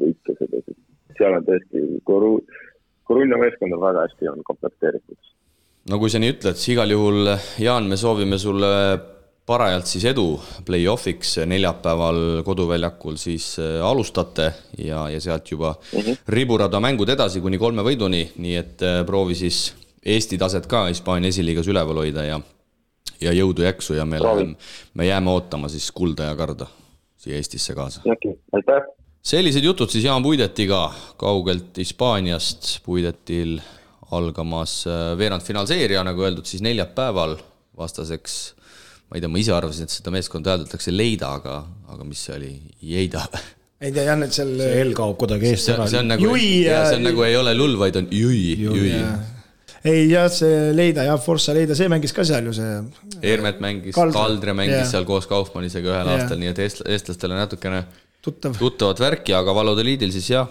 võita 0.00 0.36
seda, 0.40 0.62
seal 1.18 1.38
on 1.38 1.46
tõesti 1.48 1.84
Koru-, 2.08 2.40
Korunja 3.08 3.40
meeskond 3.40 3.76
on 3.76 3.84
väga 3.84 4.06
hästi 4.06 4.32
on 4.32 4.44
komplekteeritud. 4.48 5.32
no 5.90 6.00
kui 6.00 6.12
sa 6.12 6.22
nii 6.22 6.36
ütled, 6.36 6.60
siis 6.60 6.76
igal 6.76 6.94
juhul, 6.96 7.34
Jaan, 7.60 7.90
me 7.90 8.00
soovime 8.00 8.40
sulle 8.40 8.72
parajalt 9.46 9.88
siis 9.90 10.04
edu 10.06 10.26
play-off'iks 10.66 11.40
neljapäeval 11.50 12.42
koduväljakul 12.46 13.18
siis 13.18 13.56
äh, 13.60 13.80
alustate 13.84 14.52
ja, 14.78 15.08
ja 15.10 15.20
sealt 15.20 15.50
juba 15.50 15.74
mm 15.74 15.98
-hmm. 15.98 16.18
riburada 16.28 16.80
mängud 16.80 17.08
edasi 17.08 17.40
kuni 17.40 17.58
kolme 17.58 17.82
võiduni, 17.82 18.28
nii 18.36 18.56
et 18.56 18.82
äh, 18.82 19.04
proovi 19.06 19.34
siis 19.34 19.74
Eesti 20.02 20.38
taset 20.38 20.66
ka 20.66 20.86
Hispaania 20.90 21.30
esiliigas 21.30 21.68
üleval 21.70 22.02
hoida 22.02 22.24
ja 22.26 22.40
ja 23.22 23.32
jõudu, 23.32 23.62
jaksu 23.62 23.94
ja 23.94 24.06
me 24.08 24.18
läheme, 24.18 24.56
me 24.94 25.06
jääme 25.06 25.30
ootama 25.30 25.68
siis 25.70 25.90
kulda 25.94 26.32
ja 26.32 26.36
karda 26.36 26.66
siia 27.16 27.36
Eestisse 27.38 27.74
kaasa. 27.74 28.02
aitäh! 28.52 28.88
Sellised 29.22 29.62
jutud 29.62 29.90
siis 29.90 30.04
Jaan 30.04 30.22
Puidetiga 30.22 30.88
kaugelt 31.16 31.78
Hispaaniast, 31.78 32.80
Puidetil 32.82 33.60
algamas 34.10 34.82
äh, 34.86 35.12
veerandfinaalseeria, 35.18 36.02
nagu 36.04 36.26
öeldud, 36.26 36.44
siis 36.44 36.62
neljapäeval 36.62 37.36
vastaseks 37.78 38.40
ma 39.12 39.18
ei 39.18 39.22
tea, 39.22 39.28
ma 39.28 39.38
ise 39.38 39.52
arvasin, 39.52 39.86
et 39.86 39.92
seda 39.92 40.12
meeskonda 40.14 40.54
hääldatakse 40.54 40.92
Leida, 40.94 41.34
aga, 41.36 41.58
aga 41.92 42.06
mis 42.08 42.24
see 42.26 42.34
oli, 42.38 42.52
Jeida 42.80 43.26
ei 43.82 43.92
tea, 43.92 44.06
Jan, 44.06 44.24
et 44.24 44.34
seal 44.34 44.52
see 44.56 44.82
L 44.86 44.92
kaob 44.96 45.18
kuidagi 45.20 45.50
eest 45.52 45.68
ära. 45.74 45.86
see 45.90 46.00
on 46.00 46.10
nagu, 46.14 46.32
see 46.38 46.96
on 46.96 47.06
nagu 47.06 47.24
ei 47.26 47.36
ole 47.36 47.54
lull, 47.58 47.76
vaid 47.80 47.98
on 48.00 48.08
jüi, 48.14 48.56
jüi. 48.56 48.90
Ei 49.84 50.06
jah, 50.10 50.28
see 50.32 50.70
Leida 50.76 51.06
jah, 51.08 51.18
Forza 51.22 51.54
Leida, 51.56 51.76
see 51.78 51.90
mängis 51.92 52.14
ka 52.14 52.24
seal 52.26 52.46
ju 52.50 52.54
see. 52.56 52.74
Eermet 53.32 53.60
mängis, 53.62 53.96
Kaldre 53.96 54.54
mängis 54.56 54.78
yeah. 54.78 54.90
seal 54.90 55.08
koos 55.08 55.28
Kaufmannisega 55.30 55.90
ühel 55.90 56.10
yeah. 56.10 56.20
aastal, 56.20 56.40
nii 56.42 56.52
et 56.52 56.62
eest-, 56.66 56.84
eestlastele 56.86 57.38
natukene 57.38 57.84
tuttav. 58.22 58.54
tuttavat 58.58 59.02
värki, 59.02 59.34
aga 59.38 59.54
Valodeliidil 59.56 60.14
siis 60.14 60.30
jah, 60.34 60.50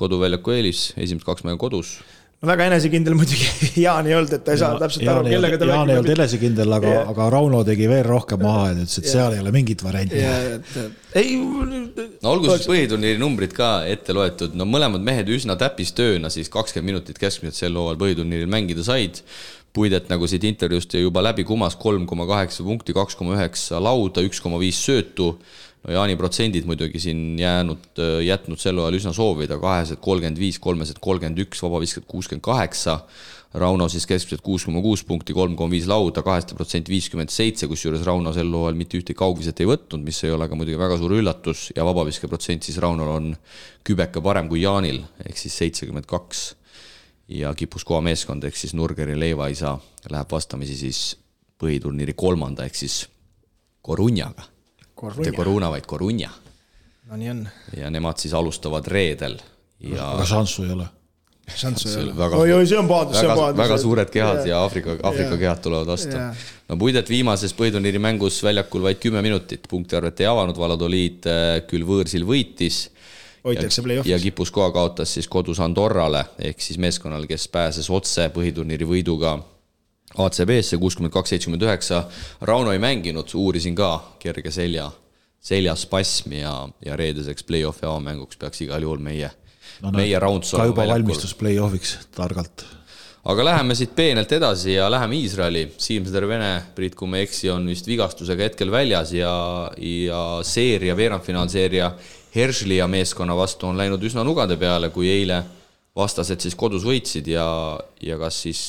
koduväljaku 0.00 0.56
eelis, 0.56 0.90
esimesed 0.96 1.26
kaks 1.28 1.44
mängu 1.48 1.60
kodus 1.66 1.98
no 2.40 2.48
väga 2.48 2.66
enesekindel 2.70 3.16
muidugi 3.18 3.48
Jaan 3.84 4.08
ei 4.08 4.14
olnud, 4.16 4.32
et 4.32 4.44
ta 4.46 4.54
ei 4.54 4.60
saa 4.62 4.78
täpselt 4.80 5.08
aru, 5.12 5.26
kellega 5.28 5.58
ta 5.60 5.68
Jaan 5.68 5.92
ei 5.92 6.00
olnud 6.00 6.12
enesekindel, 6.14 6.72
aga 6.78 6.90
yeah., 6.94 7.12
aga 7.12 7.28
Rauno 7.34 7.60
tegi 7.68 7.88
veel 7.90 8.02
rohkem 8.06 8.40
maha 8.44 8.70
ja 8.70 8.76
ütles, 8.78 8.96
et 8.96 9.04
yeah. 9.04 9.12
seal 9.12 9.36
ei 9.36 9.44
ole 9.44 9.52
mingit 9.54 9.84
varianti 9.84 10.18
yeah,. 10.22 10.90
ei. 11.20 11.36
no 11.36 12.32
olgu 12.32 12.50
siis 12.54 12.68
põhiturniiri 12.70 13.20
numbrid 13.20 13.54
ka 13.56 13.70
ette 13.90 14.16
loetud, 14.16 14.56
no 14.56 14.68
mõlemad 14.68 15.04
mehed 15.04 15.28
üsna 15.36 15.58
täppistööna 15.60 16.32
siis 16.32 16.48
kakskümmend 16.52 16.94
minutit 16.94 17.20
keskmiselt 17.20 17.60
sel 17.60 17.76
hooajal 17.76 18.00
põhiturniiril 18.00 18.50
mängida 18.50 18.86
said. 18.86 19.20
Puidet 19.70 20.08
nagu 20.10 20.26
siit 20.26 20.42
intervjuust 20.48 20.96
juba 20.98 21.22
läbi 21.22 21.44
kumas, 21.46 21.76
kolm 21.78 22.02
koma 22.10 22.24
kaheksa 22.26 22.64
punkti, 22.66 22.90
kaks 22.96 23.14
koma 23.14 23.36
üheksa 23.36 23.78
lauda, 23.78 24.24
üks 24.26 24.40
koma 24.42 24.58
viis 24.58 24.80
söötu. 24.82 25.36
No 25.84 25.92
Jaani 25.94 26.16
protsendid 26.20 26.68
muidugi 26.68 27.00
siin 27.00 27.38
jäänud, 27.40 28.00
jätnud 28.24 28.60
sel 28.60 28.78
ajal 28.82 28.98
üsna 28.98 29.12
soovida, 29.16 29.58
kahesed 29.60 30.00
kolmkümmend 30.04 30.40
viis, 30.40 30.60
kolmesed 30.62 31.00
kolmkümmend 31.00 31.40
üks, 31.46 31.62
vabavisked 31.64 32.08
kuuskümmend 32.10 32.44
kaheksa. 32.44 33.00
Rauno 33.50 33.88
siis 33.90 34.04
keskmiselt 34.06 34.44
kuus 34.46 34.62
koma 34.62 34.78
kuus 34.78 35.02
punkti, 35.02 35.34
kolm 35.34 35.56
koma 35.58 35.72
viis 35.74 35.88
lauda, 35.90 36.22
kaheste 36.22 36.54
protsent 36.54 36.86
viiskümmend 36.86 37.32
seitse, 37.34 37.66
kusjuures 37.66 38.04
Rauno 38.06 38.30
sel 38.36 38.52
hooajal 38.54 38.78
mitte 38.78 39.00
ühtegi 39.00 39.18
kaugviset 39.18 39.58
ei 39.64 39.66
võtnud, 39.66 40.04
mis 40.06 40.20
ei 40.22 40.30
ole 40.30 40.46
ka 40.46 40.58
muidugi 40.58 40.78
väga 40.78 41.00
suur 41.00 41.16
üllatus 41.18 41.64
ja 41.74 41.86
vabaviske 41.88 42.30
protsent 42.30 42.68
siis 42.68 42.78
Raunol 42.78 43.10
on 43.10 43.32
kübeke 43.82 44.22
parem 44.22 44.46
kui 44.52 44.62
Jaanil, 44.62 45.02
ehk 45.26 45.40
siis 45.40 45.58
seitsekümmend 45.64 46.06
kaks 46.06 46.44
ja 47.40 47.50
Kipuskoa 47.54 48.00
meeskond 48.06 48.46
ehk 48.46 48.58
siis 48.58 48.74
Nurgeri 48.78 49.18
leivaisa 49.18 49.76
läheb 50.10 50.30
vastamisi 50.30 50.78
siis 50.78 51.02
põhiturniiri 51.60 52.14
kolmanda 52.18 52.70
ehk 52.70 52.78
siis 52.78 53.02
Corunjaga. 53.86 54.49
Mitte 55.16 55.32
Coruna, 55.36 55.70
vaid 55.70 55.86
Corunja. 55.88 56.30
no 57.10 57.16
nii 57.16 57.30
on. 57.30 57.44
ja 57.76 57.90
nemad 57.90 58.18
siis 58.22 58.34
alustavad 58.34 58.86
reedel 58.86 59.38
ja. 59.80 60.12
aga 60.14 60.26
šanssu 60.28 60.64
ei 60.64 60.74
ole. 60.76 60.86
šanssu 61.56 61.88
ei 61.88 62.04
ole. 62.04 62.28
oi, 62.28 62.52
oi, 62.52 62.66
see 62.66 62.78
on 62.78 62.88
pahandus, 62.88 63.18
see 63.20 63.28
on 63.28 63.36
pahandus. 63.38 63.62
väga 63.62 63.78
suured 63.82 64.12
kehad 64.14 64.46
ja, 64.46 64.62
Aafrika, 64.64 64.96
Aafrika 65.02 65.38
kehad 65.40 65.62
tulevad 65.64 65.90
vastu. 65.90 66.22
no 66.68 66.78
Puidet 66.80 67.10
viimases 67.10 67.56
põhiturniiri 67.56 68.02
mängus 68.02 68.42
väljakul 68.46 68.86
vaid 68.88 69.02
kümme 69.02 69.22
minutit, 69.26 69.66
punktiarvet 69.70 70.20
ei 70.20 70.30
avanud, 70.30 70.58
Valladoliid 70.58 71.30
äh, 71.30 71.52
küll 71.70 71.86
võõrsil 71.88 72.26
võitis 72.28 72.86
hoitakse 73.44 73.82
play-off'is. 73.82 74.10
ja 74.12 74.18
kipus 74.20 74.52
koha 74.54 74.70
kaotas 74.74 75.14
siis 75.16 75.28
kodus 75.28 75.60
Andorrale 75.64 76.24
ehk 76.38 76.60
siis 76.60 76.78
meeskonnale, 76.78 77.28
kes 77.30 77.48
pääses 77.48 77.90
otse 77.90 78.28
põhiturniiri 78.34 78.88
võiduga 78.88 79.38
ACB-sse 80.18 80.78
kuuskümmend 80.80 81.14
kaks, 81.14 81.34
seitsekümmend 81.34 81.62
üheksa. 81.68 82.02
Rauno 82.42 82.72
ei 82.74 82.82
mänginud, 82.82 83.30
uurisin 83.38 83.76
ka 83.78 83.92
kerge 84.22 84.50
selja, 84.54 84.88
seljaspasm 85.40 86.34
ja, 86.40 86.54
ja 86.84 86.98
reedeseks 86.98 87.46
play-off'i 87.46 87.86
avamänguks 87.86 88.40
peaks 88.40 88.66
igal 88.66 88.82
juhul 88.82 89.00
meie 89.04 89.30
no,, 89.80 89.94
meie 89.94 90.18
Raunts 90.18 90.54
olema 90.54 90.74
väljakul. 90.82 90.92
valmistus 90.96 91.34
play-off'iks 91.38 91.96
targalt 92.16 92.66
aga 93.30 93.44
läheme 93.44 93.76
siit 93.76 93.92
peenelt 93.96 94.32
edasi 94.32 94.74
ja 94.74 94.88
läheme 94.90 95.18
Iisraeli. 95.20 95.66
Siim-Sõder 95.78 96.26
Vene, 96.28 96.50
Priit, 96.74 96.94
kui 96.96 97.08
ma 97.10 97.20
ei 97.20 97.26
eksi, 97.28 97.50
on 97.52 97.66
vist 97.68 97.88
vigastusega 97.88 98.48
hetkel 98.48 98.72
väljas 98.72 99.12
ja, 99.12 99.32
ja 99.76 100.22
seeria, 100.46 100.96
veerandfinaalseeria 100.96 101.92
Hershlia 102.34 102.86
meeskonna 102.88 103.34
vastu 103.36 103.68
on 103.68 103.78
läinud 103.78 104.02
üsna 104.06 104.24
nugade 104.24 104.56
peale, 104.60 104.92
kui 104.94 105.10
eile 105.10 105.42
vastased 105.96 106.40
siis 106.40 106.56
kodus 106.56 106.86
võitsid 106.86 107.26
ja, 107.28 107.46
ja 108.00 108.18
kas 108.20 108.38
siis 108.46 108.60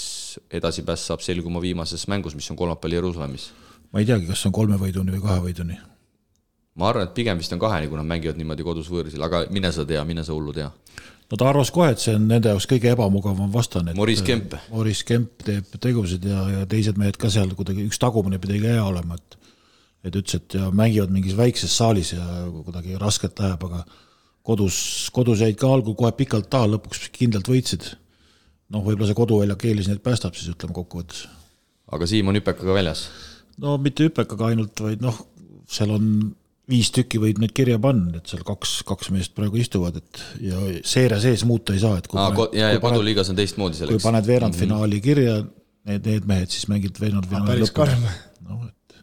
edasipääs 0.52 1.08
saab 1.10 1.24
selguma 1.26 1.62
viimases 1.62 2.08
mängus, 2.12 2.36
mis 2.36 2.50
on 2.52 2.60
kolmapäeval 2.60 3.00
Jeruusalemmis? 3.00 3.52
ma 3.92 4.00
ei 4.00 4.08
teagi, 4.08 4.28
kas 4.30 4.46
on 4.48 4.54
kolme 4.56 4.78
võiduni 4.80 5.16
või 5.16 5.24
kahe 5.24 5.40
võiduni. 5.48 5.80
ma 6.76 6.90
arvan, 6.90 7.08
et 7.08 7.16
pigem 7.18 7.40
vist 7.40 7.54
on 7.54 7.60
kaheni, 7.60 7.90
kui 7.92 8.00
nad 8.00 8.08
mängivad 8.08 8.40
niimoodi 8.40 8.66
kodus 8.68 8.92
võõrsil, 8.92 9.24
aga 9.24 9.46
mine 9.52 9.72
sa 9.72 9.86
tea, 9.86 10.04
mine 10.08 10.24
sa 10.24 10.36
hullu 10.36 10.54
tea. 10.56 10.70
no 11.32 11.38
ta 11.40 11.50
arvas 11.50 11.72
kohe, 11.72 11.92
et 11.96 12.00
see 12.04 12.16
on 12.16 12.28
nende 12.28 12.54
jaoks 12.54 12.70
kõige 12.70 12.94
ebamugavam 12.96 13.52
vastane. 13.54 13.94
Maurice 13.98 14.24
Kemp. 14.28 14.56
Maurice 14.72 15.06
Kemp 15.08 15.44
teeb 15.48 15.76
tegusid 15.80 16.26
ja, 16.28 16.46
ja 16.60 16.66
teised 16.70 17.00
mehed 17.02 17.20
ka 17.20 17.30
seal 17.34 17.54
kuidagi, 17.58 17.88
üks 17.88 18.00
tagumine 18.00 18.40
pidi 18.40 18.62
ka 18.64 18.76
hea 18.78 18.88
olema, 18.88 19.20
et 19.20 19.38
et 20.02 20.16
ütles, 20.18 20.40
et 20.40 20.56
ja 20.58 20.72
mängivad 20.74 21.12
mingis 21.14 21.36
väikses 21.38 21.76
saalis 21.78 22.16
ja 22.16 22.24
kuidagi 22.66 22.98
raskelt 22.98 23.38
läheb, 23.40 23.68
aga 23.68 23.84
kodus, 24.42 24.76
kodus 25.14 25.44
jäid 25.44 25.60
ka 25.60 25.70
algul 25.70 25.96
kohe 25.98 26.12
pikalt 26.18 26.50
taha, 26.50 26.72
lõpuks 26.74 27.10
kindlalt 27.14 27.50
võitsid. 27.52 27.92
Noh, 28.72 28.84
võib-olla 28.86 29.10
see 29.10 29.18
koduväljak 29.18 29.66
eelis 29.70 29.90
neid 29.92 30.02
päästab 30.06 30.38
siis 30.38 30.54
ütleme 30.54 30.76
kokkuvõttes. 30.76 31.26
aga 31.92 32.08
Siim 32.10 32.32
on 32.32 32.40
hüpekaga 32.40 32.78
väljas? 32.78 33.08
no 33.62 33.78
mitte 33.82 34.08
hüpekaga 34.08 34.52
ainult, 34.52 34.84
vaid 34.84 35.04
noh, 35.04 35.18
seal 35.72 35.94
on 35.96 36.08
viis 36.72 36.92
tükki 36.96 37.20
võib 37.22 37.42
neid 37.42 37.54
kirja 37.58 37.80
panna, 37.82 38.20
et 38.22 38.32
seal 38.32 38.44
kaks, 38.48 38.78
kaks 38.88 39.12
meest 39.14 39.34
praegu 39.38 39.60
istuvad, 39.60 39.98
et 40.00 40.22
ja 40.46 40.60
seeria 40.88 41.20
sees 41.24 41.44
muuta 41.48 41.76
ei 41.76 41.82
saa, 41.84 42.00
et 42.00 42.08
kui 42.08 42.20
Aa, 42.22 42.32
paned, 42.36 42.58
ja, 42.58 42.72
ja 42.76 42.84
koduliigas 42.84 43.32
on 43.34 43.40
teistmoodi 43.40 43.80
selleks. 43.80 43.98
kui 43.98 44.06
paned 44.06 44.30
veerandfinaali 44.30 45.00
mhm. 45.00 45.06
kirja, 45.06 45.38
need, 45.90 46.08
need 46.08 46.28
mehed 46.30 46.54
siis 46.54 46.70
mängivad 46.72 47.02
veerandfinaali 47.04 47.66
lõpuni. 47.66 48.14
noh, 48.48 48.68
et 48.70 49.02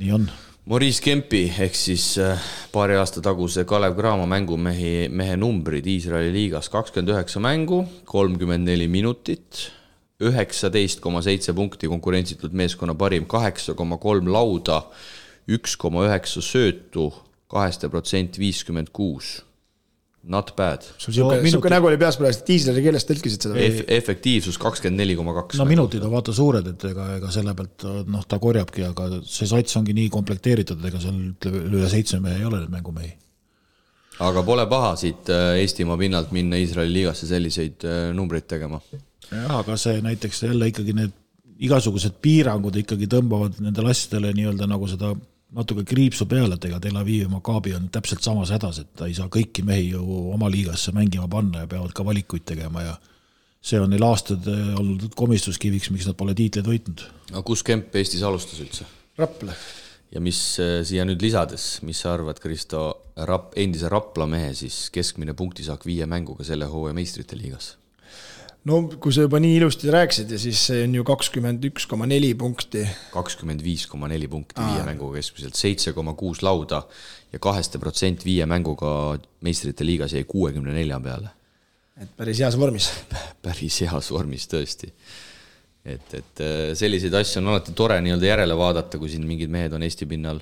nii 0.00 0.14
on. 0.16 0.28
Maurice 0.68 1.00
Kempi 1.00 1.46
ehk 1.48 1.76
siis 1.80 2.18
äh, 2.20 2.36
paari 2.68 2.98
aasta 3.00 3.22
taguse 3.24 3.62
Kalev 3.64 3.94
Cramo 3.96 4.26
mängumehi, 4.28 5.06
mehe 5.08 5.38
numbrid 5.40 5.86
Iisraeli 5.88 6.28
liigas 6.34 6.68
kakskümmend 6.68 7.14
üheksa 7.14 7.40
mängu, 7.40 7.78
kolmkümmend 8.04 8.68
neli 8.68 8.84
minutit, 8.92 9.62
üheksateist 10.20 11.00
koma 11.00 11.24
seitse 11.24 11.56
punkti 11.56 11.88
konkurentsitult 11.88 12.52
meeskonna 12.52 12.92
parim, 13.00 13.24
kaheksa 13.24 13.72
koma 13.78 13.96
kolm 13.96 14.28
lauda, 14.28 14.82
üks 15.48 15.78
koma 15.80 16.04
üheksa 16.10 16.44
söötu, 16.44 17.14
kaheste 17.48 17.88
protsent 17.88 18.36
viiskümmend 18.36 18.92
kuus 18.92 19.38
Not 20.28 20.50
bad. 20.56 20.84
sul 21.00 21.14
sihuke 21.16 21.38
no,, 21.38 21.48
sihuke 21.48 21.70
nägu 21.72 21.88
oli 21.88 21.96
peas 22.00 22.18
praegu, 22.20 22.42
diisleri 22.44 22.82
keeles 22.84 23.06
tõlkisid 23.08 23.46
seda 23.46 23.60
Eff,? 23.62 23.84
efektiivsus 23.96 24.58
kakskümmend 24.60 25.00
neli 25.00 25.14
koma 25.16 25.32
kaks. 25.38 25.56
no 25.60 25.64
minutid 25.68 26.04
on 26.04 26.12
vaata 26.12 26.34
suured, 26.36 26.66
et 26.74 26.84
ega, 26.90 27.06
ega 27.16 27.30
selle 27.32 27.54
pealt 27.56 27.86
noh, 28.12 28.26
ta 28.28 28.36
korjabki, 28.42 28.84
aga 28.90 29.22
see 29.24 29.48
sats 29.48 29.78
ongi 29.80 29.96
nii 29.96 30.10
komplekteeritud, 30.12 30.84
ega 30.90 31.00
seal 31.00 31.16
ütleme 31.30 31.62
üle 31.70 31.88
seitsme 31.88 32.20
mehe 32.26 32.42
ei 32.42 32.48
ole 32.48 32.60
neid 32.60 32.74
mängumehi. 32.76 33.14
aga 34.28 34.42
pole 34.44 34.68
paha 34.68 34.92
siit 35.00 35.32
äh, 35.32 35.54
Eestimaa 35.62 35.96
pinnalt 36.00 36.34
minna 36.36 36.60
Iisraeli 36.60 36.98
liigasse 36.98 37.30
selliseid 37.30 37.88
äh, 37.88 38.02
numbreid 38.16 38.50
tegema. 38.52 38.82
jah, 39.30 39.56
aga 39.62 39.80
see 39.80 40.02
näiteks 40.04 40.44
jälle 40.44 40.68
ikkagi 40.74 40.96
need 41.00 41.16
igasugused 41.58 42.20
piirangud 42.22 42.76
ikkagi 42.84 43.08
tõmbavad 43.10 43.56
nendele 43.64 43.96
asjadele 43.96 44.36
nii-öelda 44.36 44.68
nagu 44.70 44.86
seda 44.90 45.14
natuke 45.56 45.84
kriipsu 45.88 46.26
peale, 46.28 46.58
et 46.58 46.66
ega 46.68 46.80
Tel 46.82 46.96
Avivi 47.00 47.28
Maccabi 47.30 47.72
on 47.76 47.88
täpselt 47.92 48.24
samas 48.24 48.52
hädas, 48.52 48.82
et 48.82 48.90
ta 48.98 49.08
ei 49.08 49.16
saa 49.16 49.30
kõiki 49.32 49.64
mehi 49.64 49.92
ju 49.94 50.02
oma 50.34 50.50
liigasse 50.52 50.92
mängima 50.96 51.28
panna 51.30 51.64
ja 51.64 51.70
peavad 51.70 51.94
ka 51.96 52.04
valikuid 52.04 52.44
tegema 52.48 52.84
ja 52.84 52.94
see 53.64 53.80
on 53.80 53.90
neil 53.92 54.04
aastaid 54.06 54.46
eh, 54.52 54.70
olnud 54.78 55.08
komistuskiviks, 55.18 55.90
miks 55.94 56.08
nad 56.08 56.18
pole 56.18 56.36
tiitleid 56.36 56.68
võitnud. 56.68 57.04
aga 57.32 57.44
kus 57.46 57.64
Kemp 57.66 57.96
Eestis 57.96 58.24
alustas 58.26 58.60
üldse? 58.64 58.86
Rapla. 59.18 59.56
ja 60.12 60.22
mis 60.22 60.40
eh, 60.62 60.78
siia 60.86 61.08
nüüd 61.08 61.24
lisades, 61.24 61.78
mis 61.86 62.04
sa 62.04 62.12
arvad, 62.14 62.40
Kristo, 62.44 62.84
Rap-, 63.16 63.56
endise 63.58 63.90
Rapla 63.92 64.28
mehe 64.30 64.52
siis 64.56 64.86
keskmine 64.94 65.34
punktisaak 65.38 65.88
viie 65.88 66.06
mänguga 66.06 66.46
selle 66.46 66.68
hooaja 66.70 66.96
meistrite 66.96 67.40
liigas? 67.40 67.76
No 68.68 68.80
kui 69.00 69.14
sa 69.14 69.24
juba 69.24 69.40
nii 69.42 69.56
ilusti 69.58 69.90
rääkisid 69.92 70.32
ja 70.34 70.38
siis 70.40 70.60
see 70.70 70.82
on 70.84 70.96
ju 70.98 71.04
kakskümmend 71.06 71.64
üks 71.70 71.86
koma 71.90 72.08
neli 72.10 72.34
punkti. 72.38 72.84
kakskümmend 73.14 73.62
viis 73.64 73.86
koma 73.90 74.10
neli 74.10 74.28
punkti 74.30 74.60
Aa. 74.60 74.72
viie 74.72 74.84
mänguga 74.86 75.18
keskmiselt, 75.18 75.56
seitse 75.58 75.94
koma 75.96 76.14
kuus 76.18 76.42
lauda 76.46 76.82
ja 77.32 77.40
kaheste 77.42 77.80
protsent 77.82 78.24
viie 78.26 78.46
mänguga 78.50 78.90
meistrite 79.44 79.86
liigas 79.86 80.14
jäi 80.16 80.24
kuuekümne 80.28 80.74
nelja 80.76 81.00
peale. 81.00 81.32
et 81.96 82.12
päris 82.16 82.42
heas 82.44 82.58
vormis 82.58 82.90
päris 83.44 83.80
heas 83.86 84.12
vormis 84.14 84.48
tõesti 84.50 84.92
et, 85.94 86.14
et 86.18 86.42
äh, 86.44 86.56
selliseid 86.78 87.14
asju 87.18 87.40
on 87.40 87.52
alati 87.52 87.74
tore 87.76 87.98
nii-öelda 88.04 88.28
järele 88.28 88.56
vaadata, 88.58 89.00
kui 89.00 89.10
siin 89.12 89.24
mingid 89.28 89.50
mehed 89.52 89.74
on 89.76 89.84
Eesti 89.86 90.08
pinnal 90.10 90.40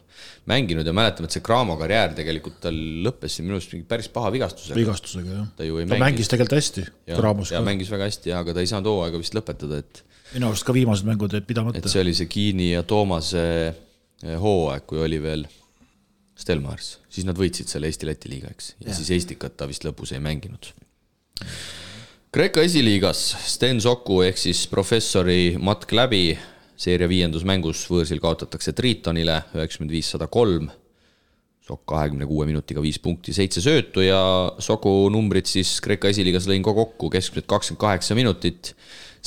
mänginud 0.50 0.86
ja 0.86 0.94
mäletame, 0.96 1.30
et 1.30 1.36
see 1.36 1.44
Cramo 1.46 1.76
karjäär 1.80 2.16
tegelikult 2.18 2.58
tal 2.64 2.78
lõppes 3.06 3.36
siin 3.36 3.48
minu 3.48 3.58
arust 3.58 3.74
mingi 3.74 3.86
päris 3.88 4.08
paha 4.12 4.32
vigastusega. 4.34 4.78
vigastusega 4.78 5.38
jah. 5.38 5.46
ta 5.58 5.68
ju 5.68 5.78
ta 5.78 5.86
mängis, 5.86 6.04
mängis 6.04 6.32
tegelikult 6.32 6.58
hästi 6.58 6.86
Cramos 7.14 7.54
ka. 7.54 7.62
mängis 7.66 7.92
väga 7.92 8.10
hästi 8.10 8.32
jah, 8.32 8.44
aga 8.44 8.56
ta 8.56 8.64
ei 8.64 8.72
saanud 8.72 8.90
hooaega 8.92 9.22
vist 9.22 9.38
lõpetada, 9.38 9.80
et 9.84 10.02
minu 10.34 10.50
arust 10.50 10.66
ka 10.66 10.76
viimased 10.76 11.08
mängud 11.08 11.36
jäid 11.36 11.46
pidamata. 11.48 11.80
et 11.80 11.90
see 11.90 12.02
oli 12.02 12.16
see 12.18 12.30
Kiini 12.30 12.72
ja 12.72 12.82
Toomase 12.86 13.46
eh, 13.66 14.36
hooaeg, 14.42 14.86
kui 14.90 15.02
oli 15.02 15.22
veel 15.22 15.46
Stelmars, 16.36 16.98
siis 17.08 17.24
nad 17.24 17.38
võitsid 17.38 17.70
selle 17.70 17.88
Eesti-Läti 17.88 18.28
liiga, 18.28 18.50
eks, 18.52 18.74
ja, 18.80 18.90
ja 18.90 18.98
siis 18.98 19.14
Estikat 19.16 19.56
ta 19.56 19.68
vist 19.70 19.86
lõpus 19.86 20.12
ei 20.12 20.20
mänginud 20.20 20.74
Kreeka 22.34 22.60
esiliigas 22.66 23.20
Sten 23.46 23.78
Soku 23.80 24.18
ehk 24.26 24.38
siis 24.40 24.64
professori 24.68 25.54
matk 25.62 25.92
läbi, 25.94 26.34
seeria 26.76 27.06
viiendus 27.08 27.46
mängus 27.46 27.84
võõrsil 27.88 28.18
kaotatakse 28.20 28.74
Tritonile 28.76 29.38
üheksakümmend 29.54 29.94
viis, 29.94 30.10
sada 30.10 30.26
kolm. 30.26 30.66
Sokk 31.66 31.86
kahekümne 31.90 32.26
kuue 32.28 32.44
minutiga 32.46 32.82
viis 32.82 32.98
punkti, 33.02 33.32
seitse 33.34 33.62
söötu 33.62 34.02
ja 34.04 34.18
Soku 34.62 35.06
numbrid 35.14 35.48
siis 35.50 35.76
Kreeka 35.82 36.10
esiliigas 36.10 36.50
lõin 36.50 36.66
ka 36.66 36.74
kokku, 36.74 37.10
keskmiselt 37.14 37.48
kakskümmend 37.50 37.82
kaheksa 37.82 38.18
minutit, 38.18 38.74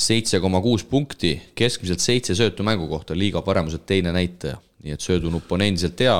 seitse 0.00 0.40
koma 0.40 0.60
kuus 0.64 0.84
punkti, 0.88 1.34
keskmiselt 1.58 2.02
seitse 2.02 2.36
söötu 2.38 2.64
mängu 2.66 2.88
kohta, 2.90 3.16
liiga 3.16 3.42
paremuselt 3.44 3.86
teine 3.88 4.14
näitaja. 4.16 4.58
Nii 4.80 4.94
et 4.96 5.04
söödunupp 5.04 5.50
on 5.52 5.60
endiselt 5.60 6.00
hea, 6.00 6.14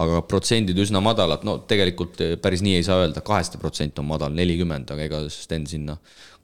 aga 0.00 0.22
protsendid 0.24 0.78
üsna 0.80 1.02
madalad, 1.04 1.42
no 1.44 1.58
tegelikult 1.68 2.22
eh, 2.24 2.38
päris 2.40 2.62
nii 2.64 2.78
ei 2.78 2.86
saa 2.86 3.02
öelda, 3.02 3.20
kaheste 3.24 3.60
protsent 3.60 4.00
on 4.00 4.08
madal, 4.08 4.32
nelikümmend, 4.32 4.88
aga 4.94 5.04
ega 5.04 5.20
Sten 5.32 5.66
sinna 5.68 5.98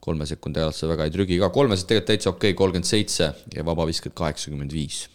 kolme 0.05 0.27
sekundi 0.29 0.61
alasse 0.61 0.85
väga 0.85 1.07
ei 1.07 1.15
trügi 1.15 1.39
ka, 1.41 1.49
kolmesed 1.55 1.89
tegelikult 1.89 2.11
täitsa 2.11 2.29
okei 2.29 2.53
okay,, 2.53 2.59
kolmkümmend 2.61 2.89
seitse 2.91 3.31
ja 3.55 3.65
vabavisked 3.65 4.13
kaheksakümmend 4.13 4.77
viis. 4.77 5.07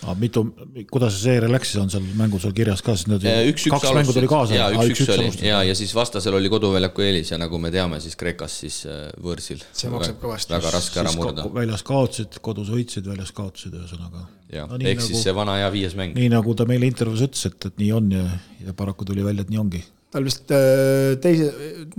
Aga 0.00 0.14
mitu, 0.20 0.42
kuidas 0.90 1.14
see 1.16 1.26
seeria 1.28 1.50
läks, 1.52 1.72
siis 1.72 1.82
on 1.82 1.90
seal 1.92 2.04
mängul 2.16 2.40
sul 2.42 2.54
kirjas 2.56 2.80
ka, 2.84 2.94
siis 2.96 3.08
need 3.10 3.26
üks-üks 3.52 3.74
kaks 3.74 3.92
mängu 3.96 4.14
tuli 4.16 4.30
kaasa 4.30 4.56
ja 4.56 4.68
Aa, 4.70 4.86
üks-üks 4.88 5.12
oli 5.16 5.48
ja, 5.48 5.60
ja 5.66 5.76
siis 5.76 5.92
vastasel 5.96 6.36
oli 6.38 6.50
koduväljaku 6.52 7.04
eelis 7.04 7.32
ja 7.34 7.38
nagu 7.40 7.60
me 7.60 7.72
teame, 7.74 8.00
siis 8.00 8.16
Kreekas 8.20 8.56
siis 8.62 8.80
äh, 8.88 9.06
võõrsil. 9.20 9.62
See 9.76 9.92
maksab 9.92 10.20
kõvasti. 10.22 10.56
väga 10.56 10.74
raske 10.76 11.02
ära 11.02 11.12
Siis 11.12 11.20
murda 11.20 11.46
väljas 11.54 11.84
kaotasid, 11.86 12.40
kodus 12.44 12.72
võitsid, 12.72 13.08
väljas 13.10 13.34
kaotasid, 13.36 13.76
ühesõnaga. 13.76 14.26
jah 14.52 14.70
no,, 14.70 14.80
ehk 14.80 15.04
siis 15.04 15.18
nagu- 15.18 15.24
see 15.26 15.36
vana 15.36 15.60
hea 15.60 15.70
viies 15.76 15.96
mäng. 15.98 16.16
nii 16.16 16.32
nagu 16.32 16.56
ta 16.56 16.68
meile 16.70 16.88
intervjuus 16.88 17.26
ütles, 17.28 17.46
et, 17.50 17.70
et 17.70 17.82
nii 17.84 17.92
on 18.00 18.12
ja, 18.16 18.26
ja 18.66 18.76
paraku 18.76 19.08
tuli 19.08 19.26
välja, 19.26 19.44
et 19.44 19.52
nii 19.52 19.60
ongi. 19.60 19.84
Tal 20.10 20.26
vist 20.26 20.50
äh, 20.54 21.14
teise, 21.22 21.48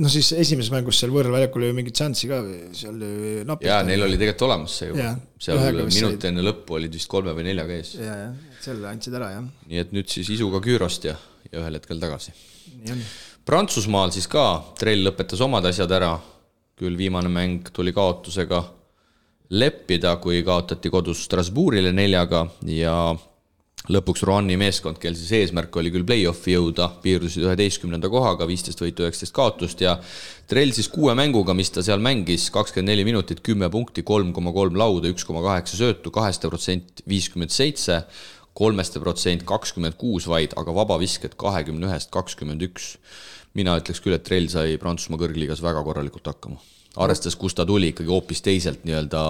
noh 0.01 0.11
siis 0.11 0.33
esimeses 0.35 0.71
mängus 0.73 0.99
seal 0.99 1.13
võõral 1.13 1.37
väljakul 1.37 1.63
oli 1.63 1.75
mingit 1.77 2.01
šanssi 2.01 2.27
ka 2.27 2.41
või 2.43 2.57
seal 2.75 2.97
oli 2.97 3.45
napilt. 3.47 3.69
ja 3.69 3.79
neil 3.87 4.03
oli 4.03 4.19
tegelikult 4.19 4.47
olemas 4.49 4.75
see 4.81 4.89
juba 4.91 5.05
Jaa,. 5.05 5.13
seal 5.47 5.61
minut 5.79 6.17
said. 6.17 6.27
enne 6.31 6.43
lõppu 6.45 6.75
olid 6.79 6.97
vist 6.99 7.11
kolme 7.11 7.35
või 7.37 7.47
neljaga 7.47 7.77
ees. 7.77 7.93
ja, 8.01 8.17
jah, 8.25 8.57
selle 8.65 8.91
andsid 8.91 9.15
ära 9.19 9.31
jah, 9.37 9.47
nii 9.71 9.83
et 9.85 9.95
nüüd 9.95 10.11
siis 10.11 10.33
isuga 10.35 10.59
Küürost 10.63 11.07
ja, 11.07 11.15
ja 11.47 11.63
ühel 11.63 11.79
hetkel 11.79 12.03
tagasi. 12.03 12.35
Prantsusmaal 13.47 14.11
siis 14.13 14.27
ka 14.31 14.45
trell 14.79 15.07
lõpetas 15.07 15.41
omad 15.41 15.65
asjad 15.71 15.91
ära, 15.95 16.11
küll 16.77 16.99
viimane 16.99 17.31
mäng 17.31 17.71
tuli 17.73 17.93
kaotusega 17.95 18.61
leppida, 19.51 20.15
kui 20.21 20.43
kaotati 20.47 20.91
kodus 20.91 21.23
Strasbourgile 21.27 21.91
neljaga 21.95 22.45
ja 22.67 22.95
lõpuks 23.89 24.21
Roani 24.27 24.57
meeskond, 24.61 24.99
kel 25.01 25.15
siis 25.17 25.31
eesmärk 25.39 25.75
oli 25.81 25.89
küll 25.93 26.05
play-off'i 26.05 26.53
jõuda, 26.53 26.87
piirdusid 27.01 27.47
üheteistkümnenda 27.47 28.11
kohaga, 28.13 28.45
viisteist 28.49 28.83
võitu, 28.83 29.07
üheksateist 29.07 29.33
kaotust 29.33 29.81
ja 29.81 29.95
trell 30.51 30.73
siis 30.75 30.91
kuue 30.91 31.15
mänguga, 31.17 31.55
mis 31.57 31.73
ta 31.73 31.81
seal 31.85 32.03
mängis, 32.03 32.49
kakskümmend 32.53 32.93
neli 32.93 33.07
minutit, 33.07 33.41
kümme 33.45 33.71
punkti, 33.73 34.05
kolm 34.05 34.35
koma 34.35 34.53
kolm 34.53 34.77
lauda, 34.77 35.09
üks 35.09 35.25
koma 35.25 35.41
kaheksa 35.47 35.79
söötu, 35.79 36.13
kaheste 36.13 36.51
protsent 36.51 37.01
viiskümmend 37.09 37.53
seitse, 37.55 38.03
kolmeste 38.53 39.01
protsent 39.01 39.47
kakskümmend 39.49 39.97
kuus 39.97 40.27
vaid, 40.29 40.53
aga 40.59 40.75
vabavisked 40.75 41.39
kahekümne 41.41 41.89
ühest 41.89 42.13
kakskümmend 42.13 42.69
üks 42.69 42.93
mina 43.57 43.75
ütleks 43.79 44.03
küll, 44.03 44.15
et 44.15 44.27
Trell 44.27 44.47
sai 44.51 44.77
Prantsusmaa 44.81 45.19
kõrgliigas 45.25 45.63
väga 45.63 45.83
korralikult 45.87 46.29
hakkama. 46.31 46.61
arvestades, 46.99 47.37
kust 47.39 47.55
ta 47.55 47.65
tuli 47.67 47.91
ikkagi 47.91 48.11
hoopis 48.11 48.41
teiselt 48.43 48.81
nii-öelda 48.87 49.21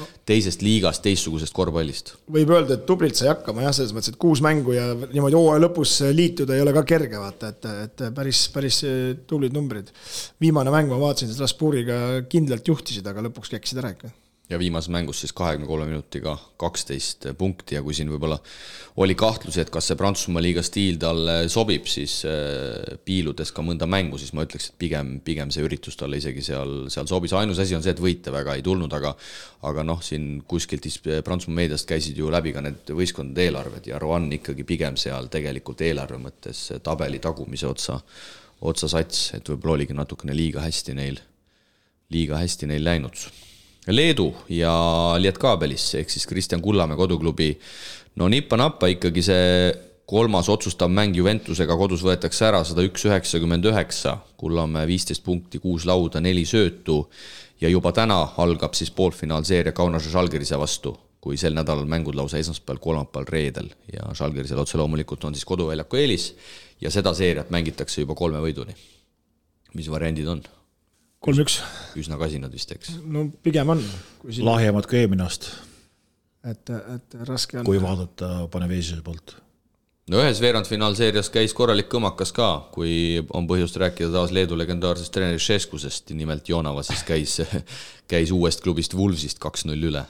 no. 0.00 0.08
teisest 0.26 0.64
liigast, 0.66 1.02
teistsugusest 1.04 1.54
korvpallist. 1.54 2.14
võib 2.34 2.50
öelda, 2.56 2.78
et 2.78 2.86
tublilt 2.88 3.18
sai 3.18 3.30
hakkama 3.30 3.66
jah, 3.66 3.76
selles 3.76 3.94
mõttes, 3.94 4.14
et 4.14 4.18
kuus 4.20 4.42
mängu 4.44 4.74
ja 4.74 4.88
niimoodi 5.04 5.38
hooaja 5.38 5.62
lõpus 5.62 5.94
liituda 6.16 6.56
ei 6.56 6.64
ole 6.64 6.74
ka 6.74 6.82
kerge, 6.94 7.20
vaata, 7.20 7.52
et, 7.54 7.70
et 7.86 8.04
päris, 8.16 8.46
päris 8.54 8.82
tublid 9.30 9.54
numbrid. 9.54 9.94
viimane 10.42 10.74
mäng 10.74 10.90
ma 10.90 10.98
vaatasin, 11.06 11.30
Strasbourgiga 11.34 12.24
kindlalt 12.30 12.66
juhtisid, 12.66 13.06
aga 13.06 13.28
lõpuks 13.28 13.54
keksid 13.54 13.82
ära 13.82 13.94
ikka. 13.94 14.10
Ja 14.50 14.58
viimases 14.60 14.90
mängus 14.92 15.22
siis 15.22 15.32
kahekümne 15.32 15.66
kolme 15.66 15.86
minutiga 15.88 16.34
kaksteist 16.60 17.26
punkti. 17.38 17.78
Ja 17.78 17.82
kui 17.82 17.94
siin 17.96 18.10
võib-olla 18.12 18.36
oli 19.00 19.16
kahtlusi, 19.16 19.62
et 19.62 19.70
kas 19.72 19.88
see 19.88 19.96
Prantsusmaa 19.96 20.42
liiga 20.44 20.62
stiil 20.64 20.98
talle 21.00 21.36
sobib, 21.52 21.88
siis 21.88 22.18
äh, 22.28 22.98
piiludes 23.04 23.54
ka 23.56 23.64
mõnda 23.64 23.88
mängu, 23.88 24.20
siis 24.20 24.34
ma 24.36 24.44
ütleks, 24.44 24.68
et 24.70 24.78
pigem, 24.84 25.16
pigem 25.24 25.52
see 25.54 25.64
üritus 25.64 25.96
talle 26.00 26.20
isegi 26.20 26.44
seal, 26.44 26.74
seal 26.92 27.08
sobis, 27.08 27.32
ainus 27.38 27.62
asi 27.64 27.76
on 27.76 27.84
see, 27.84 27.94
et 27.96 28.04
võite 28.04 28.34
väga 28.34 28.58
ei 28.58 28.64
tulnud, 28.66 28.92
aga 28.92 29.14
aga 29.64 29.84
noh, 29.86 30.02
siin 30.04 30.42
kuskilt 30.48 30.84
siis 30.84 31.00
Prantsusmaa 31.00 31.62
meediast 31.62 31.88
käisid 31.88 32.20
ju 32.20 32.28
läbi 32.32 32.52
ka 32.52 32.60
need 32.64 32.92
võistkondade 32.92 33.48
eelarved 33.48 33.88
ja 33.88 34.00
Roanne 34.02 34.36
ikkagi 34.42 34.66
pigem 34.68 35.00
seal 35.00 35.30
tegelikult 35.32 35.80
eelarve 35.86 36.20
mõttes 36.20 36.66
tabeli 36.84 37.22
tagumise 37.24 37.70
otsa, 37.70 37.96
otsa 38.60 38.92
sats, 38.92 39.30
et 39.38 39.48
võib-olla 39.48 39.80
oligi 39.80 39.96
natukene 39.96 40.36
liiga 40.36 40.60
hästi 40.64 41.00
neil 41.00 41.22
liiga 42.12 42.38
hästi 42.38 42.68
neil 42.68 42.84
läinud. 42.84 43.24
Leedu 43.92 44.30
ja 44.48 44.72
Lietkabelis 45.20 45.94
ehk 46.00 46.10
siis 46.10 46.26
Kristjan 46.26 46.62
Kullamäe 46.64 46.96
koduklubi, 46.96 47.50
no 48.16 48.28
nippa-nappa 48.32 48.88
ikkagi 48.94 49.22
see 49.22 49.48
kolmas 50.08 50.48
otsustav 50.48 50.88
mäng 50.92 51.16
Juventusega 51.16 51.76
kodus 51.76 52.04
võetakse 52.04 52.46
ära, 52.48 52.62
sada 52.64 52.84
üks 52.84 53.04
üheksakümmend 53.08 53.68
üheksa, 53.68 54.16
Kullamäe 54.40 54.88
viisteist 54.88 55.24
punkti, 55.24 55.60
kuus 55.60 55.84
lauda, 55.88 56.20
neli 56.24 56.46
söötu 56.48 57.02
ja 57.60 57.68
juba 57.68 57.92
täna 57.92 58.22
algab 58.40 58.76
siis 58.76 58.90
poolfinaalseeria 58.90 59.76
Kaunase 59.76 60.12
Žalgirise 60.12 60.58
vastu, 60.60 60.96
kui 61.20 61.36
sel 61.40 61.56
nädalal 61.56 61.88
mängud 61.88 62.16
lausa 62.16 62.40
esmaspäeval, 62.40 62.80
kolmapäeval, 62.80 63.28
reedel 63.28 63.70
ja 63.92 64.08
Žalgirisel 64.16 64.64
otse 64.64 64.80
loomulikult 64.80 65.28
on 65.28 65.36
siis 65.36 65.44
koduväljaku 65.48 66.00
eelis 66.00 66.30
ja 66.80 66.92
seda 66.92 67.12
seeriat 67.16 67.52
mängitakse 67.52 68.00
juba 68.00 68.16
kolme 68.16 68.40
võiduni. 68.40 68.76
mis 69.74 69.90
variandid 69.90 70.28
on? 70.28 70.44
kolm-üks, 71.24 71.60
üsna 72.00 72.18
kasinad 72.20 72.52
vist, 72.54 72.74
eks. 72.74 72.98
no 73.08 73.28
pigem 73.44 73.72
on, 73.74 73.80
lahjemad 74.44 74.88
kui 74.90 75.00
eelmine 75.00 75.24
aasta, 75.24 75.52
et, 76.50 76.70
et 76.70 77.16
raske 77.28 77.60
on 77.60 77.66
kui. 77.68 77.80
vaadata 77.82 78.48
Panevežise 78.52 79.00
poolt. 79.06 79.36
no 80.12 80.20
ühes 80.20 80.42
veerandfinaalseerias 80.44 81.30
käis 81.34 81.56
korralik 81.56 81.88
kõmakas 81.92 82.34
ka, 82.36 82.50
kui 82.74 83.22
on 83.32 83.48
põhjust 83.50 83.78
rääkida 83.80 84.12
taas 84.12 84.34
Leedu 84.36 84.58
legendaarsest 84.60 85.14
treenerist 85.14 85.48
Šeskusest, 85.48 86.12
nimelt 86.18 86.48
Jonava 86.48 86.84
siis 86.86 87.04
käis, 87.08 87.38
käis 88.12 88.34
uuest 88.34 88.64
klubist 88.66 88.96
Wolvesist 88.98 89.40
kaks-null 89.42 89.90
üle. 89.92 90.04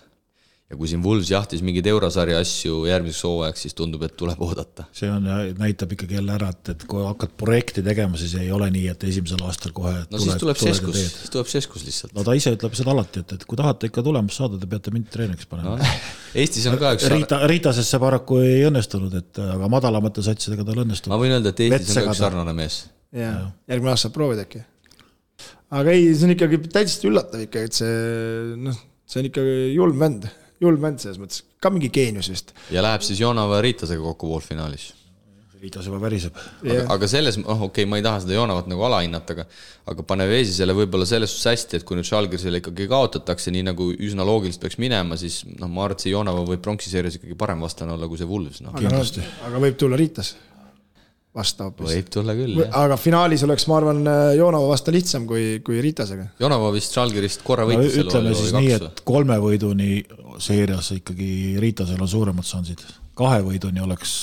Ja 0.75 0.79
kui 0.79 0.91
siin 0.91 1.03
Wolves 1.05 1.31
jahtis 1.31 1.63
mingeid 1.65 1.87
eurosarja 1.89 2.41
asju 2.43 2.83
järgmiseks 2.89 3.25
hooajaks, 3.29 3.65
siis 3.65 3.77
tundub, 3.79 4.03
et 4.07 4.17
tuleb 4.19 4.41
oodata. 4.43 4.87
see 4.95 5.11
on, 5.11 5.27
näitab 5.61 5.95
ikkagi 5.95 6.19
jälle 6.19 6.35
ära, 6.35 6.51
et, 6.55 6.73
et 6.75 6.85
kui 6.91 7.05
hakkad 7.05 7.37
projekti 7.41 7.85
tegema, 7.87 8.19
siis 8.21 8.35
ei 8.41 8.51
ole 8.55 8.69
nii, 8.75 8.89
et 8.93 9.07
esimesel 9.09 9.45
aastal 9.47 9.75
kohe 9.77 9.95
no 10.11 10.21
siis 10.21 10.41
tuleb 10.43 10.59
Šeskus, 10.59 10.99
siis 10.99 11.33
tuleb 11.33 11.51
Šeskus 11.51 11.87
lihtsalt. 11.87 12.15
no 12.17 12.27
ta 12.27 12.35
ise 12.37 12.55
ütleb 12.57 12.75
seda 12.77 12.93
alati, 12.95 13.23
et, 13.23 13.37
et 13.39 13.47
kui 13.49 13.61
tahate 13.61 13.91
ikka 13.91 14.05
tulemust 14.07 14.43
saada, 14.43 14.59
te 14.61 14.71
peate 14.71 14.95
mind 14.95 15.11
treeniks 15.15 15.51
panema 15.51 15.79
no,. 15.79 15.91
Eestis 16.35 16.67
on 16.67 16.79
ka 16.81 16.95
üks 16.97 17.07
Riita, 17.13 17.45
Riitasest 17.51 17.95
see 17.95 18.03
paraku 18.03 18.41
ei 18.43 18.65
õnnestunud, 18.67 19.15
et 19.21 19.43
aga 19.45 19.71
madalamate 19.71 20.25
satsidega 20.27 20.67
tal 20.67 20.83
õnnestub 20.83 21.15
ma. 21.15 21.21
võin 21.21 21.37
öelda, 21.37 21.55
et 21.55 21.67
Eestis 21.69 21.95
on 22.01 22.09
ka 22.09 22.17
üks 22.17 22.25
sarnane 22.25 22.57
mees. 22.57 22.81
jaa, 23.15 23.51
järgmine 23.71 23.95
aasta 23.95 24.09
saab 24.09 24.17
proovida 24.17 24.49
äkki. 24.49 24.65
aga 25.79 25.95
ei, 25.95 26.11
see 26.11 26.27
on 26.27 26.35
ikkagi 26.35 26.65
täiesti 26.67 27.11
üllatav 27.13 27.47
ikka, 27.47 27.63
et 27.69 27.79
see 27.79 27.95
noh, 28.67 28.81
see 29.07 29.23
on 29.23 29.31
ikka 29.31 29.45
julm 29.77 30.03
vend, 30.03 30.27
julm 30.63 30.83
vend 30.83 31.03
selles 31.03 31.21
mõttes, 31.23 31.45
ka 31.61 31.73
mingi 31.75 31.91
geenius 31.95 32.31
vist. 32.33 32.55
ja 32.75 32.85
läheb 32.85 33.07
siis 33.07 33.23
Jonava 33.23 33.59
ja 33.59 33.67
Riitasega 33.67 34.03
kokku 34.13 34.31
poolfinaalis 34.31 34.93
Riitas 35.65 35.87
juba 35.89 35.97
väriseb. 36.03 36.37
aga, 36.61 36.83
aga 36.93 37.09
selles, 37.09 37.39
oh 37.41 37.63
okei 37.65 37.85
okay,, 37.85 37.89
ma 37.89 37.97
ei 37.97 38.05
taha 38.05 38.21
seda 38.21 38.35
Joonavat 38.37 38.67
nagu 38.69 38.85
alahinnata, 38.85 39.37
aga 39.37 39.47
aga 39.93 40.05
pane 40.11 40.27
Veesisele 40.29 40.75
võib-olla 40.77 41.07
selles 41.09 41.33
suhtes 41.33 41.49
hästi, 41.55 41.81
et 41.81 41.87
kui 41.89 41.97
nüüd 41.97 42.09
Žalgirisele 42.09 42.61
ikkagi 42.61 42.89
kaotatakse, 42.91 43.53
nii 43.55 43.65
nagu 43.71 43.87
üsna 43.95 44.27
loogiliselt 44.29 44.67
peaks 44.67 44.77
minema, 44.83 45.17
siis 45.21 45.41
noh, 45.47 45.71
ma 45.71 45.87
arvan, 45.87 45.97
et 45.97 46.05
see 46.05 46.13
Joonava 46.13 46.45
võib 46.51 46.61
pronksiseerias 46.65 47.17
ikkagi 47.21 47.39
parem 47.41 47.65
vastane 47.65 47.97
olla 47.97 48.09
kui 48.11 48.21
see 48.21 48.29
Wolves, 48.29 48.61
noh. 48.65 48.77
aga, 48.77 48.93
no, 48.93 49.31
aga 49.49 49.63
võib 49.65 49.81
tulla 49.81 50.01
Riitas 50.01 50.35
vastu 51.35 51.67
hoopis. 51.67 51.89
võib 51.91 52.11
tulla 52.15 52.35
küll, 52.39 52.59
jah. 52.63 52.77
aga 52.85 52.99
finaalis 53.01 53.43
oleks, 53.47 53.67
ma 53.71 53.79
arvan, 53.81 54.03
Joonova 54.39 54.71
vastu 54.71 54.95
lihtsam 54.95 55.27
kui, 55.31 55.59
kui 55.67 55.81
Riitasega. 55.83 56.29
Joonava 56.43 56.71
vist 56.75 56.95
Žalgirist 56.95 57.43
korra 57.47 57.67
no 57.67 57.73
võitis 57.73 57.97
sel 57.97 58.07
ütleme 58.07 58.37
siis 58.39 58.55
nii, 58.55 58.71
et 58.79 59.03
kolme 59.09 59.41
võiduni 59.43 60.05
seerias 60.43 60.93
ikkagi 60.95 61.59
Riitasel 61.63 62.01
on 62.01 62.11
suuremad 62.11 62.47
šansid. 62.47 62.87
kahe 63.19 63.43
võiduni 63.47 63.83
oleks 63.83 64.15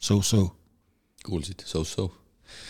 so-so. 0.00 0.48
kuulsid, 1.26 1.62
so-so. 1.68 2.08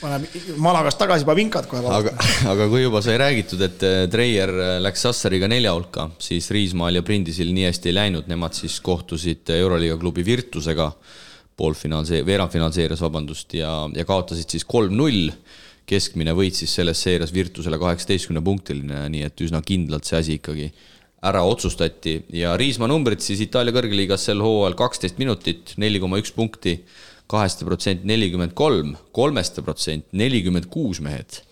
paneb 0.02 0.26
Malagast 0.62 0.98
tagasi, 0.98 1.26
paneb 1.26 1.46
inkad 1.46 1.70
kohe 1.70 1.86
aga 1.86 2.10
vastu., 2.10 2.46
aga 2.50 2.70
kui 2.70 2.82
juba 2.82 3.02
sai 3.04 3.18
räägitud, 3.22 3.62
et 3.62 3.86
äh, 3.86 4.04
Treier 4.10 4.50
läks 4.82 5.06
Sassariga 5.06 5.46
nelja 5.50 5.74
hulka, 5.74 6.10
siis 6.22 6.50
Riismaal 6.50 6.98
ja 6.98 7.06
Prindisil 7.06 7.54
nii 7.54 7.70
hästi 7.70 7.92
ei 7.92 8.00
läinud, 8.00 8.30
nemad 8.30 8.58
siis 8.58 8.80
kohtusid 8.82 9.54
Euroliiga 9.54 10.00
klubi 10.02 10.26
Virtusega 10.26 10.90
poolfinaalse, 11.56 12.22
veerandfinaalseerias, 12.26 13.02
vabandust, 13.04 13.54
ja, 13.58 13.72
ja 13.94 14.06
kaotasid 14.08 14.50
siis 14.50 14.64
kolm-null. 14.68 15.30
keskmine 15.86 16.32
võit 16.32 16.54
siis 16.54 16.72
selles 16.78 17.00
seerias 17.02 17.32
Virtusele 17.34 17.76
kaheksateistkümne 17.78 18.40
punktiline, 18.40 19.00
nii 19.12 19.24
et 19.26 19.40
üsna 19.44 19.60
kindlalt 19.66 20.06
see 20.06 20.18
asi 20.18 20.36
ikkagi 20.38 20.68
ära 21.26 21.42
otsustati 21.44 22.14
ja 22.32 22.54
Riismaa 22.56 22.88
numbrid 22.88 23.20
siis 23.20 23.42
Itaalia 23.42 23.74
kõrgliigas 23.74 24.28
sel 24.30 24.40
hooajal 24.40 24.78
kaksteist 24.78 25.18
minutit, 25.18 25.74
neli 25.82 26.00
koma 26.00 26.22
üks 26.22 26.32
punkti, 26.32 26.78
kaheste 27.26 27.66
protsent 27.66 28.06
nelikümmend 28.08 28.54
kolm, 28.54 28.94
kolmeste 29.12 29.62
protsent 29.66 30.06
nelikümmend 30.12 30.70
kuus 30.70 31.02
mehed 31.02 31.42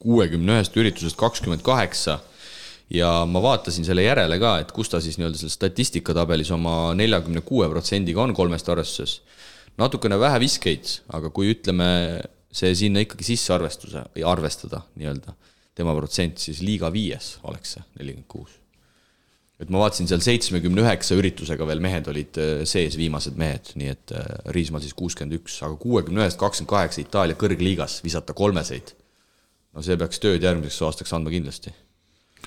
kuuekümne 0.00 0.56
ühest 0.56 0.76
üritusest 0.80 1.18
kakskümmend 1.20 1.62
kaheksa 1.64 2.18
ja 2.90 3.10
ma 3.28 3.42
vaatasin 3.42 3.86
selle 3.86 4.04
järele 4.04 4.38
ka, 4.42 4.56
et 4.62 4.72
kus 4.74 4.90
ta 4.92 5.00
siis 5.02 5.18
nii-öelda 5.20 5.38
selles 5.38 5.56
statistikatabelis 5.58 6.50
oma 6.56 6.92
neljakümne 6.98 7.42
kuue 7.46 7.68
protsendiga 7.70 8.22
on 8.24 8.34
kolmest 8.34 8.68
arvestuses. 8.68 9.20
natukene 9.78 10.18
vähe 10.20 10.40
viskeid, 10.42 10.96
aga 11.14 11.30
kui 11.30 11.52
ütleme 11.54 11.88
see 12.52 12.74
sinna 12.74 13.04
ikkagi 13.04 13.24
sisse 13.24 13.54
arvestuse, 13.54 14.02
arvestada 14.26 14.82
nii-öelda 14.98 15.36
tema 15.78 15.94
protsent, 15.96 16.40
siis 16.42 16.60
liiga 16.66 16.90
viies 16.92 17.36
oleks 17.46 17.76
see 17.76 17.84
nelikümmend 18.00 18.28
kuus. 18.28 18.56
et 19.60 19.68
ma 19.68 19.82
vaatasin 19.82 20.08
seal 20.08 20.22
seitsmekümne 20.24 20.82
üheksa 20.82 21.14
üritusega 21.20 21.66
veel 21.68 21.82
mehed 21.84 22.06
olid 22.08 22.38
äh, 22.40 22.62
sees, 22.68 22.96
viimased 22.96 23.36
mehed, 23.36 23.74
nii 23.76 23.92
et 23.92 24.14
äh, 24.16 24.24
Riismaal 24.56 24.82
siis 24.82 24.96
kuuskümmend 24.96 25.36
üks, 25.36 25.60
aga 25.66 25.76
kuuekümne 25.80 26.24
ühest 26.24 26.40
kakskümmend 26.40 26.72
kaheksa 26.72 27.04
Itaalia 27.04 27.38
kõrgliigas 27.38 28.00
visata 28.04 28.34
kolmeseid 28.36 28.94
no 29.74 29.84
see 29.84 29.98
peaks 30.00 30.22
tööd 30.22 30.44
järgmiseks 30.44 30.82
aastaks 30.88 31.14
andma 31.16 31.32
kindlasti. 31.34 31.72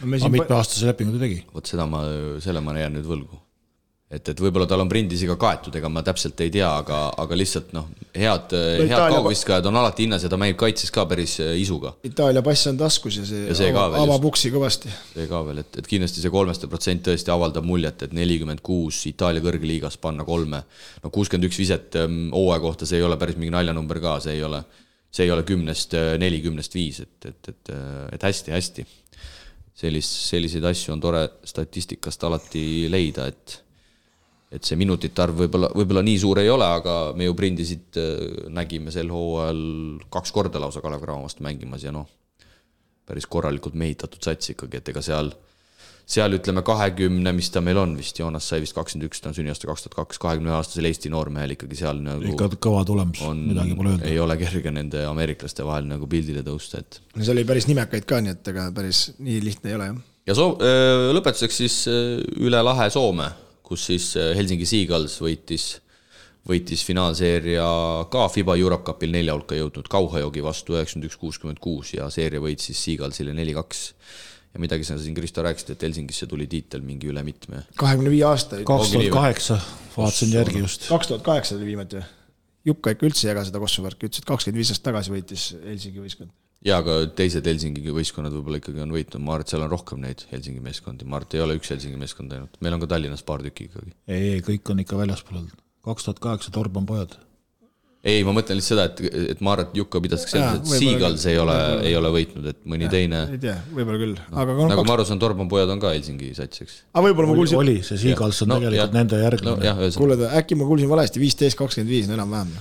Aga 0.01 0.19
siin, 0.19 0.31
mitmeaastase 0.39 0.89
lepingu 0.91 1.17
ta 1.17 1.25
tegi? 1.27 1.41
vot 1.53 1.69
seda 1.69 1.85
ma, 1.89 2.03
selle 2.43 2.61
ma 2.65 2.75
jään 2.79 2.95
nüüd 2.97 3.05
võlgu. 3.07 3.39
et, 4.13 4.27
et 4.29 4.41
võib-olla 4.41 4.67
tal 4.69 4.81
on 4.83 4.89
Brindisiga 4.89 5.33
kaetud, 5.41 5.73
ega 5.79 5.89
ma 5.89 6.03
täpselt 6.05 6.37
ei 6.45 6.51
tea, 6.53 6.67
aga, 6.83 6.97
aga 7.17 7.37
lihtsalt 7.37 7.71
noh, 7.73 7.87
head 8.13 8.51
head 8.53 8.91
kaugviskajad 9.09 9.65
on 9.65 9.79
alati 9.79 10.05
hinnas 10.05 10.21
ja 10.21 10.29
ta 10.29 10.37
mängib 10.37 10.59
kaitses 10.61 10.91
ka 10.93 11.05
päris 11.09 11.39
äh, 11.41 11.55
isuga. 11.57 11.95
Itaalia 12.05 12.43
pass 12.45 12.67
on 12.69 12.77
taskus 12.77 13.17
ja 13.17 13.25
see, 13.25 13.47
Ja 13.49 13.55
see 13.57 13.71
ka 13.73 13.87
ava- 13.87 13.95
veel 13.95 14.05
avab 14.05 14.27
uksi 14.29 14.51
kõvasti. 14.53 14.91
see 15.15 15.25
ka 15.31 15.41
veel, 15.47 15.63
et, 15.63 15.79
et 15.81 15.89
kindlasti 15.89 16.21
see 16.21 16.33
kolmeste 16.33 16.69
protsent 16.69 17.01
tõesti 17.09 17.33
avaldab 17.33 17.65
muljet, 17.65 18.05
et 18.05 18.13
nelikümmend 18.13 18.61
kuus 18.61 19.01
Itaalia 19.09 19.41
kõrgliigas 19.45 19.97
panna 20.01 20.25
kolme. 20.29 20.61
no 21.01 21.09
kuuskümmend 21.09 21.49
üks 21.49 21.57
viset 21.63 21.97
ähm, 22.03 22.27
hooaja 22.35 22.61
kohta, 22.67 22.85
see 22.89 23.01
ei 23.01 23.07
ole 23.09 23.17
päris 23.17 23.39
mingi 23.41 23.55
naljanumber 23.55 23.97
ka, 24.03 24.19
see 24.27 24.37
ei 24.37 24.43
ole, 24.45 24.61
see 25.09 25.25
ei 25.25 25.33
ole 25.33 25.41
kümnest 25.47 25.97
äh, 25.97 26.13
neli, 26.21 26.43
kümnest 26.45 26.77
viis, 26.77 27.01
et, 27.01 27.31
et, 27.33 27.49
et, 27.49 27.73
et 28.13 28.29
hästi-hästi. 28.29 28.85
Sellist, 29.77 30.15
selliseid 30.29 30.65
asju 30.69 30.93
on 30.93 31.01
tore 31.03 31.23
statistikast 31.49 32.23
alati 32.29 32.63
leida, 32.91 33.27
et 33.27 33.59
et 34.53 34.67
see 34.67 34.77
minutite 34.77 35.17
arv 35.23 35.39
võib-olla, 35.41 35.71
võib-olla 35.73 36.03
nii 36.05 36.17
suur 36.21 36.37
ei 36.43 36.49
ole, 36.53 36.65
aga 36.77 36.97
me 37.17 37.25
ju 37.25 37.33
Prindisit 37.33 37.97
äh, 37.97 38.19
nägime 38.53 38.93
sel 38.93 39.09
hooajal 39.09 39.63
kaks 40.13 40.33
korda 40.35 40.61
lausa 40.61 40.83
Kalev 40.83 41.01
Cramo 41.01 41.25
vastu 41.25 41.41
mängimas 41.45 41.81
ja 41.81 41.93
noh, 41.95 42.05
päris 43.09 43.25
korralikult 43.25 43.73
mehitatud 43.79 44.21
sats 44.21 44.53
ikkagi, 44.53 44.77
et 44.77 44.91
ega 44.93 45.01
seal, 45.01 45.33
seal 46.09 46.35
ütleme 46.35 46.63
kahekümne, 46.65 47.31
mis 47.35 47.49
ta 47.53 47.61
meil 47.63 47.79
on 47.79 47.93
vist, 47.97 48.17
Joonas 48.19 48.47
sai 48.51 48.59
vist 48.63 48.75
kakskümmend 48.75 49.07
üks, 49.07 49.21
ta 49.23 49.31
on 49.31 49.37
sünniaasta 49.37 49.69
kaks 49.69 49.85
tuhat 49.85 49.95
kaks, 50.01 50.19
kahekümne 50.21 50.51
ühe 50.51 50.57
aastasel 50.57 50.87
Eesti 50.89 51.11
noormehel 51.13 51.55
ikkagi 51.55 51.77
seal 51.79 52.01
nagu 52.03 52.25
ikka 52.33 52.49
kõva 52.63 52.81
tulemus, 52.87 53.21
on, 53.23 53.45
midagi 53.53 53.77
pole 53.79 53.93
öelda. 53.95 54.09
ei 54.11 54.19
ole 54.19 54.37
kerge 54.41 54.73
nende 54.75 55.05
ameeriklaste 55.07 55.65
vahel 55.67 55.87
nagu 55.87 56.09
pildile 56.11 56.43
tõusta, 56.45 56.83
et 56.83 56.99
no 57.15 57.23
seal 57.23 57.37
oli 57.37 57.47
päris 57.47 57.69
nimekaid 57.71 58.07
ka, 58.09 58.19
nii 58.23 58.35
et 58.35 58.51
ega 58.51 58.67
päris 58.75 59.05
nii 59.23 59.39
lihtne 59.45 59.71
ei 59.71 59.77
ole 59.77 59.87
jah. 59.91 60.01
ja 60.31 60.35
soo-, 60.37 60.57
lõpetuseks 61.15 61.61
siis 61.63 61.79
üle 61.87 62.59
lahe 62.67 62.89
Soome, 62.93 63.29
kus 63.63 63.87
siis 63.93 64.11
Helsingi 64.35 64.67
Seagulls 64.67 65.15
võitis, 65.23 65.69
võitis 66.49 66.83
finaalseeria 66.83 67.65
ka 68.11 68.27
Fiba 68.33 68.57
EuroCupil 68.59 69.15
nelja 69.15 69.37
hulka 69.37 69.55
jõudnud 69.55 69.87
Kauhajogi 69.87 70.43
vastu 70.43 70.75
üheksakümmend 70.75 71.07
üks, 71.07 71.17
kuuskümmend 71.21 71.63
kuus 71.63 71.95
ja 71.95 72.11
seeria 72.11 72.43
võit 72.43 72.59
siis 72.59 72.83
Seagullsile 72.83 73.31
neli-kaks. 73.39 73.87
Ja 74.53 74.61
midagi 74.61 74.85
sa 74.87 74.97
siin, 75.01 75.15
Kristo, 75.17 75.43
rääkisid, 75.45 75.73
et 75.73 75.85
Helsingisse 75.87 76.27
tuli 76.29 76.45
tiitel 76.49 76.83
mingi 76.85 77.09
üle 77.09 77.23
mitme. 77.25 77.63
kahekümne 77.79 78.11
viie 78.13 78.25
aasta, 78.29 78.61
kaks 78.67 78.93
tuhat 78.93 79.09
kaheksa, 79.15 79.57
vaatasin 79.97 80.35
järgi 80.37 80.61
just. 80.61 80.87
kaks 80.91 81.09
tuhat 81.09 81.25
kaheksa 81.25 81.57
oli 81.57 81.71
viimati 81.71 81.99
või? 81.99 82.05
Jukka 82.69 82.93
ikka 82.93 83.09
üldse 83.09 83.25
ei 83.25 83.33
jaga 83.33 83.43
seda 83.43 83.59
kossu 83.59 83.83
värki, 83.83 84.07
ütles, 84.07 84.21
et 84.21 84.29
kakskümmend 84.29 84.61
viis 84.61 84.71
aastat 84.71 84.85
tagasi 84.87 85.11
võitis 85.11 85.49
Helsingi 85.65 86.03
võistkond. 86.03 86.31
ja 86.63 86.77
aga 86.83 86.99
teised 87.17 87.49
Helsingi 87.49 87.97
võistkonnad 87.97 88.35
võib-olla 88.37 88.61
ikkagi 88.61 88.85
on 88.85 88.93
võitnud, 88.93 89.25
ma 89.25 89.35
arvan, 89.35 89.47
et 89.47 89.55
seal 89.55 89.65
on 89.65 89.73
rohkem 89.73 90.05
neid 90.05 90.23
Helsingi 90.29 90.63
meeskondi, 90.63 91.09
ma 91.09 91.19
arvan, 91.19 91.31
et 91.31 91.37
ei 91.39 91.43
ole 91.43 91.57
üks 91.59 91.73
Helsingi 91.73 91.99
meeskond 91.99 92.37
ainult, 92.37 92.55
meil 92.63 92.77
on 92.77 92.85
ka 92.85 92.93
Tallinnas 92.93 93.25
paar 93.27 93.43
tükki 93.43 93.67
ikkagi. 93.71 93.91
ei, 94.07 94.37
ei 94.37 94.45
kõik 94.45 94.71
on 94.71 94.85
ikka 94.85 95.01
väljaspool 95.01 95.41
olnud. 95.41 95.59
kaks 95.89 96.07
tuhat 96.07 96.23
kaheksa 96.23 96.53
Torban 96.55 96.87
pojad. 96.87 97.17
ei, 98.03 98.23
ma 98.27 98.33
mõtlen 98.35 98.59
lihtsalt 98.59 98.73
seda, 98.73 98.85
et, 98.89 99.29
et 99.31 99.41
ma 99.43 99.53
arvan, 99.53 99.69
et 99.69 99.77
Jukka 99.79 100.01
pidas 100.03 100.25
ka 100.27 100.33
selles, 100.33 100.57
et 100.59 100.71
Seagulls 100.81 101.23
ei 101.31 101.37
ole, 101.39 101.55
ei 101.87 101.93
ole 101.95 102.11
võitnud, 102.11 102.49
et 102.51 102.59
mõni 102.67 102.89
teine, 102.91 103.23
ei 103.31 103.39
tea, 103.45 103.55
võib-olla 103.71 104.01
küll, 104.01 104.17
aga 104.27 104.57
no, 104.57 104.67
nagu 104.67 104.81
kaks... 104.81 104.89
ma 104.89 104.97
aru 104.97 105.05
saan, 105.07 105.21
Torban 105.23 105.51
pojad 105.51 105.71
on 105.71 105.79
ka 105.79 105.93
Helsingi 105.95 106.33
sats, 106.35 106.65
eks. 106.65 106.75
aga 106.91 107.05
võib-olla 107.07 107.31
ma 107.31 107.35
oli, 107.37 107.41
kuulsin, 107.45 107.61
oli, 107.61 107.77
see 107.87 108.01
Seagulls 108.03 108.43
on 108.43 108.53
No, 108.53 108.59
no, 108.59 108.67
tegelikult 108.67 108.83
jah. 108.83 108.93
nende 108.99 109.21
järglane 109.23 109.71
ühesõnaga, 109.87 109.95
kuule, 110.01 110.29
äkki 110.41 110.59
ma 110.59 110.67
kuulsin 110.67 110.91
valesti, 110.91 111.23
viisteist, 111.23 111.59
kakskümmend 111.63 111.95
viis, 111.95 112.11
no 112.11 112.19
enam-vähem. 112.19 112.53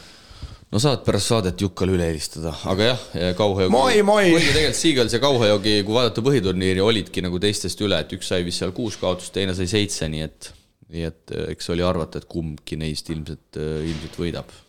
no 0.70 0.84
saad 0.86 1.02
pärast 1.08 1.34
saadet 1.34 1.66
Jukkale 1.66 1.98
üle 1.98 2.06
helistada, 2.12 2.54
aga 2.70 2.92
jah, 2.92 3.06
Kauhajogi. 3.42 3.74
Moi, 3.74 4.00
moi! 4.06 4.24
kuigi 4.30 4.54
tegelikult 4.54 4.82
Seagulls 4.84 5.18
ja 5.18 5.24
Kauhajogi, 5.26 5.78
kui 5.82 5.98
vaadata 5.98 6.22
põhiturniiri, 6.22 6.86
olidki 6.86 7.26
nagu 7.26 7.42
teistest 7.42 7.82
üle, 7.82 7.98
et 7.98 8.14
üks 8.14 8.30
sai 8.30 8.46
vist 8.46 8.62
seal 8.62 8.70
kuus 8.78 8.94
kaotust, 9.02 9.34
teine 9.34 9.58
sai 9.58 9.66
seitse, 9.74 10.06
nii 10.06 10.28
et, 10.30 10.52
nii 10.94 11.08
et 11.10 11.34
eh, 11.34 11.48
eks 11.56 11.74
oli 11.74 11.82
arvata, 11.82 12.22
et 12.22 12.30
kumbki 12.30 12.78
neist 12.78 13.10
ilmselt, 13.10 13.58
ilmselt 13.58 14.22
võidab. 14.22 14.60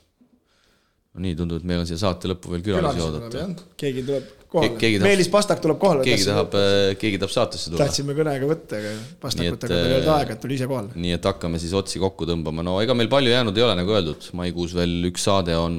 No 1.14 1.22
nii, 1.22 1.36
tundub, 1.38 1.60
et 1.62 1.68
meil 1.70 1.84
on 1.84 1.90
siia 1.90 2.00
saate 2.02 2.30
lõppu 2.32 2.54
veel 2.56 2.64
külalisi 2.66 3.04
oodata. 3.06 3.44
keegi 3.80 4.06
tuleb 4.08 4.32
kohale 4.54 4.78
Ke- 4.82 5.02
Meelis 5.02 5.30
Pastak 5.34 5.62
tuleb 5.64 5.80
kohale. 5.82 6.06
keegi 6.06 6.26
tahab, 6.28 6.56
keegi 7.02 7.20
tahab 7.22 7.34
saatesse 7.34 7.70
tulla. 7.70 7.84
tahtsime 7.86 8.16
kõnega 8.18 8.50
võtta, 8.50 8.80
aga 8.80 8.94
Pastakutega 9.22 9.78
ei 9.78 9.84
olnud 9.98 10.08
äh, 10.10 10.16
aega, 10.16 10.38
et 10.38 10.42
tuli 10.44 10.58
ise 10.58 10.70
kohale. 10.70 10.94
nii 10.96 11.18
et 11.18 11.28
hakkame 11.30 11.62
siis 11.62 11.76
otsi 11.78 12.02
kokku 12.02 12.30
tõmbama, 12.30 12.66
no 12.66 12.80
ega 12.82 12.96
meil 12.98 13.12
palju 13.14 13.34
jäänud 13.34 13.58
ei 13.58 13.68
ole, 13.68 13.78
nagu 13.82 13.94
öeldud, 13.98 14.32
maikuus 14.40 14.74
veel 14.78 15.12
üks 15.12 15.28
saade 15.30 15.58
on, 15.58 15.78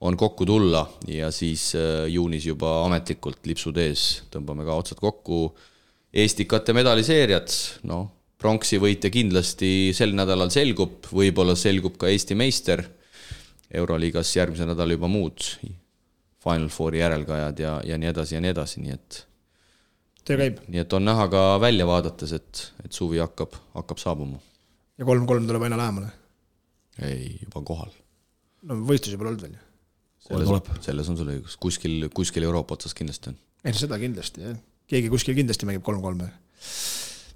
on 0.00 0.20
kokku 0.20 0.46
tulla 0.48 0.84
ja 1.08 1.32
siis 1.34 1.70
äh, 1.78 2.04
juunis 2.12 2.46
juba 2.48 2.82
ametlikult 2.84 3.40
lipsud 3.48 3.80
ees 3.84 4.06
tõmbame 4.32 4.68
ka 4.68 4.76
otsad 4.84 5.00
kokku 5.02 5.48
Eestikate 6.18 6.72
medaliseerijad, 6.72 7.52
noh, 7.84 8.06
pronksi 8.40 8.78
võitja 8.80 9.10
kindlasti 9.12 9.90
sel 9.96 10.14
nädalal 10.16 10.48
selgub, 10.48 11.04
võib-olla 11.12 11.52
selgub 11.58 11.98
ka 12.00 12.08
Eesti 12.08 12.36
meister, 12.38 12.80
Euroliigas 13.74 14.30
järgmisel 14.36 14.70
nädalal 14.70 14.96
juba 14.96 15.08
muud 15.12 15.44
Final 16.44 16.68
Fouri 16.72 17.02
järelkajad 17.02 17.58
ja, 17.58 17.72
ja 17.84 17.98
nii 17.98 18.08
edasi 18.08 18.36
ja 18.36 18.40
nii 18.40 18.52
edasi, 18.54 18.80
nii 18.80 18.94
et 18.94 19.22
töö 20.28 20.38
käib 20.40 20.60
nii 20.68 20.82
et 20.84 20.96
on 20.96 21.04
näha 21.04 21.26
ka 21.32 21.42
välja 21.60 21.86
vaadates, 21.88 22.32
et, 22.36 22.62
et 22.84 22.92
suvi 22.94 23.20
hakkab, 23.22 23.56
hakkab 23.76 24.00
saabuma. 24.00 24.40
ja 24.98 25.08
kolm-kolm 25.08 25.48
tuleb 25.48 25.66
aina 25.68 25.80
lähemale. 25.80 26.12
ei, 27.02 27.34
juba 27.42 27.64
kohal. 27.72 27.92
no 28.68 28.80
võistlusi 28.88 29.20
pole 29.20 29.34
olnud 29.34 29.44
veel 29.46 29.56
ju. 29.56 29.64
selles 30.28 30.86
selles 30.86 31.12
on 31.12 31.20
sul 31.20 31.34
õigus, 31.34 31.58
kuskil, 31.60 32.08
kuskil 32.14 32.48
Euroopa 32.48 32.78
otsas 32.78 32.96
kindlasti 32.96 33.34
on. 33.34 33.38
ei 33.64 33.74
no 33.74 33.82
seda 33.82 34.00
kindlasti 34.00 34.46
jah, 34.46 34.58
keegi 34.88 35.12
kuskil 35.12 35.36
kindlasti 35.38 35.68
mängib 35.68 35.84
kolm-kolme. 35.86 36.30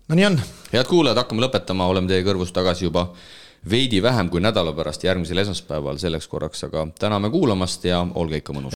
no 0.08 0.18
nii 0.18 0.28
on, 0.30 0.40
head 0.72 0.88
kuulajad, 0.88 1.24
hakkame 1.24 1.44
lõpetama, 1.46 1.90
oleme 1.92 2.12
teie 2.12 2.24
kõrvus 2.26 2.54
tagasi 2.54 2.88
juba 2.88 3.10
veidi 3.70 4.02
vähem 4.02 4.30
kui 4.30 4.40
nädala 4.40 4.72
pärast, 4.72 5.04
järgmisel 5.04 5.38
esmaspäeval 5.38 5.98
selleks 5.98 6.28
korraks, 6.28 6.64
aga 6.64 6.86
täname 6.98 7.30
kuulamast 7.30 7.84
ja 7.84 8.06
olge 8.14 8.36
ikka 8.36 8.52
mõnus. 8.52 8.72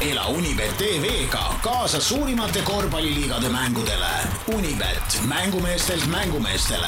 ela 0.00 0.26
Unibet 0.26 0.76
tv-ga 0.78 1.54
kaasa 1.62 2.00
suurimate 2.00 2.62
korvpalliliigade 2.62 3.48
mängudele. 3.48 4.12
Unibet, 4.54 5.20
mängumeestelt 5.28 6.06
mängumeestele 6.06 6.86